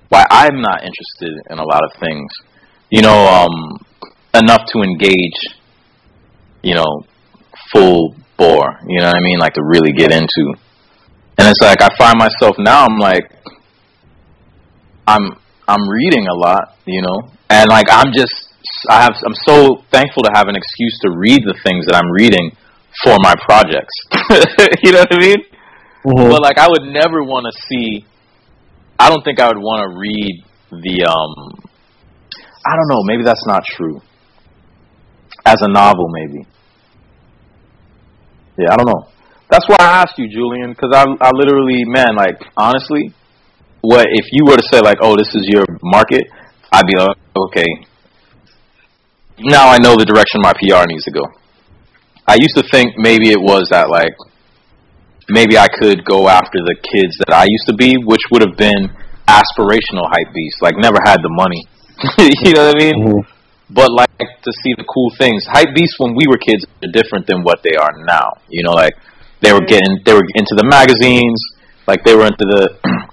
why 0.10 0.26
I'm 0.30 0.62
not 0.62 0.84
interested 0.84 1.34
in 1.50 1.60
a 1.60 1.64
lot 1.64 1.82
of 1.84 2.00
things, 2.00 2.30
you 2.90 3.02
know, 3.02 3.16
um, 3.16 3.80
enough 4.34 4.66
to 4.74 4.82
engage, 4.82 5.40
you 6.62 6.76
know, 6.76 7.06
full 7.74 8.16
bore, 8.38 8.80
you 8.86 9.00
know 9.00 9.08
what 9.08 9.16
I 9.16 9.22
mean, 9.22 9.40
like 9.40 9.54
to 9.54 9.64
really 9.64 9.94
get 9.94 10.12
into. 10.12 10.54
And 11.38 11.48
it's 11.48 11.62
like 11.62 11.82
I 11.82 11.90
find 11.98 12.18
myself 12.18 12.56
now, 12.60 12.86
I'm 12.86 12.98
like, 12.98 13.32
I'm 15.08 15.38
I'm 15.68 15.90
reading 15.90 16.28
a 16.28 16.34
lot, 16.34 16.78
you 16.86 17.02
know, 17.02 17.32
and 17.50 17.70
like 17.70 17.88
I'm 17.90 18.12
just 18.14 18.50
I 18.90 19.04
have 19.04 19.16
I'm 19.26 19.36
so 19.46 19.84
thankful 19.92 20.24
to 20.24 20.32
have 20.34 20.48
an 20.48 20.56
excuse 20.56 21.00
to 21.04 21.12
read 21.16 21.44
the 21.46 21.56
things 21.64 21.86
that 21.86 21.96
I'm 21.96 22.12
reading 22.12 22.52
for 23.04 23.16
my 23.22 23.34
projects. 23.48 23.94
you 24.84 24.92
know 24.92 25.00
what 25.00 25.14
I 25.14 25.20
mean? 25.20 25.42
Mhm. 26.06 26.30
But 26.30 26.42
like 26.42 26.58
I 26.58 26.68
would 26.70 26.84
never 26.84 27.24
want 27.24 27.46
to 27.50 27.54
see 27.68 28.06
I 29.00 29.10
don't 29.10 29.24
think 29.24 29.40
I 29.40 29.48
would 29.48 29.58
want 29.58 29.82
to 29.92 29.98
read 29.98 30.44
the 30.72 31.06
um 31.06 31.70
I 32.66 32.76
don't 32.76 32.88
know, 32.90 33.04
maybe 33.04 33.24
that's 33.24 33.46
not 33.48 33.64
true. 33.66 34.02
As 35.46 35.62
a 35.62 35.68
novel 35.68 36.08
maybe. 36.10 36.48
Yeah, 38.58 38.74
I 38.74 38.78
don't 38.78 38.88
know. 38.88 39.10
That's 39.50 39.68
why 39.68 39.78
I 39.80 40.02
asked 40.02 40.18
you, 40.18 40.28
Julian, 40.30 40.72
because 40.72 40.92
I 40.94 41.06
I 41.22 41.32
literally 41.34 41.84
man, 41.86 42.16
like 42.16 42.42
honestly, 42.58 43.14
what 43.82 44.06
if 44.10 44.26
you 44.32 44.46
were 44.46 44.58
to 44.58 44.64
say 44.72 44.80
like, 44.80 44.98
"Oh, 45.02 45.16
this 45.18 45.30
is 45.36 45.46
your 45.48 45.66
market," 45.84 46.24
I'd 46.72 46.88
be 46.88 46.98
like, 46.98 47.18
"Okay." 47.36 47.68
Now 49.38 49.68
I 49.70 49.78
know 49.78 49.96
the 49.96 50.06
direction 50.06 50.42
my 50.42 50.54
PR 50.54 50.86
needs 50.88 51.04
to 51.06 51.12
go. 51.12 51.22
I 52.28 52.36
used 52.42 52.58
to 52.58 52.66
think 52.72 52.98
maybe 52.98 53.30
it 53.30 53.40
was 53.40 53.70
that 53.70 53.90
like 53.90 54.18
maybe 55.30 55.58
I 55.58 55.68
could 55.68 56.06
go 56.06 56.28
after 56.28 56.58
the 56.58 56.76
kids 56.76 57.18
that 57.26 57.34
I 57.34 57.46
used 57.46 57.68
to 57.70 57.76
be, 57.76 57.98
which 58.02 58.22
would 58.32 58.42
have 58.42 58.58
been 58.58 58.90
aspirational 59.30 60.10
hype 60.10 60.34
beast. 60.34 60.62
Like 60.62 60.76
never 60.78 60.98
had 61.06 61.22
the 61.22 61.30
money. 61.30 61.66
you 62.46 62.54
know 62.54 62.68
what 62.68 62.76
I 62.76 62.80
mean? 62.80 62.98
Mhm. 62.98 63.22
But 63.70 63.92
like 63.92 64.20
to 64.20 64.52
see 64.62 64.74
the 64.78 64.86
cool 64.86 65.10
things. 65.18 65.46
Hype 65.50 65.74
beasts 65.74 65.98
when 65.98 66.14
we 66.14 66.28
were 66.28 66.38
kids 66.38 66.66
are 66.84 66.92
different 66.92 67.26
than 67.26 67.42
what 67.42 67.64
they 67.64 67.74
are 67.78 67.94
now. 68.06 68.38
You 68.50 68.64
know, 68.64 68.74
like 68.74 68.94
they 69.42 69.54
were 69.54 69.66
getting 69.66 70.02
they 70.06 70.14
were 70.14 70.26
into 70.36 70.54
the 70.58 70.66
magazines, 70.66 71.42
like 71.88 72.04
they 72.06 72.16
were 72.16 72.26
into 72.26 72.46
the 72.46 72.78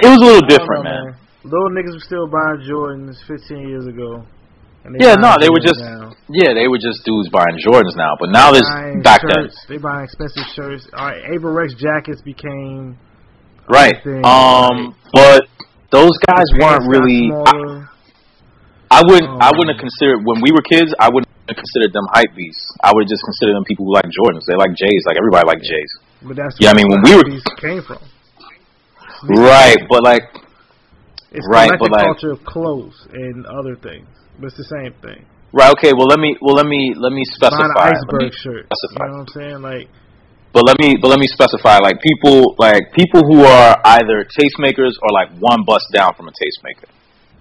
it 0.00 0.08
was 0.08 0.20
a 0.20 0.24
little 0.24 0.48
different, 0.48 0.86
I 0.88 0.92
don't 0.92 1.04
man. 1.04 1.16
Little 1.44 1.70
niggas 1.70 1.92
were 1.92 2.06
still 2.06 2.26
buying 2.28 2.62
Jordans 2.64 3.18
15 3.26 3.68
years 3.68 3.86
ago. 3.86 4.24
Yeah, 4.98 5.14
no, 5.14 5.36
they 5.40 5.48
were 5.48 5.62
just 5.62 5.78
now. 5.78 6.10
yeah, 6.28 6.54
they 6.54 6.66
were 6.66 6.78
just 6.78 7.04
dudes 7.06 7.28
buying 7.30 7.54
Jordans 7.62 7.94
now, 7.94 8.16
but 8.18 8.30
now 8.30 8.50
there's 8.50 8.66
back 9.02 9.22
then. 9.22 9.46
shirts, 9.46 9.56
They 9.68 9.78
buying 9.78 10.04
expensive 10.04 10.42
shirts. 10.54 10.88
All 10.92 11.06
right, 11.06 11.22
Avirex 11.30 11.76
jackets 11.78 12.20
became 12.20 12.98
Right. 13.68 13.94
thing, 14.02 14.26
Um 14.26 14.94
but 15.14 15.46
those 15.90 16.10
guys 16.26 16.46
weren't 16.58 16.82
really 16.90 17.30
I. 17.30 17.86
I 18.90 19.02
wouldn't 19.06 19.30
I 19.40 19.48
Um, 19.48 19.56
wouldn't 19.56 19.78
have 19.78 19.80
considered 19.80 20.18
when 20.26 20.42
we 20.42 20.50
were 20.50 20.62
kids, 20.68 20.92
I 20.98 21.08
wouldn't 21.08 21.30
have 21.48 21.56
considered 21.56 21.92
them 21.94 22.04
hype 22.12 22.34
beasts. 22.34 22.66
I 22.82 22.90
would 22.92 23.06
just 23.08 23.22
consider 23.22 23.54
them 23.54 23.64
people 23.64 23.86
who 23.86 23.94
like 23.94 24.04
Jordans. 24.10 24.44
They 24.50 24.56
like 24.56 24.74
J's, 24.74 25.04
like 25.06 25.16
everybody 25.16 25.46
like 25.46 25.62
J's. 25.62 25.90
But 26.22 26.36
that's 26.36 26.56
Yeah, 26.58 26.70
I 26.70 26.74
mean, 26.74 26.90
when 26.90 27.02
we 27.02 27.14
were- 27.14 27.40
came 27.56 27.82
from. 27.82 27.98
Right, 29.28 29.76
but 29.88 30.02
like 30.02 30.24
It's 31.30 31.46
Right, 31.48 31.70
but 31.78 31.90
like- 31.92 32.02
culture 32.04 32.32
of 32.32 32.44
clothes 32.44 33.06
and 33.12 33.46
other 33.46 33.74
things. 33.76 34.06
But 34.38 34.46
it's 34.48 34.56
the 34.56 34.64
same 34.68 34.92
thing. 35.02 35.24
right, 35.52 35.70
okay, 35.78 35.92
well 35.92 36.06
let 36.06 36.18
me 36.18 36.36
well 36.40 36.54
let 36.56 36.66
me 36.66 36.94
let 36.96 37.12
me 37.12 37.22
Buying 37.40 37.52
specify. 37.52 37.88
an 37.90 37.94
Let 38.08 38.18
me 38.18 38.26
iceberg 38.28 38.32
shirt. 38.34 38.64
You 38.70 38.88
know 38.98 39.12
what 39.12 39.20
I'm 39.20 39.28
saying? 39.28 39.58
Like, 39.62 39.86
But 40.52 40.64
let 40.66 40.76
me 40.80 40.96
but 41.00 41.08
let 41.08 41.18
me 41.20 41.26
specify 41.28 41.78
like 41.78 42.00
people 42.02 42.54
like 42.58 42.92
people 42.96 43.22
who 43.28 43.44
are 43.44 43.76
either 43.96 44.24
tastemakers 44.28 44.96
or 45.02 45.08
like 45.12 45.30
one 45.38 45.64
bust 45.64 45.86
down 45.92 46.14
from 46.16 46.28
a 46.28 46.32
tastemaker 46.32 46.88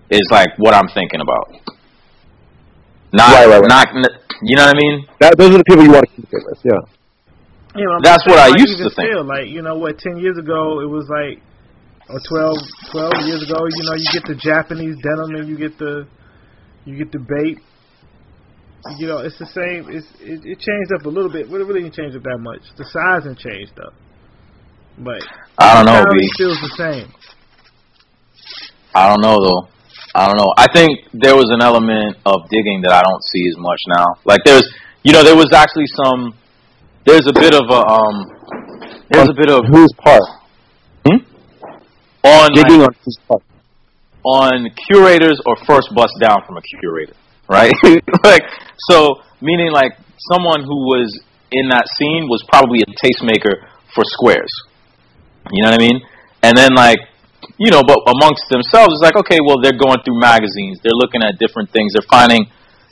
is 0.10 0.28
like 0.32 0.50
what 0.58 0.74
I'm 0.74 0.88
thinking 0.94 1.22
about. 1.22 1.48
Not 3.14 3.32
Right, 3.32 3.48
right, 3.48 3.62
right. 3.62 3.68
not 3.68 3.88
you 4.44 4.56
know 4.58 4.66
what 4.66 4.76
I 4.76 4.80
mean? 4.80 4.96
That, 5.20 5.38
those 5.38 5.54
are 5.54 5.60
the 5.60 5.68
people 5.68 5.84
you 5.84 5.92
want 5.92 6.08
to 6.10 6.12
keep 6.16 6.26
it 6.32 6.42
with. 6.50 6.60
Yeah. 6.66 6.82
you 7.78 7.86
know, 7.86 8.00
That's 8.02 8.24
just 8.26 8.30
what 8.32 8.40
I 8.40 8.50
like, 8.50 8.60
used 8.60 8.80
to 8.82 8.90
think. 8.90 9.06
Still, 9.14 9.24
like, 9.24 9.48
you 9.54 9.62
know 9.62 9.78
what? 9.78 10.00
Ten 10.00 10.18
years 10.18 10.34
ago, 10.42 10.82
it 10.82 10.90
was 10.90 11.06
like, 11.12 11.38
or 12.10 12.18
12, 12.18 12.58
12 12.90 13.30
years 13.30 13.42
ago, 13.46 13.62
you 13.70 13.84
know, 13.86 13.94
you 13.96 14.08
get 14.18 14.26
the 14.26 14.34
Japanese 14.36 14.98
denim 15.06 15.36
and 15.38 15.46
you 15.48 15.58
get 15.62 15.78
the, 15.78 16.08
you 16.86 16.98
get 16.98 17.12
the 17.12 17.20
bait. 17.20 17.60
You 18.98 19.08
know, 19.08 19.20
it's 19.20 19.38
the 19.38 19.46
same. 19.46 19.86
It's 19.94 20.08
it, 20.20 20.42
it 20.44 20.58
changed 20.60 20.92
up 20.98 21.06
a 21.06 21.10
little 21.10 21.32
bit, 21.32 21.50
but 21.52 21.62
it 21.62 21.66
really 21.66 21.82
didn't 21.82 21.96
change 21.96 22.16
up 22.16 22.24
that 22.24 22.40
much. 22.40 22.62
The 22.78 22.86
sizing 22.90 23.36
changed 23.36 23.78
up, 23.80 23.94
but 24.98 25.22
I 25.60 25.76
don't 25.76 25.86
know, 25.86 26.02
mentality 26.02 26.26
B. 26.26 26.30
still 26.34 26.56
the 26.58 26.74
same. 26.78 27.14
I 28.96 29.08
don't 29.08 29.22
know 29.22 29.38
though. 29.38 29.70
I 30.14 30.28
don't 30.28 30.38
know. 30.38 30.52
I 30.58 30.68
think 30.74 31.00
there 31.14 31.36
was 31.36 31.48
an 31.52 31.62
element 31.62 32.18
of 32.26 32.50
digging 32.50 32.82
that 32.84 32.92
I 32.92 33.02
don't 33.02 33.24
see 33.24 33.48
as 33.48 33.56
much 33.58 33.80
now. 33.88 34.06
Like 34.26 34.42
there's, 34.44 34.68
you 35.04 35.14
know, 35.14 35.24
there 35.24 35.36
was 35.36 35.54
actually 35.54 35.88
some. 35.88 36.34
There's 37.06 37.26
a 37.28 37.34
bit 37.34 37.54
of 37.54 37.70
a 37.70 37.82
um. 37.86 39.06
There's 39.10 39.30
a 39.30 39.34
bit 39.34 39.50
of 39.50 39.62
whose 39.72 39.92
part? 39.98 40.24
hmm? 41.06 41.20
on 42.24 42.52
Digging 42.54 42.80
like, 42.80 42.90
on 42.90 42.96
whose 43.04 43.18
part? 43.28 43.44
On 44.24 44.70
curators 44.88 45.40
or 45.46 45.56
first 45.66 45.90
bust 45.96 46.14
down 46.22 46.44
from 46.46 46.58
a 46.58 46.62
curator, 46.62 47.14
right? 47.50 47.74
like 48.24 48.44
so, 48.90 49.16
meaning 49.42 49.72
like 49.72 49.94
someone 50.32 50.62
who 50.64 50.86
was 50.86 51.22
in 51.52 51.70
that 51.70 51.88
scene 51.98 52.28
was 52.30 52.44
probably 52.48 52.82
a 52.82 52.90
tastemaker 52.98 53.68
for 53.94 54.04
squares. 54.06 54.52
You 55.52 55.64
know 55.64 55.72
what 55.72 55.82
I 55.82 55.84
mean? 55.84 56.02
And 56.44 56.58
then 56.58 56.74
like 56.76 57.00
you 57.58 57.70
know, 57.70 57.82
but 57.86 57.98
amongst 58.10 58.50
themselves, 58.50 58.98
it's 58.98 59.06
like, 59.06 59.18
okay, 59.18 59.38
well, 59.46 59.58
they're 59.62 59.78
going 59.78 60.02
through 60.06 60.18
magazines, 60.18 60.82
they're 60.82 60.98
looking 60.98 61.22
at 61.22 61.38
different 61.38 61.70
things, 61.70 61.94
they're 61.94 62.10
finding, 62.10 62.46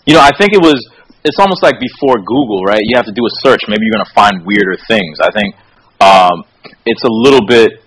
you 0.05 0.13
know, 0.13 0.21
I 0.21 0.29
think 0.37 0.53
it 0.53 0.61
was, 0.61 0.77
it's 1.25 1.37
almost 1.41 1.61
like 1.61 1.81
before 1.81 2.21
Google, 2.21 2.61
right? 2.65 2.81
You 2.81 2.95
have 2.95 3.05
to 3.05 3.11
do 3.11 3.25
a 3.25 3.33
search. 3.41 3.65
Maybe 3.67 3.83
you're 3.83 3.97
going 3.97 4.05
to 4.05 4.15
find 4.15 4.45
weirder 4.45 4.77
things. 4.87 5.19
I 5.19 5.29
think 5.33 5.53
um, 5.99 6.45
it's 6.85 7.03
a 7.03 7.11
little 7.11 7.45
bit 7.45 7.83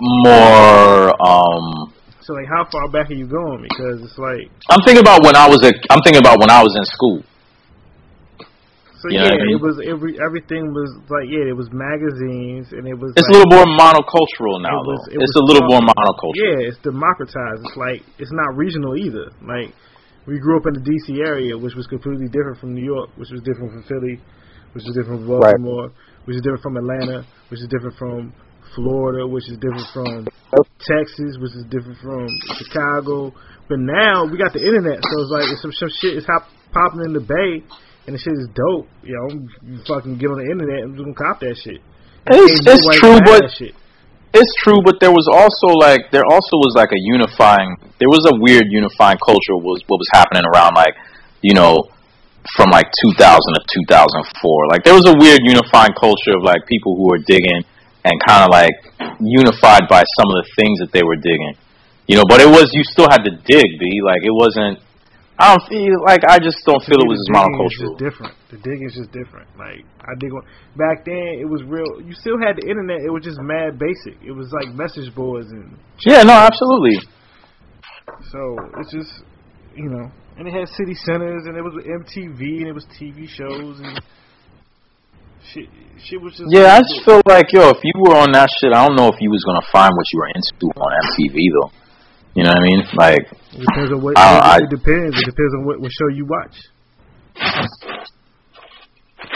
more. 0.00 1.14
Um, 1.22 1.92
So, 2.20 2.34
like, 2.34 2.46
how 2.48 2.68
far 2.70 2.88
back 2.92 3.10
are 3.10 3.16
you 3.16 3.26
going? 3.26 3.62
Because 3.64 4.04
it's 4.04 4.18
like, 4.18 4.50
I'm 4.68 4.82
thinking 4.84 5.00
about 5.00 5.24
when 5.24 5.34
I 5.36 5.48
was 5.48 5.60
a. 5.64 5.72
I'm 5.90 6.02
thinking 6.04 6.20
about 6.20 6.38
when 6.40 6.50
I 6.50 6.60
was 6.62 6.74
in 6.76 6.84
school. 6.84 7.24
so 9.00 9.08
You 9.08 9.16
yeah, 9.22 9.32
I 9.32 9.40
mean? 9.40 9.56
it 9.56 9.62
was 9.64 9.80
every 9.86 10.18
everything 10.20 10.74
was 10.76 10.90
like, 11.08 11.30
yeah, 11.32 11.48
it 11.48 11.56
was 11.56 11.70
magazines 11.72 12.68
and 12.76 12.84
it 12.84 12.98
was. 12.98 13.16
It's 13.16 13.28
a 13.28 13.32
little 13.32 13.48
more 13.48 13.64
monocultural 13.64 14.60
now, 14.60 14.76
It 14.76 14.86
was- 14.92 15.04
though. 15.08 15.14
it 15.16 15.18
It's 15.24 15.32
was 15.32 15.40
a 15.40 15.46
little 15.48 15.66
more 15.72 15.80
monocultural. 15.80 16.36
Yeah, 16.36 16.68
it's 16.68 16.78
democratized. 16.84 17.62
It's 17.64 17.78
like 17.80 18.02
it's 18.20 18.32
not 18.34 18.56
regional 18.60 18.92
either. 18.98 19.32
Like 19.40 19.72
we 20.28 20.36
grew 20.38 20.58
up 20.60 20.66
in 20.68 20.74
the 20.76 20.84
DC 20.84 21.24
area, 21.24 21.56
which 21.56 21.74
was 21.74 21.86
completely 21.88 22.28
different 22.28 22.58
from 22.60 22.74
New 22.76 22.84
York, 22.84 23.08
which 23.16 23.30
was 23.32 23.40
different 23.40 23.72
from 23.72 23.82
Philly, 23.88 24.20
which 24.76 24.84
is 24.84 24.92
different 24.92 25.24
from 25.24 25.30
Right. 25.40 25.56
Baltimore, 25.56 25.88
which 26.28 26.36
is 26.36 26.42
different 26.44 26.60
from 26.60 26.76
Atlanta, 26.76 27.24
which 27.48 27.60
is 27.64 27.68
different 27.72 27.96
from 27.96 28.34
Florida, 28.74 29.26
which 29.26 29.48
is 29.48 29.56
different 29.58 29.86
from 29.92 30.28
Texas, 30.80 31.36
which 31.40 31.54
is 31.54 31.64
different 31.70 31.98
from 32.00 32.28
Chicago. 32.56 33.32
But 33.68 33.80
now 33.80 34.24
we 34.24 34.38
got 34.38 34.52
the 34.52 34.64
internet, 34.64 35.00
so 35.04 35.14
it's 35.22 35.32
like 35.32 35.48
some, 35.60 35.72
some 35.72 35.92
shit 36.00 36.16
is 36.16 36.24
hop, 36.24 36.48
popping 36.72 37.04
in 37.04 37.12
the 37.12 37.20
Bay, 37.20 37.64
and 38.08 38.16
the 38.16 38.20
shit 38.20 38.32
is 38.32 38.48
dope, 38.56 38.88
you 39.04 39.12
know, 39.12 39.28
you 39.60 39.76
fucking 39.84 40.16
get 40.16 40.32
on 40.32 40.40
the 40.40 40.48
internet 40.48 40.88
and 40.88 40.96
just 40.96 41.04
gonna 41.04 41.16
cop 41.16 41.40
that 41.40 41.56
shit. 41.60 41.84
It's, 42.28 42.64
it's 42.64 42.88
true, 43.00 43.20
but 43.24 43.44
it's 44.34 44.54
true. 44.64 44.80
But 44.84 45.00
there 45.00 45.12
was 45.12 45.28
also 45.28 45.72
like 45.76 46.12
there 46.12 46.24
also 46.24 46.60
was 46.60 46.76
like 46.76 46.92
a 46.92 47.00
unifying. 47.00 47.76
There 48.00 48.08
was 48.08 48.24
a 48.28 48.36
weird 48.36 48.68
unifying 48.68 49.18
culture 49.20 49.56
was 49.56 49.80
what 49.88 49.96
was 50.00 50.10
happening 50.12 50.44
around 50.44 50.76
like 50.76 50.92
you 51.40 51.54
know 51.54 51.88
from 52.56 52.70
like 52.70 52.88
2000 53.04 53.16
to 53.16 53.60
2004. 53.84 54.72
Like 54.72 54.84
there 54.84 54.96
was 54.96 55.04
a 55.08 55.16
weird 55.16 55.40
unifying 55.44 55.92
culture 55.96 56.36
of 56.36 56.44
like 56.44 56.64
people 56.68 56.96
who 56.96 57.08
were 57.08 57.20
digging 57.24 57.64
and 58.08 58.16
kind 58.26 58.42
of 58.44 58.50
like 58.50 58.74
unified 59.20 59.84
by 59.88 60.02
some 60.16 60.28
of 60.32 60.36
the 60.42 60.48
things 60.56 60.80
that 60.80 60.90
they 60.92 61.04
were 61.04 61.16
digging. 61.20 61.54
You 62.08 62.16
know, 62.16 62.24
but 62.28 62.40
it 62.40 62.48
was 62.48 62.72
you 62.72 62.82
still 62.88 63.06
had 63.10 63.22
to 63.28 63.32
dig, 63.44 63.68
b 63.78 63.84
like 64.04 64.24
it 64.24 64.32
wasn't. 64.32 64.80
I 65.38 65.54
don't 65.54 65.62
feel 65.70 66.02
like 66.02 66.24
I 66.26 66.40
just 66.42 66.58
don't 66.66 66.82
feel 66.82 66.98
it 66.98 67.06
was 67.06 67.20
as 67.22 67.28
digging 67.30 67.36
is 67.36 67.46
monocultural. 67.46 67.84
just 67.94 67.98
different. 68.02 68.34
The 68.50 68.58
digging 68.58 68.86
is 68.90 68.96
just 68.98 69.12
different. 69.12 69.46
Like 69.60 69.84
I 70.02 70.16
dig 70.18 70.32
on 70.32 70.42
back 70.74 71.04
then, 71.04 71.38
it 71.38 71.46
was 71.46 71.62
real. 71.62 72.00
You 72.02 72.14
still 72.16 72.40
had 72.42 72.56
the 72.58 72.66
internet. 72.66 73.04
It 73.06 73.12
was 73.12 73.22
just 73.22 73.38
mad 73.38 73.78
basic. 73.78 74.18
It 74.24 74.32
was 74.32 74.50
like 74.50 74.72
message 74.74 75.14
boards 75.14 75.52
and 75.52 75.76
Yeah, 76.02 76.24
no, 76.24 76.32
absolutely. 76.32 76.98
so 78.32 78.40
it's 78.80 78.90
just 78.92 79.22
you 79.76 79.88
know. 79.90 80.10
And 80.38 80.46
it 80.46 80.54
had 80.54 80.68
city 80.68 80.94
centers 80.94 81.46
and 81.46 81.56
it 81.58 81.62
was 81.62 81.74
MTV 81.82 82.62
and 82.62 82.68
it 82.68 82.74
was 82.74 82.86
TV 82.94 83.26
shows 83.28 83.80
and 83.80 84.00
shit. 85.52 85.68
Shit 85.98 86.20
was 86.22 86.32
just 86.38 86.46
Yeah, 86.54 86.78
I 86.78 86.80
just 86.80 87.02
feel 87.04 87.20
like 87.26 87.50
yo, 87.52 87.70
if 87.70 87.82
you 87.82 87.92
were 87.98 88.14
on 88.14 88.30
that 88.32 88.48
shit, 88.60 88.70
I 88.72 88.86
don't 88.86 88.94
know 88.94 89.08
if 89.08 89.18
you 89.20 89.30
was 89.30 89.42
gonna 89.44 89.64
find 89.72 89.90
what 89.96 90.06
you 90.12 90.18
were 90.20 90.30
into 90.30 90.66
on 90.78 90.90
MTV 91.10 91.36
though. 91.58 91.70
You 92.34 92.44
know 92.46 92.54
what 92.54 92.62
I 92.62 92.68
mean? 92.70 92.80
Like, 92.94 93.24
It 93.50 93.66
depends 93.66 93.90
on 93.90 93.98
what. 94.02 94.14
I- 94.16 94.38
I- 94.38 94.62
it 94.62 94.70
depends. 94.70 95.18
It 95.18 95.26
depends 95.26 95.52
on 95.58 95.66
what, 95.66 95.80
what 95.80 95.90
show 95.90 96.06
you 96.14 96.22
watch. 96.24 96.54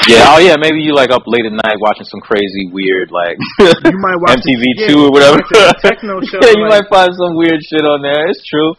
yeah, 0.06 0.30
oh 0.34 0.38
yeah, 0.38 0.54
maybe 0.58 0.78
you 0.86 0.94
like 0.94 1.10
up 1.10 1.22
late 1.26 1.46
at 1.46 1.52
night 1.52 1.78
watching 1.82 2.06
some 2.06 2.20
crazy 2.20 2.70
weird 2.70 3.10
like 3.10 3.36
You 3.58 3.98
might 3.98 4.18
watch 4.22 4.38
MTV 4.46 4.62
yeah, 4.62 4.86
two 4.88 4.98
or 5.06 5.10
whatever. 5.10 5.38
techno 5.82 6.20
show, 6.30 6.38
yeah, 6.42 6.54
you 6.54 6.62
like- 6.70 6.86
might 6.86 6.88
find 6.90 7.10
some 7.14 7.34
weird 7.34 7.58
shit 7.66 7.82
on 7.82 8.02
there. 8.02 8.26
It's 8.30 8.42
true. 8.46 8.74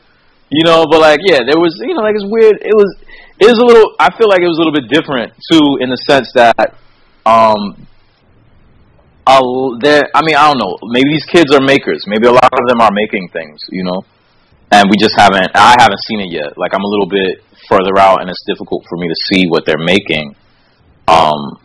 You 0.49 0.63
know, 0.63 0.85
but 0.89 1.01
like, 1.01 1.19
yeah, 1.25 1.39
there 1.41 1.57
was, 1.59 1.73
you 1.81 1.95
know, 1.95 2.01
like 2.05 2.13
it's 2.15 2.27
weird. 2.29 2.61
It 2.61 2.75
was, 2.77 2.85
it 3.41 3.47
was 3.49 3.57
a 3.57 3.65
little. 3.65 3.95
I 3.99 4.13
feel 4.15 4.29
like 4.29 4.39
it 4.39 4.47
was 4.47 4.57
a 4.57 4.61
little 4.61 4.75
bit 4.75 4.85
different 4.87 5.33
too, 5.51 5.81
in 5.81 5.89
the 5.89 5.97
sense 6.05 6.29
that, 6.35 6.77
um, 7.25 7.87
a, 9.27 9.39
there. 9.81 10.03
I 10.13 10.21
mean, 10.23 10.35
I 10.35 10.51
don't 10.51 10.59
know. 10.59 10.77
Maybe 10.83 11.09
these 11.11 11.25
kids 11.25 11.53
are 11.53 11.61
makers. 11.61 12.03
Maybe 12.07 12.27
a 12.27 12.31
lot 12.31 12.51
of 12.51 12.67
them 12.67 12.81
are 12.81 12.91
making 12.91 13.29
things. 13.31 13.61
You 13.69 13.83
know, 13.83 14.03
and 14.71 14.89
we 14.89 14.97
just 14.97 15.15
haven't. 15.17 15.51
I 15.55 15.75
haven't 15.79 16.01
seen 16.07 16.19
it 16.21 16.31
yet. 16.31 16.57
Like 16.57 16.73
I'm 16.73 16.83
a 16.83 16.87
little 16.87 17.07
bit 17.07 17.43
further 17.69 17.97
out, 17.97 18.21
and 18.21 18.29
it's 18.29 18.43
difficult 18.45 18.83
for 18.89 18.97
me 18.97 19.07
to 19.07 19.15
see 19.31 19.45
what 19.47 19.65
they're 19.65 19.77
making. 19.77 20.35
Um, 21.07 21.59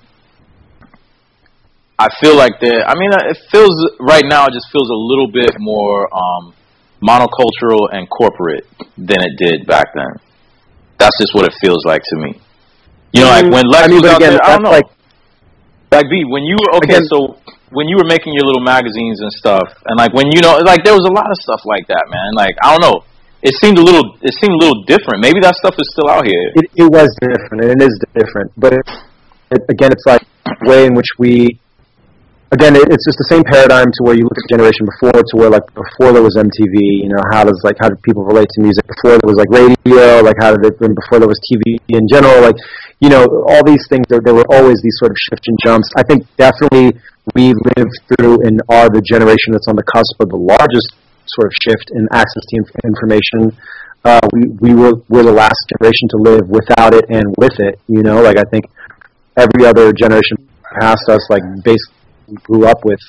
I 1.99 2.09
feel 2.21 2.37
like 2.37 2.61
they 2.61 2.71
I 2.83 2.95
mean, 2.95 3.11
it 3.13 3.39
feels 3.51 3.75
right 3.99 4.25
now. 4.25 4.47
It 4.47 4.53
just 4.53 4.71
feels 4.71 4.89
a 4.89 4.95
little 4.95 5.31
bit 5.33 5.57
more 5.59 6.09
um, 6.15 6.55
monocultural 7.03 7.89
and 7.91 8.09
corporate 8.09 8.67
than 8.97 9.19
it 9.19 9.35
did 9.37 9.67
back 9.67 9.87
then. 9.95 10.21
That's 10.99 11.17
just 11.21 11.35
what 11.35 11.45
it 11.45 11.55
feels 11.61 11.85
like 11.85 12.03
to 12.03 12.17
me. 12.17 12.41
You 13.13 13.23
know, 13.23 13.31
like 13.31 13.51
when 13.51 13.67
Lex 13.67 13.85
I 13.85 13.89
mean, 13.89 14.03
was 14.03 14.11
out 14.11 14.17
again, 14.19 14.33
there, 14.33 14.45
I 14.45 14.53
don't 14.55 14.63
know. 14.63 14.71
like 14.71 14.85
Like 15.91 16.07
B, 16.11 16.25
when 16.29 16.45
you 16.45 16.57
were 16.61 16.77
okay, 16.79 17.01
Again- 17.01 17.09
so 17.09 17.39
when 17.71 17.89
you 17.89 17.97
were 17.97 18.09
making 18.09 18.33
your 18.33 18.45
little 18.49 18.65
magazines 18.65 19.21
and 19.21 19.33
stuff, 19.33 19.69
and 19.87 19.97
like 19.97 20.13
when 20.13 20.29
you 20.33 20.41
know, 20.41 20.57
like 20.65 20.85
there 20.85 20.95
was 20.95 21.05
a 21.09 21.13
lot 21.13 21.29
of 21.29 21.37
stuff 21.41 21.63
like 21.65 21.87
that, 21.89 22.05
man. 22.09 22.33
Like 22.37 22.57
I 22.65 22.73
don't 22.77 22.85
know, 22.85 23.05
it 23.43 23.55
seemed 23.63 23.79
a 23.79 23.83
little, 23.83 24.17
it 24.23 24.35
seemed 24.41 24.53
a 24.57 24.61
little 24.61 24.83
different. 24.85 25.21
Maybe 25.23 25.41
that 25.41 25.55
stuff 25.57 25.75
is 25.79 25.89
still 25.93 26.09
out 26.11 26.27
here. 26.27 26.53
it, 26.57 26.67
it 26.75 26.89
was 26.91 27.09
different, 27.21 27.65
and 27.65 27.71
it 27.77 27.81
is 27.85 27.95
different. 28.15 28.53
But 28.57 28.73
it, 28.75 28.85
it, 29.53 29.63
again, 29.69 29.93
it's 29.93 30.05
like 30.07 30.25
way 30.67 30.87
in 30.87 30.95
which 30.95 31.09
we, 31.19 31.61
again, 32.51 32.75
it, 32.75 32.89
it's 32.91 33.05
just 33.07 33.19
the 33.21 33.29
same 33.31 33.45
paradigm 33.45 33.87
to 33.87 34.01
where 34.03 34.17
you 34.17 34.25
look 34.27 34.37
at 34.37 34.45
the 34.49 34.53
generation 34.59 34.85
before, 34.91 35.15
to 35.23 35.35
where 35.37 35.51
like 35.53 35.65
before 35.73 36.13
there 36.13 36.25
was 36.25 36.35
MTV. 36.35 36.77
You 37.05 37.13
know, 37.15 37.23
how 37.31 37.45
does 37.45 37.61
like 37.65 37.77
how 37.81 37.89
did 37.89 38.01
people 38.03 38.25
relate 38.25 38.49
to 38.57 38.59
music 38.61 38.85
before 38.89 39.17
there 39.21 39.29
was 39.29 39.39
like 39.39 39.53
radio? 39.53 40.21
Like 40.21 40.37
how 40.41 40.57
did 40.57 40.65
it 40.67 40.77
and 40.83 40.97
before 40.99 41.21
there 41.21 41.31
was 41.31 41.39
TV 41.47 41.79
in 41.89 42.05
general? 42.11 42.43
Like 42.43 42.57
you 43.01 43.09
know, 43.09 43.25
all 43.49 43.65
these 43.65 43.85
things. 43.89 44.05
There, 44.09 44.21
there 44.25 44.35
were 44.35 44.47
always 44.51 44.81
these 44.83 44.97
sort 44.99 45.11
of 45.13 45.17
shifts 45.19 45.47
and 45.49 45.59
jumps. 45.65 45.89
I 45.97 46.03
think 46.03 46.27
definitely 46.37 46.99
we 47.35 47.53
lived 47.77 47.95
through 48.11 48.47
and 48.47 48.61
are 48.69 48.89
the 48.89 49.03
generation 49.03 49.53
that's 49.53 49.69
on 49.69 49.77
the 49.77 49.85
cusp 49.85 50.21
of 50.21 50.29
the 50.31 50.37
largest 50.37 50.95
sort 51.27 51.47
of 51.47 51.53
shift 51.63 51.91
in 51.93 52.09
access 52.11 52.43
to 52.49 52.57
inf- 52.57 52.85
information 52.85 53.53
uh, 54.05 54.21
we 54.33 54.49
we 54.61 54.75
were 54.75 54.95
we're 55.09 55.25
the 55.25 55.33
last 55.33 55.59
generation 55.75 56.09
to 56.09 56.17
live 56.19 56.49
without 56.49 56.95
it 56.95 57.05
and 57.11 57.35
with 57.37 57.59
it. 57.59 57.81
You 57.89 58.03
know, 58.03 58.23
like 58.23 58.39
I 58.39 58.45
think 58.51 58.65
every 59.37 59.67
other 59.67 59.93
generation 59.93 60.37
past 60.81 61.03
us, 61.09 61.21
like 61.29 61.43
basically 61.65 62.37
grew 62.45 62.67
up 62.67 62.85
with 62.85 63.01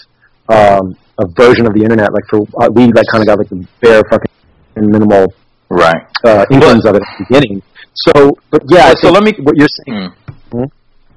um, 0.49 0.95
a 1.19 1.27
version 1.37 1.67
of 1.67 1.73
the 1.73 1.83
internet. 1.83 2.11
Like 2.11 2.25
for 2.29 2.41
uh, 2.61 2.69
we 2.73 2.91
like 2.91 3.05
kind 3.11 3.21
of 3.21 3.27
got 3.27 3.37
like 3.37 3.49
the 3.49 3.65
bare 3.81 4.01
fucking 4.09 4.31
and 4.75 4.87
minimal 4.87 5.33
Right. 5.71 6.01
uh, 6.25 6.45
inklings 6.49 6.83
of 6.85 6.95
it 6.95 7.01
at 7.03 7.17
the 7.19 7.25
beginning. 7.29 7.61
So, 7.93 8.37
but 8.49 8.63
yeah, 8.69 8.93
So 8.93 9.11
let 9.11 9.23
me- 9.23 9.35
what 9.39 9.55
you're 9.57 9.67
saying. 9.85 10.11
Hmm. 10.51 10.63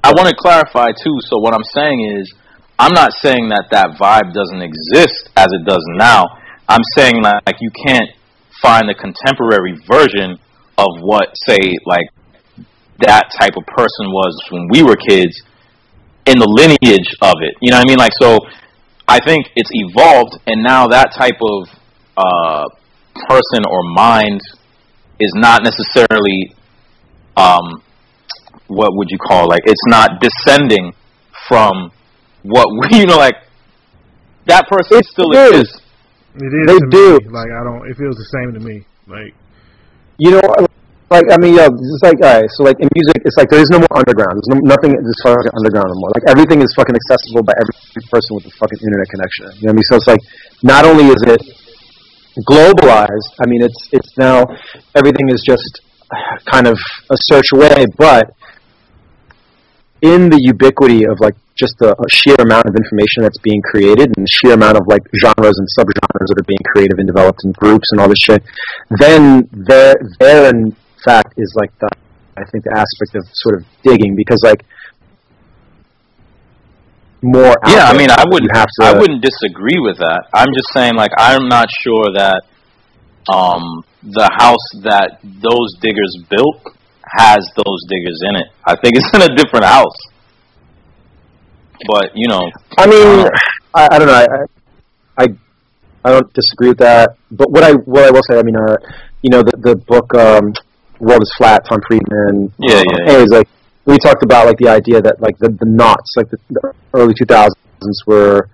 I 0.04 0.10
want 0.10 0.28
to 0.28 0.34
clarify 0.34 0.88
too. 0.92 1.16
So 1.20 1.38
what 1.38 1.54
I'm 1.54 1.64
saying 1.64 2.00
is, 2.18 2.32
I'm 2.78 2.92
not 2.92 3.12
saying 3.22 3.50
that 3.50 3.66
that 3.70 3.96
vibe 3.98 4.34
doesn't 4.34 4.60
exist 4.60 5.30
as 5.36 5.46
it 5.52 5.64
does 5.64 5.84
now. 5.94 6.24
I'm 6.68 6.82
saying 6.96 7.22
like, 7.22 7.42
like 7.46 7.56
you 7.60 7.70
can't 7.86 8.10
find 8.60 8.90
a 8.90 8.94
contemporary 8.94 9.78
version 9.86 10.38
of 10.78 10.88
what, 11.00 11.28
say, 11.46 11.60
like 11.86 12.06
that 12.98 13.30
type 13.40 13.54
of 13.56 13.64
person 13.66 14.10
was 14.10 14.34
when 14.50 14.68
we 14.70 14.82
were 14.82 14.96
kids 14.96 15.34
in 16.26 16.38
the 16.38 16.46
lineage 16.48 17.14
of 17.20 17.34
it. 17.42 17.54
You 17.60 17.70
know 17.70 17.78
what 17.78 17.86
I 17.86 17.90
mean? 17.90 17.98
Like 17.98 18.12
so, 18.20 18.38
I 19.06 19.18
think 19.24 19.46
it's 19.56 19.70
evolved, 19.72 20.38
and 20.46 20.62
now 20.62 20.88
that 20.88 21.12
type 21.12 21.38
of 21.42 21.68
uh, 22.16 22.64
person 23.28 23.64
or 23.68 23.82
mind 23.94 24.40
is 25.20 25.32
not 25.36 25.62
necessarily 25.62 26.54
um, 27.36 27.82
what 28.68 28.90
would 28.94 29.08
you 29.10 29.18
call 29.18 29.48
like 29.48 29.62
it's 29.64 29.86
not 29.86 30.20
descending 30.20 30.92
from 31.48 31.90
what 32.42 32.66
we 32.90 32.98
you 33.00 33.06
know 33.06 33.16
like 33.16 33.36
that 34.46 34.66
person 34.68 34.98
It 34.98 35.06
still 35.06 35.30
is. 35.32 35.60
exists. 35.62 35.80
It 36.34 36.50
is. 36.50 36.66
They 36.66 36.78
to 36.78 36.86
do. 36.90 37.08
Me. 37.22 37.28
Like 37.30 37.50
I 37.52 37.62
don't. 37.62 37.86
It 37.86 37.94
feels 37.96 38.16
the 38.16 38.26
same 38.34 38.50
to 38.54 38.60
me. 38.60 38.82
Like 39.06 39.34
You 40.18 40.32
know, 40.34 40.42
like 41.12 41.28
I 41.30 41.36
mean, 41.38 41.54
yo, 41.54 41.68
it's 41.70 42.02
like 42.02 42.18
all 42.24 42.40
right. 42.40 42.50
So 42.58 42.64
like 42.64 42.80
in 42.80 42.88
music, 42.90 43.22
it's 43.22 43.36
like 43.38 43.50
there 43.52 43.60
is 43.60 43.70
no 43.70 43.78
more 43.78 43.94
underground. 43.94 44.34
There's 44.34 44.50
no, 44.50 44.58
nothing 44.66 44.96
is 44.98 45.20
fucking 45.22 45.52
underground 45.54 45.92
anymore. 45.94 46.10
Like 46.16 46.26
everything 46.32 46.58
is 46.64 46.72
fucking 46.74 46.96
accessible 46.96 47.44
by 47.46 47.54
every 47.54 47.74
person 48.10 48.34
with 48.34 48.50
a 48.50 48.54
fucking 48.58 48.80
internet 48.82 49.08
connection. 49.14 49.46
You 49.60 49.70
know 49.70 49.76
what 49.76 49.78
I 49.78 49.78
mean? 49.78 49.86
So 49.86 49.94
it's 50.00 50.10
like 50.10 50.24
not 50.64 50.82
only 50.88 51.06
is 51.12 51.22
it 51.22 51.42
globalized. 52.48 53.30
I 53.38 53.46
mean, 53.46 53.62
it's 53.62 53.80
it's 53.92 54.12
now 54.18 54.48
everything 54.96 55.28
is 55.30 55.44
just 55.46 55.82
kind 56.50 56.66
of 56.66 56.78
a 57.10 57.16
search 57.16 57.46
away, 57.54 57.86
but 57.96 58.34
in 60.02 60.28
the 60.30 60.40
ubiquity 60.40 61.04
of 61.04 61.20
like 61.20 61.34
just 61.54 61.78
the 61.78 61.94
sheer 62.10 62.34
amount 62.40 62.66
of 62.66 62.74
information 62.74 63.22
that's 63.22 63.38
being 63.38 63.62
created 63.62 64.10
and 64.16 64.26
the 64.26 64.30
sheer 64.30 64.54
amount 64.54 64.76
of 64.76 64.82
like 64.88 65.02
genres 65.14 65.56
and 65.58 65.68
subgenres 65.78 66.26
that 66.26 66.38
are 66.38 66.48
being 66.48 66.64
created 66.74 66.98
and 66.98 67.06
developed 67.06 67.40
in 67.44 67.52
groups 67.52 67.86
and 67.92 68.00
all 68.00 68.08
this 68.08 68.18
shit, 68.18 68.42
then 68.98 69.48
there 69.52 69.94
there 70.18 70.50
in 70.50 70.74
fact 71.04 71.34
is 71.36 71.54
like 71.56 71.70
the 71.78 71.88
I 72.36 72.44
think 72.50 72.64
the 72.64 72.74
aspect 72.74 73.14
of 73.14 73.24
sort 73.32 73.54
of 73.56 73.64
digging 73.84 74.16
because 74.16 74.40
like 74.42 74.64
more 77.22 77.54
Yeah, 77.66 77.86
I 77.86 77.96
mean, 77.96 78.10
I 78.10 78.24
wouldn't 78.26 78.50
have 78.56 78.66
to 78.80 78.86
I 78.86 78.98
wouldn't 78.98 79.22
disagree 79.22 79.78
with 79.78 79.98
that. 79.98 80.26
I'm 80.34 80.52
just 80.52 80.72
saying 80.74 80.96
like 80.96 81.12
I'm 81.16 81.48
not 81.48 81.68
sure 81.70 82.10
that 82.16 82.42
um 83.32 83.84
the 84.02 84.28
house 84.36 84.66
that 84.82 85.18
those 85.22 85.74
diggers 85.80 86.16
built 86.28 86.62
has 87.06 87.46
those 87.56 87.80
diggers 87.88 88.20
in 88.28 88.36
it. 88.36 88.48
I 88.66 88.74
think 88.76 88.96
it's 88.96 89.10
in 89.14 89.22
a 89.22 89.34
different 89.36 89.64
house. 89.64 89.96
But 91.86 92.12
you 92.14 92.28
know, 92.28 92.50
I 92.78 92.86
mean, 92.86 93.26
Uh, 93.26 93.30
I, 93.74 93.88
I 93.92 93.98
don't 93.98 94.08
know. 94.08 94.14
I, 94.14 95.24
I 95.24 95.26
I 96.04 96.10
don't 96.10 96.32
disagree 96.32 96.68
with 96.68 96.78
that. 96.78 97.16
But 97.30 97.50
what 97.50 97.62
I 97.64 97.72
what 97.72 98.04
I 98.04 98.10
will 98.10 98.22
say, 98.30 98.38
I 98.38 98.42
mean, 98.42 98.56
uh, 98.56 98.76
you 99.22 99.30
know, 99.30 99.42
the 99.42 99.56
the 99.56 99.76
book 99.76 100.14
um, 100.14 100.52
"World 101.00 101.22
Is 101.22 101.32
Flat," 101.36 101.64
Tom 101.68 101.80
Friedman. 101.86 102.52
Yeah, 102.58 102.82
yeah, 103.06 103.18
Is 103.18 103.30
like 103.30 103.48
we 103.84 103.98
talked 103.98 104.22
about 104.22 104.46
like 104.46 104.58
the 104.58 104.68
idea 104.68 105.00
that 105.00 105.20
like 105.20 105.38
the 105.38 105.48
the 105.48 105.66
knots, 105.66 106.14
like 106.16 106.30
the, 106.30 106.38
the 106.50 106.74
early 106.94 107.14
two 107.14 107.24
thousands 107.26 108.02
were 108.06 108.48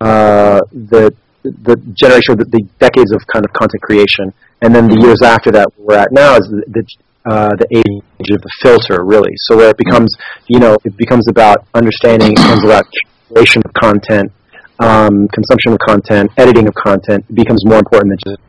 uh, 0.00 0.60
the 0.72 1.14
the 1.42 1.76
generation, 1.94 2.38
the, 2.38 2.44
the 2.44 2.62
decades 2.78 3.12
of 3.12 3.20
kind 3.26 3.44
of 3.44 3.52
content 3.52 3.82
creation, 3.82 4.32
and 4.64 4.74
then 4.74 4.88
the 4.88 4.98
years 4.98 5.20
after 5.22 5.50
that, 5.52 5.68
where 5.76 5.98
we're 5.98 6.02
at 6.02 6.12
now 6.12 6.36
is 6.36 6.48
the, 6.48 6.64
the 6.72 6.84
uh, 7.24 7.56
the 7.56 7.68
age 7.72 8.30
of 8.32 8.40
the 8.42 8.50
filter, 8.60 9.04
really. 9.04 9.32
So 9.36 9.56
where 9.56 9.70
it 9.70 9.78
becomes, 9.78 10.14
you 10.46 10.58
know, 10.58 10.76
it 10.84 10.96
becomes 10.96 11.26
about 11.28 11.66
understanding, 11.72 12.32
it 12.32 12.36
becomes 12.36 12.64
about 12.64 12.84
creation 13.32 13.62
of 13.64 13.72
content, 13.72 14.30
um, 14.78 15.28
consumption 15.28 15.72
of 15.72 15.78
content, 15.78 16.30
editing 16.36 16.68
of 16.68 16.74
content. 16.74 17.24
It 17.28 17.34
becomes 17.34 17.64
more 17.64 17.78
important 17.78 18.12
than 18.12 18.18
just 18.24 18.42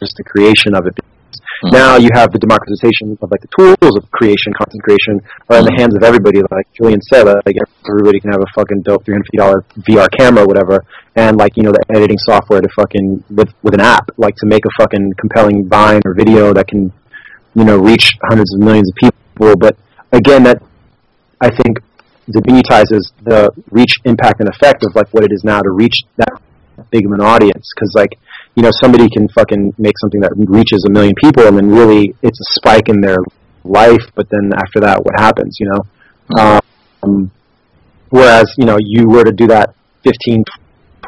just 0.00 0.16
the 0.16 0.24
creation 0.24 0.74
of 0.74 0.86
it. 0.86 0.98
Mm-hmm. 1.62 1.76
Now 1.76 1.96
you 1.96 2.08
have 2.12 2.32
the 2.32 2.38
democratization 2.38 3.16
of 3.22 3.30
like 3.30 3.40
the 3.40 3.52
tools 3.54 3.94
of 3.96 4.10
creation, 4.10 4.52
content 4.58 4.82
creation, 4.82 5.22
are 5.48 5.58
in 5.58 5.64
the 5.64 5.70
mm-hmm. 5.70 5.80
hands 5.80 5.94
of 5.94 6.02
everybody. 6.02 6.42
Like 6.50 6.66
Julian 6.74 7.00
said, 7.02 7.22
like 7.22 7.56
everybody 7.88 8.18
can 8.18 8.32
have 8.32 8.42
a 8.42 8.50
fucking 8.54 8.82
dope 8.82 9.04
three 9.04 9.14
hundred 9.14 9.30
fifty 9.30 9.38
dollar 9.38 9.64
VR 9.86 10.08
camera, 10.10 10.42
or 10.42 10.46
whatever, 10.46 10.84
and 11.14 11.36
like 11.36 11.56
you 11.56 11.62
know 11.62 11.70
the 11.70 11.84
editing 11.94 12.18
software 12.18 12.60
to 12.60 12.68
fucking 12.74 13.22
with 13.30 13.54
with 13.62 13.74
an 13.74 13.80
app, 13.80 14.10
like 14.16 14.34
to 14.36 14.46
make 14.46 14.64
a 14.66 14.70
fucking 14.76 15.14
compelling 15.18 15.68
vine 15.68 16.02
or 16.04 16.14
video 16.14 16.52
that 16.52 16.66
can 16.66 16.92
you 17.54 17.64
know 17.64 17.78
reach 17.78 18.10
hundreds 18.28 18.52
of 18.54 18.60
millions 18.60 18.90
of 18.90 18.96
people. 18.96 19.54
But 19.54 19.76
again, 20.10 20.42
that 20.42 20.62
I 21.40 21.50
think 21.50 21.78
demonetizes 22.26 23.12
the 23.22 23.50
reach, 23.70 23.94
impact, 24.04 24.40
and 24.40 24.48
effect 24.48 24.84
of 24.84 24.96
like 24.96 25.06
what 25.14 25.22
it 25.22 25.30
is 25.30 25.44
now 25.44 25.60
to 25.60 25.70
reach 25.70 26.02
that 26.16 26.42
big 26.90 27.06
of 27.06 27.12
an 27.12 27.20
audience. 27.20 27.70
Because 27.74 27.92
like 27.94 28.18
you 28.54 28.62
know 28.62 28.70
somebody 28.82 29.08
can 29.08 29.28
fucking 29.28 29.74
make 29.78 29.94
something 30.00 30.20
that 30.20 30.32
reaches 30.36 30.84
a 30.88 30.90
million 30.90 31.14
people, 31.22 31.46
and 31.46 31.56
then 31.56 31.68
really 31.70 32.14
it's 32.22 32.38
a 32.38 32.48
spike 32.54 32.88
in 32.88 33.00
their 33.00 33.16
life. 33.64 34.02
But 34.14 34.28
then 34.30 34.52
after 34.56 34.80
that, 34.80 35.04
what 35.04 35.14
happens? 35.18 35.56
You 35.60 35.70
know. 35.70 35.80
Um, 37.02 37.30
whereas 38.10 38.54
you 38.56 38.66
know 38.66 38.76
you 38.80 39.08
were 39.08 39.24
to 39.24 39.32
do 39.32 39.46
that 39.48 39.74
15, 40.04 40.44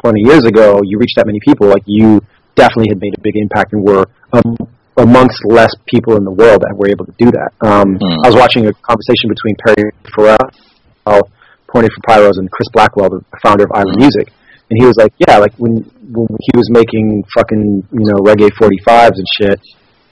20 0.00 0.20
years 0.20 0.44
ago, 0.44 0.80
you 0.84 0.98
reached 0.98 1.16
that 1.16 1.26
many 1.26 1.40
people, 1.40 1.68
like 1.68 1.82
you 1.86 2.20
definitely 2.54 2.88
had 2.90 3.00
made 3.00 3.14
a 3.16 3.20
big 3.20 3.36
impact 3.36 3.72
and 3.72 3.82
were 3.82 4.06
um, 4.32 4.56
amongst 4.96 5.40
less 5.46 5.72
people 5.86 6.16
in 6.16 6.24
the 6.24 6.30
world 6.30 6.60
that 6.62 6.74
were 6.76 6.88
able 6.88 7.04
to 7.04 7.14
do 7.18 7.30
that. 7.32 7.50
Um, 7.60 7.96
Hmm. 7.96 8.24
I 8.24 8.28
was 8.28 8.36
watching 8.36 8.66
a 8.66 8.72
conversation 8.72 9.28
between 9.28 9.56
Perry 9.64 9.90
Farrell, 10.14 11.28
Pointed 11.66 11.90
for 11.92 12.02
Pyros, 12.06 12.38
and 12.38 12.48
Chris 12.52 12.68
Blackwell, 12.72 13.10
the 13.10 13.24
founder 13.42 13.64
of 13.64 13.72
Island 13.74 13.96
Music, 13.98 14.32
and 14.70 14.80
he 14.80 14.86
was 14.86 14.96
like, 14.96 15.12
"Yeah, 15.26 15.38
like 15.38 15.54
when 15.56 15.74
when 16.12 16.26
he 16.40 16.52
was 16.56 16.68
making 16.70 17.24
fucking 17.36 17.86
you 17.92 18.04
know 18.08 18.18
reggae 18.24 18.50
45s 18.60 19.16
and 19.16 19.26
shit 19.40 19.60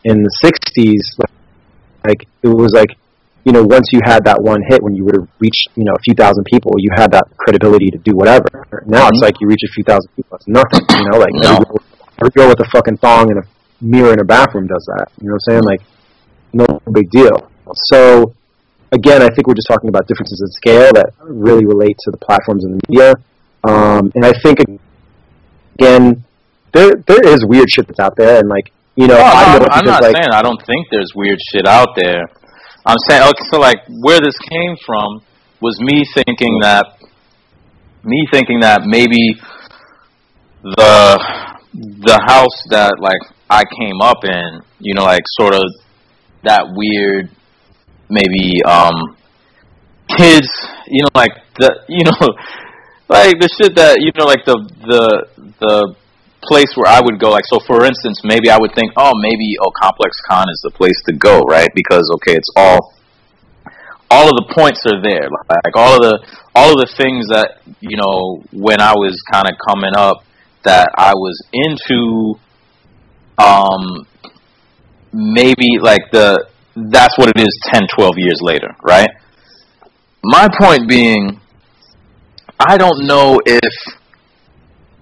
in 0.05 0.23
the 0.23 0.31
60s, 0.45 1.25
like 2.07 2.27
it 2.43 2.49
was 2.49 2.73
like." 2.75 2.91
You 3.45 3.51
know, 3.51 3.65
once 3.65 3.89
you 3.91 3.99
had 4.05 4.25
that 4.27 4.41
one 4.41 4.63
hit, 4.69 4.81
when 4.85 4.95
you 4.95 5.05
would 5.05 5.17
have 5.19 5.27
reached, 5.41 5.67
you 5.75 5.83
know, 5.83 5.91
a 5.99 6.03
few 6.07 6.15
thousand 6.15 6.45
people, 6.45 6.71
you 6.79 6.91
had 6.95 7.11
that 7.11 7.25
credibility 7.37 7.91
to 7.91 7.99
do 7.99 8.13
whatever. 8.15 8.47
Now 8.87 9.09
it's 9.09 9.19
Mhm. 9.19 9.23
like 9.27 9.35
you 9.41 9.49
reach 9.49 9.65
a 9.67 9.73
few 9.75 9.83
thousand 9.83 10.11
people, 10.15 10.37
it's 10.37 10.47
nothing. 10.47 10.79
You 10.97 11.11
know, 11.11 11.19
like 11.19 11.35
No. 11.35 11.51
every 11.59 11.65
girl- 11.65 11.83
every 12.21 12.31
girl 12.37 12.49
with 12.51 12.61
a 12.61 12.71
fucking 12.71 12.99
thong 12.99 13.31
and 13.33 13.41
a 13.41 13.43
mirror 13.81 14.13
in 14.13 14.19
her 14.21 14.25
bathroom 14.25 14.69
does 14.69 14.87
that. 14.95 15.09
You 15.21 15.27
know 15.27 15.35
what 15.35 15.43
I'm 15.51 15.55
saying? 15.59 15.63
Like, 15.65 15.81
no 16.53 16.67
big 16.93 17.11
deal. 17.11 17.35
So, 17.91 18.31
again, 18.93 19.23
I 19.23 19.29
think 19.35 19.49
we're 19.49 19.55
just 19.59 19.67
talking 19.67 19.89
about 19.89 20.07
differences 20.07 20.41
in 20.41 20.47
scale 20.47 20.93
that 20.95 21.11
really 21.27 21.67
relate 21.67 21.99
to 22.05 22.13
the 22.13 22.19
platforms 22.19 22.63
and 22.65 22.75
the 22.79 22.81
media. 22.89 23.15
Um, 23.65 24.10
and 24.15 24.24
I 24.24 24.32
think, 24.42 24.58
again, 25.78 26.24
there 26.73 26.92
there 27.07 27.23
is 27.23 27.44
weird 27.47 27.70
shit 27.70 27.86
that's 27.86 28.00
out 28.00 28.16
there, 28.16 28.41
and 28.41 28.49
like, 28.49 28.73
you 28.97 29.07
know, 29.07 29.16
No, 29.16 29.23
I 29.23 29.58
know 29.58 29.66
I'm 29.70 29.84
not 29.84 30.02
like, 30.02 30.16
saying 30.16 30.32
I 30.32 30.42
don't 30.42 30.60
think 30.66 30.89
there's 30.91 31.12
weird 31.15 31.39
shit 31.52 31.66
out 31.66 31.89
there. 31.97 32.24
I'm 32.84 32.97
saying 33.08 33.23
okay, 33.23 33.44
so 33.50 33.60
like 33.60 33.78
where 33.89 34.20
this 34.20 34.36
came 34.50 34.76
from 34.84 35.23
was 35.60 35.78
me 35.81 36.05
thinking 36.15 36.58
that 36.60 36.99
me 38.05 38.26
thinking 38.32 38.60
that 38.60 38.82
maybe 38.84 39.39
the 40.62 41.18
the 41.73 42.20
house 42.26 42.57
that 42.70 42.99
like 42.99 43.20
I 43.49 43.65
came 43.65 44.00
up 44.00 44.24
in, 44.24 44.60
you 44.81 44.94
know, 44.94 45.05
like 45.05 45.23
sort 45.39 45.55
of 45.55 45.62
that 46.42 46.66
weird 46.74 47.31
maybe 48.10 48.62
um 48.65 49.16
kids, 50.08 50.49
you 50.89 51.02
know, 51.02 51.10
like 51.15 51.32
the 51.58 51.70
you 51.89 52.05
know 52.05 52.34
like 53.12 53.39
the 53.39 53.49
shit 53.49 53.76
that 53.76 54.00
you 54.00 54.10
know 54.16 54.26
like 54.26 54.44
the 54.44 54.57
the 54.89 55.05
the 55.60 55.94
place 56.42 56.74
where 56.74 56.91
I 56.91 57.00
would 57.00 57.20
go. 57.20 57.31
Like, 57.31 57.47
so 57.47 57.60
for 57.60 57.84
instance, 57.86 58.20
maybe 58.24 58.50
I 58.50 58.58
would 58.58 58.74
think, 58.74 58.92
oh, 58.97 59.12
maybe 59.15 59.55
oh, 59.62 59.70
Complex 59.81 60.18
Con 60.28 60.50
is 60.50 60.60
the 60.65 60.70
place 60.70 60.99
to 61.07 61.12
go, 61.15 61.41
right? 61.47 61.70
Because 61.74 62.10
okay, 62.16 62.34
it's 62.34 62.50
all 62.57 62.94
all 64.10 64.28
of 64.28 64.36
the 64.36 64.52
points 64.52 64.84
are 64.84 65.00
there, 65.00 65.31
like 65.31 65.76
all 65.76 65.97
of 65.97 66.02
the 66.02 66.15
all 66.55 66.73
of 66.73 66.78
the 66.78 66.91
things 66.99 67.28
that 67.28 67.62
you 67.81 67.97
know 67.97 68.42
when 68.52 68.81
I 68.81 68.92
was 68.92 69.16
kind 69.31 69.47
of 69.47 69.55
coming 69.66 69.94
up 69.97 70.24
that 70.65 70.89
I 70.97 71.15
was 71.15 71.41
into. 71.52 72.39
Um, 73.39 74.07
maybe 75.12 75.78
like 75.81 76.10
the 76.10 76.47
that's 76.74 77.18
what 77.18 77.28
it 77.28 77.41
is 77.41 77.52
10 77.73 77.82
12 77.94 78.15
years 78.16 78.41
later 78.41 78.74
right 78.82 79.10
my 80.24 80.49
point 80.58 80.89
being 80.89 81.39
i 82.68 82.76
don't 82.76 83.07
know 83.07 83.39
if 83.44 83.74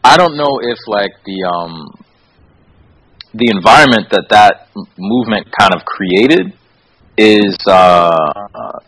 I 0.02 0.16
don't 0.16 0.36
know 0.36 0.60
if 0.62 0.78
like 0.86 1.12
the 1.24 1.44
um 1.44 2.04
the 3.34 3.50
environment 3.54 4.08
that 4.10 4.28
that 4.30 4.68
movement 4.98 5.46
kind 5.58 5.74
of 5.74 5.84
created 5.84 6.52
is 7.16 7.56
uh 7.68 8.80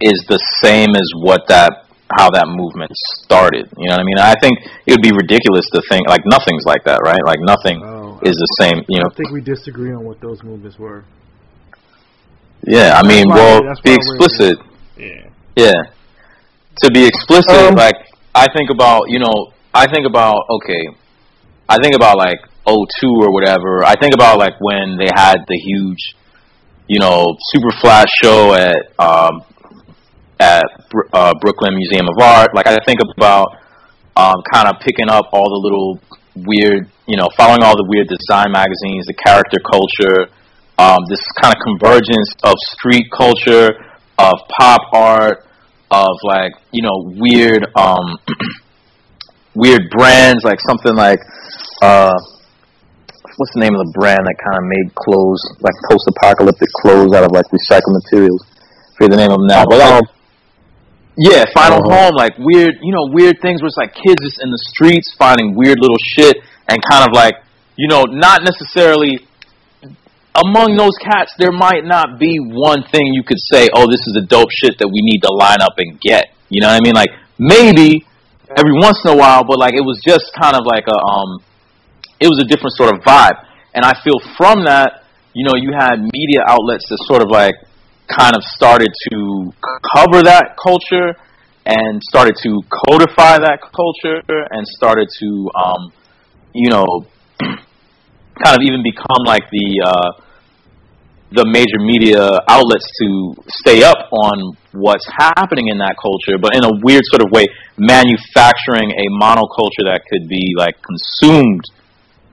is 0.00 0.24
the 0.28 0.40
same 0.62 0.96
as 0.96 1.08
what 1.22 1.46
that 1.48 1.84
how 2.18 2.30
that 2.30 2.48
movement 2.48 2.90
started. 3.20 3.68
You 3.76 3.88
know 3.88 3.96
what 3.96 4.00
I 4.00 4.04
mean? 4.04 4.18
I 4.18 4.34
think 4.40 4.58
it 4.86 4.92
would 4.92 5.02
be 5.02 5.12
ridiculous 5.12 5.68
to 5.74 5.82
think 5.90 6.08
like 6.08 6.22
nothing's 6.24 6.64
like 6.64 6.84
that, 6.84 7.00
right? 7.04 7.20
Like 7.22 7.38
nothing 7.40 7.82
Oh, 7.84 8.18
is 8.22 8.32
the 8.32 8.64
same. 8.64 8.82
You 8.88 9.00
know? 9.00 9.10
I 9.12 9.14
think 9.14 9.30
we 9.30 9.42
disagree 9.42 9.92
on 9.92 10.04
what 10.04 10.20
those 10.22 10.42
movements 10.42 10.78
were. 10.78 11.04
Yeah. 12.66 12.96
I 12.96 13.06
mean, 13.06 13.26
well, 13.28 13.60
be 13.84 13.92
explicit. 13.92 14.58
Yeah. 14.96 15.28
Yeah. 15.54 15.97
To 16.82 16.90
be 16.90 17.06
explicit, 17.06 17.50
Um, 17.50 17.74
like 17.74 17.96
I 18.34 18.46
think 18.54 18.70
about, 18.70 19.08
you 19.08 19.18
know, 19.18 19.52
I 19.74 19.86
think 19.90 20.06
about 20.06 20.46
okay, 20.50 20.84
I 21.68 21.78
think 21.78 21.94
about 21.94 22.16
like 22.18 22.38
O2 22.66 23.26
or 23.26 23.32
whatever. 23.32 23.84
I 23.84 23.94
think 24.00 24.14
about 24.14 24.38
like 24.38 24.54
when 24.60 24.96
they 24.96 25.08
had 25.14 25.36
the 25.48 25.56
huge, 25.58 26.14
you 26.86 27.00
know, 27.00 27.26
super 27.52 27.70
flat 27.80 28.06
show 28.22 28.54
at 28.54 28.78
um, 28.98 29.42
at 30.38 30.64
uh, 31.12 31.34
Brooklyn 31.40 31.74
Museum 31.74 32.06
of 32.08 32.22
Art. 32.22 32.54
Like 32.54 32.66
I 32.66 32.78
think 32.86 33.00
about 33.16 33.48
um, 34.16 34.42
kind 34.52 34.68
of 34.68 34.80
picking 34.80 35.08
up 35.08 35.26
all 35.32 35.48
the 35.48 35.60
little 35.62 36.00
weird, 36.36 36.90
you 37.06 37.16
know, 37.16 37.28
following 37.36 37.62
all 37.62 37.76
the 37.76 37.86
weird 37.88 38.08
design 38.08 38.52
magazines, 38.52 39.06
the 39.06 39.14
character 39.14 39.58
culture, 39.62 40.30
um, 40.78 40.98
this 41.08 41.20
kind 41.42 41.54
of 41.54 41.60
convergence 41.62 42.30
of 42.44 42.54
street 42.70 43.06
culture, 43.10 43.70
of 44.18 44.34
pop 44.58 44.80
art, 44.92 45.46
of 45.90 46.14
like 46.22 46.52
you 46.72 46.82
know 46.82 47.12
weird, 47.16 47.66
um, 47.76 48.18
weird 49.54 49.90
brands, 49.90 50.44
like 50.44 50.60
something 50.68 50.94
like. 50.94 51.20
Uh, 51.82 52.14
What's 53.38 53.54
the 53.54 53.62
name 53.62 53.70
of 53.78 53.86
the 53.86 53.94
brand 53.94 54.18
that 54.26 54.34
kind 54.34 54.58
of 54.58 54.66
made 54.66 54.90
clothes, 54.98 55.38
like 55.62 55.74
post-apocalyptic 55.86 56.66
clothes 56.82 57.14
out 57.14 57.22
of 57.22 57.30
like 57.30 57.46
recycled 57.54 57.94
materials? 57.94 58.42
I 58.42 58.90
forget 58.98 59.10
the 59.14 59.20
name 59.22 59.30
of 59.30 59.38
them 59.38 59.46
now. 59.46 59.62
But 59.62 59.78
like, 59.78 60.02
yeah, 61.14 61.46
Final 61.54 61.78
Uh-huh. 61.86 62.10
Home, 62.10 62.14
like 62.18 62.34
weird, 62.34 62.82
you 62.82 62.90
know, 62.90 63.06
weird 63.14 63.38
things 63.38 63.62
where 63.62 63.70
it's 63.70 63.78
like 63.78 63.94
kids 63.94 64.18
just 64.26 64.42
in 64.42 64.50
the 64.50 64.58
streets 64.74 65.14
finding 65.14 65.54
weird 65.54 65.78
little 65.78 66.02
shit 66.18 66.42
and 66.66 66.82
kind 66.82 67.06
of 67.06 67.14
like, 67.14 67.38
you 67.78 67.86
know, 67.86 68.02
not 68.10 68.42
necessarily 68.42 69.22
among 70.34 70.76
those 70.76 70.96
cats, 71.00 71.34
there 71.38 71.52
might 71.52 71.84
not 71.84 72.18
be 72.18 72.38
one 72.38 72.84
thing 72.92 73.12
you 73.12 73.22
could 73.22 73.40
say, 73.40 73.68
oh, 73.74 73.86
this 73.90 74.00
is 74.06 74.12
the 74.14 74.26
dope 74.26 74.50
shit 74.50 74.78
that 74.78 74.88
we 74.88 75.00
need 75.02 75.20
to 75.22 75.32
line 75.32 75.60
up 75.60 75.74
and 75.78 76.00
get. 76.00 76.30
You 76.48 76.60
know 76.60 76.68
what 76.68 76.80
I 76.80 76.84
mean? 76.84 76.94
Like 76.94 77.10
maybe 77.38 78.06
every 78.56 78.76
once 78.78 79.00
in 79.04 79.12
a 79.12 79.16
while, 79.16 79.44
but 79.44 79.58
like 79.58 79.74
it 79.74 79.84
was 79.84 80.00
just 80.04 80.32
kind 80.38 80.54
of 80.56 80.62
like 80.64 80.84
a, 80.86 80.98
um, 80.98 81.42
it 82.20 82.28
was 82.28 82.40
a 82.40 82.46
different 82.46 82.74
sort 82.76 82.94
of 82.94 83.02
vibe. 83.02 83.44
And 83.74 83.84
I 83.84 83.94
feel 84.02 84.18
from 84.36 84.64
that, 84.64 85.04
you 85.34 85.44
know, 85.44 85.54
you 85.54 85.72
had 85.76 86.00
media 86.00 86.42
outlets 86.46 86.88
that 86.88 86.98
sort 87.06 87.22
of 87.22 87.30
like 87.30 87.54
kind 88.08 88.34
of 88.34 88.42
started 88.42 88.88
to 89.12 89.52
cover 89.94 90.22
that 90.24 90.56
culture 90.56 91.14
and 91.66 92.02
started 92.02 92.34
to 92.42 92.62
codify 92.88 93.36
that 93.38 93.60
culture 93.60 94.24
and 94.50 94.66
started 94.66 95.08
to, 95.20 95.50
um, 95.54 95.92
you 96.54 96.70
know, 96.70 97.06
kind 98.42 98.56
of 98.56 98.62
even 98.62 98.82
become 98.82 99.22
like 99.26 99.48
the 99.50 99.68
uh, 99.84 100.10
the 101.30 101.44
major 101.44 101.76
media 101.78 102.40
outlets 102.48 102.88
to 103.04 103.36
stay 103.60 103.84
up 103.84 104.08
on 104.12 104.56
what's 104.72 105.04
happening 105.18 105.68
in 105.68 105.76
that 105.76 105.92
culture, 106.00 106.40
but 106.40 106.56
in 106.56 106.64
a 106.64 106.72
weird 106.80 107.04
sort 107.12 107.20
of 107.20 107.28
way, 107.30 107.44
manufacturing 107.76 108.88
a 108.96 109.06
monoculture 109.20 109.84
that 109.84 110.00
could 110.08 110.28
be 110.28 110.54
like 110.56 110.76
consumed. 110.80 111.64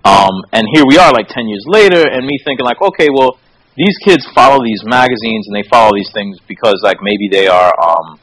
Um, 0.06 0.46
and 0.54 0.64
here 0.72 0.86
we 0.88 0.98
are, 0.98 1.12
like 1.12 1.28
ten 1.28 1.48
years 1.48 1.66
later, 1.68 2.08
and 2.08 2.26
me 2.26 2.40
thinking 2.46 2.66
like, 2.66 2.82
okay, 2.82 3.10
well, 3.12 3.38
these 3.76 3.98
kids 4.06 4.26
follow 4.34 4.64
these 4.64 4.84
magazines 4.86 5.48
and 5.48 5.56
they 5.56 5.68
follow 5.68 5.92
these 5.94 6.12
things 6.14 6.38
because 6.48 6.80
like 6.84 6.98
maybe 7.02 7.28
they 7.30 7.48
are, 7.48 7.74
um, 7.84 8.20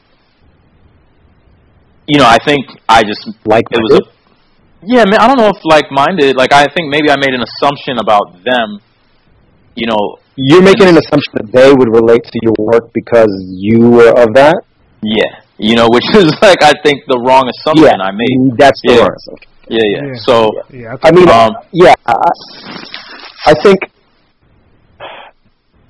you 2.07 2.17
know, 2.17 2.25
I 2.25 2.39
think 2.43 2.65
I 2.89 3.03
just 3.03 3.29
like 3.45 3.65
it 3.69 3.77
was 3.77 4.01
a 4.01 4.12
yeah, 4.85 5.03
man. 5.05 5.19
I 5.19 5.27
don't 5.27 5.37
know 5.37 5.49
if 5.49 5.57
like 5.65 5.91
minded. 5.91 6.35
Like 6.35 6.53
I 6.53 6.65
think 6.67 6.89
maybe 6.89 7.09
I 7.09 7.15
made 7.17 7.33
an 7.33 7.41
assumption 7.41 7.97
about 7.99 8.43
them. 8.43 8.79
You 9.75 9.87
know, 9.87 10.17
you're 10.35 10.61
making 10.61 10.87
an 10.87 10.97
assumption 10.97 11.31
that 11.35 11.51
they 11.51 11.73
would 11.73 11.89
relate 11.89 12.23
to 12.23 12.39
your 12.43 12.53
work 12.59 12.91
because 12.93 13.31
you 13.49 13.89
were 13.89 14.09
of 14.09 14.33
that. 14.35 14.55
yeah. 15.01 15.39
You 15.57 15.75
know, 15.75 15.87
which 15.89 16.03
is 16.15 16.33
like 16.41 16.61
I 16.63 16.73
think 16.83 17.03
the 17.07 17.19
wrong 17.25 17.45
assumption 17.49 17.85
Yeah, 17.85 18.05
I 18.05 18.11
made. 18.11 18.57
that's 18.57 18.79
the 18.83 18.93
Yeah. 18.93 18.99
wrong 19.01 19.15
assumption. 19.15 19.49
Yeah, 19.69 19.85
yeah. 19.85 20.05
Yeah. 20.07 20.13
So 20.27 20.51
Yeah, 20.69 20.95
I 21.03 21.11
mean, 21.11 21.29
Um, 21.29 21.51
yeah, 21.71 21.93
I, 22.05 22.15
I 23.47 23.53
think 23.63 23.79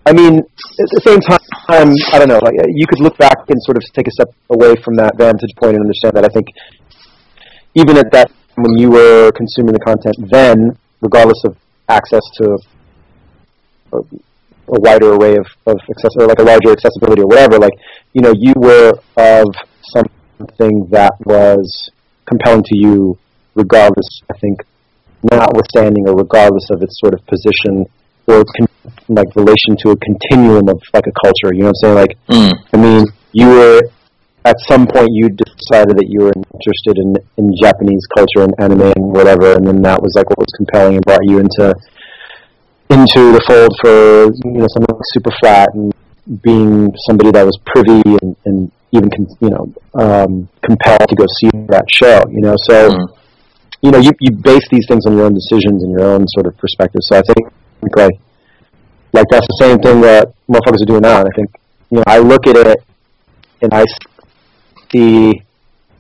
I 0.06 0.12
mean, 0.12 0.36
at 0.40 0.90
the 0.92 1.02
same 1.08 1.20
time, 1.22 1.40
I 1.70 2.20
don't 2.20 2.28
know. 2.28 2.40
Like 2.44 2.56
you 2.76 2.86
could 2.88 3.00
look 3.00 3.18
back 3.18 3.38
and 3.48 3.58
sort 3.64 3.78
of 3.78 3.84
take 3.94 4.08
a 4.08 4.12
step 4.12 4.30
away 4.50 4.76
from 4.84 4.96
that 4.96 5.16
vantage 5.18 5.56
point 5.56 5.76
and 5.76 5.82
understand 5.82 6.14
that 6.18 6.26
I 6.26 6.32
think 6.34 6.48
even 7.76 7.96
at 7.98 8.12
that 8.12 8.30
when 8.56 8.78
you 8.78 8.92
were 8.92 9.32
consuming 9.32 9.74
the 9.74 9.80
content 9.80 10.16
then, 10.32 10.78
regardless 11.02 11.44
of 11.46 11.58
access 11.90 12.22
to 12.38 12.58
a, 13.94 13.98
a 13.98 14.80
wider 14.80 15.14
array 15.14 15.36
of, 15.36 15.46
of 15.68 15.78
access 15.90 16.12
or 16.20 16.28
like 16.28 16.40
a 16.40 16.44
larger 16.44 16.72
accessibility 16.72 17.22
or 17.22 17.28
whatever, 17.28 17.58
like 17.58 17.74
you 18.14 18.22
know, 18.22 18.34
you 18.36 18.54
were 18.56 18.94
of 19.18 19.48
something 19.82 20.88
that 20.92 21.14
was 21.26 21.90
compelling 22.26 22.64
to 22.64 22.78
you, 22.78 23.18
regardless. 23.56 24.22
I 24.32 24.38
think, 24.40 24.62
notwithstanding 25.32 26.08
or 26.08 26.16
regardless 26.16 26.70
of 26.72 26.82
its 26.82 27.00
sort 27.00 27.14
of 27.14 27.26
position 27.26 27.86
or 28.28 28.42
its 28.42 28.52
con- 28.58 28.94
like 29.10 29.28
relation 29.36 29.76
to 29.80 29.92
a 29.92 29.98
continuum 29.98 30.70
of 30.70 30.82
like 30.94 31.06
a 31.08 31.12
culture. 31.24 31.54
You 31.54 31.64
know 31.64 31.72
what 31.72 31.76
I'm 31.84 31.96
saying? 31.96 31.96
Like, 31.96 32.18
Mm. 32.30 32.52
I 32.74 32.78
mean, 32.78 33.06
you 33.32 33.48
were 33.48 33.82
at 34.46 34.58
some 34.68 34.86
point 34.88 35.10
you 35.12 35.30
decided 35.30 35.96
that 35.98 36.08
you 36.10 36.26
were 36.26 36.34
interested 36.36 36.98
in 36.98 37.16
in 37.38 37.56
Japanese 37.62 38.04
culture 38.16 38.44
and 38.44 38.54
anime 38.60 38.92
and 38.96 39.06
whatever, 39.12 39.54
and 39.54 39.66
then 39.66 39.82
that 39.84 40.02
was 40.02 40.14
like 40.16 40.30
what 40.30 40.40
was 40.40 40.52
compelling 40.58 40.96
and 40.96 41.06
brought 41.06 41.24
you 41.24 41.40
into 41.40 41.74
into 42.90 43.32
the 43.32 43.42
fold 43.48 43.72
for 43.82 44.26
you 44.48 44.60
know 44.60 44.68
something 44.74 44.94
like 44.94 45.08
super 45.14 45.32
flat 45.42 45.70
and 45.74 45.94
being 46.42 46.94
somebody 47.08 47.32
that 47.32 47.46
was 47.46 47.58
privy 47.66 48.02
and, 48.22 48.36
and 48.46 48.72
even 48.92 49.10
you 49.42 49.50
know 49.50 49.64
um, 49.96 50.48
compelled 50.62 51.08
to 51.10 51.16
go 51.16 51.26
see 51.40 51.50
that 51.68 51.86
show. 51.92 52.24
You 52.30 52.42
know, 52.42 52.56
so 52.70 52.90
Mm. 52.90 53.08
you 53.82 53.92
know 53.92 54.00
you 54.00 54.12
you 54.20 54.32
base 54.32 54.66
these 54.72 54.86
things 54.88 55.06
on 55.06 55.16
your 55.18 55.26
own 55.26 55.34
decisions 55.34 55.84
and 55.84 55.92
your 55.92 56.04
own 56.04 56.28
sort 56.28 56.48
of 56.48 56.58
perspective. 56.58 57.02
So 57.04 57.18
I 57.18 57.22
think 57.22 57.48
like 57.96 58.16
like 59.14 59.28
that's 59.30 59.48
the 59.48 59.58
same 59.62 59.78
thing 59.80 60.02
that 60.02 60.34
motherfuckers 60.50 60.82
are 60.84 60.92
doing 60.92 61.02
now. 61.02 61.20
And 61.20 61.28
I 61.32 61.36
think 61.36 61.50
you 61.92 61.98
know 61.98 62.04
I 62.08 62.20
look 62.20 62.48
at 62.48 62.58
it 62.58 62.84
and 63.62 63.74
I 63.74 63.84
see 64.94 65.42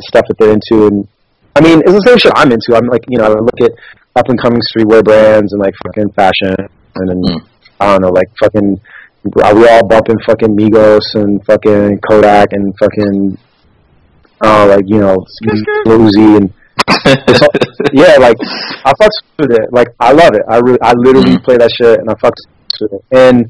stuff 0.01 0.25
that 0.27 0.37
they're 0.37 0.53
into, 0.53 0.87
and 0.87 1.07
I 1.55 1.61
mean 1.61 1.79
it's 1.79 1.93
the 1.93 2.05
same 2.05 2.17
shit 2.17 2.31
I'm 2.35 2.51
into. 2.51 2.75
I'm 2.75 2.87
like 2.87 3.03
you 3.07 3.17
know 3.17 3.25
I 3.25 3.29
look 3.29 3.61
at 3.61 3.71
up 4.15 4.29
and 4.29 4.39
coming 4.41 4.61
streetwear 4.61 5.03
brands 5.03 5.53
and 5.53 5.61
like 5.61 5.73
fucking 5.85 6.11
fashion 6.13 6.55
and 6.95 7.09
then 7.09 7.21
Mm. 7.23 7.47
I 7.79 7.91
don't 7.91 8.01
know 8.01 8.09
like 8.09 8.29
fucking 8.39 8.79
are 9.43 9.55
we 9.55 9.67
all 9.67 9.85
bumping 9.87 10.19
fucking 10.25 10.55
Migos 10.55 11.03
and 11.15 11.43
fucking 11.45 11.99
Kodak 12.09 12.53
and 12.53 12.73
fucking 12.77 13.37
oh 14.41 14.67
like 14.67 14.85
you 14.87 14.99
know 14.99 15.17
Uzi 15.87 16.37
and 16.37 16.53
all, 16.87 17.49
yeah, 17.93 18.17
like 18.19 18.37
I 18.85 18.93
fucks 18.99 19.19
with 19.37 19.51
it. 19.51 19.71
Like 19.71 19.87
I 19.99 20.11
love 20.11 20.33
it. 20.33 20.41
I 20.47 20.57
really, 20.57 20.81
I 20.81 20.93
literally 20.93 21.37
play 21.39 21.57
that 21.57 21.71
shit 21.71 21.99
and 21.99 22.09
I 22.09 22.13
fucks 22.15 22.43
with 22.81 22.93
it. 22.93 23.05
And 23.11 23.49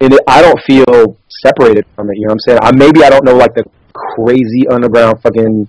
and 0.00 0.12
it, 0.12 0.20
I 0.26 0.42
don't 0.42 0.60
feel 0.62 1.16
separated 1.28 1.86
from 1.94 2.10
it. 2.10 2.16
You 2.16 2.26
know 2.26 2.28
what 2.28 2.32
I'm 2.32 2.40
saying? 2.40 2.58
I 2.62 2.72
maybe 2.72 3.02
I 3.04 3.10
don't 3.10 3.24
know 3.24 3.36
like 3.36 3.54
the 3.54 3.64
crazy 3.94 4.66
underground 4.70 5.22
fucking 5.22 5.68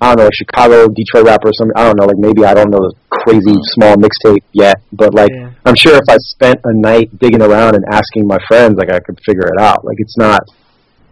I 0.00 0.08
don't 0.08 0.18
know 0.18 0.24
like 0.24 0.34
Chicago 0.34 0.88
Detroit 0.88 1.24
rapper 1.24 1.48
or 1.48 1.52
something. 1.56 1.72
I 1.76 1.84
don't 1.84 1.96
know. 1.98 2.04
Like 2.04 2.18
maybe 2.18 2.44
I 2.44 2.52
don't 2.52 2.68
know 2.70 2.80
the 2.84 2.92
crazy 3.08 3.56
small 3.76 3.96
mixtape 3.96 4.44
yet, 4.52 4.80
but 4.92 5.14
like 5.14 5.30
Yeah. 5.32 5.50
I'm 5.64 5.74
sure 5.76 5.96
if 5.96 6.04
I 6.08 6.16
spent 6.20 6.60
a 6.64 6.72
night 6.74 7.08
digging 7.18 7.40
around 7.40 7.76
and 7.76 7.84
asking 7.90 8.26
my 8.26 8.36
friends, 8.46 8.76
like 8.76 8.92
I 8.92 9.00
could 9.00 9.18
figure 9.24 9.48
it 9.48 9.58
out. 9.60 9.84
Like 9.84 9.96
it's 9.98 10.16
not, 10.18 10.40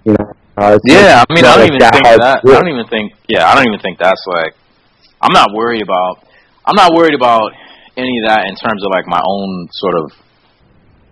you 0.04 0.12
know. 0.12 0.32
Uh, 0.56 0.76
it's 0.76 0.84
Yeah, 0.86 1.24
not- 1.24 1.26
I 1.30 1.34
mean, 1.34 1.44
I 1.44 1.48
don't 1.48 1.60
like 1.60 1.68
even 1.68 1.78
that 1.80 1.92
think 1.94 2.04
that. 2.04 2.38
to 2.44 2.52
I 2.52 2.60
don't 2.60 2.68
even 2.68 2.86
think. 2.86 3.12
Yeah, 3.26 3.48
I 3.48 3.54
don't 3.56 3.66
even 3.66 3.80
think 3.80 3.98
that's 3.98 4.22
like. 4.28 4.54
I'm 5.20 5.32
not 5.32 5.48
worried 5.54 5.82
about. 5.82 6.22
I'm 6.66 6.76
not 6.76 6.92
worried 6.92 7.14
about 7.14 7.52
any 7.96 8.12
of 8.22 8.28
that 8.28 8.44
in 8.46 8.54
terms 8.54 8.84
of 8.84 8.92
like 8.92 9.06
my 9.08 9.20
own 9.24 9.68
sort 9.72 9.94
of 9.96 10.12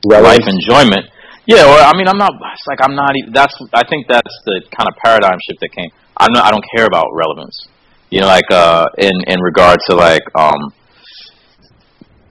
life 0.04 0.44
enjoyment. 0.46 1.06
Yeah, 1.46 1.66
well, 1.66 1.82
I 1.82 1.96
mean, 1.96 2.06
I'm 2.06 2.18
not. 2.18 2.32
It's 2.54 2.66
like 2.66 2.78
I'm 2.82 2.94
not. 2.94 3.10
even 3.16 3.32
That's. 3.32 3.54
I 3.74 3.82
think 3.88 4.06
that's 4.06 4.34
the 4.46 4.62
kind 4.70 4.88
of 4.88 4.94
paradigm 5.04 5.38
shift 5.42 5.60
that 5.60 5.72
came. 5.72 5.90
I'm 6.16 6.32
not. 6.32 6.44
I 6.46 6.50
don't 6.50 6.64
care 6.76 6.86
about 6.86 7.06
relevance. 7.12 7.66
You 8.10 8.20
know, 8.20 8.26
like 8.26 8.48
uh, 8.50 8.86
in 8.98 9.10
in 9.26 9.40
regard 9.40 9.78
to 9.88 9.96
like 9.96 10.22
um, 10.36 10.72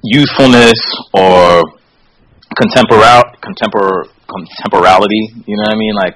youthfulness 0.04 0.80
or 1.14 1.64
contemporary 2.56 3.24
contempor 3.44 4.08
contemporality. 4.32 5.44
You 5.46 5.58
know 5.58 5.64
what 5.68 5.76
I 5.76 5.78
mean? 5.78 5.96
Like, 5.96 6.16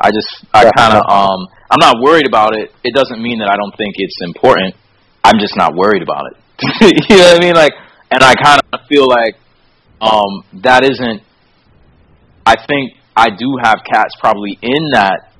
I 0.00 0.08
just 0.10 0.44
I 0.54 0.64
Yeah. 0.64 0.70
kind 0.76 0.94
of 0.96 1.02
um, 1.10 1.46
I'm 1.70 1.80
not 1.80 2.00
worried 2.00 2.26
about 2.26 2.56
it. 2.56 2.72
It 2.84 2.94
doesn't 2.94 3.20
mean 3.20 3.40
that 3.40 3.50
I 3.50 3.56
don't 3.56 3.76
think 3.76 3.94
it's 3.98 4.16
important. 4.22 4.74
I'm 5.24 5.38
just 5.38 5.56
not 5.56 5.74
worried 5.74 6.02
about 6.02 6.24
it. 6.32 6.36
you 7.10 7.16
know 7.16 7.24
what 7.32 7.36
I 7.36 7.44
mean? 7.44 7.54
Like, 7.54 7.72
and 8.10 8.22
I 8.22 8.34
kind 8.34 8.60
of 8.72 8.80
feel 8.88 9.06
like 9.08 9.36
um, 10.00 10.62
that 10.62 10.84
isn't. 10.84 11.22
I 12.50 12.58
think 12.66 12.98
I 13.14 13.30
do 13.30 13.46
have 13.62 13.78
cats 13.86 14.10
probably 14.18 14.58
in 14.60 14.90
that 14.90 15.30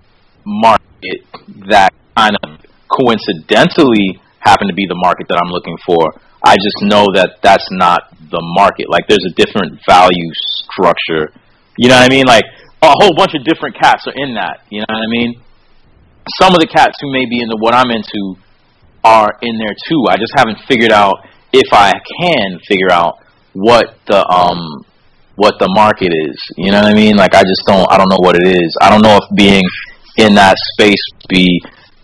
market 0.47 1.27
that 1.67 1.91
kind 2.17 2.39
of 2.45 2.63
coincidentally 2.87 4.23
happen 4.39 4.69
to 4.69 4.75
be 4.75 4.87
the 4.87 4.95
market 4.95 5.27
that 5.29 5.43
I'm 5.43 5.51
looking 5.51 5.77
for. 5.85 6.15
I 6.43 6.55
just 6.55 6.79
know 6.87 7.11
that 7.19 7.43
that's 7.43 7.67
not 7.73 8.15
the 8.31 8.39
market. 8.55 8.87
Like, 8.89 9.11
there's 9.11 9.27
a 9.27 9.35
different 9.35 9.83
value 9.91 10.31
structure. 10.71 11.35
You 11.77 11.91
know 11.91 11.99
what 11.99 12.07
I 12.07 12.15
mean? 12.15 12.27
Like, 12.27 12.47
a 12.81 12.95
whole 13.03 13.15
bunch 13.19 13.35
of 13.35 13.43
different 13.43 13.75
cats 13.75 14.07
are 14.07 14.15
in 14.15 14.35
that. 14.39 14.63
You 14.71 14.81
know 14.81 14.95
what 14.95 15.03
I 15.03 15.11
mean? 15.11 15.43
Some 16.39 16.55
of 16.55 16.61
the 16.61 16.71
cats 16.71 16.95
who 17.03 17.11
may 17.11 17.27
be 17.27 17.43
into 17.43 17.59
what 17.59 17.75
I'm 17.75 17.91
into 17.91 18.39
are 19.03 19.35
in 19.43 19.59
there 19.59 19.75
too. 19.89 20.07
I 20.09 20.17
just 20.17 20.33
haven't 20.37 20.63
figured 20.69 20.93
out 20.93 21.27
if 21.53 21.73
I 21.73 21.93
can 22.23 22.61
figure 22.69 22.93
out 22.93 23.19
what 23.53 23.99
the 24.07 24.23
um 24.31 24.87
what 25.41 25.57
the 25.59 25.73
market 25.73 26.13
is. 26.13 26.37
You 26.61 26.71
know 26.71 26.85
what 26.85 26.93
I 26.93 26.95
mean? 26.95 27.17
Like 27.17 27.35
I 27.35 27.41
just 27.41 27.65
don't 27.65 27.89
I 27.91 27.97
don't 27.97 28.13
know 28.13 28.21
what 28.21 28.37
it 28.37 28.45
is. 28.45 28.77
I 28.83 28.93
don't 28.93 29.01
know 29.01 29.17
if 29.17 29.25
being 29.35 29.65
in 30.21 30.35
that 30.37 30.57
space 30.77 31.01
be 31.33 31.49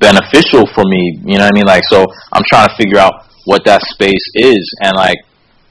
beneficial 0.00 0.64
for 0.72 0.88
me. 0.88 1.20
You 1.20 1.36
know 1.36 1.44
what 1.44 1.52
I 1.52 1.58
mean? 1.60 1.68
Like 1.68 1.84
so 1.92 2.06
I'm 2.32 2.42
trying 2.48 2.68
to 2.68 2.74
figure 2.80 2.96
out 2.96 3.28
what 3.44 3.62
that 3.66 3.82
space 3.92 4.24
is 4.34 4.64
and 4.80 4.96
like 4.96 5.20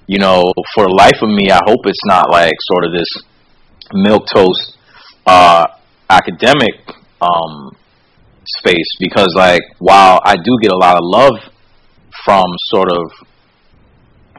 you 0.05 0.19
know, 0.19 0.53
for 0.75 0.85
the 0.85 0.93
life 0.93 1.17
of 1.25 1.29
me 1.33 1.49
I 1.49 1.59
hope 1.65 1.81
it's 1.89 2.05
not 2.05 2.29
like 2.29 2.53
sort 2.69 2.85
of 2.85 2.93
this 2.93 3.09
milk 3.93 4.27
toast 4.29 4.77
uh 5.25 5.65
academic 6.09 6.77
um 7.21 7.73
space 8.45 8.89
because 8.99 9.33
like 9.35 9.63
while 9.79 10.21
I 10.23 10.35
do 10.35 10.53
get 10.61 10.71
a 10.71 10.77
lot 10.77 10.97
of 10.97 11.03
love 11.03 11.41
from 12.23 12.45
sort 12.69 12.93
of 12.93 13.09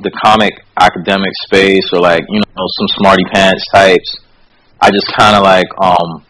the 0.02 0.10
comic 0.24 0.52
academic 0.78 1.32
space 1.44 1.88
or 1.92 2.00
like 2.00 2.22
you 2.28 2.40
know 2.40 2.66
some 2.78 2.88
smarty 3.00 3.24
pants 3.32 3.64
types 3.72 4.10
I 4.80 4.90
just 4.90 5.10
kind 5.16 5.36
of 5.36 5.42
like 5.42 5.66
um 5.80 6.24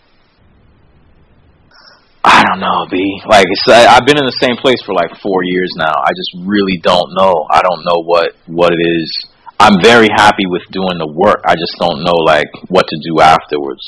I 2.24 2.42
don't 2.42 2.58
know 2.58 2.86
B. 2.90 2.98
Like 3.28 3.46
it's 3.48 3.68
I, 3.68 3.86
I've 3.86 4.06
been 4.06 4.18
in 4.18 4.26
the 4.26 4.38
same 4.42 4.56
place 4.56 4.82
for 4.84 4.94
like 4.94 5.14
4 5.22 5.44
years 5.44 5.70
now. 5.78 5.94
I 5.94 6.10
just 6.10 6.46
really 6.46 6.78
don't 6.82 7.14
know. 7.14 7.46
I 7.50 7.62
don't 7.62 7.84
know 7.84 8.02
what 8.02 8.34
what 8.46 8.72
it 8.72 8.82
is. 8.82 9.10
I'm 9.58 9.80
very 9.80 10.08
happy 10.10 10.44
with 10.46 10.62
doing 10.70 10.98
the 10.98 11.06
work. 11.06 11.40
I 11.46 11.54
just 11.54 11.74
don't 11.78 12.02
know 12.02 12.18
like 12.26 12.50
what 12.68 12.86
to 12.88 12.96
do 13.02 13.20
afterwards 13.20 13.86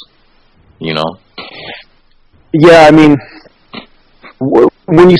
you 0.78 0.94
know? 0.94 1.18
Yeah, 2.52 2.86
I 2.88 2.90
mean, 2.90 3.16
wh- 4.38 4.68
when 4.86 5.10
you 5.10 5.16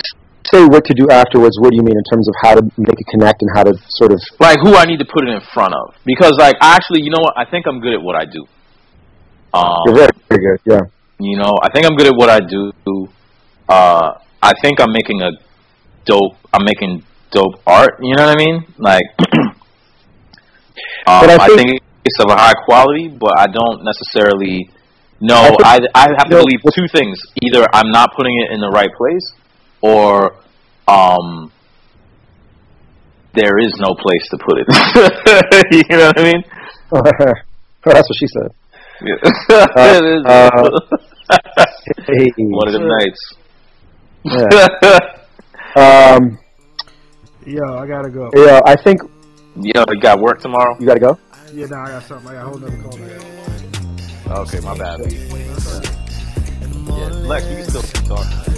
say 0.53 0.65
what 0.65 0.85
to 0.87 0.95
do 0.95 1.09
afterwards, 1.11 1.57
what 1.61 1.71
do 1.71 1.77
you 1.77 1.83
mean 1.83 1.97
in 1.97 2.05
terms 2.13 2.29
of 2.29 2.35
how 2.43 2.55
to 2.55 2.63
make 2.77 2.99
a 3.01 3.05
connect 3.11 3.43
and 3.43 3.51
how 3.55 3.63
to 3.65 3.73
sort 4.01 4.13
of? 4.13 4.21
like 4.41 4.59
who 4.63 4.75
I 4.75 4.85
need 4.85 4.99
to 5.01 5.05
put 5.07 5.25
it 5.27 5.31
in 5.35 5.41
front 5.55 5.75
of 5.75 5.95
because 6.05 6.33
like 6.39 6.57
actually 6.61 7.03
you 7.03 7.11
know 7.11 7.21
what 7.21 7.35
I 7.37 7.45
think 7.51 7.67
I'm 7.67 7.81
good 7.81 7.95
at 7.95 8.03
what 8.03 8.17
I 8.17 8.25
do 8.25 8.47
um 9.55 9.83
You're 9.87 9.97
very, 9.97 10.11
very 10.29 10.41
good. 10.47 10.61
Yeah. 10.73 10.83
you 11.19 11.37
know 11.39 11.53
I 11.63 11.69
think 11.73 11.87
I'm 11.87 11.97
good 11.97 12.07
at 12.09 12.17
what 12.17 12.29
I 12.31 12.41
do 12.41 12.73
uh 13.69 14.19
I 14.43 14.53
think 14.63 14.81
I'm 14.81 14.93
making 14.93 15.21
a 15.23 15.31
dope 16.05 16.37
I'm 16.53 16.65
making 16.65 17.03
dope 17.31 17.61
art 17.67 17.99
you 18.01 18.15
know 18.17 18.25
what 18.27 18.37
I 18.37 18.45
mean 18.45 18.65
like 18.79 19.05
um, 21.07 21.21
But 21.23 21.31
I 21.31 21.45
I, 21.45 21.47
think- 21.49 21.59
think, 21.61 21.83
it's 22.05 22.19
of 22.21 22.31
a 22.31 22.37
high 22.37 22.55
quality 22.65 23.09
but 23.09 23.33
I 23.39 23.47
don't 23.47 23.85
necessarily 23.85 24.71
know 25.21 25.57
I 25.65 25.75
I, 25.75 25.77
think- 25.79 25.91
I 25.95 26.07
have 26.19 26.29
to 26.31 26.37
No, 26.37 26.45
believe 26.45 26.61
two 26.75 26.89
things 26.89 27.19
either 27.43 27.67
I'm 27.73 27.91
not 27.91 28.15
putting 28.17 28.37
it 28.43 28.53
in 28.55 28.61
the 28.61 28.71
right 28.71 28.93
place 28.97 29.27
or 29.81 30.37
um 30.89 31.53
there 33.35 33.59
is 33.59 33.73
no 33.79 33.95
place 33.95 34.29
to 34.31 34.39
put 34.39 34.59
it 34.59 34.67
you 35.91 35.97
know 35.97 36.07
what 36.07 36.19
I 36.19 36.25
mean 36.25 36.43
That's 37.85 38.09
what 38.09 38.17
she 38.19 38.27
said. 38.27 38.51
Yeah. 39.03 39.15
Uh, 40.27 40.27
uh, 41.31 41.67
Hey, 42.07 42.27
One 42.39 42.69
of 42.69 42.73
them 42.75 42.89
nights. 42.89 43.35
Yeah. 44.25 44.99
Um, 45.77 46.39
Yo, 47.47 47.63
I 47.79 47.87
gotta 47.87 48.11
go. 48.11 48.31
yeah, 48.35 48.61
I 48.65 48.75
think 48.77 49.01
Yo, 49.57 49.85
you 49.91 50.01
got 50.01 50.19
work 50.21 50.41
tomorrow? 50.41 50.77
you 50.81 50.87
got 50.87 50.95
to 50.95 51.01
go. 51.01 51.19
Yeah, 51.53 51.67
nah, 51.67 51.85
I 51.85 51.89
got 51.91 52.03
something. 52.05 52.29
I 52.29 52.35
got 52.35 52.45
a 52.45 52.49
whole 52.49 52.59
nother 52.59 52.77
call. 52.83 52.99
I 54.35 54.41
Okay, 54.41 54.61
my 54.61 54.77
bad. 54.77 55.01
Yeah, 56.89 57.09
Lex, 57.27 57.47
you 57.49 57.57
can 57.57 57.65
still 57.65 57.83
keep 57.83 58.05
talking. 58.05 58.58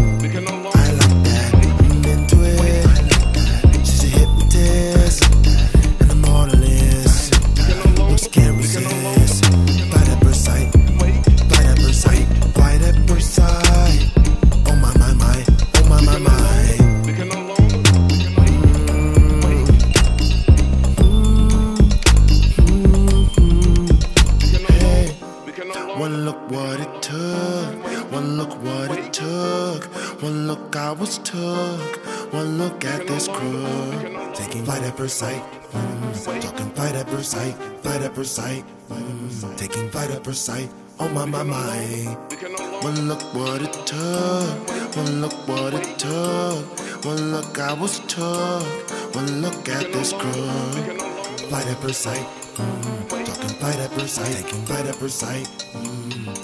was 30.89 31.19
took. 31.19 32.33
One 32.33 32.57
look 32.57 32.83
at 32.83 33.05
this 33.05 33.27
crook. 33.27 34.33
Taking 34.33 34.65
flight 34.65 34.81
at 34.81 34.97
first 34.97 35.17
sight. 35.17 35.43
Mm. 35.71 36.41
Talking 36.41 36.71
flight 36.71 36.95
at 36.95 37.07
first 37.09 37.31
sight. 37.31 37.55
Flight 37.83 38.01
at 38.01 38.15
first 38.15 38.33
sight. 38.33 38.65
Mm. 38.89 39.57
Taking 39.57 39.89
flight 39.91 40.09
at 40.09 40.23
first 40.23 40.43
sight. 40.43 40.69
Oh 40.99 41.09
my 41.09 41.25
my 41.25 41.43
my. 41.43 41.77
One 42.81 43.07
look 43.07 43.21
what 43.35 43.61
it 43.61 43.73
took. 43.85 44.95
One 44.97 45.21
look 45.21 45.33
what 45.47 45.73
it 45.75 45.99
took. 45.99 47.05
One 47.05 47.31
look 47.31 47.59
I 47.59 47.73
was 47.73 47.99
took. 48.07 48.65
One 49.13 49.41
look 49.41 49.69
at 49.69 49.93
this 49.93 50.13
crook. 50.13 50.97
Flight 51.49 51.67
at 51.67 51.77
first 51.81 52.01
sight. 52.01 52.25
Mm. 52.55 53.25
Talking 53.25 53.55
flight 53.59 53.79
at 53.79 53.91
first 53.91 54.15
sight. 54.15 54.33
Taking 54.33 54.65
flight 54.65 54.85
at 54.85 54.95
first 54.95 55.19
sight. 55.19 55.47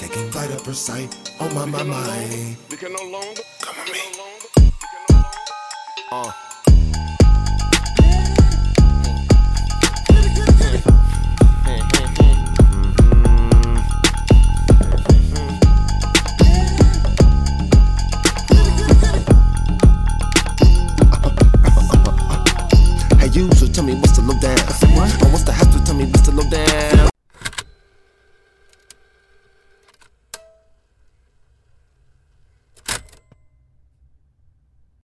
Taking 0.07 0.31
flight 0.31 0.51
at 0.51 0.61
first 0.61 0.85
sight. 0.85 1.33
Oh 1.41 1.49
my 1.53 1.65
my 1.65 1.83
my. 1.83 2.55
You 2.69 2.77
can 2.77 2.93
no 2.93 3.03
longer 3.11 3.41
come 3.59 3.75
with 3.75 3.91
me. 3.91 3.99
Uh. 6.09 6.31
Hey, 23.17 23.27
you, 23.33 23.51
so 23.55 23.67
tell 23.67 23.83
me 23.83 23.95
what's 23.95 24.15
the 24.15 24.21
low 24.21 24.39
down? 24.39 24.57
And 25.21 25.33
what's 25.33 25.43
the 25.43 25.51
hassle? 25.51 25.83
Tell 25.83 25.95
me 25.95 26.05
what's 26.05 26.21
the 26.21 26.31
low 26.31 26.49
down? 26.49 27.09